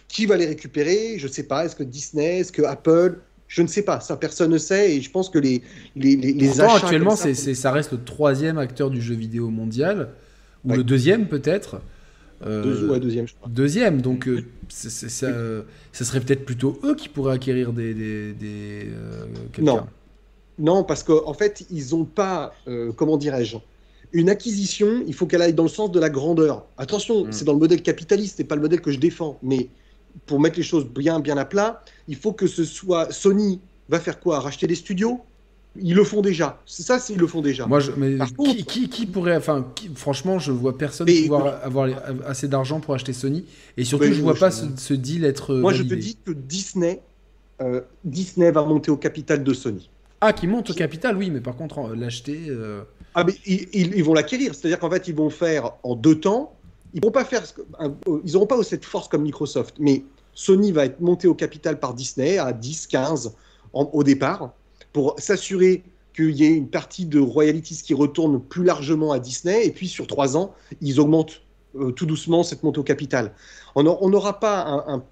Qui 0.09 0.27
va 0.27 0.37
les 0.37 0.47
récupérer? 0.47 1.19
Je 1.19 1.27
ne 1.27 1.33
sais 1.33 1.45
pas. 1.45 1.65
Est-ce 1.65 1.77
que 1.77 1.83
Disney? 1.83 2.41
Est-ce 2.41 2.53
que 2.53 2.63
Apple? 2.63 3.19
Je 3.49 3.63
ne 3.63 3.69
sais 3.69 3.83
pas, 3.83 4.01
ça 4.01 4.17
personne 4.17 4.51
ne 4.51 4.59
sait 4.59 4.97
et 4.97 5.01
je 5.01 5.09
pense 5.09 5.31
que 5.31 5.39
les, 5.39 5.63
les, 5.95 6.17
les, 6.17 6.61
achats 6.61 6.79
actuellement 6.79 7.15
ça, 7.15 7.33
ça 7.33 7.71
reste 7.71 7.93
le 7.93 8.03
troisième 8.03 8.59
acteur 8.59 8.91
du 8.91 9.01
jeu 9.01 9.15
vidéo 9.15 9.51
mondial, 9.51 10.09
ou 10.65 10.73
le 10.73 10.83
deuxième 10.83 11.29
peut-être. 11.29 11.81
Euh, 12.45 12.99
deuxième, 12.99 13.27
je 13.27 13.35
crois. 13.35 13.49
Deuxième, 13.49 14.03
donc 14.03 14.29
euh, 14.29 14.45
ça, 14.69 14.91
serait 15.93 16.21
peut-être 16.21 16.45
plutôt 16.45 16.79
eux 16.85 16.95
qui 16.95 17.09
pourraient 17.09 17.35
acquérir 17.35 17.73
des. 17.73 17.95
des, 17.95 18.89
euh, 18.91 19.27
non. 19.59 19.87
Non, 20.59 20.85
parce 20.85 21.03
qu'en 21.03 21.27
en 21.27 21.35
fait, 21.35 21.67
ils 21.71 21.91
n'ont 21.91 22.05
pas, 22.05 22.55
comment 22.97 23.17
dirais-je, 23.17 23.59
une 24.13 24.31
acquisition, 24.31 25.03
il 25.07 25.15
faut 25.15 25.27
qu'elle 25.27 25.43
aille 25.43 25.55
dans 25.55 25.65
le 25.65 25.69
sens 25.69 25.91
de 25.91 26.01
la 26.01 26.11
grandeur. 26.11 26.65
Attention, 26.79 27.27
mm. 27.27 27.33
c'est 27.33 27.45
dans 27.45 27.53
le 27.53 27.59
modèle 27.59 27.83
capitaliste, 27.83 28.37
c'est 28.39 28.45
pas 28.45 28.55
le 28.55 28.63
modèle 28.63 28.81
que 28.81 28.91
je 28.91 28.99
défends, 28.99 29.39
mais 29.43 29.69
pour 30.25 30.41
mettre 30.41 30.57
les 30.57 30.63
choses 30.63 30.87
bien, 30.87 31.21
bien 31.21 31.37
à 31.37 31.45
plat, 31.45 31.83
il 32.09 32.17
faut 32.17 32.33
que 32.33 32.47
ce 32.47 32.65
soit 32.65 33.13
Sony 33.13 33.61
va 33.89 34.01
faire 34.01 34.19
quoi? 34.19 34.41
Racheter 34.41 34.67
des 34.67 34.75
studios? 34.75 35.21
Ils 35.79 35.95
le 35.95 36.05
font 36.05 36.23
déjà. 36.23 36.63
C'est 36.65 36.83
ça, 36.83 36.99
ils 37.11 37.19
le 37.19 37.27
font 37.27 37.43
déjà. 37.43 37.67
Moi, 37.67 37.81
je, 37.81 37.93
mais 37.99 38.17
qui, 38.67 38.89
qui, 38.89 39.05
pourrait, 39.05 39.37
enfin, 39.37 39.67
franchement, 39.95 40.39
je 40.39 40.51
vois 40.51 40.79
personne 40.79 41.07
pouvoir 41.07 41.63
avoir 41.63 41.89
assez 42.27 42.49
d'argent 42.49 42.81
pour 42.81 42.95
acheter 42.95 43.13
Sony. 43.13 43.45
Et 43.77 43.85
surtout, 43.85 44.11
je 44.11 44.23
vois 44.23 44.35
pas 44.35 44.51
ce, 44.51 44.95
deal 44.95 45.27
être. 45.27 45.55
Moi, 45.55 45.75
je 45.75 45.83
te 45.83 45.95
dis 45.95 46.17
que 46.25 46.31
Disney, 46.33 47.03
euh, 47.61 47.83
Disney 48.05 48.51
va 48.51 48.65
monter 48.65 48.91
au 48.91 48.97
capital 48.97 49.45
de 49.45 49.53
Sony. 49.53 49.91
Ah, 50.21 50.33
qui 50.33 50.47
monte 50.47 50.71
au 50.71 50.75
capital, 50.75 51.17
oui, 51.17 51.31
mais 51.31 51.41
par 51.41 51.57
contre, 51.57 51.95
l'acheter. 51.95 52.47
Euh, 52.49 52.83
ah, 53.15 53.25
mais 53.25 53.35
ils, 53.45 53.95
ils 53.95 54.05
vont 54.05 54.15
l'acquérir. 54.15 54.55
C'est-à-dire 54.55 54.79
qu'en 54.79 54.91
fait, 54.91 55.09
ils 55.09 55.15
vont 55.15 55.31
faire 55.31 55.73
en 55.83 55.95
deux 55.95 56.19
temps. 56.19 56.55
Ils 56.95 57.03
vont 57.03 57.11
pas 57.11 57.25
faire, 57.25 57.43
ils 58.25 58.33
n'auront 58.33 58.47
pas 58.47 58.63
cette 58.63 58.85
force 58.85 59.09
comme 59.09 59.23
Microsoft, 59.23 59.75
mais 59.79 60.03
Sony 60.33 60.73
va 60.73 60.87
être 60.87 61.01
monté 61.01 61.29
au 61.29 61.35
capital 61.35 61.79
par 61.79 61.93
Disney 61.93 62.39
à 62.39 62.53
10, 62.53 62.87
15 62.87 63.35
au 63.73 64.03
départ 64.03 64.53
pour 64.93 65.15
s'assurer 65.19 65.83
qu'il 66.15 66.31
y 66.31 66.45
ait 66.45 66.55
une 66.55 66.69
partie 66.69 67.05
de 67.05 67.21
royalties 67.21 67.83
qui 67.83 67.93
retourne 67.93 68.41
plus 68.41 68.65
largement 68.65 69.13
à 69.13 69.19
Disney, 69.19 69.67
et 69.67 69.71
puis 69.71 69.89
sur 69.89 70.07
trois 70.07 70.37
ans, 70.37 70.55
ils 70.81 70.99
augmentent 70.99 71.43
euh, 71.79 71.91
tout 71.91 72.07
doucement 72.07 72.43
cette 72.43 72.63
montée 72.63 72.79
au 72.79 72.85
capital. 72.85 73.35
On 73.75 73.83
n'aura 73.83 74.41
pas 74.41 75.03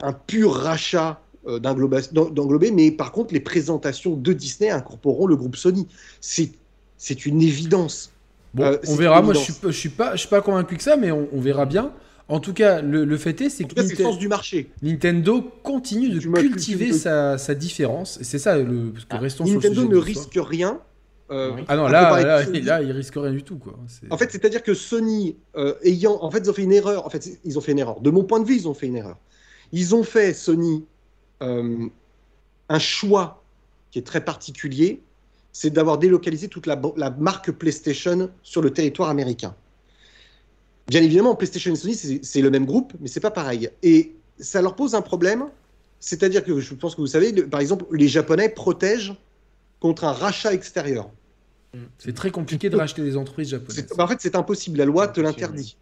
un, 0.00 0.12
pur 0.12 0.54
rachat 0.54 1.10
euh, 1.10 1.23
d'englober, 1.46 2.70
mais 2.70 2.90
par 2.90 3.12
contre, 3.12 3.34
les 3.34 3.40
présentations 3.40 4.16
de 4.16 4.32
Disney 4.32 4.70
incorporeront 4.70 5.26
le 5.26 5.36
groupe 5.36 5.56
Sony. 5.56 5.86
C'est 6.20 7.26
une 7.26 7.42
évidence. 7.42 8.12
Bon, 8.54 8.64
euh, 8.64 8.76
on 8.88 8.94
verra. 8.94 9.20
Moi, 9.20 9.34
je 9.34 9.40
ne 9.40 9.44
suis, 9.44 9.54
je 9.62 9.70
suis, 9.70 9.88
pas, 9.88 10.12
je 10.12 10.20
suis 10.20 10.28
pas 10.28 10.40
convaincu 10.40 10.76
que 10.76 10.82
ça, 10.82 10.96
mais 10.96 11.10
on 11.10 11.40
verra 11.40 11.66
bien. 11.66 11.92
En 12.28 12.40
tout 12.40 12.54
cas, 12.54 12.80
le, 12.80 13.16
fait 13.18 13.38
est, 13.42 13.50
c'est 13.50 13.64
que 13.64 14.18
du 14.18 14.28
marché. 14.28 14.70
Nintendo 14.82 15.42
continue 15.62 16.08
de 16.08 16.18
cultiver 16.20 16.92
sa, 16.92 17.54
différence. 17.54 18.18
Et 18.20 18.24
c'est 18.24 18.38
ça, 18.38 18.56
le, 18.56 18.92
parce 18.92 19.04
que 19.04 19.10
ah, 19.10 19.18
restons 19.18 19.44
Nintendo 19.44 19.86
ne 19.86 19.96
risque 19.96 20.36
rien. 20.36 20.80
Euh, 21.30 21.52
ah 21.68 21.76
non, 21.76 21.88
là, 21.88 22.22
là, 22.22 22.44
là, 22.44 22.82
il 22.82 22.92
risque 22.92 23.14
rien 23.16 23.32
du 23.32 23.42
tout. 23.42 23.56
Quoi. 23.56 23.78
En 24.10 24.18
fait, 24.18 24.30
c'est-à-dire 24.30 24.62
que 24.62 24.74
Sony, 24.74 25.36
euh, 25.56 25.74
ayant. 25.82 26.22
En 26.22 26.30
fait, 26.30 26.40
ils 26.40 26.50
ont 26.50 26.54
fait 26.54 26.62
une 26.62 26.72
erreur. 26.72 27.06
En 27.06 27.10
fait, 27.10 27.38
ils 27.44 27.58
ont 27.58 27.62
fait 27.62 27.72
une 27.72 27.78
erreur. 27.78 28.00
De 28.00 28.10
mon 28.10 28.24
point 28.24 28.40
de 28.40 28.46
vue, 28.46 28.56
ils 28.56 28.68
ont 28.68 28.74
fait 28.74 28.86
une 28.86 28.96
erreur. 28.96 29.18
Ils 29.72 29.94
ont 29.94 30.02
fait, 30.02 30.34
Sony, 30.34 30.84
euh, 31.44 31.86
un 32.68 32.78
choix 32.78 33.42
qui 33.90 33.98
est 33.98 34.02
très 34.02 34.24
particulier 34.24 35.00
c'est 35.54 35.70
d'avoir 35.70 35.98
délocalisé 35.98 36.48
toute 36.48 36.66
la 36.66 37.10
marque 37.16 37.52
PlayStation 37.52 38.28
sur 38.42 38.60
le 38.60 38.72
territoire 38.72 39.08
américain. 39.08 39.54
Bien 40.88 41.00
évidemment, 41.00 41.34
PlayStation 41.36 41.72
et 41.72 41.76
Sony, 41.76 42.20
c'est 42.22 42.42
le 42.42 42.50
même 42.50 42.66
groupe, 42.66 42.92
mais 43.00 43.08
c'est 43.08 43.20
pas 43.20 43.30
pareil. 43.30 43.70
Et 43.82 44.14
ça 44.38 44.60
leur 44.60 44.74
pose 44.74 44.96
un 44.96 45.00
problème, 45.00 45.46
c'est-à-dire 46.00 46.44
que 46.44 46.60
je 46.60 46.74
pense 46.74 46.96
que 46.96 47.00
vous 47.00 47.06
savez, 47.06 47.32
par 47.44 47.60
exemple, 47.60 47.86
les 47.92 48.08
Japonais 48.08 48.48
protègent 48.48 49.14
contre 49.80 50.04
un 50.04 50.12
rachat 50.12 50.52
extérieur. 50.52 51.08
C'est 51.98 52.14
très 52.14 52.30
compliqué 52.30 52.68
de 52.68 52.76
racheter 52.76 53.02
des 53.02 53.16
entreprises 53.16 53.50
japonaises. 53.50 53.86
En 53.98 54.06
fait, 54.06 54.18
c'est 54.20 54.36
impossible, 54.36 54.78
la 54.78 54.84
loi 54.84 55.08
te 55.08 55.20
l'interdit. 55.20 55.76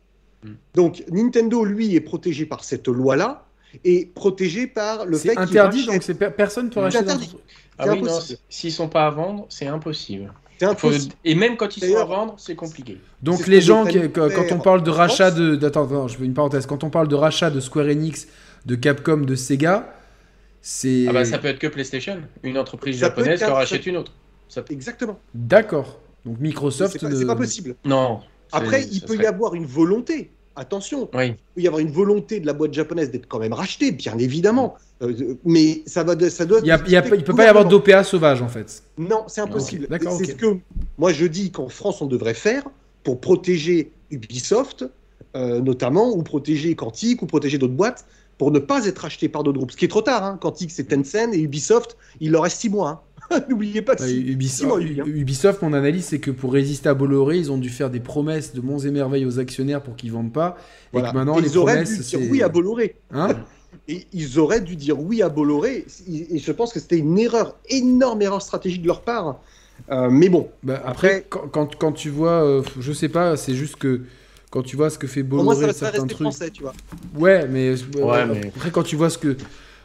Mm. 0.45 0.51
Donc, 0.75 1.05
Nintendo, 1.11 1.65
lui, 1.65 1.95
est 1.95 2.01
protégé 2.01 2.47
par 2.47 2.65
cette 2.65 2.89
loi-là 2.89 3.47
et 3.85 4.07
protégé 4.15 4.67
par 4.67 5.07
le 5.07 5.17
fait 5.19 5.31
qu'il 5.31 5.39
interdit, 5.39 5.87
donc 5.87 6.03
personne 6.37 6.67
ne 6.67 6.71
peut 6.71 6.81
racheter. 6.81 6.99
Interdit. 6.99 7.37
Ah 7.79 7.87
oui, 7.93 8.03
s'ils 8.49 8.73
sont 8.73 8.89
pas 8.89 9.07
à 9.07 9.11
vendre, 9.11 9.47
c'est 9.49 9.67
impossible. 9.67 10.33
Et 11.25 11.35
même 11.35 11.57
quand 11.57 11.77
ils 11.77 11.85
sont 11.85 11.97
à 11.97 12.05
vendre, 12.05 12.35
c'est 12.39 12.55
compliqué. 12.55 12.99
Donc 13.23 13.47
les 13.47 13.61
gens, 13.61 13.85
quand 14.15 14.53
on 14.53 14.59
parle 14.59 14.83
de 14.83 14.91
rachat 14.91 15.31
de, 15.31 15.65
attends, 15.65 16.09
je 16.09 16.17
fais 16.17 16.25
une 16.25 16.35
parenthèse. 16.35 16.67
Quand 16.67 16.85
on 16.85 16.91
parle 16.91 17.09
de 17.09 17.15
rachat 17.15 17.51
de 17.51 17.61
Square 17.61 17.87
Enix, 17.87 18.29
de 18.67 18.75
Capcom, 18.75 19.19
de 19.19 19.35
Sega, 19.35 19.95
c'est. 20.61 21.07
Ah 21.09 21.13
bah 21.13 21.25
ça 21.25 21.39
peut 21.39 21.49
être 21.49 21.59
que 21.59 21.67
PlayStation, 21.67 22.21
une 22.43 22.59
entreprise 22.59 22.99
japonaise 22.99 23.41
qui 23.41 23.45
rachète 23.45 23.87
une 23.87 23.97
autre. 23.97 24.13
Exactement. 24.71 25.19
D'accord. 25.35 25.99
Donc 26.25 26.39
Microsoft. 26.39 26.99
C'est 27.01 27.27
pas, 27.27 27.35
possible. 27.37 27.75
Non. 27.85 28.21
Après, 28.53 28.85
il 28.85 29.01
peut 29.01 29.17
y 29.17 29.27
avoir 29.27 29.55
une 29.55 29.67
volonté. 29.67 30.31
Attention, 30.55 31.09
oui. 31.15 31.29
il 31.29 31.35
peut 31.55 31.61
y 31.63 31.67
avoir 31.67 31.81
une 31.81 31.91
volonté 31.91 32.39
de 32.39 32.47
la 32.47 32.53
boîte 32.53 32.75
japonaise 32.75 33.11
d'être 33.11 33.27
quand 33.27 33.39
même 33.39 33.53
rachetée, 33.55 33.91
bien 33.91 34.19
évidemment. 34.19 34.75
Euh, 35.03 35.37
mais 35.45 35.83
ça, 35.87 36.05
va, 36.05 36.19
ça 36.31 36.45
doit. 36.45 36.61
Il 36.63 36.71
ne 36.71 37.21
peut 37.23 37.35
pas 37.35 37.45
y 37.45 37.49
avoir 37.49 37.65
d'OPA 37.67 38.05
sauvage 38.05 38.43
en 38.43 38.49
fait. 38.49 38.83
Non, 38.99 39.25
c'est 39.29 39.41
impossible. 39.41 39.89
c'est 40.19 40.25
ce 40.27 40.35
que 40.35 40.59
moi 40.99 41.13
je 41.13 41.27
dis 41.27 41.51
qu'en 41.51 41.69
France 41.69 42.03
on 42.03 42.07
devrait 42.07 42.35
faire 42.35 42.65
pour 43.03 43.21
protéger 43.21 43.91
Ubisoft, 44.11 44.85
euh, 45.35 45.61
notamment, 45.61 46.11
ou 46.11 46.23
protéger 46.23 46.75
Quantic, 46.75 47.23
ou 47.23 47.27
protéger 47.27 47.59
d'autres 47.59 47.73
boîtes, 47.73 48.05
pour 48.39 48.51
ne 48.51 48.59
pas 48.59 48.87
être 48.87 49.05
acheté 49.05 49.29
par 49.29 49.43
d'autres 49.43 49.59
groupes. 49.59 49.73
Ce 49.73 49.77
qui 49.77 49.87
est 49.87 49.89
trop 49.89 50.03
tard, 50.03 50.25
hein. 50.25 50.39
Quantique 50.41 50.71
c'est 50.71 50.85
Tencent 50.85 51.33
et 51.33 51.41
Ubisoft, 51.41 51.97
il 52.21 52.31
leur 52.31 52.43
reste 52.43 52.61
6 52.61 52.71
mois. 52.71 52.89
Hein. 52.89 53.01
N'oubliez 53.49 53.83
pas 53.83 53.97
que 53.97 54.03
bah, 54.03 54.11
Ubisoft, 54.11 54.83
hein. 54.83 55.05
Ubisoft, 55.07 55.63
mon 55.63 55.73
analyse, 55.73 56.07
c'est 56.07 56.19
que 56.19 56.31
pour 56.31 56.53
résister 56.53 56.89
à 56.89 56.95
Bolloré, 56.95 57.39
ils 57.39 57.53
ont 57.53 57.59
dû 57.59 57.69
faire 57.69 57.91
des 57.91 58.01
promesses 58.01 58.55
de 58.55 58.61
monts 58.61 58.79
et 58.79 58.91
merveilles 58.91 59.27
aux 59.27 59.39
actionnaires 59.39 59.83
pour 59.83 59.97
qu'ils 59.97 60.13
vendent 60.13 60.33
pas. 60.33 60.57
Et 60.95 61.01
que 61.01 61.15
maintenant, 61.15 61.39
ils 61.39 61.57
auraient 61.59 61.85
dû 61.85 61.99
dire 61.99 62.21
oui 62.31 62.43
à 62.43 62.49
Bolloré. 62.49 62.97
Hein 63.13 63.29
et 63.89 64.07
ils 64.13 64.39
auraient 64.39 64.61
dû 64.61 64.77
dire 64.77 65.01
oui 65.01 65.23
à 65.23 65.29
Bolloré. 65.29 65.87
Et 66.09 66.39
je 66.39 66.53
pense 66.53 66.73
que 66.73 66.81
c'était 66.81 66.99
une 66.99 67.19
erreur, 67.19 67.57
énorme 67.69 68.23
erreur 68.23 68.43
stratégique 68.43 68.83
de 68.83 68.87
leur 68.87 69.03
part. 69.03 69.41
Euh, 69.91 70.11
mais 70.11 70.29
bon. 70.29 70.49
Bah, 70.63 70.83
après, 70.85 71.27
quand, 71.29 71.77
quand, 71.77 71.93
tu 71.93 72.11
vois, 72.11 72.45
euh, 72.45 72.63
je 72.79 72.93
sais 72.93 73.09
pas, 73.09 73.37
c'est 73.37 73.55
juste 73.55 73.77
que 73.77 74.03
quand 74.51 74.63
tu 74.63 74.77
vois 74.77 74.91
ce 74.91 74.99
que 74.99 75.07
fait 75.07 75.23
Bolloré, 75.23 75.45
moi, 75.45 75.73
certains 75.73 76.07
trucs. 76.07 76.21
Français, 76.21 76.51
tu 76.51 76.63
vois. 76.63 76.75
Ouais, 77.17 77.49
mais, 77.49 77.75
après 78.55 78.71
quand 78.71 78.83
tu 78.83 78.97
vois 78.97 79.11
ce 79.11 79.19
que 79.19 79.29
euh, 79.29 79.37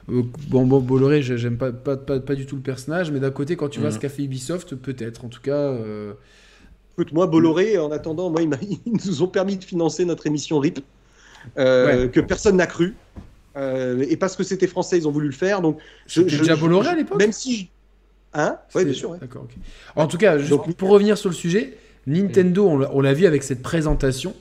bon, 0.07 0.65
bon, 0.65 0.79
Bolloré, 0.79 1.21
j'aime 1.21 1.57
pas 1.57 1.71
pas, 1.71 1.97
pas, 1.97 2.19
pas, 2.19 2.35
du 2.35 2.45
tout 2.45 2.55
le 2.55 2.61
personnage, 2.61 3.11
mais 3.11 3.19
d'un 3.19 3.31
côté, 3.31 3.55
quand 3.55 3.69
tu 3.69 3.79
vois 3.79 3.89
mhm. 3.89 3.95
ce 3.95 3.99
qu'a 3.99 4.09
fait 4.09 4.23
Ubisoft, 4.23 4.75
peut-être. 4.75 5.25
En 5.25 5.29
tout 5.29 5.41
cas. 5.41 5.75
Écoute, 6.93 7.13
moi, 7.13 7.27
Bolloré, 7.27 7.77
en 7.77 7.91
attendant, 7.91 8.29
moi, 8.29 8.41
ils, 8.61 8.79
nous 8.85 9.21
ont 9.21 9.27
permis 9.27 9.57
de 9.57 9.63
financer 9.63 10.05
notre 10.05 10.27
émission 10.27 10.59
RIP, 10.59 10.79
que 11.55 12.19
personne 12.21 12.57
n'a 12.57 12.67
cru. 12.67 12.95
et 13.55 14.17
parce 14.17 14.35
que 14.35 14.43
c'était 14.43 14.67
français, 14.67 14.97
ils 14.97 15.07
ont 15.07 15.11
voulu 15.11 15.27
le 15.27 15.34
faire. 15.34 15.61
Donc, 15.61 15.79
c'était 16.05 16.38
déjà 16.38 16.55
Bolloré 16.55 16.89
à 16.89 16.95
l'époque 16.95 17.19
Même 17.19 17.34
si. 17.34 17.69
Hein? 18.34 18.57
Oui, 18.75 18.85
bien 18.85 18.93
sûr. 18.93 19.15
D'accord, 19.17 19.47
En 19.95 20.07
tout 20.07 20.17
cas, 20.17 20.38
pour 20.77 20.89
revenir 20.89 21.17
sur 21.17 21.29
le 21.29 21.35
sujet, 21.35 21.77
Nintendo, 22.07 22.67
on 22.67 23.01
l'a 23.01 23.13
vu 23.13 23.25
avec 23.25 23.43
cette 23.43 23.61
présentation, 23.61 24.34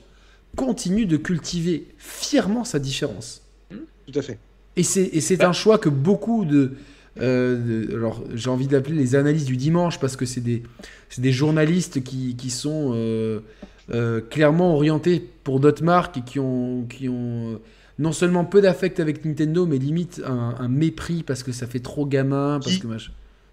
continue 0.55 1.07
de 1.07 1.17
cultiver 1.17 1.89
fièrement 1.99 2.65
sa 2.65 2.79
différence. 2.79 3.43
Tout 3.71 4.19
à 4.19 4.23
fait. 4.23 4.39
Et 4.77 4.83
c'est 4.83 5.45
un 5.45 5.53
choix 5.53 5.79
que 5.79 5.89
beaucoup 5.89 6.45
de. 6.45 6.73
Euh, 7.19 7.97
alors, 7.97 8.23
j'ai 8.35 8.51
envie 8.51 8.67
d'appeler 8.67 8.95
les 8.95 9.15
analyses 9.15 9.47
du 9.47 9.57
dimanche 9.57 9.99
parce 9.99 10.17
que 10.17 10.27
c'est 10.27 10.43
des, 10.43 10.63
des 11.17 11.33
journalistes 11.33 12.03
qui, 12.03 12.37
qui 12.37 12.51
sont 12.51 12.93
euh, 12.95 13.41
euh, 13.95 14.21
clairement 14.21 14.75
orientés 14.75 15.27
pour 15.43 15.59
d'autres 15.59 15.83
marques 15.83 16.19
et 16.19 16.23
qui 16.23 16.39
ont, 16.39 16.85
qui 16.85 17.09
ont 17.09 17.59
non 17.99 18.13
seulement 18.13 18.45
peu 18.45 18.61
d'affect 18.61 19.01
avec 19.01 19.25
Nintendo, 19.25 19.65
mais 19.65 19.79
limite 19.79 20.21
un, 20.27 20.69
mépris 20.69 21.23
parce 21.23 21.43
que 21.43 21.53
ça 21.53 21.67
fait 21.67 21.81
trop 21.81 22.05
gamin. 22.05 22.61
Parce 22.63 22.77
que 22.77 22.89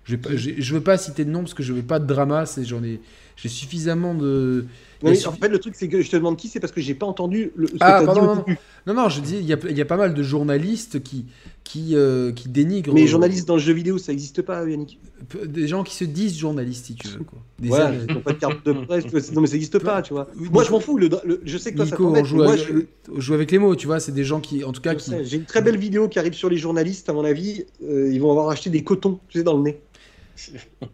je, 0.04 0.18
je 0.36 0.74
veux 0.74 0.82
pas 0.82 0.98
citer 0.98 1.24
de 1.24 1.30
nom 1.30 1.40
parce 1.40 1.54
que 1.54 1.64
je 1.64 1.72
veux 1.72 1.84
pas 1.84 2.00
de 2.00 2.06
drama. 2.06 2.44
J'en 2.64 2.84
ai, 2.84 3.00
j'ai 3.36 3.50
suffisamment 3.50 4.14
de. 4.14 4.66
en 5.04 5.14
fait, 5.14 5.50
le 5.50 5.60
truc, 5.60 5.76
c'est 5.76 5.88
que 5.88 6.02
je 6.02 6.10
te 6.10 6.16
demande 6.16 6.38
qui 6.38 6.48
c'est 6.48 6.60
parce 6.60 6.74
que 6.74 6.82
j'ai 6.82 6.94
pas 6.94 7.06
entendu 7.06 7.52
le, 7.56 7.68
ce 7.68 7.74
ah, 7.80 8.04
que 8.04 8.10
as 8.10 8.14
dit 8.14 8.20
non, 8.20 8.46
non, 8.88 8.94
non, 8.94 9.10
je 9.10 9.22
dis, 9.22 9.38
il 9.38 9.46
y 9.46 9.54
a, 9.54 9.58
y 9.72 9.82
a, 9.82 9.86
pas 9.86 9.98
mal 9.98 10.14
de 10.14 10.24
journalistes 10.24 11.02
qui, 11.02 11.26
qui, 11.64 11.96
euh, 11.96 12.32
qui 12.32 12.50
dénigrent. 12.50 12.94
Mais 12.94 13.08
journalistes 13.08 13.48
dans 13.48 13.56
le 13.56 13.62
jeu 13.62 13.74
vidéo, 13.74 13.98
ça 13.98 14.12
n'existe 14.12 14.42
pas, 14.42 14.68
Yannick 14.68 15.00
Des 15.46 15.68
gens 15.68 15.84
qui 15.84 15.96
se 15.96 16.04
disent 16.04 16.38
journalistes, 16.38 16.88
si 16.88 16.96
tu 16.96 17.08
veux. 17.08 17.24
Quoi. 17.24 17.40
Des 17.60 17.70
ouais, 17.70 17.80
ils 18.08 18.14
n'ont 18.14 18.22
pas 18.22 18.34
de 18.34 18.40
carte 18.40 18.66
de 18.66 18.74
presse. 18.74 19.32
non, 19.32 19.42
mais 19.42 19.48
ça 19.48 19.54
n'existe 19.54 19.80
pas, 19.80 20.02
tu 20.02 20.14
vois. 20.14 20.28
Moi, 20.36 20.64
je 20.64 20.72
m'en 20.72 20.80
fous. 20.80 20.98
Le, 20.98 21.10
je 21.44 21.58
sais 21.58 21.72
que 21.72 21.78
toi, 21.78 21.86
Nico, 21.86 22.14
ça 22.14 22.22
on 22.22 22.24
joue, 22.26 22.36
Moi, 22.38 22.56
je... 22.58 23.20
joue 23.20 23.34
avec 23.34 23.52
les 23.52 23.60
mots, 23.60 23.76
tu 23.76 23.88
vois. 23.88 24.00
C'est 24.00 24.12
des 24.12 24.26
gens 24.26 24.42
qui, 24.42 24.64
en 24.64 24.72
tout 24.72 24.82
cas, 24.82 24.96
qui. 24.96 25.12
J'ai 25.24 25.38
une 25.38 25.46
très 25.46 25.62
belle 25.62 25.78
vidéo 25.78 26.10
qui 26.10 26.20
arrive 26.20 26.34
sur 26.34 26.50
les 26.50 26.58
journalistes, 26.58 27.10
à 27.10 27.14
mon 27.14 27.24
avis. 27.24 27.66
Euh, 27.84 28.12
ils 28.12 28.20
vont 28.20 28.32
avoir 28.32 28.50
acheté 28.50 28.70
des 28.70 28.84
cotons, 28.84 29.20
tu 29.30 29.40
sais, 29.40 29.44
dans 29.44 29.58
le 29.58 29.64
nez. 29.64 29.82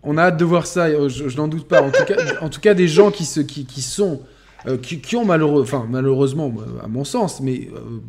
On 0.03 0.17
a 0.17 0.23
hâte 0.23 0.37
de 0.37 0.45
voir 0.45 0.67
ça, 0.67 0.85
euh, 0.87 1.09
je, 1.09 1.35
n'en 1.37 1.47
doute 1.47 1.67
pas. 1.67 1.81
En 1.81 1.91
tout, 1.91 2.03
cas, 2.05 2.15
en 2.41 2.49
tout 2.49 2.59
cas, 2.59 2.73
des 2.73 2.87
gens 2.87 3.11
qui, 3.11 3.25
se, 3.25 3.39
qui, 3.39 3.65
qui 3.65 3.81
sont, 3.81 4.21
euh, 4.67 4.77
qui, 4.77 5.15
ont 5.15 5.25
malheureux, 5.25 5.61
enfin, 5.61 5.87
malheureusement, 5.89 6.53
à 6.83 6.87
mon 6.87 7.03
sens, 7.03 7.41
mais 7.41 7.69
euh, 7.73 7.99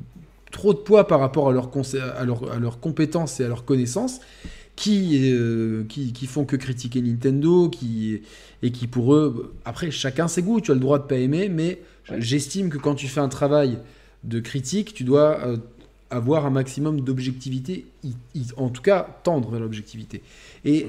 trop 0.50 0.74
de 0.74 0.78
poids 0.78 1.06
par 1.06 1.20
rapport 1.20 1.48
à, 1.48 1.52
leur, 1.52 1.70
à, 2.16 2.24
leur, 2.24 2.52
à 2.52 2.58
leurs 2.58 2.80
compétences 2.80 3.40
et 3.40 3.44
à 3.44 3.48
leurs 3.48 3.64
connaissances, 3.64 4.20
qui, 4.76 5.34
qui, 5.90 6.12
qui, 6.14 6.26
font 6.26 6.46
que 6.46 6.56
critiquer 6.56 7.02
Nintendo, 7.02 7.68
qui, 7.68 8.22
et 8.62 8.72
qui 8.72 8.86
pour 8.86 9.14
eux, 9.14 9.54
après, 9.66 9.90
chacun 9.90 10.26
ses 10.26 10.42
goûts, 10.42 10.62
tu 10.62 10.70
as 10.70 10.74
le 10.74 10.80
droit 10.80 10.98
de 10.98 11.04
pas 11.04 11.16
aimer, 11.16 11.50
mais 11.50 11.82
j'estime 12.16 12.70
que 12.70 12.78
quand 12.78 12.94
tu 12.94 13.06
fais 13.06 13.20
un 13.20 13.28
travail 13.28 13.78
de 14.24 14.40
critique, 14.40 14.94
tu 14.94 15.04
dois 15.04 15.38
avoir 16.08 16.46
un 16.46 16.50
maximum 16.50 17.02
d'objectivité, 17.02 17.84
en 18.56 18.70
tout 18.70 18.80
cas 18.80 19.20
tendre 19.22 19.50
vers 19.50 19.60
l'objectivité. 19.60 20.22
Et 20.64 20.84
mm 20.84 20.88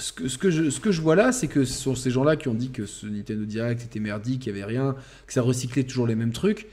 ce 0.00 0.12
que, 0.12 0.28
ce, 0.28 0.38
que 0.38 0.50
je, 0.50 0.70
ce 0.70 0.80
que 0.80 0.90
je 0.90 1.00
vois 1.00 1.14
là, 1.14 1.32
c'est 1.32 1.46
que 1.46 1.64
ce 1.64 1.78
sont 1.78 1.94
ces 1.94 2.10
gens-là 2.10 2.36
qui 2.36 2.48
ont 2.48 2.54
dit 2.54 2.70
que 2.70 2.86
ce 2.86 3.06
Nintendo 3.06 3.44
Direct 3.44 3.82
était 3.82 4.00
merdique, 4.00 4.42
qu'il 4.42 4.52
n'y 4.52 4.60
avait 4.60 4.70
rien, 4.70 4.96
que 5.26 5.32
ça 5.32 5.42
recyclait 5.42 5.84
toujours 5.84 6.06
les 6.06 6.14
mêmes 6.14 6.32
trucs. 6.32 6.66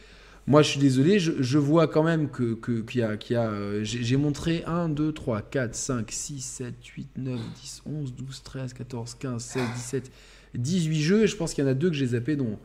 Moi, 0.48 0.62
je 0.62 0.70
suis 0.70 0.80
désolé, 0.80 1.20
je, 1.20 1.34
je 1.40 1.58
vois 1.58 1.88
quand 1.88 2.04
même 2.04 2.30
que, 2.30 2.54
que, 2.54 2.80
qu'il 2.80 3.02
y 3.02 3.04
a. 3.04 3.18
Qu'il 3.18 3.34
y 3.34 3.38
a 3.38 3.50
euh, 3.50 3.84
j'ai, 3.84 4.16
montré 4.16 4.64
1, 4.66 4.88
2, 4.90 5.12
3, 5.12 5.42
4, 5.42 5.76
5, 5.76 6.10
6, 6.10 6.40
7, 6.40 6.74
8, 6.86 7.08
9, 7.18 7.40
10, 7.62 7.82
11, 7.86 8.14
12, 8.16 8.44
13, 8.44 8.74
14, 8.74 9.16
15, 9.20 9.44
16, 9.44 9.62
17, 9.76 10.12
18 10.56 11.02
jeux, 11.02 11.24
et 11.24 11.28
je 11.28 11.36
pense 11.36 11.54
qu'il 11.54 11.66
y 11.66 11.68
en 11.68 11.70
a 11.70 11.74
deux 11.74 11.90
que 11.90 11.96
j'ai 11.96 12.08
zappé. 12.08 12.38
dont 12.38 12.58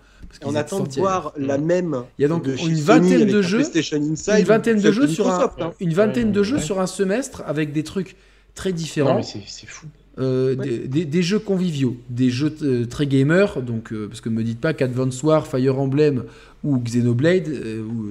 on 0.45 0.55
attend 0.55 0.85
de 0.85 0.93
voir 0.93 1.33
la 1.37 1.59
même. 1.59 2.05
Il 2.19 2.23
y 2.23 2.25
a 2.25 2.29
donc 2.29 2.47
une 2.47 2.81
vingtaine 2.81 3.27
de 3.27 3.43
jeux. 3.43 3.63
une 3.93 4.45
vingtaine 4.45 4.81
de 4.81 4.93
jeux 4.93 5.09
sur 5.09 5.29
un, 5.29 5.51
hein. 5.59 5.73
une 5.81 5.93
vingtaine 5.93 6.31
de 6.31 6.43
jeux 6.45 6.61
sur 6.61 6.81
un 6.81 6.87
semestre 6.87 7.43
avec 7.47 7.73
des 7.73 7.83
trucs 7.83 8.15
très 8.55 8.73
différents. 8.73 9.15
Non, 9.15 9.27
mais 9.35 9.43
c'est 9.47 9.67
fou. 9.67 9.89
Euh, 10.19 10.55
des, 10.57 11.23
jeux 11.23 11.39
conviviaux, 11.39 11.97
des 12.11 12.29
jeux 12.29 12.55
euh, 12.63 12.85
très 12.85 13.07
gamers, 13.07 13.63
donc, 13.63 13.93
euh, 13.93 14.09
parce 14.09 14.21
que 14.21 14.29
ne 14.29 14.35
me 14.35 14.43
dites 14.43 14.61
pas 14.61 14.75
qu'Advance 14.75 15.23
War, 15.23 15.47
Fire 15.47 15.79
Emblem 15.79 16.25
ou 16.65 16.79
Xenoblade, 16.79 17.49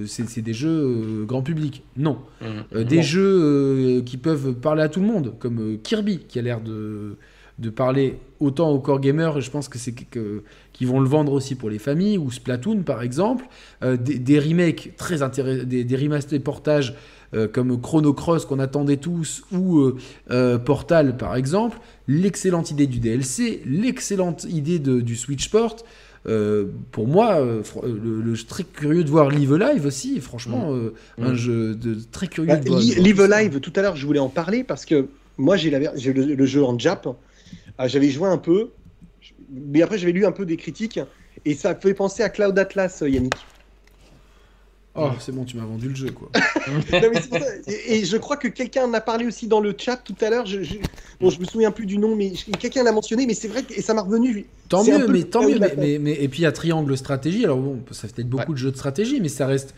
c'est 0.07 0.41
des 0.41 0.53
jeux 0.53 1.25
grand 1.27 1.43
public. 1.43 1.83
Non. 1.95 2.17
Mmh. 2.41 2.83
des 2.83 3.01
jeux 3.01 4.01
qui 4.05 4.17
peuvent 4.17 4.55
parler 4.55 4.81
à 4.81 4.89
tout 4.89 4.99
le 4.99 5.05
monde, 5.05 5.35
comme 5.39 5.77
Kirby, 5.81 6.19
qui 6.27 6.37
a 6.39 6.41
l'air 6.41 6.59
de, 6.59 7.17
de, 7.59 7.69
parler 7.69 8.17
autant 8.41 8.71
aux 8.71 8.79
core 8.79 8.99
gamers, 8.99 9.37
et 9.37 9.41
je 9.41 9.49
pense 9.51 9.69
que 9.69 9.77
c'est 9.77 9.93
qu'ils 9.93 10.87
vont 10.87 10.99
le 10.99 11.07
vendre 11.07 11.31
aussi 11.31 11.55
pour 11.55 11.69
les 11.69 11.79
familles, 11.79 12.17
ou 12.17 12.29
Splatoon 12.29 12.81
par 12.81 13.03
exemple, 13.03 13.45
des, 13.81 14.19
des, 14.19 14.39
remakes 14.39 14.95
très 14.97 15.21
intéressants, 15.21 15.63
des, 15.63 15.85
des 15.85 15.95
remasters 15.95 16.41
portages 16.41 16.93
euh, 17.33 17.47
comme 17.47 17.79
Chrono 17.79 18.13
Cross 18.13 18.45
qu'on 18.45 18.59
attendait 18.59 18.97
tous, 18.97 19.43
ou 19.53 19.79
euh, 19.79 19.97
euh, 20.31 20.57
Portal 20.57 21.15
par 21.15 21.35
exemple, 21.35 21.79
l'excellente 22.07 22.71
idée 22.71 22.87
du 22.87 22.99
DLC, 22.99 23.61
l'excellente 23.65 24.43
idée 24.43 24.79
du 24.79 25.15
Switch 25.15 25.49
Port. 25.49 25.77
pour 26.91 27.07
moi, 27.07 27.39
le, 27.39 28.33
très 28.45 28.63
curieux 28.63 29.05
de 29.05 29.09
voir 29.09 29.29
Live 29.29 29.55
Live 29.55 29.85
aussi, 29.85 30.19
franchement, 30.19 30.73
mm. 30.73 30.91
un 31.19 31.31
mm. 31.31 31.35
jeu 31.35 31.75
de, 31.75 31.97
très 32.11 32.27
curieux 32.27 32.49
bah, 32.49 32.57
de 32.57 32.67
voir. 32.67 32.81
Live 32.81 33.23
Live, 33.23 33.59
tout 33.61 33.73
à 33.77 33.81
l'heure, 33.81 33.95
je 33.95 34.05
voulais 34.05 34.19
en 34.19 34.29
parler 34.29 34.65
parce 34.65 34.85
que 34.85 35.07
moi, 35.37 35.55
j'ai 35.55 35.69
le, 35.69 36.35
le, 36.35 36.45
jeu 36.45 36.63
en 36.63 36.77
Jap. 36.77 37.07
Ah, 37.77 37.87
j'avais 37.87 38.09
joué 38.09 38.27
un 38.27 38.37
peu, 38.37 38.71
mais 39.49 39.81
après, 39.81 39.97
j'avais 39.97 40.11
lu 40.11 40.25
un 40.25 40.33
peu 40.33 40.45
des 40.45 40.57
critiques 40.57 40.99
et 41.45 41.55
ça 41.55 41.75
fait 41.75 41.93
penser 41.93 42.23
à 42.23 42.29
Cloud 42.29 42.59
Atlas, 42.59 43.03
Yannick. 43.07 43.35
Oh, 44.93 45.09
c'est 45.19 45.31
bon, 45.31 45.45
tu 45.45 45.55
m'as 45.55 45.63
vendu 45.63 45.87
le 45.87 45.95
jeu, 45.95 46.11
quoi. 46.11 46.29
et, 47.67 48.03
je 48.03 48.17
crois 48.17 48.35
que 48.35 48.49
quelqu'un 48.49 48.83
en 48.85 48.93
a 48.93 48.99
parlé 48.99 49.25
aussi 49.25 49.47
dans 49.47 49.61
le 49.61 49.73
chat 49.77 49.95
tout 49.95 50.15
à 50.19 50.29
l'heure. 50.29 50.45
Je, 50.45 50.63
je... 50.63 50.75
Bon, 51.21 51.29
je 51.29 51.39
me 51.39 51.45
souviens 51.45 51.71
plus 51.71 51.85
du 51.85 51.97
nom, 51.97 52.13
mais 52.13 52.33
quelqu'un 52.59 52.83
l'a 52.83 52.91
mentionné, 52.91 53.25
mais 53.25 53.33
c'est 53.33 53.47
vrai 53.47 53.63
que 53.63 53.73
et 53.73 53.81
ça 53.81 53.93
m'a 53.93 54.01
revenu. 54.01 54.45
Tant 54.67 54.83
mieux, 54.83 55.07
mais 55.07 55.23
tant 55.23 55.47
mieux. 55.47 55.59
Mais, 55.59 55.97
mais, 55.97 56.11
et 56.11 56.27
puis 56.27 56.39
il 56.39 56.43
y 56.43 56.45
a 56.45 56.51
Triangle 56.51 56.97
Stratégie. 56.97 57.45
Alors 57.45 57.59
bon, 57.59 57.79
ça 57.91 58.07
fait 58.07 58.15
peut-être 58.15 58.29
beaucoup 58.29 58.51
de 58.51 58.57
jeux 58.57 58.71
de 58.71 58.75
stratégie, 58.75 59.21
mais 59.21 59.29
ça 59.29 59.47
reste. 59.47 59.73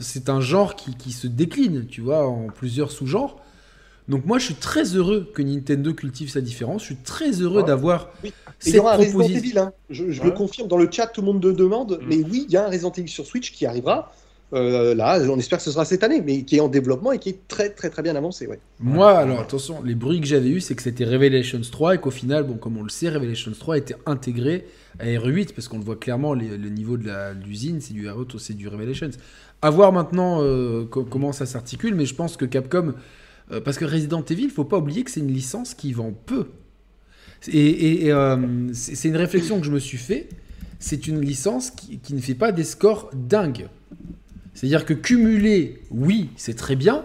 C'est 0.00 0.30
un 0.30 0.40
genre 0.40 0.76
qui, 0.76 0.94
qui, 0.96 1.12
se 1.12 1.26
décline, 1.26 1.86
tu 1.86 2.00
vois, 2.00 2.26
en 2.26 2.46
plusieurs 2.46 2.92
sous-genres. 2.92 3.38
Donc 4.08 4.24
moi, 4.24 4.38
je 4.38 4.46
suis 4.46 4.54
très 4.54 4.84
heureux 4.94 5.30
que 5.34 5.42
Nintendo 5.42 5.92
cultive 5.92 6.30
sa 6.30 6.40
différence. 6.40 6.82
Je 6.82 6.86
suis 6.86 6.96
très 6.96 7.32
heureux 7.32 7.62
ah. 7.64 7.66
d'avoir 7.66 8.10
oui. 8.22 8.32
cette 8.58 8.74
il 8.74 8.76
y 8.76 8.78
aura 8.78 8.94
un 8.94 8.96
Resident 8.96 9.22
Evil, 9.22 9.58
hein. 9.58 9.72
je, 9.90 10.04
le 10.04 10.30
confirme 10.30 10.68
dans 10.68 10.78
le 10.78 10.88
chat, 10.90 11.06
tout 11.08 11.22
le 11.22 11.26
monde 11.26 11.44
le 11.44 11.52
demande. 11.52 11.98
Mm. 12.00 12.06
Mais 12.08 12.16
oui, 12.18 12.46
il 12.48 12.52
y 12.52 12.56
a 12.56 12.66
un 12.66 12.70
Resident 12.70 12.92
Evil 12.92 13.08
sur 13.08 13.26
Switch 13.26 13.52
qui 13.52 13.66
arrivera. 13.66 14.12
Euh, 14.52 14.94
là, 14.94 15.18
on 15.28 15.38
espère 15.38 15.58
que 15.58 15.64
ce 15.64 15.72
sera 15.72 15.84
cette 15.84 16.04
année, 16.04 16.22
mais 16.24 16.42
qui 16.42 16.56
est 16.56 16.60
en 16.60 16.68
développement 16.68 17.10
et 17.10 17.18
qui 17.18 17.30
est 17.30 17.48
très 17.48 17.70
très 17.70 17.90
très 17.90 18.02
bien 18.02 18.14
avancé. 18.14 18.46
Ouais. 18.46 18.60
Moi, 18.78 19.10
alors 19.10 19.40
attention, 19.40 19.82
les 19.82 19.96
bruits 19.96 20.20
que 20.20 20.26
j'avais 20.26 20.50
eu, 20.50 20.60
c'est 20.60 20.76
que 20.76 20.82
c'était 20.82 21.04
Revelations 21.04 21.60
3 21.60 21.96
et 21.96 21.98
qu'au 21.98 22.12
final, 22.12 22.44
bon, 22.44 22.54
comme 22.54 22.76
on 22.76 22.84
le 22.84 22.88
sait, 22.88 23.08
Revelations 23.08 23.50
3 23.58 23.74
a 23.74 23.78
été 23.78 23.96
intégré 24.06 24.66
à 25.00 25.06
R8 25.06 25.52
parce 25.52 25.66
qu'on 25.66 25.78
le 25.78 25.84
voit 25.84 25.96
clairement, 25.96 26.32
le 26.32 26.68
niveau 26.68 26.96
de 26.96 27.10
l'usine, 27.44 27.80
c'est 27.80 27.92
du 27.92 28.06
R8, 28.06 28.38
c'est 28.38 28.54
du 28.54 28.68
Revelations. 28.68 29.10
À 29.62 29.70
voir 29.70 29.92
maintenant 29.92 30.42
euh, 30.42 30.84
comment 30.84 31.32
ça 31.32 31.44
s'articule, 31.44 31.96
mais 31.96 32.06
je 32.06 32.14
pense 32.14 32.36
que 32.36 32.44
Capcom 32.44 32.94
euh, 33.52 33.60
parce 33.60 33.78
que 33.78 33.84
Resident 33.84 34.24
Evil, 34.24 34.44
il 34.44 34.50
faut 34.50 34.64
pas 34.64 34.78
oublier 34.78 35.04
que 35.04 35.10
c'est 35.10 35.20
une 35.20 35.32
licence 35.32 35.74
qui 35.74 35.92
vend 35.92 36.12
peu. 36.12 36.48
Et, 37.48 38.12
euh, 38.12 38.68
c'est 38.72 39.08
une 39.08 39.16
réflexion 39.16 39.60
que 39.60 39.66
je 39.66 39.70
me 39.70 39.78
suis 39.78 39.98
fait. 39.98 40.28
C'est 40.78 41.06
une 41.06 41.20
licence 41.20 41.70
qui, 41.70 42.00
ne 42.10 42.20
fait 42.20 42.34
pas 42.34 42.52
des 42.52 42.64
scores 42.64 43.10
dingues. 43.14 43.68
C'est-à-dire 44.54 44.84
que 44.84 44.94
cumuler, 44.94 45.82
oui, 45.90 46.30
c'est 46.36 46.56
très 46.56 46.76
bien, 46.76 47.04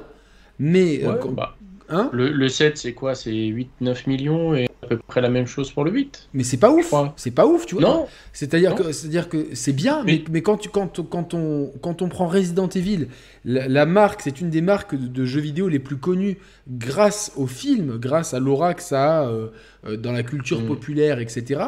mais... 0.57 1.03
Euh, 1.03 1.15
bah, 1.31 1.57
hein 1.91 2.09
le, 2.13 2.47
7, 2.47 2.77
c'est 2.77 2.93
quoi? 2.93 3.15
C'est 3.15 3.31
8-9 3.31 4.07
millions 4.07 4.55
et 4.55 4.67
peu 4.97 4.97
près 4.97 5.21
la 5.21 5.29
même 5.29 5.47
chose 5.47 5.71
pour 5.71 5.83
le 5.83 5.91
8. 5.91 6.29
Mais 6.33 6.43
c'est 6.43 6.57
pas 6.57 6.71
ouf. 6.71 6.93
C'est 7.15 7.31
pas 7.31 7.45
ouf, 7.45 7.65
tu 7.65 7.75
vois. 7.75 7.83
Non. 7.83 8.07
C'est-à-dire 8.33 8.75
que 8.75 8.91
c'est-à-dire 8.91 9.29
que 9.29 9.53
c'est 9.53 9.73
bien, 9.73 10.03
mais, 10.03 10.23
mais, 10.29 10.41
quand, 10.41 10.57
tu, 10.57 10.69
quand, 10.69 11.01
quand, 11.07 11.33
on, 11.33 11.71
quand 11.81 12.01
on 12.01 12.09
prend 12.09 12.27
Resident 12.27 12.67
Evil, 12.67 13.07
la, 13.45 13.85
marque, 13.85 14.21
c'est 14.21 14.41
une 14.41 14.49
des 14.49 14.61
marques 14.61 14.95
de, 14.95 15.25
jeux 15.25 15.41
vidéo 15.41 15.67
les 15.67 15.79
plus 15.79 15.97
connues 15.97 16.37
grâce 16.67 17.31
au 17.35 17.47
film, 17.47 17.97
grâce 17.97 18.33
à 18.33 18.39
l'aura 18.39 18.73
que 18.73 18.83
ça 18.83 19.21
a 19.21 19.27
euh, 19.27 19.47
euh, 19.85 19.97
dans 19.97 20.11
la 20.11 20.23
culture 20.23 20.61
mm. 20.61 20.67
populaire, 20.67 21.19
etc. 21.19 21.61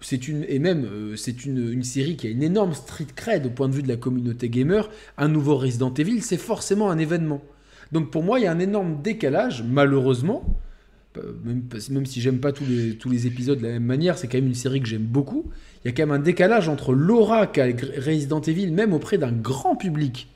C'est 0.00 0.28
une, 0.28 0.44
et 0.48 0.58
même, 0.58 0.84
euh, 0.84 1.16
c'est 1.16 1.46
une, 1.46 1.72
une, 1.72 1.84
série 1.84 2.16
qui 2.16 2.26
a 2.26 2.30
une 2.30 2.42
énorme 2.42 2.74
street 2.74 3.06
cred 3.14 3.46
au 3.46 3.50
point 3.50 3.68
de 3.68 3.74
vue 3.74 3.82
de 3.82 3.88
la 3.88 3.96
communauté 3.96 4.48
gamer. 4.48 4.90
Un 5.16 5.28
nouveau 5.28 5.56
Resident 5.56 5.94
Evil, 5.94 6.20
c'est 6.20 6.36
forcément 6.36 6.90
un 6.90 6.98
événement. 6.98 7.42
Donc 7.92 8.10
pour 8.10 8.22
moi, 8.22 8.38
il 8.38 8.44
y 8.44 8.46
a 8.46 8.52
un 8.52 8.58
énorme 8.58 9.02
décalage, 9.02 9.62
malheureusement, 9.62 10.44
même, 11.44 11.62
même 11.90 12.06
si 12.06 12.20
j'aime 12.20 12.38
pas 12.38 12.52
tous 12.52 12.64
les, 12.66 12.96
tous 12.96 13.08
les 13.08 13.26
épisodes 13.26 13.58
de 13.58 13.64
la 13.64 13.72
même 13.72 13.84
manière, 13.84 14.18
c'est 14.18 14.26
quand 14.26 14.38
même 14.38 14.46
une 14.46 14.54
série 14.54 14.80
que 14.80 14.88
j'aime 14.88 15.02
beaucoup. 15.02 15.50
Il 15.84 15.88
y 15.88 15.90
a 15.90 15.92
quand 15.94 16.02
même 16.02 16.16
un 16.16 16.22
décalage 16.22 16.68
entre 16.68 16.92
l'aura 16.92 17.46
qu'a 17.46 17.66
Resident 17.66 18.40
Evil, 18.40 18.70
même 18.72 18.92
auprès 18.92 19.18
d'un 19.18 19.32
grand 19.32 19.76
public 19.76 20.28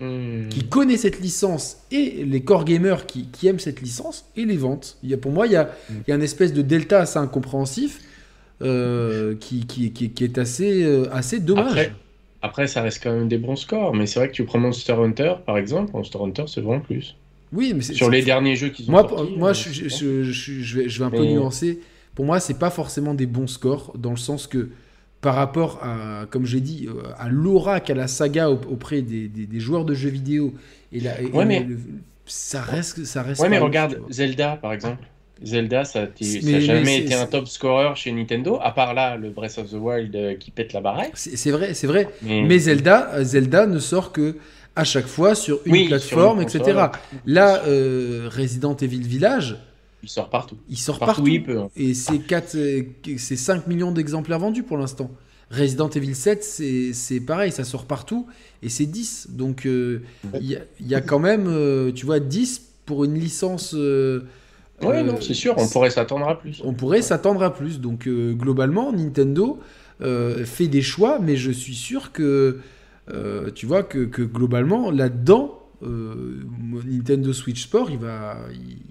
hmm. 0.00 0.48
qui 0.48 0.64
connaît 0.64 0.96
cette 0.96 1.20
licence, 1.20 1.78
et 1.90 2.24
les 2.24 2.42
core 2.42 2.64
gamers 2.64 3.06
qui, 3.06 3.26
qui, 3.26 3.46
aiment 3.46 3.58
cette 3.58 3.80
licence, 3.80 4.26
et 4.36 4.44
les 4.44 4.56
ventes. 4.56 4.98
Il 5.02 5.10
y 5.10 5.14
a, 5.14 5.18
pour 5.18 5.32
moi, 5.32 5.46
il 5.46 5.52
y, 5.52 5.56
a, 5.56 5.64
hmm. 5.64 5.94
il 6.06 6.10
y 6.10 6.12
a 6.12 6.16
un 6.16 6.20
espèce 6.20 6.52
de 6.52 6.62
delta 6.62 7.00
assez 7.00 7.18
incompréhensif 7.18 8.00
euh, 8.62 9.36
qui, 9.38 9.66
qui, 9.66 9.92
qui, 9.92 10.24
est 10.24 10.38
assez, 10.38 10.82
euh, 10.82 11.12
assez 11.12 11.38
dommage. 11.38 11.70
Après, 11.70 11.92
ça 12.66 12.82
reste 12.82 13.02
quand 13.02 13.12
même 13.12 13.28
des 13.28 13.38
bons 13.38 13.56
scores, 13.56 13.94
mais 13.94 14.06
c'est 14.06 14.20
vrai 14.20 14.28
que 14.28 14.34
tu 14.34 14.44
prends 14.44 14.58
Monster 14.58 14.92
Hunter, 14.92 15.34
par 15.44 15.58
exemple, 15.58 15.92
Monster 15.92 16.18
Hunter, 16.20 16.44
c'est 16.46 16.60
vraiment 16.60 16.80
plus. 16.80 17.16
Oui, 17.52 17.72
mais 17.74 17.82
sur 17.82 18.10
les 18.10 18.22
derniers 18.22 18.56
jeux 18.56 18.68
qui 18.68 18.84
sont 18.84 18.92
moi, 18.92 19.08
sortis, 19.08 19.36
Moi, 19.36 19.50
euh, 19.50 19.54
je, 19.54 19.88
je, 19.88 20.22
je, 20.24 20.78
vais, 20.78 20.88
je 20.88 20.98
vais 20.98 21.04
un 21.04 21.10
peu 21.10 21.24
nuancer. 21.24 21.80
Pour 22.14 22.26
moi, 22.26 22.40
c'est 22.40 22.58
pas 22.58 22.70
forcément 22.70 23.14
des 23.14 23.26
bons 23.26 23.46
scores, 23.46 23.92
dans 23.96 24.10
le 24.10 24.16
sens 24.16 24.46
que 24.46 24.70
par 25.20 25.34
rapport 25.34 25.80
à, 25.82 26.26
comme 26.30 26.46
j'ai 26.46 26.60
dit, 26.60 26.88
euh, 26.88 27.02
à 27.16 27.28
l'aura 27.28 27.80
qu'a 27.80 27.94
la 27.94 28.06
saga 28.06 28.50
auprès 28.50 29.02
des, 29.02 29.28
des, 29.28 29.60
joueurs 29.60 29.84
de 29.84 29.94
jeux 29.94 30.10
vidéo, 30.10 30.54
et, 30.92 31.00
la, 31.00 31.20
ouais, 31.22 31.44
mais... 31.44 31.66
ça 32.26 32.60
reste, 32.60 33.04
ça 33.04 33.22
reste. 33.22 33.40
Ouais, 33.40 33.48
mais 33.48 33.58
regarde 33.58 34.00
Zelda, 34.10 34.58
par 34.60 34.72
exemple. 34.72 35.04
Zelda, 35.42 35.84
ça 35.84 36.00
n'a 36.02 36.60
jamais 36.60 36.98
été 36.98 37.14
un 37.14 37.26
top 37.26 37.46
scorer 37.46 37.94
chez 37.94 38.12
Nintendo, 38.12 38.58
à 38.60 38.72
part 38.72 38.94
là, 38.94 39.16
le 39.16 39.30
Breath 39.30 39.58
of 39.58 39.70
the 39.70 39.74
Wild 39.74 40.14
euh, 40.16 40.34
qui 40.34 40.50
pète 40.50 40.72
la 40.72 40.80
baraque. 40.80 41.12
C'est 41.14 41.50
vrai, 41.50 41.74
c'est 41.74 41.86
vrai. 41.86 42.08
Mais... 42.22 42.58
Zelda, 42.58 43.22
Zelda 43.22 43.66
ne 43.66 43.78
sort 43.78 44.12
que 44.12 44.36
à 44.74 44.84
chaque 44.84 45.06
fois 45.06 45.34
sur 45.34 45.60
une 45.64 45.88
plateforme, 45.88 46.40
etc. 46.40 46.86
Là, 47.26 47.62
euh, 47.66 48.28
Resident 48.32 48.76
Evil 48.76 49.00
Village, 49.00 49.56
il 50.02 50.08
sort 50.08 50.30
partout. 50.30 50.56
Il 50.68 50.78
sort 50.78 50.98
partout. 50.98 51.26
il 51.26 51.42
peut, 51.42 51.58
hein. 51.58 51.70
Et 51.76 51.94
c'est 51.94 52.18
4, 52.18 52.56
c'est 53.16 53.36
5 53.36 53.66
millions 53.66 53.90
d'exemplaires 53.90 54.38
vendus 54.38 54.62
pour 54.62 54.76
l'instant. 54.76 55.10
Resident 55.50 55.88
Evil 55.88 56.14
7, 56.14 56.44
c'est 56.92 57.20
pareil, 57.20 57.50
ça 57.52 57.64
sort 57.64 57.86
partout 57.86 58.26
et 58.62 58.68
c'est 58.68 58.86
10. 58.86 59.28
Donc 59.30 59.66
euh, 59.66 60.02
il 60.40 60.60
y, 60.80 60.94
a 60.94 61.00
quand 61.00 61.18
même, 61.18 61.92
tu 61.94 62.06
vois, 62.06 62.20
10 62.20 62.62
pour 62.86 63.04
une 63.04 63.14
licence 63.14 63.74
oui, 64.82 65.02
non, 65.02 65.20
c'est 65.20 65.34
sûr, 65.34 65.54
on 65.56 65.66
pourrait 65.68 65.90
s'attendre 65.90 66.28
à 66.28 66.38
plus. 66.38 66.60
On 66.64 66.72
pourrait 66.72 67.02
s'attendre 67.02 67.42
à 67.42 67.52
plus. 67.52 67.80
Donc, 67.80 68.06
euh, 68.06 68.32
globalement, 68.32 68.92
Nintendo 68.92 69.58
euh, 70.00 70.44
fait 70.44 70.68
des 70.68 70.82
choix, 70.82 71.18
mais 71.18 71.36
je 71.36 71.50
suis 71.50 71.74
sûr 71.74 72.12
que, 72.12 72.58
euh, 73.12 73.50
tu 73.50 73.66
vois, 73.66 73.82
que, 73.82 74.04
globalement, 74.22 74.90
là-dedans, 74.90 75.54
Nintendo 75.80 77.32
Switch 77.32 77.62
Sport, 77.62 77.90
il 77.90 77.98
va, 77.98 78.36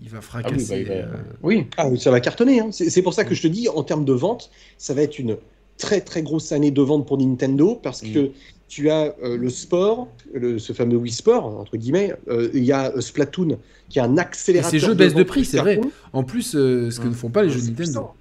il, 0.01 0.09
va 0.09 0.21
fracasser. 0.21 0.87
Ah 0.89 1.17
oui, 1.43 1.67
Ah, 1.77 1.89
ça 1.97 2.11
va 2.11 2.21
cartonner. 2.21 2.61
Hein. 2.61 2.69
C'est 2.71 3.01
pour 3.01 3.13
ça 3.13 3.25
que 3.25 3.35
je 3.35 3.41
te 3.41 3.47
dis, 3.47 3.67
en 3.67 3.83
termes 3.83 4.05
de 4.05 4.13
vente, 4.13 4.49
ça 4.77 4.93
va 4.93 5.01
être 5.01 5.19
une 5.19 5.37
très 5.77 6.01
très 6.01 6.23
grosse 6.23 6.51
année 6.51 6.71
de 6.71 6.81
vente 6.81 7.05
pour 7.05 7.17
Nintendo 7.17 7.75
parce 7.75 8.03
mm. 8.03 8.29
Tu 8.67 8.89
as 8.89 9.15
le 9.23 9.49
sport, 9.49 10.09
ce 10.33 10.73
fameux 10.73 10.97
Wii 10.97 11.11
Sport, 11.11 11.45
entre 11.45 11.77
guillemets, 11.77 12.13
il 12.53 12.63
y 12.63 12.71
a 12.71 12.91
Splatoon 12.99 13.57
qui 13.89 13.99
est 13.99 14.01
un 14.01 14.17
accélérateur. 14.17 14.71
ces 14.71 14.85
jeux 14.85 14.93
baissent 14.93 15.13
de 15.13 15.23
prix, 15.23 15.45
c'est 15.45 15.57
vrai. 15.57 15.79
En 16.13 16.23
plus, 16.23 16.55
euh, 16.55 16.91
ce 16.91 16.99
que 16.99 17.07
ne 17.07 17.13
font 17.13 17.29
pas 17.29 17.43
les 17.43 17.49
jeux 17.49 17.61
Nintendo. 17.61 18.11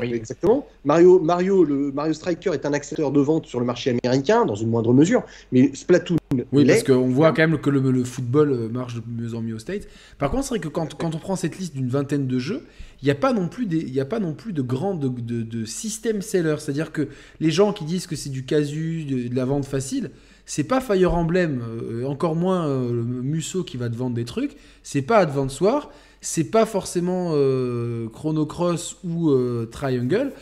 Oui. 0.00 0.14
Exactement. 0.14 0.66
Mario, 0.84 1.20
Mario, 1.20 1.64
le 1.64 1.92
Mario 1.92 2.14
Striker 2.14 2.50
est 2.54 2.64
un 2.64 2.72
accélérateur 2.72 3.12
de 3.12 3.20
vente 3.20 3.46
sur 3.46 3.60
le 3.60 3.66
marché 3.66 3.96
américain, 4.02 4.46
dans 4.46 4.54
une 4.54 4.70
moindre 4.70 4.94
mesure, 4.94 5.22
mais 5.52 5.70
Splatoon. 5.74 6.16
Oui, 6.50 6.64
parce 6.64 6.82
qu'on 6.82 7.08
voit 7.08 7.32
quand 7.32 7.46
même 7.46 7.58
que 7.58 7.68
le, 7.68 8.04
football 8.04 8.52
euh, 8.52 8.68
marche 8.68 8.94
de 8.94 9.02
mieux 9.06 9.34
en 9.34 9.42
mieux 9.42 9.54
aux 9.54 9.58
States. 9.58 9.86
Par 10.18 10.30
contre, 10.30 10.44
c'est 10.44 10.48
vrai 10.50 10.60
que 10.60 10.68
quand, 10.68 10.94
quand, 10.94 11.14
on 11.14 11.18
prend 11.18 11.36
cette 11.36 11.58
liste 11.58 11.74
d'une 11.74 11.88
vingtaine 11.88 12.26
de 12.26 12.38
jeux, 12.38 12.62
il 13.02 13.04
n'y 13.04 13.10
a 13.10 13.14
pas 13.14 13.34
non 13.34 13.48
plus 13.48 13.66
des, 13.66 14.00
a 14.00 14.06
pas 14.06 14.18
non 14.18 14.32
plus 14.32 14.54
de 14.54 14.62
grands 14.62 14.94
de, 14.94 15.08
de, 15.08 15.42
de 15.42 15.64
système 15.66 16.22
seller. 16.22 16.56
C'est-à-dire 16.58 16.90
que 16.90 17.08
les 17.40 17.50
gens 17.50 17.74
qui 17.74 17.84
disent 17.84 18.06
que 18.06 18.16
c'est 18.16 18.30
du 18.30 18.44
casu, 18.44 19.04
de, 19.04 19.34
la 19.34 19.44
vente 19.44 19.66
facile, 19.66 20.10
c'est 20.46 20.64
pas 20.64 20.80
Fire 20.80 21.14
Emblem, 21.14 21.62
euh, 21.62 22.04
encore 22.06 22.34
moins 22.34 22.66
euh, 22.66 23.02
Musso 23.04 23.62
qui 23.62 23.76
va 23.76 23.88
te 23.88 23.96
vendre 23.96 24.14
des 24.14 24.24
trucs, 24.24 24.56
c'est 24.82 25.02
pas 25.02 25.18
Advance 25.18 25.60
War, 25.60 25.90
c'est 26.22 26.44
pas 26.44 26.64
forcément 26.64 27.32
euh, 27.32 28.08
Chrono 28.08 28.46
Cross 28.46 28.96
ou 29.04 29.30
Triangle. 29.70 30.32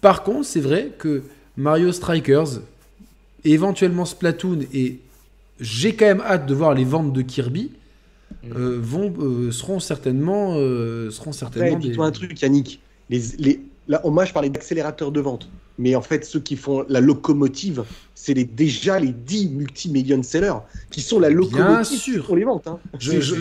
Par 0.00 0.22
contre, 0.22 0.46
c'est 0.46 0.60
vrai 0.60 0.92
que 0.96 1.22
Mario 1.56 1.90
Strikers, 1.90 2.60
éventuellement 3.44 4.04
Splatoon, 4.04 4.60
et 4.72 5.00
j'ai 5.58 5.94
quand 5.94 6.06
même 6.06 6.20
hâte 6.20 6.46
de 6.46 6.54
voir 6.54 6.74
les 6.74 6.84
ventes 6.84 7.12
de 7.12 7.22
Kirby, 7.22 7.72
mm. 8.44 8.52
vont, 8.52 9.50
seront 9.50 9.80
certainement. 9.80 10.54
seront 11.10 11.32
certainement 11.32 11.76
Après, 11.76 11.90
toi 11.90 12.06
un 12.06 12.12
truc, 12.12 12.40
Yannick. 12.40 12.80
Les, 13.08 13.20
les... 13.38 13.60
Là, 13.88 14.00
moi, 14.04 14.24
je 14.24 14.32
parlais 14.32 14.50
d'accélérateur 14.50 15.10
de 15.10 15.20
vente 15.20 15.48
mais 15.80 15.96
en 15.96 16.02
fait, 16.02 16.26
ceux 16.26 16.40
qui 16.40 16.56
font 16.56 16.84
la 16.90 17.00
locomotive, 17.00 17.84
c'est 18.14 18.34
les, 18.34 18.44
déjà 18.44 19.00
les 19.00 19.12
10 19.12 19.48
multi-million 19.48 20.22
sellers 20.22 20.58
qui 20.90 21.00
sont 21.00 21.18
la 21.18 21.30
locomotive 21.30 22.22
pour 22.22 22.36
les 22.36 22.44
ventes. 22.44 22.66
Hein. 22.66 22.78
Je, 22.98 23.18
je, 23.18 23.34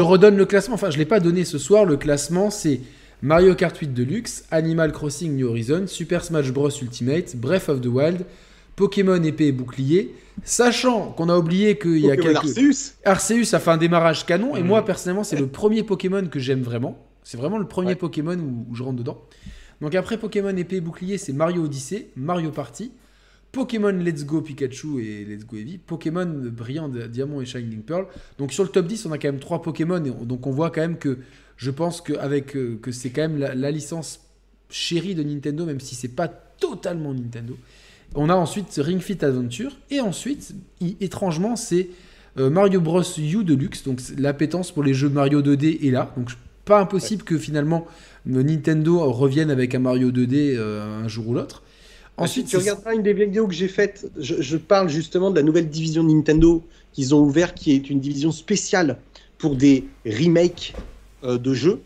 hein. 0.00 0.02
redonne 0.02 0.36
le 0.36 0.46
classement, 0.46 0.74
enfin, 0.74 0.90
je 0.90 0.96
ne 0.96 1.00
l'ai 1.00 1.06
pas 1.06 1.20
donné 1.20 1.44
ce 1.44 1.58
soir. 1.58 1.84
Le 1.84 1.96
classement, 1.96 2.50
c'est 2.50 2.80
Mario 3.22 3.54
Kart 3.54 3.76
8 3.76 3.94
Deluxe, 3.94 4.44
Animal 4.50 4.92
Crossing 4.92 5.36
New 5.36 5.48
Horizon, 5.48 5.86
Super 5.86 6.24
Smash 6.24 6.52
Bros 6.52 6.70
Ultimate, 6.70 7.36
Breath 7.36 7.68
of 7.68 7.80
the 7.80 7.86
Wild, 7.86 8.26
Pokémon 8.76 9.22
épée 9.22 9.48
et 9.48 9.52
bouclier. 9.52 10.14
Sachant 10.42 11.12
qu'on 11.12 11.28
a 11.28 11.36
oublié 11.36 11.78
qu'il 11.78 11.98
y 11.98 12.10
a 12.10 12.16
quelques. 12.16 12.36
Arceus. 12.36 12.94
Arceus 13.04 13.54
a 13.54 13.58
fait 13.58 13.70
un 13.70 13.76
démarrage 13.76 14.26
canon, 14.26 14.56
et 14.56 14.62
moi, 14.62 14.84
personnellement, 14.84 15.24
c'est 15.24 15.38
le 15.38 15.46
premier 15.46 15.82
Pokémon 15.82 16.26
que 16.26 16.38
j'aime 16.38 16.62
vraiment. 16.62 16.98
C'est 17.22 17.36
vraiment 17.36 17.58
le 17.58 17.66
premier 17.66 17.94
Pokémon 17.94 18.36
où 18.36 18.74
je 18.74 18.82
rentre 18.82 18.96
dedans. 18.96 19.22
Donc 19.80 19.94
après 19.94 20.18
Pokémon 20.18 20.54
épée 20.56 20.76
et 20.76 20.80
bouclier, 20.80 21.18
c'est 21.18 21.32
Mario 21.32 21.64
Odyssey, 21.64 22.08
Mario 22.16 22.50
Party, 22.50 22.92
Pokémon 23.52 23.90
Let's 23.90 24.24
Go 24.24 24.40
Pikachu 24.40 25.00
et 25.00 25.24
Let's 25.24 25.44
Go 25.44 25.56
Eevee, 25.56 25.78
Pokémon 25.78 26.26
Brillant 26.26 26.88
Diamant 26.88 27.40
et 27.40 27.46
Shining 27.46 27.82
Pearl. 27.82 28.06
Donc 28.38 28.52
sur 28.52 28.62
le 28.62 28.70
top 28.70 28.86
10, 28.86 29.06
on 29.06 29.12
a 29.12 29.18
quand 29.18 29.28
même 29.28 29.40
trois 29.40 29.62
Pokémon, 29.62 30.02
et 30.04 30.10
donc 30.10 30.46
on 30.46 30.50
voit 30.50 30.70
quand 30.70 30.82
même 30.82 30.98
que 30.98 31.18
je 31.56 31.70
pense 31.70 32.00
que, 32.00 32.14
avec, 32.14 32.56
euh, 32.56 32.78
que 32.80 32.92
c'est 32.92 33.10
quand 33.10 33.22
même 33.22 33.38
la, 33.38 33.70
licence 33.70 34.20
chérie 34.70 35.14
de 35.14 35.22
Nintendo, 35.22 35.66
même 35.66 35.80
si 35.80 35.94
c'est 35.94 36.08
pas 36.08 36.28
totalement 36.28 37.12
Nintendo. 37.12 37.56
On 38.14 38.28
a 38.28 38.34
ensuite 38.34 38.72
Ring 38.78 39.00
Fit 39.00 39.24
Adventure, 39.24 39.76
et 39.90 40.00
ensuite, 40.00 40.54
étrangement, 41.00 41.56
c'est 41.56 41.90
euh, 42.38 42.50
Mario 42.50 42.80
Bros 42.80 43.02
U 43.02 43.44
Deluxe, 43.44 43.82
donc 43.82 44.00
l'appétence 44.16 44.70
pour 44.70 44.84
les 44.84 44.94
jeux 44.94 45.08
Mario 45.08 45.42
2D 45.42 45.86
est 45.86 45.90
là. 45.90 46.12
Donc 46.16 46.30
pas 46.64 46.80
impossible 46.80 47.24
que 47.24 47.36
finalement 47.36 47.86
Nintendo 48.26 49.10
revienne 49.10 49.50
avec 49.50 49.74
un 49.74 49.80
Mario 49.80 50.10
2D 50.12 50.54
euh, 50.56 51.02
un 51.04 51.08
jour 51.08 51.28
ou 51.28 51.34
l'autre. 51.34 51.62
Bah, 52.16 52.24
Ensuite, 52.24 52.46
tu 52.46 52.56
regarderas 52.56 52.94
une 52.94 53.02
des 53.02 53.12
vidéos 53.12 53.46
que 53.46 53.54
j'ai 53.54 53.68
faites, 53.68 54.10
je, 54.18 54.56
parle 54.56 54.88
justement 54.88 55.30
de 55.30 55.36
la 55.36 55.42
nouvelle 55.42 55.68
division 55.68 56.02
Nintendo 56.02 56.62
qu'ils 56.92 57.14
ont 57.14 57.20
ouvert, 57.20 57.54
qui 57.54 57.72
est 57.72 57.90
une 57.90 58.00
division 58.00 58.32
spéciale 58.32 58.98
pour 59.38 59.56
des 59.56 59.86
remakes 60.04 60.74
euh, 61.24 61.38
de 61.38 61.54
jeux. 61.54 61.80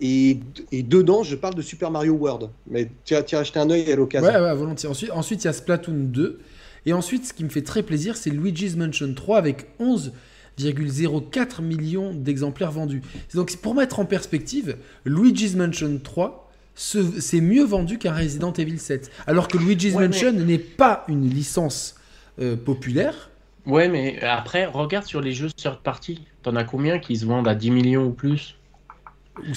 Et, 0.00 0.38
dedans, 0.72 1.24
je 1.24 1.34
parle 1.34 1.54
de 1.54 1.62
Super 1.62 1.90
Mario 1.90 2.12
World. 2.12 2.50
Mais 2.68 2.88
tu 3.04 3.16
as, 3.16 3.22
tu 3.22 3.34
as 3.34 3.40
acheté 3.40 3.58
un 3.58 3.68
œil 3.70 3.90
à 3.90 3.96
l'occasion. 3.96 4.28
Ouais, 4.28 4.40
ouais, 4.40 4.54
volontiers. 4.54 4.88
Ensuite, 4.88 5.10
ensuite, 5.10 5.42
il 5.42 5.46
y 5.46 5.50
a 5.50 5.52
Splatoon 5.52 6.04
2. 6.12 6.38
Et 6.86 6.92
ensuite, 6.92 7.26
ce 7.26 7.32
qui 7.32 7.42
me 7.42 7.48
fait 7.48 7.62
très 7.62 7.82
plaisir, 7.82 8.16
c'est 8.16 8.30
Luigi's 8.30 8.76
Mansion 8.76 9.12
3 9.12 9.38
avec 9.38 9.66
11 9.80 10.12
0,04 10.58 11.62
millions 11.62 12.12
d'exemplaires 12.12 12.72
vendus. 12.72 13.02
Donc 13.34 13.54
pour 13.58 13.74
mettre 13.74 14.00
en 14.00 14.04
perspective, 14.04 14.76
Luigi's 15.04 15.54
Mansion 15.54 16.00
3 16.02 16.47
c'est 16.78 17.40
mieux 17.40 17.64
vendu 17.64 17.98
qu'un 17.98 18.14
Resident 18.14 18.52
Evil 18.52 18.78
7. 18.78 19.10
Alors 19.26 19.48
que 19.48 19.58
Luigi's 19.58 19.94
Mansion 19.94 20.32
n'est 20.32 20.58
pas 20.58 21.04
une 21.08 21.28
licence 21.28 21.96
euh, 22.40 22.56
populaire. 22.56 23.30
Ouais, 23.66 23.88
mais 23.88 24.22
après, 24.22 24.64
regarde 24.66 25.04
sur 25.04 25.20
les 25.20 25.32
jeux 25.32 25.50
third 25.50 25.80
party. 25.82 26.26
T'en 26.42 26.54
as 26.56 26.64
combien 26.64 27.00
qui 27.00 27.16
se 27.16 27.26
vendent 27.26 27.48
à 27.48 27.54
10 27.54 27.70
millions 27.72 28.04
ou 28.04 28.12
plus? 28.12 28.56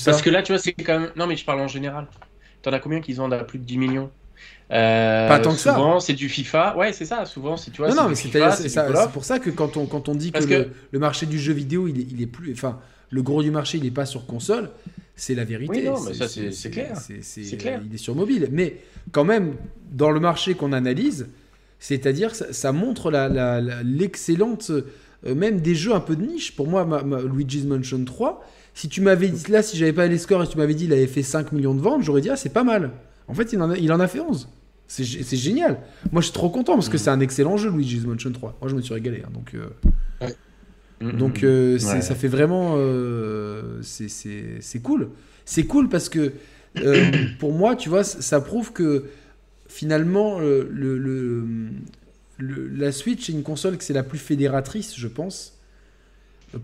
Parce 0.03 0.21
que 0.21 0.29
là, 0.29 0.41
tu 0.41 0.51
vois, 0.51 0.59
c'est 0.59 0.73
quand 0.73 0.99
même. 0.99 1.11
Non, 1.15 1.27
mais 1.27 1.35
je 1.35 1.45
parle 1.45 1.61
en 1.61 1.67
général. 1.67 2.07
T'en 2.61 2.73
as 2.73 2.79
combien 2.79 3.01
qui 3.01 3.13
se 3.13 3.17
vendent 3.17 3.33
à 3.33 3.43
plus 3.43 3.59
de 3.59 3.65
10 3.65 3.77
millions? 3.77 4.11
Euh, 4.71 5.27
pas 5.27 5.39
tant 5.39 5.51
que 5.51 5.59
ça. 5.59 5.75
Souvent, 5.75 5.99
c'est 5.99 6.13
du 6.13 6.27
FIFA. 6.27 6.75
Ouais, 6.75 6.91
c'est 6.93 7.05
ça. 7.05 7.25
Souvent, 7.25 7.55
si 7.55 7.71
tu 7.71 7.77
vois. 7.81 7.89
Non, 7.89 8.03
non, 8.03 8.09
mais 8.09 8.15
c'est 8.15 8.31
pour 9.13 9.23
ça 9.23 9.39
que 9.39 9.49
quand 9.49 9.77
on, 9.77 9.85
quand 9.85 10.09
on 10.09 10.15
dit 10.15 10.31
que, 10.31 10.69
Le, 10.91 10.99
marché 10.99 11.25
du 11.25 11.39
jeu 11.39 11.53
vidéo, 11.53 11.87
il 11.87 11.99
est, 11.99 12.07
il 12.09 12.21
est 12.21 12.27
plus. 12.27 12.51
Enfin, 12.53 12.79
le 13.11 13.21
gros 13.21 13.43
du 13.43 13.51
marché, 13.51 13.77
il 13.77 13.83
n'est 13.83 13.91
pas 13.91 14.05
sur 14.05 14.25
console. 14.25 14.69
C'est 15.15 15.35
la 15.35 15.43
vérité. 15.43 15.71
Oui, 15.71 15.83
non, 15.85 16.01
mais 16.01 16.13
ça, 16.13 16.27
c'est 16.27 16.71
clair. 16.71 16.97
C'est 17.21 17.57
clair. 17.57 17.81
Il 17.85 17.93
est 17.93 17.99
sur 17.99 18.15
mobile. 18.15 18.47
Mais 18.51 18.77
quand 19.11 19.25
même, 19.25 19.55
dans 19.91 20.09
le 20.09 20.19
marché 20.19 20.55
qu'on 20.55 20.73
analyse, 20.73 21.27
c'est-à-dire 21.79 22.33
ça, 22.33 22.53
ça, 22.53 22.71
montre 22.71 23.11
l'excellente, 23.83 24.71
euh, 24.71 25.35
même 25.35 25.59
des 25.59 25.75
jeux 25.75 25.93
un 25.93 25.99
peu 25.99 26.15
de 26.15 26.23
niche. 26.23 26.55
Pour 26.55 26.67
moi, 26.67 26.87
Luigi's 27.31 27.65
Mansion 27.65 28.03
3, 28.03 28.43
si 28.73 28.87
tu 28.87 29.01
m'avais 29.01 29.27
dit, 29.27 29.51
là, 29.51 29.61
si 29.61 29.77
j'avais 29.77 29.93
pas 29.93 30.07
les 30.07 30.17
scores 30.17 30.43
et 30.43 30.47
tu 30.47 30.57
m'avais 30.57 30.73
dit 30.73 30.85
il 30.85 30.93
avait 30.93 31.07
fait 31.07 31.23
5 31.23 31.51
millions 31.51 31.75
de 31.75 31.81
ventes, 31.81 32.03
j'aurais 32.03 32.21
dit, 32.21 32.29
ah, 32.29 32.37
c'est 32.37 32.53
pas 32.53 32.63
mal. 32.63 32.91
En 33.27 33.33
fait, 33.33 33.53
il 33.53 33.61
en 33.61 33.71
a, 33.71 33.77
il 33.77 33.91
en 33.91 33.99
a 33.99 34.07
fait 34.07 34.19
11. 34.19 34.47
C'est 34.87 35.37
génial. 35.37 35.77
Moi, 36.11 36.21
je 36.21 36.25
suis 36.27 36.33
trop 36.33 36.49
content 36.49 36.73
parce 36.73 36.89
que 36.89 36.97
mm. 36.97 36.99
c'est 36.99 37.09
un 37.09 37.19
excellent 37.21 37.57
jeu, 37.57 37.69
Luigi's 37.69 38.05
Mansion 38.05 38.31
3. 38.31 38.57
Moi, 38.59 38.69
je 38.69 38.75
me 38.75 38.81
suis 38.81 38.93
régalé. 38.93 39.23
Hein, 39.25 39.29
donc, 39.33 39.53
euh, 39.53 39.69
donc 41.01 41.43
euh, 41.43 41.77
ça 41.79 42.15
fait 42.15 42.27
vraiment. 42.27 42.77
c'est 43.81 44.81
cool. 44.81 45.09
C'est 45.45 45.63
cool 45.63 45.89
parce 45.89 46.09
que 46.09 46.33
pour 47.39 47.53
moi, 47.53 47.75
tu 47.75 47.89
vois, 47.89 48.03
ça 48.03 48.41
prouve 48.41 48.71
que 48.71 49.05
finalement, 49.67 50.39
le, 50.39 51.47
la 52.39 52.91
Switch 52.91 53.29
est 53.29 53.33
une 53.33 53.43
console 53.43 53.77
que 53.77 53.83
c'est 53.83 53.93
la 53.93 54.03
plus 54.03 54.19
fédératrice, 54.19 54.95
je 54.95 55.07
pense. 55.07 55.57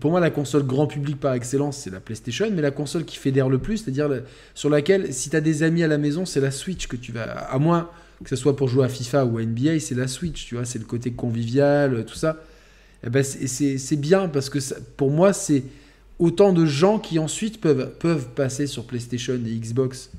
Pour 0.00 0.10
moi, 0.10 0.20
la 0.20 0.30
console 0.30 0.64
grand 0.64 0.86
public 0.86 1.18
par 1.18 1.32
excellence, 1.32 1.78
c'est 1.78 1.90
la 1.90 2.00
PlayStation, 2.00 2.50
mais 2.52 2.60
la 2.60 2.70
console 2.70 3.04
qui 3.04 3.16
fédère 3.16 3.48
le 3.48 3.58
plus, 3.58 3.78
c'est-à-dire 3.78 4.10
sur 4.54 4.68
laquelle, 4.68 5.14
si 5.14 5.30
tu 5.30 5.36
as 5.36 5.40
des 5.40 5.62
amis 5.62 5.82
à 5.82 5.88
la 5.88 5.96
maison, 5.96 6.26
c'est 6.26 6.40
la 6.40 6.50
Switch 6.50 6.88
que 6.88 6.96
tu 6.96 7.10
vas. 7.10 7.24
À 7.24 7.58
moins 7.58 7.88
que 8.22 8.30
ce 8.30 8.36
soit 8.36 8.56
pour 8.56 8.68
jouer 8.68 8.84
à 8.84 8.88
FIFA 8.88 9.24
ou 9.24 9.38
à 9.38 9.42
NBA, 9.42 9.80
c'est 9.80 9.94
la 9.94 10.08
Switch, 10.08 10.46
tu 10.46 10.56
vois, 10.56 10.64
c'est 10.64 10.78
le 10.78 10.84
côté 10.84 11.12
convivial, 11.12 12.04
tout 12.04 12.16
ça. 12.16 12.36
Et 13.02 13.06
eh 13.06 13.10
ben, 13.10 13.22
c'est 13.22 13.96
bien 13.96 14.28
parce 14.28 14.50
que 14.50 14.58
pour 14.96 15.10
moi, 15.10 15.32
c'est 15.32 15.62
autant 16.18 16.52
de 16.52 16.66
gens 16.66 16.98
qui 16.98 17.18
ensuite 17.18 17.60
peuvent, 17.60 17.92
peuvent 17.98 18.28
passer 18.34 18.66
sur 18.66 18.84
PlayStation 18.84 19.34
et 19.34 19.54
Xbox 19.54 20.10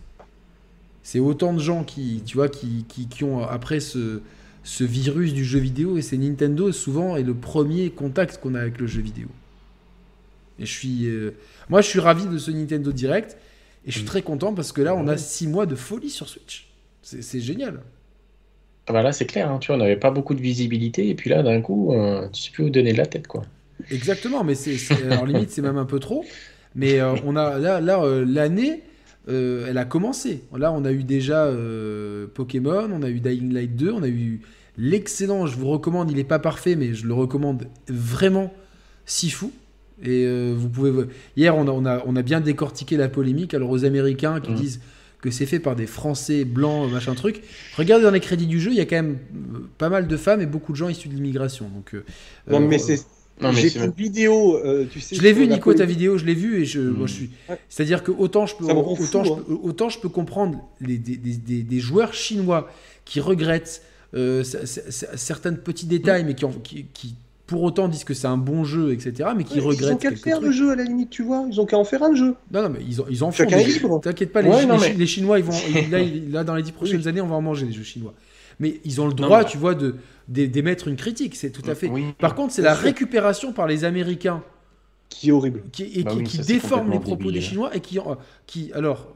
c'est 1.10 1.20
autant 1.20 1.54
de 1.54 1.60
gens 1.60 1.84
qui, 1.84 2.22
tu 2.24 2.38
vois, 2.38 2.50
qui, 2.50 2.86
qui, 2.88 3.24
ont 3.24 3.42
après 3.44 3.80
ce, 3.80 4.22
ce 4.64 4.84
virus 4.84 5.34
du 5.34 5.44
jeu 5.44 5.58
vidéo 5.58 5.98
et 5.98 6.04
c'est 6.04 6.18
Nintendo 6.18 6.72
souvent 6.72 7.16
est 7.16 7.24
le 7.24 7.34
premier 7.34 7.90
contact 7.90 8.40
qu'on 8.40 8.54
a 8.54 8.62
avec 8.62 8.78
le 8.78 8.86
jeu 8.86 9.02
vidéo. 9.02 9.28
Et 10.60 10.68
je 10.68 10.72
suis, 10.72 11.08
euh, 11.08 11.32
moi, 11.68 11.82
je 11.82 11.88
suis 11.88 12.00
ravi 12.00 12.28
de 12.28 12.38
ce 12.38 12.52
Nintendo 12.52 12.92
Direct 12.92 13.38
et 13.88 13.92
je 13.92 13.96
suis 13.96 14.04
mm. 14.04 14.08
très 14.08 14.22
content 14.22 14.54
parce 14.54 14.72
que 14.72 14.82
là, 14.82 14.94
on 14.94 15.08
a 15.08 15.18
six 15.18 15.48
mois 15.48 15.66
de 15.66 15.74
folie 15.74 16.12
sur 16.12 16.30
Switch. 16.30 16.70
C'est 17.02 17.42
génial. 17.42 17.82
Ah 18.90 18.94
bah 18.94 19.04
là, 19.04 19.12
c'est 19.12 19.26
clair. 19.26 19.50
Hein, 19.50 19.60
tu 19.60 19.68
vois, 19.68 19.76
on 19.76 19.80
n'avait 19.80 19.96
pas 19.96 20.12
beaucoup 20.12 20.34
de 20.34 20.42
visibilité 20.42 21.08
et 21.10 21.16
puis 21.16 21.30
là, 21.30 21.44
d'un 21.44 21.62
coup, 21.62 21.94
euh, 21.94 22.28
tu 22.34 22.42
sais 22.42 22.52
plus 22.52 22.66
où 22.66 22.70
donner 22.70 22.92
de 22.92 22.98
la 22.98 23.06
tête, 23.06 23.28
quoi. 23.28 23.44
Exactement, 23.92 24.44
mais 24.44 24.56
c'est 24.56 24.78
en 25.14 25.24
limite, 25.26 25.52
c'est 25.52 25.62
même 25.62 25.78
un 25.78 25.86
peu 25.86 26.00
trop. 26.00 26.26
Mais 26.76 27.00
euh, 27.00 27.16
on 27.26 27.36
a 27.36 27.58
là, 27.58 27.80
là 27.80 28.04
l'année 28.26 28.84
euh, 29.30 29.68
elle 29.70 29.78
a 29.78 29.86
commencé. 29.86 30.44
Là, 30.58 30.72
on 30.72 30.86
a 30.86 30.92
eu 30.92 31.04
déjà 31.04 31.46
euh, 31.46 32.28
Pokémon, 32.34 32.90
on 32.92 33.04
a 33.04 33.10
eu 33.10 33.20
Dying 33.20 33.54
Light 33.54 33.76
2, 33.76 33.92
on 33.92 34.04
a 34.04 34.08
eu 34.08 34.42
l'excellent, 34.78 35.46
je 35.46 35.58
vous 35.58 35.68
recommande, 35.68 36.10
il 36.10 36.18
n'est 36.18 36.24
pas 36.24 36.40
parfait, 36.40 36.76
mais 36.76 36.94
je 36.94 37.06
le 37.06 37.14
recommande 37.14 37.68
vraiment, 37.88 38.54
Sifu. 39.06 39.48
Et 40.02 40.26
euh, 40.26 40.54
vous 40.58 40.70
pouvez. 40.70 40.92
Hier, 41.36 41.56
on 41.56 41.68
a, 41.68 41.72
on, 41.72 41.86
a, 41.86 42.02
on 42.06 42.16
a, 42.16 42.22
bien 42.22 42.40
décortiqué 42.40 42.96
la 42.96 43.10
polémique. 43.10 43.54
Alors, 43.54 43.70
aux 43.70 43.84
Américains 43.84 44.40
qui 44.40 44.52
mm. 44.52 44.56
disent 44.56 44.82
que 45.22 45.32
c'est 45.32 45.46
fait 45.46 45.60
par 45.60 45.76
des 45.76 45.88
Français 45.88 46.46
blancs, 46.46 46.92
machin 46.92 47.14
truc. 47.14 47.42
Regardez 47.76 48.06
dans 48.06 48.12
les 48.12 48.20
crédits 48.20 48.48
du 48.48 48.60
jeu, 48.60 48.72
il 48.72 48.78
y 48.78 48.82
a 48.82 48.86
quand 48.86 48.96
même 48.96 49.18
pas 49.78 49.90
mal 49.90 50.08
de 50.08 50.18
femmes 50.18 50.42
et 50.42 50.46
beaucoup 50.46 50.72
de 50.72 50.78
gens 50.78 50.90
issus 50.90 51.10
de 51.10 51.14
l'immigration. 51.14 51.70
Donc, 51.70 51.94
non, 52.48 52.60
mais 52.62 52.80
c'est 52.80 53.00
j'ai 53.52 53.78
une 53.78 53.92
vidéo, 53.92 54.58
euh, 54.58 54.86
tu 54.92 55.00
sais. 55.00 55.16
Je 55.16 55.22
l'ai 55.22 55.34
vu, 55.34 55.48
Nico, 55.48 55.74
ta 55.74 55.86
vidéo, 55.86 56.18
je 56.18 56.26
l'ai 56.26 56.34
vu 56.34 56.62
et 56.62 56.66
je, 56.66 56.82
moi, 56.82 57.08
je 57.08 57.14
suis. 57.14 57.30
C'est-à-dire 57.70 58.04
que 58.04 58.12
autant 58.12 58.46
je 58.46 58.56
peux, 58.56 58.66
autant, 58.66 59.24
je, 59.24 59.32
hein. 59.32 59.60
autant 59.64 59.90
je 59.90 60.00
peux 60.00 60.10
comprendre 60.10 60.60
les, 60.82 60.98
des, 60.98 61.16
des, 61.16 61.64
des, 61.64 61.80
joueurs 61.80 62.14
chinois 62.14 62.70
qui 63.06 63.20
regrettent 63.20 63.82
euh, 64.14 64.44
certains 64.44 65.54
petits 65.54 65.86
détails, 65.86 66.26
mais 66.26 66.36
qui, 66.36 66.46
ont, 66.46 66.52
qui, 66.52 66.88
qui, 66.94 67.16
pour 67.50 67.64
autant 67.64 67.88
disent 67.88 68.04
que 68.04 68.14
c'est 68.14 68.28
un 68.28 68.38
bon 68.38 68.64
jeu, 68.64 68.94
etc., 68.94 69.32
mais 69.36 69.44
qui 69.44 69.60
regrettent. 69.60 69.90
Ils 69.90 69.94
ont 69.94 69.98
qu'à 69.98 70.16
faire 70.16 70.40
le 70.40 70.52
jeu 70.52 70.70
à 70.72 70.76
la 70.76 70.84
limite, 70.84 71.10
tu 71.10 71.24
vois. 71.24 71.48
Ils 71.50 71.60
ont 71.60 71.66
qu'à 71.66 71.78
en 71.78 71.84
faire 71.84 72.04
un 72.04 72.14
jeu. 72.14 72.36
Non, 72.52 72.62
non, 72.62 72.70
mais 72.70 72.80
ils, 72.88 73.02
ont, 73.02 73.06
ils 73.10 73.24
en 73.24 73.32
font. 73.32 73.44
libre. 73.46 74.00
T'inquiète 74.00 74.32
pas, 74.32 74.44
les, 74.44 74.94
les, 74.94 75.08
Chinois, 75.08 75.40
ils 75.40 75.46
vont. 75.46 75.52
là, 75.92 76.00
là, 76.30 76.44
dans 76.44 76.54
les 76.54 76.62
dix 76.62 76.72
prochaines 76.72 77.08
années, 77.08 77.22
on 77.22 77.28
va 77.28 77.36
en 77.36 77.42
manger 77.42 77.66
des 77.66 77.72
jeux 77.72 77.84
chinois. 77.84 78.14
Mais 78.60 78.80
ils 78.86 79.02
ont 79.02 79.08
le 79.08 79.14
droit, 79.14 79.44
tu 79.44 79.58
vois, 79.58 79.74
de 79.74 79.96
d'émettre 80.28 80.88
une 80.88 80.96
critique. 80.96 81.36
C'est 81.36 81.50
tout 81.50 81.68
à 81.68 81.74
fait. 81.74 81.90
Par 82.20 82.36
contre, 82.36 82.54
c'est 82.54 82.62
la 82.62 82.76
récupération 82.76 83.52
par 83.52 83.66
les 83.66 83.84
Américains 83.84 84.44
qui 85.10 85.30
est 85.30 85.32
horrible. 85.32 85.64
Qui, 85.72 85.90
et 85.96 86.04
bah 86.04 86.12
qui, 86.24 86.38
déforme 86.38 86.92
les 86.92 87.00
propos 87.00 87.32
des 87.32 87.42
Chinois 87.42 87.76
et 87.76 87.80
qui, 87.80 87.98
qui 88.46 88.72
alors, 88.74 89.12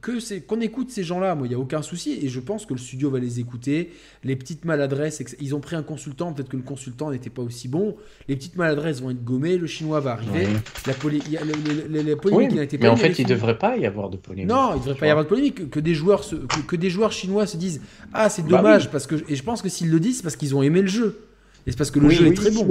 que, 0.00 0.20
c'est 0.20 0.40
qu'on 0.40 0.60
écoute 0.60 0.90
ces 0.90 1.02
gens-là, 1.02 1.34
moi, 1.34 1.46
il 1.46 1.50
n'y 1.50 1.56
a 1.56 1.58
aucun 1.58 1.82
souci. 1.82 2.18
Et 2.22 2.28
je 2.28 2.40
pense 2.40 2.66
que 2.66 2.74
le 2.74 2.78
studio 2.78 3.10
va 3.10 3.18
les 3.18 3.40
écouter. 3.40 3.92
Les 4.24 4.36
petites 4.36 4.64
maladresses, 4.64 5.22
ils 5.40 5.54
ont 5.54 5.60
pris 5.60 5.76
un 5.76 5.82
consultant, 5.82 6.32
peut-être 6.32 6.48
que 6.48 6.56
le 6.56 6.62
consultant 6.62 7.10
n'était 7.10 7.30
pas 7.30 7.42
aussi 7.42 7.68
bon. 7.68 7.96
Les 8.28 8.36
petites 8.36 8.56
maladresses 8.56 9.00
vont 9.00 9.10
être 9.10 9.24
gommées, 9.24 9.58
le 9.58 9.66
chinois 9.66 10.00
va 10.00 10.12
arriver. 10.12 10.48
La, 10.86 10.94
polémique 10.94 12.52
n'était 12.52 12.78
pas. 12.78 12.84
Mais 12.84 12.88
en 12.88 12.96
fait, 12.96 13.18
il 13.18 13.24
ne 13.24 13.30
devrait 13.30 13.58
pas 13.58 13.76
y 13.76 13.86
avoir 13.86 14.10
de 14.10 14.16
polémique. 14.16 14.50
Non, 14.50 14.70
il 14.72 14.80
ne 14.80 14.80
devrait 14.80 14.98
pas 14.98 15.06
y 15.06 15.10
avoir 15.10 15.24
de 15.24 15.28
polémique. 15.28 15.70
Que, 15.70 15.80
des, 15.80 15.94
joueurs 15.94 16.24
que, 16.66 16.76
des 16.76 16.90
joueurs 16.90 17.12
chinois 17.12 17.46
se 17.46 17.56
disent 17.56 17.80
Ah, 18.12 18.28
c'est 18.28 18.42
bah 18.42 18.58
dommage, 18.58 18.90
parce 18.90 19.06
que. 19.06 19.16
Et 19.28 19.36
je 19.36 19.42
pense 19.42 19.62
que 19.62 19.68
s'ils 19.68 19.90
le 19.90 20.00
disent, 20.00 20.18
c'est 20.18 20.22
parce 20.22 20.36
qu'ils 20.36 20.54
ont 20.54 20.62
aimé 20.62 20.82
le 20.82 20.88
jeu. 20.88 21.20
Et 21.66 21.72
c'est 21.72 21.78
parce 21.78 21.90
que 21.90 21.98
le 21.98 22.10
jeu 22.10 22.26
est 22.26 22.34
très 22.34 22.50
bon. 22.50 22.66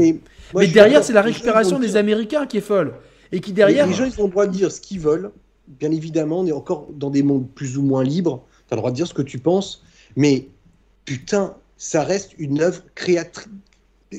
Mais, 0.56 0.68
derrière, 0.68 1.04
c'est 1.04 1.14
la 1.14 1.22
récupération 1.22 1.80
des 1.80 1.96
Américains 1.96 2.46
qui 2.46 2.58
est 2.58 2.62
folle. 2.62 2.94
Et 3.32 3.40
qui 3.40 3.54
derrière. 3.54 3.88
Les 3.88 3.94
gens, 3.94 4.06
ils 4.06 4.20
ont 4.22 4.26
le 4.26 4.32
droit 4.32 4.48
de 4.48 4.52
dire 4.52 4.72
ce 4.72 4.80
qu'ils 4.80 5.00
veulent 5.00 5.32
bien 5.68 5.92
évidemment, 5.92 6.42
on 6.42 6.48
est 6.48 6.52
encore 6.52 6.88
dans 6.92 7.10
des 7.10 7.24
mondes 7.24 7.50
plus 7.50 7.78
ou 7.78 7.84
moins 7.84 8.04
libres. 8.04 8.46
Tu 8.68 8.74
as 8.74 8.76
le 8.76 8.82
droit 8.82 8.92
de 8.92 8.96
dire 8.96 9.08
ce 9.08 9.14
que 9.14 9.22
tu 9.22 9.40
penses, 9.40 9.84
mais 10.16 10.48
putain, 11.06 11.56
ça 11.78 12.04
reste 12.04 12.32
une 12.38 12.62
œuvre 12.62 12.84
créatrice. 12.96 13.48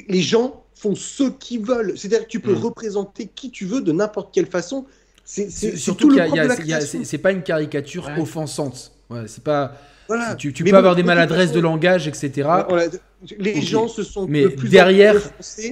Les 0.09 0.21
gens 0.21 0.63
font 0.75 0.95
ce 0.95 1.25
qu'ils 1.25 1.65
veulent. 1.65 1.95
C'est-à-dire 1.97 2.27
que 2.27 2.31
tu 2.31 2.41
peux 2.41 2.55
mm. 2.55 2.65
représenter 2.65 3.31
qui 3.35 3.51
tu 3.51 3.65
veux 3.65 3.81
de 3.81 3.93
n'importe 3.93 4.33
quelle 4.33 4.47
façon. 4.47 4.87
C'est 5.25 5.51
surtout 5.77 6.17
c'est 7.03 7.19
pas 7.19 7.33
une 7.33 7.43
caricature 7.43 8.09
offensante. 8.19 8.93
c'est 9.27 9.43
pas. 9.43 9.73
Tu, 10.39 10.53
peux 10.53 10.77
avoir 10.77 10.95
des 10.95 11.03
maladresses 11.03 11.51
de 11.51 11.59
langage, 11.59 12.07
etc. 12.07 12.49
les 13.41 13.61
gens 13.61 13.89
se 13.89 14.05
sont 14.05 14.29
mais 14.29 14.49
plus 14.49 14.69
derrière, 14.69 15.17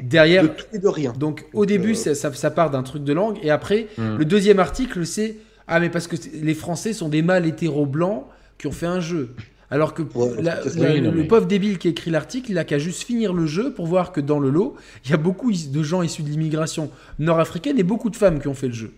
derrière, 0.02 0.42
de 0.42 0.48
tout 0.48 0.64
et 0.72 0.78
de 0.80 0.88
rien. 0.88 1.12
Donc, 1.12 1.46
au 1.52 1.66
début, 1.66 1.92
euh, 1.92 2.14
ça, 2.14 2.32
ça, 2.32 2.50
part 2.50 2.72
d'un 2.72 2.82
truc 2.82 3.04
de 3.04 3.12
langue, 3.12 3.38
et 3.44 3.50
après, 3.50 3.86
mm. 3.96 4.16
le 4.16 4.24
deuxième 4.24 4.58
article, 4.58 5.06
c'est 5.06 5.36
ah, 5.66 5.80
mais 5.80 5.90
parce 5.90 6.06
que 6.06 6.16
les 6.34 6.54
Français 6.54 6.92
sont 6.92 7.08
des 7.08 7.22
mâles 7.22 7.46
hétéro 7.46 7.86
blancs 7.86 8.24
qui 8.58 8.66
ont 8.66 8.72
fait 8.72 8.86
un 8.86 9.00
jeu. 9.00 9.30
Alors 9.70 9.94
que 9.94 10.02
le, 10.02 11.26
pauvre 11.26 11.46
débile 11.46 11.78
qui 11.78 11.88
a 11.88 11.90
écrit 11.90 12.10
l'article, 12.10 12.50
il 12.50 12.58
a 12.58 12.64
qu'à 12.64 12.78
juste 12.78 13.02
finir 13.02 13.32
le 13.32 13.46
jeu 13.46 13.72
pour 13.72 13.86
voir 13.86 14.12
que 14.12 14.20
dans 14.20 14.38
le 14.38 14.50
lot, 14.50 14.76
il 15.04 15.10
y 15.10 15.14
a 15.14 15.16
beaucoup 15.16 15.50
de 15.50 15.82
gens 15.82 16.02
issus 16.02 16.22
de 16.22 16.28
l'immigration 16.28 16.90
nord-africaine 17.18 17.78
et 17.78 17.82
beaucoup 17.82 18.10
de 18.10 18.16
femmes 18.16 18.40
qui 18.40 18.48
ont 18.48 18.54
fait 18.54 18.68
le 18.68 18.74
jeu. 18.74 18.92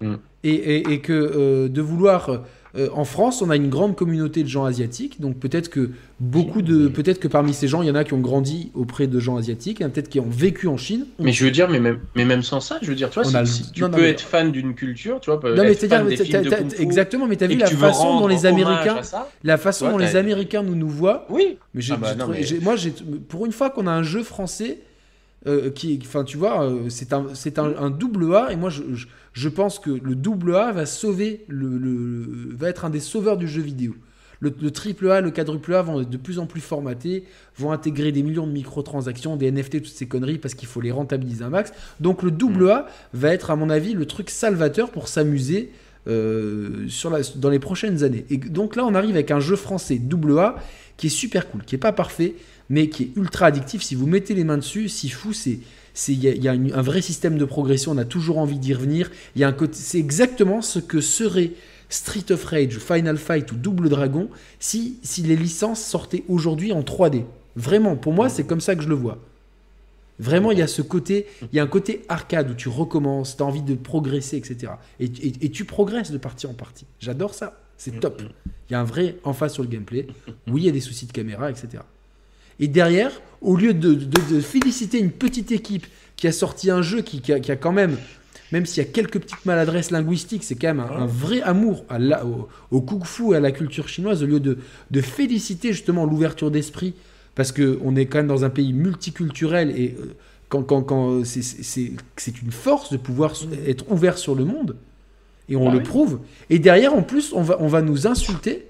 Mm. 0.00 0.14
Et, 0.44 1.00
que 1.00 1.12
euh, 1.12 1.68
de 1.68 1.80
vouloir 1.80 2.42
euh, 2.76 2.88
en 2.92 3.04
France, 3.04 3.42
on 3.42 3.50
a 3.50 3.56
une 3.56 3.68
grande 3.68 3.96
communauté 3.96 4.42
de 4.42 4.48
gens 4.48 4.64
asiatiques, 4.64 5.20
donc 5.20 5.38
peut-être 5.38 5.70
que 5.70 5.90
beaucoup 6.20 6.62
de, 6.62 6.88
peut-être 6.88 7.18
que 7.18 7.28
parmi 7.28 7.54
ces 7.54 7.68
gens, 7.68 7.82
il 7.82 7.88
y 7.88 7.90
en 7.90 7.94
a 7.94 8.04
qui 8.04 8.12
ont 8.12 8.20
grandi 8.20 8.70
auprès 8.74 9.06
de 9.06 9.18
gens 9.18 9.36
asiatiques, 9.36 9.80
a 9.80 9.88
peut-être 9.88 10.08
qui 10.08 10.20
ont 10.20 10.28
vécu 10.28 10.68
en 10.68 10.76
Chine. 10.76 11.06
Mais 11.18 11.32
je 11.32 11.44
veux 11.44 11.50
dire, 11.50 11.68
mais 11.70 11.80
même, 11.80 12.00
mais 12.14 12.24
même 12.24 12.42
sans 12.42 12.60
ça, 12.60 12.78
je 12.82 12.88
veux 12.88 12.94
dire, 12.94 13.10
tu 13.10 13.20
vois, 13.20 13.46
si, 13.46 13.72
tu 13.72 13.88
peux 13.88 14.04
être 14.04 14.20
fan 14.20 14.52
d'une 14.52 14.74
culture, 14.74 15.20
tu 15.20 15.30
vois, 15.30 15.40
non, 15.54 15.62
mais 15.62 15.72
être 15.72 15.88
fan 15.88 16.06
des 16.06 16.16
films 16.16 16.42
de 16.42 16.80
exactement, 16.82 17.26
mais 17.26 17.36
t'as 17.36 17.46
vu 17.46 17.56
la 17.56 17.66
façon 17.66 18.20
dont 18.20 18.28
les 18.28 18.46
Américains, 18.46 19.00
la 19.42 19.56
façon 19.56 19.90
dont 19.90 19.98
les 19.98 20.16
Américains 20.16 20.62
nous 20.62 20.74
nous 20.74 20.90
voient. 20.90 21.26
Oui. 21.30 21.58
Mais, 21.74 21.82
ah 21.90 21.96
bah 21.96 22.26
moi, 22.62 22.74
pour 23.28 23.46
une 23.46 23.52
fois 23.52 23.70
qu'on 23.70 23.86
a 23.86 23.92
un 23.92 24.02
jeu 24.02 24.22
français. 24.22 24.78
Euh, 25.46 25.70
qui, 25.70 25.98
enfin, 26.02 26.24
tu 26.24 26.36
vois, 26.36 26.64
euh, 26.64 26.88
c'est 26.88 27.12
un, 27.12 27.26
c'est 27.34 27.60
un, 27.60 27.76
un, 27.76 27.90
double 27.90 28.34
A, 28.34 28.50
et 28.50 28.56
moi, 28.56 28.68
je, 28.68 28.82
je 29.32 29.48
pense 29.48 29.78
que 29.78 29.90
le 29.90 30.16
double 30.16 30.56
A 30.56 30.72
va 30.72 30.86
sauver 30.86 31.44
le, 31.46 32.48
va 32.56 32.68
être 32.68 32.84
un 32.84 32.90
des 32.90 33.00
sauveurs 33.00 33.36
du 33.36 33.46
jeu 33.46 33.62
vidéo. 33.62 33.94
Le, 34.40 34.70
triple 34.70 35.10
A, 35.10 35.20
le 35.20 35.30
quadruple 35.30 35.74
A 35.74 35.82
vont 35.82 36.00
être 36.00 36.10
de 36.10 36.16
plus 36.16 36.38
en 36.38 36.46
plus 36.46 36.60
formatés, 36.60 37.24
vont 37.56 37.72
intégrer 37.72 38.12
des 38.12 38.22
millions 38.22 38.46
de 38.46 38.52
microtransactions, 38.52 39.36
des 39.36 39.50
NFT, 39.50 39.82
toutes 39.82 39.86
ces 39.86 40.06
conneries 40.06 40.38
parce 40.38 40.54
qu'il 40.54 40.68
faut 40.68 40.80
les 40.80 40.90
rentabiliser 40.90 41.42
un 41.42 41.48
max. 41.48 41.72
Donc 42.00 42.22
le 42.22 42.30
double 42.30 42.70
A 42.70 42.86
va 43.14 43.32
être 43.32 43.50
à 43.50 43.56
mon 43.56 43.70
avis 43.70 43.94
le 43.94 44.04
truc 44.04 44.28
salvateur 44.28 44.90
pour 44.90 45.08
s'amuser 45.08 45.72
euh, 46.06 46.86
dans 47.36 47.48
les 47.48 47.58
prochaines 47.58 48.04
années. 48.04 48.26
Et 48.28 48.36
donc 48.36 48.76
là 48.76 48.84
on 48.84 48.94
arrive 48.94 49.14
avec 49.14 49.30
un 49.30 49.40
jeu 49.40 49.56
français 49.56 49.98
double 49.98 50.38
A 50.38 50.56
qui 50.96 51.06
est 51.06 51.10
super 51.10 51.50
cool, 51.50 51.64
qui 51.64 51.74
est 51.74 51.78
pas 51.78 51.92
parfait, 51.92 52.34
mais 52.68 52.88
qui 52.88 53.04
est 53.04 53.10
ultra 53.16 53.46
addictif. 53.46 53.82
Si 53.82 53.94
vous 53.94 54.06
mettez 54.06 54.34
les 54.34 54.44
mains 54.44 54.58
dessus, 54.58 54.88
si 54.88 55.08
fou, 55.08 55.32
c'est 55.32 55.60
il 56.08 56.22
y 56.22 56.48
a, 56.48 56.52
un 56.52 56.82
vrai 56.82 57.00
système 57.00 57.38
de 57.38 57.44
progression, 57.44 57.92
on 57.92 57.98
a 57.98 58.04
toujours 58.04 58.38
envie 58.38 58.58
d'y 58.58 58.74
revenir. 58.74 59.10
Il 59.34 59.40
y 59.40 59.44
a 59.44 59.48
un 59.48 59.52
côté, 59.52 59.74
c'est 59.74 59.98
exactement 59.98 60.60
ce 60.60 60.78
que 60.78 61.00
serait 61.00 61.52
Street 61.88 62.30
of 62.30 62.44
Rage, 62.44 62.78
Final 62.78 63.16
Fight 63.16 63.50
ou 63.52 63.56
Double 63.56 63.88
Dragon 63.88 64.28
si, 64.58 64.98
si 65.02 65.22
les 65.22 65.36
licences 65.36 65.82
sortaient 65.82 66.24
aujourd'hui 66.28 66.72
en 66.72 66.82
3D. 66.82 67.24
Vraiment, 67.54 67.96
pour 67.96 68.12
moi, 68.12 68.28
c'est 68.28 68.44
comme 68.44 68.60
ça 68.60 68.76
que 68.76 68.82
je 68.82 68.88
le 68.88 68.94
vois. 68.94 69.18
Vraiment, 70.18 70.50
il 70.50 70.58
y 70.58 70.62
a 70.62 70.66
ce 70.66 70.82
côté, 70.82 71.26
il 71.52 71.56
y 71.56 71.58
a 71.58 71.62
un 71.62 71.66
côté 71.66 72.02
arcade 72.08 72.50
où 72.50 72.54
tu 72.54 72.68
recommences, 72.68 73.36
tu 73.36 73.42
as 73.42 73.46
envie 73.46 73.62
de 73.62 73.74
progresser, 73.74 74.36
etc. 74.36 74.72
Et, 74.98 75.10
tu 75.50 75.64
progresses 75.64 76.10
de 76.10 76.18
partie 76.18 76.46
en 76.46 76.54
partie. 76.54 76.86
J'adore 77.00 77.34
ça, 77.34 77.60
c'est 77.76 77.96
mm, 77.96 78.00
top. 78.00 78.22
Mm. 78.22 78.26
Il 78.68 78.72
y 78.72 78.74
a 78.74 78.80
un 78.80 78.84
vrai 78.84 79.16
en 79.24 79.32
face 79.32 79.54
sur 79.54 79.62
le 79.62 79.68
gameplay. 79.68 80.06
Oui, 80.48 80.62
il 80.62 80.66
y 80.66 80.68
a 80.68 80.72
des 80.72 80.80
soucis 80.80 81.06
de 81.06 81.12
caméra, 81.12 81.50
etc. 81.50 81.82
Et 82.60 82.68
derrière, 82.68 83.12
au 83.40 83.56
lieu 83.56 83.74
de, 83.74 83.96
féliciter 84.40 84.98
une 84.98 85.10
petite 85.10 85.52
équipe 85.52 85.86
qui 86.16 86.26
a 86.26 86.32
sorti 86.32 86.70
un 86.70 86.82
jeu 86.82 87.02
qui, 87.02 87.32
a, 87.32 87.56
quand 87.56 87.72
même, 87.72 87.96
même 88.52 88.64
s'il 88.64 88.82
y 88.82 88.86
a 88.86 88.90
quelques 88.90 89.20
petites 89.20 89.44
maladresses 89.44 89.90
linguistiques, 89.90 90.44
c'est 90.44 90.54
quand 90.54 90.68
même 90.68 90.80
un, 90.80 91.06
vrai 91.06 91.42
amour 91.42 91.84
à 91.88 92.24
au, 92.24 92.48
au 92.70 92.80
kung-fu 92.80 93.32
et 93.32 93.36
à 93.36 93.40
la 93.40 93.52
culture 93.52 93.88
chinoise, 93.88 94.22
au 94.22 94.26
lieu 94.26 94.40
de, 94.40 94.58
de 94.90 95.00
féliciter 95.00 95.72
justement 95.72 96.06
l'ouverture 96.06 96.50
d'esprit 96.50 96.94
parce 97.34 97.52
qu'on 97.52 97.94
est 97.96 98.06
quand 98.06 98.18
même 98.18 98.26
dans 98.26 98.44
un 98.44 98.50
pays 98.50 98.72
multiculturel 98.72 99.70
et 99.78 99.94
euh, 100.00 100.14
quand, 100.48 100.62
quand, 100.62 100.82
quand 100.82 101.22
c'est 101.24 102.42
une 102.42 102.52
force 102.52 102.90
de 102.90 102.96
pouvoir 102.96 103.34
être 103.66 103.90
ouvert 103.90 104.16
sur 104.16 104.34
le 104.34 104.44
monde, 104.44 104.76
et 105.48 105.56
on 105.56 105.66
bah 105.66 105.72
le 105.72 105.82
prouve. 105.82 106.20
Et 106.50 106.58
derrière, 106.58 106.94
en 106.94 107.02
plus, 107.02 107.32
on 107.32 107.42
va, 107.42 107.56
on 107.60 107.68
va 107.68 107.82
nous 107.82 108.06
insulter 108.06 108.66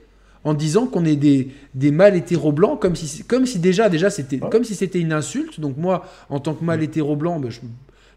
en 0.46 0.54
disant 0.54 0.86
qu'on 0.86 1.04
est 1.04 1.16
des, 1.16 1.48
des 1.74 1.90
mâles 1.90 2.14
hétéro 2.14 2.52
blancs, 2.52 2.80
comme 2.80 2.94
si, 2.94 3.24
comme 3.24 3.46
si 3.46 3.58
déjà, 3.58 3.88
déjà 3.88 4.10
c'était, 4.10 4.38
comme 4.38 4.62
si 4.62 4.76
c'était 4.76 5.00
une 5.00 5.12
insulte. 5.12 5.58
Donc 5.58 5.76
moi, 5.76 6.06
en 6.30 6.38
tant 6.38 6.54
que 6.54 6.62
mâle 6.62 6.84
hétéro 6.84 7.16
blanc, 7.16 7.40
ben, 7.40 7.50
je, 7.50 7.58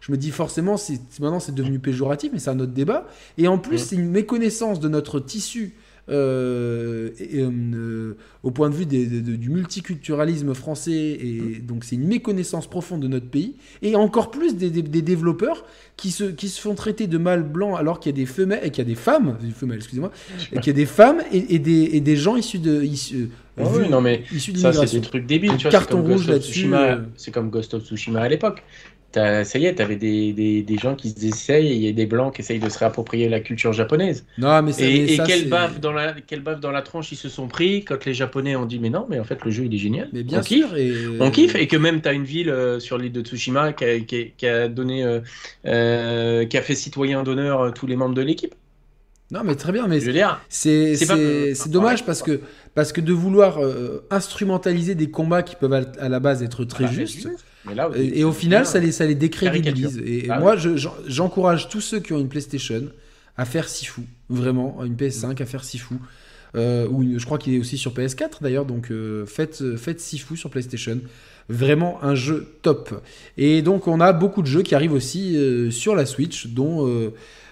je, 0.00 0.12
me 0.12 0.16
dis 0.16 0.30
forcément, 0.30 0.76
maintenant 1.18 1.40
c'est 1.40 1.54
devenu 1.54 1.80
péjoratif, 1.80 2.30
mais 2.32 2.38
c'est 2.38 2.50
un 2.50 2.60
autre 2.60 2.72
débat. 2.72 3.08
Et 3.36 3.48
en 3.48 3.58
plus, 3.58 3.78
c'est 3.78 3.96
une 3.96 4.08
méconnaissance 4.08 4.78
de 4.78 4.88
notre 4.88 5.18
tissu 5.18 5.74
euh, 6.08 7.10
euh, 7.20 8.16
au 8.42 8.50
point 8.50 8.70
de 8.70 8.74
vue 8.74 8.86
du 8.86 9.50
multiculturalisme 9.50 10.54
français, 10.54 10.92
et 10.92 11.60
donc 11.62 11.84
c'est 11.84 11.96
une 11.96 12.06
méconnaissance 12.06 12.66
profonde 12.66 13.00
de 13.00 13.08
notre 13.08 13.28
pays, 13.28 13.56
et 13.82 13.96
encore 13.96 14.30
plus 14.30 14.56
des, 14.56 14.70
développeurs 14.70 15.64
qui 15.96 16.10
se, 16.10 16.24
qui 16.24 16.48
se 16.48 16.60
font 16.60 16.74
traiter 16.74 17.06
de 17.06 17.18
mâles 17.18 17.42
blancs 17.42 17.78
alors 17.78 18.00
qu'il 18.00 18.10
y 18.10 18.14
a 18.14 18.16
des 18.16 18.26
femelles, 18.26 18.60
et 18.64 18.70
qu'il 18.70 18.82
y 18.84 18.86
a 18.86 18.88
des 18.88 18.94
femmes, 18.94 19.36
femelles, 19.54 19.78
excusez-moi, 19.78 20.10
et 20.52 20.58
qu'il 20.58 20.68
y 20.68 20.70
a 20.70 20.72
des 20.74 20.86
femmes 20.86 21.20
et, 21.32 21.58
des, 21.58 21.90
et 21.92 22.00
des 22.00 22.16
gens 22.16 22.36
issus 22.36 22.58
de... 22.58 22.82
Issus, 22.82 23.28
ah 23.58 23.64
oui, 23.76 23.88
non 23.90 24.00
mais 24.00 24.22
ça 24.56 24.72
c'est 24.72 25.00
des 25.00 25.00
trucs 25.02 25.26
débiles, 25.26 25.56
tu 25.56 25.64
vois, 25.64 25.70
carton 25.70 26.02
rouge 26.02 26.28
là-dessus. 26.28 26.70
C'est 27.16 27.30
comme 27.30 27.50
Ghost 27.50 27.74
of 27.74 27.84
Tsushima 27.84 28.22
à 28.22 28.28
l'époque 28.28 28.62
ça 29.12 29.58
y 29.58 29.66
est, 29.66 29.74
t'avais 29.74 29.96
des, 29.96 30.32
des, 30.32 30.62
des 30.62 30.78
gens 30.78 30.94
qui 30.94 31.14
essayent 31.22 31.66
et 31.66 31.74
il 31.74 31.82
y 31.82 31.88
a 31.88 31.92
des 31.92 32.06
blancs 32.06 32.34
qui 32.34 32.42
essayent 32.42 32.60
de 32.60 32.68
se 32.68 32.78
réapproprier 32.78 33.28
la 33.28 33.40
culture 33.40 33.72
japonaise. 33.72 34.24
Non, 34.38 34.62
mais 34.62 34.72
et, 34.78 35.14
et 35.14 35.18
quelle, 35.26 35.48
baffe 35.48 35.80
dans 35.80 35.92
la, 35.92 36.14
quelle 36.26 36.40
baffe 36.40 36.60
dans 36.60 36.70
la 36.70 36.82
tronche 36.82 37.10
ils 37.10 37.16
se 37.16 37.28
sont 37.28 37.48
pris 37.48 37.84
quand 37.84 38.04
les 38.04 38.14
Japonais 38.14 38.54
ont 38.56 38.66
dit 38.66 38.78
mais 38.78 38.90
non, 38.90 39.06
mais 39.08 39.18
en 39.18 39.24
fait 39.24 39.44
le 39.44 39.50
jeu 39.50 39.64
il 39.64 39.74
est 39.74 39.78
génial. 39.78 40.08
Mais 40.12 40.22
bien 40.22 40.40
on 40.40 40.42
sûr. 40.42 40.68
Kiffe, 40.68 40.76
et... 40.76 40.92
On 41.18 41.30
kiffe 41.30 41.54
et 41.56 41.66
que 41.66 41.76
même 41.76 42.00
t'as 42.00 42.12
une 42.12 42.24
ville 42.24 42.50
euh, 42.50 42.78
sur 42.78 42.98
l'île 42.98 43.12
de 43.12 43.22
Tsushima 43.22 43.72
qui 43.72 43.84
a, 43.84 44.00
qui 44.00 44.46
a, 44.46 44.68
donné, 44.68 45.04
euh, 45.04 45.20
euh, 45.66 46.46
qui 46.46 46.56
a 46.56 46.62
fait 46.62 46.74
citoyen 46.74 47.22
d'honneur 47.22 47.74
tous 47.74 47.86
les 47.86 47.96
membres 47.96 48.14
de 48.14 48.22
l'équipe. 48.22 48.54
Non, 49.32 49.42
mais 49.44 49.54
très 49.54 49.70
bien, 49.72 49.86
mais 49.86 50.00
c'est 50.48 50.96
c'est 50.96 51.68
dommage 51.70 52.04
parce 52.04 52.22
que 52.22 52.40
parce 52.74 52.92
que 52.92 53.00
de 53.00 53.12
vouloir 53.12 53.58
instrumentaliser 54.10 54.94
des 54.94 55.10
combats 55.10 55.42
qui 55.42 55.56
peuvent 55.56 55.86
à, 55.98 56.08
la 56.08 56.20
base 56.20 56.42
être 56.42 56.64
très 56.64 56.84
bah, 56.84 56.90
justes 56.90 57.28
et, 57.94 58.24
au 58.24 58.32
final, 58.32 58.66
ça 58.66 58.78
les, 58.80 58.92
ça 58.92 59.06
les 59.06 59.14
décrédibilise. 59.14 59.98
Et, 59.98 60.26
ah 60.30 60.38
moi, 60.38 60.56
j'encourage 61.06 61.68
tous 61.68 61.80
ceux 61.80 62.00
qui 62.00 62.12
ont 62.12 62.18
une 62.18 62.28
PlayStation 62.28 62.84
à 63.36 63.44
faire 63.44 63.68
Sifu, 63.68 64.02
vraiment, 64.28 64.82
une 64.84 64.94
PS5 64.94 65.40
à 65.42 65.46
faire 65.46 65.64
Sifu. 65.64 65.94
Euh, 66.56 66.88
ou 66.88 67.18
je 67.18 67.24
crois 67.24 67.38
qu'il 67.38 67.54
est 67.54 67.58
aussi 67.60 67.78
sur 67.78 67.92
PS4 67.92 68.42
d'ailleurs, 68.42 68.64
donc 68.64 68.90
euh, 68.90 69.24
faites, 69.24 69.76
faites 69.76 70.00
Sifu 70.00 70.36
sur 70.36 70.50
PlayStation. 70.50 70.98
Vraiment 71.48 72.02
un 72.02 72.14
jeu 72.14 72.46
top. 72.62 73.02
Et 73.36 73.62
donc 73.62 73.88
on 73.88 74.00
a 74.00 74.12
beaucoup 74.12 74.42
de 74.42 74.46
jeux 74.46 74.62
qui 74.62 74.74
arrivent 74.74 74.92
aussi 74.92 75.36
euh, 75.36 75.70
sur 75.70 75.96
la 75.96 76.06
Switch, 76.06 76.48
dont 76.48 76.86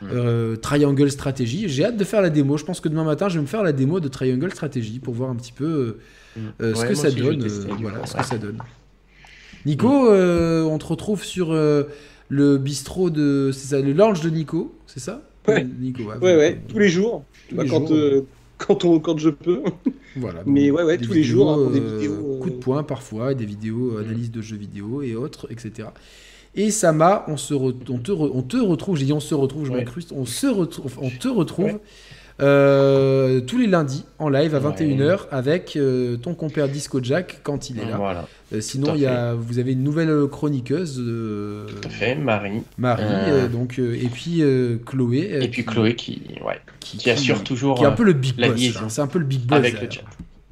mm. 0.03 0.57
Triangle 0.62 1.11
Strategy. 1.11 1.69
J'ai 1.69 1.85
hâte 1.85 1.97
de 1.97 2.05
faire 2.05 2.23
la 2.23 2.31
démo. 2.31 2.57
Je 2.57 2.65
pense 2.65 2.81
que 2.81 2.89
demain 2.89 3.05
matin, 3.05 3.28
je 3.28 3.37
vais 3.37 3.43
me 3.43 3.47
faire 3.47 3.62
la 3.62 3.73
démo 3.73 4.01
de 4.01 4.09
Triangle 4.09 4.53
Strategy 4.53 4.99
pour 4.99 5.15
voir 5.15 5.31
un 5.31 5.37
petit 5.37 5.53
peu 5.53 5.99
mm. 6.37 6.41
ce, 6.61 6.85
que 6.85 6.95
ça 6.95 7.11
donne, 7.11 7.47
voilà, 7.81 8.05
ce 8.07 8.17
que 8.17 8.25
ça 8.25 8.39
donne. 8.39 8.59
Nico, 9.67 10.11
euh, 10.11 10.62
on 10.65 10.78
te 10.78 10.87
retrouve 10.87 11.25
sur 11.25 11.53
euh, 11.53 11.85
le 12.28 12.59
bistrot 12.59 13.11
de. 13.11 13.51
C'est 13.53 13.69
ça, 13.69 13.81
le 13.81 13.93
lounge 13.93 14.20
de 14.20 14.31
Nico, 14.31 14.75
c'est 14.87 15.01
ça? 15.01 15.23
Ouais. 15.47 15.67
Nico, 15.78 16.03
ouais, 16.05 16.37
ouais, 16.37 16.61
tous 16.69 16.78
les 16.78 16.89
jours. 16.89 17.25
Bah, 17.53 17.65
quand, 17.69 17.91
euh, 17.91 18.27
quand, 18.59 18.85
on, 18.85 19.01
quand 19.01 19.19
je 19.19 19.31
peux. 19.31 19.62
Voilà. 20.17 20.43
Mais 20.47 20.70
ouais, 20.70 20.83
ouais, 20.83 20.99
tous 20.99 21.12
les 21.12 21.23
jours. 21.23 21.51
Hein, 21.51 21.70
des 21.70 21.81
vidéos. 21.81 22.39
Coup 22.41 22.51
de 22.51 22.57
poing 22.57 22.83
parfois, 22.83 23.35
des 23.35 23.47
vidéos, 23.47 23.99
analyse 23.99 24.31
de 24.31 24.43
jeux 24.43 24.57
vidéo 24.57 25.03
et 25.03 25.15
autres, 25.15 25.47
etc. 25.51 25.89
Et 26.55 26.70
Sama, 26.70 27.25
on, 27.28 27.37
se 27.37 27.55
on, 27.55 27.73
te, 27.73 28.11
on 28.11 28.43
te 28.43 28.57
retrouve, 28.57 28.97
j'ai 28.97 29.05
dit 29.05 29.12
on 29.12 29.20
se 29.20 29.35
retrouve, 29.35 29.67
je 29.67 29.73
m'incruste, 29.73 30.12
on, 30.12 30.25
se 30.25 30.47
retrouve, 30.47 30.99
on 31.01 31.11
te 31.11 31.28
retrouve 31.28 31.78
euh, 32.41 33.41
tous 33.41 33.58
les 33.58 33.67
lundis 33.67 34.05
en 34.20 34.28
live 34.28 34.55
à 34.55 34.60
21h 34.60 35.26
avec 35.33 35.75
euh, 35.76 36.17
ton 36.17 36.34
compère 36.34 36.68
Disco 36.68 37.00
Jack 37.02 37.41
quand 37.42 37.68
il 37.68 37.81
est 37.81 37.84
là. 37.84 38.26
Euh, 38.52 38.60
sinon, 38.60 38.94
il 38.94 39.00
y 39.00 39.07
a, 39.07 39.34
vous 39.34 39.58
avez 39.58 39.73
une 39.73 39.83
nouvelle 39.83 40.26
chroniqueuse. 40.31 40.97
Tout 40.97 41.89
à 41.89 41.91
fait, 41.91 42.15
Marie. 42.15 42.62
Marie, 42.76 43.49
donc, 43.50 43.78
et 43.78 44.08
puis 44.12 44.42
Chloé. 44.86 45.39
et 45.42 45.49
puis 45.49 45.65
Chloé 45.65 45.94
qui, 45.97 46.23
ouais, 46.44 46.60
qui, 46.81 47.10
assure 47.10 47.42
toujours. 47.42 47.78
Qui 47.78 47.84
est 47.84 47.86
un 47.86 47.92
peu 47.92 48.05
le 48.05 48.12
big 48.12 48.36
boss. 48.36 48.76
Hein. 48.76 48.89
C'est 48.89 49.00
un 49.00 49.08
peu 49.08 49.18
le 49.18 49.25
big 49.25 49.42
boss. 49.42 49.58
Avec 49.58 49.81
le 49.81 49.91
chat. 49.91 50.02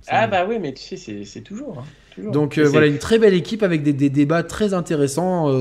Ah 0.09 0.29
bah 0.29 0.47
oui, 0.49 0.59
mais 0.61 0.73
tu 0.73 0.97
sais, 0.97 1.25
c'est 1.25 1.41
toujours. 1.41 1.79
Hein, 1.81 2.31
donc 2.33 2.59
voilà, 2.59 2.87
une 2.87 2.99
très 2.99 3.19
belle 3.19 3.35
équipe 3.35 3.63
avec 3.63 3.83
des, 3.83 3.93
des 3.93 4.11
débats 4.11 4.43
très 4.43 4.75
intéressants. 4.75 5.53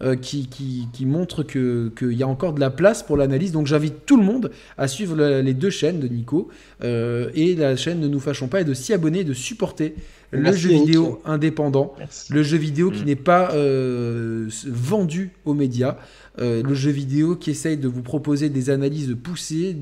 Euh, 0.00 0.14
qui, 0.14 0.48
qui, 0.48 1.06
montre 1.06 1.42
qu'il 1.42 2.12
y 2.12 2.22
a 2.22 2.28
encore 2.28 2.52
de 2.52 2.60
la 2.60 2.70
place 2.70 3.02
pour 3.02 3.16
l'analyse. 3.16 3.50
Donc 3.50 3.66
j'invite 3.66 4.06
tout 4.06 4.16
le 4.16 4.22
monde 4.22 4.52
à 4.76 4.86
suivre 4.86 5.16
les 5.16 5.54
deux 5.54 5.70
chaînes 5.70 5.98
de 5.98 6.06
Nico 6.06 6.48
euh, 6.84 7.30
et 7.34 7.56
la 7.56 7.74
chaîne 7.74 7.98
Ne 7.98 8.06
nous 8.06 8.20
fâchons 8.20 8.46
pas 8.46 8.60
et 8.60 8.64
de 8.64 8.74
s'y 8.74 8.92
abonner 8.92 9.20
et 9.20 9.24
de 9.24 9.32
supporter 9.32 9.96
le 10.30 10.52
jeu 10.52 10.68
vidéo 10.68 11.20
indépendant, 11.24 11.96
le 12.30 12.42
jeu 12.44 12.58
vidéo 12.58 12.92
qui 12.92 13.02
mm. 13.02 13.06
n'est 13.06 13.16
pas 13.16 13.50
euh, 13.54 14.48
vendu 14.66 15.32
aux 15.44 15.54
médias. 15.54 15.96
Euh, 16.40 16.62
le 16.62 16.74
jeu 16.74 16.90
vidéo 16.90 17.34
qui 17.34 17.50
essaye 17.50 17.76
de 17.76 17.88
vous 17.88 18.02
proposer 18.02 18.48
des 18.48 18.70
analyses 18.70 19.16
poussées, 19.20 19.76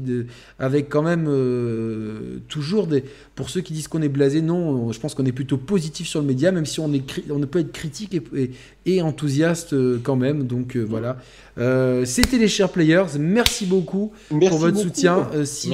avec 0.58 0.88
quand 0.88 1.02
même 1.02 1.26
euh, 1.28 2.38
toujours 2.48 2.86
des. 2.86 3.04
Pour 3.34 3.50
ceux 3.50 3.60
qui 3.60 3.72
disent 3.72 3.88
qu'on 3.88 4.00
est 4.00 4.08
blasé, 4.08 4.40
non, 4.40 4.90
je 4.92 4.98
pense 4.98 5.14
qu'on 5.14 5.26
est 5.26 5.32
plutôt 5.32 5.58
positif 5.58 6.06
sur 6.06 6.20
le 6.20 6.26
média, 6.26 6.52
même 6.52 6.64
si 6.64 6.80
on, 6.80 6.92
est, 6.94 7.02
on 7.30 7.40
peut 7.40 7.58
être 7.58 7.72
critique 7.72 8.18
et, 8.86 9.02
enthousiaste 9.02 9.74
euh, 9.74 10.00
quand 10.02 10.16
même. 10.16 10.44
Donc 10.44 10.76
voilà. 10.76 11.18
C'était 12.04 12.38
les 12.38 12.48
chers 12.48 12.70
players. 12.70 13.18
Merci 13.18 13.66
beaucoup 13.66 14.12
pour 14.28 14.58
votre 14.58 14.78
soutien. 14.78 15.28
si 15.44 15.70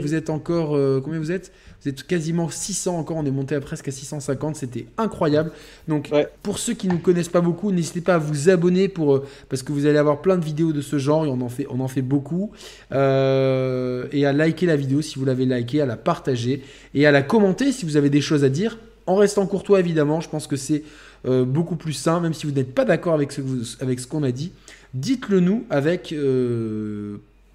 vous 0.00 0.14
êtes 0.14 0.30
encore. 0.30 0.78
combien 1.02 1.18
vous 1.18 1.32
êtes? 1.32 1.52
Êtes 1.88 2.04
quasiment 2.04 2.48
600 2.48 2.96
encore, 2.96 3.16
on 3.16 3.26
est 3.26 3.30
monté 3.30 3.54
à 3.54 3.60
presque 3.60 3.88
à 3.88 3.90
650, 3.90 4.56
c'était 4.56 4.86
incroyable. 4.98 5.50
Donc 5.88 6.10
pour 6.42 6.58
ceux 6.58 6.74
qui 6.74 6.86
ne 6.86 6.92
nous 6.92 6.98
connaissent 6.98 7.28
pas 7.28 7.40
beaucoup, 7.40 7.72
n'hésitez 7.72 8.00
pas 8.00 8.14
à 8.14 8.18
vous 8.18 8.50
abonner 8.50 8.88
pour, 8.88 9.16
euh, 9.16 9.26
parce 9.48 9.62
que 9.62 9.72
vous 9.72 9.86
allez 9.86 9.98
avoir 9.98 10.20
plein 10.20 10.38
de 10.38 10.44
vidéos 10.44 10.72
de 10.72 10.80
ce 10.80 10.98
genre 10.98 11.26
et 11.26 11.28
on 11.28 11.40
en 11.40 11.48
fait, 11.48 11.66
on 11.70 11.80
en 11.80 11.88
fait 11.88 12.02
beaucoup. 12.02 12.52
Euh, 12.92 14.06
et 14.12 14.26
à 14.26 14.32
liker 14.32 14.66
la 14.66 14.76
vidéo 14.76 15.02
si 15.02 15.18
vous 15.18 15.24
l'avez 15.24 15.44
liké, 15.44 15.80
à 15.80 15.86
la 15.86 15.96
partager 15.96 16.62
et 16.94 17.06
à 17.06 17.10
la 17.10 17.22
commenter 17.22 17.72
si 17.72 17.84
vous 17.84 17.96
avez 17.96 18.10
des 18.10 18.20
choses 18.20 18.44
à 18.44 18.48
dire. 18.48 18.78
En 19.06 19.16
restant 19.16 19.46
courtois 19.46 19.80
évidemment, 19.80 20.20
je 20.20 20.28
pense 20.28 20.46
que 20.46 20.56
c'est 20.56 20.84
euh, 21.26 21.44
beaucoup 21.44 21.74
plus 21.74 21.92
sain, 21.92 22.20
même 22.20 22.34
si 22.34 22.46
vous 22.46 22.52
n'êtes 22.52 22.74
pas 22.74 22.84
d'accord 22.84 23.14
avec 23.14 23.32
ce, 23.32 23.40
avec 23.80 23.98
ce 23.98 24.06
qu'on 24.06 24.22
a 24.22 24.30
dit. 24.30 24.52
Dites-le 24.94 25.40
nous 25.40 25.64
avec 25.70 26.14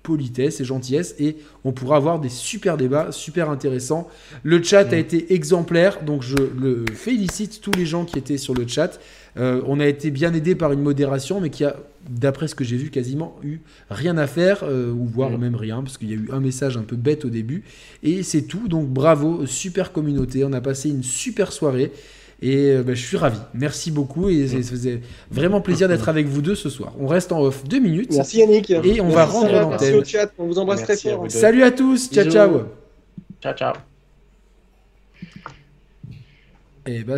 politesse 0.08 0.62
et 0.62 0.64
gentillesse 0.64 1.16
et 1.20 1.36
on 1.66 1.74
pourra 1.74 1.98
avoir 1.98 2.22
des 2.22 2.30
super 2.30 2.78
débats, 2.78 3.12
super 3.12 3.50
intéressants. 3.50 4.08
Le 4.42 4.64
chat 4.64 4.94
a 4.94 4.96
été 4.96 5.34
exemplaire, 5.34 6.02
donc 6.02 6.24
je 6.24 6.38
le 6.38 6.86
félicite 6.94 7.60
tous 7.60 7.74
les 7.74 7.86
gens 7.86 8.06
qui 8.06 8.18
étaient 8.18 8.38
sur 8.38 8.54
le 8.54 8.66
chat. 8.66 9.02
Euh, 9.36 9.62
on 9.68 9.82
a 9.82 9.86
été 9.86 10.10
bien 10.10 10.34
aidé 10.34 10.56
par 10.56 10.72
une 10.72 10.82
modération, 10.82 11.42
mais 11.42 11.50
qui 11.50 11.66
a, 11.66 11.76
d'après 12.10 12.48
ce 12.48 12.56
que 12.56 12.64
j'ai 12.64 12.78
vu, 12.78 12.90
quasiment 12.90 13.36
eu 13.44 13.60
rien 13.90 14.18
à 14.18 14.28
faire, 14.28 14.64
euh, 14.64 14.94
ou 14.94 15.06
voire 15.06 15.38
même 15.38 15.56
rien, 15.56 15.84
parce 15.84 15.98
qu'il 15.98 16.10
y 16.10 16.14
a 16.14 16.16
eu 16.16 16.30
un 16.32 16.40
message 16.40 16.78
un 16.78 16.84
peu 16.84 16.96
bête 16.96 17.26
au 17.26 17.30
début. 17.30 17.66
Et 18.02 18.24
c'est 18.24 18.44
tout, 18.44 18.70
donc 18.70 18.88
bravo, 18.88 19.46
super 19.46 19.92
communauté, 19.92 20.46
on 20.46 20.54
a 20.54 20.62
passé 20.62 20.90
une 20.90 21.04
super 21.04 21.52
soirée. 21.52 21.92
Et 22.42 22.70
euh, 22.70 22.84
bah, 22.84 22.94
je 22.94 23.04
suis 23.04 23.18
ravi. 23.18 23.40
Merci 23.54 23.92
beaucoup 23.92 24.30
et 24.30 24.48
ça 24.48 24.58
faisait 24.58 25.02
vraiment 25.32 25.60
plaisir 25.60 25.88
d'être 25.88 26.08
avec 26.08 26.28
vous 26.28 26.42
deux 26.42 26.56
ce 26.56 26.70
soir. 26.70 26.94
On 27.00 27.08
reste 27.08 27.32
en 27.32 27.42
off 27.42 27.64
deux 27.64 27.80
minutes. 27.80 28.14
Merci 28.14 28.40
Yannick. 28.40 28.70
Et 28.70 29.02
on 29.02 29.10
va 29.10 29.26
rendre 29.26 29.52
l'antenne. 29.52 29.94
Merci 29.94 29.94
au 29.94 30.04
chat. 30.04 30.32
On 30.38 30.46
vous 30.46 30.60
embrasse 30.60 30.84
très 30.84 30.98
fort. 30.98 31.26
Salut 31.30 31.64
à 31.64 31.72
tous. 31.72 32.12
Ciao 32.12 32.30
ciao. 32.30 32.62
Ciao 33.42 33.54
ciao. 33.54 33.74
Et 36.86 37.00
bah, 37.00 37.06